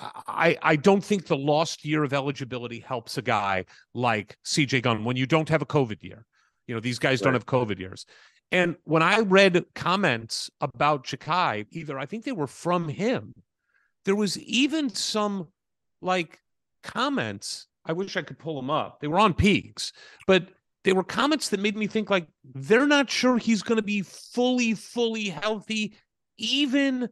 I, 0.00 0.58
I 0.62 0.76
don't 0.76 1.04
think 1.04 1.26
the 1.26 1.36
lost 1.36 1.84
year 1.84 2.02
of 2.02 2.12
eligibility 2.12 2.80
helps 2.80 3.16
a 3.16 3.22
guy 3.22 3.64
like 3.94 4.36
CJ 4.44 4.82
Gunn 4.82 5.04
when 5.04 5.16
you 5.16 5.26
don't 5.26 5.48
have 5.48 5.62
a 5.62 5.66
COVID 5.66 6.02
year. 6.02 6.26
You 6.66 6.74
know, 6.74 6.80
these 6.80 6.98
guys 6.98 7.20
right. 7.20 7.24
don't 7.24 7.34
have 7.34 7.46
COVID 7.46 7.78
years. 7.78 8.06
And 8.50 8.76
when 8.84 9.02
I 9.02 9.20
read 9.20 9.64
comments 9.74 10.50
about 10.60 11.04
Ja'Kai, 11.04 11.66
either 11.70 11.98
I 11.98 12.06
think 12.06 12.24
they 12.24 12.32
were 12.32 12.46
from 12.46 12.88
him, 12.88 13.34
there 14.04 14.16
was 14.16 14.38
even 14.38 14.90
some 14.90 15.48
like 16.02 16.40
comments. 16.82 17.66
I 17.86 17.92
wish 17.92 18.16
I 18.16 18.22
could 18.22 18.38
pull 18.38 18.56
them 18.56 18.70
up. 18.70 19.00
They 19.00 19.08
were 19.08 19.18
on 19.18 19.34
Peegs, 19.34 19.92
but 20.26 20.48
they 20.84 20.92
were 20.92 21.04
comments 21.04 21.48
that 21.50 21.60
made 21.60 21.76
me 21.76 21.86
think 21.86 22.10
like 22.10 22.26
they're 22.54 22.86
not 22.86 23.10
sure 23.10 23.38
he's 23.38 23.62
going 23.62 23.76
to 23.76 23.82
be 23.82 24.02
fully, 24.02 24.74
fully 24.74 25.30
healthy, 25.30 25.94
even 26.36 27.08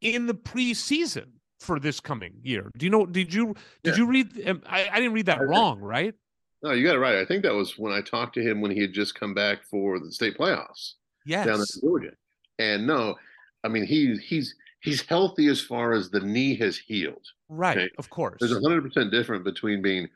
in 0.00 0.26
the 0.26 0.34
preseason 0.34 1.26
for 1.62 1.78
this 1.78 2.00
coming 2.00 2.34
year. 2.42 2.70
Do 2.76 2.84
you 2.84 2.90
know? 2.90 3.06
Did 3.06 3.32
you 3.32 3.54
did 3.82 3.92
yeah. 3.92 3.96
you 3.96 4.06
read? 4.06 4.48
Um, 4.48 4.62
I, 4.66 4.88
I 4.92 4.96
didn't 4.96 5.12
read 5.12 5.26
that 5.26 5.40
wrong, 5.40 5.80
right? 5.80 6.14
No, 6.62 6.72
you 6.72 6.86
got 6.86 6.96
it 6.96 7.00
right. 7.00 7.16
I 7.16 7.24
think 7.24 7.42
that 7.42 7.54
was 7.54 7.78
when 7.78 7.92
I 7.92 8.00
talked 8.00 8.34
to 8.34 8.42
him 8.42 8.60
when 8.60 8.70
he 8.70 8.80
had 8.80 8.92
just 8.92 9.18
come 9.18 9.34
back 9.34 9.64
for 9.64 9.98
the 9.98 10.12
state 10.12 10.38
playoffs. 10.38 10.94
Yes. 11.26 11.46
Down 11.46 11.60
in 11.60 11.66
Georgia. 11.80 12.12
And 12.58 12.86
no, 12.86 13.16
I 13.64 13.68
mean 13.68 13.84
he 13.84 14.16
he's 14.16 14.54
he's 14.80 15.02
healthy 15.02 15.48
as 15.48 15.60
far 15.60 15.92
as 15.92 16.10
the 16.10 16.20
knee 16.20 16.56
has 16.56 16.76
healed. 16.76 17.26
Right, 17.48 17.78
okay? 17.78 17.90
of 17.98 18.10
course. 18.10 18.38
There's 18.40 18.52
a 18.52 18.60
hundred 18.60 18.82
percent 18.82 19.10
difference 19.10 19.44
between 19.44 19.82
being 19.82 20.08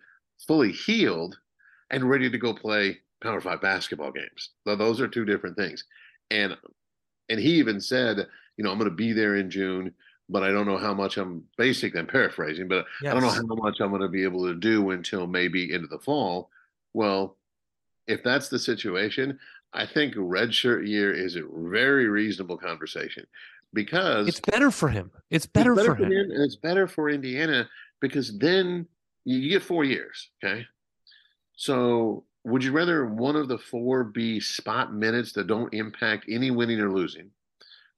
fully 0.46 0.72
healed 0.72 1.36
and 1.90 2.08
ready 2.08 2.30
to 2.30 2.38
go 2.38 2.54
play 2.54 2.98
Power 3.22 3.40
Five 3.40 3.60
basketball 3.60 4.12
games. 4.12 4.50
Those 4.64 5.00
are 5.00 5.08
two 5.08 5.24
different 5.24 5.56
things. 5.56 5.84
And 6.30 6.56
and 7.28 7.40
he 7.40 7.54
even 7.54 7.80
said, 7.80 8.26
you 8.56 8.64
know, 8.64 8.70
I'm 8.70 8.78
going 8.78 8.90
to 8.90 8.96
be 8.96 9.12
there 9.12 9.36
in 9.36 9.50
June 9.50 9.92
but 10.28 10.42
I 10.42 10.50
don't 10.50 10.66
know 10.66 10.78
how 10.78 10.94
much 10.94 11.16
I'm 11.18 11.44
basically 11.56 12.00
I'm 12.00 12.06
paraphrasing, 12.06 12.68
but 12.68 12.86
yes. 13.02 13.10
I 13.10 13.14
don't 13.14 13.22
know 13.22 13.54
how 13.54 13.62
much 13.62 13.80
I'm 13.80 13.90
going 13.90 14.02
to 14.02 14.08
be 14.08 14.24
able 14.24 14.46
to 14.46 14.54
do 14.54 14.90
until 14.90 15.26
maybe 15.26 15.72
into 15.72 15.86
the 15.86 15.98
fall. 15.98 16.50
Well, 16.94 17.36
if 18.06 18.22
that's 18.22 18.48
the 18.48 18.58
situation, 18.58 19.38
I 19.72 19.86
think 19.86 20.14
redshirt 20.14 20.86
year 20.86 21.12
is 21.12 21.36
a 21.36 21.42
very 21.52 22.08
reasonable 22.08 22.56
conversation 22.56 23.26
because 23.72 24.26
it's 24.26 24.40
better 24.40 24.70
for 24.70 24.88
him. 24.88 25.10
It's 25.30 25.46
better, 25.46 25.72
it's 25.72 25.82
better 25.82 25.96
for, 25.96 26.02
him. 26.02 26.12
him. 26.12 26.30
and 26.30 26.42
it's 26.44 26.56
better 26.56 26.88
for 26.88 27.10
Indiana 27.10 27.68
because 28.00 28.36
then 28.38 28.86
you 29.24 29.48
get 29.48 29.62
four 29.62 29.84
years. 29.84 30.30
Okay, 30.42 30.66
so 31.56 32.24
would 32.44 32.64
you 32.64 32.72
rather 32.72 33.06
one 33.06 33.36
of 33.36 33.48
the 33.48 33.58
four 33.58 34.04
be 34.04 34.40
spot 34.40 34.94
minutes 34.94 35.32
that 35.32 35.46
don't 35.46 35.72
impact 35.74 36.26
any 36.28 36.50
winning 36.50 36.80
or 36.80 36.90
losing, 36.90 37.30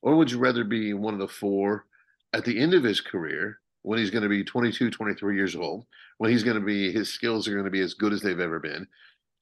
or 0.03 0.17
would 0.17 0.31
you 0.31 0.39
rather 0.39 0.65
be 0.65 0.95
one 0.95 1.15
of 1.15 1.21
the 1.21 1.29
four 1.29 1.87
at 2.33 2.45
the 2.45 2.59
end 2.59 2.75
of 2.75 2.83
his 2.83 3.01
career, 3.01 3.59
when 3.83 3.99
he's 3.99 4.11
going 4.11 4.23
to 4.23 4.29
be 4.29 4.45
22, 4.45 4.91
23 4.91 5.37
years 5.37 5.57
old, 5.57 5.87
when 6.19 6.31
he's 6.31 6.43
going 6.43 6.59
to 6.59 6.65
be, 6.65 6.93
his 6.93 7.13
skills 7.13 7.49
are 7.49 7.53
going 7.53 7.65
to 7.65 7.71
be 7.71 7.81
as 7.81 7.95
good 7.95 8.13
as 8.13 8.21
they've 8.21 8.41
ever 8.41 8.59
been, 8.59 8.87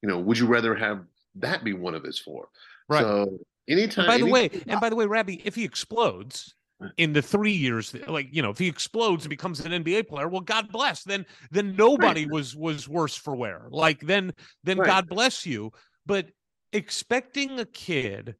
you 0.02 0.08
know, 0.08 0.18
would 0.18 0.38
you 0.38 0.46
rather 0.46 0.74
have 0.74 1.04
that 1.36 1.64
be 1.64 1.72
one 1.72 1.94
of 1.94 2.04
his 2.04 2.18
four? 2.18 2.48
Right. 2.88 3.02
So 3.02 3.38
anytime. 3.68 4.08
And 4.08 4.08
by 4.08 4.18
the 4.18 4.30
way, 4.30 4.50
and 4.66 4.80
by 4.80 4.88
the 4.88 4.96
way, 4.96 5.06
Rabby, 5.06 5.42
if 5.44 5.54
he 5.54 5.64
explodes, 5.64 6.54
in 6.98 7.12
the 7.12 7.22
three 7.22 7.52
years 7.52 7.94
like 8.06 8.28
you 8.30 8.42
know 8.42 8.50
if 8.50 8.58
he 8.58 8.68
explodes 8.68 9.24
and 9.24 9.30
becomes 9.30 9.60
an 9.60 9.72
nba 9.82 10.06
player 10.06 10.28
well 10.28 10.42
god 10.42 10.70
bless 10.70 11.04
then 11.04 11.24
then 11.50 11.74
nobody 11.74 12.24
right. 12.24 12.32
was 12.32 12.54
was 12.54 12.86
worse 12.86 13.16
for 13.16 13.34
wear 13.34 13.66
like 13.70 14.00
then 14.00 14.30
then 14.62 14.78
right. 14.78 14.86
god 14.86 15.08
bless 15.08 15.46
you 15.46 15.72
but 16.04 16.26
expecting 16.74 17.58
a 17.58 17.64
kid 17.64 18.34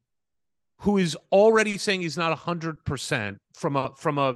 who 0.79 0.97
is 0.97 1.17
already 1.31 1.77
saying 1.77 2.01
he's 2.01 2.17
not 2.17 2.37
100% 2.37 3.37
from 3.53 3.75
a 3.75 3.91
from 3.97 4.17
a 4.17 4.35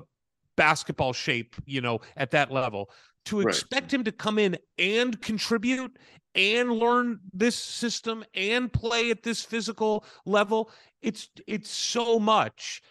basketball 0.57 1.13
shape, 1.13 1.55
you 1.65 1.81
know, 1.81 1.99
at 2.17 2.31
that 2.31 2.51
level, 2.51 2.89
to 3.25 3.41
expect 3.41 3.83
right. 3.83 3.93
him 3.93 4.03
to 4.03 4.11
come 4.11 4.39
in 4.39 4.57
and 4.77 5.21
contribute 5.21 5.97
and 6.33 6.71
learn 6.71 7.19
this 7.33 7.55
system 7.55 8.23
and 8.33 8.71
play 8.71 9.11
at 9.11 9.23
this 9.23 9.43
physical 9.43 10.05
level, 10.25 10.71
it's 11.01 11.29
it's 11.47 11.69
so 11.69 12.19
much 12.19 12.81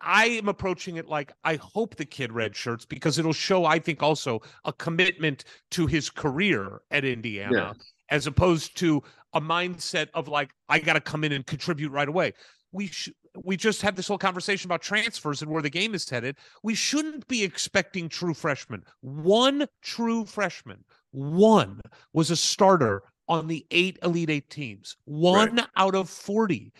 I 0.00 0.26
am 0.26 0.48
approaching 0.48 0.96
it 0.96 1.08
like 1.08 1.32
I 1.44 1.56
hope 1.56 1.96
the 1.96 2.04
kid 2.04 2.32
red 2.32 2.54
shirts 2.54 2.84
because 2.84 3.18
it'll 3.18 3.32
show, 3.32 3.64
I 3.64 3.78
think, 3.78 4.02
also 4.02 4.40
a 4.64 4.72
commitment 4.72 5.44
to 5.72 5.86
his 5.86 6.10
career 6.10 6.82
at 6.90 7.04
Indiana, 7.04 7.52
yeah. 7.52 7.72
as 8.10 8.26
opposed 8.26 8.76
to 8.78 9.02
a 9.32 9.40
mindset 9.40 10.08
of 10.14 10.28
like 10.28 10.50
I 10.68 10.78
got 10.78 10.94
to 10.94 11.00
come 11.00 11.24
in 11.24 11.32
and 11.32 11.46
contribute 11.46 11.90
right 11.90 12.08
away. 12.08 12.34
We 12.72 12.88
sh- 12.88 13.10
we 13.44 13.56
just 13.56 13.82
had 13.82 13.96
this 13.96 14.08
whole 14.08 14.18
conversation 14.18 14.68
about 14.68 14.82
transfers 14.82 15.42
and 15.42 15.50
where 15.50 15.62
the 15.62 15.70
game 15.70 15.94
is 15.94 16.08
headed. 16.08 16.36
We 16.62 16.74
shouldn't 16.74 17.26
be 17.28 17.44
expecting 17.44 18.08
true 18.08 18.34
freshmen. 18.34 18.82
One 19.00 19.66
true 19.82 20.24
freshman, 20.24 20.84
one 21.12 21.80
was 22.12 22.30
a 22.30 22.36
starter 22.36 23.02
on 23.28 23.46
the 23.46 23.64
eight 23.70 23.98
Elite 24.02 24.30
Eight 24.30 24.50
teams. 24.50 24.96
One 25.04 25.56
right. 25.56 25.66
out 25.76 25.94
of 25.94 26.10
forty, 26.10 26.72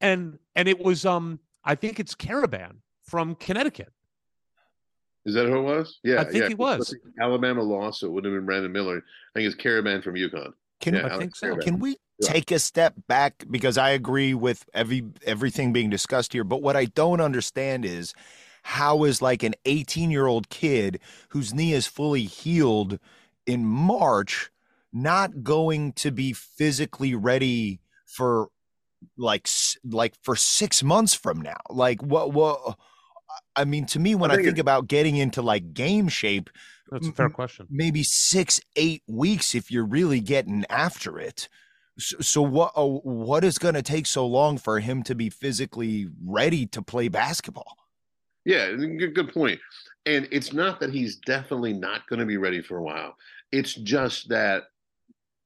and 0.00 0.38
and 0.56 0.68
it 0.68 0.80
was 0.80 1.06
um 1.06 1.38
I 1.64 1.74
think 1.74 2.00
it's 2.00 2.14
Karaban 2.14 2.76
from 3.04 3.34
Connecticut. 3.36 3.92
Is 5.24 5.34
that 5.34 5.46
who 5.46 5.58
it 5.58 5.62
was? 5.62 6.00
Yeah, 6.02 6.20
I 6.20 6.24
think 6.24 6.42
yeah. 6.42 6.48
he 6.48 6.54
was. 6.54 6.92
Alabama 7.20 7.62
lost, 7.62 8.00
so 8.00 8.08
it 8.08 8.10
would 8.10 8.24
have 8.24 8.34
been 8.34 8.44
Brandon 8.44 8.72
Miller. 8.72 8.98
I 8.98 9.38
think 9.38 9.46
it's 9.46 9.62
Karaban 9.62 10.02
from 10.02 10.14
UConn. 10.14 10.52
Can 10.82 10.94
yeah, 10.94 11.06
uh, 11.06 11.14
I 11.14 11.18
think 11.18 11.36
so? 11.36 11.56
Can 11.56 11.78
we 11.78 11.96
take 12.20 12.50
a 12.50 12.58
step 12.58 12.94
back? 13.08 13.44
Because 13.50 13.78
I 13.78 13.90
agree 13.90 14.34
with 14.34 14.66
every 14.74 15.04
everything 15.24 15.72
being 15.72 15.88
discussed 15.88 16.34
here, 16.34 16.44
but 16.44 16.60
what 16.60 16.76
I 16.76 16.86
don't 16.86 17.20
understand 17.20 17.84
is 17.86 18.12
how 18.64 19.04
is 19.04 19.22
like 19.22 19.42
an 19.42 19.54
18 19.64 20.10
year 20.10 20.26
old 20.26 20.50
kid 20.50 21.00
whose 21.30 21.54
knee 21.54 21.72
is 21.72 21.86
fully 21.86 22.24
healed 22.24 22.98
in 23.46 23.64
March 23.64 24.50
not 24.92 25.42
going 25.42 25.92
to 25.94 26.10
be 26.10 26.32
physically 26.32 27.14
ready 27.14 27.80
for 28.04 28.48
like 29.16 29.48
like 29.84 30.14
for 30.22 30.36
six 30.36 30.82
months 30.82 31.14
from 31.14 31.40
now? 31.40 31.60
Like 31.70 32.02
what 32.02 32.32
what 32.32 32.76
I 33.54 33.64
mean, 33.64 33.86
to 33.86 33.98
me, 33.98 34.14
when 34.14 34.30
I 34.30 34.34
think 34.36 34.46
think 34.46 34.58
about 34.58 34.88
getting 34.88 35.16
into 35.16 35.42
like 35.42 35.74
game 35.74 36.08
shape, 36.08 36.50
That's 36.90 37.08
a 37.08 37.12
fair 37.12 37.30
question. 37.30 37.66
maybe 37.70 38.02
six, 38.02 38.60
eight 38.76 39.02
weeks 39.06 39.54
if 39.54 39.70
you're 39.70 39.86
really 39.86 40.20
getting 40.20 40.64
after 40.68 41.18
it. 41.18 41.48
So, 41.98 42.16
so 42.20 42.42
what? 42.42 42.72
Uh, 42.76 42.86
what 42.86 43.44
is 43.44 43.58
going 43.58 43.74
to 43.74 43.82
take 43.82 44.06
so 44.06 44.26
long 44.26 44.58
for 44.58 44.80
him 44.80 45.02
to 45.04 45.14
be 45.14 45.30
physically 45.30 46.08
ready 46.24 46.66
to 46.66 46.82
play 46.82 47.08
basketball? 47.08 47.76
Yeah, 48.44 48.72
good, 48.72 49.14
good 49.14 49.32
point. 49.32 49.60
And 50.04 50.26
it's 50.32 50.52
not 50.52 50.80
that 50.80 50.92
he's 50.92 51.16
definitely 51.16 51.72
not 51.72 52.06
going 52.08 52.18
to 52.18 52.26
be 52.26 52.38
ready 52.38 52.60
for 52.60 52.78
a 52.78 52.82
while. 52.82 53.16
It's 53.52 53.74
just 53.74 54.28
that, 54.30 54.64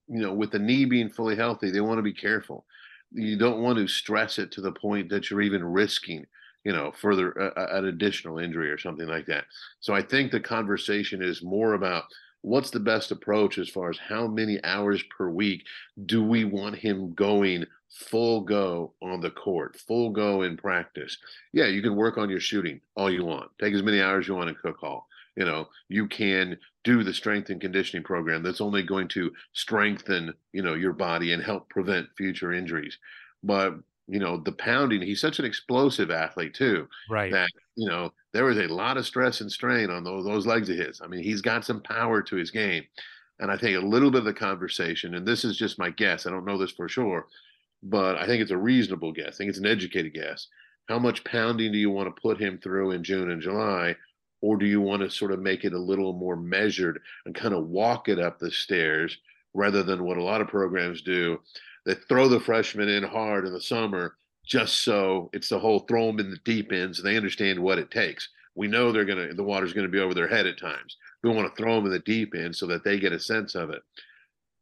you 0.09 0.21
know, 0.21 0.33
with 0.33 0.53
the 0.53 0.59
knee 0.59 0.85
being 0.85 1.11
fully 1.11 1.37
healthy, 1.37 1.71
they 1.71 1.81
want 1.81 1.99
to 1.99 2.03
be 2.03 2.15
careful. 2.15 2.65
You 3.13 3.37
don't 3.37 3.61
want 3.61 3.79
to 3.79 3.87
stress 3.87 4.39
it 4.39 4.51
to 4.53 4.61
the 4.61 4.73
point 4.73 5.11
that 5.11 5.31
you're 5.31 5.43
even 5.43 5.63
risking, 5.63 6.25
you 6.67 6.73
know, 6.73 6.91
further 7.01 7.57
uh, 7.57 7.79
an 7.79 7.85
additional 7.85 8.41
injury 8.41 8.69
or 8.73 8.77
something 8.77 9.07
like 9.07 9.25
that. 9.27 9.45
So 9.79 9.95
I 9.95 10.03
think 10.03 10.33
the 10.33 10.41
conversation 10.41 11.23
is 11.23 11.41
more 11.41 11.75
about 11.75 12.03
what's 12.43 12.71
the 12.71 12.81
best 12.81 13.13
approach 13.13 13.57
as 13.57 13.69
far 13.69 13.89
as 13.89 13.99
how 13.99 14.27
many 14.27 14.59
hours 14.65 15.01
per 15.17 15.29
week 15.31 15.63
do 16.07 16.25
we 16.25 16.45
want 16.45 16.75
him 16.75 17.15
going 17.15 17.65
full 17.89 18.41
go 18.41 18.95
on 19.01 19.21
the 19.21 19.31
court, 19.31 19.77
full 19.87 20.11
go 20.11 20.43
in 20.43 20.57
practice. 20.57 21.17
Yeah, 21.53 21.67
you 21.67 21.83
can 21.83 21.95
work 21.95 22.19
on 22.19 22.29
your 22.29 22.41
shooting 22.41 22.81
all 22.97 23.13
you 23.13 23.25
want. 23.25 23.49
Take 23.61 23.73
as 23.73 23.85
many 23.85 24.01
hours 24.01 24.27
you 24.27 24.35
want 24.35 24.49
in 24.49 24.57
cook 24.57 24.79
hall. 24.79 25.07
You 25.37 25.45
know, 25.45 25.69
you 25.89 26.09
can 26.09 26.59
do 26.83 27.05
the 27.05 27.15
strength 27.15 27.49
and 27.51 27.61
conditioning 27.61 28.03
program 28.03 28.43
that's 28.43 28.61
only 28.61 28.83
going 28.83 29.07
to 29.09 29.31
strengthen, 29.53 30.35
you 30.53 30.63
know, 30.63 30.75
your 30.75 30.95
body 30.95 31.33
and 31.33 31.41
help 31.45 31.69
prevent 31.69 32.09
future 32.17 32.53
injuries. 32.53 32.99
But, 33.45 33.75
you 34.09 34.19
know, 34.21 34.37
the 34.39 34.53
pounding, 34.53 35.03
he's 35.03 35.21
such 35.21 35.39
an 35.39 35.45
explosive 35.45 36.11
athlete 36.11 36.55
too 36.55 36.89
Right. 37.09 37.31
that 37.33 37.49
you 37.77 37.89
know 37.89 38.13
there 38.33 38.45
was 38.45 38.59
a 38.59 38.69
lot 38.69 38.97
of 38.97 39.07
stress 39.07 39.41
and 39.41 39.51
strain 39.51 39.91
on 39.91 40.05
those 40.05 40.25
those 40.25 40.47
legs 40.47 40.69
of 40.71 40.77
his. 40.79 41.01
I 41.01 41.07
mean, 41.09 41.23
he's 41.23 41.43
got 41.43 41.65
some 41.65 41.83
power 41.83 42.23
to 42.23 42.37
his 42.37 42.51
game, 42.51 42.85
and 43.39 43.51
I 43.51 43.57
think 43.57 43.77
a 43.77 43.87
little 43.87 44.11
bit 44.11 44.21
of 44.21 44.25
the 44.27 44.33
conversation, 44.35 45.15
and 45.15 45.27
this 45.27 45.45
is 45.45 45.57
just 45.57 45.79
my 45.79 45.91
guess. 45.91 46.27
I 46.27 46.31
don't 46.31 46.45
know 46.47 46.59
this 46.59 46.71
for 46.73 46.89
sure, 46.89 47.27
but 47.83 48.17
I 48.17 48.27
think 48.27 48.43
it's 48.43 48.51
a 48.51 48.57
reasonable 48.57 49.13
guess. 49.13 49.35
I 49.35 49.39
think 49.39 49.51
it's 49.51 49.59
an 49.59 49.67
educated 49.67 50.15
guess. 50.15 50.49
How 50.89 50.99
much 50.99 51.25
pounding 51.25 51.73
do 51.73 51.79
you 51.79 51.91
want 51.91 52.15
to 52.15 52.21
put 52.21 52.41
him 52.41 52.59
through 52.59 52.93
in 52.93 53.03
June 53.05 53.31
and 53.31 53.43
July? 53.43 53.97
Or 54.43 54.57
do 54.57 54.67
you 54.67 54.81
want 54.81 55.03
to 55.03 55.11
sort 55.11 55.33
of 55.33 55.41
make 55.41 55.65
it 55.65 55.73
a 55.73 55.79
little 55.79 56.13
more 56.13 56.37
measured 56.37 57.01
and 57.25 57.35
kind 57.35 57.55
of 57.55 57.67
walk 57.67 58.09
it 58.09 58.19
up 58.21 58.39
the 58.39 58.51
stairs 58.51 59.19
rather 59.55 59.83
than 59.83 60.05
what 60.05 60.19
a 60.19 60.23
lot 60.23 60.41
of 60.41 60.49
programs 60.49 61.03
do? 61.03 61.41
They 61.87 61.95
throw 61.95 62.29
the 62.29 62.41
freshmen 62.41 62.89
in 62.89 63.05
hard 63.05 63.47
in 63.47 63.53
the 63.53 63.61
summer 63.61 64.17
just 64.45 64.83
so 64.83 65.31
it's 65.33 65.49
the 65.49 65.59
whole 65.59 65.81
throw 65.81 66.09
them 66.09 66.21
in 66.21 66.31
the 66.31 66.39
deep 66.45 66.73
end 66.73 66.95
so 66.95 67.03
they 67.03 67.17
understand 67.17 67.59
what 67.59 67.79
it 67.79 67.91
takes. 67.91 68.29
We 68.57 68.69
know 68.69 68.91
they're 68.91 69.05
gonna 69.05 69.33
the 69.33 69.43
water's 69.43 69.73
gonna 69.73 69.89
be 69.89 70.01
over 70.01 70.15
their 70.15 70.29
head 70.29 70.47
at 70.47 70.59
times. 70.59 70.97
We 71.23 71.31
want 71.31 71.49
to 71.49 71.63
throw 71.63 71.77
them 71.77 71.87
in 71.87 71.93
the 71.93 72.01
deep 72.01 72.35
end 72.35 72.55
so 72.55 72.67
that 72.67 72.85
they 72.85 72.99
get 72.99 73.13
a 73.13 73.21
sense 73.21 73.55
of 73.55 73.71
it. 73.71 73.83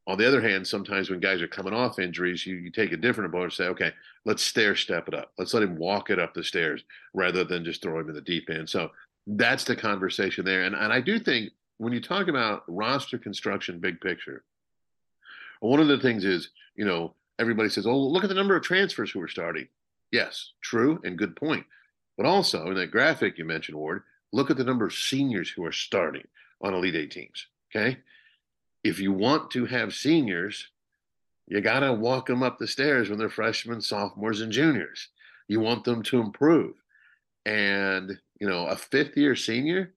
On 0.07 0.19
the 0.19 0.29
other 0.29 0.43
hand, 0.43 0.67
sometimes 0.67 1.09
when 1.09 1.21
guys 1.21 1.41
are 1.41 1.49
coming 1.49 1.73
off 1.73 1.99
injuries, 1.99 2.47
you, 2.47 2.57
you 2.57 2.71
take 2.71 2.93
a 2.93 2.97
different 2.97 3.29
approach. 3.29 3.59
and 3.59 3.67
Say, 3.67 3.67
okay, 3.69 3.93
let's 4.27 4.43
stair 4.43 4.77
step 4.77 5.09
it 5.09 5.15
up. 5.15 5.33
Let's 5.39 5.55
let 5.55 5.63
him 5.63 5.77
walk 5.77 6.11
it 6.11 6.19
up 6.19 6.35
the 6.35 6.45
stairs 6.45 6.83
rather 7.15 7.43
than 7.43 7.65
just 7.65 7.81
throw 7.81 8.01
him 8.01 8.09
in 8.11 8.15
the 8.15 8.21
deep 8.21 8.51
end. 8.51 8.69
So 8.69 8.91
that's 9.27 9.65
the 9.65 9.77
conversation 9.77 10.45
there. 10.45 10.65
And 10.65 10.75
and 10.75 10.93
I 10.93 11.01
do 11.01 11.19
think 11.19 11.53
when 11.79 11.93
you 11.93 12.01
talk 12.01 12.29
about 12.29 12.65
roster 12.69 13.19
construction, 13.19 13.81
big 13.81 14.01
picture, 14.01 14.45
one 15.69 15.81
of 15.81 15.89
the 15.89 15.99
things 15.99 16.25
is, 16.25 16.51
you 16.77 16.85
know, 16.85 17.15
everybody 17.39 17.69
says, 17.69 17.87
oh, 17.87 17.97
look 17.97 18.25
at 18.25 18.29
the 18.29 18.35
number 18.35 18.57
of 18.57 18.63
transfers 18.63 19.11
who 19.11 19.21
are 19.21 19.29
starting. 19.29 19.69
Yes, 20.13 20.53
true 20.61 21.01
and 21.05 21.19
good 21.19 21.37
point. 21.37 21.65
But 22.17 22.27
also 22.27 22.69
in 22.69 22.75
that 22.75 22.91
graphic 22.91 23.39
you 23.39 23.45
mentioned, 23.45 23.77
Ward, 23.77 24.03
look 24.33 24.51
at 24.51 24.57
the 24.57 24.65
number 24.65 24.87
of 24.87 24.95
seniors 24.95 25.51
who 25.51 25.65
are 25.65 25.73
starting 25.73 26.27
on 26.61 26.75
Elite 26.75 26.95
Eight 26.95 27.11
teams. 27.11 27.47
Okay. 27.75 27.99
If 28.83 29.01
you 29.01 29.13
want 29.13 29.51
to 29.53 29.67
have 29.67 29.95
seniors, 29.95 30.69
you 31.47 31.61
got 31.61 31.81
to 31.81 31.93
walk 31.93 32.27
them 32.27 32.43
up 32.43 32.59
the 32.59 32.67
stairs 32.67 33.09
when 33.09 33.19
they're 33.19 33.29
freshmen, 33.29 33.81
sophomores, 33.81 34.41
and 34.41 34.53
juniors. 34.53 35.09
You 35.49 35.61
want 35.61 35.85
them 35.85 36.03
to 36.05 36.21
improve. 36.21 36.75
And, 37.47 38.19
you 38.41 38.49
know, 38.49 38.67
a 38.67 38.77
fifth 38.77 39.17
year 39.17 39.37
senior 39.37 39.95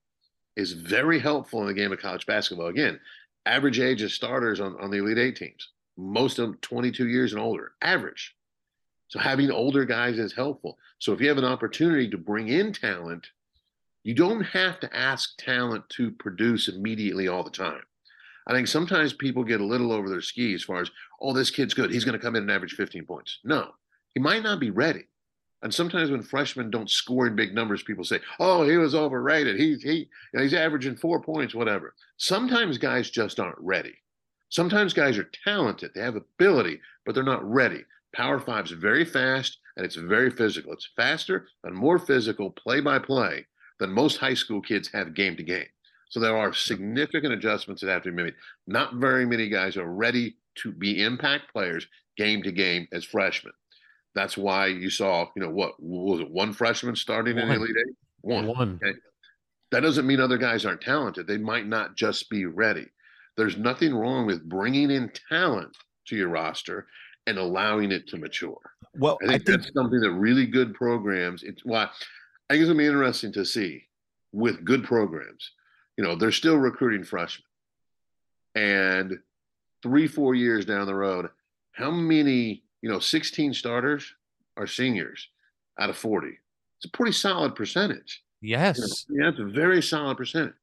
is 0.56 0.74
very 0.74 1.20
helpful 1.20 1.62
in 1.62 1.68
the 1.68 1.74
game 1.74 1.92
of 1.92 2.00
college 2.00 2.26
basketball. 2.26 2.68
Again, 2.68 3.00
average 3.48 3.80
age 3.80 4.02
of 4.02 4.12
starters 4.12 4.60
on, 4.60 4.76
on 4.80 4.92
the 4.92 4.98
Elite 4.98 5.18
Eight 5.18 5.36
teams, 5.36 5.70
most 5.98 6.40
of 6.40 6.48
them 6.48 6.58
22 6.62 7.08
years 7.08 7.34
and 7.34 7.42
older, 7.42 7.74
average. 7.82 8.36
So 9.08 9.20
having 9.20 9.52
older 9.52 9.86
guys 9.86 10.20
is 10.20 10.34
helpful. 10.34 10.78
So 11.00 11.14
if 11.14 11.22
you 11.22 11.30
have 11.30 11.38
an 11.38 11.46
opportunity 11.46 12.10
to 12.10 12.18
bring 12.18 12.50
in 12.50 12.74
talent, 12.74 13.28
you 14.04 14.14
don't 14.14 14.42
have 14.42 14.80
to 14.82 14.96
ask 14.96 15.38
talent 15.38 15.88
to 15.90 16.12
produce 16.12 16.68
immediately 16.68 17.28
all 17.28 17.44
the 17.44 17.50
time. 17.50 17.82
I 18.48 18.54
think 18.54 18.68
sometimes 18.68 19.12
people 19.12 19.44
get 19.44 19.60
a 19.60 19.66
little 19.66 19.92
over 19.92 20.10
their 20.10 20.22
ski 20.22 20.54
as 20.54 20.64
far 20.64 20.80
as, 20.80 20.90
oh, 21.22 21.34
this 21.34 21.52
kid's 21.52 21.74
good. 21.74 21.92
He's 21.92 22.06
going 22.06 22.18
to 22.18 22.24
come 22.24 22.36
in 22.36 22.44
and 22.44 22.52
average 22.52 22.74
15 22.74 23.06
points. 23.06 23.40
No, 23.44 23.72
he 24.14 24.22
might 24.22 24.44
not 24.44 24.60
be 24.60 24.70
ready. 24.70 25.08
And 25.64 25.74
sometimes 25.74 26.12
when 26.12 26.22
freshmen 26.22 26.70
don't 26.70 26.90
score 26.90 27.28
in 27.28 27.36
big 27.36 27.54
numbers, 27.54 27.82
people 27.82 28.04
say, 28.04 28.20
"Oh, 28.40 28.68
he 28.68 28.78
was 28.78 28.94
overrated. 28.94 29.60
He 29.60 29.76
he, 29.76 29.94
you 29.94 30.06
know, 30.34 30.44
he's 30.44 30.54
averaging 30.54 30.96
four 30.98 31.22
points, 31.22 31.56
whatever." 31.56 31.96
Sometimes 32.18 32.78
guys 32.78 33.10
just 33.10 33.40
aren't 33.40 33.58
ready. 33.60 33.96
Sometimes 34.50 34.94
guys 34.94 35.18
are 35.18 35.30
talented, 35.44 35.92
they 35.94 36.02
have 36.02 36.16
ability, 36.16 36.80
but 37.06 37.14
they're 37.14 37.24
not 37.24 37.44
ready. 37.50 37.84
Power 38.14 38.40
Five's 38.40 38.72
very 38.72 39.04
fast 39.04 39.58
and 39.76 39.86
it's 39.86 39.96
very 39.96 40.32
physical. 40.32 40.74
It's 40.74 40.90
faster 40.96 41.48
and 41.64 41.76
more 41.76 42.00
physical, 42.00 42.52
play 42.52 42.80
by 42.80 43.00
play, 43.00 43.46
than 43.80 43.92
most 43.92 44.18
high 44.18 44.34
school 44.34 44.62
kids 44.62 44.90
have 44.94 45.14
game 45.14 45.36
to 45.36 45.44
game. 45.44 45.68
So 46.10 46.20
there 46.20 46.38
are 46.38 46.54
significant 46.54 47.34
adjustments 47.34 47.82
that 47.82 47.90
have 47.90 48.04
to 48.04 48.12
be 48.12 48.24
made. 48.24 48.36
Not 48.66 48.96
very 48.96 49.26
many 49.26 49.50
guys 49.50 49.76
are 49.76 49.92
ready 49.92 50.38
to 50.56 50.72
be 50.72 51.04
impact 51.04 51.52
players 51.52 51.86
game 52.16 52.42
to 52.44 52.52
game 52.52 52.88
as 52.92 53.04
freshmen. 53.04 53.54
That's 54.18 54.36
why 54.36 54.66
you 54.66 54.90
saw, 54.90 55.28
you 55.36 55.44
know, 55.44 55.52
what 55.52 55.74
was 55.80 56.22
it, 56.22 56.32
one 56.32 56.52
freshman 56.52 56.96
starting 56.96 57.38
in 57.38 57.48
the 57.48 57.54
One. 57.54 57.62
Elite 57.62 57.76
Eight? 57.88 57.96
One. 58.22 58.48
One. 58.48 58.80
Okay. 58.84 58.98
That 59.70 59.82
doesn't 59.82 60.08
mean 60.08 60.20
other 60.20 60.40
guys 60.40 60.66
aren't 60.66 60.82
talented. 60.82 61.28
They 61.28 61.38
might 61.38 61.68
not 61.68 61.96
just 61.96 62.28
be 62.28 62.46
ready. 62.46 62.88
There's 63.36 63.58
nothing 63.58 63.94
wrong 63.94 64.26
with 64.26 64.50
bringing 64.50 64.90
in 64.90 65.12
talent 65.30 65.78
to 66.08 66.16
your 66.16 66.30
roster 66.30 66.88
and 67.28 67.38
allowing 67.38 67.92
it 67.92 68.08
to 68.08 68.18
mature. 68.18 68.58
Well, 68.96 69.20
I 69.22 69.26
I 69.26 69.28
think, 69.28 69.46
think 69.46 69.62
that's 69.62 69.74
something 69.76 70.00
that 70.00 70.12
really 70.12 70.48
good 70.48 70.74
programs. 70.74 71.44
It's 71.44 71.64
why 71.64 71.84
I 71.84 72.54
think 72.54 72.62
it's 72.62 72.70
gonna 72.70 72.80
be 72.80 72.88
interesting 72.88 73.32
to 73.34 73.46
see 73.46 73.84
with 74.32 74.66
good 74.66 74.84
programs. 74.84 75.52
You 75.96 76.04
know, 76.04 76.16
they're 76.16 76.32
still 76.32 76.58
recruiting 76.58 77.04
freshmen, 77.04 77.46
and 78.56 79.20
three, 79.84 80.08
four 80.08 80.34
years 80.34 80.66
down 80.66 80.88
the 80.88 80.96
road, 80.96 81.30
how 81.74 81.92
many 81.92 82.64
you 82.82 82.90
know, 82.90 83.00
16 83.00 83.54
starters 83.54 84.14
are 84.56 84.68
seniors 84.68 85.30
out 85.80 85.90
of 85.90 85.98
40? 85.98 86.28
It's 86.78 86.86
a 86.86 86.98
pretty 86.98 87.12
solid 87.12 87.56
percentage. 87.56 88.24
Yes. 88.42 89.06
You 89.10 89.20
know, 89.20 89.26
yeah, 89.26 89.32
it's 89.32 89.40
a 89.40 89.46
very 89.46 89.82
solid 89.82 90.18
percentage. 90.18 90.54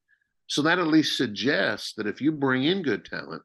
So 0.47 0.63
that 0.63 0.79
at 0.79 0.87
least 0.87 1.17
suggests 1.17 1.95
that 1.95 2.07
if 2.07 2.21
you 2.21 2.31
bring 2.31 2.65
in 2.65 2.83
good 2.83 3.05
talent, 3.05 3.43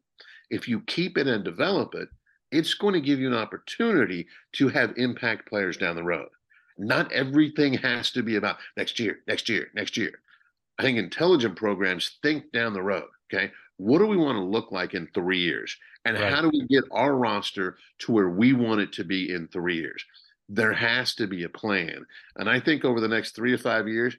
if 0.50 0.68
you 0.68 0.82
keep 0.82 1.18
it 1.18 1.28
and 1.28 1.44
develop 1.44 1.96
it, 1.96 2.10
it's 2.52 2.74
going 2.74 2.94
to 2.94 3.02
give 3.02 3.20
you 3.20 3.28
an 3.28 3.36
opportunity 3.36 4.28
to 4.54 4.70
have 4.70 4.94
impact 4.98 5.48
players 5.48 5.78
down 5.78 5.96
the 5.96 6.04
road. 6.04 6.30
Not 6.78 7.12
everything 7.12 7.74
has 7.74 8.12
to 8.12 8.24
be 8.24 8.36
about 8.38 8.58
next 8.78 9.00
year, 9.00 9.20
next 9.28 9.50
year, 9.50 9.68
next 9.76 9.98
year. 9.98 10.12
I 10.78 10.84
think 10.84 10.98
intelligent 10.98 11.56
programs 11.56 12.18
think 12.24 12.52
down 12.52 12.74
the 12.74 12.82
road. 12.82 13.08
Okay. 13.32 13.52
What 13.80 14.00
do 14.00 14.08
we 14.08 14.18
want 14.18 14.36
to 14.36 14.44
look 14.44 14.74
like 14.74 14.94
in 14.94 15.08
three 15.08 15.40
years? 15.40 15.78
And 16.04 16.18
Right. 16.18 16.34
how 16.34 16.42
do 16.42 16.50
we 16.50 16.68
get 16.68 16.84
our 16.92 17.16
roster 17.16 17.78
to 18.00 18.12
where 18.12 18.28
we 18.28 18.52
want 18.52 18.82
it 18.82 18.92
to 18.94 19.06
be 19.06 19.32
in 19.32 19.48
three 19.48 19.78
years? 19.78 20.04
There 20.50 20.74
has 20.74 21.16
to 21.16 21.28
be 21.28 21.44
a 21.44 21.50
plan. 21.50 22.06
And 22.36 22.50
I 22.50 22.60
think 22.60 22.84
over 22.84 23.00
the 23.00 23.08
next 23.08 23.38
three 23.38 23.52
to 23.52 23.58
five 23.58 23.88
years, 23.88 24.18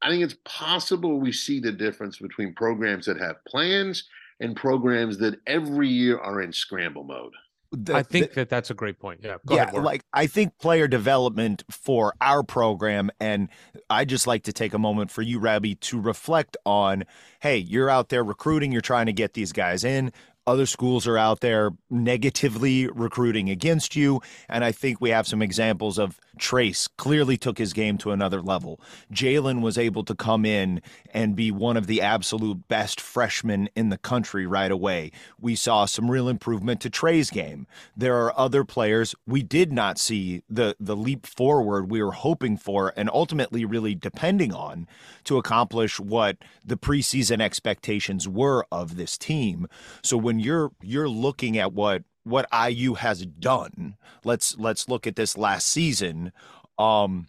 I 0.00 0.08
think 0.08 0.22
it's 0.22 0.38
possible 0.44 1.20
we 1.20 1.32
see 1.32 1.60
the 1.60 1.70
difference 1.72 2.16
between 2.16 2.54
programs 2.54 3.04
that 3.06 3.18
have 3.18 3.44
plans 3.44 4.08
and 4.40 4.56
programs 4.56 5.18
that 5.18 5.38
every 5.46 5.88
year 5.88 6.18
are 6.18 6.40
in 6.40 6.52
scramble 6.52 7.04
mode. 7.04 7.34
The- 7.72 7.94
I 7.94 8.02
think 8.02 8.30
the- 8.30 8.34
that 8.36 8.48
that's 8.48 8.70
a 8.70 8.74
great 8.74 8.98
point. 8.98 9.20
Yeah. 9.22 9.36
Go 9.44 9.56
yeah, 9.56 9.64
ahead, 9.64 9.82
like 9.82 10.02
I 10.12 10.26
think 10.26 10.58
player 10.58 10.88
development 10.88 11.64
for 11.70 12.14
our 12.20 12.42
program, 12.42 13.10
and 13.20 13.48
I 13.90 14.04
just 14.04 14.26
like 14.26 14.44
to 14.44 14.52
take 14.52 14.74
a 14.74 14.78
moment 14.78 15.10
for 15.10 15.22
you, 15.22 15.38
Rabby, 15.38 15.74
to 15.76 16.00
reflect 16.00 16.56
on. 16.64 17.04
Hey, 17.40 17.58
you're 17.58 17.90
out 17.90 18.08
there 18.08 18.24
recruiting. 18.24 18.72
You're 18.72 18.80
trying 18.80 19.06
to 19.06 19.12
get 19.12 19.34
these 19.34 19.52
guys 19.52 19.84
in. 19.84 20.12
Other 20.46 20.66
schools 20.66 21.06
are 21.06 21.18
out 21.18 21.40
there 21.40 21.70
negatively 21.90 22.86
recruiting 22.86 23.50
against 23.50 23.96
you. 23.96 24.20
And 24.48 24.64
I 24.64 24.72
think 24.72 25.00
we 25.00 25.10
have 25.10 25.26
some 25.26 25.42
examples 25.42 25.98
of 25.98 26.20
Trayce 26.38 26.88
clearly 26.98 27.36
took 27.36 27.58
his 27.58 27.72
game 27.72 27.98
to 27.98 28.10
another 28.10 28.42
level. 28.42 28.80
Jalen 29.12 29.60
was 29.62 29.78
able 29.78 30.04
to 30.04 30.14
come 30.14 30.44
in 30.44 30.82
and 31.12 31.34
be 31.34 31.50
one 31.50 31.76
of 31.76 31.86
the 31.86 32.02
absolute 32.02 32.68
best 32.68 33.00
freshmen 33.00 33.68
in 33.74 33.88
the 33.88 33.98
country 33.98 34.46
right 34.46 34.70
away. 34.70 35.12
We 35.40 35.56
saw 35.56 35.86
some 35.86 36.10
real 36.10 36.28
improvement 36.28 36.80
to 36.82 36.90
Trey's 36.90 37.30
game. 37.30 37.66
There 37.96 38.16
are 38.16 38.38
other 38.38 38.64
players 38.64 39.14
we 39.26 39.42
did 39.42 39.72
not 39.72 39.98
see 39.98 40.42
the 40.48 40.76
the 40.78 40.96
leap 40.96 41.26
forward 41.26 41.90
we 41.90 42.02
were 42.02 42.12
hoping 42.12 42.56
for 42.56 42.92
and 42.96 43.10
ultimately 43.12 43.64
really 43.64 43.94
depending 43.94 44.52
on 44.52 44.86
to 45.24 45.38
accomplish 45.38 45.98
what 45.98 46.36
the 46.64 46.76
preseason 46.76 47.40
expectations 47.40 48.28
were 48.28 48.66
of 48.70 48.96
this 48.96 49.16
team. 49.16 49.66
So 50.02 50.16
when 50.16 50.35
you're 50.40 50.70
you're 50.82 51.08
looking 51.08 51.58
at 51.58 51.72
what 51.72 52.04
what 52.24 52.48
IU 52.52 52.94
has 52.94 53.24
done, 53.24 53.96
let's 54.24 54.56
let's 54.58 54.88
look 54.88 55.06
at 55.06 55.16
this 55.16 55.36
last 55.36 55.66
season. 55.66 56.32
Um, 56.78 57.28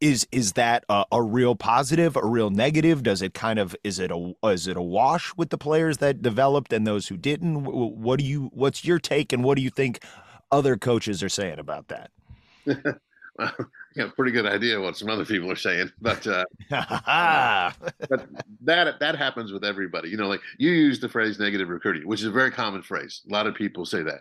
is 0.00 0.26
is 0.32 0.52
that 0.54 0.84
a, 0.88 1.04
a, 1.12 1.22
real 1.22 1.54
positive, 1.54 2.16
a 2.16 2.26
real 2.26 2.50
negative? 2.50 3.02
Does 3.02 3.22
it 3.22 3.34
kind 3.34 3.58
of 3.58 3.76
is 3.84 3.98
it 3.98 4.10
a 4.10 4.34
is 4.44 4.66
it 4.66 4.76
a 4.76 4.82
wash 4.82 5.32
with 5.36 5.50
the 5.50 5.58
players 5.58 5.98
that 5.98 6.22
developed 6.22 6.72
and 6.72 6.86
those 6.86 7.08
who 7.08 7.16
didn't? 7.16 7.64
What 7.64 8.18
do 8.18 8.24
you 8.24 8.50
what's 8.52 8.84
your 8.84 8.98
take 8.98 9.32
and 9.32 9.44
what 9.44 9.56
do 9.56 9.62
you 9.62 9.70
think 9.70 10.02
other 10.50 10.76
coaches 10.76 11.22
are 11.22 11.28
saying 11.28 11.58
about 11.58 11.88
that? 11.88 12.10
well, 13.38 13.52
yeah, 13.96 14.08
pretty 14.14 14.32
good 14.32 14.46
idea 14.46 14.80
what 14.80 14.96
some 14.96 15.10
other 15.10 15.24
people 15.24 15.50
are 15.50 15.56
saying, 15.56 15.90
but 16.00 16.24
uh, 16.26 16.44
but 16.70 18.28
that 18.62 19.00
that 19.00 19.16
happens 19.16 19.52
with 19.52 19.64
everybody. 19.64 20.08
You 20.08 20.16
know, 20.16 20.28
like 20.28 20.40
you 20.58 20.70
use 20.70 21.00
the 21.00 21.08
phrase 21.08 21.38
negative 21.38 21.68
recruiting, 21.68 22.06
which 22.06 22.20
is 22.20 22.26
a 22.26 22.32
very 22.32 22.50
common 22.50 22.82
phrase. 22.82 23.22
A 23.28 23.32
lot 23.32 23.46
of 23.46 23.54
people 23.54 23.84
say 23.84 24.02
that. 24.02 24.20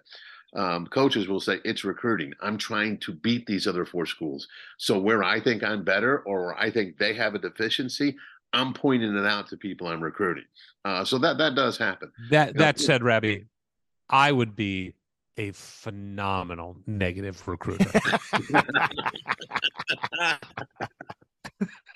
Um, 0.56 0.86
coaches 0.86 1.28
will 1.28 1.40
say 1.40 1.60
it's 1.66 1.84
recruiting. 1.84 2.34
I'm 2.40 2.60
trying 2.60 3.00
to 3.00 3.12
beat 3.12 3.48
these 3.48 3.66
other 3.66 3.86
four 3.86 4.06
schools. 4.06 4.48
So 4.78 5.00
where 5.00 5.24
I 5.24 5.40
think 5.40 5.64
I'm 5.64 5.84
better 5.84 6.20
or 6.20 6.46
where 6.46 6.60
I 6.60 6.70
think 6.70 7.00
they 7.00 7.16
have 7.16 7.34
a 7.34 7.40
deficiency, 7.40 8.16
I'm 8.54 8.72
pointing 8.72 9.16
it 9.16 9.26
out 9.26 9.48
to 9.50 9.58
people 9.58 9.88
I'm 9.88 10.04
recruiting. 10.04 10.46
Uh, 10.86 11.04
so 11.06 11.18
that 11.20 11.40
that 11.40 11.56
does 11.56 11.78
happen. 11.78 12.12
That 12.30 12.56
that 12.58 12.78
know, 12.78 12.86
said, 12.86 13.04
Rabby, 13.04 13.46
I 14.10 14.32
would 14.32 14.56
be 14.56 14.94
a 15.38 15.52
phenomenal 15.52 16.78
negative 16.86 17.48
recruiter. 17.48 17.90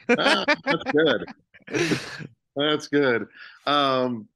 that's 0.08 0.84
good. 0.92 1.26
That's 2.56 2.88
good. 2.88 3.28
Um, 3.66 4.28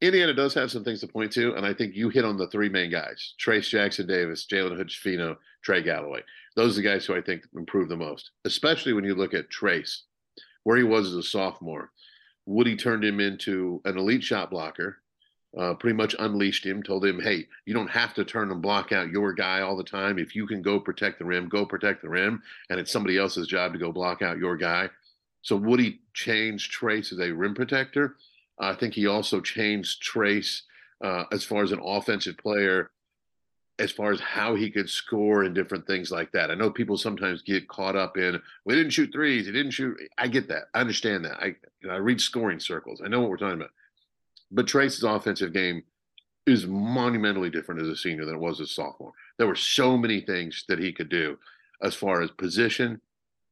Indiana 0.00 0.32
does 0.32 0.54
have 0.54 0.70
some 0.70 0.84
things 0.84 1.00
to 1.00 1.08
point 1.08 1.32
to, 1.32 1.54
and 1.54 1.66
I 1.66 1.74
think 1.74 1.94
you 1.94 2.08
hit 2.08 2.24
on 2.24 2.36
the 2.36 2.48
three 2.48 2.68
main 2.68 2.90
guys: 2.90 3.34
Trayce 3.38 3.68
Jackson 3.68 4.06
Davis, 4.06 4.46
Jalen 4.46 4.76
Hood 4.76 5.36
Trey 5.62 5.82
Galloway. 5.82 6.20
Those 6.56 6.78
are 6.78 6.82
the 6.82 6.88
guys 6.88 7.04
who 7.04 7.14
I 7.14 7.20
think 7.20 7.46
improved 7.54 7.90
the 7.90 7.96
most, 7.96 8.30
especially 8.44 8.92
when 8.92 9.04
you 9.04 9.14
look 9.14 9.34
at 9.34 9.50
Trayce, 9.50 10.00
where 10.64 10.76
he 10.76 10.84
was 10.84 11.08
as 11.08 11.14
a 11.14 11.22
sophomore. 11.22 11.90
Woody 12.46 12.76
turned 12.76 13.04
him 13.04 13.20
into 13.20 13.80
an 13.84 13.98
elite 13.98 14.24
shot 14.24 14.50
blocker 14.50 14.96
uh, 15.58 15.74
pretty 15.74 15.96
much 15.96 16.14
unleashed 16.18 16.64
him, 16.64 16.82
told 16.82 17.04
him, 17.04 17.20
hey, 17.20 17.46
you 17.66 17.74
don't 17.74 17.90
have 17.90 18.14
to 18.14 18.24
turn 18.24 18.50
and 18.52 18.62
block 18.62 18.92
out 18.92 19.10
your 19.10 19.32
guy 19.32 19.60
all 19.62 19.76
the 19.76 19.82
time. 19.82 20.18
If 20.18 20.36
you 20.36 20.46
can 20.46 20.62
go 20.62 20.78
protect 20.78 21.18
the 21.18 21.24
rim, 21.24 21.48
go 21.48 21.66
protect 21.66 22.02
the 22.02 22.08
rim. 22.08 22.42
And 22.68 22.78
it's 22.78 22.92
somebody 22.92 23.18
else's 23.18 23.48
job 23.48 23.72
to 23.72 23.78
go 23.78 23.92
block 23.92 24.22
out 24.22 24.38
your 24.38 24.56
guy. 24.56 24.90
So 25.42 25.56
Woody 25.56 26.00
changed 26.14 26.72
Trayce 26.72 27.12
as 27.12 27.18
a 27.18 27.32
rim 27.32 27.54
protector. 27.54 28.16
I 28.58 28.74
think 28.74 28.94
he 28.94 29.06
also 29.06 29.40
changed 29.40 30.02
Trayce 30.02 30.62
uh, 31.02 31.24
as 31.32 31.44
far 31.44 31.62
as 31.62 31.72
an 31.72 31.80
offensive 31.82 32.36
player, 32.36 32.90
as 33.78 33.90
far 33.90 34.12
as 34.12 34.20
how 34.20 34.54
he 34.54 34.70
could 34.70 34.90
score 34.90 35.42
and 35.44 35.54
different 35.54 35.86
things 35.86 36.12
like 36.12 36.30
that. 36.32 36.50
I 36.50 36.54
know 36.54 36.70
people 36.70 36.98
sometimes 36.98 37.40
get 37.42 37.66
caught 37.68 37.96
up 37.96 38.18
in, 38.18 38.40
we 38.66 38.74
didn't 38.74 38.90
shoot 38.90 39.10
threes, 39.10 39.46
he 39.46 39.52
didn't 39.52 39.72
shoot. 39.72 39.96
I 40.18 40.28
get 40.28 40.46
that. 40.48 40.64
I 40.74 40.80
understand 40.80 41.24
that. 41.24 41.38
I, 41.40 41.56
I 41.90 41.96
read 41.96 42.20
scoring 42.20 42.60
circles. 42.60 43.00
I 43.02 43.08
know 43.08 43.20
what 43.20 43.30
we're 43.30 43.38
talking 43.38 43.60
about. 43.60 43.70
But 44.50 44.66
Trayce's 44.66 45.04
offensive 45.04 45.52
game 45.52 45.82
is 46.46 46.66
monumentally 46.66 47.50
different 47.50 47.80
as 47.80 47.88
a 47.88 47.96
senior 47.96 48.24
than 48.24 48.34
it 48.34 48.40
was 48.40 48.60
as 48.60 48.70
a 48.70 48.72
sophomore. 48.72 49.12
There 49.38 49.46
were 49.46 49.54
so 49.54 49.96
many 49.96 50.20
things 50.20 50.64
that 50.68 50.78
he 50.78 50.92
could 50.92 51.08
do 51.08 51.38
as 51.82 51.94
far 51.94 52.22
as 52.22 52.30
position, 52.30 53.00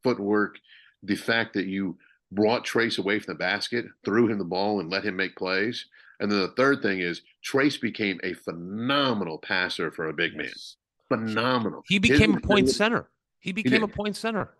footwork, 0.02 0.58
the 1.02 1.14
fact 1.14 1.54
that 1.54 1.66
you 1.66 1.96
brought 2.32 2.64
Trayce 2.64 2.98
away 2.98 3.18
from 3.18 3.34
the 3.34 3.38
basket, 3.38 3.86
threw 4.04 4.28
him 4.28 4.38
the 4.38 4.44
ball, 4.44 4.80
and 4.80 4.90
let 4.90 5.04
him 5.04 5.16
make 5.16 5.36
plays. 5.36 5.86
And 6.20 6.30
then 6.30 6.40
the 6.40 6.48
third 6.48 6.82
thing 6.82 7.00
is 7.00 7.22
Trayce 7.44 7.80
became 7.80 8.20
a 8.22 8.34
phenomenal 8.34 9.38
passer 9.38 9.90
for 9.90 10.08
a 10.08 10.12
big 10.12 10.32
yes. 10.34 10.76
man. 11.08 11.26
Phenomenal. 11.26 11.82
He 11.86 11.98
became 11.98 12.34
His, 12.34 12.42
a 12.42 12.46
point 12.46 12.68
center. 12.68 13.08
He 13.38 13.52
became 13.52 13.80
he 13.80 13.84
a 13.84 13.88
point 13.88 14.16
center. 14.16 14.50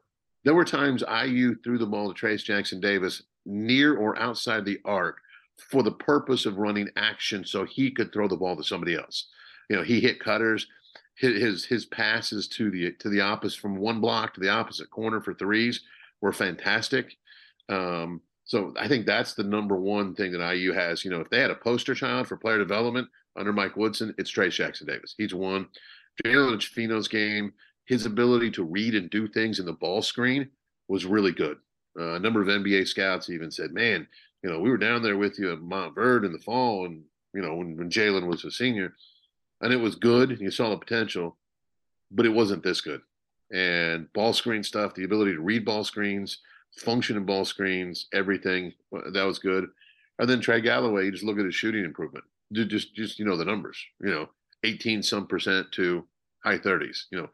There 0.44 0.55
were 0.55 0.65
times 0.65 1.02
IU 1.02 1.56
threw 1.56 1.78
the 1.78 1.86
ball 1.86 2.12
to 2.12 2.19
Trayce 2.19 2.44
Jackson 2.44 2.81
Davis 2.81 3.23
near 3.44 3.97
or 3.97 4.19
outside 4.19 4.65
the 4.65 4.78
arc 4.85 5.19
for 5.59 5.82
the 5.82 5.93
purpose 5.93 6.47
of 6.47 6.59
running 6.59 6.89
action 6.97 7.44
so 7.44 7.64
he 7.64 7.90
could 7.90 8.12
throw 8.12 8.28
the 8.28 8.36
ball 8.36 8.56
to 8.56 8.64
somebody 8.64 8.94
else. 8.94 9.26
You 9.68 9.76
know, 9.76 9.82
he 9.82 10.01
hit 10.01 10.20
cutters, 10.20 10.66
his 11.16 11.64
his 11.64 11.85
passes 11.85 12.47
to 12.48 12.70
the 12.70 12.93
to 12.93 13.09
the 13.09 13.20
opposite 13.20 13.60
from 13.60 13.76
one 13.76 14.01
block 14.01 14.35
to 14.35 14.40
the 14.40 14.48
opposite 14.48 14.90
corner 14.90 15.20
for 15.20 15.35
threes 15.35 15.82
were 16.20 16.32
fantastic. 16.32 17.16
Um, 17.68 18.20
so 18.44 18.72
I 18.78 18.89
think 18.89 19.05
that's 19.05 19.35
the 19.35 19.43
number 19.43 19.76
one 19.76 20.14
thing 20.14 20.32
that 20.32 20.55
IU 20.55 20.72
has. 20.72 21.05
You 21.05 21.10
know, 21.10 21.20
if 21.20 21.28
they 21.28 21.40
had 21.40 21.51
a 21.51 21.56
poster 21.56 21.94
child 21.94 22.28
for 22.28 22.36
player 22.36 22.59
development 22.59 23.09
under 23.36 23.52
Mike 23.52 23.76
Woodson, 23.76 24.14
it's 24.16 24.32
Trayce 24.32 24.52
Jackson 24.52 24.86
Davis. 24.86 25.14
He's 25.18 25.35
one. 25.35 25.68
Jalen 26.24 26.62
Fino's 26.62 27.09
game, 27.09 27.52
his 27.85 28.06
ability 28.06 28.51
to 28.52 28.64
read 28.64 28.94
and 28.94 29.10
do 29.10 29.28
things 29.28 29.60
in 29.60 29.66
the 29.66 29.72
ball 29.72 30.02
screen 30.02 30.48
was 30.88 31.04
really 31.04 31.32
good. 31.32 31.59
Uh, 31.98 32.14
a 32.14 32.19
number 32.19 32.40
of 32.40 32.48
NBA 32.48 32.87
scouts 32.87 33.28
even 33.28 33.51
said, 33.51 33.72
"Man, 33.72 34.06
you 34.43 34.51
know, 34.51 34.61
we 34.61 34.71
were 34.71 34.79
down 34.79 35.03
there 35.03 35.17
with 35.17 35.39
you 35.39 35.53
at 35.53 35.59
Montverde 35.59 36.27
in 36.27 36.33
the 36.33 36.39
fall, 36.39 36.87
and 36.87 37.03
you 37.35 37.43
know, 37.43 37.55
when, 37.57 37.77
when 37.77 37.91
Jalen 37.91 38.27
was 38.27 38.45
a 38.45 38.51
senior, 38.51 38.95
and 39.61 39.73
it 39.73 39.77
was 39.77 39.97
good. 39.97 40.41
You 40.41 40.51
saw 40.51 40.71
the 40.71 40.77
potential, 40.77 41.37
but 42.11 42.27
it 42.27 42.31
wasn't 42.31 42.63
this 42.63 42.81
good. 42.81 43.01
And 43.53 44.13
ball 44.13 44.33
screen 44.33 44.63
stuff, 44.63 44.95
the 44.95 45.05
ability 45.05 45.33
to 45.33 45.41
read 45.41 45.65
ball 45.65 45.85
screens, 45.85 46.39
function 46.77 47.17
in 47.17 47.25
ball 47.25 47.45
screens, 47.45 48.07
everything 48.13 48.73
uh, 48.95 49.11
that 49.13 49.25
was 49.25 49.39
good. 49.39 49.69
And 50.19 50.29
then 50.29 50.41
Trey 50.41 50.61
Galloway, 50.61 51.07
you 51.07 51.13
just 51.13 51.25
look 51.25 51.39
at 51.39 51.45
his 51.45 51.55
shooting 51.55 51.85
improvement. 51.85 52.25
Just, 52.53 52.95
just 52.95 53.19
you 53.19 53.25
know, 53.25 53.37
the 53.37 53.45
numbers. 53.45 53.79
You 54.01 54.11
know, 54.11 54.29
eighteen 54.65 55.03
some 55.03 55.27
percent 55.27 55.71
to 55.73 56.07
high 56.45 56.59
thirties. 56.59 57.07
You 57.11 57.23
know, 57.23 57.31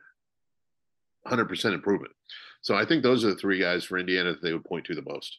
hundred 1.26 1.48
percent 1.48 1.74
improvement. 1.74 2.12
So 2.62 2.74
I 2.74 2.84
think 2.84 3.02
those 3.02 3.24
are 3.24 3.28
the 3.28 3.36
three 3.36 3.60
guys 3.60 3.84
for 3.84 3.98
Indiana 3.98 4.32
that 4.32 4.42
they 4.42 4.52
would 4.52 4.64
point 4.64 4.86
to 4.86 4.94
the 4.94 5.02
most. 5.02 5.38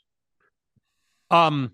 Um, 1.32 1.72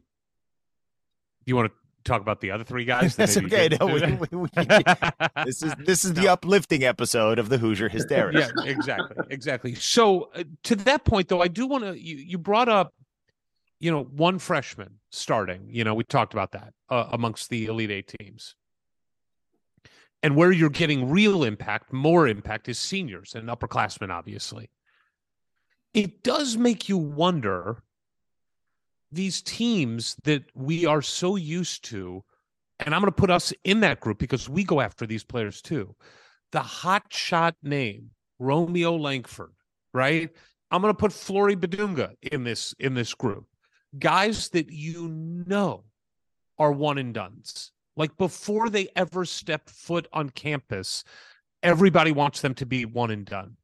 you 1.46 1.56
want 1.56 1.72
to 1.72 1.82
talk 2.04 2.22
about 2.22 2.42
the 2.42 2.52
other 2.52 2.64
three 2.64 2.86
guys? 2.86 3.16
That 3.16 3.30
That's 3.30 3.38
okay. 3.38 3.70
No, 3.80 3.88
we, 3.88 4.02
we, 4.02 4.38
we, 4.38 4.50
this 5.46 5.64
is 5.64 5.74
this 5.86 6.06
is 6.06 6.14
the 6.14 6.28
uplifting 6.28 6.84
episode 6.84 7.40
of 7.40 7.50
the 7.50 7.58
Hoosier 7.58 7.90
Hysteria. 7.90 8.52
yeah, 8.58 8.64
exactly, 8.64 9.26
exactly. 9.30 9.76
So 9.76 10.30
uh, 10.36 10.44
to 10.64 10.76
that 10.78 11.06
point, 11.06 11.28
though, 11.28 11.42
I 11.42 11.48
do 11.48 11.68
want 11.68 11.84
to. 11.84 12.00
You, 12.00 12.16
you 12.16 12.38
brought 12.38 12.70
up, 12.70 12.94
you 13.80 13.92
know, 13.92 14.04
one 14.04 14.40
freshman 14.40 15.00
starting. 15.12 15.68
You 15.70 15.84
know, 15.84 15.94
we 15.94 16.04
talked 16.04 16.34
about 16.34 16.52
that 16.54 16.74
uh, 16.90 17.08
amongst 17.12 17.50
the 17.50 17.66
Elite 17.66 17.92
Eight 17.92 18.14
teams. 18.20 18.56
And 20.24 20.36
where 20.36 20.52
you're 20.52 20.70
getting 20.70 21.10
real 21.10 21.44
impact, 21.44 21.92
more 21.92 22.28
impact, 22.28 22.70
is 22.70 22.78
seniors 22.78 23.34
and 23.34 23.50
upperclassmen, 23.50 24.12
obviously. 24.12 24.70
It 25.96 26.22
does 26.22 26.58
make 26.58 26.88
you 26.88 26.98
wonder 26.98 27.82
these 29.12 29.42
teams 29.42 30.16
that 30.24 30.44
we 30.56 30.86
are 30.86 31.02
so 31.02 31.36
used 31.36 31.84
to, 31.86 32.24
and 32.80 32.96
I'm 32.96 33.02
going 33.02 33.12
to 33.12 33.16
put 33.16 33.30
us 33.30 33.54
in 33.64 33.82
that 33.82 34.00
group 34.00 34.18
because 34.18 34.50
we 34.50 34.64
go 34.64 34.82
after 34.82 35.06
these 35.06 35.24
players 35.24 35.62
too. 35.62 35.96
The 36.52 36.62
hot 36.62 37.04
shot 37.10 37.56
name, 37.62 38.12
Romeo 38.40 38.96
Langford, 38.96 39.54
right? 39.94 40.30
I'm 40.72 40.82
going 40.82 40.94
to 40.94 40.98
put 40.98 41.14
Flory 41.14 41.56
Bidunga 41.56 42.16
in 42.32 42.44
this 42.44 42.74
in 42.80 42.94
this 42.94 43.14
group. 43.14 43.46
Guys 44.00 44.50
that 44.50 44.72
you 44.72 45.10
know 45.10 45.84
are 46.58 46.72
one 46.72 46.98
and 46.98 47.14
duns. 47.14 47.72
Like 47.98 48.16
before 48.18 48.70
they 48.70 48.88
ever 48.96 49.26
step 49.26 49.70
foot 49.70 50.08
on 50.14 50.30
campus, 50.30 51.04
everybody 51.62 52.12
wants 52.12 52.42
them 52.42 52.54
to 52.56 52.66
be 52.66 52.86
one 52.86 53.12
and 53.12 53.26
done. 53.26 53.58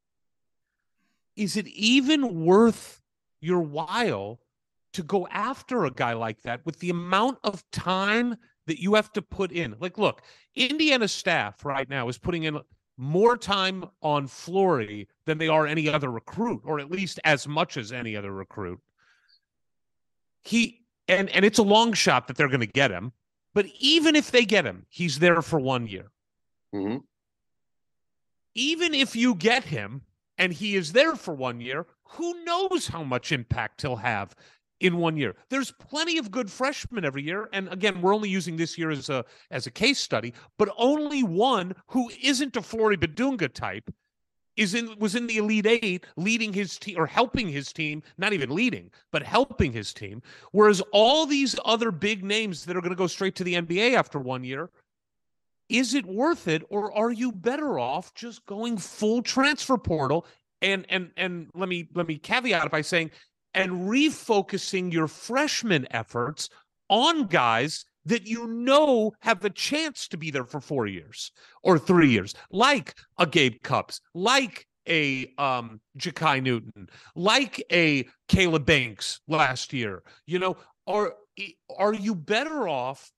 Is 1.36 1.56
it 1.56 1.68
even 1.68 2.44
worth 2.44 3.02
your 3.40 3.62
while 3.62 4.40
to 4.98 5.04
go 5.04 5.28
after 5.30 5.86
a 5.86 5.92
guy 5.92 6.14
like 6.14 6.42
that 6.42 6.66
with 6.66 6.80
the 6.80 6.90
amount 6.90 7.40
of 7.44 7.64
time 7.72 8.36
that 8.66 8.82
you 8.82 8.96
have 8.96 9.14
to 9.14 9.22
put 9.22 9.52
in. 9.52 9.76
Like, 9.80 9.98
look, 9.98 10.22
Indiana 10.56 11.08
staff 11.08 11.64
right 11.66 11.90
now 11.90 12.10
is 12.10 12.18
putting 12.18 12.44
in 12.44 12.60
more 12.98 13.38
time 13.38 13.86
on 14.02 14.28
Flory 14.28 15.08
than 15.26 15.38
they 15.38 15.48
are 15.48 15.68
any 15.68 15.88
other 15.88 16.12
recruit, 16.12 16.62
or 16.66 16.80
at 16.80 16.92
least 16.92 17.20
as 17.24 17.48
much 17.48 17.78
as 17.78 17.92
any 17.92 18.16
other 18.16 18.32
recruit. 18.34 18.80
He 20.44 20.84
and 21.08 21.30
and 21.30 21.46
it's 21.46 21.60
a 21.60 21.64
long 21.64 21.94
shot 21.94 22.28
that 22.28 22.38
they're 22.38 22.48
going 22.50 22.60
to 22.62 22.66
get 22.68 22.92
him, 22.92 23.14
But 23.54 23.68
even 23.80 24.16
if 24.16 24.32
they 24.32 24.46
get 24.46 24.66
him, 24.66 24.86
he's 24.90 25.20
there 25.20 25.42
for 25.42 25.60
one 25.60 25.88
year. 25.88 26.12
hmm 26.74 26.98
Even 28.56 28.94
if 28.94 29.16
you 29.16 29.36
get 29.36 29.66
him 29.66 30.02
and 30.38 30.54
he 30.54 30.76
is 30.76 30.92
there 30.94 31.16
for 31.16 31.34
one 31.34 31.62
year, 31.62 31.86
who 32.04 32.44
knows 32.44 32.88
how 32.88 33.04
much 33.04 33.32
impact 33.32 33.82
he'll 33.82 33.96
have 33.98 34.36
in 34.80 34.98
one 34.98 35.18
year. 35.18 35.36
There's 35.50 35.72
plenty 35.72 36.18
of 36.18 36.32
good 36.32 36.52
freshmen 36.52 37.06
every 37.06 37.24
year, 37.24 37.50
and 37.54 37.72
again, 37.72 38.02
we're 38.02 38.14
only 38.14 38.30
using 38.30 38.58
this 38.58 38.78
year 38.78 38.92
as 38.92 39.10
a 39.10 39.26
as 39.52 39.68
a 39.68 39.72
case 39.72 40.00
study. 40.00 40.34
But 40.58 40.70
only 40.78 41.24
one 41.24 41.76
who 41.88 42.10
isn't 42.22 42.56
a 42.56 42.62
Flory 42.62 42.98
Bidunga 42.98 43.52
type 43.54 43.92
is 44.56 44.74
in 44.74 44.98
was 45.00 45.16
in 45.16 45.28
the 45.28 45.38
Elite 45.38 45.66
Eight, 45.68 46.06
leading 46.16 46.54
his 46.54 46.78
team 46.78 46.98
or 46.98 47.08
helping 47.08 47.48
his 47.48 47.74
team, 47.74 48.04
not 48.18 48.34
even 48.34 48.54
leading, 48.54 48.92
but 49.12 49.24
helping 49.24 49.72
his 49.72 49.94
team. 49.94 50.22
Whereas 50.52 50.82
all 50.92 51.26
these 51.26 51.56
other 51.66 51.92
big 51.92 52.24
names 52.24 52.66
that 52.66 52.76
are 52.76 52.82
going 52.82 52.92
to 52.92 52.96
go 52.96 53.08
straight 53.08 53.36
to 53.36 53.44
the 53.44 53.56
NBA 53.56 53.94
after 53.94 54.20
one 54.20 54.44
year. 54.44 54.70
Is 55.70 55.96
it 55.96 56.06
worth 56.06 56.48
it, 56.48 56.64
or 56.70 56.98
are 56.98 57.12
you 57.12 57.30
better 57.30 57.78
off 57.78 58.14
just 58.14 58.46
going 58.46 58.78
full 58.78 59.22
transfer 59.22 59.78
portal 59.78 60.26
and 60.62 60.86
and 60.90 61.12
and 61.18 61.50
let 61.54 61.70
me 61.70 61.90
let 61.94 62.08
me 62.08 62.18
caveat 62.18 62.66
it 62.66 62.72
by 62.72 62.82
saying 62.82 63.12
and 63.54 63.90
refocusing 63.90 64.92
your 64.92 65.08
freshman 65.08 65.88
efforts 65.92 66.50
on 66.90 67.26
guys 67.28 67.86
that 68.06 68.26
you 68.26 68.48
know 68.48 69.12
have 69.20 69.44
a 69.44 69.50
chance 69.50 70.08
to 70.08 70.18
be 70.18 70.32
there 70.32 70.46
for 70.46 70.62
four 70.62 70.88
years 70.88 71.32
or 71.62 71.78
three 71.78 72.10
years, 72.10 72.34
like 72.52 72.96
a 73.18 73.26
Gabe 73.26 73.62
Cupps, 73.64 74.00
like 74.14 74.66
a 74.88 75.34
um 75.38 75.82
Jakai 76.00 76.42
Newton, 76.42 76.88
like 77.16 77.64
a 77.72 78.08
Kaleb 78.30 78.66
Banks 78.66 79.20
last 79.28 79.74
year. 79.74 80.04
You 80.26 80.40
know, 80.40 80.58
are 80.88 81.14
are 81.78 81.94
you 81.94 82.16
better 82.16 82.68
off 82.68 83.12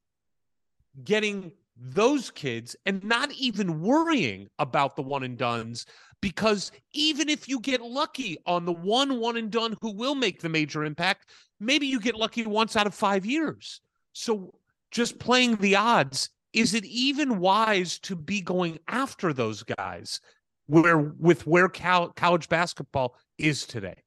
getting 1.04 1.52
those 1.80 2.30
kids 2.32 2.76
and 2.86 3.04
not 3.04 3.32
even 3.34 3.82
worrying 3.82 4.48
about 4.60 4.96
the 4.96 5.02
one 5.02 5.24
and 5.24 5.38
dones 5.38 5.86
because 6.22 6.72
even 6.92 7.30
if 7.30 7.48
you 7.48 7.60
get 7.62 7.82
lucky 7.82 8.38
on 8.46 8.66
the 8.66 8.74
one 8.74 9.20
one 9.20 9.38
and 9.38 9.52
done 9.52 9.78
who 9.82 9.92
will 9.92 10.16
make 10.16 10.42
the 10.42 10.50
major 10.50 10.84
impact, 10.84 11.30
maybe 11.60 11.88
you 11.88 12.00
get 12.00 12.16
lucky 12.16 12.46
once 12.46 12.76
out 12.76 12.88
of 12.88 12.94
five 12.94 13.26
years. 13.26 13.80
So 14.12 14.54
just 14.92 15.20
playing 15.20 15.58
the 15.58 15.78
odds, 15.78 16.30
is 16.52 16.74
it 16.74 16.84
even 16.86 17.40
wise 17.40 18.00
to 18.00 18.16
be 18.16 18.42
going 18.42 18.80
after 18.88 19.32
those 19.32 19.64
guys 19.64 20.20
where 20.68 20.98
with 20.98 21.48
where 21.48 21.70
cal- 21.70 22.10
college 22.10 22.50
basketball 22.50 23.16
is 23.38 23.66
today? 23.66 24.04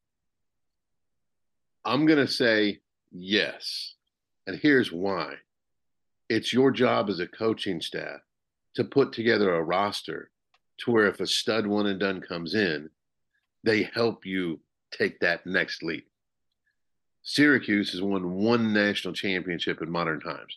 I'm 1.84 2.04
going 2.06 2.18
to 2.18 2.30
say 2.30 2.80
yes. 3.10 3.94
And 4.46 4.58
here's 4.60 4.92
why 4.92 5.36
it's 6.32 6.52
your 6.52 6.70
job 6.70 7.10
as 7.10 7.20
a 7.20 7.26
coaching 7.26 7.80
staff 7.80 8.20
to 8.74 8.84
put 8.84 9.12
together 9.12 9.54
a 9.54 9.62
roster 9.62 10.30
to 10.78 10.90
where 10.90 11.06
if 11.06 11.20
a 11.20 11.26
stud 11.26 11.66
one 11.66 11.86
and 11.86 12.00
done 12.00 12.22
comes 12.22 12.54
in, 12.54 12.88
they 13.64 13.82
help 13.94 14.24
you 14.24 14.58
take 14.90 15.20
that 15.20 15.44
next 15.46 15.82
leap. 15.82 16.08
Syracuse 17.22 17.92
has 17.92 18.00
won 18.00 18.32
one 18.32 18.72
national 18.72 19.12
championship 19.12 19.82
in 19.82 19.90
modern 19.90 20.20
times. 20.20 20.56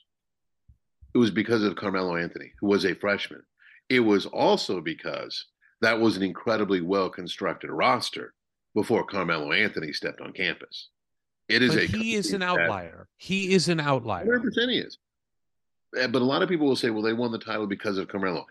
It 1.14 1.18
was 1.18 1.30
because 1.30 1.62
of 1.62 1.76
Carmelo 1.76 2.16
Anthony, 2.16 2.54
who 2.62 2.68
was 2.68 2.86
a 2.86 2.96
freshman. 2.96 3.44
It 3.90 4.00
was 4.00 4.26
also 4.26 4.80
because 4.80 5.46
that 5.82 6.00
was 6.00 6.16
an 6.16 6.24
incredibly 6.24 6.80
well 6.80 7.10
constructed 7.10 7.70
roster 7.70 8.34
before 8.74 9.04
Carmelo 9.04 9.52
Anthony 9.52 9.92
stepped 9.92 10.22
on 10.22 10.32
campus. 10.32 10.88
It 11.50 11.62
is 11.62 11.76
But 11.76 11.84
a 11.84 11.88
he 11.88 12.16
is 12.16 12.32
an 12.32 12.42
outlier. 12.42 13.08
He 13.18 13.54
is 13.54 13.68
an 13.68 13.82
outlier. 13.82 14.26
100% 14.26 14.72
he 14.72 14.80
is. 14.80 14.98
But 15.96 16.22
a 16.22 16.26
lot 16.26 16.42
of 16.42 16.50
people 16.50 16.68
will 16.68 16.76
say, 16.76 16.90
well, 16.90 17.02
they 17.02 17.14
won 17.14 17.32
the 17.32 17.40
title 17.40 17.68
because 17.68 17.98
of 17.98 18.08
Carmelo. 18.08 18.46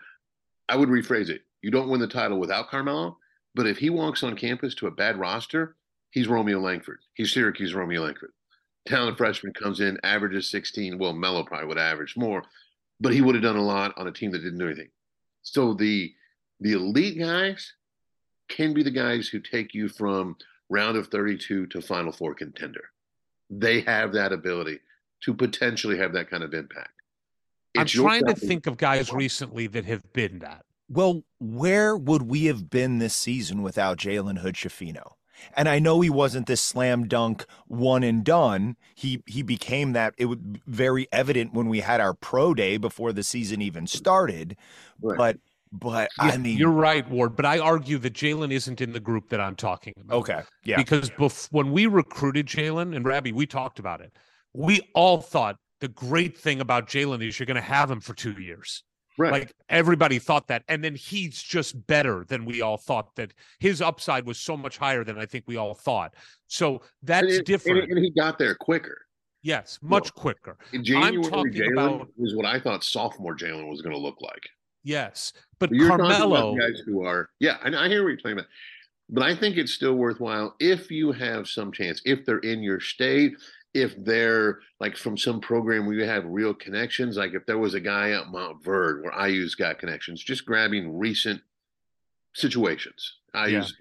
I 0.67 0.75
would 0.75 0.89
rephrase 0.89 1.29
it. 1.29 1.41
You 1.61 1.71
don't 1.71 1.89
win 1.89 2.01
the 2.01 2.07
title 2.07 2.39
without 2.39 2.69
Carmelo, 2.69 3.17
but 3.53 3.67
if 3.67 3.77
he 3.77 3.89
walks 3.89 4.23
on 4.23 4.35
campus 4.35 4.75
to 4.75 4.87
a 4.87 4.91
bad 4.91 5.17
roster, 5.17 5.75
he's 6.11 6.27
Romeo 6.27 6.59
Langford. 6.59 6.99
He's 7.13 7.33
Syracuse 7.33 7.73
Romeo 7.73 8.03
Langford. 8.03 8.31
Talent 8.87 9.17
freshman 9.17 9.53
comes 9.53 9.79
in, 9.79 9.99
averages 10.03 10.49
16. 10.51 10.97
Well, 10.97 11.13
Mello 11.13 11.43
probably 11.43 11.67
would 11.67 11.77
average 11.77 12.15
more, 12.15 12.43
but 12.99 13.13
he 13.13 13.21
would 13.21 13.35
have 13.35 13.43
done 13.43 13.55
a 13.55 13.63
lot 13.63 13.93
on 13.97 14.07
a 14.07 14.11
team 14.11 14.31
that 14.31 14.39
didn't 14.39 14.59
do 14.59 14.67
anything. 14.67 14.89
So 15.41 15.73
the 15.73 16.13
the 16.59 16.73
elite 16.73 17.19
guys 17.19 17.73
can 18.47 18.73
be 18.73 18.83
the 18.83 18.91
guys 18.91 19.27
who 19.27 19.39
take 19.39 19.73
you 19.73 19.89
from 19.89 20.37
round 20.69 20.97
of 20.97 21.07
32 21.07 21.67
to 21.67 21.81
final 21.81 22.11
four 22.11 22.33
contender. 22.33 22.85
They 23.49 23.81
have 23.81 24.13
that 24.13 24.31
ability 24.31 24.79
to 25.23 25.33
potentially 25.33 25.97
have 25.97 26.13
that 26.13 26.29
kind 26.29 26.43
of 26.43 26.53
impact. 26.53 26.94
I'm 27.77 27.85
trying 27.85 28.25
to 28.25 28.35
think 28.35 28.67
of 28.67 28.77
guys 28.77 29.11
recently 29.11 29.67
that 29.67 29.85
have 29.85 30.01
been 30.13 30.39
that. 30.39 30.63
Well, 30.89 31.23
where 31.39 31.97
would 31.97 32.23
we 32.23 32.45
have 32.45 32.69
been 32.69 32.99
this 32.99 33.15
season 33.15 33.61
without 33.63 33.97
Jalen 33.97 34.39
Hood 34.39 34.55
Schifino? 34.55 35.13
And 35.55 35.67
I 35.67 35.79
know 35.79 35.99
he 36.01 36.09
wasn't 36.09 36.47
this 36.47 36.61
slam 36.61 37.07
dunk 37.07 37.45
one 37.67 38.03
and 38.03 38.23
done. 38.23 38.77
He 38.95 39.21
he 39.25 39.41
became 39.41 39.93
that. 39.93 40.13
It 40.17 40.25
was 40.25 40.37
very 40.65 41.07
evident 41.11 41.53
when 41.53 41.67
we 41.67 41.81
had 41.81 41.99
our 41.99 42.13
pro 42.13 42.53
day 42.53 42.77
before 42.77 43.11
the 43.11 43.23
season 43.23 43.61
even 43.61 43.85
started. 43.87 44.55
Right. 45.01 45.17
But 45.17 45.37
but 45.71 46.09
I 46.19 46.37
mean, 46.37 46.57
you're 46.57 46.69
right, 46.69 47.07
Ward. 47.09 47.35
But 47.35 47.45
I 47.45 47.59
argue 47.59 47.97
that 47.97 48.13
Jalen 48.13 48.51
isn't 48.51 48.79
in 48.79 48.93
the 48.93 48.99
group 48.99 49.29
that 49.29 49.41
I'm 49.41 49.55
talking 49.55 49.93
about. 49.99 50.19
okay, 50.19 50.41
yeah, 50.63 50.77
Because 50.77 51.09
bef- 51.09 51.49
when 51.51 51.71
we 51.71 51.85
recruited 51.85 52.45
Jalen 52.47 52.95
and 52.95 53.05
Rabby, 53.05 53.33
we 53.33 53.45
talked 53.45 53.77
about 53.77 53.99
it. 53.99 54.13
We 54.53 54.89
all 54.93 55.19
thought 55.19 55.57
the 55.81 55.87
great 55.89 56.37
thing 56.37 56.61
about 56.61 56.87
Jalen 56.87 57.25
is 57.25 57.39
you're 57.39 57.45
going 57.45 57.55
to 57.55 57.61
have 57.61 57.89
him 57.91 57.99
for 57.99 58.13
two 58.13 58.33
years. 58.41 58.83
right. 59.17 59.31
Like 59.31 59.53
everybody 59.69 60.19
thought 60.19 60.47
that. 60.47 60.63
And 60.67 60.83
then 60.83 60.95
he's 60.95 61.41
just 61.41 61.85
better 61.87 62.25
than 62.27 62.45
we 62.45 62.61
all 62.61 62.77
thought 62.77 63.15
that 63.15 63.33
his 63.59 63.81
upside 63.81 64.25
was 64.25 64.39
so 64.39 64.55
much 64.57 64.77
higher 64.77 65.03
than 65.03 65.17
I 65.17 65.25
think 65.25 65.45
we 65.47 65.57
all 65.57 65.73
thought. 65.73 66.13
So 66.47 66.81
that's 67.03 67.23
and, 67.23 67.31
it- 67.31 67.45
different. 67.45 67.83
And, 67.83 67.91
and 67.93 68.03
he 68.05 68.11
got 68.11 68.37
there 68.37 68.55
quicker. 68.55 68.97
yes, 69.43 69.77
much 69.81 70.13
quicker. 70.13 70.57
In 70.73 70.83
January, 70.83 71.29
talking 71.29 71.53
Jalen 71.53 71.95
about- 71.95 72.09
was 72.17 72.35
what 72.35 72.45
I 72.45 72.59
thought 72.59 72.83
sophomore 72.83 73.35
Jalen 73.35 73.69
was 73.69 73.81
going 73.81 73.95
to 73.95 74.01
look 74.01 74.19
like. 74.21 74.43
Yes. 74.83 75.33
But 75.59 75.71
But 75.71 75.87
Carmelo, 75.87 76.55
guys 76.57 76.81
who 76.85 77.03
are, 77.03 77.29
yeah, 77.39 77.57
I, 77.63 77.69
I 77.69 77.87
hear 77.87 78.03
what 78.03 78.09
you're 78.09 78.17
talking 78.17 78.33
about. 78.33 78.47
But 79.09 79.23
I 79.23 79.35
think 79.35 79.57
it's 79.57 79.71
still 79.73 79.93
worthwhile 79.95 80.55
if 80.59 80.89
you 80.89 81.11
have 81.11 81.47
some 81.47 81.71
chance, 81.71 82.01
if 82.05 82.25
they're 82.25 82.39
in 82.39 82.61
your 82.63 82.79
state, 82.79 83.33
if 83.75 83.93
they're 84.05 84.59
like 84.79 84.95
from 84.95 85.17
some 85.17 85.41
program 85.41 85.85
where 85.85 85.95
you 85.97 86.05
have 86.05 86.23
real 86.25 86.53
connections, 86.53 87.17
like 87.17 87.33
if 87.33 87.45
there 87.45 87.57
was 87.57 87.73
a 87.73 87.79
guy 87.79 88.11
at 88.11 88.27
Montverde 88.27 89.03
where 89.03 89.27
IU's 89.27 89.53
got 89.53 89.79
connections, 89.79 90.23
just 90.23 90.45
grabbing 90.45 90.97
recent 90.97 91.41
situations. 92.33 93.15
IU's, 93.35 93.75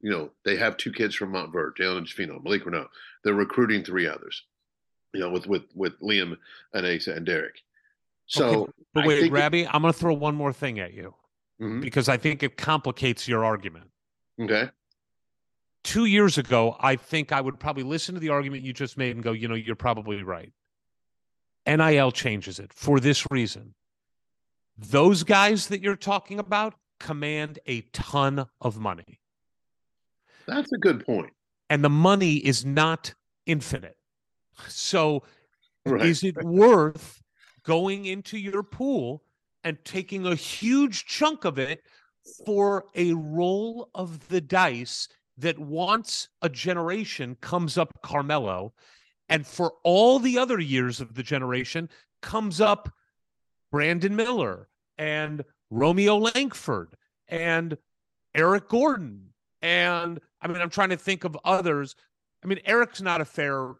you 0.00 0.10
know, 0.10 0.30
they 0.44 0.56
have 0.56 0.76
two 0.76 0.92
kids 0.92 1.14
from 1.14 1.32
Montverde, 1.32 1.76
Jalen 1.78 1.98
and 1.98 2.06
Jafino, 2.08 2.42
Malik 2.42 2.64
Reneau. 2.64 2.88
They're 3.22 3.34
recruiting 3.34 3.84
three 3.84 4.08
others, 4.08 4.42
you 5.14 5.20
know, 5.20 5.30
with 5.30 5.46
with 5.46 5.62
with 5.76 5.98
Liam 6.00 6.36
and 6.74 6.84
Asa 6.86 7.12
and 7.14 7.24
Derek. 7.24 7.62
So, 8.26 8.62
Okay, 8.64 8.72
but 8.94 9.06
wait, 9.06 9.22
it- 9.24 9.30
Rabby, 9.32 9.68
I'm 9.68 9.80
going 9.82 9.92
to 9.94 9.98
throw 9.98 10.12
one 10.14 10.34
more 10.34 10.52
thing 10.52 10.80
at 10.80 10.92
you 10.92 11.14
Mhm. 11.60 11.80
because 11.80 12.08
I 12.08 12.16
think 12.16 12.42
it 12.42 12.56
complicates 12.56 13.28
your 13.28 13.44
argument. 13.44 13.90
okay, 14.40 14.70
two 15.86 16.04
years 16.06 16.36
ago, 16.36 16.76
I 16.80 16.96
think 16.96 17.30
I 17.30 17.40
would 17.40 17.58
probably 17.60 17.84
listen 17.84 18.14
to 18.14 18.20
the 18.20 18.28
argument 18.30 18.64
you 18.64 18.72
just 18.72 18.98
made 18.98 19.14
and 19.14 19.24
go, 19.24 19.30
you 19.32 19.46
know, 19.46 19.54
you're 19.54 19.76
probably 19.76 20.22
right. 20.22 20.52
NIL 21.66 22.10
changes 22.10 22.58
it 22.58 22.72
for 22.72 22.98
this 23.00 23.24
reason. 23.30 23.74
Those 24.76 25.22
guys 25.22 25.68
that 25.68 25.80
you're 25.80 25.96
talking 25.96 26.38
about 26.40 26.74
command 26.98 27.60
a 27.66 27.82
ton 27.92 28.46
of 28.60 28.78
money, 28.78 29.20
that's 30.46 30.72
a 30.72 30.78
good 30.78 31.06
point. 31.06 31.32
and 31.70 31.84
the 31.84 31.90
money 31.90 32.34
is 32.36 32.64
not 32.64 33.14
infinite. 33.46 33.96
So, 34.68 35.22
Right. 35.84 36.04
is 36.06 36.24
it 36.24 36.36
worth 36.42 37.22
going 37.62 38.06
into 38.06 38.36
your 38.38 38.64
pool 38.64 39.22
and 39.62 39.78
taking 39.84 40.26
a 40.26 40.34
huge 40.34 41.06
chunk 41.06 41.44
of 41.44 41.58
it 41.60 41.82
for 42.44 42.86
a 42.96 43.12
roll 43.12 43.88
of 43.94 44.28
the 44.28 44.40
dice 44.40 45.08
that 45.38 45.58
once 45.58 46.28
a 46.42 46.48
generation 46.48 47.36
comes 47.40 47.76
up 47.76 48.00
Carmelo, 48.02 48.72
and 49.28 49.46
for 49.46 49.74
all 49.82 50.18
the 50.18 50.38
other 50.38 50.58
years 50.58 51.00
of 51.00 51.14
the 51.14 51.22
generation 51.22 51.88
comes 52.22 52.60
up 52.60 52.92
Brandon 53.70 54.14
Miller 54.16 54.68
and 54.96 55.44
Romeo 55.70 56.16
Langford 56.16 56.96
and 57.28 57.76
Eric 58.34 58.68
Gordon. 58.68 59.30
And 59.60 60.20
I 60.40 60.48
mean, 60.48 60.60
I'm 60.60 60.70
trying 60.70 60.90
to 60.90 60.96
think 60.96 61.24
of 61.24 61.36
others. 61.44 61.96
I 62.42 62.46
mean, 62.46 62.60
Eric's 62.64 63.02
not 63.02 63.20
a 63.20 63.24
fair 63.24 63.74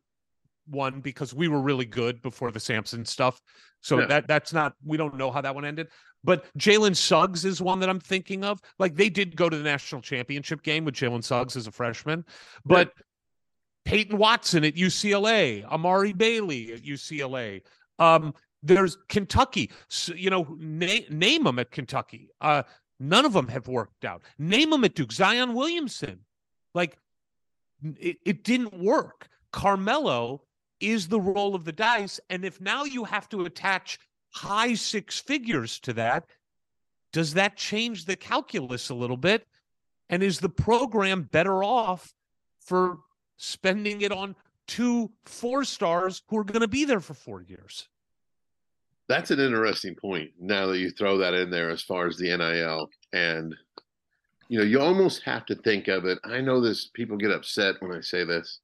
one 0.67 1.01
because 1.01 1.35
we 1.35 1.49
were 1.49 1.61
really 1.61 1.85
good 1.85 2.23
before 2.23 2.51
the 2.51 2.61
Sampson 2.61 3.05
stuff. 3.05 3.41
So 3.81 4.01
Yeah. 4.01 4.07
that 4.07 4.29
that's 4.29 4.53
not 4.53 4.75
we 4.85 4.97
don't 4.97 5.17
know 5.17 5.31
how 5.31 5.41
that 5.41 5.55
one 5.55 5.65
ended. 5.65 5.89
But 6.25 6.47
Jalen 6.59 6.97
Suggs 6.97 7.45
is 7.45 7.61
one 7.63 7.79
that 7.81 7.89
I'm 7.89 8.01
thinking 8.01 8.45
of. 8.45 8.61
Like 8.79 8.97
they 8.97 9.09
did 9.09 9.37
go 9.37 9.49
to 9.49 9.57
the 9.57 9.63
national 9.63 10.03
championship 10.03 10.63
game 10.63 10.85
with 10.85 10.95
Jalen 10.95 11.23
Suggs 11.23 11.57
as 11.57 11.67
a 11.67 11.73
freshman, 11.73 12.25
but 12.65 12.93
Peyton 13.85 14.19
Watson 14.19 14.65
at 14.65 14.75
UCLA, 14.75 15.65
Amari 15.65 16.13
Bailey 16.13 16.73
at 16.73 16.83
UCLA. 16.83 17.63
Um, 18.01 18.35
There's 18.63 18.97
Kentucky. 19.09 19.71
So, 19.89 20.13
you 20.15 20.29
know, 20.31 20.57
na- 20.59 21.07
name 21.09 21.45
them 21.45 21.61
at 21.61 21.71
Kentucky. 21.71 22.31
Uh, 22.41 22.65
none 22.99 23.25
of 23.25 23.33
them 23.33 23.47
have 23.47 23.69
worked 23.69 24.05
out. 24.05 24.23
Name 24.39 24.71
them 24.71 24.83
at 24.83 24.97
Duke. 24.97 25.13
Zion 25.13 25.55
Williamson. 25.55 26.25
Like, 26.75 26.99
it, 28.01 28.17
it 28.25 28.43
didn't 28.43 28.77
work. 28.77 29.29
Carmelo 29.53 30.43
is 30.81 31.09
the 31.09 31.21
roll 31.21 31.55
of 31.55 31.65
the 31.65 31.73
dice. 31.73 32.21
And 32.31 32.45
if 32.45 32.61
now 32.61 32.85
you 32.85 33.05
have 33.05 33.29
to 33.31 33.45
attach 33.45 33.99
high 34.31 34.75
six 34.75 35.19
figures 35.19 35.79
to 35.81 35.93
that, 35.95 36.27
does 37.13 37.35
that 37.35 37.57
change 37.57 38.05
the 38.05 38.17
calculus 38.17 38.91
a 38.91 38.95
little 38.95 39.17
bit? 39.17 39.47
And 40.09 40.23
is 40.23 40.39
the 40.39 40.49
program 40.49 41.23
better 41.23 41.65
off 41.65 42.15
for 42.61 42.99
spending 43.37 44.03
it 44.03 44.13
on 44.13 44.37
two 44.67 45.11
four 45.25 45.65
stars 45.65 46.23
who 46.29 46.39
are 46.39 46.45
going 46.45 46.61
to 46.61 46.69
be 46.69 46.85
there 46.85 47.01
for 47.01 47.15
four 47.15 47.43
years? 47.43 47.89
That's 49.09 49.31
an 49.31 49.41
interesting 49.41 49.95
point. 49.95 50.33
Now 50.39 50.67
that 50.67 50.79
you 50.79 50.91
throw 50.91 51.19
that 51.19 51.35
in 51.35 51.51
there, 51.51 51.71
as 51.71 51.83
far 51.83 52.07
as 52.07 52.17
the 52.17 52.37
NIL, 52.37 52.91
and 53.13 53.55
you 54.49 54.59
know, 54.59 54.65
you 54.65 54.81
almost 54.81 55.23
have 55.23 55.47
to 55.47 55.55
think 55.55 55.89
of 55.89 56.05
it. 56.05 56.19
I 56.25 56.41
know 56.41 56.61
this; 56.61 56.87
people 56.93 57.17
get 57.17 57.31
upset 57.31 57.77
when 57.81 57.93
I 57.93 58.01
say 58.01 58.25
this, 58.25 58.61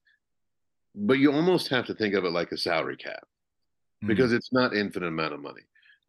but 0.95 1.19
you 1.19 1.31
almost 1.31 1.69
have 1.69 1.85
to 1.87 1.93
think 1.93 2.13
of 2.13 2.25
it 2.25 2.31
like 2.31 2.51
a 2.51 2.57
salary 2.57 2.97
cap 2.97 3.25
because 4.05 4.31
hmm. 4.31 4.37
it's 4.37 4.51
not 4.51 4.75
infinite 4.75 5.07
amount 5.07 5.33
of 5.33 5.41
money. 5.41 5.61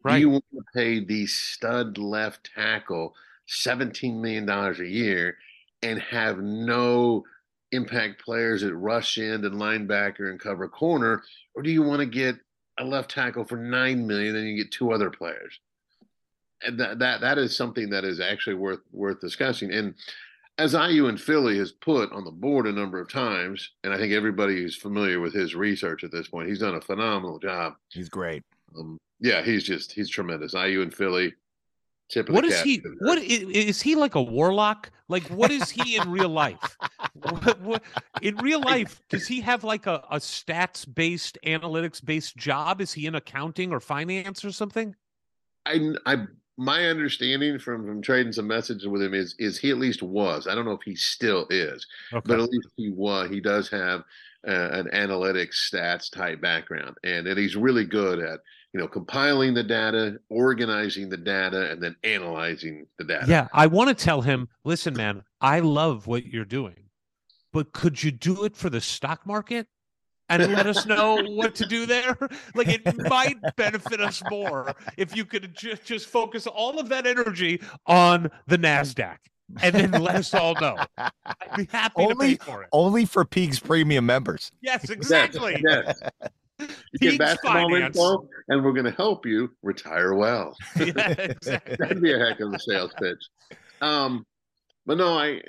Right. 0.03 0.15
Do 0.15 0.19
you 0.19 0.29
want 0.29 0.45
to 0.53 0.63
pay 0.73 1.03
the 1.03 1.25
stud 1.25 1.97
left 1.97 2.51
tackle 2.53 3.15
$17 3.49 4.19
million 4.19 4.47
a 4.47 4.83
year 4.83 5.37
and 5.81 5.99
have 5.99 6.39
no 6.39 7.23
impact 7.71 8.23
players 8.23 8.63
at 8.63 8.75
rush 8.75 9.17
end 9.17 9.45
and 9.45 9.55
linebacker 9.55 10.29
and 10.29 10.39
cover 10.39 10.67
corner? 10.67 11.23
Or 11.55 11.63
do 11.63 11.71
you 11.71 11.81
want 11.81 11.99
to 12.01 12.05
get 12.05 12.35
a 12.77 12.83
left 12.83 13.11
tackle 13.11 13.45
for 13.45 13.57
nine 13.57 14.05
million 14.05 14.35
and 14.35 14.47
you 14.47 14.63
get 14.63 14.71
two 14.71 14.91
other 14.91 15.09
players? 15.09 15.59
And 16.61 16.79
that 16.79 16.99
that 16.99 17.21
that 17.21 17.37
is 17.37 17.55
something 17.55 17.89
that 17.89 18.05
is 18.05 18.19
actually 18.19 18.55
worth 18.55 18.79
worth 18.91 19.19
discussing. 19.19 19.71
And 19.71 19.95
as 20.57 20.73
IU 20.73 21.07
in 21.07 21.17
Philly 21.17 21.57
has 21.57 21.71
put 21.71 22.11
on 22.11 22.23
the 22.23 22.31
board 22.31 22.67
a 22.67 22.71
number 22.71 22.99
of 22.99 23.11
times, 23.11 23.71
and 23.83 23.93
I 23.93 23.97
think 23.97 24.13
everybody 24.13 24.55
who's 24.55 24.75
familiar 24.75 25.19
with 25.19 25.33
his 25.33 25.55
research 25.55 26.03
at 26.03 26.11
this 26.11 26.27
point, 26.27 26.47
he's 26.47 26.59
done 26.59 26.75
a 26.75 26.81
phenomenal 26.81 27.39
job. 27.39 27.73
He's 27.89 28.09
great. 28.09 28.43
Um, 28.77 28.97
yeah, 29.19 29.41
he's 29.41 29.63
just 29.63 29.91
he's 29.91 30.09
tremendous. 30.09 30.53
IU 30.53 30.81
in 30.81 30.91
Philly. 30.91 31.33
Tip 32.07 32.29
of 32.29 32.35
What 32.35 32.45
is 32.45 32.61
he? 32.61 32.83
What 32.99 33.17
is, 33.17 33.41
is 33.49 33.81
he 33.81 33.95
like 33.95 34.15
a 34.15 34.21
warlock? 34.21 34.91
Like 35.07 35.23
what 35.23 35.51
is 35.51 35.71
he 35.71 35.97
in 35.97 36.09
real 36.09 36.29
life? 36.29 36.77
What, 37.13 37.61
what, 37.61 37.83
in 38.21 38.35
real 38.37 38.61
life, 38.73 39.01
does 39.09 39.27
he 39.27 39.41
have 39.41 39.63
like 39.63 39.87
a, 39.87 40.03
a 40.11 40.17
stats 40.17 40.85
based, 40.93 41.37
analytics 41.45 42.03
based 42.03 42.37
job? 42.37 42.79
Is 42.79 42.93
he 42.93 43.07
in 43.07 43.15
accounting 43.15 43.73
or 43.73 43.79
finance 43.79 44.45
or 44.45 44.51
something? 44.51 44.95
I, 45.65 45.93
I 46.05 46.27
my 46.57 46.85
understanding 46.85 47.59
from 47.59 47.85
from 47.85 48.01
trading 48.01 48.31
some 48.33 48.47
messages 48.47 48.87
with 48.87 49.01
him 49.01 49.13
is 49.13 49.35
is 49.39 49.57
he 49.57 49.69
at 49.71 49.77
least 49.77 50.01
was. 50.01 50.47
I 50.47 50.55
don't 50.55 50.65
know 50.65 50.71
if 50.71 50.83
he 50.83 50.95
still 50.95 51.47
is, 51.49 51.85
Okay. 52.13 52.23
but 52.25 52.39
at 52.39 52.49
least 52.49 52.69
he 52.75 52.89
was. 52.89 53.29
He 53.29 53.41
does 53.41 53.69
have 53.69 54.01
uh, 54.47 54.69
an 54.71 54.87
analytics 54.93 55.55
stats 55.71 56.11
type 56.11 56.41
background, 56.41 56.95
and 57.03 57.27
and 57.27 57.37
he's 57.37 57.55
really 57.55 57.85
good 57.85 58.19
at 58.19 58.39
you 58.73 58.79
know 58.79 58.87
compiling 58.87 59.53
the 59.53 59.63
data, 59.63 60.17
organizing 60.29 61.09
the 61.09 61.17
data, 61.17 61.71
and 61.71 61.81
then 61.81 61.95
analyzing 62.03 62.85
the 62.97 63.03
data. 63.03 63.25
Yeah, 63.27 63.47
I 63.53 63.67
want 63.67 63.89
to 63.89 64.03
tell 64.03 64.21
him, 64.21 64.47
listen, 64.63 64.93
man, 64.93 65.23
I 65.41 65.59
love 65.59 66.07
what 66.07 66.25
you're 66.25 66.45
doing, 66.45 66.89
but 67.51 67.73
could 67.73 68.01
you 68.01 68.11
do 68.11 68.45
it 68.45 68.55
for 68.55 68.69
the 68.69 68.81
stock 68.81 69.25
market? 69.25 69.67
And 70.29 70.51
let 70.53 70.65
us 70.67 70.85
know 70.85 71.21
what 71.23 71.55
to 71.55 71.65
do 71.65 71.85
there. 71.85 72.17
Like 72.55 72.67
it 72.69 72.83
might 73.09 73.37
benefit 73.57 73.99
us 73.99 74.21
more 74.29 74.73
if 74.97 75.15
you 75.15 75.25
could 75.25 75.53
just 75.55 75.83
just 75.85 76.07
focus 76.07 76.47
all 76.47 76.79
of 76.79 76.89
that 76.89 77.05
energy 77.05 77.61
on 77.85 78.29
the 78.47 78.57
Nasdaq, 78.57 79.17
and 79.61 79.75
then 79.75 79.91
let 79.91 80.15
us 80.15 80.33
all 80.33 80.55
know. 80.61 80.77
I'd 80.97 81.11
be 81.57 81.67
happy 81.71 81.93
Only, 81.97 82.37
to 82.37 82.45
pay 82.45 82.51
for 82.51 82.63
it. 82.63 82.69
only 82.71 83.05
for 83.05 83.25
Peegs 83.25 83.61
Premium 83.61 84.05
members. 84.05 84.51
Yes, 84.61 84.89
exactly. 84.89 85.61
Yes. 85.67 85.99
You 86.59 86.67
Peegs 86.67 87.09
get 87.11 87.19
basketball 87.19 87.69
finance. 87.69 87.97
info, 87.97 88.29
and 88.47 88.63
we're 88.63 88.71
going 88.71 88.85
to 88.85 88.91
help 88.91 89.25
you 89.25 89.51
retire 89.61 90.13
well. 90.13 90.55
Yeah, 90.77 91.09
exactly. 91.19 91.75
That'd 91.77 92.01
be 92.01 92.13
a 92.13 92.17
heck 92.19 92.39
of 92.39 92.53
a 92.53 92.59
sales 92.59 92.93
pitch. 92.97 93.19
Um, 93.81 94.25
but 94.85 94.97
no, 94.97 95.17
I, 95.17 95.41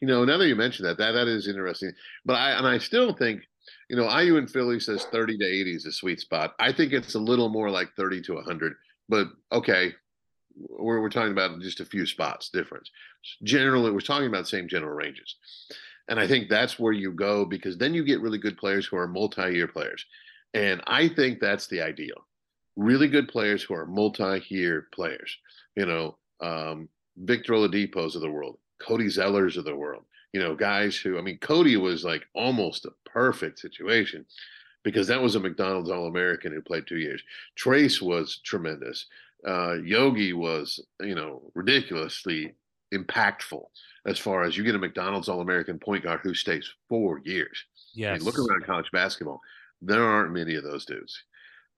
you 0.00 0.06
know, 0.06 0.24
now 0.24 0.38
that 0.38 0.46
you 0.46 0.54
mentioned 0.54 0.88
that, 0.88 0.98
that 0.98 1.12
that 1.12 1.26
is 1.26 1.48
interesting. 1.48 1.90
But 2.24 2.34
I 2.34 2.52
and 2.52 2.66
I 2.66 2.78
still 2.78 3.12
think, 3.12 3.42
you 3.88 3.96
know, 3.96 4.08
IU 4.18 4.36
in 4.36 4.46
Philly 4.46 4.80
says 4.80 5.04
thirty 5.04 5.36
to 5.38 5.44
eighty 5.44 5.74
is 5.74 5.86
a 5.86 5.92
sweet 5.92 6.20
spot. 6.20 6.54
I 6.58 6.72
think 6.72 6.92
it's 6.92 7.14
a 7.14 7.20
little 7.20 7.48
more 7.48 7.70
like 7.70 7.94
thirty 7.96 8.20
to 8.22 8.40
hundred. 8.40 8.74
But 9.08 9.28
okay, 9.50 9.92
we're 10.56 11.00
we're 11.00 11.10
talking 11.10 11.32
about 11.32 11.60
just 11.60 11.80
a 11.80 11.84
few 11.84 12.06
spots 12.06 12.50
difference. 12.50 12.90
Generally, 13.42 13.92
we're 13.92 14.00
talking 14.00 14.28
about 14.28 14.48
same 14.48 14.68
general 14.68 14.94
ranges, 14.94 15.36
and 16.08 16.18
I 16.18 16.26
think 16.26 16.48
that's 16.48 16.78
where 16.78 16.92
you 16.92 17.12
go 17.12 17.44
because 17.44 17.76
then 17.76 17.94
you 17.94 18.04
get 18.04 18.20
really 18.20 18.38
good 18.38 18.56
players 18.56 18.86
who 18.86 18.96
are 18.96 19.08
multi-year 19.08 19.68
players, 19.68 20.04
and 20.54 20.82
I 20.86 21.08
think 21.08 21.40
that's 21.40 21.66
the 21.66 21.82
ideal. 21.82 22.26
Really 22.76 23.08
good 23.08 23.28
players 23.28 23.62
who 23.62 23.74
are 23.74 23.86
multi-year 23.86 24.88
players. 24.92 25.36
You 25.76 25.86
know, 25.86 26.16
um, 26.40 26.88
Victor 27.16 27.52
Oladipo's 27.52 28.16
of 28.16 28.22
the 28.22 28.30
world, 28.30 28.58
Cody 28.80 29.06
Zellers 29.06 29.56
of 29.56 29.64
the 29.64 29.76
world. 29.76 30.04
You 30.32 30.40
know, 30.40 30.54
guys 30.54 30.96
who 30.96 31.18
I 31.18 31.22
mean, 31.22 31.38
Cody 31.38 31.76
was 31.76 32.04
like 32.04 32.26
almost 32.34 32.86
a 32.86 32.92
perfect 33.04 33.58
situation 33.58 34.24
because 34.82 35.06
that 35.06 35.22
was 35.22 35.34
a 35.34 35.40
McDonald's 35.40 35.90
All 35.90 36.06
American 36.06 36.52
who 36.52 36.60
played 36.60 36.86
two 36.86 36.98
years. 36.98 37.22
Trayce 37.58 38.00
was 38.02 38.38
tremendous. 38.44 39.06
Uh, 39.46 39.74
Yogi 39.84 40.32
was, 40.32 40.80
you 41.00 41.14
know, 41.14 41.42
ridiculously 41.54 42.54
impactful 42.94 43.62
as 44.06 44.18
far 44.18 44.42
as 44.42 44.56
you 44.56 44.64
get 44.64 44.74
a 44.74 44.78
McDonald's 44.78 45.28
All 45.28 45.40
American 45.40 45.78
point 45.78 46.04
guard 46.04 46.20
who 46.22 46.34
stays 46.34 46.68
four 46.88 47.20
years. 47.24 47.64
I 48.10 48.14
mean, 48.14 48.24
look 48.24 48.38
around 48.38 48.64
college 48.64 48.90
basketball. 48.92 49.40
There 49.80 50.04
aren't 50.04 50.32
many 50.32 50.54
of 50.54 50.64
those 50.64 50.84
dudes. 50.84 51.22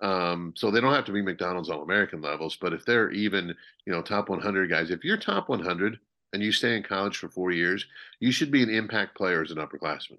Um, 0.00 0.52
so 0.56 0.70
they 0.70 0.80
don't 0.80 0.92
have 0.92 1.04
to 1.06 1.12
be 1.12 1.22
McDonald's 1.22 1.70
All 1.70 1.82
American 1.82 2.20
levels, 2.20 2.56
but 2.60 2.72
if 2.72 2.84
they're 2.84 3.10
even, 3.12 3.54
you 3.86 3.92
know, 3.92 4.02
top 4.02 4.28
100 4.28 4.68
guys, 4.68 4.90
if 4.90 5.04
you're 5.04 5.16
top 5.16 5.48
100 5.48 5.98
and 6.34 6.42
you 6.42 6.50
stay 6.50 6.76
in 6.76 6.82
college 6.82 7.16
for 7.16 7.28
four 7.28 7.52
years, 7.52 7.86
you 8.18 8.32
should 8.32 8.50
be 8.50 8.64
an 8.64 8.68
impact 8.68 9.16
player 9.16 9.40
as 9.40 9.52
an 9.52 9.58
upperclassman. 9.58 10.18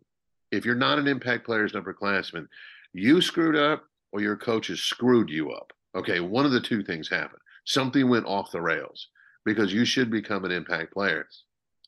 If 0.49 0.63
you're 0.63 0.73
not 0.73 0.97
an 0.97 1.09
impact 1.09 1.45
player 1.45 1.65
as 1.65 1.73
an 1.73 1.83
upperclassman, 1.83 2.47
you 2.93 3.21
screwed 3.21 3.57
up 3.57 3.83
or 4.13 4.21
your 4.21 4.37
coaches 4.37 4.79
screwed 4.81 5.29
you 5.29 5.51
up. 5.51 5.73
Okay, 5.93 6.21
one 6.21 6.45
of 6.45 6.53
the 6.53 6.61
two 6.61 6.83
things 6.83 7.09
happened. 7.09 7.41
Something 7.65 8.07
went 8.07 8.27
off 8.27 8.51
the 8.51 8.61
rails 8.61 9.09
because 9.43 9.73
you 9.73 9.83
should 9.83 10.09
become 10.09 10.45
an 10.45 10.51
impact 10.51 10.93
player. 10.93 11.27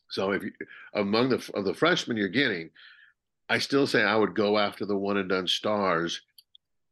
So 0.10 0.32
if 0.32 0.44
you 0.44 0.52
among 0.94 1.30
the 1.30 1.50
of 1.54 1.64
the 1.64 1.74
freshmen 1.74 2.18
you're 2.18 2.28
getting, 2.28 2.70
I 3.48 3.60
still 3.60 3.88
say 3.88 4.04
I 4.04 4.18
would 4.18 4.36
go 4.36 4.58
after 4.58 4.86
the 4.86 4.98
one 4.98 5.16
and 5.16 5.30
done 5.30 5.48
stars 5.48 6.20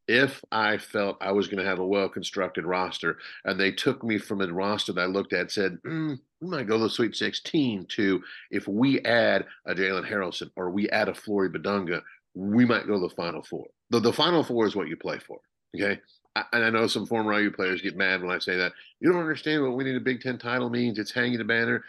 if 0.08 0.44
I 0.52 0.78
felt 0.78 1.18
I 1.22 1.32
was 1.32 1.48
going 1.48 1.64
to 1.64 1.70
have 1.70 1.80
a 1.80 1.88
well 1.88 2.10
constructed 2.10 2.66
roster 2.66 3.18
and 3.44 3.60
they 3.60 3.72
took 3.72 4.04
me 4.04 4.18
from 4.18 4.42
a 4.42 4.48
roster 4.48 4.94
that 4.94 5.02
I 5.02 5.06
looked 5.06 5.34
at 5.34 5.52
said, 5.52 5.80
mm, 5.86 6.20
we 6.42 6.48
might 6.48 6.68
go 6.68 6.78
to 6.78 6.84
the 6.84 6.90
Sweet 6.90 7.16
16 7.16 7.86
to 7.90 8.22
if 8.52 8.68
we 8.68 9.02
add 9.02 9.46
a 9.66 9.74
Jalen 9.74 10.10
Harrelson 10.10 10.52
or 10.56 10.70
we 10.70 10.90
add 10.90 11.10
a 11.10 11.14
Flory 11.14 11.50
Bidunga, 11.50 12.02
we 12.36 12.66
might 12.66 12.88
go 12.88 12.94
to 12.94 13.08
the 13.08 13.16
Final 13.16 13.42
Four. 13.42 13.66
The, 13.90 14.00
the 14.00 14.14
Final 14.14 14.44
Four 14.44 14.68
is 14.68 14.76
what 14.76 14.88
you 14.88 14.98
play 14.98 15.20
for. 15.20 15.40
Okay. 15.76 16.00
I, 16.36 16.44
and 16.54 16.64
I 16.66 16.70
know 16.70 16.88
some 16.88 17.06
former 17.06 17.40
IU 17.40 17.52
players 17.52 17.82
get 17.82 17.98
mad 17.98 18.22
when 18.22 18.32
I 18.32 18.40
say 18.40 18.58
that. 18.58 18.74
You 19.00 19.12
don't 19.12 19.22
understand 19.22 19.64
what 19.64 19.76
winning 19.76 19.96
a 19.96 20.02
Big 20.02 20.22
Ten 20.22 20.38
title 20.38 20.70
means. 20.70 21.00
It's 21.00 21.12
hanging 21.12 21.40
a 21.40 21.46
banner. 21.46 21.84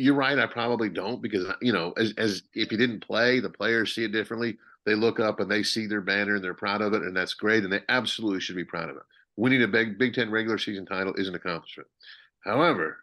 You're 0.00 0.14
right. 0.14 0.38
I 0.38 0.46
probably 0.46 0.88
don't 0.88 1.20
because 1.20 1.46
uh, 1.46 1.54
you 1.60 1.72
know, 1.72 1.92
as 1.92 2.14
as 2.16 2.42
if 2.54 2.72
you 2.72 2.78
didn't 2.78 3.06
play, 3.06 3.40
the 3.40 3.50
players 3.50 3.94
see 3.94 4.04
it 4.04 4.12
differently. 4.12 4.58
They 4.86 4.94
look 4.94 5.20
up 5.20 5.40
and 5.40 5.50
they 5.50 5.62
see 5.62 5.86
their 5.86 6.00
banner 6.00 6.36
and 6.36 6.44
they're 6.44 6.54
proud 6.54 6.80
of 6.80 6.94
it, 6.94 7.02
and 7.02 7.16
that's 7.16 7.34
great. 7.34 7.64
And 7.64 7.72
they 7.72 7.82
absolutely 7.88 8.40
should 8.40 8.56
be 8.56 8.64
proud 8.64 8.88
of 8.88 8.96
it. 8.96 9.02
Winning 9.36 9.62
a 9.62 9.68
big 9.68 9.98
Big 9.98 10.14
Ten 10.14 10.30
regular 10.30 10.58
season 10.58 10.86
title 10.86 11.14
is 11.14 11.28
an 11.28 11.34
accomplishment. 11.34 11.88
However, 12.44 12.98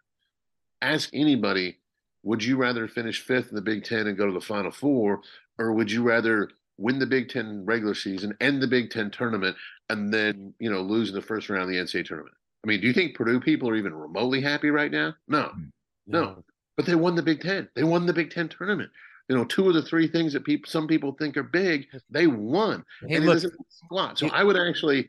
ask 0.82 1.10
anybody: 1.12 1.78
Would 2.24 2.42
you 2.42 2.56
rather 2.56 2.88
finish 2.88 3.20
fifth 3.20 3.50
in 3.50 3.54
the 3.54 3.62
Big 3.62 3.84
Ten 3.84 4.06
and 4.06 4.18
go 4.18 4.26
to 4.26 4.32
the 4.32 4.40
Final 4.40 4.70
Four, 4.70 5.20
or 5.58 5.72
would 5.72 5.90
you 5.90 6.02
rather 6.02 6.50
win 6.78 6.98
the 6.98 7.06
Big 7.06 7.28
Ten 7.28 7.64
regular 7.64 7.94
season, 7.94 8.36
end 8.40 8.60
the 8.60 8.66
Big 8.66 8.90
Ten 8.90 9.10
tournament, 9.10 9.56
and 9.88 10.12
then 10.12 10.54
you 10.58 10.70
know 10.70 10.80
lose 10.80 11.10
in 11.10 11.14
the 11.14 11.22
first 11.22 11.48
round 11.48 11.62
of 11.62 11.68
the 11.68 11.76
NCAA 11.76 12.06
tournament? 12.06 12.34
I 12.64 12.66
mean, 12.66 12.80
do 12.80 12.86
you 12.88 12.92
think 12.92 13.14
Purdue 13.14 13.40
people 13.40 13.68
are 13.68 13.76
even 13.76 13.94
remotely 13.94 14.40
happy 14.40 14.70
right 14.70 14.90
now? 14.90 15.14
No, 15.28 15.52
mm. 15.56 15.70
no. 16.06 16.44
But 16.78 16.86
they 16.86 16.94
won 16.94 17.16
the 17.16 17.22
Big 17.22 17.40
Ten. 17.40 17.68
They 17.74 17.82
won 17.82 18.06
the 18.06 18.12
Big 18.12 18.30
Ten 18.30 18.48
tournament. 18.48 18.90
You 19.28 19.36
know, 19.36 19.44
two 19.44 19.66
of 19.66 19.74
the 19.74 19.82
three 19.82 20.06
things 20.06 20.32
that 20.32 20.44
people, 20.44 20.70
some 20.70 20.86
people 20.86 21.12
think 21.12 21.36
are 21.36 21.42
big, 21.42 21.88
they 22.08 22.28
won, 22.28 22.84
Hey, 23.06 23.16
and 23.16 23.26
look, 23.26 23.42
it 23.42 23.52
lot. 23.90 24.16
So 24.16 24.28
I 24.28 24.44
would 24.44 24.56
actually, 24.56 25.08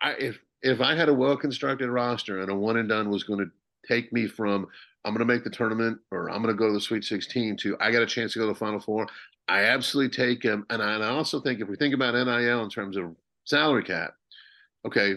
I, 0.00 0.12
if 0.12 0.38
if 0.62 0.80
I 0.80 0.94
had 0.94 1.08
a 1.08 1.14
well 1.14 1.36
constructed 1.36 1.90
roster 1.90 2.40
and 2.40 2.50
a 2.50 2.54
one 2.54 2.76
and 2.76 2.88
done 2.88 3.10
was 3.10 3.24
going 3.24 3.40
to 3.40 3.50
take 3.86 4.12
me 4.12 4.28
from 4.28 4.68
I'm 5.04 5.12
going 5.12 5.26
to 5.26 5.34
make 5.34 5.42
the 5.42 5.50
tournament 5.50 5.98
or 6.12 6.30
I'm 6.30 6.40
going 6.40 6.54
to 6.54 6.58
go 6.58 6.68
to 6.68 6.72
the 6.72 6.80
Sweet 6.80 7.04
16 7.04 7.56
to 7.58 7.76
I 7.80 7.90
got 7.90 8.02
a 8.02 8.06
chance 8.06 8.32
to 8.34 8.38
go 8.38 8.46
to 8.46 8.52
the 8.52 8.58
Final 8.58 8.78
Four, 8.78 9.08
I 9.48 9.64
absolutely 9.64 10.16
take 10.16 10.42
him. 10.42 10.64
And 10.70 10.80
I, 10.80 10.94
and 10.94 11.04
I 11.04 11.08
also 11.08 11.40
think 11.40 11.60
if 11.60 11.68
we 11.68 11.76
think 11.76 11.94
about 11.94 12.14
NIL 12.14 12.62
in 12.62 12.70
terms 12.70 12.96
of 12.96 13.14
salary 13.44 13.82
cap, 13.82 14.14
okay, 14.86 15.16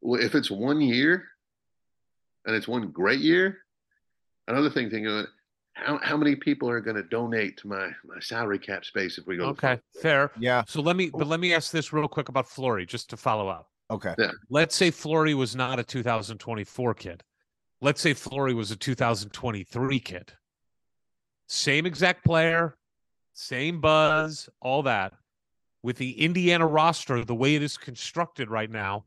well, 0.00 0.20
if 0.20 0.36
it's 0.36 0.50
one 0.50 0.80
year 0.80 1.24
and 2.46 2.54
it's 2.54 2.68
one 2.68 2.88
great 2.92 3.20
year, 3.20 3.58
another 4.48 4.70
thing 4.70 4.90
thinking 4.90 5.06
of 5.06 5.24
it, 5.24 5.26
how 5.74 5.98
how 6.02 6.16
many 6.16 6.34
people 6.36 6.68
are 6.70 6.80
going 6.80 6.96
to 6.96 7.02
donate 7.02 7.56
to 7.58 7.68
my 7.68 7.90
my 8.04 8.18
salary 8.20 8.58
cap 8.58 8.84
space 8.84 9.18
if 9.18 9.26
we 9.26 9.36
go? 9.36 9.46
Okay, 9.46 9.78
Florida? 9.78 9.82
fair. 10.00 10.30
Yeah. 10.38 10.64
So 10.66 10.80
let 10.80 10.96
me, 10.96 11.10
but 11.10 11.26
let 11.26 11.40
me 11.40 11.52
ask 11.52 11.70
this 11.70 11.92
real 11.92 12.08
quick 12.08 12.28
about 12.28 12.48
Flory, 12.48 12.86
just 12.86 13.10
to 13.10 13.16
follow 13.16 13.48
up. 13.48 13.68
Okay. 13.90 14.14
Let's 14.50 14.74
say 14.74 14.90
Flory 14.90 15.34
was 15.34 15.54
not 15.54 15.78
a 15.78 15.84
2024 15.84 16.94
kid. 16.94 17.22
Let's 17.80 18.00
say 18.00 18.14
Flory 18.14 18.54
was 18.54 18.70
a 18.70 18.76
2023 18.76 20.00
kid. 20.00 20.32
Same 21.46 21.86
exact 21.86 22.24
player, 22.24 22.76
same 23.32 23.80
buzz, 23.80 24.48
all 24.60 24.82
that. 24.84 25.12
With 25.82 25.98
the 25.98 26.20
Indiana 26.20 26.66
roster, 26.66 27.24
the 27.24 27.34
way 27.34 27.54
it 27.54 27.62
is 27.62 27.76
constructed 27.76 28.50
right 28.50 28.70
now, 28.70 29.04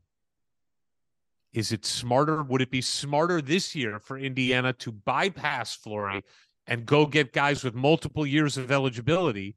is 1.52 1.72
it 1.72 1.84
smarter? 1.84 2.42
Would 2.42 2.62
it 2.62 2.70
be 2.70 2.80
smarter 2.80 3.40
this 3.40 3.74
year 3.74 3.98
for 3.98 4.16
Indiana 4.16 4.72
to 4.74 4.92
bypass 4.92 5.74
Flory 5.74 6.22
and 6.66 6.86
go 6.86 7.06
get 7.06 7.32
guys 7.32 7.64
with 7.64 7.74
multiple 7.74 8.26
years 8.26 8.56
of 8.56 8.70
eligibility? 8.70 9.56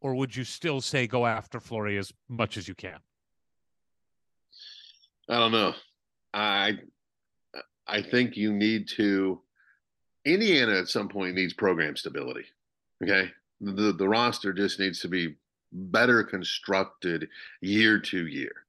Or 0.00 0.14
would 0.14 0.34
you 0.34 0.44
still 0.44 0.80
say 0.80 1.06
go 1.06 1.26
after 1.26 1.60
Flory 1.60 1.98
as 1.98 2.12
much 2.28 2.56
as 2.56 2.68
you 2.68 2.74
can? 2.74 2.98
I 5.28 5.38
don't 5.38 5.52
know. 5.52 5.74
I 6.32 6.78
I 7.86 8.02
think 8.02 8.36
you 8.36 8.52
need 8.52 8.88
to. 8.96 9.40
Indiana 10.24 10.78
at 10.78 10.88
some 10.88 11.08
point 11.08 11.34
needs 11.34 11.52
program 11.52 11.96
stability. 11.96 12.44
Okay, 13.02 13.30
the 13.60 13.92
the 13.92 14.08
roster 14.08 14.52
just 14.52 14.80
needs 14.80 15.00
to 15.00 15.08
be 15.08 15.36
better 15.72 16.22
constructed 16.22 17.28
year 17.60 17.98
to 17.98 18.26
year. 18.26 18.63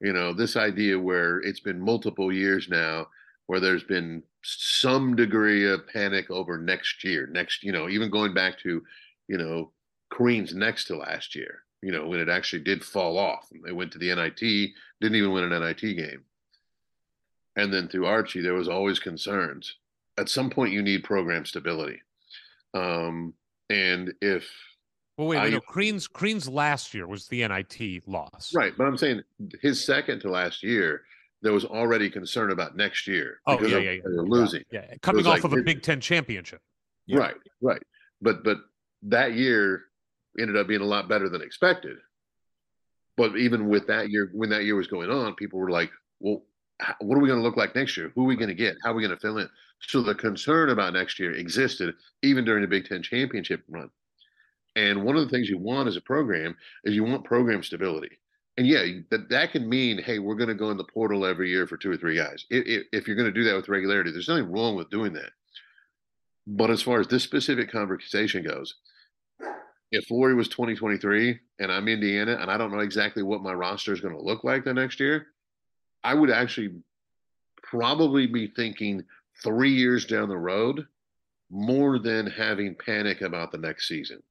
You 0.00 0.12
know, 0.12 0.32
this 0.32 0.56
idea 0.56 0.98
where 0.98 1.38
it's 1.40 1.60
been 1.60 1.80
multiple 1.80 2.32
years 2.32 2.68
now, 2.68 3.08
where 3.46 3.60
there's 3.60 3.84
been 3.84 4.22
some 4.42 5.14
degree 5.14 5.70
of 5.70 5.86
panic 5.86 6.30
over 6.30 6.56
next 6.56 7.04
year. 7.04 7.26
Next, 7.26 7.62
you 7.62 7.72
know, 7.72 7.88
even 7.88 8.10
going 8.10 8.32
back 8.32 8.58
to, 8.60 8.82
you 9.28 9.38
know, 9.38 9.72
Crean's 10.08 10.54
next 10.54 10.84
to 10.86 10.96
last 10.96 11.34
year. 11.34 11.62
You 11.82 11.92
know, 11.92 12.06
when 12.06 12.20
it 12.20 12.28
actually 12.28 12.62
did 12.62 12.84
fall 12.84 13.18
off, 13.18 13.48
they 13.64 13.72
went 13.72 13.92
to 13.92 13.98
the 13.98 14.14
NIT, 14.14 14.70
didn't 15.00 15.16
even 15.16 15.32
win 15.32 15.50
an 15.50 15.62
NIT 15.62 15.80
game. 15.80 16.24
And 17.56 17.72
then 17.72 17.88
through 17.88 18.06
Archie, 18.06 18.42
there 18.42 18.54
was 18.54 18.68
always 18.68 18.98
concerns. 18.98 19.76
At 20.18 20.28
some 20.28 20.50
point, 20.50 20.72
you 20.72 20.82
need 20.82 21.04
program 21.04 21.44
stability. 21.44 22.00
Um, 22.74 23.34
and 23.68 24.12
if 24.20 24.48
Well, 25.20 25.28
wait, 25.28 25.36
I- 25.36 25.44
wait 25.44 25.52
no, 25.52 25.60
Crean's 25.60 26.08
Crean's 26.08 26.48
last 26.48 26.94
year 26.94 27.06
was 27.06 27.28
the 27.28 27.46
NIT 27.46 28.00
loss. 28.08 28.54
right, 28.54 28.72
but 28.74 28.84
I'm 28.86 28.96
saying 28.96 29.22
his 29.60 29.84
second 29.84 30.20
to 30.20 30.30
last 30.30 30.62
year, 30.62 31.02
there 31.42 31.52
was 31.52 31.66
already 31.66 32.08
concern 32.08 32.50
about 32.52 32.74
next 32.74 33.06
year 33.06 33.40
Oh, 33.46 33.60
yeah, 33.60 33.76
yeah, 33.76 33.90
yeah. 33.90 34.00
they 34.02 34.16
were 34.16 34.26
losing. 34.26 34.64
Yeah, 34.72 34.94
coming 35.02 35.26
off 35.26 35.34
like 35.34 35.44
of 35.44 35.52
a 35.52 35.62
Big 35.62 35.82
Ten 35.82 36.00
championship. 36.00 36.62
Yeah. 37.04 37.18
Right, 37.18 37.34
right. 37.60 37.82
But 38.22 38.44
but 38.44 38.60
that 39.02 39.34
year 39.34 39.84
ended 40.38 40.56
up 40.56 40.66
being 40.66 40.80
a 40.80 40.86
lot 40.86 41.06
better 41.06 41.28
than 41.28 41.42
expected. 41.42 41.98
But 43.18 43.36
even 43.36 43.68
with 43.68 43.88
that 43.88 44.08
year, 44.08 44.30
when 44.32 44.48
that 44.48 44.64
year 44.64 44.76
was 44.76 44.86
going 44.86 45.10
on, 45.10 45.34
people 45.34 45.58
were 45.58 45.70
like, 45.70 45.90
"Well, 46.20 46.44
what 47.00 47.16
are 47.16 47.20
we 47.20 47.28
going 47.28 47.40
to 47.40 47.44
look 47.44 47.58
like 47.58 47.74
next 47.74 47.94
year? 47.98 48.10
Who 48.14 48.22
are 48.22 48.26
we 48.26 48.36
going 48.36 48.48
to 48.48 48.54
get? 48.54 48.76
How 48.82 48.92
are 48.92 48.94
we 48.94 49.02
going 49.02 49.14
to 49.14 49.20
fill 49.20 49.36
in?" 49.36 49.50
So 49.80 50.00
the 50.00 50.14
concern 50.14 50.70
about 50.70 50.94
next 50.94 51.18
year 51.18 51.32
existed 51.32 51.94
even 52.22 52.46
during 52.46 52.62
the 52.62 52.68
Big 52.68 52.86
Ten 52.86 53.02
championship 53.02 53.62
run. 53.68 53.90
And 54.76 55.04
one 55.04 55.16
of 55.16 55.22
the 55.22 55.28
things 55.28 55.48
you 55.48 55.58
want 55.58 55.88
as 55.88 55.96
a 55.96 56.00
program 56.00 56.56
is 56.84 56.94
you 56.94 57.04
want 57.04 57.24
program 57.24 57.62
stability. 57.62 58.18
And 58.56 58.66
yeah, 58.66 58.84
that 59.10 59.28
that 59.30 59.52
can 59.52 59.68
mean, 59.68 60.02
hey, 60.02 60.18
we're 60.18 60.34
going 60.34 60.48
to 60.48 60.54
go 60.54 60.70
in 60.70 60.76
the 60.76 60.84
portal 60.84 61.24
every 61.24 61.50
year 61.50 61.66
for 61.66 61.76
two 61.76 61.90
or 61.90 61.96
three 61.96 62.16
guys. 62.16 62.44
If, 62.50 62.86
if, 62.92 63.06
you're 63.06 63.16
going 63.16 63.32
to 63.32 63.32
do 63.32 63.44
that 63.44 63.56
with 63.56 63.68
regularity, 63.68 64.10
there's 64.10 64.28
nothing 64.28 64.50
wrong 64.50 64.76
with 64.76 64.90
doing 64.90 65.12
that. 65.14 65.30
But 66.46 66.70
as 66.70 66.82
far 66.82 67.00
as 67.00 67.06
this 67.06 67.22
specific 67.22 67.70
conversation 67.70 68.42
goes, 68.42 68.74
if 69.92 70.04
Flory 70.06 70.34
was 70.34 70.48
2023 70.48 71.38
and 71.58 71.72
I'm 71.72 71.88
Indiana 71.88 72.38
and 72.40 72.50
I 72.50 72.56
don't 72.56 72.72
know 72.72 72.80
exactly 72.80 73.22
what 73.22 73.42
my 73.42 73.52
roster 73.52 73.92
is 73.92 74.00
going 74.00 74.14
to 74.14 74.22
look 74.22 74.44
like 74.44 74.64
the 74.64 74.74
next 74.74 75.00
year, 75.00 75.26
I 76.04 76.14
would 76.14 76.30
actually 76.30 76.74
probably 77.62 78.26
be 78.26 78.48
thinking 78.48 79.04
three 79.42 79.72
years 79.72 80.04
down 80.04 80.28
the 80.28 80.36
road 80.36 80.86
more 81.50 81.98
than 81.98 82.26
having 82.26 82.74
panic 82.74 83.22
about 83.22 83.52
the 83.52 83.58
next 83.58 83.88
season. 83.88 84.22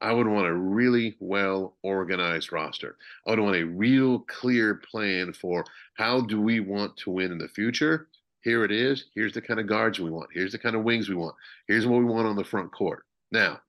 I 0.00 0.12
would 0.12 0.28
want 0.28 0.46
a 0.46 0.54
really 0.54 1.16
well 1.18 1.76
organized 1.82 2.52
roster. 2.52 2.96
I 3.26 3.30
would 3.30 3.40
want 3.40 3.56
a 3.56 3.64
real 3.64 4.20
clear 4.20 4.76
plan 4.76 5.32
for 5.32 5.64
how 5.94 6.20
do 6.20 6.40
we 6.40 6.60
want 6.60 6.96
to 6.98 7.10
win 7.10 7.32
in 7.32 7.38
the 7.38 7.48
future. 7.48 8.08
Here 8.42 8.64
it 8.64 8.70
is. 8.70 9.06
Here's 9.14 9.34
the 9.34 9.42
kind 9.42 9.58
of 9.58 9.66
guards 9.66 9.98
we 9.98 10.10
want. 10.10 10.30
Here's 10.32 10.52
the 10.52 10.58
kind 10.58 10.76
of 10.76 10.84
wings 10.84 11.08
we 11.08 11.16
want. 11.16 11.34
Here's 11.66 11.86
what 11.86 11.98
we 11.98 12.04
want 12.04 12.28
on 12.28 12.36
the 12.36 12.44
front 12.44 12.70
court. 12.70 13.04
Now, 13.32 13.60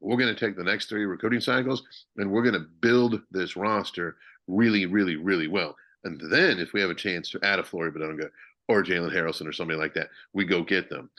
we're 0.00 0.18
going 0.18 0.34
to 0.34 0.38
take 0.38 0.56
the 0.56 0.64
next 0.64 0.88
three 0.88 1.04
recruiting 1.04 1.40
cycles 1.40 1.82
and 2.16 2.30
we're 2.30 2.42
going 2.42 2.54
to 2.54 2.68
build 2.80 3.22
this 3.30 3.56
roster 3.56 4.16
really, 4.46 4.86
really, 4.86 5.16
really 5.16 5.48
well. 5.48 5.76
And 6.04 6.20
then 6.30 6.58
if 6.58 6.72
we 6.72 6.80
have 6.80 6.90
a 6.90 6.94
chance 6.94 7.30
to 7.30 7.40
add 7.42 7.58
a 7.58 7.64
Flory 7.64 7.92
Bidunga 7.92 8.30
or 8.68 8.82
Jalen 8.82 9.14
Harrelson 9.14 9.46
or 9.46 9.52
somebody 9.52 9.78
like 9.78 9.94
that, 9.94 10.08
we 10.32 10.44
go 10.44 10.62
get 10.62 10.88
them. 10.88 11.10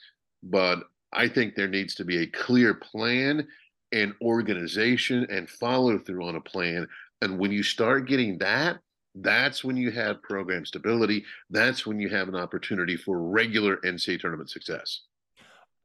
But 0.44 0.84
I 1.14 1.28
think 1.28 1.56
there 1.56 1.68
needs 1.68 1.94
to 1.96 2.06
be 2.06 2.20
a 2.20 2.28
clear 2.28 2.74
plan 2.74 3.48
and 3.92 4.14
organization 4.22 5.28
and 5.30 5.50
follow 5.50 5.98
through 6.00 6.26
on 6.26 6.36
a 6.36 6.42
plan. 6.42 6.88
And 7.22 7.38
when 7.38 7.52
you 7.52 7.64
start 7.64 8.08
getting 8.08 8.38
that, 8.40 8.80
that's 9.16 9.64
when 9.64 9.76
you 9.76 9.92
have 9.92 10.22
program 10.24 10.66
stability. 10.66 11.26
That's 11.50 11.86
when 11.86 12.00
you 12.00 12.10
have 12.10 12.30
an 12.30 12.36
opportunity 12.36 12.96
for 12.96 13.22
regular 13.22 13.78
NCAA 13.78 14.22
tournament 14.22 14.50
success. 14.50 15.02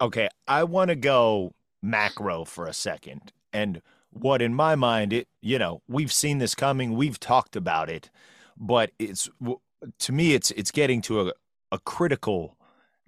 Okay, 0.00 0.28
I 0.46 0.64
want 0.64 0.88
to 0.88 0.96
go 0.96 1.52
macro 1.82 2.44
for 2.44 2.66
a 2.66 2.72
second. 2.72 3.32
And 3.52 3.82
what 4.10 4.42
in 4.42 4.54
my 4.54 4.74
mind 4.74 5.12
it, 5.12 5.28
you 5.40 5.58
know, 5.58 5.82
we've 5.88 6.12
seen 6.12 6.38
this 6.38 6.54
coming, 6.54 6.94
we've 6.94 7.18
talked 7.18 7.56
about 7.56 7.88
it, 7.90 8.10
but 8.56 8.92
it's 8.98 9.28
to 9.98 10.12
me 10.12 10.34
it's 10.34 10.50
it's 10.52 10.70
getting 10.70 11.00
to 11.02 11.28
a 11.28 11.32
a 11.72 11.78
critical 11.80 12.56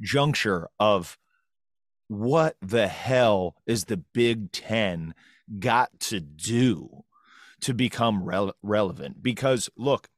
juncture 0.01 0.69
of 0.79 1.19
what 2.09 2.57
the 2.61 2.89
hell 2.89 3.57
is 3.67 3.85
the 3.85 3.97
Big 3.97 4.51
10 4.53 5.15
got 5.59 6.01
to 6.01 6.21
do 6.21 7.05
to 7.61 7.75
become 7.75 8.23
rele- 8.23 8.53
relevant 8.63 9.23
because 9.23 9.71
look 9.77 10.09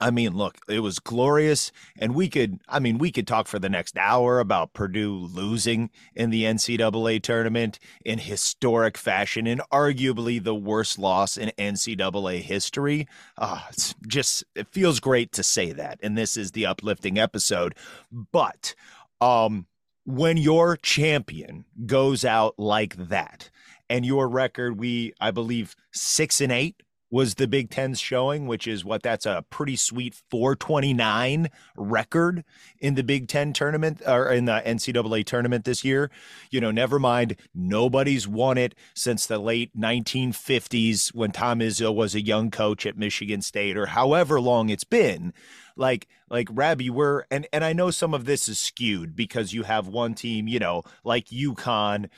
I 0.00 0.10
mean, 0.10 0.34
look, 0.34 0.56
it 0.68 0.80
was 0.80 0.98
glorious. 0.98 1.70
And 1.98 2.14
we 2.14 2.28
could, 2.28 2.60
I 2.68 2.78
mean, 2.78 2.96
we 2.96 3.12
could 3.12 3.26
talk 3.26 3.46
for 3.46 3.58
the 3.58 3.68
next 3.68 3.98
hour 3.98 4.40
about 4.40 4.72
Purdue 4.72 5.14
losing 5.14 5.90
in 6.14 6.30
the 6.30 6.44
NCAA 6.44 7.22
tournament 7.22 7.78
in 8.04 8.18
historic 8.18 8.96
fashion 8.96 9.46
and 9.46 9.60
arguably 9.72 10.42
the 10.42 10.54
worst 10.54 10.98
loss 10.98 11.36
in 11.36 11.52
NCAA 11.58 12.40
history. 12.40 13.06
Ah, 13.38 13.68
it's 13.70 13.94
just, 14.06 14.44
it 14.54 14.68
feels 14.68 15.00
great 15.00 15.32
to 15.32 15.42
say 15.42 15.72
that. 15.72 16.00
And 16.02 16.16
this 16.16 16.36
is 16.36 16.52
the 16.52 16.66
uplifting 16.66 17.18
episode. 17.18 17.74
But, 18.10 18.74
um, 19.20 19.66
when 20.04 20.36
your 20.36 20.76
champion 20.76 21.64
goes 21.86 22.24
out 22.24 22.54
like 22.58 22.96
that 23.08 23.50
and 23.88 24.04
your 24.04 24.28
record, 24.28 24.78
we, 24.78 25.14
I 25.20 25.30
believe, 25.30 25.74
six 25.92 26.40
and 26.40 26.52
eight 26.52 26.82
was 27.14 27.36
the 27.36 27.46
Big 27.46 27.70
Ten's 27.70 28.00
showing, 28.00 28.48
which 28.48 28.66
is 28.66 28.84
what 28.84 29.00
that's 29.00 29.24
a 29.24 29.44
pretty 29.48 29.76
sweet 29.76 30.16
429 30.32 31.48
record 31.76 32.42
in 32.80 32.96
the 32.96 33.04
Big 33.04 33.28
Ten 33.28 33.52
tournament 33.52 34.02
or 34.04 34.32
in 34.32 34.46
the 34.46 34.60
NCAA 34.66 35.24
tournament 35.24 35.64
this 35.64 35.84
year. 35.84 36.10
You 36.50 36.60
know, 36.60 36.72
never 36.72 36.98
mind, 36.98 37.36
nobody's 37.54 38.26
won 38.26 38.58
it 38.58 38.74
since 38.94 39.26
the 39.26 39.38
late 39.38 39.78
1950s 39.78 41.14
when 41.14 41.30
Tom 41.30 41.60
Izzo 41.60 41.94
was 41.94 42.16
a 42.16 42.20
young 42.20 42.50
coach 42.50 42.84
at 42.84 42.98
Michigan 42.98 43.42
State 43.42 43.76
or 43.76 43.86
however 43.86 44.40
long 44.40 44.68
it's 44.68 44.82
been. 44.82 45.32
Like, 45.76 46.08
like 46.30 46.48
Rabby, 46.50 46.90
we're 46.90 47.24
and 47.30 47.46
and 47.52 47.64
I 47.64 47.72
know 47.72 47.90
some 47.90 48.14
of 48.14 48.24
this 48.24 48.48
is 48.48 48.58
skewed 48.58 49.14
because 49.14 49.52
you 49.52 49.64
have 49.64 49.88
one 49.88 50.14
team, 50.14 50.46
you 50.48 50.58
know, 50.58 50.82
like 51.04 51.26
UConn 51.26 52.08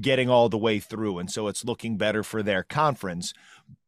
getting 0.00 0.30
all 0.30 0.48
the 0.48 0.58
way 0.58 0.78
through, 0.78 1.18
and 1.18 1.30
so 1.30 1.48
it's 1.48 1.64
looking 1.64 1.96
better 1.96 2.22
for 2.22 2.42
their 2.42 2.62
conference. 2.62 3.34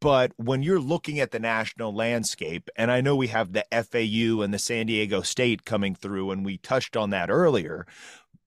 But 0.01 0.33
when 0.37 0.63
you're 0.63 0.81
looking 0.81 1.19
at 1.19 1.33
the 1.33 1.41
national 1.41 1.95
landscape, 1.95 2.71
and 2.77 2.91
I 2.91 3.01
know 3.01 3.17
we 3.17 3.29
have 3.29 3.53
the 3.53 3.65
FAU 3.73 4.43
and 4.43 4.55
the 4.55 4.59
San 4.59 4.87
Diego 4.87 5.23
State 5.23 5.65
coming 5.65 5.95
through, 5.95 6.31
and 6.31 6.45
we 6.45 6.59
touched 6.59 6.97
on 6.97 7.11
that 7.11 7.31
earlier, 7.31 7.87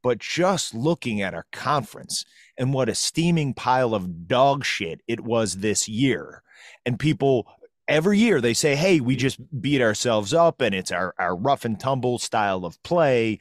but 0.02 0.20
just 0.20 0.74
looking 0.74 1.22
at 1.22 1.34
our 1.34 1.46
conference 1.52 2.26
and 2.58 2.74
what 2.74 2.90
a 2.90 2.96
steaming 2.96 3.54
pile 3.54 3.94
of 3.94 4.28
dog 4.28 4.64
shit 4.64 5.02
it 5.08 5.22
was 5.22 5.58
this 5.58 5.88
year, 5.88 6.44
and 6.86 7.00
people 7.00 7.48
every 7.88 8.18
year 8.18 8.40
they 8.40 8.54
say, 8.54 8.76
hey, 8.76 9.00
we 9.00 9.16
just 9.16 9.40
beat 9.62 9.82
ourselves 9.82 10.34
up 10.34 10.62
and 10.62 10.74
it's 10.74 10.92
our, 10.92 11.14
our 11.20 11.36
rough 11.36 11.66
and 11.66 11.80
tumble 11.80 12.18
style 12.18 12.64
of 12.66 12.82
play. 12.84 13.40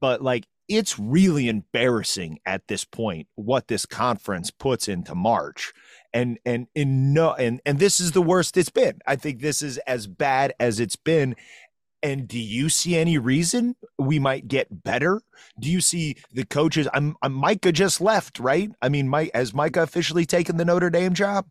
But 0.00 0.20
like, 0.20 0.46
it's 0.68 0.98
really 0.98 1.48
embarrassing 1.48 2.40
at 2.46 2.66
this 2.68 2.84
point 2.84 3.28
what 3.34 3.68
this 3.68 3.86
conference 3.86 4.50
puts 4.50 4.88
into 4.88 5.14
March. 5.14 5.72
And 6.14 6.38
and 6.46 6.68
in 6.74 7.12
no 7.12 7.32
and 7.34 7.60
and 7.66 7.78
this 7.78 8.00
is 8.00 8.12
the 8.12 8.22
worst 8.22 8.56
it's 8.56 8.70
been. 8.70 9.00
I 9.06 9.16
think 9.16 9.40
this 9.40 9.60
is 9.60 9.78
as 9.78 10.06
bad 10.06 10.54
as 10.58 10.80
it's 10.80 10.96
been. 10.96 11.36
And 12.04 12.28
do 12.28 12.38
you 12.38 12.68
see 12.68 12.96
any 12.96 13.16
reason 13.16 13.76
we 13.98 14.18
might 14.18 14.46
get 14.46 14.84
better? 14.84 15.22
Do 15.58 15.70
you 15.70 15.80
see 15.80 16.16
the 16.30 16.44
coaches? 16.44 16.86
I'm, 16.92 17.16
I'm 17.22 17.32
Micah 17.32 17.72
just 17.72 17.98
left, 17.98 18.38
right? 18.38 18.70
I 18.82 18.90
mean, 18.90 19.08
Mike 19.08 19.30
has 19.32 19.54
Micah 19.54 19.82
officially 19.82 20.26
taken 20.26 20.58
the 20.58 20.66
Notre 20.66 20.90
Dame 20.90 21.14
job? 21.14 21.46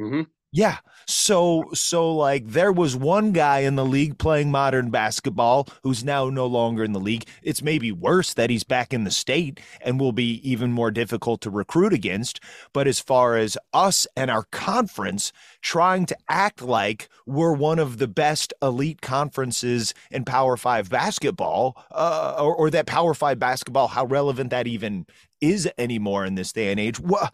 Mm-hmm. 0.00 0.22
Yeah. 0.52 0.78
So 1.06 1.70
so 1.74 2.12
like 2.14 2.46
there 2.46 2.72
was 2.72 2.96
one 2.96 3.32
guy 3.32 3.60
in 3.60 3.76
the 3.76 3.84
league 3.84 4.18
playing 4.18 4.50
modern 4.50 4.90
basketball 4.90 5.68
who's 5.82 6.02
now 6.02 6.28
no 6.28 6.46
longer 6.46 6.82
in 6.82 6.92
the 6.92 7.00
league. 7.00 7.24
It's 7.42 7.62
maybe 7.62 7.92
worse 7.92 8.34
that 8.34 8.50
he's 8.50 8.64
back 8.64 8.92
in 8.92 9.04
the 9.04 9.10
state 9.12 9.60
and 9.80 10.00
will 10.00 10.12
be 10.12 10.40
even 10.48 10.72
more 10.72 10.90
difficult 10.90 11.40
to 11.42 11.50
recruit 11.50 11.92
against. 11.92 12.40
But 12.72 12.88
as 12.88 12.98
far 12.98 13.36
as 13.36 13.56
us 13.72 14.08
and 14.16 14.28
our 14.30 14.44
conference 14.50 15.32
trying 15.62 16.06
to 16.06 16.16
act 16.28 16.62
like 16.62 17.08
we're 17.26 17.54
one 17.54 17.78
of 17.78 17.98
the 17.98 18.08
best 18.08 18.52
elite 18.60 19.00
conferences 19.00 19.94
in 20.10 20.24
Power 20.24 20.56
5 20.56 20.90
basketball 20.90 21.76
uh, 21.92 22.36
or, 22.38 22.54
or 22.56 22.70
that 22.70 22.86
Power 22.86 23.14
5 23.14 23.38
basketball 23.38 23.88
how 23.88 24.04
relevant 24.04 24.50
that 24.50 24.66
even 24.66 25.06
is 25.40 25.68
anymore 25.78 26.24
in 26.24 26.34
this 26.34 26.52
day 26.52 26.70
and 26.70 26.80
age. 26.80 26.98
What 26.98 27.32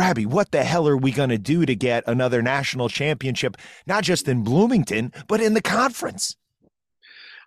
Rabby, 0.00 0.24
what 0.24 0.50
the 0.50 0.64
hell 0.64 0.88
are 0.88 0.96
we 0.96 1.12
going 1.12 1.28
to 1.28 1.36
do 1.36 1.66
to 1.66 1.74
get 1.76 2.04
another 2.06 2.40
national 2.40 2.88
championship, 2.88 3.58
not 3.86 4.02
just 4.02 4.26
in 4.28 4.42
Bloomington, 4.42 5.12
but 5.28 5.42
in 5.42 5.52
the 5.52 5.60
conference? 5.60 6.36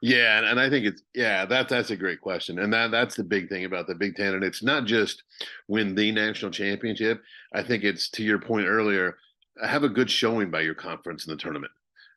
Yeah, 0.04 0.38
and, 0.38 0.46
and 0.46 0.60
I 0.60 0.70
think 0.70 0.86
it's 0.86 1.02
yeah, 1.16 1.46
that 1.46 1.68
that's 1.68 1.90
a 1.90 1.96
great 1.96 2.22
question. 2.22 2.60
And 2.60 2.72
that 2.72 2.92
that's 2.92 3.16
the 3.16 3.24
big 3.24 3.50
thing 3.50 3.66
about 3.66 3.88
the 3.88 3.96
Big 3.96 4.16
Ten. 4.16 4.36
And 4.36 4.44
it's 4.44 4.62
not 4.62 4.86
just 4.86 5.24
win 5.68 5.96
the 5.96 6.12
national 6.12 6.52
championship. 6.52 7.24
I 7.56 7.64
think 7.64 7.84
it's 7.84 8.08
to 8.12 8.24
your 8.24 8.38
point 8.38 8.68
earlier, 8.68 9.18
have 9.64 9.82
a 9.84 9.90
good 9.90 10.12
showing 10.12 10.52
by 10.52 10.62
your 10.62 10.76
conference 10.76 11.26
in 11.26 11.32
the 11.32 11.38
tournament. 11.42 11.72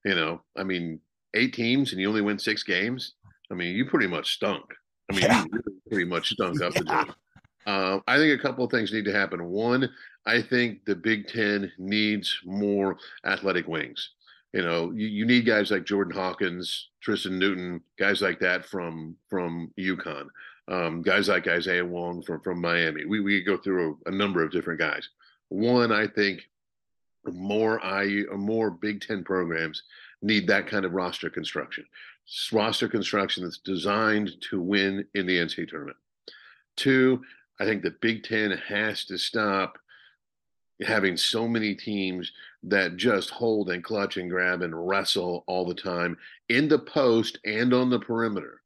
You 0.05 0.17
know, 0.17 0.43
I 0.55 0.65
mean, 0.65 1.01
eight 1.33 1.55
teams 1.55 1.93
and 1.93 2.01
you 2.01 2.09
only 2.11 2.21
win 2.21 2.39
six 2.39 2.63
games. 2.63 3.15
I 3.51 3.55
mean, 3.55 3.75
you 3.75 3.87
pretty 3.87 4.07
much 4.09 4.35
stunk. 4.35 4.65
I 5.11 5.15
mean, 5.15 5.23
Yeah. 5.23 5.45
you 5.45 5.49
really 5.53 5.81
pretty 5.89 6.05
much 6.05 6.29
stunk 6.31 6.61
up 6.61 6.75
the 6.75 6.85
Yeah. 6.87 7.05
joint. 7.05 7.17
Uh, 7.67 7.99
I 8.07 8.17
think 8.19 8.39
a 8.39 8.43
couple 8.43 8.65
of 8.65 8.71
things 8.71 8.93
need 8.93 9.07
to 9.07 9.13
happen. 9.13 9.43
One, 9.45 9.89
I 10.27 10.43
think 10.43 10.85
the 10.85 10.95
Big 10.95 11.29
Ten 11.29 11.73
needs 11.79 12.41
more 12.45 12.99
athletic 13.25 13.69
wings. 13.69 14.11
You 14.53 14.63
know, 14.63 14.91
you, 14.91 15.07
you 15.07 15.27
need 15.27 15.47
guys 15.47 15.71
like 15.71 15.85
Jordan 15.85 16.15
Hawkins, 16.15 16.89
Tristan 17.01 17.39
Newton, 17.39 17.83
guys 17.99 18.23
like 18.23 18.41
that 18.41 18.65
from 18.65 19.17
from 19.29 19.73
UConn, 19.79 20.29
um, 20.69 21.03
guys 21.03 21.29
like 21.29 21.47
Isaiah 21.47 21.85
Wong 21.85 22.23
from 22.23 22.41
from 22.41 22.61
Miami. 22.61 23.05
We 23.05 23.21
we 23.21 23.43
go 23.43 23.57
through 23.57 23.99
a, 24.07 24.11
a 24.11 24.13
number 24.13 24.43
of 24.43 24.51
different 24.51 24.81
guys. 24.81 25.09
One, 25.49 25.93
I 25.93 26.07
think 26.07 26.49
more 27.27 27.81
IU 27.85 28.29
or 28.31 28.39
more 28.39 28.71
Big 28.71 29.01
Ten 29.01 29.23
programs 29.25 29.83
need 30.23 30.47
that 30.49 30.67
kind 30.67 30.85
of 30.85 30.93
roster 30.93 31.31
construction. 31.31 31.85
S- 32.29 32.51
Roster 32.53 32.89
construction 32.89 33.45
that's 33.45 33.59
designed 33.59 34.33
to 34.51 34.61
win 34.61 35.05
in 35.15 35.27
the 35.27 35.39
NCAA 35.39 35.69
tournament. 35.69 35.97
Two, 36.77 37.23
I 37.61 37.65
think 37.65 37.83
the 37.83 37.95
Big 38.01 38.25
Ten 38.25 38.51
has 38.69 39.05
to 39.07 39.19
stop 39.19 39.79
having 40.85 41.17
so 41.17 41.49
many 41.49 41.75
teams 41.75 42.33
that 42.63 42.97
just 42.97 43.31
hold 43.31 43.71
and 43.71 43.83
clutch 43.83 44.17
and 44.17 44.31
grab 44.31 44.63
and 44.63 44.89
wrestle 44.89 45.45
all 45.47 45.65
the 45.65 45.75
time 45.75 46.17
in 46.49 46.69
the 46.69 46.79
post 46.79 47.39
and 47.45 47.73
on 47.73 47.91
the 47.91 47.99
perimeter. 47.99 48.61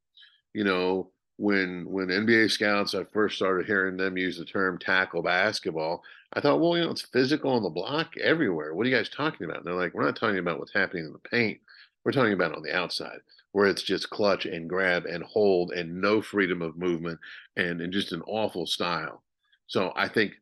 You 0.53 0.63
know, 0.63 1.11
when 1.37 1.85
when 1.89 2.07
NBA 2.07 2.51
scouts, 2.51 2.93
I 2.93 3.03
first 3.05 3.37
started 3.37 3.65
hearing 3.65 3.97
them 3.97 4.17
use 4.17 4.37
the 4.37 4.45
term 4.45 4.77
tackle 4.77 5.23
basketball. 5.23 6.03
I 6.33 6.41
thought, 6.41 6.59
well, 6.59 6.77
you 6.77 6.83
know, 6.83 6.91
it's 6.91 7.01
physical 7.01 7.51
on 7.51 7.63
the 7.63 7.69
block 7.69 8.15
everywhere. 8.17 8.73
What 8.73 8.85
are 8.85 8.89
you 8.89 8.95
guys 8.95 9.09
talking 9.09 9.45
about? 9.45 9.57
And 9.57 9.65
they're 9.65 9.73
like, 9.73 9.93
we're 9.93 10.05
not 10.05 10.15
talking 10.15 10.39
about 10.39 10.59
what's 10.59 10.73
happening 10.73 11.05
in 11.05 11.13
the 11.13 11.19
paint. 11.19 11.59
We're 12.03 12.11
talking 12.11 12.33
about 12.33 12.55
on 12.55 12.63
the 12.63 12.75
outside, 12.75 13.19
where 13.51 13.67
it's 13.67 13.83
just 13.83 14.09
clutch 14.09 14.45
and 14.45 14.69
grab 14.69 15.05
and 15.05 15.23
hold 15.23 15.71
and 15.71 16.01
no 16.01 16.21
freedom 16.21 16.61
of 16.61 16.77
movement 16.77 17.19
and, 17.57 17.81
and 17.81 17.93
just 17.93 18.11
an 18.11 18.23
awful 18.27 18.65
style. 18.65 19.23
So 19.67 19.93
I 19.95 20.07
think 20.07 20.33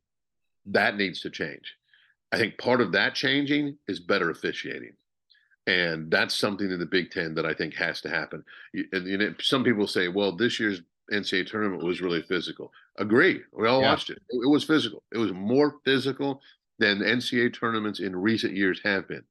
that 0.69 0.98
needs 0.98 1.22
to 1.22 1.30
change. 1.30 1.75
I 2.31 2.38
think 2.38 2.57
part 2.57 2.81
of 2.81 2.91
that 2.93 3.15
changing 3.15 3.77
is 3.88 3.99
better 3.99 4.30
officiating. 4.30 4.93
And 5.67 6.09
that's 6.09 6.35
something 6.35 6.72
in 6.72 6.80
the 6.80 6.85
Big 6.85 7.11
Ten 7.11 7.35
that 7.35 7.45
I 7.45 7.53
think 7.53 7.75
has 7.75 8.01
to 8.01 8.09
happen. 8.09 8.43
And, 8.91 9.07
you 9.07 9.17
know, 9.17 9.33
some 9.41 9.64
people 9.64 9.88
say, 9.88 10.07
well, 10.07 10.35
this 10.35 10.59
year's 10.59 10.81
NCAA 11.11 11.48
tournament 11.48 11.83
was 11.83 12.01
really 12.01 12.22
physical. 12.22 12.72
Agree. 12.98 13.41
We 13.51 13.67
all 13.67 13.81
Yeah. 13.81 13.91
watched 13.91 14.09
it. 14.09 14.22
It 14.30 14.41
it 14.43 14.49
was 14.49 14.64
physical. 14.64 15.03
It 15.11 15.17
was 15.17 15.31
more 15.31 15.80
physical 15.85 16.41
than 16.80 17.01
NCAA 17.01 17.49
tournaments 17.49 17.99
in 17.99 18.15
recent 18.15 18.56
years 18.56 18.80
have 18.83 19.07
been. 19.07 19.23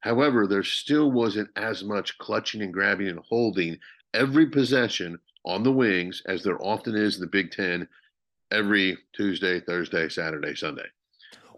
However, 0.00 0.46
there 0.46 0.64
still 0.64 1.12
wasn't 1.12 1.50
as 1.56 1.84
much 1.84 2.18
clutching 2.18 2.62
and 2.62 2.72
grabbing 2.72 3.08
and 3.08 3.20
holding 3.20 3.78
every 4.14 4.46
possession 4.46 5.18
on 5.44 5.62
the 5.62 5.72
wings 5.72 6.22
as 6.26 6.42
there 6.42 6.60
often 6.64 6.96
is 6.96 7.16
in 7.16 7.20
the 7.20 7.26
Big 7.26 7.50
Ten 7.50 7.88
every 8.52 8.98
Tuesday, 9.12 9.60
Thursday, 9.60 10.08
Saturday, 10.08 10.54
Sunday. 10.54 10.86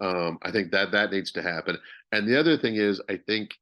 Um, 0.01 0.39
I 0.41 0.51
think 0.51 0.71
that 0.71 0.91
that 0.91 1.11
needs 1.11 1.31
to 1.33 1.41
happen. 1.41 1.77
And 2.11 2.27
the 2.27 2.39
other 2.39 2.57
thing 2.57 2.75
is, 2.75 3.01
I 3.09 3.17
think, 3.17 3.55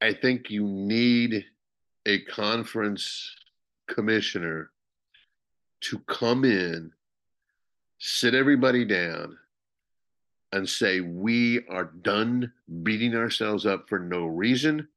I 0.00 0.12
think 0.12 0.50
you 0.50 0.64
need 0.64 1.44
a 2.06 2.20
conference 2.22 3.34
commissioner 3.88 4.70
to 5.82 5.98
come 6.00 6.44
in, 6.44 6.92
sit 7.98 8.34
everybody 8.34 8.84
down, 8.84 9.36
and 10.52 10.68
say, 10.68 11.00
We 11.00 11.66
are 11.68 11.84
done 11.84 12.52
beating 12.82 13.14
ourselves 13.14 13.66
up 13.66 13.88
for 13.88 13.98
no 13.98 14.26
reason. 14.26 14.88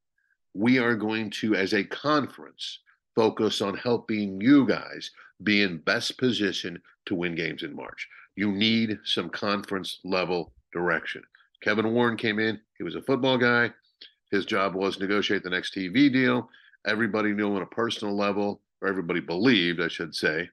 We 0.54 0.78
are 0.78 0.94
going 0.94 1.30
to, 1.30 1.54
as 1.54 1.74
a 1.74 1.84
conference, 1.84 2.80
focus 3.14 3.60
on 3.60 3.76
helping 3.76 4.40
you 4.40 4.66
guys 4.66 5.10
be 5.42 5.62
in 5.62 5.78
best 5.78 6.18
position 6.18 6.80
to 7.06 7.14
win 7.14 7.34
games 7.34 7.62
in 7.62 7.74
March. 7.74 8.08
You 8.36 8.52
need 8.52 8.98
some 9.04 9.28
conference 9.30 10.00
level 10.04 10.52
direction. 10.72 11.22
Kevin 11.62 11.92
Warren 11.92 12.16
came 12.16 12.38
in, 12.38 12.60
he 12.76 12.84
was 12.84 12.94
a 12.94 13.02
football 13.02 13.38
guy. 13.38 13.70
His 14.30 14.44
job 14.44 14.74
was 14.74 14.98
negotiate 14.98 15.42
the 15.42 15.50
next 15.50 15.74
TV 15.74 16.12
deal. 16.12 16.48
Everybody 16.86 17.32
knew 17.32 17.54
on 17.54 17.62
a 17.62 17.66
personal 17.66 18.16
level, 18.16 18.60
or 18.82 18.88
everybody 18.88 19.20
believed, 19.20 19.80
I 19.80 19.88
should 19.88 20.14
say, 20.14 20.48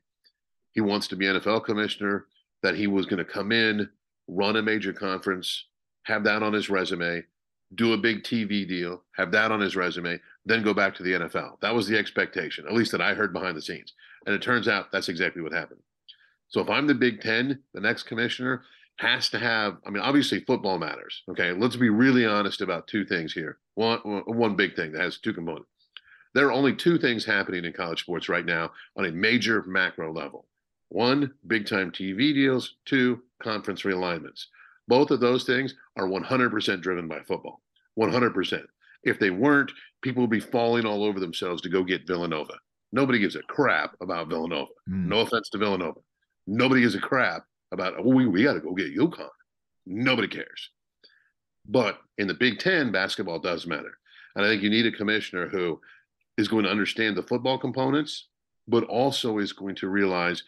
he 0.72 0.81
wants 0.81 1.07
to 1.09 1.15
be 1.15 1.25
NFL 1.25 1.65
commissioner, 1.65 2.27
that 2.64 2.75
he 2.75 2.88
was 2.88 3.06
going 3.06 3.17
to 3.17 3.25
come 3.25 3.51
in, 3.51 3.90
run 4.27 4.56
a 4.56 4.61
major 4.61 4.93
conference, 4.93 5.65
have 6.03 6.23
that 6.23 6.43
on 6.43 6.53
his 6.53 6.69
resume, 6.69 7.23
do 7.75 7.93
a 7.93 7.98
big 7.98 8.23
TV 8.23 8.67
deal, 8.67 9.01
have 9.15 9.31
that 9.31 9.51
on 9.51 9.59
his 9.59 9.75
resume, 9.75 10.19
then 10.45 10.64
go 10.64 10.74
back 10.74 10.95
to 10.95 11.03
the 11.03 11.14
NFL. 11.14 11.60
That 11.61 11.76
was 11.76 11.88
the 11.88 11.98
expectation, 11.98 12.66
at 12.68 12.74
least 12.74 12.92
that 12.92 13.02
I 13.02 13.14
heard 13.14 13.34
behind 13.34 13.56
the 13.56 13.61
scenes. 13.61 13.94
And 14.26 14.36
it 14.36 14.42
turns 14.42 14.68
out 14.68 14.92
that's 14.92 15.10
exactly 15.10 15.42
what 15.42 15.53
happened. 15.53 15.82
So 16.50 16.61
if 16.61 16.70
I'm 16.70 16.88
the 16.88 16.95
Big 16.95 17.22
Ten, 17.22 17.60
the 17.74 17.82
next 17.82 18.03
commissioner 18.03 18.64
has 18.98 19.30
to 19.30 19.40
have, 19.40 19.78
I 19.86 19.90
mean, 19.90 20.03
obviously 20.03 20.42
football 20.42 20.78
matters. 20.78 21.24
Okay. 21.30 21.52
Let's 21.53 21.76
be 21.76 21.90
really 21.90 22.26
honest 22.26 22.61
about 22.61 22.88
two 22.88 23.06
things 23.06 23.34
here. 23.34 23.58
One, 23.76 24.00
one 24.26 24.56
big 24.56 24.76
thing 24.76 24.92
that 24.92 25.02
has 25.02 25.18
two 25.18 25.34
components. 25.34 25.68
There 26.34 26.48
are 26.48 26.52
only 26.52 26.76
two 26.76 26.98
things 26.98 27.26
happening 27.26 27.66
in 27.66 27.74
college 27.74 28.02
sports 28.02 28.30
right 28.30 28.45
now 28.45 28.72
on 28.95 29.06
a 29.06 29.11
major 29.11 29.64
macro 29.64 30.14
level. 30.14 30.45
One, 30.90 31.34
big 31.48 31.68
time 31.68 31.92
TV 31.92 32.34
deals. 32.34 32.76
Two, 32.86 33.22
conference 33.42 33.84
realignments. 33.84 34.45
Both 34.88 35.11
of 35.11 35.20
those 35.20 35.45
things 35.45 35.74
are 35.98 36.08
100% 36.08 36.82
driven 36.82 37.08
by 37.08 37.20
football. 37.22 37.61
100%. 37.98 38.64
If 39.03 39.20
they 39.20 39.30
weren't, 39.30 39.72
people 40.01 40.21
would 40.21 40.30
be 40.30 40.39
falling 40.39 40.85
all 40.85 41.03
over 41.03 41.19
themselves 41.19 41.61
to 41.61 41.69
go 41.69 41.83
get 41.83 42.07
Villanova. 42.07 42.53
Nobody 42.91 43.19
gives 43.19 43.35
a 43.35 43.43
crap 43.43 43.95
about 44.01 44.27
Villanova. 44.27 44.71
Mm. 44.89 45.07
No 45.07 45.19
offense 45.19 45.49
to 45.49 45.57
Villanova. 45.57 45.99
Nobody 46.47 46.81
gives 46.81 46.95
a 46.95 46.99
crap 46.99 47.43
about, 47.71 47.93
oh, 47.97 48.09
we, 48.09 48.27
we 48.27 48.43
got 48.43 48.53
to 48.53 48.59
go 48.59 48.73
get 48.73 48.95
UConn. 48.95 49.30
Nobody 49.85 50.27
cares. 50.27 50.71
But 51.67 51.99
in 52.17 52.27
the 52.27 52.33
Big 52.33 52.59
Ten, 52.59 52.91
basketball 52.91 53.39
does 53.39 53.67
matter. 53.67 53.97
And 54.35 54.45
I 54.45 54.49
think 54.49 54.63
you 54.63 54.69
need 54.69 54.85
a 54.85 54.91
commissioner 54.91 55.47
who 55.47 55.80
is 56.38 56.47
going 56.47 56.63
to 56.63 56.71
understand 56.71 57.15
the 57.15 57.23
football 57.23 57.57
components, 57.57 58.27
but 58.67 58.83
also 58.85 59.38
is 59.38 59.53
going 59.53 59.75
to 59.75 59.89
realize 59.89 60.43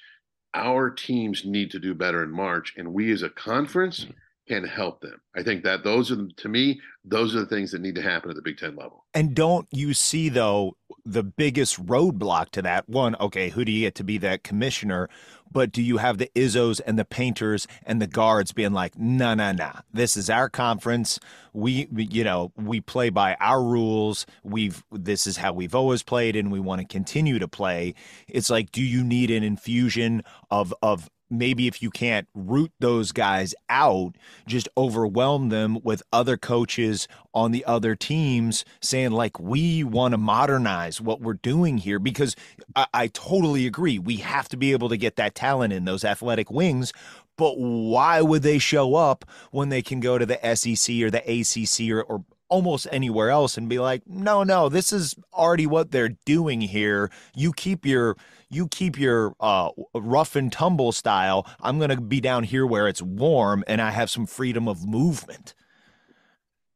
our 0.54 0.90
teams 0.90 1.46
need 1.46 1.72
to 1.72 1.80
do 1.80 1.94
better 1.94 2.24
in 2.24 2.32
March. 2.32 2.74
And 2.78 2.94
we 2.94 3.12
as 3.12 3.24
a 3.24 3.30
conference 3.30 4.06
can 4.48 4.64
help 4.66 5.02
them. 5.02 5.22
I 5.36 5.44
think 5.44 5.64
that 5.64 5.84
those 5.84 6.12
are, 6.12 6.28
to 6.38 6.50
me, 6.50 6.82
those 7.06 7.36
are 7.36 7.40
the 7.40 7.46
things 7.46 7.72
that 7.72 7.82
need 7.82 7.96
to 7.96 8.02
happen 8.02 8.30
at 8.30 8.36
the 8.36 8.42
Big 8.42 8.58
Ten 8.58 8.76
level. 8.76 9.06
And 9.14 9.34
don't 9.34 9.68
you 9.72 9.94
see 9.94 10.30
though 10.30 10.76
the 11.06 11.24
biggest 11.24 11.86
roadblock 11.86 12.50
to 12.52 12.62
that? 12.62 12.88
One, 12.90 13.16
okay, 13.20 13.50
who 13.50 13.64
do 13.64 13.72
you 13.72 13.82
get 13.82 13.96
to 13.96 14.04
be 14.04 14.18
that 14.20 14.44
commissioner? 14.44 15.10
But 15.52 15.72
do 15.72 15.82
you 15.82 15.98
have 15.98 16.18
the 16.18 16.32
Izzos 16.36 16.82
and 16.86 16.98
the 16.98 17.06
painters 17.06 17.68
and 17.86 18.02
the 18.02 18.08
Gards 18.08 18.52
being 18.52 18.74
like, 18.74 18.98
no, 18.98 19.34
no, 19.36 19.52
no, 19.52 19.72
this 19.94 20.18
is 20.18 20.30
our 20.30 20.50
conference. 20.50 21.20
We- 21.54 21.88
you 21.92 22.24
know, 22.24 22.52
we 22.58 22.82
play 22.82 23.10
by 23.12 23.36
our 23.40 23.64
rules. 23.64 24.26
We've 24.44 24.84
this 24.92 25.28
is 25.28 25.38
how 25.38 25.54
we've 25.54 25.76
always 25.76 26.02
played, 26.04 26.36
and 26.36 26.52
we 26.52 26.60
want 26.60 26.82
to 26.82 26.88
continue 26.88 27.38
to 27.40 27.48
play. 27.48 27.94
It's 28.28 28.50
like, 28.50 28.72
do 28.72 28.82
you 28.82 29.04
need 29.04 29.30
an 29.30 29.44
infusion 29.44 30.24
of 30.50 30.74
of 30.82 31.10
maybe 31.30 31.68
if 31.68 31.82
you 31.82 31.90
can't 31.90 32.28
root 32.34 32.72
those 32.80 33.12
guys 33.12 33.56
out, 33.70 34.16
just 34.48 34.70
overwhelm 34.78 35.50
them 35.50 35.80
with 35.84 36.04
other 36.12 36.38
coaches 36.38 37.08
on 37.34 37.52
the 37.52 37.66
other 37.66 37.96
teams 37.96 38.66
saying, 38.82 39.12
like, 39.12 39.40
we 39.40 39.84
want 39.84 40.14
to 40.14 40.18
modernize 40.18 41.02
what 41.02 41.22
we're 41.22 41.34
doing 41.34 41.78
here. 41.78 42.00
Because 42.00 42.36
I, 42.76 42.88
I 42.94 43.08
totally 43.08 43.66
agree. 43.66 44.00
We 44.00 44.18
have 44.18 44.48
to 44.50 44.58
be 44.58 44.72
able 44.72 44.90
to 44.90 44.98
get 44.98 45.16
that 45.16 45.36
talent 45.36 45.74
in 45.74 45.86
those 45.86 46.04
athletic 46.04 46.52
wings. 46.52 46.94
But 47.38 47.58
why 47.58 48.22
would 48.22 48.44
they 48.44 48.60
show 48.60 48.96
up 48.96 49.26
when 49.52 49.70
they 49.70 49.82
can 49.82 50.00
go 50.00 50.18
to 50.18 50.26
the 50.26 50.56
SEC 50.56 51.02
or 51.02 51.10
the 51.10 51.24
ACC 51.26 51.92
or, 51.92 52.04
or 52.04 52.24
almost 52.54 52.88
anywhere 52.92 53.32
else 53.32 53.58
and 53.58 53.68
be 53.68 53.80
like, 53.80 54.04
no, 54.06 54.44
no, 54.44 54.70
this 54.70 54.94
is 54.94 55.16
already 55.34 55.66
what 55.66 55.90
they're 55.90 56.16
doing 56.24 56.62
here. 56.62 57.10
You 57.36 57.52
keep 57.52 57.84
your 57.84 58.16
you 58.48 58.68
keep 58.68 59.00
your 59.00 59.34
uh, 59.40 59.72
rough 59.96 60.36
and 60.36 60.52
tumble 60.52 60.92
style. 60.92 61.48
I'm 61.62 61.80
to 61.90 62.00
be 62.00 62.22
down 62.22 62.44
here 62.44 62.68
where 62.68 62.88
it's 62.88 63.02
warm 63.02 63.64
and 63.66 63.82
I 63.82 63.90
have 63.90 64.12
some 64.12 64.28
freedom 64.28 64.68
of 64.68 64.88
movement. 64.88 65.56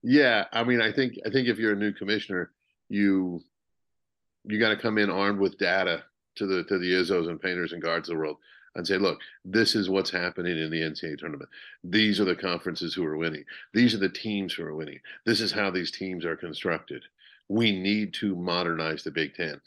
Yeah, 0.01 0.45
I 0.51 0.64
mean, 0.64 0.81
I 0.81 0.91
think 0.91 1.14
I 1.23 1.30
think 1.30 1.47
if 1.47 1.59
you're 1.59 1.73
a 1.73 1.75
new 1.75 1.93
commissioner, 1.93 2.49
you 2.89 3.43
you 4.45 4.59
got 4.59 4.69
to 4.69 4.77
come 4.77 4.97
in 4.97 5.11
armed 5.11 5.39
with 5.39 5.59
data 5.59 6.06
to 6.38 6.47
the 6.47 6.64
to 6.64 6.80
the 6.80 6.91
Izzos 6.91 7.30
and 7.30 7.39
painters 7.39 7.72
and 7.72 7.83
Gards 7.83 8.09
of 8.09 8.15
the 8.15 8.19
world 8.19 8.38
and 8.77 8.88
say, 8.88 8.97
look, 8.97 9.19
this 9.43 9.75
is 9.75 9.89
what's 9.89 10.09
happening 10.09 10.57
in 10.57 10.69
the 10.69 10.81
NCAA 10.81 11.17
tournament. 11.17 11.49
These 11.83 12.19
are 12.22 12.25
the 12.25 12.35
conferences 12.35 12.93
who 12.93 13.03
are 13.03 13.17
winning. 13.17 13.43
These 13.73 13.93
are 13.93 13.99
the 13.99 14.07
teams 14.07 14.53
who 14.53 14.64
are 14.64 14.75
winning. 14.75 14.99
This 15.25 15.41
is 15.41 15.51
how 15.51 15.69
these 15.69 15.91
teams 15.91 16.23
are 16.23 16.38
constructed. 16.38 17.03
We 17.49 17.72
need 17.72 18.14
to 18.15 18.35
modernize 18.35 19.03
the 19.03 19.11
Big 19.11 19.33
Ten, 19.33 19.59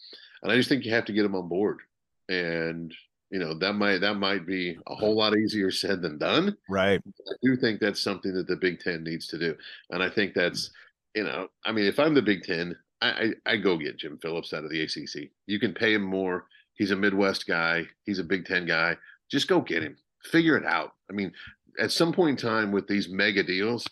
and 0.43 0.53
I 0.53 0.57
just 0.57 0.69
think 0.69 0.85
you 0.85 0.93
have 0.93 1.07
to 1.07 1.13
get 1.13 1.23
them 1.23 1.35
on 1.35 1.49
board. 1.49 1.81
And 2.29 2.95
you 3.31 3.39
know 3.39 3.55
that 3.55 3.73
might 3.73 3.99
that 3.99 4.15
might 4.15 4.47
be 4.47 4.77
a 4.87 4.95
whole 4.95 5.17
lot 5.17 5.37
easier 5.37 5.71
said 5.71 6.03
than 6.03 6.19
done. 6.19 6.57
Right. 6.69 7.01
I 7.29 7.33
do 7.43 7.57
think 7.57 7.81
that's 7.81 8.01
something 8.01 8.35
that 8.35 8.47
the 8.47 8.57
Big 8.57 8.81
Ten 8.81 9.03
needs 9.03 9.27
to 9.29 9.39
do, 9.39 9.57
and 9.91 10.03
I 10.03 10.11
think 10.11 10.35
that's 10.35 10.71
you 11.15 11.25
know, 11.25 11.49
I 11.65 11.73
mean, 11.73 11.87
if 11.87 11.99
I'm 11.99 12.15
the 12.15 12.23
Big 12.23 12.43
Ten, 12.43 12.77
I, 13.01 13.09
I, 13.47 13.53
I 13.53 13.57
go 13.57 13.77
get 13.77 13.99
Jim 13.99 14.19
Phillips 14.21 14.53
out 14.53 14.65
of 14.65 14.71
the 14.71 14.83
ACC. 14.83 15.31
You 15.47 15.59
can 15.59 15.73
pay 15.73 15.95
him 15.95 16.03
more 16.03 16.47
He's 16.81 16.93
a 16.93 16.97
Midwest 16.97 17.47
guy. 17.47 17.85
He's 18.07 18.21
a 18.21 18.25
Big 18.25 18.47
Ten 18.47 18.65
guy. 18.65 18.97
Just 19.31 19.49
go 19.49 19.61
get 19.61 19.83
him. 19.83 19.99
Figure 20.25 20.57
it 20.57 20.65
out. 20.65 20.95
I 21.11 21.13
mean, 21.13 21.31
at 21.79 21.93
some 21.93 22.11
point 22.11 22.31
in 22.31 22.49
time 22.49 22.73
with 22.73 22.89
these 22.89 23.11
mega 23.11 23.43
deals, 23.43 23.87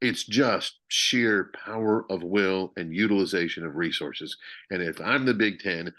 it's 0.00 0.22
just 0.22 0.78
sheer 0.86 1.50
power 1.64 2.06
of 2.08 2.22
will 2.22 2.72
and 2.76 2.94
utilization 2.94 3.66
of 3.66 3.74
resources. 3.74 4.36
And 4.70 4.80
if 4.80 5.00
I'm 5.00 5.26
the 5.26 5.34
Big 5.34 5.58
Ten, 5.58 5.92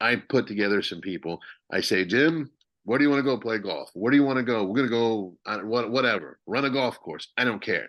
I 0.00 0.14
put 0.14 0.46
together 0.46 0.80
some 0.80 1.00
people. 1.00 1.40
I 1.72 1.80
say, 1.80 2.04
Jim, 2.04 2.52
where 2.84 2.96
do 2.96 3.04
you 3.04 3.10
want 3.10 3.18
to 3.18 3.24
go 3.24 3.36
play 3.36 3.58
golf? 3.58 3.90
Where 3.94 4.12
do 4.12 4.16
you 4.16 4.22
want 4.24 4.36
to 4.36 4.44
go? 4.44 4.62
We're 4.62 4.86
going 4.86 4.88
to 4.88 5.34
go 5.66 5.88
whatever, 5.88 6.38
run 6.46 6.66
a 6.66 6.70
golf 6.70 7.00
course. 7.00 7.26
I 7.36 7.42
don't 7.42 7.60
care. 7.60 7.88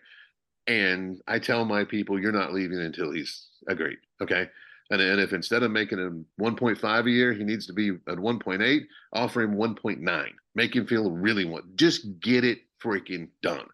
And 0.66 1.22
I 1.28 1.38
tell 1.38 1.66
my 1.66 1.84
people, 1.84 2.20
you're 2.20 2.32
not 2.32 2.52
leaving 2.52 2.80
until 2.80 3.12
he's 3.12 3.48
agreed. 3.68 4.00
Okay. 4.24 4.50
And, 4.92 5.02
and 5.02 5.22
if 5.22 5.32
instead 5.32 5.64
of 5.64 5.72
making 5.72 6.00
him 6.00 6.26
1.5 6.40 7.06
a 7.06 7.10
year, 7.10 7.34
he 7.34 7.46
needs 7.46 7.66
to 7.68 7.74
be 7.74 7.90
at 7.90 8.18
1.8, 8.18 8.82
offer 9.14 9.42
him 9.42 9.56
1.9. 9.56 10.28
Make 10.54 10.76
him 10.76 10.86
feel 10.86 11.10
really 11.10 11.46
want. 11.46 11.78
Just 11.78 12.20
get 12.20 12.44
it 12.44 12.60
freaking 12.84 13.30
done. 13.42 13.66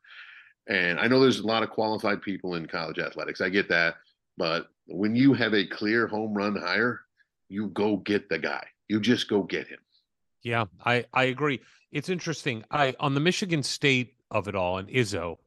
And 0.69 0.99
I 0.99 1.07
know 1.07 1.19
there's 1.19 1.39
a 1.39 1.47
lot 1.47 1.63
of 1.63 1.71
qualified 1.71 2.21
people 2.21 2.53
in 2.53 2.67
college 2.67 2.99
athletics. 2.99 3.41
I 3.41 3.49
get 3.49 3.67
that. 3.69 3.95
But 4.37 4.67
when 4.85 5.15
you 5.15 5.33
have 5.33 5.55
a 5.55 5.65
clear 5.65 6.05
home 6.05 6.35
run 6.35 6.55
hire, 6.55 7.01
you 7.49 7.67
go 7.69 7.97
get 7.97 8.29
the 8.29 8.37
guy. 8.37 8.63
You 8.87 8.99
just 8.99 9.27
go 9.27 9.41
get 9.41 9.67
him. 9.67 9.79
Yeah, 10.43 10.65
I, 10.85 11.05
I 11.13 11.25
agree. 11.25 11.61
It's 11.91 12.09
interesting. 12.09 12.63
I 12.69 12.95
on 12.99 13.15
the 13.15 13.19
Michigan 13.19 13.63
State 13.63 14.13
of 14.29 14.47
it 14.47 14.55
all 14.55 14.77
and 14.77 14.87
Izzo, 14.89 15.37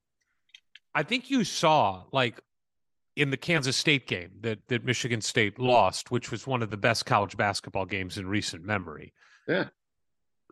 I 0.94 1.04
think 1.04 1.30
you 1.30 1.44
saw 1.44 2.04
like 2.12 2.40
in 3.20 3.30
the 3.30 3.36
Kansas 3.36 3.76
State 3.76 4.06
game 4.06 4.30
that 4.40 4.66
that 4.68 4.84
Michigan 4.84 5.20
State 5.20 5.58
lost, 5.58 6.10
which 6.10 6.30
was 6.30 6.46
one 6.46 6.62
of 6.62 6.70
the 6.70 6.76
best 6.78 7.04
college 7.04 7.36
basketball 7.36 7.84
games 7.84 8.16
in 8.16 8.26
recent 8.26 8.64
memory. 8.64 9.12
Yeah. 9.46 9.66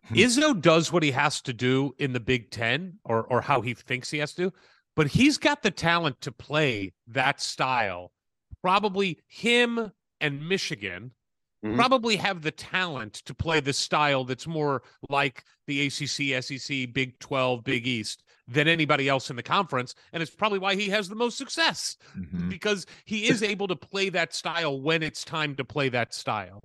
Hmm. 0.05 0.13
Izzo 0.13 0.61
does 0.61 0.93
what 0.93 1.01
he 1.01 1.11
has 1.11 1.41
to 1.41 1.53
do 1.53 1.95
in 1.97 2.13
the 2.13 2.19
Big 2.19 2.51
Ten 2.51 2.99
or 3.03 3.23
or 3.23 3.41
how 3.41 3.61
he 3.61 3.73
thinks 3.73 4.11
he 4.11 4.19
has 4.19 4.33
to, 4.35 4.53
but 4.95 5.07
he's 5.07 5.39
got 5.39 5.63
the 5.63 5.71
talent 5.71 6.21
to 6.21 6.31
play 6.31 6.93
that 7.07 7.41
style. 7.41 8.11
Probably 8.61 9.19
him 9.27 9.91
and 10.21 10.47
Michigan 10.47 11.11
mm-hmm. 11.65 11.75
probably 11.75 12.17
have 12.17 12.43
the 12.43 12.51
talent 12.51 13.13
to 13.25 13.33
play 13.33 13.61
the 13.61 13.73
style 13.73 14.25
that's 14.25 14.45
more 14.45 14.83
like 15.09 15.43
the 15.65 15.87
ACC, 15.87 16.43
SEC, 16.43 16.93
Big 16.93 17.17
12, 17.19 17.63
Big 17.63 17.87
East 17.87 18.23
than 18.49 18.67
anybody 18.67 19.07
else 19.07 19.29
in 19.29 19.35
the 19.35 19.43
conference. 19.43 19.95
And 20.11 20.21
it's 20.21 20.35
probably 20.35 20.59
why 20.59 20.75
he 20.75 20.89
has 20.89 21.07
the 21.07 21.15
most 21.15 21.37
success 21.37 21.97
mm-hmm. 22.17 22.49
because 22.49 22.85
he 23.05 23.29
is 23.29 23.43
able 23.43 23.67
to 23.67 23.75
play 23.75 24.09
that 24.09 24.33
style 24.33 24.81
when 24.81 25.03
it's 25.03 25.23
time 25.23 25.55
to 25.55 25.63
play 25.63 25.89
that 25.89 26.13
style. 26.13 26.63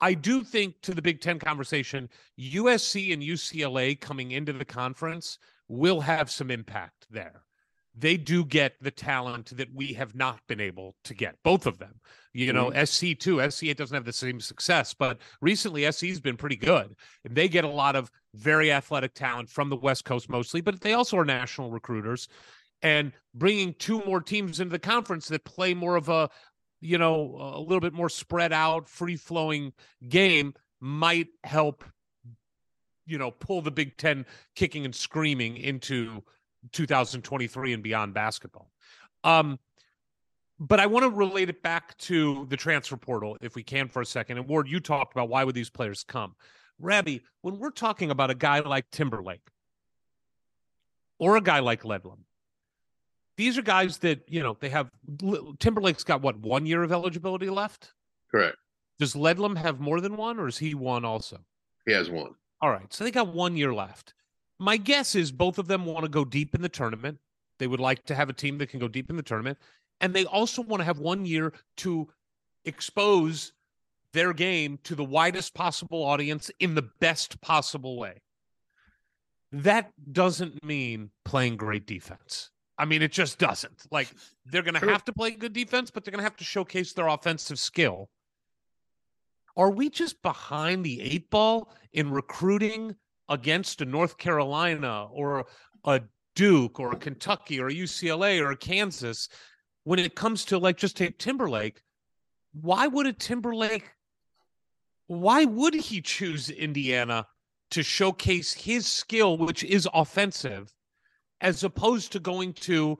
I 0.00 0.14
do 0.14 0.42
think 0.42 0.80
to 0.82 0.94
the 0.94 1.02
Big 1.02 1.20
Ten 1.20 1.38
conversation, 1.38 2.08
USC 2.38 3.12
and 3.12 3.22
UCLA 3.22 3.98
coming 3.98 4.32
into 4.32 4.52
the 4.52 4.64
conference 4.64 5.38
will 5.68 6.00
have 6.00 6.28
some 6.28 6.50
impact 6.50 7.06
there 7.08 7.42
they 7.94 8.16
do 8.16 8.44
get 8.44 8.74
the 8.80 8.90
talent 8.90 9.56
that 9.56 9.72
we 9.74 9.92
have 9.92 10.14
not 10.14 10.40
been 10.46 10.60
able 10.60 10.94
to 11.04 11.14
get. 11.14 11.36
Both 11.42 11.66
of 11.66 11.78
them, 11.78 12.00
you 12.32 12.52
know, 12.52 12.70
mm-hmm. 12.70 12.84
SC 12.84 13.18
too. 13.18 13.50
SC 13.50 13.76
doesn't 13.76 13.94
have 13.94 14.04
the 14.04 14.12
same 14.12 14.40
success, 14.40 14.94
but 14.94 15.18
recently 15.40 15.90
SC's 15.90 16.20
been 16.20 16.36
pretty 16.36 16.56
good. 16.56 16.94
And 17.24 17.34
they 17.34 17.48
get 17.48 17.64
a 17.64 17.68
lot 17.68 17.96
of 17.96 18.10
very 18.34 18.72
athletic 18.72 19.14
talent 19.14 19.48
from 19.48 19.68
the 19.68 19.76
West 19.76 20.04
Coast 20.04 20.28
mostly, 20.28 20.60
but 20.60 20.80
they 20.80 20.94
also 20.94 21.18
are 21.18 21.24
national 21.24 21.70
recruiters. 21.70 22.28
And 22.82 23.12
bringing 23.34 23.74
two 23.74 24.02
more 24.04 24.20
teams 24.20 24.58
into 24.60 24.72
the 24.72 24.78
conference 24.78 25.28
that 25.28 25.44
play 25.44 25.72
more 25.72 25.96
of 25.96 26.08
a, 26.08 26.28
you 26.80 26.98
know, 26.98 27.36
a 27.54 27.60
little 27.60 27.80
bit 27.80 27.92
more 27.92 28.08
spread 28.08 28.52
out, 28.52 28.88
free 28.88 29.16
flowing 29.16 29.72
game 30.08 30.54
might 30.80 31.28
help, 31.44 31.84
you 33.06 33.18
know, 33.18 33.30
pull 33.30 33.62
the 33.62 33.70
Big 33.70 33.96
Ten 33.96 34.26
kicking 34.56 34.84
and 34.84 34.94
screaming 34.94 35.56
into 35.56 36.24
2023 36.72 37.72
and 37.72 37.82
beyond 37.82 38.14
basketball. 38.14 38.70
Um, 39.22 39.60
but 40.58 40.80
I 40.80 40.86
want 40.86 41.04
to 41.04 41.10
relate 41.10 41.48
it 41.48 41.62
back 41.62 41.96
to 41.98 42.46
the 42.48 42.56
transfer 42.56 42.96
portal, 42.96 43.36
if 43.40 43.54
we 43.54 43.62
can, 43.62 43.88
for 43.88 44.02
a 44.02 44.06
second. 44.06 44.38
And 44.38 44.48
Ward, 44.48 44.68
you 44.68 44.80
talked 44.80 45.12
about 45.12 45.28
why 45.28 45.44
would 45.44 45.54
these 45.54 45.70
players 45.70 46.04
come? 46.04 46.34
Rabby, 46.82 47.22
when 47.40 47.58
we're 47.58 47.70
talking 47.70 48.10
about 48.10 48.30
a 48.30 48.34
guy 48.34 48.60
like 48.60 48.90
Timberlake 48.90 49.48
or 51.18 51.36
a 51.36 51.40
guy 51.40 51.60
like 51.60 51.82
Ledlum, 51.82 52.18
these 53.36 53.56
are 53.56 53.62
guys 53.62 53.98
that 53.98 54.22
you 54.28 54.42
know 54.42 54.56
they 54.60 54.68
have. 54.68 54.90
Timberlake's 55.58 56.04
got 56.04 56.20
what 56.20 56.38
one 56.38 56.66
year 56.66 56.82
of 56.82 56.92
eligibility 56.92 57.48
left. 57.48 57.92
Correct. 58.30 58.56
Does 58.98 59.14
Ledlum 59.14 59.56
have 59.56 59.80
more 59.80 60.00
than 60.00 60.16
one, 60.16 60.38
or 60.38 60.48
is 60.48 60.58
he 60.58 60.74
one 60.74 61.04
also? 61.04 61.38
He 61.86 61.92
has 61.92 62.10
one. 62.10 62.34
All 62.60 62.70
right, 62.70 62.92
so 62.92 63.04
they 63.04 63.10
got 63.10 63.34
one 63.34 63.56
year 63.56 63.72
left. 63.72 64.14
My 64.58 64.76
guess 64.76 65.14
is 65.14 65.32
both 65.32 65.58
of 65.58 65.66
them 65.66 65.84
want 65.84 66.04
to 66.04 66.08
go 66.08 66.24
deep 66.24 66.54
in 66.54 66.62
the 66.62 66.68
tournament. 66.68 67.18
They 67.58 67.66
would 67.66 67.80
like 67.80 68.04
to 68.06 68.14
have 68.14 68.28
a 68.28 68.32
team 68.32 68.58
that 68.58 68.68
can 68.68 68.78
go 68.78 68.86
deep 68.88 69.10
in 69.10 69.16
the 69.16 69.22
tournament. 69.22 69.58
And 70.00 70.14
they 70.14 70.24
also 70.24 70.62
want 70.62 70.80
to 70.80 70.84
have 70.84 70.98
one 70.98 71.24
year 71.24 71.52
to 71.78 72.08
expose 72.64 73.52
their 74.12 74.32
game 74.32 74.78
to 74.84 74.94
the 74.94 75.04
widest 75.04 75.54
possible 75.54 76.02
audience 76.02 76.50
in 76.60 76.74
the 76.74 76.88
best 77.00 77.40
possible 77.40 77.98
way. 77.98 78.22
That 79.52 79.92
doesn't 80.12 80.64
mean 80.64 81.10
playing 81.24 81.56
great 81.56 81.86
defense. 81.86 82.50
I 82.78 82.84
mean, 82.84 83.02
it 83.02 83.12
just 83.12 83.38
doesn't. 83.38 83.86
Like, 83.90 84.08
they're 84.46 84.62
going 84.62 84.80
to 84.80 84.90
have 84.90 85.04
to 85.04 85.12
play 85.12 85.32
good 85.32 85.52
defense, 85.52 85.90
but 85.90 86.04
they're 86.04 86.10
going 86.10 86.20
to 86.20 86.24
have 86.24 86.36
to 86.36 86.44
showcase 86.44 86.92
their 86.92 87.06
offensive 87.06 87.58
skill. 87.58 88.08
Are 89.56 89.70
we 89.70 89.90
just 89.90 90.22
behind 90.22 90.84
the 90.84 91.00
eight 91.00 91.28
ball 91.30 91.74
in 91.92 92.10
recruiting 92.10 92.96
against 93.28 93.82
a 93.82 93.84
North 93.84 94.16
Carolina 94.16 95.06
or 95.12 95.46
a 95.84 96.00
Duke 96.34 96.80
or 96.80 96.92
a 96.92 96.96
Kentucky 96.96 97.60
or 97.60 97.68
a 97.68 97.74
UCLA 97.74 98.40
or 98.40 98.52
a 98.52 98.56
Kansas, 98.56 99.28
when 99.84 99.98
it 99.98 100.14
comes 100.14 100.44
to 100.46 100.58
like 100.58 100.76
just 100.76 100.96
take 100.96 101.18
Timberlake, 101.18 101.82
why 102.52 102.86
would 102.86 103.06
a 103.06 103.12
Timberlake, 103.12 103.90
why 105.12 105.44
would 105.44 105.74
he 105.74 106.00
choose 106.00 106.48
Indiana 106.48 107.26
to 107.70 107.82
showcase 107.82 108.52
his 108.52 108.86
skill, 108.86 109.36
which 109.36 109.62
is 109.62 109.86
offensive, 109.92 110.72
as 111.40 111.64
opposed 111.64 112.12
to 112.12 112.20
going 112.20 112.54
to, 112.54 112.98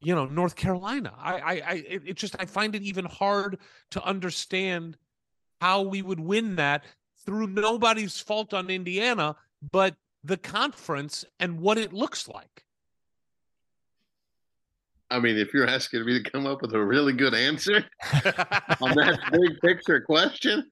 you 0.00 0.14
know, 0.14 0.26
North 0.26 0.54
Carolina? 0.54 1.12
I, 1.18 1.34
I, 1.34 1.52
I 1.52 1.84
it 1.86 2.14
just 2.14 2.36
I 2.38 2.44
find 2.44 2.76
it 2.76 2.82
even 2.82 3.04
hard 3.04 3.58
to 3.90 4.04
understand 4.04 4.96
how 5.60 5.82
we 5.82 6.02
would 6.02 6.20
win 6.20 6.56
that 6.56 6.84
through 7.26 7.48
nobody's 7.48 8.20
fault 8.20 8.54
on 8.54 8.70
Indiana, 8.70 9.36
but 9.72 9.96
the 10.22 10.36
conference 10.36 11.24
and 11.40 11.60
what 11.60 11.78
it 11.78 11.92
looks 11.92 12.28
like. 12.28 12.64
I 15.10 15.18
mean, 15.18 15.36
if 15.36 15.52
you're 15.52 15.66
asking 15.66 16.04
me 16.04 16.22
to 16.22 16.30
come 16.30 16.46
up 16.46 16.62
with 16.62 16.74
a 16.74 16.84
really 16.84 17.12
good 17.12 17.34
answer 17.34 17.84
on 18.80 18.94
that 18.94 19.18
big 19.32 19.60
picture 19.60 20.00
question, 20.00 20.70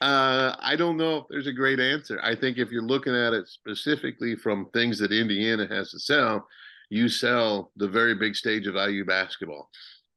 Uh, 0.00 0.54
I 0.60 0.76
don't 0.76 0.96
know 0.96 1.18
if 1.18 1.24
there's 1.28 1.48
a 1.48 1.52
great 1.52 1.80
answer. 1.80 2.20
I 2.22 2.36
think 2.36 2.56
if 2.58 2.70
you're 2.70 2.82
looking 2.82 3.16
at 3.16 3.32
it 3.32 3.48
specifically 3.48 4.36
from 4.36 4.66
things 4.70 4.98
that 5.00 5.10
Indiana 5.10 5.66
has 5.66 5.90
to 5.90 5.98
sell, 5.98 6.46
you 6.88 7.08
sell 7.08 7.72
the 7.76 7.88
very 7.88 8.14
big 8.14 8.36
stage 8.36 8.68
of 8.68 8.76
IU 8.76 9.04
basketball. 9.04 9.68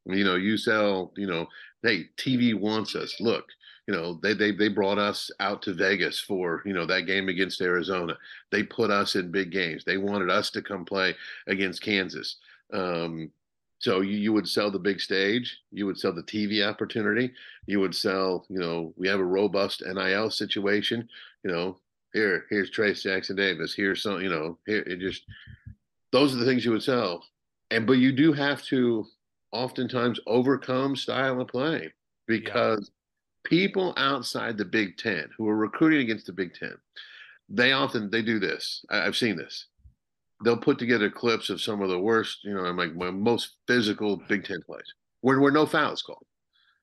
You 0.05 0.23
know, 0.23 0.35
you 0.35 0.55
sell, 0.57 1.11
you 1.17 1.25
know, 1.25 1.47
hey, 1.81 2.09
TV 2.17 2.53
wants 2.53 2.95
us. 2.95 3.19
Look, 3.19 3.45
you 3.87 3.93
know, 3.95 4.19
they 4.21 4.33
they 4.35 4.51
they 4.51 4.67
brought 4.69 4.99
us 4.99 5.31
out 5.39 5.63
to 5.63 5.73
Vegas 5.73 6.19
for, 6.19 6.61
you 6.63 6.73
know, 6.73 6.85
that 6.85 7.07
game 7.07 7.27
against 7.29 7.61
Arizona. 7.61 8.15
They 8.51 8.61
put 8.63 8.91
us 8.91 9.15
in 9.15 9.31
big 9.31 9.51
games. 9.51 9.83
They 9.83 9.97
wanted 9.97 10.29
us 10.29 10.51
to 10.51 10.61
come 10.61 10.85
play 10.85 11.15
against 11.47 11.81
Kansas. 11.81 12.37
Um, 12.71 13.31
so 13.81 14.01
you, 14.01 14.15
you 14.15 14.31
would 14.31 14.47
sell 14.47 14.69
the 14.69 14.77
big 14.77 15.01
stage, 15.01 15.57
you 15.71 15.87
would 15.87 15.97
sell 15.97 16.13
the 16.13 16.21
TV 16.21 16.63
opportunity, 16.63 17.33
you 17.65 17.79
would 17.79 17.95
sell, 17.95 18.45
you 18.47 18.59
know, 18.59 18.93
we 18.95 19.07
have 19.07 19.19
a 19.19 19.25
robust 19.25 19.81
NIL 19.83 20.29
situation, 20.29 21.09
you 21.43 21.51
know, 21.51 21.79
here, 22.13 22.45
here's 22.51 22.69
Trayce 22.69 23.01
Jackson 23.01 23.35
Davis, 23.35 23.73
here's 23.73 24.03
some, 24.03 24.21
you 24.21 24.29
know, 24.29 24.59
here 24.67 24.81
it 24.81 24.99
just 24.99 25.23
those 26.11 26.35
are 26.35 26.37
the 26.37 26.45
things 26.45 26.63
you 26.63 26.71
would 26.71 26.83
sell. 26.83 27.25
And 27.71 27.87
but 27.87 27.93
you 27.93 28.11
do 28.11 28.33
have 28.33 28.61
to 28.65 29.07
oftentimes 29.51 30.19
overcome 30.27 30.95
style 30.95 31.41
of 31.41 31.47
play 31.47 31.91
because 32.27 32.91
yeah. 32.91 33.49
people 33.49 33.95
outside 33.97 34.59
the 34.59 34.65
Big 34.65 34.97
Ten 34.97 35.27
who 35.35 35.49
are 35.49 35.57
recruiting 35.57 36.01
against 36.01 36.27
the 36.27 36.33
Big 36.33 36.53
Ten, 36.53 36.75
they 37.49 37.71
often 37.71 38.11
they 38.11 38.21
do 38.21 38.37
this. 38.37 38.85
I, 38.91 39.07
I've 39.07 39.17
seen 39.17 39.37
this 39.37 39.65
they'll 40.43 40.57
put 40.57 40.79
together 40.79 41.09
clips 41.09 41.49
of 41.49 41.61
some 41.61 41.81
of 41.81 41.89
the 41.89 41.99
worst, 41.99 42.43
you 42.43 42.53
know, 42.53 42.61
like 42.71 42.95
my 42.95 43.11
most 43.11 43.57
physical 43.67 44.17
Big 44.27 44.43
Ten 44.43 44.61
plays 44.61 44.93
where, 45.21 45.39
where 45.39 45.51
no 45.51 45.65
fouls 45.65 46.01
called. 46.01 46.25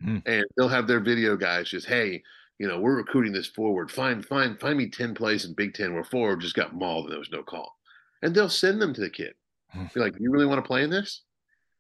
Mm. 0.03 0.23
And 0.27 0.45
they'll 0.57 0.69
have 0.69 0.87
their 0.87 1.01
video 1.01 1.37
guys 1.37 1.69
just, 1.69 1.87
hey, 1.87 2.23
you 2.59 2.67
know, 2.67 2.81
we're 2.81 2.97
recruiting 2.97 3.33
this 3.33 3.47
forward. 3.47 3.91
Find, 3.91 4.25
find, 4.25 4.59
find 4.59 4.77
me 4.77 4.89
10 4.89 5.15
plays 5.15 5.45
in 5.45 5.55
Big 5.55 5.75
Ten 5.75 5.95
where 5.95 6.05
forward 6.05 6.41
just 6.41 6.55
got 6.55 6.75
mauled 6.75 7.05
and 7.05 7.13
there 7.13 7.19
was 7.19 7.31
no 7.31 7.43
call. 7.43 7.77
And 8.23 8.35
they'll 8.35 8.49
send 8.49 8.81
them 8.81 8.95
to 8.95 9.01
the 9.01 9.11
kid. 9.11 9.35
Mm. 9.77 9.93
Be 9.93 10.01
like, 10.01 10.15
you 10.19 10.31
really 10.31 10.47
want 10.47 10.63
to 10.63 10.67
play 10.67 10.83
in 10.83 10.91
this? 10.91 11.23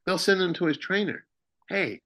They'll 0.06 0.18
send 0.18 0.40
them 0.40 0.54
to 0.54 0.66
his 0.66 0.78
trainer. 0.78 1.24
Hey, 1.68 2.00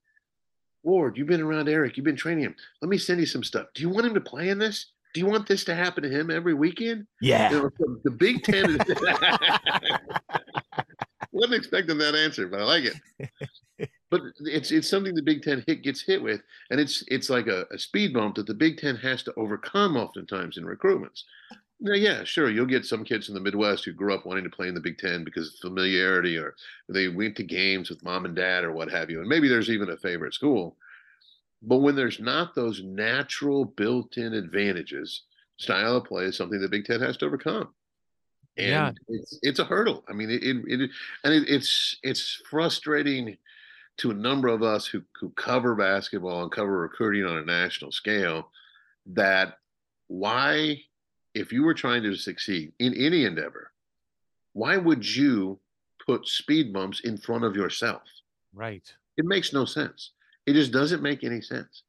Ward, 0.82 1.16
you've 1.16 1.28
been 1.28 1.40
around 1.40 1.68
Eric. 1.68 1.96
You've 1.96 2.04
been 2.04 2.16
training 2.16 2.44
him. 2.44 2.56
Let 2.80 2.88
me 2.88 2.98
send 2.98 3.20
you 3.20 3.26
some 3.26 3.44
stuff. 3.44 3.68
Do 3.74 3.82
you 3.82 3.88
want 3.88 4.06
him 4.06 4.14
to 4.14 4.20
play 4.20 4.48
in 4.48 4.58
this? 4.58 4.86
Do 5.12 5.20
you 5.20 5.26
want 5.26 5.46
this 5.46 5.64
to 5.64 5.74
happen 5.74 6.02
to 6.02 6.08
him 6.08 6.30
every 6.30 6.54
weekend? 6.54 7.06
Yeah. 7.20 7.50
You 7.50 7.62
know, 7.62 7.70
the 8.04 8.10
Big 8.10 8.42
Ten 8.42 8.78
wasn't 11.32 11.54
expecting 11.54 11.98
that 11.98 12.14
answer, 12.14 12.46
but 12.46 12.60
I 12.60 12.64
like 12.64 12.84
it. 12.84 13.90
But 14.10 14.22
it's 14.40 14.70
it's 14.70 14.88
something 14.88 15.14
the 15.14 15.22
Big 15.22 15.42
Ten 15.42 15.64
hit 15.66 15.82
gets 15.82 16.02
hit 16.02 16.22
with, 16.22 16.42
and 16.70 16.78
it's 16.78 17.02
it's 17.08 17.30
like 17.30 17.46
a, 17.46 17.66
a 17.70 17.78
speed 17.78 18.12
bump 18.12 18.34
that 18.34 18.46
the 18.46 18.54
Big 18.54 18.76
Ten 18.76 18.96
has 18.96 19.22
to 19.22 19.34
overcome 19.36 19.96
oftentimes 19.96 20.58
in 20.58 20.64
recruitments. 20.64 21.22
Now, 21.80 21.94
yeah, 21.94 22.22
sure, 22.22 22.50
you'll 22.50 22.66
get 22.66 22.84
some 22.84 23.04
kids 23.04 23.28
in 23.28 23.34
the 23.34 23.40
Midwest 23.40 23.84
who 23.84 23.92
grew 23.92 24.14
up 24.14 24.24
wanting 24.24 24.44
to 24.44 24.50
play 24.50 24.68
in 24.68 24.74
the 24.74 24.80
Big 24.80 24.98
Ten 24.98 25.24
because 25.24 25.48
of 25.48 25.60
familiarity, 25.60 26.36
or 26.36 26.54
they 26.88 27.08
went 27.08 27.36
to 27.36 27.42
games 27.42 27.88
with 27.88 28.04
mom 28.04 28.24
and 28.24 28.36
dad, 28.36 28.64
or 28.64 28.72
what 28.72 28.90
have 28.90 29.10
you, 29.10 29.20
and 29.20 29.28
maybe 29.28 29.48
there's 29.48 29.70
even 29.70 29.90
a 29.90 29.96
favorite 29.96 30.34
school. 30.34 30.76
But 31.62 31.78
when 31.78 31.94
there's 31.94 32.20
not 32.20 32.54
those 32.54 32.82
natural 32.82 33.64
built 33.64 34.16
in 34.16 34.34
advantages, 34.34 35.22
style 35.58 35.96
of 35.96 36.04
play 36.04 36.24
is 36.24 36.36
something 36.36 36.60
the 36.60 36.68
Big 36.68 36.84
Ten 36.84 37.00
has 37.00 37.16
to 37.18 37.26
overcome. 37.26 37.68
And 38.58 38.68
yeah. 38.68 38.90
it's, 39.08 39.38
it's 39.42 39.58
a 39.60 39.64
hurdle. 39.64 40.04
I 40.08 40.12
mean, 40.12 40.30
it, 40.30 40.42
it, 40.42 40.56
it 40.66 40.90
and 41.24 41.32
it, 41.32 41.48
it's 41.48 41.96
it's 42.02 42.42
frustrating 42.50 43.36
to 43.98 44.10
a 44.10 44.14
number 44.14 44.48
of 44.48 44.62
us 44.62 44.86
who 44.86 45.02
who 45.18 45.30
cover 45.30 45.74
basketball 45.74 46.42
and 46.42 46.52
cover 46.52 46.78
recruiting 46.80 47.24
on 47.24 47.38
a 47.38 47.44
national 47.44 47.92
scale 47.92 48.50
that 49.06 49.58
why 50.08 50.80
if 51.34 51.52
you 51.52 51.62
were 51.62 51.74
trying 51.74 52.02
to 52.02 52.14
succeed 52.14 52.72
in 52.78 52.94
any 52.94 53.24
endeavor 53.24 53.72
why 54.52 54.76
would 54.76 55.04
you 55.04 55.58
put 56.04 56.26
speed 56.26 56.72
bumps 56.72 57.00
in 57.00 57.16
front 57.16 57.44
of 57.44 57.56
yourself 57.56 58.02
right 58.54 58.92
it 59.16 59.24
makes 59.24 59.52
no 59.52 59.64
sense 59.64 60.10
it 60.46 60.54
just 60.54 60.72
doesn't 60.72 61.02
make 61.02 61.24
any 61.24 61.40
sense. 61.40 61.82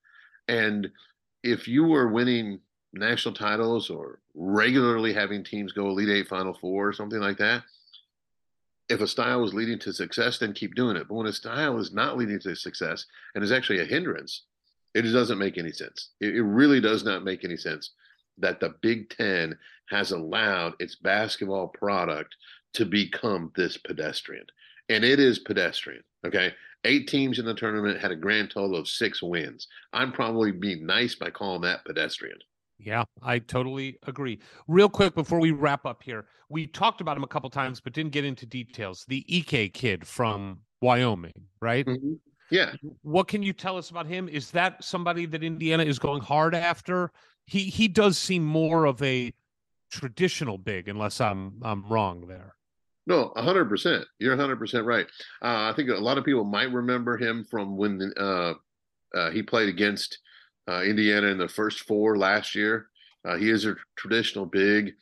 And 0.47 0.91
if 1.43 1.67
you 1.67 1.85
were 1.85 2.07
winning 2.07 2.59
national 2.93 3.33
titles 3.33 3.89
or 3.89 4.19
regularly 4.35 5.13
having 5.13 5.43
teams 5.43 5.71
go 5.71 5.89
Elite 5.89 6.09
Eight, 6.09 6.27
Final 6.27 6.53
Four, 6.53 6.89
or 6.89 6.93
something 6.93 7.19
like 7.19 7.37
that, 7.37 7.63
if 8.89 9.01
a 9.01 9.07
style 9.07 9.41
was 9.41 9.53
leading 9.53 9.79
to 9.79 9.93
success, 9.93 10.37
then 10.37 10.53
keep 10.53 10.75
doing 10.75 10.97
it. 10.97 11.07
But 11.07 11.15
when 11.15 11.27
a 11.27 11.33
style 11.33 11.79
is 11.79 11.93
not 11.93 12.17
leading 12.17 12.39
to 12.41 12.55
success 12.55 13.05
and 13.33 13.43
is 13.43 13.51
actually 13.51 13.79
a 13.79 13.85
hindrance, 13.85 14.43
it 14.93 15.01
just 15.03 15.13
doesn't 15.13 15.39
make 15.39 15.57
any 15.57 15.71
sense. 15.71 16.09
It, 16.19 16.35
it 16.35 16.43
really 16.43 16.81
does 16.81 17.03
not 17.03 17.23
make 17.23 17.43
any 17.43 17.57
sense 17.57 17.91
that 18.37 18.59
the 18.59 18.75
Big 18.81 19.09
Ten 19.09 19.57
has 19.89 20.11
allowed 20.11 20.73
its 20.79 20.95
basketball 20.95 21.67
product 21.67 22.35
to 22.73 22.85
become 22.85 23.51
this 23.55 23.77
pedestrian. 23.77 24.45
And 24.89 25.03
it 25.03 25.19
is 25.19 25.39
pedestrian. 25.39 26.03
Okay. 26.25 26.53
Eight 26.85 27.07
teams 27.07 27.39
in 27.39 27.45
the 27.45 27.53
tournament 27.53 27.99
had 27.99 28.11
a 28.11 28.15
grand 28.15 28.51
total 28.51 28.75
of 28.75 28.87
six 28.87 29.23
wins. 29.23 29.67
I'm 29.93 30.11
probably 30.11 30.51
being 30.51 30.85
nice 30.85 31.15
by 31.15 31.29
calling 31.29 31.61
that 31.61 31.85
pedestrian. 31.85 32.37
Yeah, 32.77 33.03
I 33.21 33.39
totally 33.39 33.97
agree. 34.05 34.39
Real 34.67 34.89
quick 34.89 35.15
before 35.15 35.39
we 35.39 35.51
wrap 35.51 35.85
up 35.85 36.03
here, 36.03 36.25
we 36.49 36.67
talked 36.67 36.99
about 36.99 37.15
him 37.15 37.23
a 37.23 37.27
couple 37.27 37.49
times, 37.49 37.79
but 37.79 37.93
didn't 37.93 38.11
get 38.11 38.25
into 38.25 38.45
details. 38.45 39.05
The 39.07 39.23
EK 39.33 39.69
kid 39.69 40.05
from 40.05 40.59
Wyoming, 40.81 41.33
right? 41.61 41.85
Mm-hmm. 41.85 42.13
Yeah. 42.51 42.73
What 43.01 43.27
can 43.27 43.41
you 43.41 43.53
tell 43.53 43.77
us 43.77 43.89
about 43.89 44.05
him? 44.05 44.27
Is 44.27 44.51
that 44.51 44.83
somebody 44.83 45.25
that 45.27 45.43
Indiana 45.43 45.83
is 45.83 45.97
going 45.97 46.21
hard 46.21 46.53
after? 46.53 47.11
He 47.45 47.63
he 47.63 47.87
does 47.87 48.17
seem 48.17 48.43
more 48.43 48.85
of 48.85 49.01
a 49.01 49.33
traditional 49.89 50.57
big, 50.57 50.87
unless 50.87 51.21
I'm 51.21 51.61
I'm 51.63 51.85
wrong 51.87 52.27
there. 52.27 52.55
No, 53.05 53.33
hundred 53.35 53.69
percent. 53.69 54.05
You're 54.19 54.35
hundred 54.37 54.59
percent 54.59 54.85
right. 54.85 55.05
Uh, 55.41 55.69
I 55.69 55.73
think 55.75 55.89
a 55.89 55.95
lot 55.95 56.17
of 56.17 56.23
people 56.23 56.45
might 56.45 56.71
remember 56.71 57.17
him 57.17 57.43
from 57.43 57.77
when 57.77 58.13
uh, 58.17 58.53
uh, 59.13 59.31
he 59.31 59.43
played 59.43 59.69
against 59.69 60.19
uh, 60.69 60.81
Indiana 60.81 61.27
in 61.27 61.37
the 61.37 61.47
first 61.47 61.81
four 61.81 62.17
last 62.17 62.55
year. 62.55 62.87
Uh, 63.25 63.37
he 63.37 63.49
is 63.49 63.65
a 63.65 63.75
traditional 63.95 64.45
big, 64.45 64.95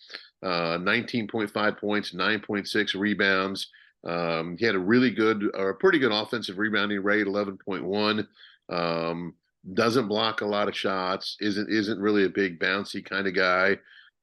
uh, 0.43 0.77
19.5 0.77 1.77
points, 1.77 2.13
9.6 2.13 2.95
rebounds. 2.99 3.69
Um, 4.07 4.57
he 4.57 4.65
had 4.65 4.75
a 4.75 4.80
really 4.80 5.11
good 5.11 5.49
or 5.55 5.69
a 5.69 5.75
pretty 5.75 5.99
good 5.99 6.11
offensive 6.11 6.57
rebounding 6.57 7.03
rate, 7.03 7.27
11.1. 7.27 8.27
Um, 8.69 9.35
doesn't 9.73 10.07
block 10.07 10.41
a 10.41 10.45
lot 10.45 10.67
of 10.67 10.75
shots. 10.75 11.38
isn't 11.39 11.69
isn't 11.69 11.99
really 11.99 12.25
a 12.25 12.30
big 12.30 12.59
bouncy 12.59 13.03
kind 13.05 13.27
of 13.27 13.35
guy. 13.35 13.77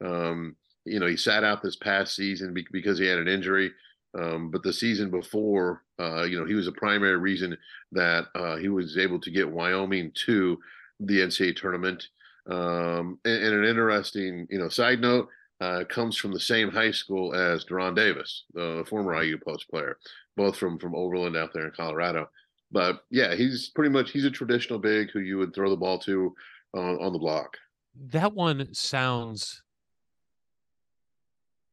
Um, 0.04 0.56
you 0.90 0.98
know, 0.98 1.06
he 1.06 1.16
sat 1.16 1.44
out 1.44 1.62
this 1.62 1.76
past 1.76 2.14
season 2.14 2.56
because 2.72 2.98
he 2.98 3.06
had 3.06 3.18
an 3.18 3.28
injury. 3.28 3.72
Um, 4.18 4.50
but 4.50 4.62
the 4.62 4.72
season 4.72 5.10
before, 5.10 5.82
uh, 6.00 6.22
you 6.22 6.38
know, 6.38 6.46
he 6.46 6.54
was 6.54 6.66
a 6.66 6.72
primary 6.72 7.18
reason 7.18 7.56
that 7.92 8.26
uh, 8.34 8.56
he 8.56 8.68
was 8.68 8.96
able 8.96 9.20
to 9.20 9.30
get 9.30 9.50
Wyoming 9.50 10.12
to 10.26 10.58
the 11.00 11.20
NCAA 11.20 11.56
tournament. 11.56 12.08
Um, 12.48 13.18
and, 13.24 13.42
and, 13.44 13.54
an 13.56 13.64
interesting, 13.64 14.46
you 14.50 14.58
know, 14.58 14.70
side 14.70 15.00
note 15.00 15.28
uh, 15.60 15.84
comes 15.84 16.16
from 16.16 16.32
the 16.32 16.40
same 16.40 16.70
high 16.70 16.90
school 16.90 17.34
as 17.34 17.66
De'Ron 17.66 17.94
Davis, 17.94 18.44
the 18.54 18.84
former 18.88 19.22
IU 19.22 19.36
post 19.38 19.68
player, 19.68 19.98
both 20.36 20.56
from 20.56 20.78
from 20.78 20.94
Overland 20.94 21.36
out 21.36 21.52
there 21.52 21.66
in 21.66 21.72
Colorado. 21.72 22.30
But 22.72 23.02
yeah, 23.10 23.34
he's 23.34 23.68
pretty 23.68 23.90
much 23.90 24.10
he's 24.12 24.24
a 24.24 24.30
traditional 24.30 24.78
big 24.78 25.10
who 25.10 25.20
you 25.20 25.36
would 25.36 25.54
throw 25.54 25.68
the 25.68 25.76
ball 25.76 25.98
to 26.00 26.34
on 26.74 27.12
the 27.12 27.18
block. 27.18 27.58
That 27.94 28.32
one 28.32 28.72
sounds 28.72 29.62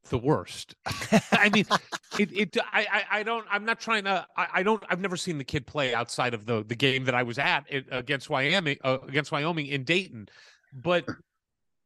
the 0.09 0.17
worst. 0.17 0.75
I 1.32 1.50
mean, 1.50 1.66
it, 2.19 2.32
it, 2.32 2.58
I, 2.72 2.85
I, 2.92 3.19
I 3.19 3.24
don't, 3.24 3.45
I'm 3.50 3.66
not 3.66 3.80
trying 3.80 4.06
to, 4.06 4.25
I, 4.38 4.48
I, 4.56 4.64
don't, 4.64 4.84
I've 4.90 5.00
never 5.00 5.17
seen 5.17 5.38
the 5.38 5.43
kid 5.43 5.66
play 5.66 5.93
outside 5.93 6.34
of 6.34 6.45
the, 6.45 6.64
the 6.64 6.75
game 6.75 7.06
that 7.06 7.16
I 7.16 7.24
was 7.24 7.38
at 7.38 7.66
it, 7.69 7.85
against 7.92 8.30
Wyoming, 8.30 8.77
uh, 8.84 9.00
against 9.08 9.32
Wyoming 9.32 9.67
in 9.67 9.84
Dayton, 9.84 10.30
but, 10.74 11.06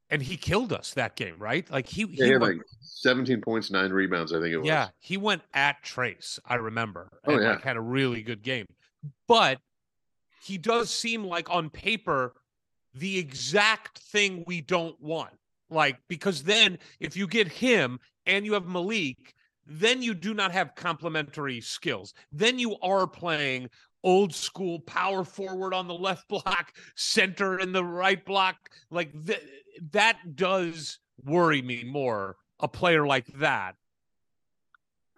and 0.10 0.22
he 0.22 0.38
killed 0.38 0.74
us 0.74 0.94
that 0.96 1.16
game, 1.16 1.36
right? 1.38 1.70
Like 1.70 1.88
he, 1.88 2.06
yeah, 2.10 2.26
he, 2.26 2.32
went, 2.32 2.44
like 2.44 2.62
17 2.82 3.42
points, 3.42 3.72
nine 3.72 3.92
rebounds, 3.92 4.34
I 4.34 4.40
think 4.40 4.54
it 4.54 4.58
was. 4.58 4.68
Yeah. 4.68 4.90
He 5.00 5.18
went 5.18 5.44
at 5.54 5.84
Trayce, 5.84 6.40
I 6.46 6.56
remember, 6.56 7.10
oh, 7.26 7.34
and 7.34 7.44
yeah. 7.44 7.52
like 7.52 7.64
had 7.64 7.78
a 7.78 7.82
really 7.82 8.22
good 8.22 8.42
game, 8.42 8.66
but 9.28 9.60
he 10.44 10.58
does 10.58 10.94
seem 10.94 11.24
like 11.24 11.50
on 11.50 11.70
paper, 11.70 12.34
the 12.94 13.18
exact 13.18 14.00
thing 14.00 14.44
we 14.48 14.62
don't 14.62 15.00
want 15.02 15.39
like, 15.70 15.98
because 16.08 16.44
then 16.44 16.80
if 17.00 17.16
you 17.16 17.28
get 17.28 17.48
him 17.48 18.00
and 18.26 18.46
you 18.46 18.54
have 18.54 18.66
Malik, 18.66 19.36
then 19.66 20.02
you 20.02 20.14
do 20.14 20.34
not 20.34 20.52
have 20.52 20.76
complementary 20.76 21.62
skills. 21.62 22.14
Then 22.32 22.58
you 22.58 22.78
are 22.82 23.06
playing 23.08 23.70
old 24.04 24.34
school 24.34 24.80
power 24.82 25.24
forward 25.24 25.74
on 25.74 25.88
the 25.88 25.94
left 25.94 26.28
block, 26.30 26.74
center 26.96 27.60
in 27.60 27.72
the 27.72 27.84
right 27.84 28.24
block. 28.26 28.56
Like 28.90 29.12
th- 29.26 29.44
that 29.92 30.36
does 30.36 31.00
worry 31.24 31.62
me 31.62 31.84
more. 31.84 32.36
A 32.60 32.68
player 32.68 33.08
like 33.08 33.28
that. 33.38 33.76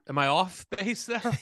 Am 0.07 0.17
I 0.17 0.27
off 0.27 0.65
base 0.69 1.05
there? 1.05 1.21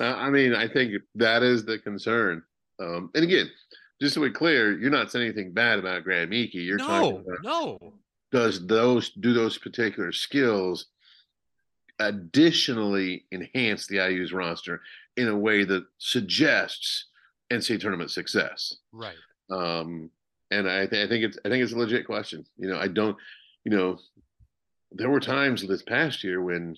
I 0.00 0.30
mean, 0.30 0.54
I 0.54 0.66
think 0.68 0.94
that 1.16 1.42
is 1.42 1.64
the 1.64 1.78
concern. 1.78 2.42
Um, 2.80 3.10
and 3.14 3.24
again, 3.24 3.50
just 4.00 4.14
to 4.14 4.20
be 4.20 4.30
clear, 4.30 4.78
you're 4.78 4.90
not 4.90 5.10
saying 5.10 5.26
anything 5.26 5.52
bad 5.52 5.78
about 5.78 6.04
Graham 6.04 6.32
Ike. 6.32 6.54
You're 6.54 6.78
talking 6.78 7.12
No, 7.12 7.18
about 7.20 7.42
no. 7.44 7.92
does 8.32 8.66
those 8.66 9.10
do 9.10 9.32
those 9.32 9.58
particular 9.58 10.12
skills 10.12 10.86
additionally 12.00 13.24
enhance 13.32 13.86
the 13.86 13.96
IU's 13.98 14.32
roster 14.32 14.80
in 15.16 15.28
a 15.28 15.36
way 15.36 15.64
that 15.64 15.84
suggests 15.98 17.06
NCAA 17.52 17.80
tournament 17.80 18.10
success? 18.10 18.76
Right. 18.92 19.14
Um, 19.50 20.10
and 20.50 20.68
I, 20.68 20.86
th- 20.86 21.06
I 21.06 21.08
think 21.08 21.24
it's 21.24 21.38
I 21.44 21.48
think 21.48 21.62
it's 21.62 21.72
a 21.72 21.78
legit 21.78 22.06
question. 22.06 22.44
You 22.58 22.68
know, 22.68 22.78
I 22.78 22.88
don't, 22.88 23.16
you 23.64 23.70
know, 23.76 23.98
there 24.92 25.10
were 25.10 25.20
times 25.20 25.66
this 25.66 25.82
past 25.82 26.22
year 26.22 26.42
when, 26.42 26.76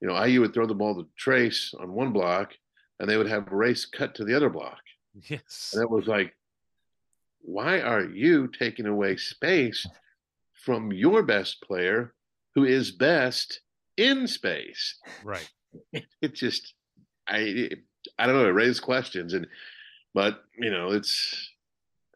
you 0.00 0.08
know, 0.08 0.22
IU 0.24 0.40
would 0.40 0.54
throw 0.54 0.66
the 0.66 0.74
ball 0.74 0.94
to 0.94 1.08
Trayce 1.22 1.74
on 1.80 1.92
one 1.92 2.12
block, 2.12 2.52
and 3.00 3.08
they 3.08 3.16
would 3.16 3.28
have 3.28 3.48
Race 3.50 3.84
cut 3.84 4.14
to 4.16 4.24
the 4.24 4.34
other 4.34 4.48
block, 4.48 4.78
Yes. 5.28 5.72
and 5.74 5.82
it 5.82 5.90
was 5.90 6.06
like, 6.06 6.34
why 7.40 7.80
are 7.80 8.04
you 8.04 8.48
taking 8.48 8.86
away 8.86 9.16
space 9.16 9.86
from 10.52 10.92
your 10.92 11.22
best 11.22 11.62
player, 11.62 12.14
who 12.54 12.64
is 12.64 12.90
best 12.90 13.60
in 13.96 14.26
space? 14.26 14.96
Right. 15.24 15.48
It 16.22 16.34
just, 16.34 16.74
I, 17.28 17.70
I 18.18 18.26
don't 18.26 18.34
know. 18.34 18.46
It 18.46 18.52
raised 18.52 18.82
questions, 18.82 19.34
and 19.34 19.46
but 20.14 20.42
you 20.58 20.70
know, 20.70 20.90
it's 20.90 21.50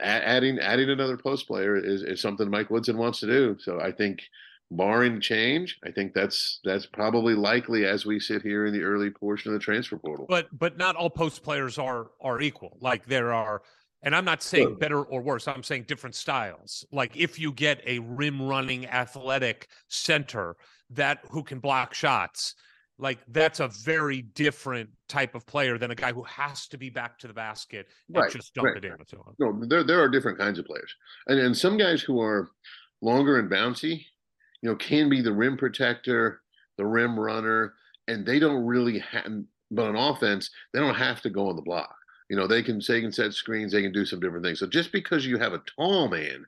adding 0.01 0.59
adding 0.59 0.91
another 0.91 1.17
post 1.17 1.47
player 1.47 1.77
is, 1.77 2.03
is 2.03 2.21
something 2.21 2.51
Mike 2.51 2.71
Woodson 2.71 2.97
wants 2.97 3.21
to 3.21 3.27
do. 3.27 3.57
So 3.61 3.79
I 3.81 3.93
think, 3.93 4.23
barring 4.71 5.21
change, 5.21 5.79
I 5.85 5.91
think 5.91 6.15
that's 6.15 6.61
that's 6.65 6.87
probably 6.87 7.35
likely 7.35 7.85
as 7.85 8.07
we 8.07 8.19
sit 8.19 8.43
here 8.43 8.67
in 8.67 8.73
the 8.73 8.83
early 8.83 9.11
portion 9.11 9.53
of 9.53 9.59
the 9.59 9.65
transfer 9.65 9.97
portal. 9.97 10.27
But 10.29 10.49
but 10.59 10.77
not 10.77 10.97
all 10.97 11.11
post 11.11 11.43
players 11.43 11.79
are 11.79 12.11
are 12.21 12.41
equal. 12.41 12.79
Like 12.81 13.07
there 13.07 13.33
are 13.33 13.63
and 14.03 14.15
I'm 14.17 14.25
not 14.25 14.43
saying 14.43 14.69
Sure. 14.69 14.77
better 14.77 15.03
or 15.03 15.21
worse. 15.23 15.47
I'm 15.49 15.63
saying 15.63 15.85
different 15.89 16.15
styles. 16.15 16.85
Like 16.93 17.17
if 17.17 17.39
you 17.39 17.53
get 17.53 17.81
a 17.87 17.99
rim 18.01 18.43
running 18.43 18.87
athletic 18.87 19.69
center 19.89 20.57
that 20.91 21.21
who 21.31 21.43
can 21.43 21.59
block 21.61 21.95
shots, 21.95 22.55
like 22.99 23.19
that's 23.29 23.61
a 23.61 23.69
very 23.69 24.23
different 24.23 24.91
type 25.09 25.35
of 25.35 25.47
player 25.47 25.79
than 25.79 25.91
a 25.91 25.95
guy 25.95 26.13
who 26.13 26.23
has 26.25 26.69
to 26.69 26.79
be 26.79 26.91
back 26.91 27.19
to 27.21 27.27
the 27.29 27.35
basket 27.35 27.87
and 28.09 28.17
Right, 28.19 28.31
just 28.31 28.55
dump 28.55 28.67
right, 28.67 28.77
it 28.77 28.85
into 28.85 29.17
him. 29.17 29.35
No, 29.39 29.65
there 29.67 29.83
there 29.85 30.01
are 30.01 30.09
different 30.09 30.39
kinds 30.39 30.59
of 30.59 30.67
players, 30.67 30.95
and 31.27 31.39
and 31.39 31.57
some 31.57 31.77
guys 31.79 32.03
who 32.03 32.21
are 32.21 32.51
longer 33.01 33.39
and 33.39 33.51
bouncy, 33.51 34.05
you 34.63 34.69
know, 34.71 34.77
can 34.77 35.09
be 35.09 35.21
the 35.21 35.33
rim 35.33 35.57
protector, 35.57 36.43
the 36.77 36.87
rim 36.87 37.19
runner, 37.19 37.75
and 38.09 38.25
they 38.27 38.39
don't 38.39 38.65
really 38.65 38.99
have. 38.99 39.27
But 39.71 39.87
on 39.87 39.97
offense, 39.97 40.51
they 40.75 40.81
don't 40.81 40.95
have 40.95 41.23
to 41.23 41.31
go 41.31 41.49
on 41.49 41.57
the 41.57 41.63
block. 41.63 41.97
You 42.33 42.39
know, 42.39 42.47
they 42.47 42.63
can 42.63 42.81
they 42.89 43.03
can 43.03 43.13
set 43.13 43.35
screens, 43.35 43.73
they 43.73 43.83
can 43.83 43.93
do 43.93 44.07
some 44.07 44.19
different 44.19 44.43
things. 44.43 44.59
So 44.59 44.67
just 44.67 44.91
because 44.91 45.27
you 45.27 45.37
have 45.37 45.53
a 45.53 45.61
tall 45.77 46.09
man, 46.09 46.47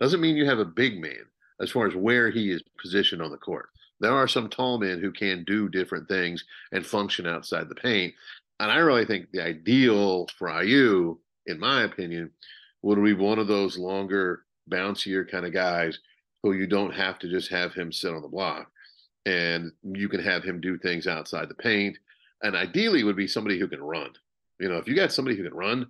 doesn't 0.00 0.22
mean 0.22 0.34
you 0.34 0.46
have 0.46 0.60
a 0.60 0.64
big 0.64 0.98
man 0.98 1.26
as 1.60 1.70
far 1.70 1.86
as 1.86 1.94
where 1.94 2.30
he 2.30 2.50
is 2.50 2.62
positioned 2.80 3.20
on 3.20 3.30
the 3.30 3.36
court. 3.36 3.68
There 4.00 4.14
are 4.14 4.28
some 4.28 4.48
tall 4.48 4.78
men 4.78 4.98
who 4.98 5.12
can 5.12 5.44
do 5.44 5.68
different 5.68 6.08
things 6.08 6.42
and 6.72 6.86
function 6.86 7.26
outside 7.26 7.68
the 7.68 7.74
paint. 7.74 8.14
And 8.60 8.72
I 8.72 8.78
really 8.78 9.04
think 9.04 9.30
the 9.30 9.42
ideal 9.42 10.26
for 10.38 10.48
IU, 10.62 11.18
in 11.44 11.60
my 11.60 11.82
opinion, 11.82 12.30
would 12.80 13.04
be 13.04 13.12
one 13.12 13.38
of 13.38 13.46
those 13.46 13.76
longer, 13.76 14.46
bouncier 14.70 15.30
kind 15.30 15.44
of 15.44 15.52
guys 15.52 15.98
who 16.42 16.54
you 16.54 16.66
don't 16.66 16.94
have 16.94 17.18
to 17.18 17.28
just 17.28 17.50
have 17.50 17.74
him 17.74 17.92
sit 17.92 18.14
on 18.14 18.22
the 18.22 18.28
block. 18.28 18.70
And 19.26 19.70
you 19.82 20.08
can 20.08 20.22
have 20.22 20.44
him 20.44 20.62
do 20.62 20.78
things 20.78 21.06
outside 21.06 21.50
the 21.50 21.54
paint. 21.54 21.98
And 22.40 22.56
ideally 22.56 23.04
would 23.04 23.16
be 23.16 23.28
somebody 23.28 23.58
who 23.58 23.68
can 23.68 23.82
run. 23.82 24.12
You 24.58 24.68
know, 24.68 24.76
if 24.76 24.88
you 24.88 24.94
got 24.94 25.12
somebody 25.12 25.36
who 25.36 25.42
can 25.44 25.54
run, 25.54 25.86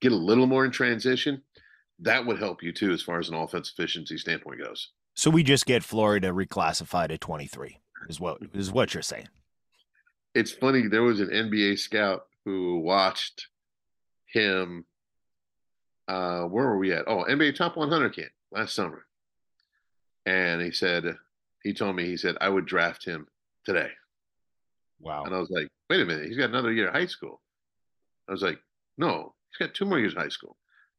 get 0.00 0.12
a 0.12 0.16
little 0.16 0.46
more 0.46 0.64
in 0.64 0.70
transition, 0.70 1.42
that 2.00 2.24
would 2.24 2.38
help 2.38 2.62
you 2.62 2.72
too 2.72 2.92
as 2.92 3.02
far 3.02 3.18
as 3.18 3.28
an 3.28 3.34
offense 3.34 3.70
efficiency 3.70 4.16
standpoint 4.18 4.60
goes. 4.62 4.90
So 5.14 5.30
we 5.30 5.42
just 5.42 5.66
get 5.66 5.82
Florida 5.82 6.28
reclassified 6.28 7.10
at 7.10 7.20
23 7.20 7.78
is 8.08 8.20
what 8.20 8.38
is 8.54 8.70
what 8.70 8.92
you're 8.94 9.02
saying. 9.02 9.28
it's 10.34 10.52
funny 10.52 10.86
there 10.86 11.02
was 11.02 11.18
an 11.20 11.28
nba 11.28 11.78
scout 11.78 12.26
who 12.44 12.78
watched 12.80 13.48
him 14.26 14.84
uh 16.06 16.42
where 16.42 16.66
were 16.66 16.78
we 16.78 16.92
at 16.92 17.04
oh 17.08 17.24
nba 17.28 17.54
top 17.54 17.76
100 17.76 18.14
kid 18.14 18.28
last 18.52 18.74
summer 18.74 19.06
and 20.26 20.60
he 20.60 20.70
said 20.70 21.04
he 21.62 21.72
told 21.72 21.96
me 21.96 22.04
he 22.04 22.16
said 22.18 22.36
i 22.42 22.48
would 22.50 22.66
draft 22.66 23.04
him 23.04 23.26
today 23.64 23.88
Wow. 25.00 25.24
and 25.24 25.34
i 25.34 25.38
was 25.38 25.50
like 25.50 25.68
wait 25.88 26.02
a 26.02 26.04
minute 26.04 26.26
he's 26.26 26.36
got 26.36 26.50
another 26.50 26.72
year 26.72 26.88
of 26.88 26.94
high 26.94 27.06
school 27.06 27.40
i 28.28 28.32
was 28.32 28.42
like 28.42 28.58
no 28.98 29.34
he's 29.50 29.66
got 29.66 29.74
two 29.74 29.84
more 29.84 29.98
years 29.98 30.12
of 30.12 30.18
high 30.18 30.28
school 30.28 30.56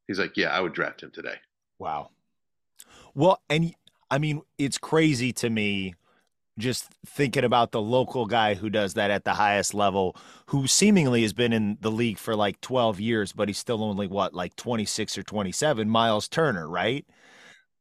he's 0.07 0.19
like 0.19 0.35
yeah 0.35 0.49
i 0.49 0.59
would 0.59 0.73
draft 0.73 1.03
him 1.03 1.11
today 1.11 1.35
Wow. 1.79 2.09
Well, 3.13 3.41
and 3.49 3.73
I 4.09 4.17
mean, 4.17 4.41
it's 4.57 4.77
crazy 4.77 5.33
to 5.33 5.49
me 5.49 5.95
just 6.57 6.89
thinking 7.05 7.43
about 7.43 7.71
the 7.71 7.81
local 7.81 8.25
guy 8.25 8.55
who 8.55 8.69
does 8.69 8.95
that 8.95 9.11
at 9.11 9.23
the 9.23 9.33
highest 9.33 9.73
level, 9.73 10.15
who 10.47 10.65
seemingly 10.65 11.21
has 11.21 11.33
been 11.33 11.53
in 11.53 11.77
the 11.81 11.91
league 11.91 12.17
for 12.17 12.35
like 12.35 12.59
12 12.61 12.99
years, 12.99 13.31
but 13.31 13.47
he's 13.47 13.59
still 13.59 13.83
only 13.83 14.07
what, 14.07 14.33
like 14.33 14.55
26 14.55 15.17
or 15.19 15.23
27, 15.23 15.87
Miles 15.87 16.27
Turner, 16.27 16.67
right? 16.67 17.05
Oh, 17.07 17.13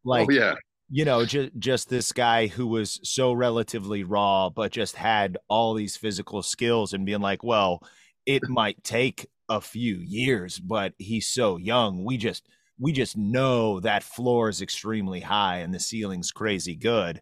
like, 0.04 0.28
oh 0.28 0.32
yeah 0.32 0.54
you 0.88 1.04
know, 1.04 1.24
just 1.24 1.50
just 1.58 1.88
this 1.88 2.12
guy 2.12 2.46
who 2.46 2.64
was 2.64 3.00
so 3.02 3.32
relatively 3.32 4.04
raw, 4.04 4.48
but 4.48 4.70
just 4.70 4.94
had 4.94 5.36
all 5.48 5.74
these 5.74 5.96
physical 5.96 6.44
skills 6.44 6.92
and 6.92 7.04
being 7.04 7.20
like, 7.20 7.42
well, 7.42 7.82
it 8.26 8.48
might 8.48 8.82
take 8.84 9.28
a 9.48 9.60
few 9.60 9.96
years, 9.96 10.58
but 10.58 10.92
he's 10.98 11.28
so 11.28 11.56
young. 11.56 12.04
We 12.04 12.16
just 12.16 12.48
we 12.78 12.92
just 12.92 13.16
know 13.16 13.80
that 13.80 14.02
floor 14.02 14.48
is 14.48 14.60
extremely 14.60 15.20
high 15.20 15.58
and 15.58 15.72
the 15.72 15.80
ceiling's 15.80 16.32
crazy 16.32 16.74
good. 16.74 17.20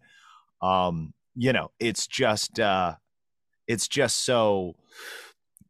Um, 0.62 1.12
you 1.36 1.52
know, 1.52 1.70
it's 1.78 2.06
just 2.06 2.58
uh 2.58 2.94
it's 3.66 3.88
just 3.88 4.24
so 4.24 4.74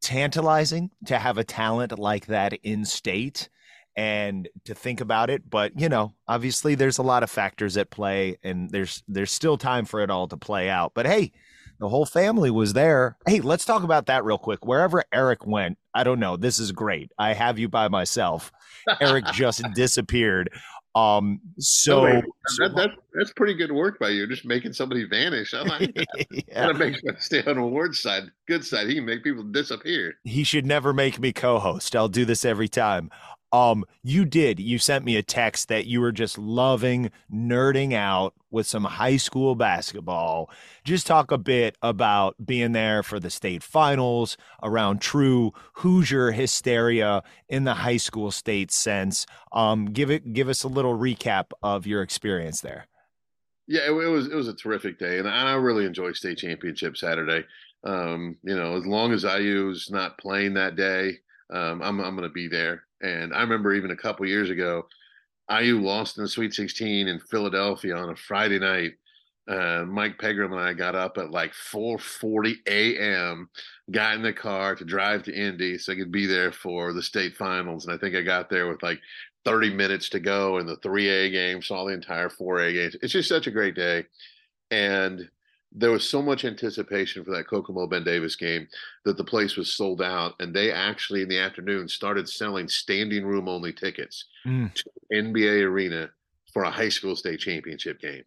tantalizing 0.00 0.90
to 1.06 1.18
have 1.18 1.38
a 1.38 1.44
talent 1.44 1.98
like 1.98 2.26
that 2.26 2.52
in 2.62 2.84
state 2.84 3.48
and 3.96 4.48
to 4.64 4.74
think 4.74 5.00
about 5.00 5.30
it 5.30 5.48
but 5.48 5.72
you 5.80 5.88
know 5.88 6.12
obviously 6.28 6.74
there's 6.74 6.98
a 6.98 7.02
lot 7.02 7.22
of 7.22 7.30
factors 7.30 7.76
at 7.76 7.90
play 7.90 8.36
and 8.42 8.68
there's 8.70 9.02
there's 9.08 9.30
still 9.30 9.56
time 9.56 9.84
for 9.84 10.00
it 10.00 10.10
all 10.10 10.26
to 10.26 10.36
play 10.36 10.68
out 10.68 10.92
but 10.94 11.06
hey 11.06 11.32
the 11.78 11.88
whole 11.88 12.06
family 12.06 12.50
was 12.50 12.72
there 12.72 13.16
hey 13.26 13.40
let's 13.40 13.64
talk 13.64 13.82
about 13.82 14.06
that 14.06 14.24
real 14.24 14.38
quick 14.38 14.64
wherever 14.66 15.02
eric 15.12 15.46
went 15.46 15.76
i 15.94 16.02
don't 16.04 16.20
know 16.20 16.36
this 16.36 16.58
is 16.58 16.72
great 16.72 17.10
i 17.18 17.32
have 17.32 17.58
you 17.58 17.68
by 17.68 17.88
myself 17.88 18.52
eric 19.00 19.24
just 19.32 19.62
disappeared 19.74 20.50
um 20.96 21.40
so, 21.58 22.06
Oh, 22.06 22.22
so- 22.46 22.68
that, 22.68 22.76
that, 22.76 22.90
that's 23.14 23.32
pretty 23.32 23.54
good 23.54 23.72
work 23.72 23.98
by 23.98 24.10
you 24.10 24.26
just 24.28 24.44
making 24.44 24.72
somebody 24.72 25.04
vanish 25.04 25.52
i 25.52 25.62
like 25.62 25.92
that 25.94 26.06
Yeah. 26.30 26.66
That 26.68 26.76
makes 26.78 27.02
me 27.02 27.12
stay 27.18 27.42
on 27.44 27.56
the 27.56 27.62
award 27.62 27.96
side. 27.96 28.24
Good 28.46 28.64
side. 28.64 28.86
He 28.88 28.94
can 28.96 29.04
make 29.04 29.24
people 29.24 29.42
disappear. 29.42 30.14
he 30.24 30.44
should 30.44 30.66
never 30.66 30.92
make 30.92 31.18
me 31.18 31.32
co-host. 31.32 31.96
I'll 31.96 32.08
do 32.08 32.24
this 32.24 32.44
every 32.44 32.68
time. 32.68 33.10
Um, 33.54 33.84
you 34.02 34.24
did. 34.24 34.58
You 34.58 34.78
sent 34.78 35.04
me 35.04 35.14
a 35.14 35.22
text 35.22 35.68
that 35.68 35.86
you 35.86 36.00
were 36.00 36.10
just 36.10 36.36
loving 36.38 37.12
nerding 37.32 37.92
out 37.92 38.34
with 38.50 38.66
some 38.66 38.82
high 38.82 39.16
school 39.16 39.54
basketball. 39.54 40.50
Just 40.82 41.06
talk 41.06 41.30
a 41.30 41.38
bit 41.38 41.76
about 41.80 42.34
being 42.44 42.72
there 42.72 43.04
for 43.04 43.20
the 43.20 43.30
state 43.30 43.62
finals, 43.62 44.36
around 44.60 45.00
true 45.00 45.52
Hoosier 45.74 46.32
hysteria 46.32 47.22
in 47.48 47.62
the 47.62 47.74
high 47.74 47.96
school 47.96 48.32
state 48.32 48.72
sense. 48.72 49.24
Um, 49.52 49.84
give 49.84 50.10
it 50.10 50.32
give 50.32 50.48
us 50.48 50.64
a 50.64 50.68
little 50.68 50.98
recap 50.98 51.52
of 51.62 51.86
your 51.86 52.02
experience 52.02 52.60
there. 52.60 52.88
Yeah, 53.68 53.82
it, 53.82 53.92
it 53.92 54.08
was 54.08 54.26
it 54.26 54.34
was 54.34 54.48
a 54.48 54.54
terrific 54.54 54.98
day, 54.98 55.20
and 55.20 55.28
I, 55.28 55.52
really 55.52 55.86
enjoyed 55.86 56.16
state 56.16 56.38
championship 56.38 56.96
Saturday. 56.96 57.46
Um, 57.84 58.36
you 58.42 58.56
know, 58.56 58.76
as 58.76 58.84
long 58.84 59.12
as 59.12 59.22
IU's 59.22 59.92
not 59.92 60.18
playing 60.18 60.54
that 60.54 60.74
day, 60.74 61.18
um, 61.50 61.82
I'm 61.82 62.00
I'm 62.00 62.16
going 62.16 62.28
to 62.28 62.34
be 62.34 62.48
there. 62.48 62.82
And 63.04 63.34
I 63.34 63.40
remember 63.42 63.74
even 63.74 63.90
a 63.90 63.96
couple 63.96 64.26
years 64.26 64.50
ago, 64.50 64.86
IU 65.50 65.80
lost 65.80 66.16
in 66.16 66.24
the 66.24 66.28
Sweet 66.28 66.54
16 66.54 67.06
in 67.06 67.20
Philadelphia 67.20 67.94
on 67.96 68.10
a 68.10 68.16
Friday 68.16 68.58
night. 68.58 68.92
Uh, 69.46 69.84
Mike 69.86 70.18
Pegram 70.18 70.52
and 70.52 70.60
I 70.60 70.72
got 70.72 70.94
up 70.94 71.18
at 71.18 71.30
like 71.30 71.52
4:40 71.52 72.56
a.m. 72.66 73.50
Got 73.90 74.14
in 74.14 74.22
the 74.22 74.32
car 74.32 74.74
to 74.74 74.86
drive 74.86 75.22
to 75.24 75.34
Indy 75.34 75.76
so 75.76 75.92
I 75.92 75.96
could 75.96 76.10
be 76.10 76.24
there 76.24 76.50
for 76.50 76.94
the 76.94 77.02
state 77.02 77.36
finals, 77.36 77.84
and 77.84 77.94
I 77.94 77.98
think 77.98 78.16
I 78.16 78.22
got 78.22 78.48
there 78.48 78.68
with 78.68 78.82
like 78.82 79.00
30 79.44 79.74
minutes 79.74 80.08
to 80.10 80.20
go 80.20 80.56
in 80.56 80.66
the 80.66 80.78
3A 80.78 81.30
game, 81.30 81.60
saw 81.60 81.84
the 81.84 81.92
entire 81.92 82.30
4A 82.30 82.72
games. 82.72 82.96
It's 83.02 83.12
just 83.12 83.28
such 83.28 83.46
a 83.46 83.50
great 83.50 83.74
day. 83.74 84.06
And 84.70 85.28
there 85.76 85.90
was 85.90 86.08
so 86.08 86.22
much 86.22 86.44
anticipation 86.44 87.24
for 87.24 87.32
that 87.32 87.48
Kokomo 87.48 87.86
Ben 87.88 88.04
Davis 88.04 88.36
game 88.36 88.68
that 89.04 89.16
the 89.16 89.24
place 89.24 89.56
was 89.56 89.72
sold 89.72 90.00
out. 90.00 90.34
And 90.38 90.54
they 90.54 90.70
actually, 90.70 91.22
in 91.22 91.28
the 91.28 91.38
afternoon, 91.38 91.88
started 91.88 92.28
selling 92.28 92.68
standing 92.68 93.26
room 93.26 93.48
only 93.48 93.72
tickets 93.72 94.26
Mm. 94.46 94.72
to 94.74 94.84
NBA 95.12 95.62
Arena 95.62 96.10
for 96.52 96.62
a 96.62 96.70
high 96.70 96.88
school 96.90 97.16
state 97.16 97.40
championship 97.40 98.00
game. 98.00 98.22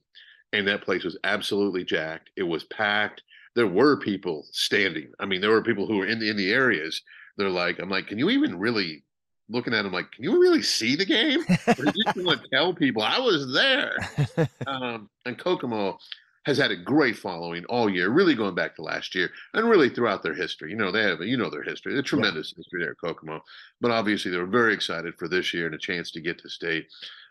And 0.52 0.68
that 0.68 0.82
place 0.82 1.04
was 1.06 1.18
absolutely 1.24 1.86
jacked. 1.86 2.32
It 2.36 2.44
was 2.44 2.66
packed. 2.66 3.24
There 3.56 3.68
were 3.68 3.98
people 3.98 4.46
standing. 4.52 5.12
I 5.20 5.26
mean, 5.26 5.40
there 5.42 5.52
were 5.52 5.64
people 5.64 5.88
who 5.88 5.98
were 5.98 6.06
in 6.06 6.20
the, 6.20 6.30
in 6.30 6.36
the 6.38 6.52
areas. 6.52 7.02
They're 7.38 7.50
like, 7.50 7.80
I'm 7.80 7.90
like, 7.90 8.08
can 8.08 8.20
you 8.20 8.30
even 8.30 8.60
really 8.60 9.04
looking 9.50 9.74
at 9.74 9.86
him 9.86 9.94
like, 9.94 10.12
"Can 10.12 10.26
you 10.26 10.42
really 10.42 10.62
see 10.62 10.96
the 10.98 11.06
game? 11.06 11.40
Or 11.68 11.86
you 11.96 12.26
want 12.26 12.42
to 12.44 12.50
tell 12.52 12.74
people 12.74 13.02
I 13.02 13.20
was 13.20 13.54
there?" 13.54 13.96
um, 14.68 15.10
and 15.26 15.38
Kokomo 15.38 15.98
has 16.48 16.58
had 16.58 16.72
a 16.72 16.78
great 16.78 17.18
following 17.18 17.66
all 17.66 17.90
year, 17.90 18.10
really 18.10 18.34
going 18.34 18.56
back 18.56 18.74
to 18.74 18.82
last 18.82 19.14
year, 19.14 19.30
and 19.54 19.70
really 19.70 19.90
throughout 19.90 20.24
their 20.24 20.34
history. 20.34 20.72
You 20.72 20.78
know, 20.78 20.94
they 20.94 21.04
have 21.04 21.22
you 21.22 21.36
know 21.36 21.50
their 21.50 21.62
history, 21.62 22.00
a 22.00 22.02
tremendous 22.02 22.54
history 22.56 22.82
there 22.82 22.92
at 22.92 23.02
Kokomo. 23.04 23.44
But 23.82 23.92
obviously, 23.92 24.32
they 24.32 24.38
were 24.38 24.46
very 24.46 24.74
excited 24.74 25.16
for 25.16 25.28
this 25.28 25.54
year 25.54 25.66
and 25.66 25.76
a 25.76 25.78
chance 25.78 26.10
to 26.12 26.22
get 26.22 26.40
to 26.40 26.50
state. 26.50 26.88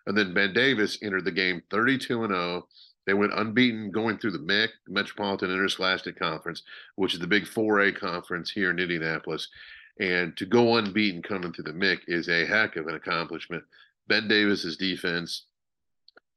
And 0.06 0.16
then 0.16 0.34
Ben 0.34 0.52
Davis 0.52 0.98
entered 1.00 1.24
the 1.24 1.32
game 1.32 1.62
32 1.70 2.24
and 2.24 2.32
0. 2.32 2.68
They 3.06 3.14
went 3.14 3.32
unbeaten 3.32 3.90
going 3.90 4.18
through 4.18 4.32
the 4.32 4.38
MIC, 4.38 4.70
Metropolitan 4.86 5.50
Interscholastic 5.50 6.18
Conference, 6.18 6.62
which 6.96 7.14
is 7.14 7.20
the 7.20 7.26
big 7.26 7.44
4A 7.44 7.98
conference 7.98 8.50
here 8.50 8.70
in 8.70 8.78
Indianapolis. 8.78 9.48
And 9.98 10.36
to 10.36 10.44
go 10.44 10.76
unbeaten 10.76 11.22
coming 11.22 11.54
through 11.54 11.64
the 11.64 11.72
MIC 11.72 12.02
is 12.06 12.28
a 12.28 12.44
heck 12.44 12.76
of 12.76 12.86
an 12.86 12.96
accomplishment. 12.96 13.64
Ben 14.08 14.28
Davis's 14.28 14.76
defense, 14.76 15.44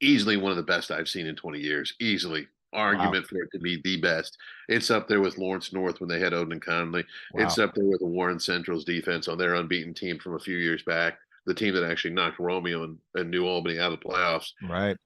easily 0.00 0.38
one 0.38 0.50
of 0.50 0.56
the 0.56 0.62
best 0.62 0.90
I've 0.90 1.10
seen 1.10 1.26
in 1.26 1.36
20 1.36 1.58
years. 1.58 1.92
Easily. 2.00 2.48
Argument 2.72 3.26
for 3.26 3.42
it 3.42 3.50
to 3.52 3.58
be 3.58 3.80
the 3.82 3.96
best. 4.00 4.36
It's 4.68 4.90
up 4.90 5.08
there 5.08 5.20
with 5.20 5.38
Lawrence 5.38 5.72
North 5.72 6.00
when 6.00 6.08
they 6.08 6.20
had 6.20 6.32
Oden 6.32 6.52
and 6.52 6.62
Conley. 6.62 7.04
Wow. 7.34 7.44
It's 7.44 7.58
up 7.58 7.74
there 7.74 7.84
with 7.86 8.00
the 8.00 8.06
Warren 8.06 8.38
Central's 8.38 8.84
defense 8.84 9.26
on 9.28 9.38
their 9.38 9.54
unbeaten 9.54 9.92
team 9.94 10.18
from 10.18 10.34
a 10.34 10.38
few 10.40 10.56
years 10.56 10.82
back. 10.84 11.18
The 11.46 11.54
team 11.54 11.74
that 11.74 11.88
actually 11.90 12.14
knocked 12.14 12.38
Romeo 12.38 12.84
and, 12.84 12.98
and 13.14 13.30
New 13.30 13.46
Albany 13.46 13.78
out 13.80 13.92
of 13.92 13.98
the 13.98 14.06
playoffs 14.08 14.52
Right. 14.62 14.96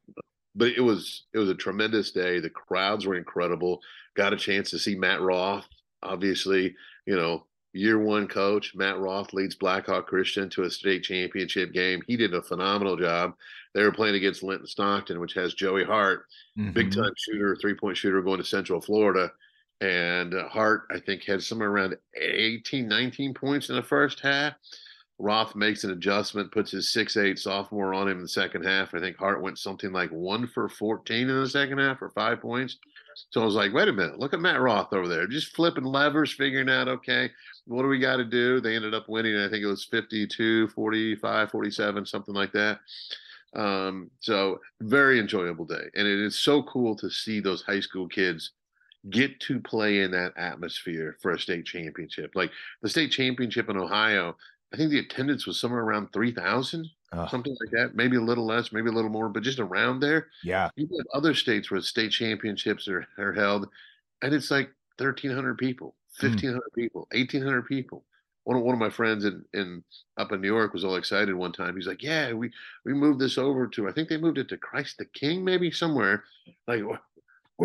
but 0.54 0.68
it 0.68 0.80
was 0.80 1.24
it 1.32 1.38
was 1.38 1.48
a 1.48 1.54
tremendous 1.54 2.10
day. 2.10 2.40
The 2.40 2.50
crowds 2.50 3.06
were 3.06 3.14
incredible. 3.16 3.80
Got 4.14 4.32
a 4.32 4.36
chance 4.36 4.68
to 4.70 4.78
see 4.78 4.94
Matt 4.94 5.20
Roth. 5.20 5.66
Obviously, 6.02 6.74
you 7.06 7.16
know, 7.16 7.46
year 7.72 7.98
one 7.98 8.28
coach 8.28 8.74
Matt 8.74 8.98
Roth 8.98 9.32
leads 9.32 9.54
Blackhawk 9.54 10.06
Christian 10.06 10.50
to 10.50 10.64
a 10.64 10.70
state 10.70 11.02
championship 11.04 11.72
game. 11.72 12.02
He 12.06 12.16
did 12.16 12.34
a 12.34 12.42
phenomenal 12.42 12.96
job. 12.96 13.34
They 13.74 13.82
were 13.82 13.92
playing 13.92 14.14
against 14.14 14.42
Linton 14.42 14.66
Stockton, 14.66 15.20
which 15.20 15.34
has 15.34 15.54
Joey 15.54 15.84
Hart, 15.84 16.26
big 16.72 16.90
Mhm. 16.90 16.94
time 16.94 17.12
shooter, 17.18 17.56
three 17.56 17.74
point 17.74 17.96
shooter 17.96 18.22
going 18.22 18.38
to 18.38 18.44
Central 18.44 18.80
Florida. 18.80 19.32
And 19.80 20.32
uh, 20.34 20.48
Hart, 20.48 20.86
I 20.90 21.00
think, 21.00 21.24
had 21.24 21.42
somewhere 21.42 21.68
around 21.70 21.96
18, 22.16 22.86
19 22.88 23.34
points 23.34 23.68
in 23.68 23.76
the 23.76 23.82
first 23.82 24.20
half. 24.20 24.54
Roth 25.18 25.54
makes 25.54 25.84
an 25.84 25.90
adjustment, 25.92 26.50
puts 26.52 26.70
his 26.72 26.90
six 26.90 27.16
eight 27.16 27.38
sophomore 27.38 27.94
on 27.94 28.08
him 28.08 28.16
in 28.18 28.22
the 28.22 28.28
second 28.28 28.64
half. 28.64 28.94
I 28.94 29.00
think 29.00 29.16
Hart 29.16 29.40
went 29.42 29.58
something 29.58 29.92
like 29.92 30.10
one 30.10 30.46
for 30.46 30.68
14 30.68 31.28
in 31.28 31.40
the 31.40 31.48
second 31.48 31.78
half 31.78 32.02
or 32.02 32.10
five 32.10 32.40
points. 32.40 32.78
So 33.30 33.40
I 33.40 33.44
was 33.44 33.54
like, 33.54 33.72
wait 33.72 33.86
a 33.88 33.92
minute, 33.92 34.18
look 34.18 34.34
at 34.34 34.40
Matt 34.40 34.60
Roth 34.60 34.92
over 34.92 35.06
there, 35.06 35.28
just 35.28 35.54
flipping 35.54 35.84
levers, 35.84 36.32
figuring 36.32 36.68
out, 36.68 36.88
okay, 36.88 37.30
what 37.66 37.82
do 37.82 37.88
we 37.88 38.00
got 38.00 38.16
to 38.16 38.24
do? 38.24 38.60
They 38.60 38.74
ended 38.74 38.92
up 38.92 39.08
winning. 39.08 39.36
I 39.36 39.48
think 39.48 39.62
it 39.62 39.68
was 39.68 39.84
52, 39.84 40.66
45, 40.68 41.50
47, 41.52 42.06
something 42.06 42.34
like 42.34 42.52
that. 42.52 42.80
Um, 43.54 44.10
so 44.20 44.60
very 44.80 45.18
enjoyable 45.20 45.64
day. 45.64 45.84
And 45.94 46.06
it 46.06 46.18
is 46.20 46.36
so 46.38 46.62
cool 46.64 46.96
to 46.96 47.10
see 47.10 47.40
those 47.40 47.62
high 47.62 47.80
school 47.80 48.08
kids 48.08 48.50
get 49.10 49.38
to 49.40 49.60
play 49.60 50.00
in 50.00 50.10
that 50.12 50.32
atmosphere 50.36 51.16
for 51.20 51.32
a 51.32 51.38
state 51.38 51.66
championship. 51.66 52.32
Like 52.34 52.50
the 52.82 52.88
state 52.88 53.10
championship 53.12 53.68
in 53.68 53.76
Ohio, 53.76 54.36
I 54.72 54.76
think 54.76 54.90
the 54.90 54.98
attendance 54.98 55.46
was 55.46 55.60
somewhere 55.60 55.82
around 55.82 56.12
3,000, 56.12 56.88
Oh, 57.12 57.28
something 57.28 57.54
like 57.60 57.70
that. 57.70 57.94
Maybe 57.94 58.16
a 58.16 58.20
little 58.20 58.44
less, 58.46 58.72
maybe 58.72 58.88
a 58.88 58.92
little 58.92 59.10
more, 59.10 59.28
but 59.28 59.44
just 59.44 59.60
around 59.60 60.00
there. 60.00 60.28
yeah. 60.42 60.68
You 60.74 60.88
have 60.96 61.06
other 61.14 61.32
states 61.34 61.70
where 61.70 61.80
state 61.80 62.10
championships 62.10 62.88
are, 62.88 63.06
are 63.18 63.32
held, 63.32 63.68
and 64.22 64.34
it's 64.34 64.50
like 64.50 64.70
1,300 64.98 65.56
people, 65.58 65.94
Hmm. 66.20 66.26
1,500 66.28 66.60
people, 66.74 67.06
1,800 67.12 67.66
people. 67.68 68.04
One 68.44 68.58
of, 68.58 68.62
one 68.62 68.74
of 68.74 68.78
my 68.78 68.90
friends 68.90 69.24
in, 69.24 69.42
in 69.54 69.82
up 70.18 70.32
in 70.32 70.40
New 70.40 70.48
York 70.48 70.72
was 70.74 70.84
all 70.84 70.96
excited 70.96 71.34
one 71.34 71.52
time. 71.52 71.74
He's 71.76 71.86
like, 71.86 72.02
"Yeah, 72.02 72.32
we 72.32 72.50
we 72.84 72.92
moved 72.92 73.18
this 73.20 73.38
over 73.38 73.66
to 73.68 73.88
I 73.88 73.92
think 73.92 74.08
they 74.08 74.18
moved 74.18 74.38
it 74.38 74.48
to 74.50 74.58
Christ 74.58 74.98
the 74.98 75.06
King, 75.06 75.44
maybe 75.44 75.70
somewhere. 75.70 76.24
Like 76.68 76.82
we're- 76.82 76.98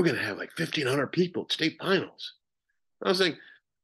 gonna 0.06 0.18
have 0.24 0.38
like 0.38 0.58
1,500 0.58 1.08
people 1.08 1.44
at 1.44 1.52
state 1.52 1.78
finals." 1.80 2.34
I 3.04 3.10
was 3.10 3.20
like, 3.20 3.38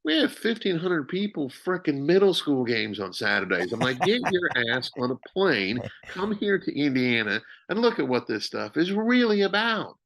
"We 0.06 0.16
have 0.16 0.32
1,500 0.32 1.10
people 1.10 1.50
freaking 1.50 2.06
middle 2.06 2.34
school 2.34 2.64
games 2.64 3.00
on 3.02 3.12
Saturdays." 3.12 3.74
I'm 3.74 3.80
like, 3.80 4.00
"Get 4.00 4.22
your 4.32 4.50
ass 4.72 4.90
on 4.98 5.12
a 5.12 5.30
plane, 5.34 5.80
come 6.08 6.34
here 6.34 6.58
to 6.58 6.80
Indiana, 6.80 7.42
and 7.68 7.80
look 7.80 8.00
at 8.00 8.08
what 8.08 8.26
this 8.28 8.46
stuff 8.46 8.78
is 8.78 8.94
really 8.94 9.42
about." 9.42 9.98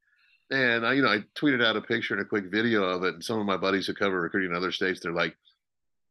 And 0.52 0.84
I, 0.84 0.94
you 0.94 1.04
know, 1.04 1.10
I 1.10 1.20
tweeted 1.36 1.64
out 1.64 1.76
a 1.78 1.82
picture 1.82 2.16
and 2.16 2.24
a 2.24 2.28
quick 2.28 2.46
video 2.46 2.84
of 2.84 3.04
it, 3.04 3.14
and 3.14 3.24
some 3.24 3.40
of 3.40 3.46
my 3.46 3.58
buddies 3.58 3.86
who 3.86 3.94
cover 3.94 4.20
recruiting 4.22 4.50
in 4.50 4.58
other 4.58 4.72
states, 4.72 5.00
they're 5.00 5.12
like, 5.14 5.36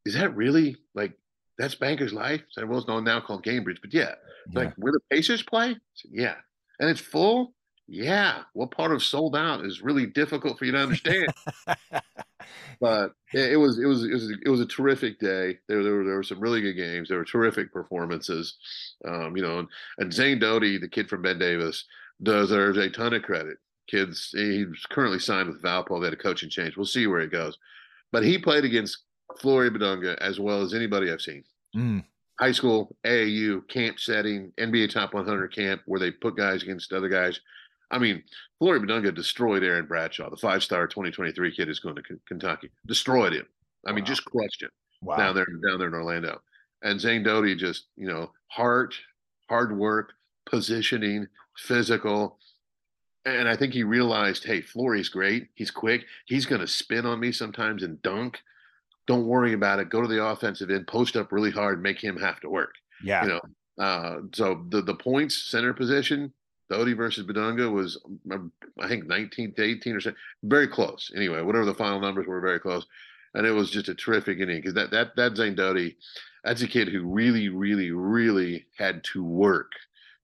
"Is 0.09 0.15
that 0.15 0.35
really 0.37 0.77
like 0.95 1.13
that's 1.59 1.75
Banker's 1.75 2.13
Life?" 2.13 2.43
"Well, 2.57 2.79
it's 2.79 2.89
no- 2.89 3.01
now 3.01 3.21
called 3.21 3.45
Gainbridge, 3.45 3.81
but 3.81 3.93
yeah, 3.93 4.15
Yeah. 4.51 4.61
like 4.61 4.75
where 4.77 4.93
the 4.93 5.01
Pacers 5.11 5.43
play, 5.43 5.77
said, 5.95 6.11
yeah, 6.13 6.37
and 6.81 6.89
it's 6.91 7.01
full, 7.01 7.55
yeah. 7.87 8.43
What 8.55 8.71
part 8.71 8.93
of 8.93 9.03
sold 9.03 9.37
out 9.37 9.65
is 9.65 9.83
really 9.83 10.07
difficult 10.07 10.59
for 10.59 10.65
you 10.65 10.73
to 10.73 10.79
understand?" 10.79 11.29
but 12.81 13.13
it, 13.35 13.53
it 13.53 13.57
was 13.57 13.79
it 13.79 13.87
was 13.87 14.05
it 14.05 14.13
was 14.13 14.31
it 14.45 14.49
was 14.49 14.61
a 14.61 14.67
terrific 14.67 15.19
day. 15.19 15.59
There 15.69 15.83
there 15.83 15.95
were, 15.95 16.05
there 16.05 16.17
were 16.17 16.23
some 16.23 16.41
really 16.41 16.61
good 16.61 16.75
games. 16.77 17.09
There 17.09 17.19
were 17.19 17.25
terrific 17.25 17.73
performances. 17.73 18.57
Um, 19.05 19.37
you 19.37 19.43
know, 19.43 19.61
and, 19.61 19.69
and 19.99 20.13
Zane 20.13 20.39
Doty, 20.39 20.79
the 20.79 20.89
kid 20.89 21.09
from 21.09 21.23
Ben 21.23 21.39
Davis, 21.39 21.85
deserves 22.23 22.79
a 22.79 22.89
ton 22.91 23.15
of 23.15 23.23
credit. 23.23 23.59
Kids, 23.89 24.31
he's 24.33 24.85
currently 24.91 25.19
signed 25.19 25.49
with 25.49 25.63
Valpo. 25.63 25.99
They 26.01 26.07
had 26.07 26.13
a 26.13 26.17
coaching 26.17 26.51
change. 26.51 26.77
We'll 26.77 26.85
see 26.87 27.07
where 27.07 27.21
it 27.21 27.33
goes. 27.33 27.57
But 28.13 28.23
he 28.23 28.39
played 28.39 28.65
against 28.65 28.99
Flory 29.41 29.71
Bidunga 29.71 30.17
as 30.19 30.41
well 30.41 30.63
as 30.63 30.75
anybody 30.75 31.13
I've 31.13 31.21
seen. 31.23 31.45
Mm. 31.77 32.05
High 32.41 32.53
school, 32.53 32.97
AAU, 33.05 33.67
camp 33.69 33.99
setting, 33.99 34.53
NBA 34.59 34.93
top 34.93 35.13
100 35.15 35.55
camp 35.55 35.83
where 35.87 36.01
they 36.01 36.11
put 36.11 36.37
guys 36.37 36.63
against 36.63 36.93
other 36.93 37.09
guys. 37.09 37.41
I 37.91 37.99
mean, 37.99 38.23
Flory 38.59 38.81
Bidunga 38.81 39.15
destroyed 39.15 39.63
Aaron 39.65 39.87
Bradshaw, 39.87 40.31
the 40.31 40.37
five 40.37 40.63
star 40.63 40.87
2023 40.87 41.55
kid 41.55 41.69
is 41.69 41.81
going 41.81 41.97
to 41.97 42.03
K- 42.03 42.15
Kentucky. 42.27 42.71
Destroyed 42.87 43.33
him. 43.33 43.47
I 43.87 43.93
mean, 43.93 44.05
just 44.05 44.25
crushed 44.25 44.63
him 44.63 44.71
Wow. 45.03 45.17
down 45.17 45.35
there 45.35 45.47
down 45.69 45.79
there 45.79 45.89
in 45.89 45.95
Orlando. 45.95 46.41
And 46.83 47.01
Zane 47.01 47.23
Doty 47.23 47.55
just, 47.57 47.87
you 47.97 48.07
know, 48.07 48.31
heart, 48.49 48.95
hard 49.49 49.77
work, 49.77 50.13
positioning, 50.47 51.27
physical. 51.57 52.39
And 53.25 53.49
I 53.49 53.57
think 53.57 53.73
he 53.75 53.83
realized, 53.83 54.45
hey, 54.45 54.61
Flory's 54.61 55.09
great. 55.09 55.49
He's 55.55 55.71
quick. 55.71 56.05
He's 56.27 56.47
going 56.47 56.61
to 56.61 56.67
spin 56.69 57.05
on 57.05 57.21
me 57.21 57.33
sometimes 57.33 57.83
and 57.83 58.01
dunk. 58.03 58.39
Don't 59.09 59.27
worry 59.27 59.55
about 59.55 59.81
it. 59.81 59.91
Go 59.91 60.01
to 60.01 60.09
the 60.09 60.25
offensive 60.25 60.71
end, 60.71 60.87
post 60.87 61.17
up 61.17 61.33
really 61.33 61.51
hard, 61.51 61.83
make 61.83 62.03
him 62.03 62.17
have 62.19 62.41
to 62.41 62.49
work. 62.49 62.75
Yeah. 63.03 63.23
You 63.25 63.29
know, 63.29 63.41
uh, 63.85 64.21
so 64.33 64.65
the 64.69 64.83
the 64.83 64.95
points 64.95 65.51
center 65.51 65.75
position, 65.75 66.33
Doty 66.71 66.93
versus 66.93 67.27
Bidunga 67.27 67.73
was, 67.73 68.01
um, 68.31 68.53
I 68.81 68.87
think, 68.87 69.07
19 69.07 69.55
to 69.55 69.63
18 69.63 69.97
or 69.97 70.01
so, 70.01 70.13
very 70.45 70.69
close. 70.69 71.11
Anyway, 71.17 71.43
whatever 71.43 71.65
the 71.65 71.75
final 71.75 72.01
numbers 72.01 72.27
were, 72.27 72.41
very 72.41 72.61
close 72.61 72.87
and 73.35 73.47
it 73.47 73.53
was 73.53 73.71
just 73.71 73.89
a 73.89 73.95
terrific 73.95 74.39
inning 74.39 74.57
because 74.57 74.75
that 74.75 74.91
that 74.91 75.17
that 75.17 75.37
Zane 75.37 75.55
Doty, 75.55 75.97
that's 76.45 76.63
a 76.63 76.69
kid 76.69 76.89
who 76.89 77.05
really, 77.05 77.49
really, 77.49 77.91
really 77.91 78.67
had 78.77 79.05
to 79.13 79.23
work 79.25 79.73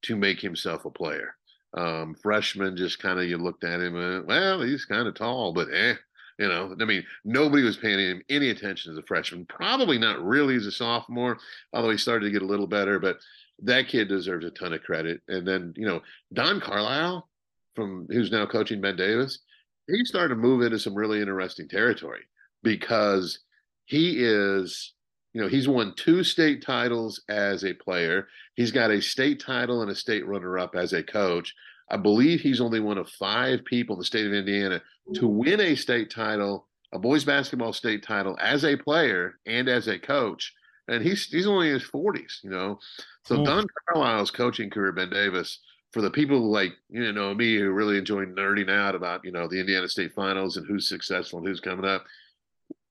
to 0.03 0.17
make 0.17 0.41
himself 0.41 0.85
a 0.85 0.91
player. 0.91 1.37
Um, 1.75 2.15
freshman, 2.15 2.77
just 2.77 3.01
kind 3.01 3.19
of 3.19 3.27
you 3.27 3.37
looked 3.37 3.65
at 3.65 3.81
him, 3.81 3.97
and, 3.97 4.27
well, 4.27 4.63
he's 4.63 4.85
kind 4.85 5.09
of 5.09 5.15
tall, 5.15 5.53
but 5.53 5.69
eh, 5.73 5.95
you 6.39 6.49
know. 6.49 6.75
I 6.81 6.85
mean, 6.85 7.05
nobody 7.25 7.63
was 7.63 7.77
paying 7.77 7.99
him 7.99 8.23
any 8.29 8.51
attention 8.51 8.93
as 8.93 8.99
a 8.99 9.03
freshman. 9.03 9.47
Probably 9.47 9.99
not 9.99 10.25
really 10.25 10.57
as 10.57 10.67
a 10.67 10.73
sophomore, 10.73 11.39
although 11.73 11.91
he 11.91 11.99
started 11.99 12.27
to 12.27 12.33
get 12.33 12.43
a 12.43 12.47
little 12.47 12.67
better. 12.67 12.99
But 12.99 13.19
that 13.63 13.89
kid 13.89 14.09
deserves 14.09 14.45
a 14.45 14.51
ton 14.51 14.73
of 14.73 14.83
credit. 14.83 15.21
And 15.29 15.47
then 15.47 15.75
you 15.77 15.87
know, 15.87 16.03
Don 16.33 16.61
Carlisle, 16.61 17.29
from 17.75 18.07
who's 18.11 18.31
now 18.31 18.47
coaching 18.47 18.81
Ben 18.81 18.97
Davis, 18.97 19.39
he 19.87 20.05
started 20.05 20.35
to 20.35 20.41
move 20.41 20.63
into 20.63 20.79
some 20.79 20.95
really 20.95 21.21
interesting 21.21 21.69
territory 21.69 22.23
because 22.63 23.41
he 23.85 24.25
is 24.25 24.95
you 25.33 25.41
know 25.41 25.49
he's 25.49 25.69
won 25.69 25.95
two 25.97 26.25
state 26.25 26.63
titles 26.65 27.23
as 27.29 27.65
a 27.65 27.75
player 27.75 28.29
he's 28.55 28.73
got 28.73 28.91
a 28.91 29.03
state 29.03 29.41
title 29.41 29.83
and 29.83 29.91
a 29.91 29.95
state 29.95 30.27
runner-up 30.27 30.75
as 30.75 30.93
a 30.93 31.03
coach 31.03 31.55
i 31.91 31.97
believe 31.97 32.41
he's 32.41 32.61
only 32.61 32.81
one 32.81 32.99
of 32.99 33.09
five 33.09 33.65
people 33.65 33.95
in 33.97 33.99
the 34.01 34.05
state 34.05 34.27
of 34.27 34.33
indiana 34.33 34.81
to 35.15 35.27
win 35.27 35.61
a 35.61 35.75
state 35.75 36.11
title 36.11 36.67
a 36.93 36.99
boys 36.99 37.25
basketball 37.25 37.73
state 37.73 38.03
title 38.03 38.37
as 38.41 38.65
a 38.65 38.77
player 38.77 39.39
and 39.47 39.69
as 39.69 39.89
a 39.89 39.99
coach 39.99 40.55
and 40.89 41.03
he's 41.03 41.27
he's 41.27 41.47
only 41.47 41.69
in 41.69 41.75
his 41.75 41.89
40s 41.89 42.43
you 42.43 42.51
know 42.51 42.79
so 43.25 43.37
Hmm. 43.37 43.45
don 43.45 43.67
carlisle's 43.89 44.31
coaching 44.31 44.71
career 44.71 44.93
ben 44.93 45.11
davis 45.11 45.61
for 45.93 46.01
the 46.01 46.11
people 46.11 46.51
like 46.51 46.73
you 46.89 47.13
know 47.13 47.35
me 47.35 47.59
who 47.59 47.71
really 47.71 47.99
enjoy 47.99 48.25
nerding 48.25 48.71
out 48.71 48.95
about 48.95 49.25
you 49.25 49.33
know 49.33 49.47
the 49.47 49.61
indiana 49.61 49.89
state 49.89 50.15
finals 50.15 50.57
and 50.57 50.67
who's 50.67 50.89
successful 50.89 51.39
and 51.39 51.49
who's 51.49 51.61
coming 51.61 51.85
up 51.85 52.05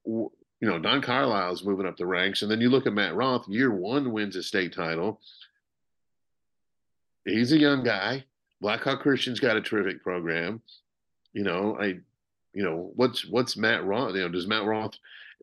you 0.06 0.70
know, 0.70 0.80
Don 0.80 1.02
Carlisle's 1.02 1.66
moving 1.66 1.86
up 1.86 1.98
the 1.98 2.06
ranks, 2.06 2.42
and 2.42 2.50
then 2.50 2.62
you 2.62 2.70
look 2.70 2.88
at 2.88 2.94
Matt 2.94 3.16
Roth. 3.16 3.46
Year 3.50 3.70
one 3.70 4.14
wins 4.14 4.38
a 4.38 4.44
state 4.44 4.74
title. 4.74 5.20
He's 7.26 7.52
a 7.52 7.58
young 7.58 7.84
guy. 7.84 8.26
Blackhawk 8.64 9.01
Christian's 9.01 9.40
got 9.42 9.58
a 9.58 9.61
terrific 9.61 10.01
program. 10.01 10.61
You 11.33 11.43
know, 11.43 11.77
I, 11.80 12.00
you 12.53 12.64
know, 12.64 12.92
what's 12.95 13.25
what's 13.27 13.58
Matt 13.58 13.83
Roth? 13.85 14.16
You 14.16 14.22
know, 14.22 14.30
does 14.30 14.48
Matt 14.48 14.64
Roth 14.66 14.95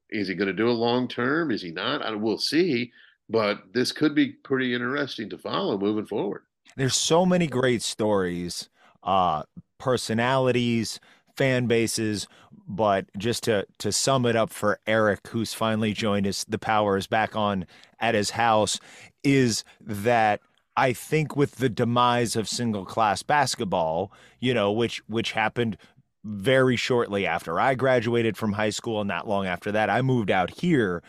is 0.09 0.27
he 0.27 0.35
going 0.35 0.49
to 0.49 0.53
do 0.55 0.69
it 0.69 0.73
long 0.73 1.07
term? 1.07 1.51
Is 1.51 1.63
he 1.63 1.71
not? 1.71 2.03
I, 2.03 2.11
we'll 2.13 2.39
see. 2.39 2.93
but 3.29 3.73
this 3.73 3.93
could 3.93 4.15
be 4.15 4.33
pretty 4.33 4.75
interesting 4.75 5.31
to 5.31 5.39
follow 5.39 5.79
moving 5.79 6.07
forward. 6.07 6.43
There's 6.77 6.97
so 6.97 7.25
many 7.25 7.47
great 7.47 7.83
stories, 7.83 8.69
uh, 9.03 9.45
personalities, 9.79 10.99
fan 11.37 11.67
bases, 11.67 12.27
but 12.67 13.07
just 13.17 13.45
to 13.45 13.67
to 13.79 13.93
sum 13.93 14.27
it 14.27 14.37
up 14.37 14.51
for 14.51 14.81
Eric, 14.87 15.29
who's 15.29 15.55
finally 15.55 15.93
joined 15.93 16.27
us, 16.27 16.45
the 16.45 16.59
power 16.59 16.97
is 16.97 17.07
back 17.07 17.37
on 17.37 17.67
at 18.01 18.15
his 18.15 18.31
house, 18.31 18.81
is 19.23 19.65
that 19.81 20.41
I 20.77 20.93
think 20.93 21.37
with 21.37 21.57
the 21.57 21.69
demise 21.69 22.37
of 22.37 22.49
single 22.49 22.85
class 22.85 23.23
basketball, 23.23 24.13
you 24.39 24.55
know, 24.55 24.73
which 24.73 25.03
which 25.09 25.33
happened 25.33 25.77
very 26.25 26.77
shortly 26.77 27.27
after 27.27 27.59
I 27.59 27.75
graduated 27.75 28.37
from 28.37 28.53
high 28.53 28.71
school, 28.71 29.01
and 29.01 29.09
not 29.09 29.29
long 29.29 29.47
after 29.47 29.73
that, 29.73 29.91
I 29.91 30.03
moved 30.03 30.31
out 30.31 30.51
here 30.61 31.03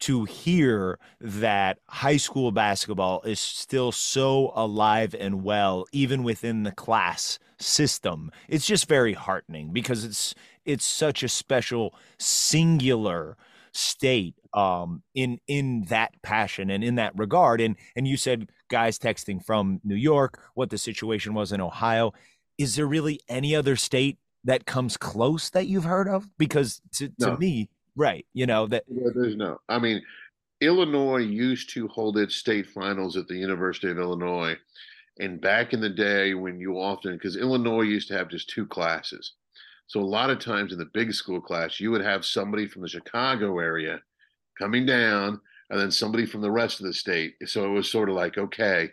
to 0.00 0.24
hear 0.24 0.98
that 1.20 1.78
high 1.88 2.16
school 2.16 2.50
basketball 2.50 3.22
is 3.22 3.40
still 3.40 3.92
so 3.92 4.52
alive 4.54 5.14
and 5.18 5.42
well, 5.42 5.86
even 5.92 6.22
within 6.22 6.64
the 6.64 6.72
class 6.72 7.38
system. 7.58 8.30
It's 8.48 8.66
just 8.66 8.88
very 8.88 9.14
heartening 9.14 9.72
because 9.72 10.04
it's 10.04 10.34
it's 10.64 10.84
such 10.84 11.22
a 11.22 11.28
special 11.28 11.94
singular 12.18 13.36
state 13.74 14.34
um, 14.52 15.02
in 15.14 15.38
in 15.46 15.84
that 15.88 16.12
passion 16.22 16.70
and 16.70 16.82
in 16.82 16.94
that 16.96 17.12
regard. 17.18 17.60
And 17.60 17.76
and 17.96 18.06
you 18.06 18.16
said 18.16 18.50
guys 18.68 18.98
texting 18.98 19.44
from 19.44 19.80
New 19.84 19.96
York, 19.96 20.40
what 20.54 20.70
the 20.70 20.78
situation 20.78 21.34
was 21.34 21.52
in 21.52 21.60
Ohio. 21.60 22.12
Is 22.56 22.76
there 22.76 22.86
really 22.86 23.20
any 23.28 23.54
other 23.54 23.76
state 23.76 24.18
that 24.44 24.64
comes 24.66 24.96
close 24.96 25.50
that 25.50 25.66
you've 25.66 25.84
heard 25.84 26.08
of? 26.08 26.28
Because 26.38 26.80
to, 26.92 27.08
to 27.08 27.30
No. 27.30 27.36
me, 27.36 27.68
right, 27.96 28.24
you 28.32 28.46
know 28.46 28.66
that 28.68 28.84
Yeah, 28.88 29.10
there's 29.14 29.36
no. 29.36 29.58
I 29.68 29.78
mean, 29.78 30.02
Illinois 30.60 31.18
used 31.18 31.70
to 31.70 31.88
hold 31.88 32.16
its 32.16 32.36
state 32.36 32.66
finals 32.66 33.16
at 33.16 33.26
the 33.26 33.36
University 33.36 33.90
of 33.90 33.98
Illinois. 33.98 34.56
And 35.20 35.40
back 35.40 35.72
in 35.72 35.80
the 35.80 35.90
day 35.90 36.34
when 36.34 36.58
you 36.58 36.78
often, 36.78 37.14
because 37.14 37.36
Illinois 37.36 37.82
used 37.82 38.08
to 38.08 38.14
have 38.16 38.28
just 38.28 38.48
two 38.50 38.66
classes. 38.66 39.34
So 39.86 40.00
a 40.00 40.02
lot 40.02 40.30
of 40.30 40.38
times 40.38 40.72
in 40.72 40.78
the 40.78 40.90
big 40.92 41.12
school 41.12 41.40
class, 41.40 41.78
you 41.78 41.90
would 41.90 42.00
have 42.00 42.24
somebody 42.24 42.66
from 42.66 42.82
the 42.82 42.88
Chicago 42.88 43.58
area 43.58 44.00
coming 44.58 44.86
down 44.86 45.40
and 45.70 45.80
then 45.80 45.90
somebody 45.90 46.26
from 46.26 46.40
the 46.40 46.50
rest 46.50 46.80
of 46.80 46.86
the 46.86 46.92
state. 46.92 47.34
So 47.46 47.64
it 47.64 47.70
was 47.70 47.90
sort 47.90 48.08
of 48.08 48.14
like, 48.14 48.38
okay, 48.38 48.90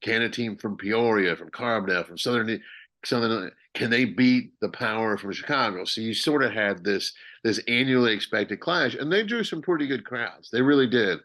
can 0.00 0.22
a 0.22 0.28
team 0.28 0.56
from 0.56 0.76
Peoria, 0.76 1.36
from 1.36 1.50
Carbondale, 1.50 2.06
from 2.06 2.18
Southern, 2.18 2.60
Southern, 3.04 3.50
can 3.74 3.90
they 3.90 4.04
beat 4.04 4.52
the 4.60 4.68
power 4.68 5.16
from 5.16 5.32
Chicago? 5.32 5.84
So 5.84 6.00
you 6.00 6.14
sort 6.14 6.42
of 6.42 6.52
had 6.52 6.84
this 6.84 7.12
this 7.44 7.60
annually 7.68 8.12
expected 8.12 8.60
clash, 8.60 8.94
and 8.94 9.12
they 9.12 9.22
drew 9.22 9.44
some 9.44 9.62
pretty 9.62 9.86
good 9.86 10.04
crowds. 10.04 10.50
They 10.50 10.62
really 10.62 10.88
did. 10.88 11.20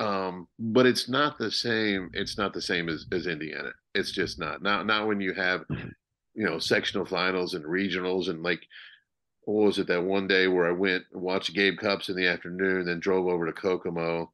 Um, 0.00 0.48
but 0.58 0.84
it's 0.86 1.08
not 1.08 1.38
the 1.38 1.50
same. 1.50 2.10
It's 2.12 2.36
not 2.36 2.52
the 2.52 2.60
same 2.60 2.88
as, 2.88 3.06
as 3.12 3.26
Indiana. 3.26 3.70
It's 3.94 4.10
just 4.10 4.38
not. 4.38 4.62
Not 4.62 4.86
not 4.86 5.06
when 5.06 5.20
you 5.20 5.32
have, 5.34 5.64
you 6.36 6.44
know, 6.44 6.58
sectional 6.58 7.06
finals 7.06 7.54
and 7.54 7.64
regionals 7.64 8.28
and 8.28 8.42
like, 8.42 8.68
what 9.44 9.64
was 9.64 9.78
it 9.78 9.86
that 9.86 10.04
one 10.04 10.28
day 10.28 10.48
where 10.48 10.66
I 10.66 10.72
went 10.72 11.04
and 11.12 11.22
watched 11.22 11.54
Gabe 11.54 11.78
Cupps 11.78 12.08
in 12.08 12.16
the 12.16 12.26
afternoon, 12.26 12.84
then 12.84 13.00
drove 13.00 13.26
over 13.26 13.46
to 13.46 13.52
Kokomo, 13.52 14.30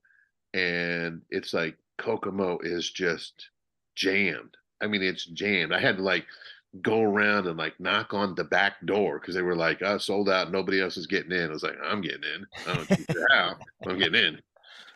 and 0.52 1.22
it's 1.30 1.54
like 1.54 1.76
Kokomo 1.98 2.58
is 2.62 2.90
just 2.90 3.50
jammed. 3.94 4.56
I 4.82 4.86
mean, 4.88 5.02
it's 5.02 5.26
jammed. 5.26 5.72
I 5.72 5.78
had 5.78 5.98
to 5.98 6.02
like 6.02 6.26
go 6.80 7.02
around 7.02 7.46
and 7.46 7.58
like 7.58 7.78
knock 7.78 8.14
on 8.14 8.34
the 8.34 8.44
back 8.44 8.84
door 8.86 9.20
because 9.20 9.34
they 9.34 9.42
were 9.42 9.54
like, 9.54 9.82
"I 9.82 9.98
sold 9.98 10.28
out. 10.28 10.50
Nobody 10.50 10.80
else 10.80 10.96
is 10.96 11.06
getting 11.06 11.32
in." 11.32 11.50
I 11.50 11.52
was 11.52 11.62
like, 11.62 11.76
"I'm 11.84 12.00
getting 12.00 12.24
in. 12.34 12.46
I 12.66 12.74
don't 12.74 12.90
it 12.90 13.16
out. 13.34 13.56
I'm 13.86 13.98
getting 13.98 14.24
in." 14.24 14.40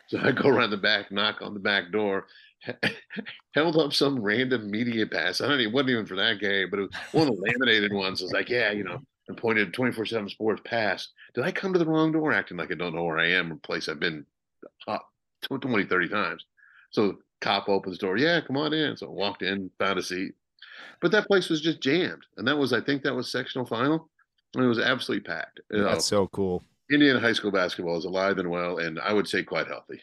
So 0.07 0.19
I 0.19 0.31
go 0.31 0.49
around 0.49 0.71
the 0.71 0.77
back, 0.77 1.11
knock 1.11 1.41
on 1.41 1.53
the 1.53 1.59
back 1.59 1.91
door, 1.91 2.25
held 3.53 3.77
up 3.77 3.93
some 3.93 4.21
random 4.21 4.69
media 4.69 5.05
pass. 5.05 5.41
I 5.41 5.47
don't 5.47 5.59
even 5.59 5.73
wasn't 5.73 5.91
even 5.91 6.05
for 6.05 6.15
that 6.15 6.39
game, 6.39 6.69
but 6.69 6.79
it 6.79 6.83
was 6.83 6.91
one 7.11 7.27
of 7.27 7.35
the 7.35 7.41
laminated 7.41 7.93
ones. 7.93 8.21
I 8.21 8.25
was 8.25 8.33
like, 8.33 8.49
"Yeah, 8.49 8.71
you 8.71 8.83
know," 8.83 9.01
and 9.27 9.37
pointed 9.37 9.73
24/7 9.73 10.29
Sports 10.29 10.61
pass. 10.65 11.09
Did 11.33 11.43
I 11.43 11.51
come 11.51 11.73
to 11.73 11.79
the 11.79 11.85
wrong 11.85 12.11
door? 12.11 12.33
Acting 12.33 12.57
like 12.57 12.71
I 12.71 12.75
don't 12.75 12.95
know 12.95 13.03
where 13.03 13.19
I 13.19 13.31
am, 13.31 13.51
or 13.51 13.55
place 13.57 13.89
I've 13.89 13.99
been 13.99 14.25
uh, 14.87 14.99
20, 15.43 15.85
30 15.85 16.09
times. 16.09 16.45
So 16.91 17.17
cop 17.41 17.69
opens 17.69 17.97
the 17.97 18.05
door. 18.05 18.17
Yeah, 18.17 18.41
come 18.41 18.57
on 18.57 18.73
in. 18.73 18.97
So 18.97 19.07
I 19.07 19.09
walked 19.09 19.41
in, 19.41 19.69
found 19.79 19.99
a 19.99 20.03
seat. 20.03 20.33
But 21.01 21.11
that 21.11 21.27
place 21.27 21.49
was 21.49 21.61
just 21.61 21.81
jammed. 21.81 22.25
And 22.37 22.47
that 22.47 22.57
was, 22.57 22.73
I 22.73 22.81
think 22.81 23.03
that 23.03 23.15
was 23.15 23.31
sectional 23.31 23.65
final. 23.65 24.09
And 24.55 24.63
it 24.63 24.67
was 24.67 24.79
absolutely 24.79 25.27
packed. 25.27 25.59
You 25.71 25.79
know, 25.79 25.85
that's 25.85 26.05
so 26.05 26.27
cool. 26.27 26.63
Indiana 26.91 27.19
high 27.19 27.33
school 27.33 27.51
basketball 27.51 27.97
is 27.97 28.05
alive 28.05 28.37
and 28.37 28.49
well, 28.49 28.77
and 28.77 28.99
I 28.99 29.13
would 29.13 29.27
say 29.27 29.43
quite 29.43 29.67
healthy. 29.67 30.01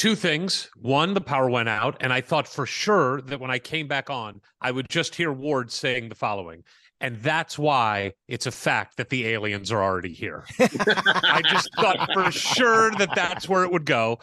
Two 0.00 0.16
things. 0.16 0.70
One, 0.80 1.12
the 1.12 1.20
power 1.20 1.50
went 1.50 1.68
out, 1.68 1.98
and 2.00 2.10
I 2.10 2.22
thought 2.22 2.48
for 2.48 2.64
sure 2.64 3.20
that 3.20 3.38
when 3.38 3.50
I 3.50 3.58
came 3.58 3.86
back 3.86 4.08
on, 4.08 4.40
I 4.58 4.70
would 4.70 4.88
just 4.88 5.14
hear 5.14 5.30
Ward 5.30 5.70
saying 5.70 6.08
the 6.08 6.14
following. 6.14 6.64
And 7.02 7.20
that's 7.20 7.58
why 7.58 8.14
it's 8.26 8.46
a 8.46 8.50
fact 8.50 8.96
that 8.96 9.10
the 9.10 9.26
aliens 9.26 9.70
are 9.70 9.82
already 9.82 10.14
here. 10.14 10.46
I 10.58 11.42
just 11.50 11.68
thought 11.78 12.08
for 12.14 12.32
sure 12.32 12.92
that 12.92 13.14
that's 13.14 13.46
where 13.46 13.62
it 13.62 13.70
would 13.70 13.84
go. 13.84 14.20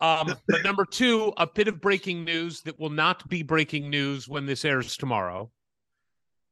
Um, 0.00 0.34
but 0.48 0.64
number 0.64 0.84
two, 0.84 1.32
a 1.36 1.46
bit 1.46 1.68
of 1.68 1.80
breaking 1.80 2.24
news 2.24 2.62
that 2.62 2.80
will 2.80 2.90
not 2.90 3.28
be 3.28 3.44
breaking 3.44 3.88
news 3.88 4.28
when 4.28 4.46
this 4.46 4.64
airs 4.64 4.96
tomorrow. 4.96 5.48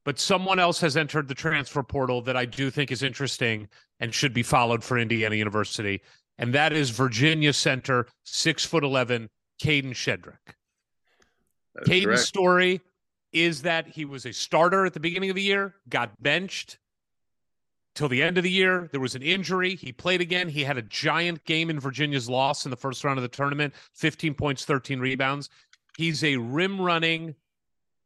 But 0.05 0.19
someone 0.19 0.57
else 0.57 0.79
has 0.79 0.95
entered 0.95 1.27
the 1.27 1.35
transfer 1.35 1.83
portal 1.83 2.21
that 2.21 2.37
I 2.37 2.45
do 2.45 2.71
think 2.71 2.93
is 2.93 3.03
interesting 3.03 3.67
and 3.99 4.13
should 4.13 4.33
be 4.33 4.41
followed 4.41 4.85
for 4.85 4.97
Indiana 4.97 5.35
University. 5.35 6.01
And 6.39 6.53
that 6.55 6.71
is 6.71 6.89
Virginia 6.89 7.51
center, 7.51 8.07
six 8.23 8.65
foot 8.65 8.83
11, 8.83 9.29
Kadin 9.61 9.91
Shedrick. 9.91 10.55
Kadin's 11.85 12.05
correct. 12.05 12.21
story 12.21 12.81
is 13.33 13.61
that 13.61 13.87
he 13.87 14.05
was 14.05 14.25
a 14.25 14.31
starter 14.31 14.85
at 14.85 14.93
the 14.93 14.99
beginning 14.99 15.29
of 15.29 15.35
the 15.35 15.41
year, 15.41 15.75
got 15.89 16.11
benched 16.23 16.79
till 17.93 18.07
the 18.07 18.23
end 18.23 18.37
of 18.37 18.43
the 18.45 18.49
year. 18.49 18.87
There 18.91 19.01
was 19.01 19.15
an 19.15 19.21
injury. 19.21 19.75
He 19.75 19.91
played 19.91 20.21
again. 20.21 20.47
He 20.47 20.63
had 20.63 20.77
a 20.77 20.81
giant 20.81 21.43
game 21.43 21.69
in 21.69 21.79
Virginia's 21.79 22.29
loss 22.29 22.65
in 22.65 22.71
the 22.71 22.77
first 22.77 23.03
round 23.03 23.19
of 23.19 23.23
the 23.23 23.27
tournament 23.27 23.73
15 23.95 24.33
points, 24.33 24.63
13 24.63 24.99
rebounds. 24.99 25.49
He's 25.97 26.23
a 26.23 26.37
rim 26.37 26.79
running, 26.79 27.35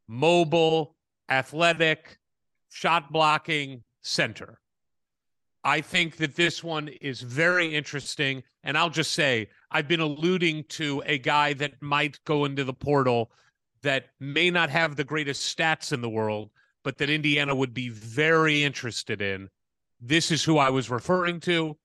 mobile, 0.08 0.96
athletic, 1.30 2.18
shot 2.70 3.12
blocking 3.12 3.84
center. 4.02 4.60
I 5.64 5.82
think 5.82 6.18
that 6.18 6.36
this 6.36 6.64
one 6.64 6.90
is 6.90 7.22
very 7.22 7.74
interesting. 7.74 8.44
And 8.64 8.78
I'll 8.78 8.90
just 8.90 9.14
say, 9.14 9.50
I've 9.72 9.88
been 9.88 10.00
alluding 10.00 10.66
to 10.70 11.04
a 11.06 11.18
guy 11.18 11.54
that 11.54 11.82
might 11.82 12.20
go 12.26 12.46
into 12.46 12.64
the 12.64 12.74
portal 12.74 13.32
that 13.82 14.08
may 14.20 14.50
not 14.50 14.70
have 14.70 14.96
the 14.96 15.04
greatest 15.04 15.56
stats 15.56 15.92
in 15.92 16.02
the 16.02 16.10
world, 16.10 16.50
but 16.84 16.98
that 16.98 17.10
Indiana 17.10 17.54
would 17.54 17.74
be 17.74 17.90
very 17.90 18.64
interested 18.64 19.22
in. 19.22 19.50
This 20.00 20.32
is 20.32 20.44
who 20.44 20.58
I 20.58 20.70
was 20.70 20.90
referring 20.90 21.40
to. 21.42 21.78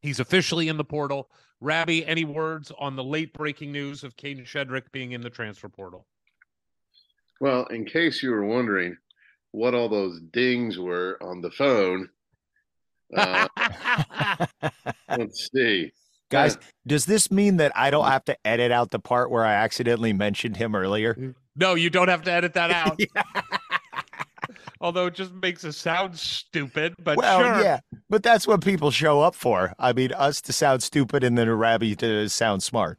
He's 0.00 0.20
officially 0.20 0.68
in 0.68 0.76
the 0.76 0.84
portal. 0.84 1.30
Rabby, 1.60 2.06
any 2.06 2.24
words 2.24 2.72
on 2.78 2.94
the 2.94 3.04
late 3.04 3.32
breaking 3.32 3.72
news 3.72 4.04
of 4.04 4.16
Kadin 4.16 4.44
Shedrick 4.44 4.92
being 4.92 5.12
in 5.12 5.22
the 5.22 5.30
transfer 5.30 5.68
portal? 5.68 6.06
Well, 7.40 7.66
in 7.66 7.84
case 7.84 8.22
you 8.22 8.30
were 8.30 8.44
wondering 8.44 8.96
what 9.52 9.74
all 9.74 9.88
those 9.88 10.20
dings 10.32 10.78
were 10.78 11.16
on 11.20 11.40
the 11.40 11.50
phone, 11.50 12.10
uh, 13.16 13.48
let's 15.08 15.50
see. 15.52 15.92
Guys, 16.30 16.58
does 16.86 17.06
this 17.06 17.30
mean 17.30 17.58
that 17.58 17.72
I 17.76 17.90
don't 17.90 18.06
have 18.06 18.24
to 18.24 18.36
edit 18.46 18.72
out 18.72 18.90
the 18.90 18.98
part 18.98 19.30
where 19.30 19.44
I 19.44 19.54
accidentally 19.54 20.12
mentioned 20.12 20.56
him 20.56 20.74
earlier? 20.74 21.34
No, 21.54 21.74
you 21.74 21.90
don't 21.90 22.08
have 22.08 22.22
to 22.22 22.32
edit 22.32 22.54
that 22.54 22.70
out. 22.72 22.98
Although 24.80 25.06
it 25.06 25.14
just 25.14 25.32
makes 25.32 25.64
us 25.64 25.76
sound 25.76 26.18
stupid, 26.18 26.94
but 27.02 27.16
well, 27.16 27.40
sure. 27.40 27.62
yeah, 27.62 27.80
but 28.10 28.22
that's 28.22 28.46
what 28.46 28.62
people 28.62 28.90
show 28.90 29.20
up 29.20 29.34
for. 29.34 29.72
I 29.78 29.92
mean, 29.92 30.12
us 30.12 30.40
to 30.42 30.52
sound 30.52 30.82
stupid 30.82 31.24
and 31.24 31.38
then 31.38 31.48
a 31.48 31.54
rabbi 31.54 31.94
to 31.94 32.28
sound 32.28 32.62
smart. 32.62 32.98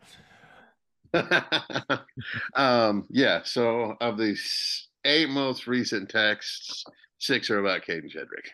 um, 2.56 3.06
yeah. 3.10 3.42
So 3.44 3.96
of 4.02 4.18
the 4.18 4.32
s- 4.32 4.88
eight 5.06 5.30
most 5.30 5.68
recent 5.68 6.10
texts, 6.10 6.86
six 7.20 7.50
are 7.50 7.60
about 7.60 7.84
Kadin 7.84 8.10
Shedrick. 8.10 8.50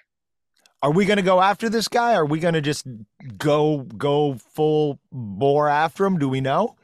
Are 0.83 0.91
we 0.91 1.05
going 1.05 1.17
to 1.17 1.23
go 1.23 1.41
after 1.41 1.69
this 1.69 1.87
guy? 1.87 2.15
Are 2.15 2.25
we 2.25 2.39
going 2.39 2.55
to 2.55 2.61
just 2.61 2.87
go 3.37 3.79
go 3.97 4.35
full 4.53 4.99
bore 5.11 5.69
after 5.69 6.05
him? 6.05 6.17
Do 6.17 6.27
we 6.27 6.41
know? 6.41 6.75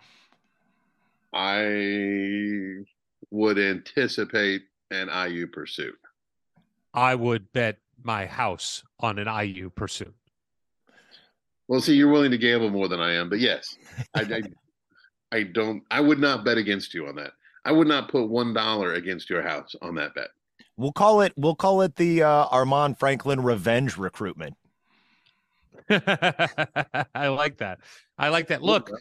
I 1.34 2.84
would 3.32 3.58
anticipate 3.58 4.64
an 4.92 5.09
IU 5.09 5.48
pursuit. 5.48 5.98
I 6.93 7.16
would 7.16 7.51
bet 7.53 7.77
my 8.03 8.26
house 8.26 8.84
on 9.00 9.19
an 9.19 9.27
IU 9.27 9.69
pursuit. 9.72 10.16
Well, 11.67 11.82
see, 11.82 11.95
you're 11.95 12.11
willing 12.11 12.32
to 12.32 12.38
gamble 12.38 12.69
more 12.69 12.88
than 12.88 13.01
I 13.01 13.14
am, 13.14 13.30
but 13.30 13.40
yes, 13.40 13.76
I, 14.16 14.22
I, 14.22 14.42
I 15.38 15.43
don't. 15.43 15.84
I 15.92 16.01
would 16.01 16.19
not 16.19 16.45
bet 16.45 16.58
against 16.58 16.93
you 16.93 17.08
on 17.08 17.16
that. 17.16 17.34
I 17.66 17.72
would 17.72 17.88
not 17.88 18.09
put 18.09 18.30
one 18.30 18.53
dollar 18.53 18.93
against 18.93 19.30
your 19.30 19.42
house 19.42 19.76
on 19.82 19.95
that 19.95 20.16
bet. 20.16 20.30
We'll 20.77 20.91
call 20.91 21.22
it. 21.22 21.33
We'll 21.35 21.56
call 21.56 21.81
it 21.81 21.95
the 21.95 22.23
uh, 22.23 22.47
Armaan 22.49 22.97
Franklin 22.97 23.41
revenge 23.41 23.97
recruitment. 23.97 24.56
I 25.89 27.27
like 27.30 27.57
that. 27.57 27.80
I 28.17 28.30
like 28.30 28.47
that. 28.47 28.61
Look, 28.61 28.91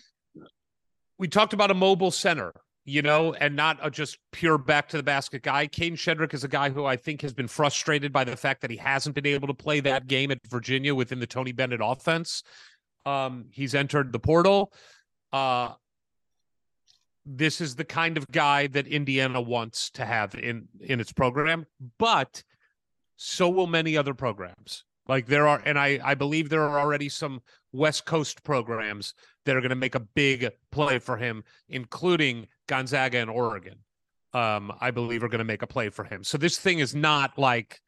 we 1.18 1.28
talked 1.28 1.52
about 1.52 1.70
a 1.70 1.74
mobile 1.74 2.10
center, 2.10 2.52
you 2.84 3.02
know, 3.02 3.34
and 3.34 3.56
not 3.56 3.78
a 3.82 3.90
just 3.90 4.18
pure 4.32 4.56
back 4.56 4.88
to 4.90 4.96
the 4.96 5.02
basket 5.02 5.42
guy. 5.42 5.66
Kadin 5.66 5.94
Shedrick 5.94 6.32
is 6.32 6.44
a 6.44 6.48
guy 6.48 6.70
who 6.70 6.86
I 6.86 6.96
think 6.96 7.20
has 7.22 7.34
been 7.34 7.48
frustrated 7.48 8.12
by 8.12 8.24
the 8.24 8.36
fact 8.36 8.62
that 8.62 8.70
he 8.70 8.76
hasn't 8.76 9.14
been 9.14 9.26
able 9.26 9.48
to 9.48 9.54
play 9.54 9.80
that 9.80 10.06
game 10.06 10.30
at 10.30 10.38
Virginia 10.48 10.94
within 10.94 11.18
the 11.18 11.26
Tony 11.26 11.52
Bennett 11.52 11.80
offense. 11.82 12.42
Um, 13.04 13.46
he's 13.50 13.74
entered 13.74 14.12
the 14.12 14.18
portal. 14.18 14.72
Uh, 15.32 15.72
this 17.26 17.60
is 17.60 17.74
the 17.74 17.84
kind 17.84 18.16
of 18.16 18.30
guy 18.30 18.68
that 18.68 18.86
Indiana 18.86 19.40
wants 19.40 19.90
to 19.90 20.04
have 20.04 20.34
in 20.36 20.68
in 20.80 21.00
its 21.00 21.12
program, 21.12 21.66
but 21.98 22.42
so 23.16 23.48
will 23.48 23.66
many 23.66 23.96
other 23.96 24.14
programs. 24.14 24.84
Like 25.08 25.26
there 25.26 25.46
are, 25.48 25.60
and 25.64 25.78
I 25.78 26.00
I 26.02 26.14
believe 26.14 26.48
there 26.48 26.62
are 26.62 26.78
already 26.78 27.08
some 27.08 27.40
West 27.72 28.06
Coast 28.06 28.42
programs 28.44 29.14
that 29.44 29.56
are 29.56 29.60
going 29.60 29.70
to 29.70 29.76
make 29.76 29.94
a 29.94 30.00
big 30.00 30.48
play 30.70 30.98
for 30.98 31.16
him, 31.16 31.42
including 31.68 32.46
Gonzaga 32.68 33.18
and 33.18 33.30
Oregon. 33.30 33.78
Um, 34.32 34.72
I 34.80 34.90
believe 34.90 35.22
are 35.22 35.28
going 35.28 35.38
to 35.38 35.44
make 35.44 35.62
a 35.62 35.66
play 35.66 35.88
for 35.88 36.04
him. 36.04 36.22
So 36.22 36.36
this 36.38 36.58
thing 36.58 36.78
is 36.80 36.94
not 36.94 37.38
like 37.38 37.80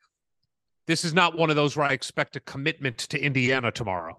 this 0.87 1.05
is 1.05 1.13
not 1.13 1.37
one 1.37 1.51
of 1.51 1.57
those 1.57 1.77
where 1.77 1.87
I 1.87 1.93
expect 1.93 2.37
a 2.37 2.41
commitment 2.41 2.99
to 2.99 3.21
Indiana 3.21 3.71
tomorrow. 3.71 4.19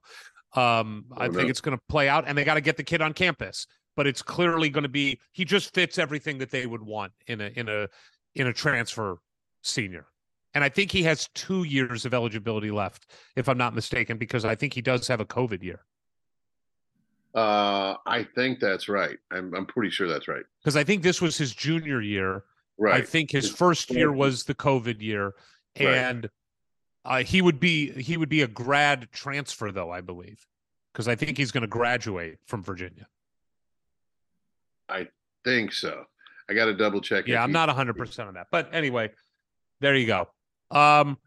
Um, 0.55 1.05
I 1.17 1.27
Oh, 1.27 1.31
think 1.31 1.49
it's 1.49 1.61
going 1.61 1.77
to 1.77 1.83
play 1.89 2.07
out, 2.07 2.25
and 2.27 2.37
they 2.37 2.43
got 2.43 2.55
to 2.55 2.61
get 2.61 2.77
the 2.77 2.83
kid 2.83 3.01
on 3.01 3.13
campus. 3.13 3.65
But 3.95 4.07
it's 4.07 4.21
clearly 4.21 4.69
going 4.69 4.83
to 4.83 4.89
be 4.89 5.19
he 5.31 5.43
just 5.45 5.73
fits 5.73 5.97
everything 5.97 6.37
that 6.37 6.51
they 6.51 6.65
would 6.65 6.81
want 6.81 7.11
in 7.27 7.41
a 7.41 7.51
in 7.55 7.67
a 7.67 7.87
in 8.35 8.47
a 8.47 8.53
transfer 8.53 9.17
senior. 9.61 10.05
And 10.53 10.63
I 10.63 10.69
think 10.69 10.91
he 10.91 11.03
has 11.03 11.27
two 11.35 11.63
years 11.63 12.05
of 12.05 12.13
eligibility 12.13 12.71
left, 12.71 13.07
if 13.35 13.47
I'm 13.47 13.57
not 13.57 13.75
mistaken, 13.75 14.17
because 14.17 14.45
I 14.45 14.55
think 14.55 14.73
he 14.73 14.81
does 14.81 15.07
have 15.07 15.19
a 15.19 15.25
COVID 15.25 15.61
year. 15.61 15.81
Uh, 17.35 17.95
I 18.07 18.23
think 18.35 18.59
that's 18.59 18.89
right. 18.89 19.17
I'm 19.31 19.53
I'm 19.53 19.65
pretty 19.65 19.91
sure 19.91 20.07
that's 20.07 20.27
right. 20.27 20.43
Because 20.63 20.75
I 20.75 20.83
think 20.83 21.03
this 21.03 21.21
was 21.21 21.37
his 21.37 21.53
junior 21.53 22.01
year. 22.01 22.43
Right. 22.77 22.95
I 22.95 23.01
think 23.05 23.29
his 23.29 23.51
first 23.51 23.91
year 23.91 24.11
was 24.11 24.45
the 24.45 24.55
COVID 24.55 25.01
year, 25.01 25.33
Right. 25.77 25.87
and 25.87 26.29
uh, 27.05 27.23
he 27.23 27.41
would 27.41 27.59
be 27.59 27.91
he 27.91 28.17
would 28.17 28.29
be 28.29 28.41
a 28.41 28.47
grad 28.47 29.09
transfer 29.11 29.71
though, 29.71 29.91
I 29.91 30.01
believe, 30.01 30.47
because 30.93 31.07
I 31.07 31.15
think 31.15 31.37
he's 31.37 31.51
going 31.51 31.61
to 31.61 31.67
graduate 31.67 32.37
from 32.45 32.63
Virginia. 32.63 33.07
I 34.89 35.07
think 35.43 35.71
so. 35.73 36.03
I 36.49 36.53
got 36.53 36.65
to 36.65 36.73
double 36.73 36.99
check. 37.01 37.27
Yeah, 37.27 37.43
I'm 37.43 37.49
he- 37.49 37.53
not 37.53 37.69
100% 37.69 38.27
on 38.27 38.33
that. 38.33 38.47
But 38.51 38.69
anyway, 38.73 39.11
there 39.81 39.95
you 39.95 40.07
go. 40.07 40.27
Um 40.71 41.17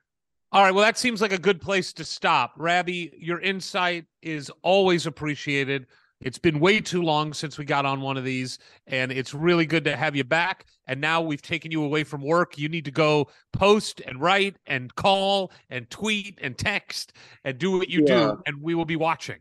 all 0.54 0.62
right, 0.62 0.74
well 0.74 0.84
that 0.84 0.98
seems 0.98 1.22
like 1.22 1.32
a 1.32 1.38
good 1.38 1.60
place 1.62 1.92
to 1.94 2.04
stop. 2.04 2.52
Rabby, 2.58 3.12
your 3.18 3.40
insight 3.40 4.04
is 4.20 4.50
always 4.62 5.06
appreciated. 5.06 5.86
It's 6.20 6.38
been 6.38 6.60
way 6.60 6.78
too 6.80 7.02
long 7.02 7.32
since 7.32 7.56
we 7.58 7.64
got 7.64 7.86
on 7.86 8.00
one 8.02 8.16
of 8.16 8.24
these 8.24 8.58
and 8.86 9.10
it's 9.10 9.32
really 9.34 9.64
good 9.66 9.82
to 9.84 9.96
have 9.96 10.14
you 10.14 10.24
back. 10.24 10.66
And 10.86 11.00
now 11.00 11.20
we've 11.22 11.40
taken 11.42 11.72
you 11.72 11.82
away 11.84 12.04
from 12.04 12.20
work. 12.22 12.58
You 12.58 12.68
need 12.68 12.84
to 12.84 12.90
go 12.90 13.28
post 13.52 14.00
and 14.06 14.20
write 14.20 14.56
and 14.66 14.94
call 14.94 15.50
and 15.70 15.88
tweet 15.90 16.38
and 16.42 16.56
text 16.58 17.14
and 17.44 17.56
do 17.58 17.78
what 17.78 17.88
you 17.88 18.04
Yeah. 18.06 18.14
do 18.34 18.42
and 18.46 18.60
we 18.62 18.74
will 18.74 18.84
be 18.84 18.96
watching. 18.96 19.38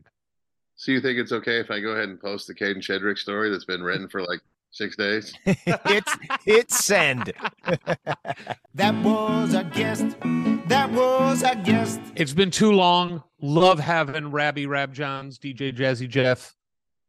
So 0.82 0.90
you 0.90 1.00
think 1.00 1.16
it's 1.16 1.30
okay 1.30 1.60
if 1.60 1.70
I 1.70 1.78
go 1.78 1.90
ahead 1.90 2.08
and 2.08 2.20
post 2.20 2.48
the 2.48 2.54
Kadin 2.56 2.78
Shedrick 2.78 3.16
story 3.16 3.50
that's 3.50 3.64
been 3.64 3.84
written 3.84 4.08
for 4.08 4.20
like 4.20 4.40
six 4.72 4.96
days? 4.96 5.32
it's 5.46 6.16
hit 6.44 6.72
send. 6.72 7.32
That 8.74 9.00
was 9.04 9.54
a 9.54 9.62
guest. 9.62 10.16
That 10.66 10.90
was 10.90 11.44
a 11.44 11.54
guest. 11.54 12.00
It's 12.16 12.32
been 12.32 12.50
too 12.50 12.72
long. 12.72 13.22
Love 13.40 13.78
having 13.78 14.32
Rabby 14.32 14.66
Rabjohns, 14.66 15.38
DJ 15.38 15.72
Jazzy 15.72 16.08
Jeff, 16.08 16.56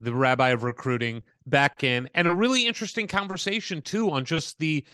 the 0.01 0.13
rabbi 0.13 0.49
of 0.49 0.61
recruiting, 0.61 1.23
back 1.47 1.83
in, 1.83 2.07
and 2.13 2.27
a 2.27 2.35
really 2.35 2.67
interesting 2.67 3.07
conversation 3.07 3.81
too 3.81 4.11
on 4.11 4.23
just 4.23 4.59
the. 4.59 4.85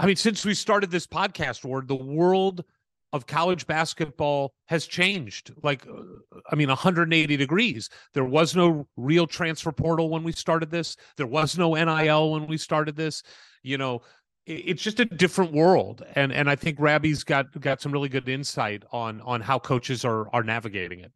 I 0.00 0.06
mean, 0.06 0.16
since 0.16 0.44
we 0.44 0.54
started 0.54 0.90
this 0.90 1.06
podcast, 1.06 1.64
Ward, 1.64 1.86
the 1.86 1.94
world 1.94 2.64
of 3.12 3.26
college 3.26 3.66
basketball 3.66 4.52
has 4.66 4.86
changed. 4.86 5.52
Like, 5.62 5.86
uh, 5.86 6.02
I 6.50 6.54
mean, 6.54 6.68
180 6.68 7.36
degrees. 7.36 7.88
There 8.14 8.24
was 8.24 8.54
no 8.54 8.86
real 8.96 9.26
transfer 9.26 9.72
portal 9.72 10.10
when 10.10 10.22
we 10.22 10.32
started 10.32 10.70
this. 10.70 10.96
There 11.16 11.26
was 11.26 11.56
no 11.56 11.74
NIL 11.74 12.32
when 12.32 12.46
we 12.46 12.58
started 12.58 12.96
this. 12.96 13.22
You 13.62 13.78
know, 13.78 14.02
it's 14.46 14.82
just 14.82 14.98
a 14.98 15.04
different 15.04 15.52
world 15.52 16.02
and 16.14 16.32
and 16.32 16.48
i 16.48 16.56
think 16.56 16.80
Rabby's 16.80 17.22
got 17.22 17.60
got 17.60 17.82
some 17.82 17.92
really 17.92 18.08
good 18.08 18.26
insight 18.30 18.82
on 18.92 19.20
on 19.20 19.42
how 19.42 19.58
coaches 19.58 20.06
are 20.06 20.34
are 20.34 20.42
navigating 20.42 21.00
it 21.00 21.12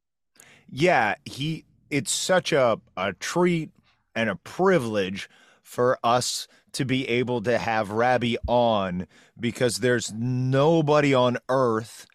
yeah, 0.75 1.17
he 1.27 1.67
it's 1.91 2.11
such 2.11 2.53
a 2.53 2.81
a 2.97 3.12
treat 3.12 3.71
and 4.15 4.31
a 4.31 4.37
privilege 4.37 5.29
for 5.62 5.99
us 6.03 6.49
to 6.73 6.84
be 6.84 7.09
able 7.09 7.42
to 7.42 7.59
have 7.59 7.91
Rabby 7.91 8.36
on 8.47 9.07
because 9.39 9.78
there's 9.78 10.12
nobody 10.12 11.15
on 11.15 11.39
earth 11.49 12.07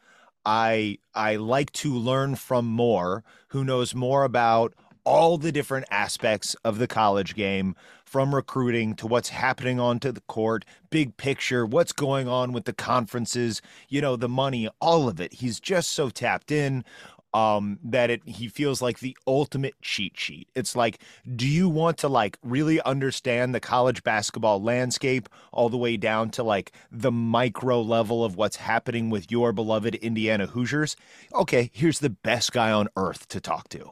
I 0.48 1.00
I 1.14 1.36
like 1.36 1.74
to 1.74 1.94
learn 1.94 2.36
from 2.36 2.66
more 2.68 3.26
who 3.50 3.66
knows 3.66 3.94
more 3.94 4.24
about 4.24 4.74
all 5.04 5.38
the 5.38 5.52
different 5.52 5.86
aspects 5.92 6.56
of 6.64 6.80
the 6.80 6.88
college 6.88 7.36
game 7.36 7.76
from 8.06 8.34
recruiting 8.34 8.96
to 8.96 9.08
what's 9.08 9.30
happening 9.30 9.78
onto 9.78 10.12
the 10.14 10.22
court, 10.22 10.64
big 10.90 11.18
picture, 11.18 11.66
what's 11.66 11.92
going 11.92 12.30
on 12.30 12.54
with 12.54 12.64
the 12.64 12.72
conferences, 12.72 13.62
you 13.90 14.00
know, 14.00 14.16
the 14.16 14.30
money, 14.30 14.70
all 14.80 15.10
of 15.10 15.20
it. 15.20 15.34
He's 15.34 15.60
just 15.60 15.92
so 15.92 16.10
tapped 16.10 16.50
in 16.50 16.86
um 17.34 17.78
that 17.84 18.10
it 18.10 18.22
he 18.26 18.48
feels 18.48 18.82
like 18.82 19.00
the 19.00 19.16
ultimate 19.28 19.76
cheat 19.82 20.18
sheet. 20.18 20.48
It's 20.56 20.76
like 20.76 21.02
do 21.36 21.48
you 21.48 21.68
want 21.70 21.98
to 22.00 22.08
like 22.08 22.38
really 22.44 22.82
understand 22.82 23.54
the 23.54 23.60
college 23.60 24.04
basketball 24.04 24.62
landscape 24.62 25.28
all 25.52 25.70
the 25.70 25.78
way 25.78 25.98
down 25.98 26.30
to 26.32 26.44
like 26.44 26.72
the 26.92 27.12
micro 27.12 27.82
level 27.82 28.24
of 28.24 28.36
what's 28.38 28.56
happening 28.58 29.10
with 29.10 29.30
your 29.32 29.52
beloved 29.54 29.96
Indiana 29.96 30.48
Hoosiers? 30.48 30.96
Okay, 31.34 31.70
here's 31.74 32.00
the 32.00 32.10
best 32.10 32.52
guy 32.54 32.72
on 32.72 32.88
earth 32.96 33.28
to 33.30 33.42
talk 33.42 33.70
to. 33.70 33.92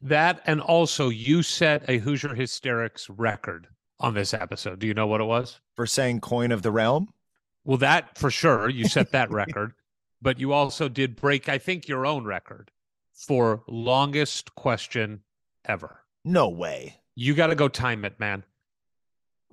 that 0.00 0.40
and 0.46 0.60
also 0.60 1.08
you 1.08 1.42
set 1.42 1.88
a 1.88 1.98
hoosier 1.98 2.34
hysterics 2.34 3.08
record 3.10 3.68
on 4.00 4.14
this 4.14 4.34
episode 4.34 4.78
do 4.78 4.86
you 4.86 4.94
know 4.94 5.06
what 5.06 5.20
it 5.20 5.24
was 5.24 5.60
For 5.76 5.86
saying 5.86 6.20
coin 6.20 6.52
of 6.52 6.62
the 6.62 6.72
realm? 6.72 7.12
well 7.64 7.78
that 7.78 8.16
for 8.18 8.30
sure 8.30 8.68
you 8.68 8.84
set 8.86 9.10
that 9.12 9.30
record 9.30 9.72
but 10.24 10.40
you 10.40 10.52
also 10.52 10.88
did 10.88 11.14
break 11.14 11.48
i 11.48 11.58
think 11.58 11.86
your 11.86 12.04
own 12.06 12.24
record 12.24 12.70
for 13.12 13.62
longest 13.68 14.54
question 14.56 15.20
ever 15.64 16.00
No 16.24 16.48
way. 16.48 17.00
you 17.14 17.34
got 17.34 17.48
to 17.48 17.54
go 17.54 17.68
time 17.68 18.04
it 18.04 18.18
man 18.18 18.44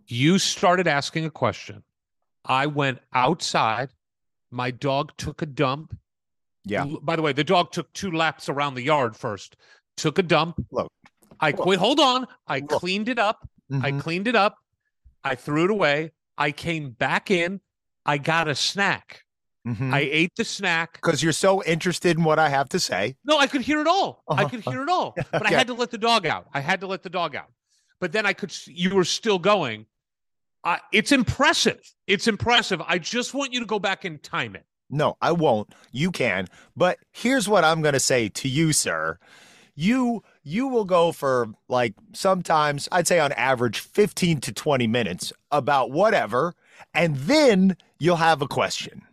you 0.07 0.39
started 0.39 0.87
asking 0.87 1.25
a 1.25 1.29
question 1.31 1.83
i 2.45 2.65
went 2.65 2.99
outside 3.13 3.89
my 4.49 4.71
dog 4.71 5.11
took 5.17 5.41
a 5.41 5.45
dump 5.45 5.95
Yeah. 6.65 6.85
By 7.01 7.15
the 7.15 7.23
way, 7.23 7.33
the 7.33 7.43
dog 7.43 7.71
took 7.71 7.91
two 7.93 8.11
laps 8.11 8.47
around 8.47 8.75
the 8.75 8.83
yard 8.83 9.15
first, 9.17 9.55
took 9.97 10.19
a 10.19 10.23
dump. 10.23 10.53
Look. 10.71 10.91
I 11.39 11.51
quit. 11.53 11.79
hold 11.79 11.99
on. 11.99 12.27
I 12.47 12.59
Look. 12.59 12.69
cleaned 12.69 13.09
it 13.09 13.17
up. 13.17 13.49
I 13.87 13.91
Mhm. 13.91 13.99
cleaned 14.01 14.27
it 14.27 14.35
up. 14.35 14.57
I 15.23 15.33
threw 15.33 15.63
it 15.65 15.71
away. 15.71 16.11
I 16.37 16.51
came 16.51 16.91
back 16.91 17.31
in. 17.31 17.61
I 18.05 18.19
got 18.19 18.47
a 18.47 18.53
snack. 18.53 19.23
Mhm. 19.67 19.93
I 19.93 19.99
ate 19.99 20.31
the 20.35 20.43
snack. 20.43 20.93
because 20.93 21.21
you're 21.21 21.31
so 21.33 21.63
interested 21.63 22.17
in 22.17 22.23
what 22.23 22.39
I 22.39 22.49
have 22.49 22.67
to 22.69 22.79
say. 22.79 23.15
No, 23.23 23.37
I 23.37 23.45
could 23.47 23.61
hear 23.61 23.79
it 23.79 23.87
all. 23.87 24.23
I 24.27 24.33
Uh-huh. 24.33 24.49
could 24.49 24.61
hear 24.61 24.81
it 24.81 24.89
all. 24.89 25.13
But 25.31 25.43
Okay. 25.45 25.53
I 25.55 25.57
had 25.57 25.67
to 25.67 25.73
let 25.75 25.91
the 25.91 25.97
dog 25.99 26.25
out. 26.25 26.47
I 26.53 26.59
had 26.61 26.79
to 26.81 26.87
let 26.87 27.03
the 27.03 27.09
dog 27.09 27.35
out. 27.35 27.51
But 27.99 28.11
then 28.11 28.25
I 28.25 28.33
could. 28.33 28.51
You 28.65 28.95
were 28.95 29.03
still 29.05 29.37
going. 29.37 29.85
Uh, 30.63 30.77
it's 30.91 31.11
impressive. 31.11 31.79
It's 32.07 32.27
impressive. 32.27 32.81
I 32.87 32.97
just 32.97 33.33
want 33.33 33.53
you 33.53 33.59
to 33.59 33.65
go 33.65 33.77
back 33.79 34.03
and 34.05 34.21
time 34.23 34.55
it. 34.55 34.65
No, 34.89 35.15
I 35.21 35.31
won't. 35.31 35.73
You 35.91 36.11
can. 36.11 36.47
But 36.75 36.97
here's 37.11 37.47
what 37.47 37.63
I'm 37.63 37.81
going 37.81 37.93
to 37.93 37.99
say 37.99 38.29
to 38.29 38.47
you, 38.49 38.73
sir. 38.73 39.17
You 39.75 40.23
you 40.43 40.67
will 40.67 40.85
go 40.85 41.11
for 41.11 41.49
like 41.69 41.93
sometimes 42.13 42.89
I'd 42.91 43.07
say 43.07 43.19
on 43.19 43.31
average 43.33 43.79
15 43.79 44.41
to 44.41 44.51
20 44.51 44.85
minutes 44.87 45.31
about 45.51 45.91
whatever 45.91 46.55
and 46.93 47.15
then 47.15 47.77
you'll 47.99 48.17
have 48.17 48.41
a 48.41 48.47
question. 48.47 49.03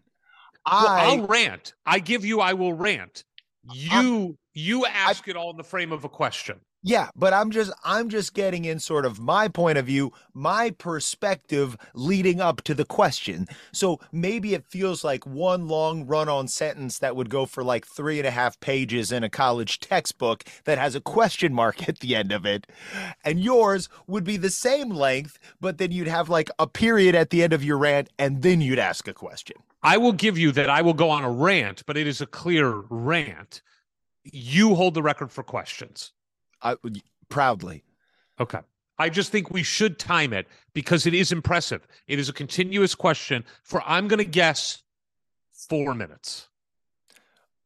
I 0.71 1.05
I'll 1.07 1.27
rant. 1.27 1.75
I 1.87 1.99
give 1.99 2.25
you. 2.25 2.41
I 2.41 2.53
will 2.53 2.73
rant. 2.73 3.25
You 3.73 4.37
you 4.55 4.87
ask 4.87 5.29
it 5.29 5.37
all 5.37 5.51
in 5.51 5.57
the 5.57 5.65
frame 5.65 5.93
of 5.93 6.05
a 6.05 6.09
question. 6.09 6.61
Yeah, 6.83 7.09
but 7.17 7.35
I'm 7.35 7.51
just 7.51 7.73
I'm 7.85 8.09
just 8.09 8.35
getting 8.35 8.65
in 8.65 8.79
sort 8.79 9.05
of 9.05 9.19
my 9.19 9.49
point 9.49 9.79
of 9.79 9.87
view, 9.87 10.13
my 10.33 10.71
perspective 10.71 11.77
leading 11.93 12.41
up 12.41 12.63
to 12.63 12.75
the 12.75 12.85
question. 12.85 13.49
So 13.73 13.99
maybe 14.13 14.55
it 14.55 14.65
feels 14.65 15.03
like 15.03 15.27
one 15.27 15.67
long 15.67 16.07
run-on 16.07 16.47
sentence 16.47 17.01
that 17.01 17.17
would 17.17 17.31
go 17.31 17.47
for 17.47 17.65
like 17.65 17.85
three 17.85 18.19
and 18.19 18.29
a 18.29 18.31
half 18.31 18.61
pages 18.61 19.11
in 19.11 19.25
a 19.25 19.29
college 19.29 19.81
textbook 19.81 20.45
that 20.67 20.79
has 20.79 20.95
a 20.95 21.01
question 21.01 21.53
mark 21.53 21.89
at 21.89 21.99
the 21.99 22.15
end 22.15 22.31
of 22.31 22.47
it. 22.47 22.69
And 23.25 23.41
yours 23.41 23.89
would 24.07 24.23
be 24.23 24.37
the 24.37 24.51
same 24.51 24.91
length, 24.91 25.37
but 25.61 25.79
then 25.79 25.91
you'd 25.91 26.07
have 26.07 26.29
like 26.29 26.49
a 26.61 26.69
period 26.69 27.17
at 27.17 27.31
the 27.31 27.43
end 27.43 27.53
of 27.53 27.65
your 27.65 27.79
rant, 27.79 28.09
and 28.21 28.43
then 28.43 28.61
you'd 28.61 28.79
ask 28.79 29.09
a 29.09 29.15
question. 29.15 29.57
I 29.83 29.97
will 29.97 30.13
give 30.13 30.39
you 30.39 30.53
that 30.53 30.71
I 30.71 30.83
will 30.83 30.95
go 30.95 31.11
on 31.11 31.25
a 31.25 31.31
rant, 31.31 31.83
but 31.87 31.97
it 31.97 32.07
is 32.07 32.21
a 32.21 32.27
clear 32.27 32.83
rant. 32.89 33.63
You 34.23 34.77
hold 34.77 34.95
the 34.95 35.03
record 35.03 35.33
for 35.33 35.43
questions. 35.43 36.13
I 36.63 36.77
proudly. 37.29 37.85
Okay. 38.41 38.61
I 38.99 39.09
just 39.09 39.31
think 39.31 39.51
we 39.51 39.63
should 39.63 39.99
time 39.99 40.33
it 40.33 40.49
because 40.75 41.07
it 41.07 41.15
is 41.15 41.31
impressive. 41.31 41.87
It 42.09 42.19
is 42.19 42.29
a 42.29 42.33
continuous 42.33 42.95
question 42.95 43.45
for, 43.63 43.81
I'm 43.87 44.09
going 44.09 44.19
to 44.19 44.25
guess, 44.25 44.83
four 45.53 45.95
minutes. 45.95 46.49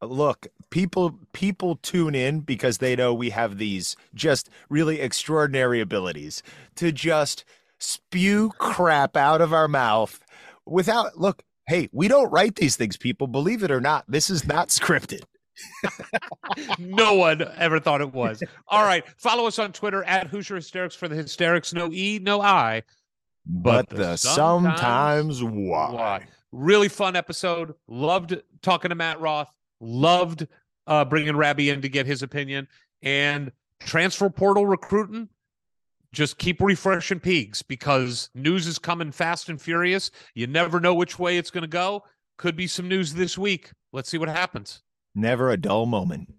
Uh, 0.01 0.05
look, 0.05 0.47
people 0.69 1.19
people 1.31 1.77
tune 1.77 2.13
in 2.13 2.41
because 2.41 2.77
they 2.77 2.95
know 2.95 3.13
we 3.13 3.31
have 3.31 3.57
these 3.57 3.95
just 4.13 4.49
really 4.69 4.99
extraordinary 4.99 5.79
abilities 5.79 6.43
to 6.75 6.91
just 6.91 7.45
spew 7.79 8.51
crap 8.57 9.17
out 9.17 9.41
of 9.41 9.53
our 9.53 9.67
mouth 9.67 10.23
without 10.65 11.17
look, 11.17 11.43
hey, 11.67 11.89
we 11.91 12.07
don't 12.07 12.31
write 12.31 12.55
these 12.55 12.75
things, 12.75 12.97
people. 12.97 13.27
Believe 13.27 13.63
it 13.63 13.71
or 13.71 13.81
not, 13.81 14.05
this 14.07 14.29
is 14.29 14.45
not 14.45 14.67
scripted. 14.69 15.23
No 16.79 17.15
one 17.15 17.43
ever 17.57 17.79
thought 17.79 18.01
it 18.01 18.13
was. 18.13 18.41
All 18.67 18.83
right. 18.83 19.03
Follow 19.17 19.45
us 19.47 19.59
on 19.59 19.71
Twitter 19.71 20.03
at 20.03 20.27
Hoosier 20.27 20.55
Hysterics 20.55 20.95
for 20.95 21.07
the 21.07 21.15
hysterics. 21.15 21.73
No 21.73 21.91
E, 21.91 22.19
no 22.21 22.41
I. 22.41 22.83
But, 23.45 23.89
the 23.89 24.15
sometimes, 24.15 25.43
why. 25.43 25.91
why. 25.91 26.25
Really 26.51 26.87
fun 26.87 27.15
episode. 27.15 27.73
Loved 27.87 28.41
talking 28.61 28.89
to 28.89 28.95
Matt 28.95 29.19
Roth. 29.19 29.51
Loved 29.79 30.47
uh, 30.87 31.05
bringing 31.05 31.35
Rabby 31.35 31.69
in 31.69 31.81
to 31.81 31.89
get 31.89 32.05
his 32.05 32.23
opinion. 32.23 32.67
And 33.01 33.51
transfer 33.79 34.29
portal 34.29 34.65
recruiting. 34.65 35.29
Just 36.13 36.37
keep 36.37 36.61
refreshing 36.61 37.19
Peegs 37.19 37.63
because 37.67 38.29
news 38.35 38.67
is 38.67 38.77
coming 38.77 39.11
fast 39.11 39.49
and 39.49 39.59
furious. 39.59 40.11
You 40.35 40.45
never 40.45 40.79
know 40.79 40.93
which 40.93 41.17
way 41.17 41.37
it's 41.37 41.49
going 41.49 41.63
to 41.63 41.67
go. 41.67 42.03
Could 42.37 42.55
be 42.55 42.67
some 42.67 42.87
news 42.87 43.13
this 43.13 43.37
week. 43.37 43.71
Let's 43.91 44.09
see 44.09 44.19
what 44.19 44.29
happens. 44.29 44.83
Never 45.15 45.51
a 45.51 45.57
dull 45.57 45.85
moment. 45.85 46.33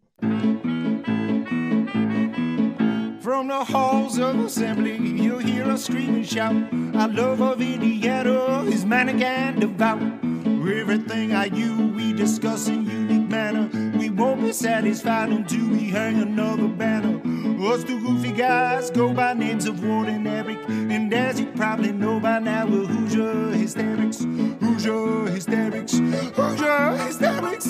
From 3.23 3.47
the 3.47 3.65
halls 3.65 4.19
of 4.19 4.37
assembly, 4.41 4.97
you'll 4.97 5.39
hear 5.39 5.65
us 5.67 5.85
scream 5.85 6.17
and 6.17 6.27
shout. 6.27 6.57
Our 6.97 7.09
love 7.09 7.41
of 7.41 7.61
Indiana 7.61 8.65
is 8.65 8.85
manic 8.85 9.23
and 9.23 9.61
devout. 9.61 10.03
Everything 10.03 11.33
I 11.33 11.45
you 11.47 11.93
we 11.97 12.13
discuss 12.13 12.67
in 12.67 12.85
unique 12.85 13.29
manner. 13.29 13.84
We 14.05 14.11
won't 14.11 14.43
be 14.43 14.53
satisfied 14.53 15.31
until 15.31 15.67
we 15.71 15.89
hang 15.89 16.21
another 16.21 16.69
banner. 16.69 17.23
Us 17.67 17.85
two 17.85 17.99
goofy 18.03 18.33
guys 18.33 18.91
go 18.91 19.15
by 19.15 19.33
names 19.33 19.65
of 19.65 19.83
Ward 19.83 20.09
and 20.09 20.29
Eric. 20.29 20.59
And 20.69 21.11
as 21.15 21.41
you 21.41 21.47
probably 21.53 21.91
know 21.91 22.21
by 22.21 22.39
now, 22.39 22.67
we're 22.67 22.85
Hoosier 22.85 23.53
Hysterics. 23.53 24.23
Hoosier 24.61 25.31
Hysterics. 25.31 25.93
Hoosier 26.37 26.99
Hysterics. 26.99 27.67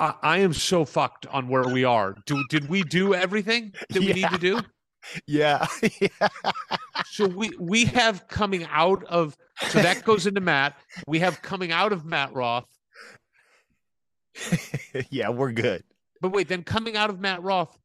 I, 0.00 0.14
I 0.22 0.38
am 0.38 0.52
so 0.52 0.84
fucked 0.84 1.26
on 1.26 1.46
where 1.46 1.68
we 1.68 1.84
are. 1.84 2.16
Do 2.26 2.44
did 2.50 2.68
we 2.68 2.82
do 2.82 3.14
everything 3.14 3.74
that 3.90 4.00
we 4.00 4.12
need 4.12 4.28
to 4.30 4.38
do? 4.38 4.60
Yeah. 5.26 5.66
yeah. 6.00 6.28
So 7.10 7.26
we 7.26 7.50
we 7.60 7.84
have 7.84 8.26
coming 8.26 8.66
out 8.70 9.04
of 9.04 9.36
so 9.68 9.82
that 9.82 10.02
goes 10.02 10.26
into 10.26 10.40
Matt. 10.40 10.76
We 11.06 11.18
have 11.18 11.42
coming 11.42 11.72
out 11.72 11.92
of 11.92 12.06
Matt 12.06 12.32
Roth. 12.32 12.73
yeah, 15.10 15.28
we're 15.28 15.52
good. 15.52 15.84
But 16.20 16.32
wait, 16.32 16.48
then 16.48 16.62
coming 16.62 16.96
out 16.96 17.10
of 17.10 17.20
Matt 17.20 17.42
Roth, 17.42 17.78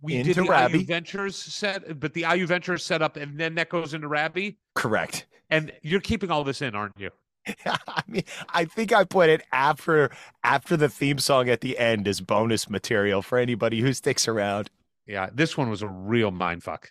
we 0.00 0.16
Into 0.16 0.34
did 0.34 0.44
the 0.44 0.50
Rabby. 0.50 0.78
IU 0.78 0.84
Ventures 0.84 1.36
set, 1.36 1.98
but 2.00 2.12
the 2.14 2.26
IU 2.30 2.46
Ventures 2.46 2.84
set 2.84 3.02
up, 3.02 3.16
and 3.16 3.38
then 3.38 3.54
that 3.56 3.68
goes 3.68 3.94
into 3.94 4.08
Rabby. 4.08 4.58
Correct. 4.74 5.26
And 5.50 5.72
you're 5.82 6.00
keeping 6.00 6.30
all 6.30 6.44
this 6.44 6.62
in, 6.62 6.74
aren't 6.74 6.98
you? 6.98 7.10
I 7.66 8.02
mean, 8.06 8.24
I 8.48 8.64
think 8.64 8.92
I 8.92 9.04
put 9.04 9.28
it 9.28 9.42
after 9.52 10.10
after 10.42 10.76
the 10.76 10.88
theme 10.88 11.18
song 11.18 11.48
at 11.48 11.60
the 11.60 11.78
end 11.78 12.08
as 12.08 12.20
bonus 12.20 12.70
material 12.70 13.22
for 13.22 13.38
anybody 13.38 13.80
who 13.80 13.92
sticks 13.92 14.26
around. 14.26 14.70
Yeah, 15.06 15.28
this 15.32 15.56
one 15.56 15.68
was 15.68 15.82
a 15.82 15.88
real 15.88 16.30
mind 16.30 16.62
fuck. 16.62 16.90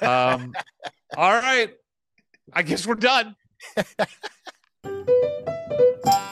Um, 0.00 0.52
all 1.16 1.32
right, 1.32 1.72
I 2.52 2.62
guess 2.62 2.86
we're 2.86 2.94
done. 2.94 3.34